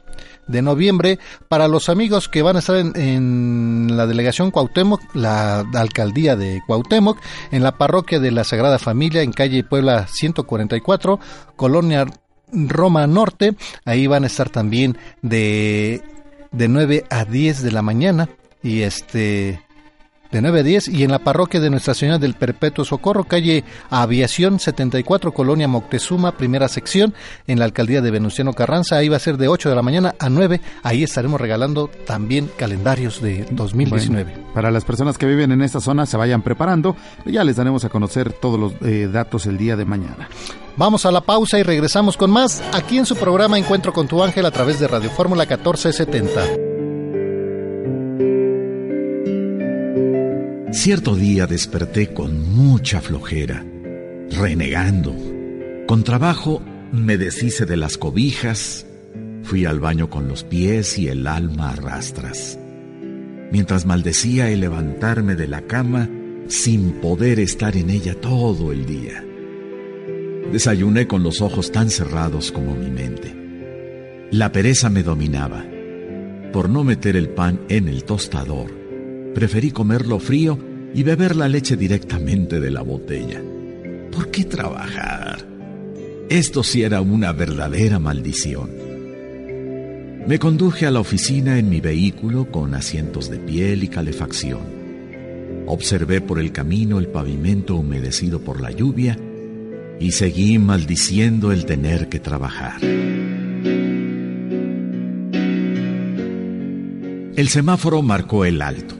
de 0.46 0.62
noviembre 0.62 1.18
para 1.48 1.68
los 1.68 1.88
amigos 1.88 2.28
que 2.28 2.42
van 2.42 2.56
a 2.56 2.60
estar 2.60 2.76
en, 2.76 2.92
en, 2.96 3.96
la 3.96 4.06
delegación 4.06 4.50
Cuauhtémoc, 4.50 5.14
la 5.14 5.60
alcaldía 5.74 6.36
de 6.36 6.60
Cuauhtémoc, 6.66 7.18
en 7.52 7.62
la 7.62 7.76
parroquia 7.76 8.18
de 8.18 8.30
la 8.30 8.44
Sagrada 8.44 8.78
Familia 8.78 9.22
en 9.22 9.32
calle 9.32 9.62
Puebla 9.62 10.06
144, 10.08 11.20
colonia 11.54 12.06
Roma 12.52 13.06
Norte. 13.06 13.54
Ahí 13.84 14.06
van 14.06 14.24
a 14.24 14.28
estar 14.28 14.50
también 14.50 14.96
de, 15.22 16.02
de 16.52 16.68
9 16.68 17.04
a 17.10 17.24
10 17.24 17.62
de 17.62 17.72
la 17.72 17.82
mañana. 17.82 18.28
Y 18.62 18.82
este 18.82 19.60
de 20.30 20.42
9 20.42 20.60
a 20.60 20.62
10 20.62 20.88
y 20.88 21.04
en 21.04 21.10
la 21.10 21.18
parroquia 21.20 21.60
de 21.60 21.70
Nuestra 21.70 21.94
Señora 21.94 22.18
del 22.18 22.34
Perpetuo 22.34 22.84
Socorro, 22.84 23.24
calle 23.24 23.64
Aviación 23.90 24.58
74, 24.58 25.32
Colonia 25.32 25.68
Moctezuma, 25.68 26.32
primera 26.32 26.68
sección, 26.68 27.14
en 27.46 27.58
la 27.58 27.64
alcaldía 27.64 28.02
de 28.02 28.10
Venustiano 28.10 28.52
Carranza. 28.52 28.96
Ahí 28.96 29.08
va 29.08 29.16
a 29.16 29.20
ser 29.20 29.36
de 29.36 29.48
8 29.48 29.68
de 29.68 29.74
la 29.74 29.82
mañana 29.82 30.14
a 30.18 30.28
9. 30.28 30.60
Ahí 30.82 31.02
estaremos 31.02 31.40
regalando 31.40 31.88
también 32.06 32.50
calendarios 32.56 33.22
de 33.22 33.46
2019. 33.50 34.32
Bueno, 34.32 34.48
para 34.54 34.70
las 34.70 34.84
personas 34.84 35.18
que 35.18 35.26
viven 35.26 35.52
en 35.52 35.62
esta 35.62 35.80
zona 35.80 36.06
se 36.06 36.16
vayan 36.16 36.42
preparando, 36.42 36.96
ya 37.24 37.44
les 37.44 37.56
daremos 37.56 37.84
a 37.84 37.88
conocer 37.88 38.32
todos 38.32 38.58
los 38.58 38.72
eh, 38.82 39.08
datos 39.10 39.46
el 39.46 39.56
día 39.56 39.76
de 39.76 39.84
mañana. 39.84 40.28
Vamos 40.76 41.06
a 41.06 41.10
la 41.10 41.22
pausa 41.22 41.58
y 41.58 41.62
regresamos 41.62 42.16
con 42.16 42.30
más 42.30 42.62
aquí 42.72 42.98
en 42.98 43.06
su 43.06 43.16
programa 43.16 43.58
Encuentro 43.58 43.92
con 43.92 44.06
tu 44.06 44.22
ángel 44.22 44.46
a 44.46 44.50
través 44.50 44.78
de 44.78 44.86
Radio 44.86 45.10
Fórmula 45.10 45.44
1470. 45.44 46.77
Cierto 50.70 51.16
día 51.16 51.46
desperté 51.46 52.12
con 52.12 52.54
mucha 52.54 53.00
flojera, 53.00 53.64
renegando. 54.30 55.16
Con 55.86 56.04
trabajo 56.04 56.62
me 56.92 57.16
deshice 57.16 57.64
de 57.64 57.78
las 57.78 57.96
cobijas, 57.96 58.86
fui 59.42 59.64
al 59.64 59.80
baño 59.80 60.10
con 60.10 60.28
los 60.28 60.44
pies 60.44 60.98
y 60.98 61.08
el 61.08 61.26
alma 61.26 61.70
a 61.70 61.76
rastras. 61.76 62.58
Mientras 63.50 63.86
maldecía 63.86 64.50
el 64.50 64.60
levantarme 64.60 65.36
de 65.36 65.48
la 65.48 65.62
cama 65.62 66.10
sin 66.48 67.00
poder 67.00 67.40
estar 67.40 67.74
en 67.74 67.88
ella 67.88 68.14
todo 68.20 68.70
el 68.70 68.84
día. 68.84 69.24
Desayuné 70.52 71.06
con 71.06 71.22
los 71.22 71.40
ojos 71.40 71.72
tan 71.72 71.88
cerrados 71.88 72.52
como 72.52 72.74
mi 72.74 72.90
mente. 72.90 73.34
La 74.30 74.52
pereza 74.52 74.90
me 74.90 75.02
dominaba. 75.02 75.64
Por 76.52 76.68
no 76.68 76.84
meter 76.84 77.16
el 77.16 77.30
pan 77.30 77.60
en 77.70 77.88
el 77.88 78.04
tostador, 78.04 78.87
preferí 79.34 79.70
comerlo 79.70 80.18
frío 80.18 80.58
y 80.94 81.02
beber 81.02 81.36
la 81.36 81.48
leche 81.48 81.76
directamente 81.76 82.60
de 82.60 82.70
la 82.70 82.82
botella. 82.82 83.42
¿Por 84.12 84.30
qué 84.30 84.44
trabajar? 84.44 85.46
Esto 86.28 86.62
sí 86.62 86.82
era 86.82 87.00
una 87.00 87.32
verdadera 87.32 87.98
maldición. 87.98 88.70
Me 90.26 90.38
conduje 90.38 90.86
a 90.86 90.90
la 90.90 91.00
oficina 91.00 91.58
en 91.58 91.70
mi 91.70 91.80
vehículo 91.80 92.50
con 92.50 92.74
asientos 92.74 93.30
de 93.30 93.38
piel 93.38 93.82
y 93.82 93.88
calefacción. 93.88 94.60
Observé 95.66 96.20
por 96.20 96.38
el 96.38 96.52
camino 96.52 96.98
el 96.98 97.08
pavimento 97.08 97.76
humedecido 97.76 98.40
por 98.40 98.60
la 98.60 98.70
lluvia 98.70 99.18
y 100.00 100.12
seguí 100.12 100.58
maldiciendo 100.58 101.50
el 101.52 101.64
tener 101.64 102.08
que 102.08 102.20
trabajar. 102.20 102.78
El 107.36 107.48
semáforo 107.48 108.02
marcó 108.02 108.44
el 108.44 108.60
alto. 108.60 108.96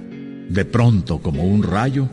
De 0.48 0.64
pronto, 0.64 1.18
como 1.18 1.44
un 1.44 1.62
rayo, 1.62 2.08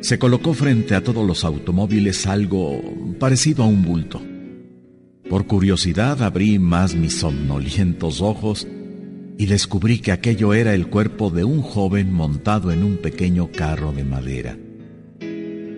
se 0.00 0.18
colocó 0.18 0.54
frente 0.54 0.94
a 0.94 1.04
todos 1.04 1.26
los 1.26 1.44
automóviles 1.44 2.26
algo 2.26 2.80
parecido 3.18 3.62
a 3.62 3.66
un 3.66 3.82
bulto. 3.82 4.20
Por 5.28 5.46
curiosidad 5.46 6.22
abrí 6.22 6.58
más 6.58 6.96
mis 6.96 7.18
somnolientos 7.18 8.20
ojos 8.20 8.66
y 9.38 9.46
descubrí 9.46 10.00
que 10.00 10.10
aquello 10.10 10.52
era 10.52 10.74
el 10.74 10.88
cuerpo 10.88 11.30
de 11.30 11.44
un 11.44 11.62
joven 11.62 12.12
montado 12.12 12.72
en 12.72 12.82
un 12.82 12.96
pequeño 12.96 13.50
carro 13.52 13.92
de 13.92 14.04
madera. 14.04 14.58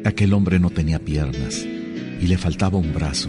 Aquel 0.05 0.33
hombre 0.33 0.59
no 0.59 0.71
tenía 0.71 0.99
piernas 0.99 1.65
y 1.65 2.27
le 2.27 2.39
faltaba 2.39 2.79
un 2.79 2.95
brazo. 2.95 3.29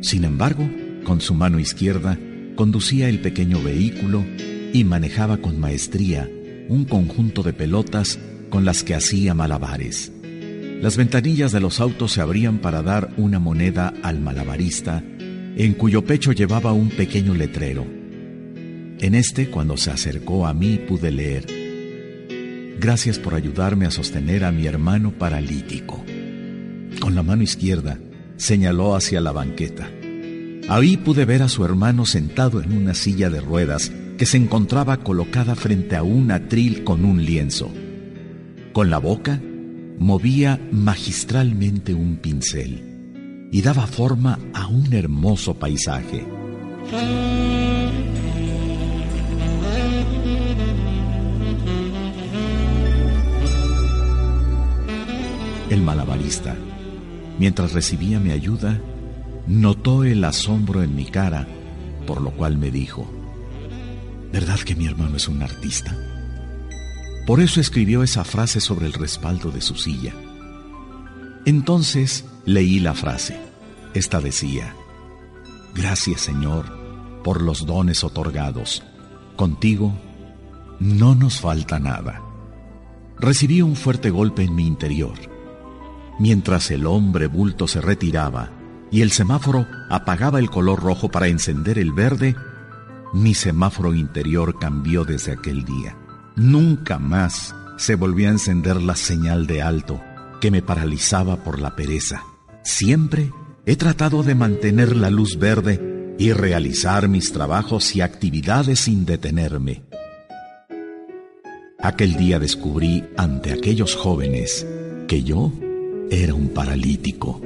Sin 0.00 0.24
embargo, 0.24 0.68
con 1.04 1.20
su 1.20 1.34
mano 1.34 1.58
izquierda 1.58 2.18
conducía 2.56 3.08
el 3.08 3.20
pequeño 3.20 3.62
vehículo 3.62 4.24
y 4.72 4.84
manejaba 4.84 5.36
con 5.36 5.60
maestría 5.60 6.28
un 6.68 6.84
conjunto 6.84 7.42
de 7.42 7.52
pelotas 7.52 8.18
con 8.50 8.64
las 8.64 8.82
que 8.82 8.94
hacía 8.94 9.34
malabares. 9.34 10.12
Las 10.80 10.96
ventanillas 10.96 11.50
de 11.52 11.60
los 11.60 11.80
autos 11.80 12.12
se 12.12 12.20
abrían 12.20 12.58
para 12.58 12.82
dar 12.82 13.10
una 13.16 13.38
moneda 13.38 13.94
al 14.02 14.20
malabarista, 14.20 15.02
en 15.56 15.74
cuyo 15.74 16.04
pecho 16.04 16.32
llevaba 16.32 16.72
un 16.72 16.90
pequeño 16.90 17.34
letrero. 17.34 17.84
En 19.00 19.14
este, 19.14 19.50
cuando 19.50 19.76
se 19.76 19.90
acercó 19.90 20.46
a 20.46 20.54
mí, 20.54 20.78
pude 20.86 21.10
leer, 21.10 21.46
Gracias 22.80 23.18
por 23.18 23.34
ayudarme 23.34 23.86
a 23.86 23.90
sostener 23.90 24.44
a 24.44 24.52
mi 24.52 24.66
hermano 24.66 25.10
paralítico. 25.10 26.04
Con 27.00 27.16
la 27.16 27.24
mano 27.24 27.42
izquierda 27.42 27.98
señaló 28.36 28.94
hacia 28.94 29.20
la 29.20 29.32
banqueta. 29.32 29.90
Ahí 30.68 30.96
pude 30.96 31.24
ver 31.24 31.42
a 31.42 31.48
su 31.48 31.64
hermano 31.64 32.06
sentado 32.06 32.62
en 32.62 32.72
una 32.72 32.94
silla 32.94 33.30
de 33.30 33.40
ruedas 33.40 33.90
que 34.18 34.26
se 34.26 34.36
encontraba 34.36 34.96
colocada 34.98 35.54
frente 35.54 35.94
a 35.94 36.02
un 36.02 36.32
atril 36.32 36.82
con 36.82 37.04
un 37.04 37.24
lienzo. 37.24 37.70
Con 38.72 38.90
la 38.90 38.98
boca 38.98 39.40
movía 39.98 40.60
magistralmente 40.72 41.94
un 41.94 42.16
pincel 42.16 43.48
y 43.52 43.62
daba 43.62 43.86
forma 43.86 44.40
a 44.52 44.66
un 44.66 44.92
hermoso 44.92 45.54
paisaje. 45.54 46.26
El 55.70 55.82
malabarista, 55.82 56.56
mientras 57.38 57.72
recibía 57.72 58.18
mi 58.18 58.32
ayuda, 58.32 58.80
notó 59.46 60.02
el 60.02 60.24
asombro 60.24 60.82
en 60.82 60.96
mi 60.96 61.04
cara, 61.04 61.46
por 62.04 62.20
lo 62.20 62.32
cual 62.32 62.58
me 62.58 62.70
dijo, 62.72 63.06
¿Verdad 64.32 64.58
que 64.60 64.74
mi 64.74 64.86
hermano 64.86 65.16
es 65.16 65.28
un 65.28 65.42
artista? 65.42 65.96
Por 67.26 67.40
eso 67.40 67.60
escribió 67.60 68.02
esa 68.02 68.24
frase 68.24 68.60
sobre 68.60 68.86
el 68.86 68.92
respaldo 68.92 69.50
de 69.50 69.60
su 69.60 69.76
silla. 69.76 70.14
Entonces 71.44 72.24
leí 72.44 72.80
la 72.80 72.94
frase. 72.94 73.38
Esta 73.94 74.20
decía, 74.20 74.74
Gracias 75.74 76.22
Señor 76.22 76.76
por 77.22 77.42
los 77.42 77.66
dones 77.66 78.04
otorgados. 78.04 78.82
Contigo 79.36 79.92
no 80.80 81.14
nos 81.14 81.40
falta 81.40 81.78
nada. 81.78 82.22
Recibí 83.18 83.62
un 83.62 83.76
fuerte 83.76 84.10
golpe 84.10 84.44
en 84.44 84.54
mi 84.54 84.66
interior. 84.66 85.18
Mientras 86.18 86.70
el 86.70 86.86
hombre 86.86 87.26
bulto 87.26 87.68
se 87.68 87.80
retiraba 87.80 88.50
y 88.90 89.02
el 89.02 89.10
semáforo 89.10 89.66
apagaba 89.90 90.38
el 90.38 90.50
color 90.50 90.80
rojo 90.80 91.10
para 91.10 91.28
encender 91.28 91.78
el 91.78 91.92
verde, 91.92 92.36
mi 93.12 93.34
semáforo 93.34 93.94
interior 93.94 94.58
cambió 94.58 95.04
desde 95.04 95.32
aquel 95.32 95.64
día. 95.64 95.96
Nunca 96.36 96.98
más 96.98 97.54
se 97.76 97.94
volvió 97.94 98.28
a 98.28 98.32
encender 98.32 98.82
la 98.82 98.96
señal 98.96 99.46
de 99.46 99.62
alto 99.62 100.00
que 100.40 100.50
me 100.50 100.62
paralizaba 100.62 101.42
por 101.42 101.58
la 101.58 101.74
pereza. 101.74 102.22
Siempre 102.62 103.32
he 103.66 103.76
tratado 103.76 104.22
de 104.22 104.34
mantener 104.34 104.96
la 104.96 105.10
luz 105.10 105.38
verde 105.38 106.16
y 106.18 106.32
realizar 106.32 107.08
mis 107.08 107.32
trabajos 107.32 107.94
y 107.94 108.00
actividades 108.00 108.80
sin 108.80 109.06
detenerme. 109.06 109.84
Aquel 111.80 112.16
día 112.16 112.38
descubrí 112.38 113.04
ante 113.16 113.52
aquellos 113.52 113.94
jóvenes 113.94 114.66
que 115.06 115.22
yo 115.22 115.52
era 116.10 116.34
un 116.34 116.48
paralítico. 116.48 117.40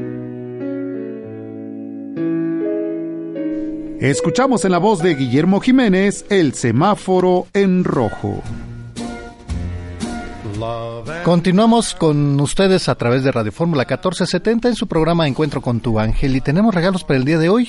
Escuchamos 4.03 4.65
en 4.65 4.73
la 4.73 4.79
voz 4.79 5.01
de 5.01 5.15
Guillermo 5.15 5.61
Jiménez 5.61 6.25
el 6.29 6.55
semáforo 6.55 7.47
en 7.53 7.85
rojo. 7.85 8.43
Continuamos 11.25 11.95
con 11.95 12.41
ustedes 12.41 12.89
a 12.89 12.97
través 12.97 13.23
de 13.23 13.31
Radio 13.31 13.53
Fórmula 13.53 13.83
1470 13.83 14.71
en 14.71 14.75
su 14.75 14.89
programa 14.89 15.29
Encuentro 15.29 15.63
con 15.63 15.79
tu 15.79 16.01
ángel 16.01 16.35
y 16.35 16.41
tenemos 16.41 16.75
regalos 16.75 17.05
para 17.05 17.21
el 17.21 17.25
día 17.25 17.39
de 17.39 17.49
hoy. 17.49 17.69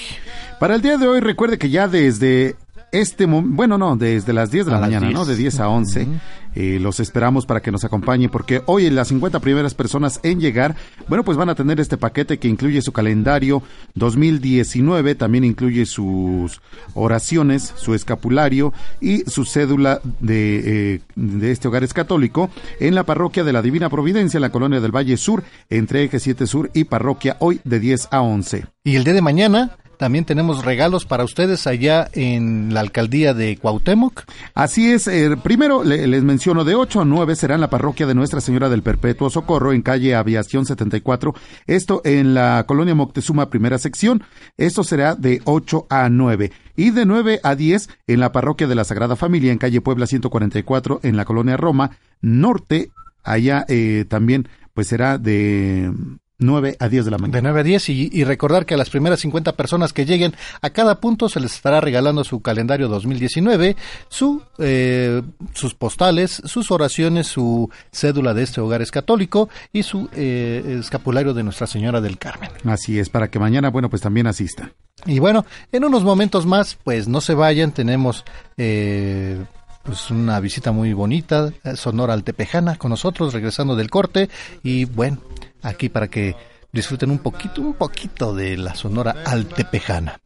Para 0.60 0.74
el 0.74 0.82
día 0.82 0.98
de 0.98 1.08
hoy 1.08 1.20
recuerde 1.20 1.60
que 1.60 1.70
ya 1.70 1.88
desde 1.88 2.56
este 2.94 3.28
momento, 3.28 3.56
bueno, 3.56 3.78
no, 3.78 3.98
desde 3.98 4.32
las 4.32 4.52
10 4.52 4.68
de 4.68 4.72
la 4.72 4.80
mañana, 4.80 5.08
10. 5.08 5.20
¿no? 5.20 5.26
De 5.26 5.36
10 5.36 5.60
a 5.60 5.68
11. 5.68 6.08
Eh, 6.56 6.78
los 6.80 7.00
esperamos 7.00 7.48
para 7.48 7.62
que 7.62 7.72
nos 7.72 7.84
acompañen 7.84 8.30
porque 8.30 8.62
hoy 8.68 8.90
las 8.92 9.08
50 9.08 9.40
primeras 9.40 9.74
personas 9.74 10.20
en 10.22 10.40
llegar, 10.40 10.76
bueno, 11.08 11.24
pues 11.24 11.36
van 11.36 11.50
a 11.50 11.56
tener 11.56 11.80
este 11.80 11.98
paquete 11.98 12.38
que 12.38 12.48
incluye 12.48 12.82
su 12.84 12.92
calendario 12.92 13.64
2019, 13.96 15.16
también 15.16 15.44
incluye 15.44 15.88
sus 15.88 16.62
oraciones, 16.94 17.74
su 17.76 17.96
escapulario 17.96 18.72
y 19.02 19.22
su 19.22 19.46
cédula 19.46 20.00
de, 20.20 20.94
eh, 20.94 21.02
de 21.16 21.52
este 21.52 21.68
hogar 21.68 21.84
es 21.84 21.94
católico 21.94 22.52
en 22.80 22.94
la 22.94 23.04
parroquia 23.04 23.44
de 23.44 23.54
la 23.54 23.64
Divina 23.64 23.90
Providencia, 23.90 24.38
en 24.38 24.44
la 24.44 24.52
colonia 24.52 24.80
del 24.80 24.96
Valle 24.96 25.18
Sur, 25.18 25.44
entre 25.72 26.04
Eje 26.04 26.20
7 26.20 26.46
Sur 26.46 26.70
y 26.76 26.84
parroquia 26.84 27.38
hoy 27.40 27.62
de 27.64 27.80
10 27.80 28.10
a 28.12 28.22
11. 28.22 28.66
Y 28.84 28.96
el 28.96 29.04
día 29.04 29.14
de 29.14 29.22
mañana 29.22 29.78
también 29.98 30.26
tenemos 30.26 30.66
regalos 30.66 31.06
para 31.06 31.24
ustedes 31.24 31.66
allá 31.68 32.10
en 32.14 32.74
la 32.74 32.80
alcaldía 32.82 33.34
de 33.34 33.58
Cuauhtémoc. 33.58 34.24
Así 34.54 34.92
es, 34.92 35.08
eh, 35.08 35.36
primero 35.42 35.84
le- 35.84 36.08
les 36.08 36.24
menciono 36.24 36.64
de 36.64 36.76
8 36.76 37.02
a 37.02 37.06
9 37.06 37.36
será 37.36 37.56
en 37.56 37.62
la 37.62 37.70
parroquia 37.70 38.06
de 38.06 38.16
Nuestra 38.16 38.42
Señora 38.42 38.70
del 38.70 38.84
Perpetuo 38.84 39.30
Socorro 39.30 39.74
en 39.74 39.82
calle 39.82 40.16
Aviación 40.16 40.66
74, 40.66 41.34
esto 41.68 42.02
en 42.06 42.34
la 42.34 42.64
colonia 42.68 42.96
Moctezuma 42.96 43.50
primera 43.50 43.78
sección, 43.78 44.24
esto 44.58 44.84
será 44.84 45.16
de 45.16 45.42
8 45.46 45.88
a 45.90 46.10
9 46.10 46.52
y 46.76 46.90
de 46.92 47.06
9 47.06 47.40
a 47.44 47.56
10 47.56 47.90
en 48.08 48.20
la 48.20 48.32
parroquia 48.32 48.68
de 48.68 48.76
la 48.76 48.84
Sagrada 48.84 49.16
Familia 49.16 49.52
en 49.52 49.58
calle 49.58 49.82
Puebla 49.82 50.08
144 50.08 51.00
en 51.04 51.18
la 51.18 51.26
colonia 51.26 51.58
Roma 51.58 51.92
Norte, 52.22 52.90
allá 53.24 53.66
eh, 53.68 54.06
también 54.10 54.48
pues 54.74 54.88
será 54.88 55.18
de 55.18 55.92
9 56.40 56.78
a 56.80 56.90
10 56.90 57.06
de 57.06 57.12
la 57.12 57.18
mañana. 57.18 57.38
De 57.38 57.42
9 57.42 57.60
a 57.60 57.64
10 57.64 57.90
y, 57.90 58.10
y 58.12 58.24
recordar 58.24 58.66
que 58.66 58.74
a 58.74 58.78
las 58.78 58.90
primeras 58.90 59.20
50 59.22 59.54
personas 59.54 59.94
que 59.94 60.06
lleguen 60.06 60.36
a 60.62 60.70
cada 60.72 61.00
punto 61.00 61.30
se 61.30 61.40
les 61.40 61.54
estará 61.54 61.82
regalando 61.82 62.24
su 62.24 62.42
calendario 62.42 62.88
2019, 62.88 63.76
su, 64.10 64.42
eh, 64.60 65.22
sus 65.54 65.74
postales, 65.74 66.42
sus 66.46 66.72
oraciones, 66.72 67.28
su 67.28 67.70
cédula 67.92 68.34
de 68.34 68.44
este 68.44 68.62
hogar 68.62 68.82
es 68.82 68.92
católico 68.92 69.50
y 69.72 69.84
su 69.84 70.10
eh, 70.14 70.78
escapulario 70.80 71.34
de 71.34 71.44
Nuestra 71.44 71.68
Señora 71.68 72.02
del 72.02 72.18
Carmen. 72.18 72.52
Así 72.66 73.00
es, 73.00 73.10
para 73.10 73.30
que 73.30 73.40
mañana, 73.40 73.70
bueno, 73.70 73.90
pues 73.90 74.02
también 74.02 74.28
asista. 74.28 74.72
Y 75.06 75.20
bueno, 75.20 75.46
en 75.72 75.84
unos 75.84 76.04
momentos 76.04 76.46
más, 76.46 76.78
pues 76.84 77.08
no 77.08 77.20
se 77.20 77.34
vayan, 77.34 77.72
tenemos 77.72 78.24
eh, 78.58 79.44
pues 79.84 80.10
una 80.12 80.40
visita 80.40 80.72
muy 80.72 80.94
bonita, 80.94 81.52
eh, 81.64 81.76
Sonora 81.76 82.14
Altepejana 82.14 82.78
con 82.78 82.90
nosotros, 82.90 83.34
regresando 83.34 83.76
del 83.76 83.90
corte, 83.90 84.30
y 84.64 84.86
bueno, 84.86 85.18
aquí 85.64 85.90
para 85.90 86.08
que 86.08 86.36
disfruten 86.72 87.10
un 87.10 87.20
poquito, 87.20 87.62
un 87.62 87.74
poquito 87.74 88.34
de 88.36 88.58
la 88.58 88.76
Sonora 88.76 89.16
Altepejana. 89.26 90.20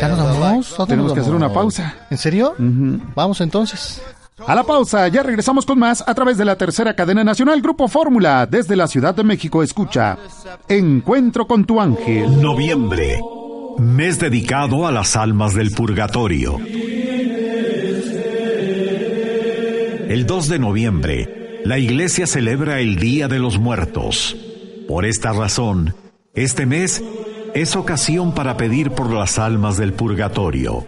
¿Ya 0.00 0.08
nos 0.08 0.38
vamos? 0.38 0.72
¿A 0.72 0.76
dónde 0.76 0.92
Tenemos 0.92 1.08
nos 1.10 1.14
que 1.14 1.20
hacer 1.20 1.34
una 1.34 1.52
pausa. 1.52 1.94
¿En 2.10 2.18
serio? 2.18 2.54
Vamos 2.58 3.40
entonces. 3.40 4.00
A 4.46 4.54
la 4.54 4.64
pausa, 4.64 5.06
ya 5.08 5.22
regresamos 5.22 5.66
con 5.66 5.78
más 5.78 6.02
a 6.06 6.14
través 6.14 6.38
de 6.38 6.46
la 6.46 6.56
tercera 6.56 6.94
cadena 6.94 7.22
nacional 7.22 7.60
Grupo 7.60 7.88
Fórmula. 7.88 8.46
Desde 8.46 8.76
la 8.76 8.86
Ciudad 8.86 9.14
de 9.14 9.22
México 9.22 9.62
escucha 9.62 10.16
Encuentro 10.68 11.46
con 11.46 11.64
tu 11.64 11.78
ángel. 11.80 12.40
Noviembre, 12.40 13.20
mes 13.78 14.18
dedicado 14.18 14.86
a 14.86 14.92
las 14.92 15.16
almas 15.16 15.54
del 15.54 15.72
purgatorio. 15.72 16.58
El 20.08 20.26
2 20.26 20.48
de 20.48 20.58
noviembre, 20.58 21.39
la 21.64 21.78
iglesia 21.78 22.26
celebra 22.26 22.80
el 22.80 22.96
Día 22.96 23.28
de 23.28 23.38
los 23.38 23.58
Muertos. 23.58 24.36
Por 24.88 25.04
esta 25.04 25.32
razón, 25.32 25.94
este 26.34 26.66
mes 26.66 27.02
es 27.54 27.76
ocasión 27.76 28.34
para 28.34 28.56
pedir 28.56 28.90
por 28.92 29.12
las 29.12 29.38
almas 29.38 29.76
del 29.76 29.92
purgatorio. 29.92 30.86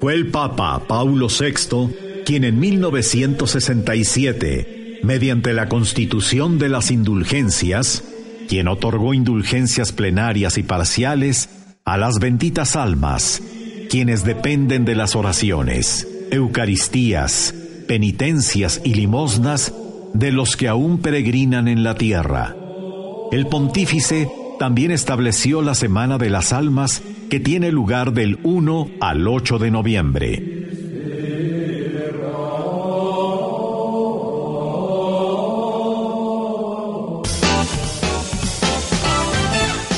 Fue 0.00 0.14
el 0.14 0.28
Papa 0.28 0.82
Paulo 0.86 1.28
VI 1.28 2.22
quien 2.24 2.44
en 2.44 2.60
1967, 2.60 5.00
mediante 5.02 5.52
la 5.52 5.68
Constitución 5.68 6.58
de 6.58 6.68
las 6.68 6.90
Indulgencias, 6.90 8.04
quien 8.48 8.68
otorgó 8.68 9.14
indulgencias 9.14 9.92
plenarias 9.92 10.58
y 10.58 10.62
parciales 10.62 11.48
a 11.84 11.96
las 11.96 12.18
benditas 12.18 12.76
almas, 12.76 13.42
quienes 13.90 14.24
dependen 14.24 14.84
de 14.84 14.94
las 14.94 15.16
oraciones, 15.16 16.06
eucaristías, 16.30 17.54
penitencias 17.86 18.80
y 18.84 18.94
limosnas 18.94 19.72
de 20.14 20.32
los 20.32 20.56
que 20.56 20.68
aún 20.68 20.98
peregrinan 20.98 21.68
en 21.68 21.82
la 21.82 21.94
tierra. 21.94 22.56
El 23.30 23.46
pontífice 23.46 24.30
también 24.58 24.90
estableció 24.90 25.62
la 25.62 25.74
Semana 25.74 26.18
de 26.18 26.30
las 26.30 26.52
Almas 26.52 27.02
que 27.30 27.40
tiene 27.40 27.72
lugar 27.72 28.12
del 28.12 28.38
1 28.42 28.90
al 29.00 29.26
8 29.26 29.58
de 29.58 29.70
noviembre. 29.70 30.62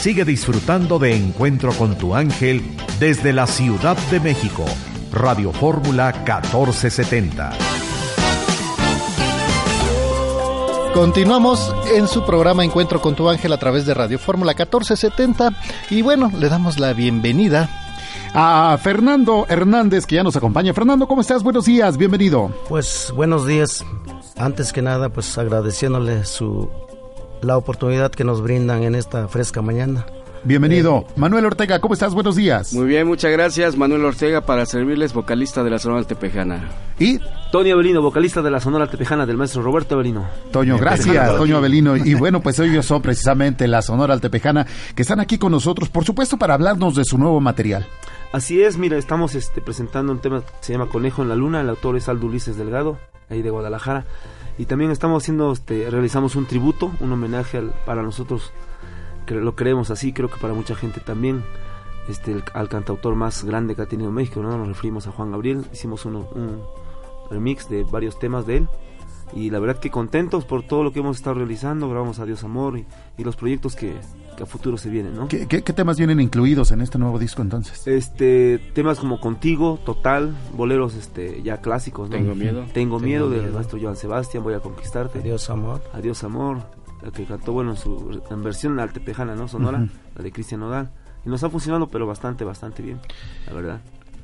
Sigue 0.01 0.25
disfrutando 0.27 0.99
de 0.99 1.17
Encuentro 1.17 1.73
con 1.73 1.97
tu 1.97 2.15
ángel 2.15 2.63
desde 3.01 3.33
la 3.33 3.47
Ciudad 3.47 3.97
de 4.11 4.21
México. 4.21 4.65
Radio 5.11 5.51
Fórmula 5.51 6.13
1470. 6.13 7.74
Continuamos 10.95 11.75
en 11.93 12.07
su 12.07 12.25
programa 12.25 12.65
Encuentro 12.65 13.01
con 13.01 13.17
tu 13.17 13.29
ángel 13.29 13.53
a 13.53 13.59
través 13.59 13.85
de 13.85 13.95
Radio 13.95 14.17
Fórmula 14.17 14.53
1470 14.53 15.51
y 15.91 16.03
bueno, 16.03 16.31
le 16.39 16.49
damos 16.49 16.79
la 16.79 16.93
bienvenida 16.93 17.69
a 18.33 18.79
Fernando 18.81 19.45
Hernández 19.49 20.07
que 20.07 20.15
ya 20.15 20.23
nos 20.23 20.37
acompaña. 20.37 20.73
Fernando, 20.73 21.09
¿cómo 21.09 21.21
estás? 21.21 21.43
Buenos 21.43 21.65
días, 21.65 21.97
bienvenido. 21.97 22.55
Pues 22.69 23.13
buenos 23.15 23.45
días. 23.45 23.85
Antes 24.37 24.73
que 24.73 24.83
nada, 24.83 25.09
pues 25.09 25.37
agradeciéndole 25.37 26.25
su 26.25 26.71
la 27.43 27.57
oportunidad 27.57 28.13
que 28.13 28.23
nos 28.23 28.41
brindan 28.41 28.85
en 28.85 28.95
esta 28.95 29.27
fresca 29.27 29.63
mañana. 29.63 30.07
Bienvenido. 30.47 31.07
Manuel 31.17 31.47
Ortega, 31.47 31.81
¿cómo 31.81 31.95
estás? 31.95 32.13
Buenos 32.13 32.37
días. 32.37 32.75
Muy 32.75 32.85
bien, 32.87 33.07
muchas 33.07 33.33
gracias. 33.33 33.79
Manuel 33.79 34.05
Ortega 34.05 34.43
para 34.43 34.67
servirles, 34.67 35.15
vocalista 35.15 35.65
de 35.65 35.71
la 35.71 35.79
Sonora 35.79 36.01
Altepejana. 36.01 36.69
Y 36.99 37.19
Tony 37.51 37.71
Avelino, 37.71 38.03
vocalista 38.03 38.43
de 38.43 38.51
la 38.51 38.61
Sonora 38.61 38.85
Altepejana 38.85 39.25
del 39.25 39.39
maestro 39.39 39.63
Roberto 39.63 39.95
Avelino. 39.95 40.27
Toño, 40.53 40.77
gracias, 40.77 41.35
Toño 41.37 41.57
Avelino. 41.57 41.97
Y 41.97 42.13
bueno, 42.19 42.41
pues 42.41 42.59
ellos 42.59 42.85
son 42.85 43.01
precisamente 43.01 43.67
la 43.67 43.81
Sonora 43.81 44.13
Altepejana 44.13 44.67
que 44.95 45.01
están 45.03 45.19
aquí 45.19 45.39
con 45.39 45.51
nosotros, 45.51 45.89
por 45.89 46.05
supuesto, 46.05 46.37
para 46.37 46.55
hablarnos 46.55 46.95
de 46.95 47.05
su 47.05 47.17
nuevo 47.17 47.41
material. 47.41 47.87
Así 48.33 48.63
es, 48.63 48.77
mira, 48.77 48.99
estamos 48.99 49.35
este, 49.35 49.63
presentando 49.63 50.13
un 50.13 50.19
tema 50.19 50.41
que 50.43 50.47
se 50.61 50.73
llama 50.75 50.89
Conejo 50.91 51.23
en 51.23 51.31
la 51.31 51.37
Luna, 51.37 51.63
el 51.63 51.71
autor 51.71 51.97
es 51.97 52.09
Aldo 52.11 52.27
Ulises 52.27 52.59
Delgado, 52.59 52.99
ahí 53.31 53.41
de 53.41 53.49
Guadalajara. 53.51 54.05
Y 54.59 54.67
también 54.67 54.91
estamos 54.91 55.23
haciendo, 55.23 55.53
este, 55.53 55.89
realizamos 55.91 56.37
un 56.37 56.45
tributo, 56.47 56.93
un 57.01 57.11
homenaje 57.13 57.59
al- 57.59 57.73
para 57.87 58.03
nosotros, 58.03 58.53
lo 59.31 59.55
creemos 59.57 59.91
así, 59.91 60.13
creo 60.13 60.29
que 60.31 60.39
para 60.41 60.55
mucha 60.55 60.75
gente 60.75 61.01
también, 61.01 61.43
este, 62.09 62.33
el- 62.33 62.45
al 62.53 62.69
cantautor 62.69 63.15
más 63.15 63.45
grande 63.45 63.75
que 63.75 63.83
ha 63.83 63.87
tenido 63.87 64.11
México, 64.11 64.43
¿no? 64.43 64.57
Nos 64.59 64.69
referimos 64.69 65.07
a 65.07 65.13
Juan 65.13 65.31
Gabriel, 65.31 65.65
hicimos 65.73 66.05
uno- 66.05 66.29
un 66.35 66.61
remix 67.31 67.69
de 67.69 67.85
varios 67.85 68.19
temas 68.19 68.47
de 68.47 68.59
él. 68.59 68.69
Y 69.35 69.51
la 69.51 69.59
verdad 69.59 69.79
que 69.81 69.91
contentos 69.91 70.45
por 70.45 70.63
todo 70.63 70.85
lo 70.85 70.93
que 70.93 71.01
hemos 71.01 71.17
estado 71.17 71.37
realizando, 71.37 71.89
grabamos 71.89 72.19
a 72.21 72.27
Dios 72.27 72.45
Amor 72.45 72.79
y, 72.79 72.85
y 73.19 73.25
los 73.25 73.35
proyectos 73.35 73.75
que, 73.75 73.95
que 74.37 74.43
a 74.43 74.47
futuro 74.47 74.77
se 74.77 74.91
vienen, 74.91 75.17
¿no? 75.17 75.27
¿Qué, 75.29 75.49
qué, 75.49 75.63
qué 75.63 75.73
temas 75.73 75.97
vienen 75.97 76.21
incluidos 76.21 76.71
en 76.71 76.83
este 76.83 76.99
nuevo 76.99 77.19
disco 77.19 77.41
entonces? 77.43 77.85
Este, 77.87 78.59
temas 78.75 79.01
como 79.01 79.19
Contigo, 79.19 79.81
Total, 79.85 80.37
boleros 80.55 80.95
este 80.95 81.43
ya 81.43 81.57
clásicos, 81.63 82.11
¿no? 82.11 82.17
Tengo 82.17 82.35
miedo. 82.37 82.61
Tengo, 82.61 82.73
Tengo 82.75 83.01
miedo 83.01 83.31
del 83.31 83.41
miedo. 83.41 83.55
maestro 83.55 83.79
Joan 83.81 83.97
Sebastián, 83.97 84.45
Voy 84.45 84.55
a 84.55 84.61
conquistarte. 84.61 85.19
Adiós 85.19 85.49
amor. 85.51 85.83
Adiós 85.95 86.23
amor, 86.23 86.59
la 87.05 87.11
que 87.11 87.25
cantó 87.25 87.53
bueno 87.53 87.73
en 87.73 87.77
su 87.77 88.23
en 88.31 88.43
versión 88.43 88.79
altepejana, 88.81 89.35
¿no? 89.35 89.47
Sonora, 89.49 89.87
la 90.17 90.23
de 90.23 90.33
Cristian 90.33 90.61
Nodal. 90.61 90.91
Y 91.25 91.29
nos 91.29 91.43
ha 91.45 91.51
funcionado 91.51 91.89
pero 91.89 92.07
bastante 92.07 92.45
bastante 92.45 92.83
bien, 92.83 93.01
la 93.47 93.53
verdad. 93.53 93.81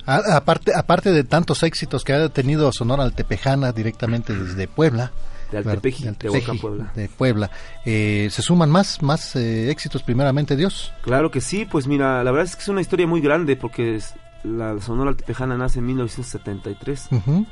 A- 0.07 0.36
aparte, 0.36 0.73
aparte 0.75 1.12
de 1.12 1.25
tantos 1.25 1.62
éxitos 1.62 2.05
que 2.05 2.12
ha 2.15 2.28
tenido 2.31 2.73
Sonora 2.73 3.05
Altepejana 3.05 3.73
directamente 3.73 4.34
desde 4.34 4.67
Puebla. 4.67 5.12
De 5.52 5.59
Altepeji, 5.59 6.05
de 6.18 6.31
Huacán, 6.31 6.59
Puebla. 6.59 6.92
de 6.94 7.09
Puebla, 7.09 7.50
eh, 7.84 8.28
¿se 8.31 8.41
suman 8.41 8.70
más, 8.70 9.02
más 9.02 9.34
eh, 9.34 9.68
éxitos 9.70 10.02
primeramente 10.05 10.55
Dios? 10.55 10.92
Claro 11.02 11.33
que 11.33 11.41
sí, 11.41 11.65
pues 11.68 11.89
mira, 11.89 12.23
la 12.23 12.31
verdad 12.31 12.47
es 12.47 12.55
que 12.55 12.62
es 12.62 12.68
una 12.68 12.81
historia 12.81 13.07
muy 13.09 13.20
grande 13.20 13.57
porque 13.57 13.97
es- 13.97 14.15
la 14.44 14.81
Sonora 14.81 15.10
Altepejana 15.10 15.57
nace 15.57 15.81
en 15.81 15.86
1973. 15.86 17.09
Ujú. 17.10 17.47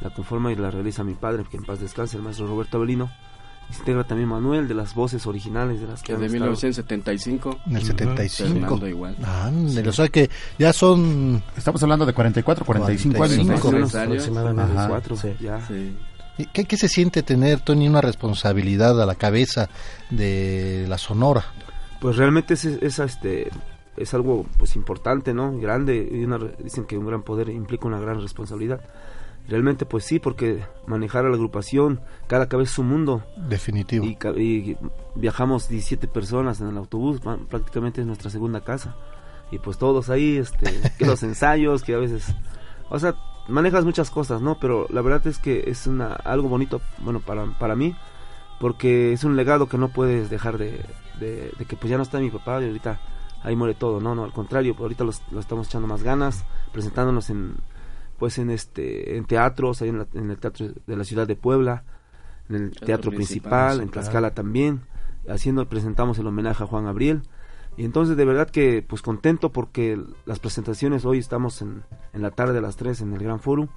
La 0.00 0.10
conforma 0.10 0.52
y 0.52 0.56
la 0.56 0.70
realiza 0.70 1.02
mi 1.04 1.14
padre, 1.14 1.44
que 1.50 1.56
en 1.56 1.64
paz 1.64 1.80
descanse, 1.80 2.16
el 2.16 2.22
maestro 2.22 2.46
Roberto 2.46 2.76
Avelino. 2.78 3.10
Se 3.70 3.78
integra 3.78 4.04
también 4.04 4.28
Manuel, 4.28 4.66
de 4.68 4.74
las 4.74 4.94
voces 4.94 5.26
originales 5.26 5.80
de 5.80 5.86
las 5.86 6.02
que 6.02 6.08
Que 6.08 6.12
han 6.14 6.20
de 6.20 6.26
estado. 6.26 6.44
1975. 6.46 7.60
En 7.66 7.72
el 7.72 7.78
Ujú. 7.78 7.86
75. 7.86 8.52
Fernando 8.52 8.88
igual. 8.88 9.16
Ándale, 9.24 9.88
o 9.88 9.92
sea 9.92 10.08
que 10.08 10.28
ya 10.58 10.72
son... 10.72 11.42
Estamos 11.56 11.82
hablando 11.82 12.04
de 12.06 12.12
44, 12.12 12.64
45 12.64 13.22
años. 13.22 13.36
¿no? 13.38 13.44
45 13.44 13.68
años. 13.78 13.94
aproximadamente, 13.94 14.72
Ajá. 14.78 14.88
cuatro, 14.88 15.16
ya. 15.40 15.60
¿Y 16.38 16.46
¿Qué, 16.46 16.64
qué 16.64 16.76
se 16.76 16.88
siente 16.88 17.22
tener, 17.22 17.60
Tony, 17.60 17.86
una 17.88 18.00
responsabilidad 18.00 19.00
a 19.00 19.06
la 19.06 19.14
cabeza 19.14 19.68
de 20.08 20.86
la 20.88 20.96
Sonora? 20.98 21.44
Pues 22.00 22.16
realmente 22.16 22.54
es, 22.54 22.64
esa, 22.64 23.04
este, 23.04 23.50
es 23.96 24.14
algo 24.14 24.46
pues 24.58 24.74
importante, 24.74 25.34
¿no? 25.34 25.56
Grande, 25.58 26.08
y 26.10 26.24
una, 26.24 26.38
dicen 26.62 26.84
que 26.86 26.96
un 26.96 27.06
gran 27.06 27.22
poder 27.22 27.50
implica 27.50 27.86
una 27.86 28.00
gran 28.00 28.20
responsabilidad. 28.22 28.80
Realmente 29.48 29.84
pues 29.84 30.04
sí, 30.04 30.18
porque 30.18 30.62
manejar 30.86 31.26
a 31.26 31.28
la 31.28 31.34
agrupación, 31.34 32.00
cada 32.28 32.48
cabeza 32.48 32.70
es 32.70 32.74
su 32.74 32.82
mundo. 32.84 33.24
Definitivo. 33.48 34.04
Y, 34.04 34.16
y 34.40 34.76
viajamos 35.16 35.68
17 35.68 36.06
personas 36.08 36.60
en 36.60 36.68
el 36.68 36.76
autobús, 36.76 37.20
prácticamente 37.48 38.00
es 38.00 38.06
nuestra 38.06 38.30
segunda 38.30 38.60
casa. 38.60 38.94
Y 39.50 39.58
pues 39.58 39.78
todos 39.78 40.08
ahí, 40.10 40.36
este, 40.36 40.70
que 40.98 41.06
los 41.06 41.22
ensayos, 41.22 41.82
que 41.82 41.94
a 41.94 41.98
veces... 41.98 42.34
O 42.90 42.98
sea, 42.98 43.14
manejas 43.48 43.84
muchas 43.84 44.10
cosas, 44.10 44.40
¿no? 44.40 44.58
Pero 44.60 44.86
la 44.90 45.02
verdad 45.02 45.26
es 45.26 45.38
que 45.38 45.64
es 45.66 45.86
una, 45.86 46.12
algo 46.12 46.48
bonito, 46.48 46.80
bueno, 46.98 47.20
para, 47.20 47.46
para 47.58 47.76
mí, 47.76 47.94
porque 48.60 49.12
es 49.12 49.24
un 49.24 49.36
legado 49.36 49.68
que 49.68 49.78
no 49.78 49.88
puedes 49.88 50.30
dejar 50.30 50.58
de, 50.58 50.84
de, 51.18 51.52
de 51.58 51.64
que 51.64 51.76
pues 51.76 51.90
ya 51.90 51.96
no 51.96 52.02
está 52.02 52.18
mi 52.20 52.30
papá 52.30 52.60
y 52.60 52.66
ahorita 52.66 53.00
ahí 53.42 53.56
muere 53.56 53.74
todo, 53.74 54.00
no, 54.00 54.14
no, 54.14 54.24
al 54.24 54.32
contrario, 54.32 54.76
ahorita 54.78 55.04
los, 55.04 55.22
lo 55.30 55.40
estamos 55.40 55.68
echando 55.68 55.88
más 55.88 56.02
ganas, 56.02 56.44
presentándonos 56.72 57.30
en 57.30 57.54
pues 58.20 58.38
en 58.38 58.50
este 58.50 59.16
en 59.16 59.24
teatros, 59.24 59.82
ahí 59.82 59.88
en, 59.88 59.98
la- 59.98 60.06
en 60.14 60.30
el 60.30 60.38
teatro 60.38 60.68
de 60.86 60.96
la 60.96 61.02
ciudad 61.02 61.26
de 61.26 61.34
Puebla, 61.34 61.82
en 62.48 62.54
el 62.56 62.70
teatro, 62.72 63.10
principal, 63.10 63.80
en 63.80 63.88
claro. 63.88 63.90
Tlaxcala 63.90 64.30
también, 64.32 64.82
haciendo 65.28 65.68
presentamos 65.68 66.18
el 66.20 66.26
homenaje 66.28 66.62
a 66.62 66.66
Juan 66.66 66.84
Gabriel. 66.84 67.22
Y 67.76 67.84
entonces 67.84 68.16
de 68.16 68.24
verdad 68.24 68.48
que 68.50 68.84
pues 68.86 69.00
contento 69.02 69.50
porque 69.50 70.00
las 70.26 70.38
presentaciones 70.38 71.04
hoy 71.04 71.18
estamos 71.18 71.62
en, 71.62 71.82
en 72.12 72.22
la 72.22 72.30
tarde 72.30 72.58
a 72.58 72.60
las 72.60 72.76
3 72.76 73.00
en 73.00 73.14
el 73.14 73.20
Gran 73.20 73.40
Foro, 73.40 73.68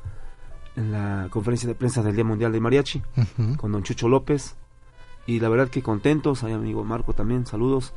en 0.76 0.92
la 0.92 1.28
conferencia 1.30 1.68
de 1.70 1.76
prensa 1.76 2.02
del 2.04 2.16
Día 2.16 2.24
Mundial 2.26 2.52
de 2.52 2.60
Mariachi 2.60 3.02
con 3.58 3.72
don 3.72 3.82
Chucho 3.84 4.10
López. 4.10 4.56
Y 5.26 5.40
la 5.40 5.48
verdad 5.48 5.70
que 5.70 5.82
contentos, 5.82 6.44
hay 6.44 6.52
amigo 6.54 6.84
Marco 6.84 7.14
también, 7.14 7.46
saludos 7.46 7.94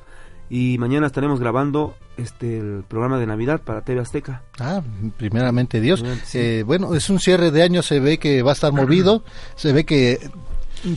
y 0.51 0.79
mañana 0.79 1.07
estaremos 1.07 1.41
grabando 1.41 1.95
este 2.17 2.59
el 2.59 2.85
programa 2.89 3.19
de 3.19 3.27
Navidad 3.27 3.61
para 3.61 3.83
TV 3.83 4.01
Azteca. 4.01 4.43
Ah, 4.59 4.83
primeramente 5.17 5.81
Dios. 5.81 6.05
Sí. 6.25 6.39
Eh, 6.39 6.63
bueno, 6.65 6.95
es 6.95 7.11
un 7.11 7.21
cierre 7.21 7.51
de 7.51 7.63
año, 7.63 7.83
se 7.83 8.01
ve 8.01 8.19
que 8.19 8.43
va 8.43 8.53
a 8.53 8.55
estar 8.55 8.73
movido, 8.73 9.25
se 9.57 9.73
ve 9.73 9.85
que 9.85 10.19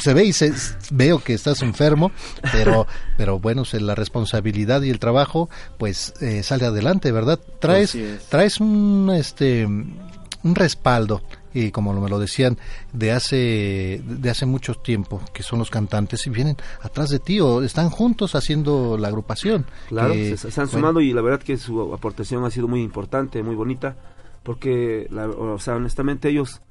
se 0.02 0.14
ve 0.14 0.26
y 0.26 0.34
se, 0.34 0.54
veo 0.92 1.20
que 1.20 1.34
estás 1.34 1.62
enfermo, 1.62 2.12
pero 2.52 2.86
pero 3.18 3.40
bueno, 3.40 3.66
se- 3.66 3.80
la 3.80 3.96
responsabilidad 3.96 4.82
y 4.84 4.90
el 4.90 5.00
trabajo 5.00 5.50
pues 5.78 6.14
eh, 6.22 6.44
sale 6.44 6.66
adelante, 6.66 7.12
¿verdad? 7.12 7.40
Traes 7.60 7.98
traes 8.30 8.60
un 8.60 9.10
este 9.16 9.66
un 9.66 10.56
respaldo 10.56 11.22
y 11.54 11.72
como 11.72 11.94
me 11.94 12.10
lo 12.10 12.20
decían 12.20 12.58
de 12.94 13.12
hace 13.12 14.02
de 14.06 14.30
hace 14.30 14.46
mucho 14.46 14.76
tiempo 14.76 15.22
que 15.34 15.42
son 15.44 15.58
los 15.60 15.70
cantantes 15.70 16.28
y 16.28 16.30
vienen 16.30 16.58
atrás 16.82 17.10
de 17.10 17.20
ti 17.20 17.40
o 17.40 17.62
están 17.64 17.90
juntos 17.90 18.36
haciendo 18.36 18.98
la 18.98 19.08
agrupación 19.08 19.66
Claro, 19.88 20.14
que, 20.14 20.38
se, 20.38 20.52
se 20.52 20.62
han 20.62 20.68
bueno, 20.68 20.80
sumado 20.80 21.02
y 21.02 21.12
la 21.14 21.22
verdad 21.22 21.42
que 21.42 21.58
su 21.58 21.94
aportación 21.94 22.46
ha 22.46 22.52
sido 22.52 22.68
muy 22.68 22.82
importante, 22.84 23.42
muy 23.44 23.56
bonita, 23.56 23.96
porque, 24.44 25.08
la- 25.10 25.28
o 25.28 25.58
sea, 25.60 25.76
honestamente 25.76 26.30
ellos 26.30 26.62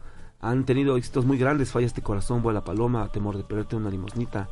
han 0.40 0.64
tenido 0.64 0.96
éxitos 0.96 1.24
muy 1.26 1.38
grandes, 1.38 1.70
Falla 1.72 1.86
este 1.86 2.02
corazón, 2.02 2.42
Vuela 2.42 2.62
Paloma, 2.64 3.10
Temor 3.10 3.36
de 3.36 3.42
perderte 3.42 3.74
una 3.76 3.90
limosnita, 3.90 4.48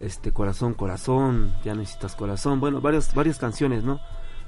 este 0.00 0.32
Corazón, 0.32 0.74
Corazón, 0.74 1.54
Ya 1.64 1.74
necesitas 1.74 2.14
corazón, 2.14 2.60
bueno, 2.60 2.80
varias, 2.82 3.14
varias 3.14 3.38
canciones, 3.38 3.84
¿no? 3.84 4.00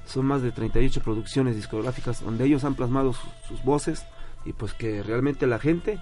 Son 0.05 0.27
más 0.27 0.43
de 0.43 0.53
38 0.53 1.01
producciones 1.03 1.57
discográficas 1.57 2.23
donde 2.23 2.45
ellos 2.45 2.65
han 2.65 2.75
plasmado 2.75 3.13
su- 3.15 3.27
sus 3.49 3.65
voces 3.65 4.05
y 4.47 4.53
pues 4.53 4.73
que 4.75 5.03
realmente 5.03 5.47
la 5.47 5.59
gente 5.59 5.99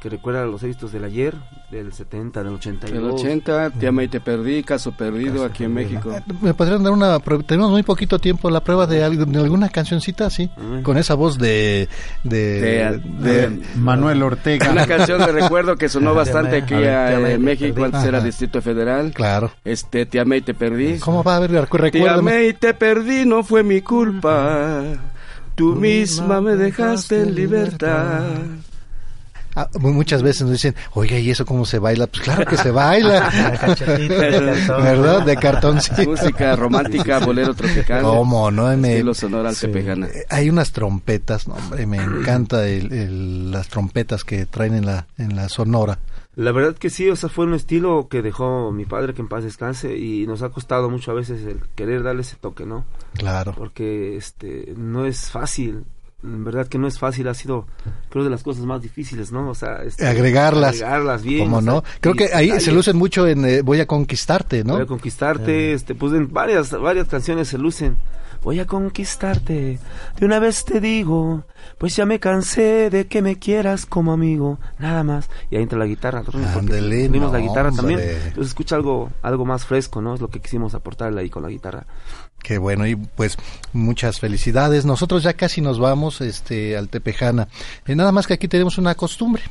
que 0.00 0.10
recuerda 0.10 0.44
los 0.44 0.62
éxitos 0.62 0.92
del 0.92 1.04
ayer, 1.04 1.34
del 1.70 1.90
70, 1.90 2.44
del 2.44 2.52
82. 2.54 3.02
El 3.02 3.10
80, 3.10 3.70
Te 3.70 3.86
amé 3.86 4.04
y 4.04 4.08
te 4.08 4.20
perdí, 4.20 4.62
Caso 4.62 4.92
perdido 4.92 5.42
aquí 5.42 5.64
en 5.64 5.72
México. 5.72 6.14
¿Me 6.42 6.52
podrían 6.52 6.82
dar 6.84 6.92
una 6.92 7.18
prueba? 7.18 7.42
Tenemos 7.42 7.70
muy 7.70 7.82
poquito 7.82 8.18
tiempo, 8.18 8.50
la 8.50 8.60
prueba 8.60 8.86
de, 8.86 8.98
de 9.08 9.38
alguna 9.40 9.70
cancioncita 9.70 10.26
así, 10.26 10.50
con 10.82 10.98
esa 10.98 11.14
voz 11.14 11.38
de... 11.38 11.88
De, 12.24 12.38
De- 12.60 13.48
de- 13.48 13.62
Manuel 13.76 14.22
Ortega. 14.22 14.70
Una 14.70 14.86
canción 14.86 15.18
de 15.18 15.32
recuerdo 15.32 15.76
que 15.76 15.88
sonó 15.88 16.10
Te 16.12 16.16
bastante 16.16 16.56
aquí 16.58 16.74
a 16.74 16.78
ver, 16.78 17.08
te 17.08 17.14
en 17.14 17.24
te 17.32 17.38
México, 17.38 17.84
antes 17.84 18.04
era. 18.04 18.20
Distrito 18.20 18.60
Federal. 18.60 19.12
Claro. 19.14 19.50
Este, 19.64 20.04
Te 20.04 20.20
amé 20.20 20.36
y 20.36 20.40
te 20.42 20.52
perdí. 20.52 20.98
¿Cómo 20.98 21.24
va 21.24 21.36
a 21.36 21.40
ver? 21.40 21.50
Te 21.52 21.60
Recuérdame. 21.78 22.32
amé 22.32 22.46
y 22.48 22.52
te 22.52 22.74
perdí, 22.74 23.24
no 23.24 23.42
fue 23.42 23.62
mi 23.62 23.80
culpa. 23.80 24.82
Tú 25.56 25.74
misma 25.74 26.40
me 26.40 26.54
dejaste 26.54 27.22
en 27.22 27.34
libertad. 27.34 28.22
Ah, 29.58 29.70
mu- 29.80 29.94
muchas 29.94 30.22
veces 30.22 30.42
nos 30.42 30.50
dicen, 30.52 30.74
oiga, 30.92 31.18
¿y 31.18 31.30
eso 31.30 31.46
cómo 31.46 31.64
se 31.64 31.78
baila? 31.78 32.06
Pues 32.08 32.22
claro 32.24 32.44
que 32.44 32.58
se 32.58 32.70
baila. 32.70 33.30
Cachetito 33.60 34.14
de 34.18 34.30
cartón. 34.66 34.82
¿Verdad? 34.84 35.22
De 35.24 35.36
cartoncito. 35.38 36.04
Música 36.10 36.54
romántica, 36.56 37.18
bolero 37.24 37.54
tropical. 37.54 38.02
¿Cómo, 38.02 38.50
no? 38.50 38.76
Me- 38.76 39.14
sonora. 39.14 39.54
Eh, 40.14 40.26
Hay 40.28 40.50
unas 40.50 40.72
trompetas, 40.72 41.48
no, 41.48 41.54
hombre, 41.54 41.86
me 41.86 41.96
encanta 41.96 42.66
el- 42.68 42.92
el- 42.92 43.50
las 43.50 43.68
trompetas 43.68 44.24
que 44.24 44.44
traen 44.44 44.74
en 44.74 44.84
la, 44.84 45.06
en 45.16 45.34
la 45.36 45.48
sonora. 45.48 45.98
La 46.36 46.52
verdad 46.52 46.76
que 46.76 46.90
sí, 46.90 47.08
o 47.08 47.16
sea, 47.16 47.30
fue 47.30 47.46
un 47.46 47.54
estilo 47.54 48.08
que 48.08 48.20
dejó 48.20 48.70
mi 48.70 48.84
padre, 48.84 49.14
que 49.14 49.22
en 49.22 49.28
paz 49.28 49.42
descanse, 49.42 49.96
y 49.96 50.26
nos 50.26 50.42
ha 50.42 50.50
costado 50.50 50.90
mucho 50.90 51.10
a 51.10 51.14
veces 51.14 51.42
el 51.46 51.62
querer 51.74 52.02
darle 52.02 52.20
ese 52.20 52.36
toque, 52.36 52.66
¿no? 52.66 52.84
Claro. 53.14 53.54
Porque 53.56 54.16
este 54.16 54.74
no 54.76 55.06
es 55.06 55.30
fácil, 55.30 55.86
en 56.22 56.44
verdad 56.44 56.66
que 56.66 56.78
no 56.78 56.86
es 56.86 56.98
fácil, 56.98 57.28
ha 57.28 57.34
sido 57.34 57.66
creo 58.08 58.24
de 58.24 58.30
las 58.30 58.42
cosas 58.42 58.64
más 58.64 58.82
difíciles, 58.82 59.32
¿no? 59.32 59.48
O 59.50 59.54
sea, 59.54 59.82
este, 59.84 60.06
Agregarlas. 60.06 60.76
agregarlas 60.76 61.22
bien. 61.22 61.44
¿Cómo 61.44 61.60
sea, 61.60 61.72
no? 61.72 61.84
Creo 62.00 62.14
que 62.14 62.30
ahí 62.34 62.58
se 62.60 62.72
lucen 62.72 62.96
mucho 62.96 63.26
en 63.26 63.44
eh, 63.44 63.62
Voy 63.62 63.80
a 63.80 63.86
conquistarte, 63.86 64.64
¿no? 64.64 64.74
Voy 64.74 64.82
a 64.82 64.86
conquistarte, 64.86 65.72
este, 65.72 65.94
pues 65.94 66.12
en 66.14 66.32
varias, 66.32 66.70
varias 66.70 67.08
canciones 67.08 67.48
se 67.48 67.58
lucen. 67.58 67.96
Voy 68.42 68.60
a 68.60 68.66
conquistarte, 68.66 69.80
de 70.18 70.26
una 70.26 70.38
vez 70.38 70.64
te 70.64 70.80
digo, 70.80 71.44
pues 71.78 71.96
ya 71.96 72.06
me 72.06 72.20
cansé 72.20 72.90
de 72.90 73.08
que 73.08 73.20
me 73.20 73.38
quieras 73.40 73.86
como 73.86 74.12
amigo, 74.12 74.60
nada 74.78 75.02
más. 75.02 75.28
Y 75.50 75.56
ahí 75.56 75.62
entra 75.62 75.78
la 75.78 75.86
guitarra, 75.86 76.22
Ándele, 76.54 77.08
unimos 77.08 77.32
la 77.32 77.40
guitarra 77.40 77.72
también, 77.72 77.98
entonces 77.98 78.48
escucha 78.48 78.76
algo, 78.76 79.10
algo 79.22 79.44
más 79.46 79.64
fresco, 79.64 80.00
¿no? 80.00 80.14
Es 80.14 80.20
lo 80.20 80.28
que 80.28 80.40
quisimos 80.40 80.74
aportarle 80.74 81.22
ahí 81.22 81.30
con 81.30 81.42
la 81.42 81.48
guitarra. 81.48 81.86
Qué 82.42 82.58
bueno, 82.58 82.86
y 82.86 82.94
pues 82.94 83.36
muchas 83.72 84.20
felicidades. 84.20 84.84
Nosotros 84.84 85.22
ya 85.24 85.34
casi 85.34 85.60
nos 85.60 85.78
vamos 85.80 86.20
este, 86.20 86.76
al 86.76 86.88
Tepejana. 86.88 87.48
Eh, 87.86 87.96
nada 87.96 88.12
más 88.12 88.26
que 88.26 88.34
aquí 88.34 88.46
tenemos 88.46 88.78
una 88.78 88.94
costumbre. 88.94 89.42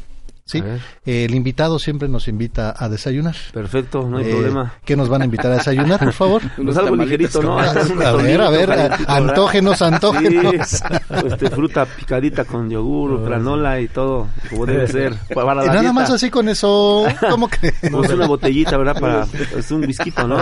¿Sí? 0.45 0.61
Eh, 1.05 1.25
el 1.25 1.33
invitado 1.33 1.79
siempre 1.79 2.07
nos 2.07 2.27
invita 2.27 2.75
a 2.77 2.87
desayunar. 2.87 3.35
Perfecto, 3.51 4.07
no 4.07 4.17
hay 4.19 4.25
Eh, 4.25 4.31
problema. 4.31 4.73
¿Qué 4.85 4.95
nos 4.95 5.09
van 5.09 5.23
a 5.23 5.25
invitar 5.25 5.51
a 5.51 5.55
desayunar, 5.55 5.99
por 5.99 6.13
favor? 6.13 6.41
Pues 6.65 6.77
algo 6.77 6.95
ligerito, 6.95 7.41
¿no? 7.41 7.57
A, 7.59 7.73
ver, 8.21 8.41
a 8.41 8.49
ver, 8.51 8.91
antógenos, 9.07 9.81
antógenos. 9.81 10.53
Sí, 10.67 10.77
este, 11.25 11.49
fruta 11.49 11.85
picadita 11.85 12.45
con 12.45 12.69
yogur, 12.69 13.23
granola 13.25 13.79
y 13.81 13.87
todo, 13.87 14.27
como 14.49 14.65
debe 14.67 14.87
ser. 14.87 15.15
Para 15.33 15.55
la 15.55 15.63
Y 15.63 15.67
nada 15.67 15.79
dieta. 15.81 15.93
más 15.93 16.09
así 16.11 16.29
con 16.29 16.47
eso, 16.47 17.05
¿cómo 17.29 17.47
que? 17.49 17.73
Pues 17.91 18.11
una 18.11 18.27
botellita, 18.27 18.77
¿verdad? 18.77 18.99
Para, 18.99 19.27
es 19.57 19.71
un 19.71 19.81
whisky, 19.83 20.13
¿no? 20.27 20.37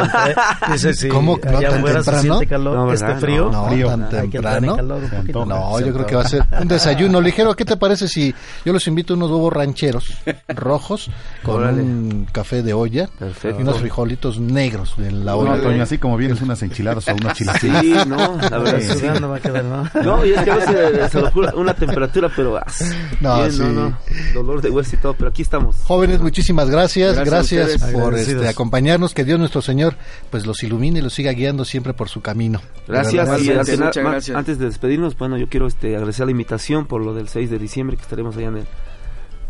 Dice, 0.71 0.93
sí, 0.93 1.07
¿Cómo? 1.07 1.37
¿No 1.43 1.59
tan 1.59 1.83
temprano? 1.83 2.39
calor, 2.49 2.75
No, 2.75 2.91
este 2.93 3.15
frío. 3.15 3.49
No, 3.49 3.67
Frío. 3.67 3.87
tan 3.87 4.09
temprano. 4.09 4.75
calor 4.75 5.03
un 5.03 5.09
poquito. 5.09 5.45
No, 5.45 5.79
yo 5.79 5.93
creo 5.93 6.05
que 6.05 6.15
va 6.15 6.21
a 6.23 6.27
ser 6.27 6.43
un 6.59 6.67
desayuno 6.67 7.21
ligero. 7.21 7.55
¿Qué 7.55 7.63
te 7.63 7.77
parece 7.77 8.07
si 8.09 8.33
yo 8.65 8.73
los 8.73 8.85
invito 8.87 9.13
a 9.13 9.17
unos 9.17 9.29
huevos 9.29 9.53
rancheros 9.53 9.92
rojos 10.49 11.09
con 11.43 11.55
Órale. 11.63 11.81
un 11.81 12.27
café 12.31 12.61
de 12.63 12.73
olla 12.73 13.09
Perfecto. 13.19 13.59
y 13.59 13.63
unos 13.63 13.79
frijolitos 13.79 14.39
negros 14.39 14.95
de 14.97 15.11
la 15.11 15.31
No, 15.33 15.37
olla? 15.39 15.61
Toño, 15.61 15.83
así 15.83 15.97
como 15.97 16.17
vienes 16.17 16.41
unas 16.41 16.61
enchiladas 16.63 17.07
o 17.07 17.13
unos 17.13 17.37
Sí, 17.37 17.43
chilaquiles. 17.43 18.07
no, 18.07 18.37
la 18.37 18.57
verdad 18.57 18.79
Sí. 18.79 18.87
sí. 18.93 18.99
Sudando 18.99 19.29
va 19.29 19.37
a 19.37 19.39
quedar, 19.39 19.63
¿no? 19.65 19.89
No, 20.03 20.25
y 20.25 20.31
es 20.33 20.41
que 20.41 20.51
a 20.51 20.55
veces 20.55 21.11
se 21.11 21.21
lo 21.21 21.31
juro, 21.31 21.51
una 21.55 21.73
temperatura, 21.73 22.29
pero 22.35 22.57
ah, 22.57 22.65
No, 23.21 23.37
bien, 23.37 23.51
sí. 23.51 23.59
no, 23.59 23.71
no, 23.71 23.97
dolor 24.33 24.61
de 24.61 24.69
hueso 24.69 24.95
y 24.95 24.99
todo, 24.99 25.13
pero 25.13 25.29
aquí 25.29 25.41
estamos. 25.41 25.75
Jóvenes, 25.83 26.21
muchísimas 26.21 26.69
gracias, 26.69 27.15
Gracias 27.15 27.67
gracias, 27.69 27.91
por 27.91 28.15
este, 28.15 28.47
acompañarnos, 28.47 29.13
que 29.13 29.23
Dios 29.23 29.39
nuestro 29.39 29.61
Señor 29.61 29.95
pues 30.29 30.45
los 30.45 30.63
ilumine 30.63 30.99
y 30.99 31.01
los 31.01 31.13
siga 31.13 31.31
guiando 31.31 31.65
siempre 31.65 31.93
por 31.93 32.09
su 32.09 32.21
camino. 32.21 32.61
Gracias, 32.87 33.13
y 33.43 33.51
muchas 33.77 34.03
ma- 34.03 34.11
gracias. 34.11 34.37
antes 34.37 34.59
de 34.59 34.65
despedirnos, 34.65 35.17
bueno, 35.17 35.37
yo 35.37 35.47
quiero 35.49 35.67
este, 35.67 35.95
agradecer 35.95 36.25
la 36.25 36.31
invitación 36.31 36.85
por 36.85 37.01
lo 37.01 37.13
del 37.13 37.27
6 37.27 37.49
de 37.49 37.59
diciembre, 37.59 37.95
que 37.97 38.03
estaremos 38.03 38.35
allá 38.37 38.47
en 38.47 38.57
el, 38.57 38.65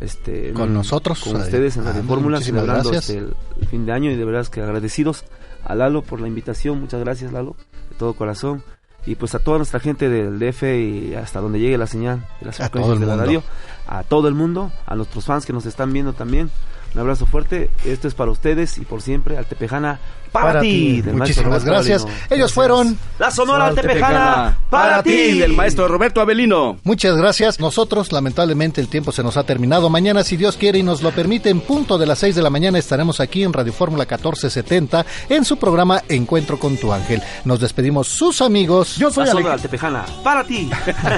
este, 0.03 0.53
Con 0.53 0.73
nosotros, 0.73 1.21
con 1.21 1.35
ustedes 1.37 1.77
en 1.77 1.83
Ah, 1.83 1.91
Radio 1.91 2.03
Fórmula, 2.03 2.41
celebrando 2.41 2.91
este, 2.93 3.17
el, 3.17 3.35
el 3.59 3.67
fin 3.67 3.85
de 3.85 3.91
año 3.93 4.11
y 4.11 4.15
de 4.15 4.25
verdad 4.25 4.41
es 4.41 4.49
que 4.49 4.61
agradecidos 4.61 5.23
a 5.63 5.75
Lalo 5.75 6.01
por 6.01 6.19
la 6.19 6.27
invitación, 6.27 6.79
muchas 6.81 6.99
gracias 6.99 7.31
Lalo, 7.31 7.55
de 7.89 7.95
todo 7.97 8.13
corazón. 8.13 8.63
Y 9.05 9.15
pues 9.15 9.35
a 9.35 9.39
toda 9.39 9.57
nuestra 9.57 9.81
gente 9.81 10.07
del 10.07 10.39
DF 10.39 10.63
y 10.63 11.13
hasta 11.15 11.41
donde 11.41 11.59
llegue 11.59 11.77
la 11.77 11.87
señal 11.87 12.25
de 12.39 12.45
las 12.45 12.55
frecuencias 12.55 13.01
de 13.01 13.05
la 13.05 13.17
radio, 13.17 13.43
a 13.85 14.03
todo 14.03 14.29
el 14.29 14.33
mundo, 14.33 14.71
a 14.85 14.95
nuestros 14.95 15.25
fans 15.25 15.45
que 15.45 15.51
nos 15.51 15.65
están 15.65 15.91
viendo 15.91 16.13
también, 16.13 16.49
Un 16.93 16.99
abrazo 17.01 17.25
fuerte. 17.25 17.69
Esto 17.83 18.07
es 18.07 18.13
para 18.13 18.31
ustedes 18.31 18.77
y 18.77 18.85
por 18.85 19.01
siempre. 19.01 19.37
Altepejana 19.37 19.99
para, 20.33 20.61
ti. 20.61 21.01
del 21.01 21.15
Muchísimas 21.15 21.63
gracias. 21.63 22.05
Ellos 22.29 22.51
fueron 22.51 22.97
la 23.19 23.31
Sonora 23.31 23.67
Altepejana 23.67 24.57
para, 24.69 25.03
ti. 25.03 25.39
Del 25.39 25.53
maestro 25.53 25.87
Roberto 25.87 26.19
Avelino. 26.21 26.77
Muchas 26.83 27.15
gracias. 27.15 27.59
Nosotros, 27.59 28.11
lamentablemente, 28.11 28.81
el 28.81 28.87
tiempo 28.87 29.11
se 29.11 29.23
nos 29.23 29.37
ha 29.37 29.43
terminado. 29.43 29.89
Mañana, 29.89 30.23
si 30.23 30.35
Dios 30.35 30.57
quiere 30.57 30.79
y 30.79 30.83
nos 30.83 31.01
lo 31.01 31.11
permite, 31.11 31.49
en 31.49 31.61
punto 31.61 31.97
de 31.97 32.05
las 32.05 32.19
6 32.19 32.35
de 32.35 32.41
la 32.41 32.49
mañana 32.49 32.79
estaremos 32.79 33.19
aquí 33.19 33.43
en 33.43 33.53
Radio 33.53 33.71
Fórmula 33.71 34.03
1470 34.03 35.05
en 35.29 35.45
su 35.45 35.57
programa 35.57 36.01
Encuentro 36.09 36.59
con 36.59 36.77
tu 36.77 36.91
ángel. 36.91 37.21
Nos 37.45 37.59
despedimos 37.59 38.07
sus 38.07 38.41
amigos. 38.41 38.97
Yo 38.97 39.11
soy 39.11 39.25
la 39.25 39.31
Sonora 39.31 39.53
Altepejana 39.53 40.05
para 40.23 40.43
ti. 40.43 40.69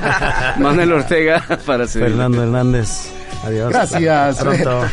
Manuel 0.59 0.93
Ortega 0.93 1.43
para 1.65 1.87
Fernando 1.87 2.43
Hernández. 2.43 3.24
Adiós. 3.45 3.69
Gracias. 3.69 4.37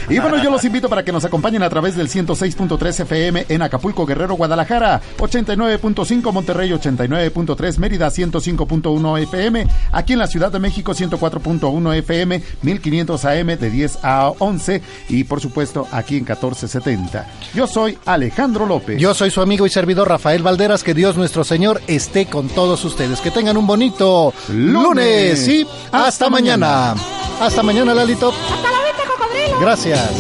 y 0.09 0.19
bueno, 0.19 0.43
yo 0.43 0.51
los 0.51 0.65
invito 0.65 0.89
para 0.89 1.05
que 1.05 1.13
nos 1.13 1.25
acompañen 1.25 1.63
a 1.63 1.71
través 1.71 1.97
del 1.97 2.09
106.3 2.09 3.01
FM 3.01 3.47
en 3.49 3.63
Acapulco, 3.63 4.07
Guerrero, 4.07 4.35
Guadalajara, 4.35 5.01
89.5 5.19 6.33
Monterrey, 6.33 6.71
89.3 6.71 7.79
Mérida, 7.79 8.09
105.1 8.09 9.23
FM, 9.23 9.67
aquí 9.93 10.13
en 10.13 10.19
la 10.19 10.27
Ciudad 10.27 10.53
de 10.53 10.59
México, 10.59 10.93
104.1 10.93 11.97
FM, 11.97 12.43
1500 12.63 13.25
AM 13.25 13.47
de 13.47 13.71
10 13.71 13.99
a 14.03 14.33
11 14.39 14.83
y 15.09 15.25
por 15.25 15.41
supuesto 15.41 15.87
aquí 15.91 16.17
en 16.17 16.25
1470. 16.25 17.27
Yo 17.55 17.67
soy 17.67 17.99
Alejandro 18.05 18.67
López. 18.67 19.01
Yo 19.01 19.15
soy 19.15 19.31
su 19.31 19.41
amigo 19.41 19.67
y 19.67 19.71
servidor 19.71 20.09
Rafael 20.09 20.43
Valderas. 20.43 20.83
Que 20.83 20.95
Dios 20.95 21.17
nuestro 21.17 21.45
Señor 21.45 21.81
esté 21.87 22.27
con 22.27 22.49
todos 22.49 22.85
ustedes. 22.85 23.21
Que 23.21 23.31
tengan 23.31 23.57
un 23.57 23.67
bonito 23.67 24.33
lunes, 24.49 25.49
y 25.49 25.67
hasta, 25.91 26.29
mañana. 26.29 26.95
Hasta 27.41 27.63
mañana, 27.63 27.95
Lalito. 27.95 28.33
Hasta 28.51 28.71
la 28.71 28.79
vista, 28.85 29.03
cocodrilo. 29.07 29.61
Gracias. 29.61 30.11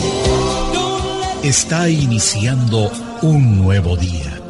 Está 1.42 1.89
iniciando 1.89 2.91
un 3.23 3.62
nuevo 3.62 3.97
día. 3.97 4.41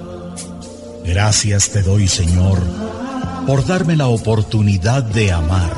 Gracias 1.05 1.70
te 1.70 1.83
doy, 1.83 2.07
Señor, 2.07 2.60
por 3.47 3.67
darme 3.67 3.97
la 3.97 4.09
oportunidad 4.09 5.02
de 5.02 5.33
amar, 5.33 5.73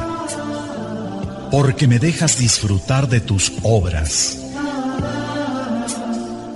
porque 1.51 1.89
me 1.89 1.99
dejas 1.99 2.39
disfrutar 2.39 3.09
de 3.09 3.21
tus 3.21 3.53
obras. 3.63 4.39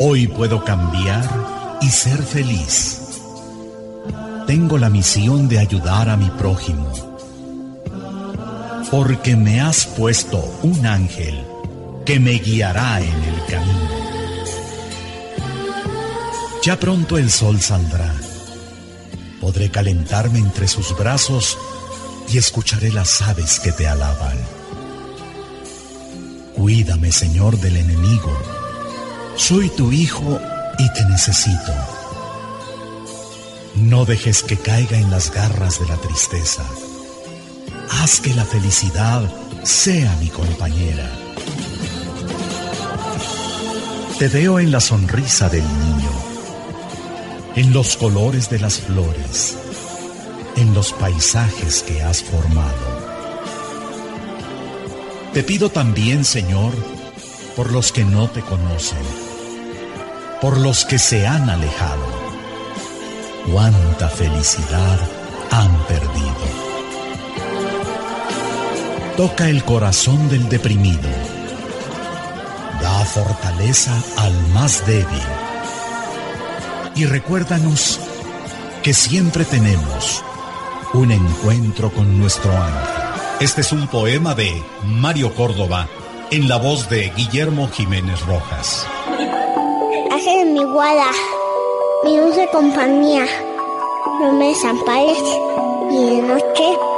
Hoy 0.00 0.26
puedo 0.28 0.64
cambiar 0.64 1.24
y 1.80 1.88
ser 1.88 2.22
feliz. 2.22 3.00
Tengo 4.46 4.78
la 4.78 4.90
misión 4.90 5.48
de 5.48 5.58
ayudar 5.58 6.08
a 6.08 6.16
mi 6.16 6.30
prójimo 6.30 7.07
porque 8.90 9.36
me 9.36 9.60
has 9.60 9.86
puesto 9.86 10.38
un 10.62 10.86
ángel 10.86 11.44
que 12.04 12.18
me 12.18 12.32
guiará 12.32 13.00
en 13.00 13.22
el 13.22 13.44
camino. 13.46 13.88
Ya 16.62 16.78
pronto 16.78 17.18
el 17.18 17.30
sol 17.30 17.60
saldrá. 17.60 18.14
Podré 19.40 19.70
calentarme 19.70 20.38
entre 20.38 20.68
sus 20.68 20.96
brazos 20.96 21.58
y 22.32 22.38
escucharé 22.38 22.90
las 22.92 23.22
aves 23.22 23.60
que 23.60 23.72
te 23.72 23.86
alaban. 23.86 24.38
Cuídame, 26.56 27.12
Señor, 27.12 27.58
del 27.58 27.76
enemigo. 27.76 28.36
Soy 29.36 29.68
tu 29.70 29.92
hijo 29.92 30.40
y 30.78 30.92
te 30.92 31.04
necesito. 31.04 31.72
No 33.76 34.04
dejes 34.04 34.42
que 34.42 34.56
caiga 34.56 34.98
en 34.98 35.10
las 35.10 35.32
garras 35.32 35.78
de 35.78 35.86
la 35.86 35.96
tristeza 35.96 36.64
Haz 37.90 38.20
que 38.20 38.34
la 38.34 38.44
felicidad 38.44 39.22
sea 39.62 40.14
mi 40.16 40.28
compañera. 40.28 41.10
Te 44.18 44.28
veo 44.28 44.58
en 44.58 44.70
la 44.70 44.80
sonrisa 44.80 45.48
del 45.48 45.62
niño, 45.62 46.10
en 47.54 47.72
los 47.72 47.96
colores 47.96 48.50
de 48.50 48.58
las 48.58 48.80
flores, 48.80 49.56
en 50.56 50.74
los 50.74 50.92
paisajes 50.92 51.82
que 51.82 52.02
has 52.02 52.22
formado. 52.22 53.08
Te 55.32 55.42
pido 55.42 55.70
también, 55.70 56.24
Señor, 56.24 56.72
por 57.56 57.70
los 57.72 57.92
que 57.92 58.04
no 58.04 58.28
te 58.28 58.40
conocen, 58.42 58.98
por 60.40 60.58
los 60.58 60.84
que 60.84 60.98
se 60.98 61.26
han 61.26 61.48
alejado. 61.48 62.06
Cuánta 63.52 64.08
felicidad 64.08 64.98
han 65.50 65.86
perdido 65.86 66.67
toca 69.18 69.48
el 69.48 69.64
corazón 69.64 70.28
del 70.28 70.48
deprimido. 70.48 71.08
Da 72.80 73.04
fortaleza 73.04 74.00
al 74.16 74.32
más 74.54 74.86
débil. 74.86 75.26
Y 76.94 77.04
recuérdanos 77.04 77.98
que 78.84 78.94
siempre 78.94 79.44
tenemos 79.44 80.22
un 80.94 81.10
encuentro 81.10 81.90
con 81.90 82.16
nuestro 82.16 82.52
ángel. 82.52 82.94
Este 83.40 83.62
es 83.62 83.72
un 83.72 83.88
poema 83.88 84.36
de 84.36 84.62
Mario 84.84 85.34
Córdoba 85.34 85.88
en 86.30 86.48
la 86.48 86.58
voz 86.58 86.88
de 86.88 87.10
Guillermo 87.16 87.68
Jiménez 87.72 88.24
Rojas. 88.24 88.86
Ángel 90.12 90.52
mi 90.52 90.62
guada, 90.62 91.10
mi 92.04 92.16
dulce 92.18 92.48
compañía, 92.52 93.26
no 94.20 94.32
me 94.34 94.50
desampares 94.50 95.18
ni 95.90 96.08
de 96.08 96.22
noche 96.22 96.97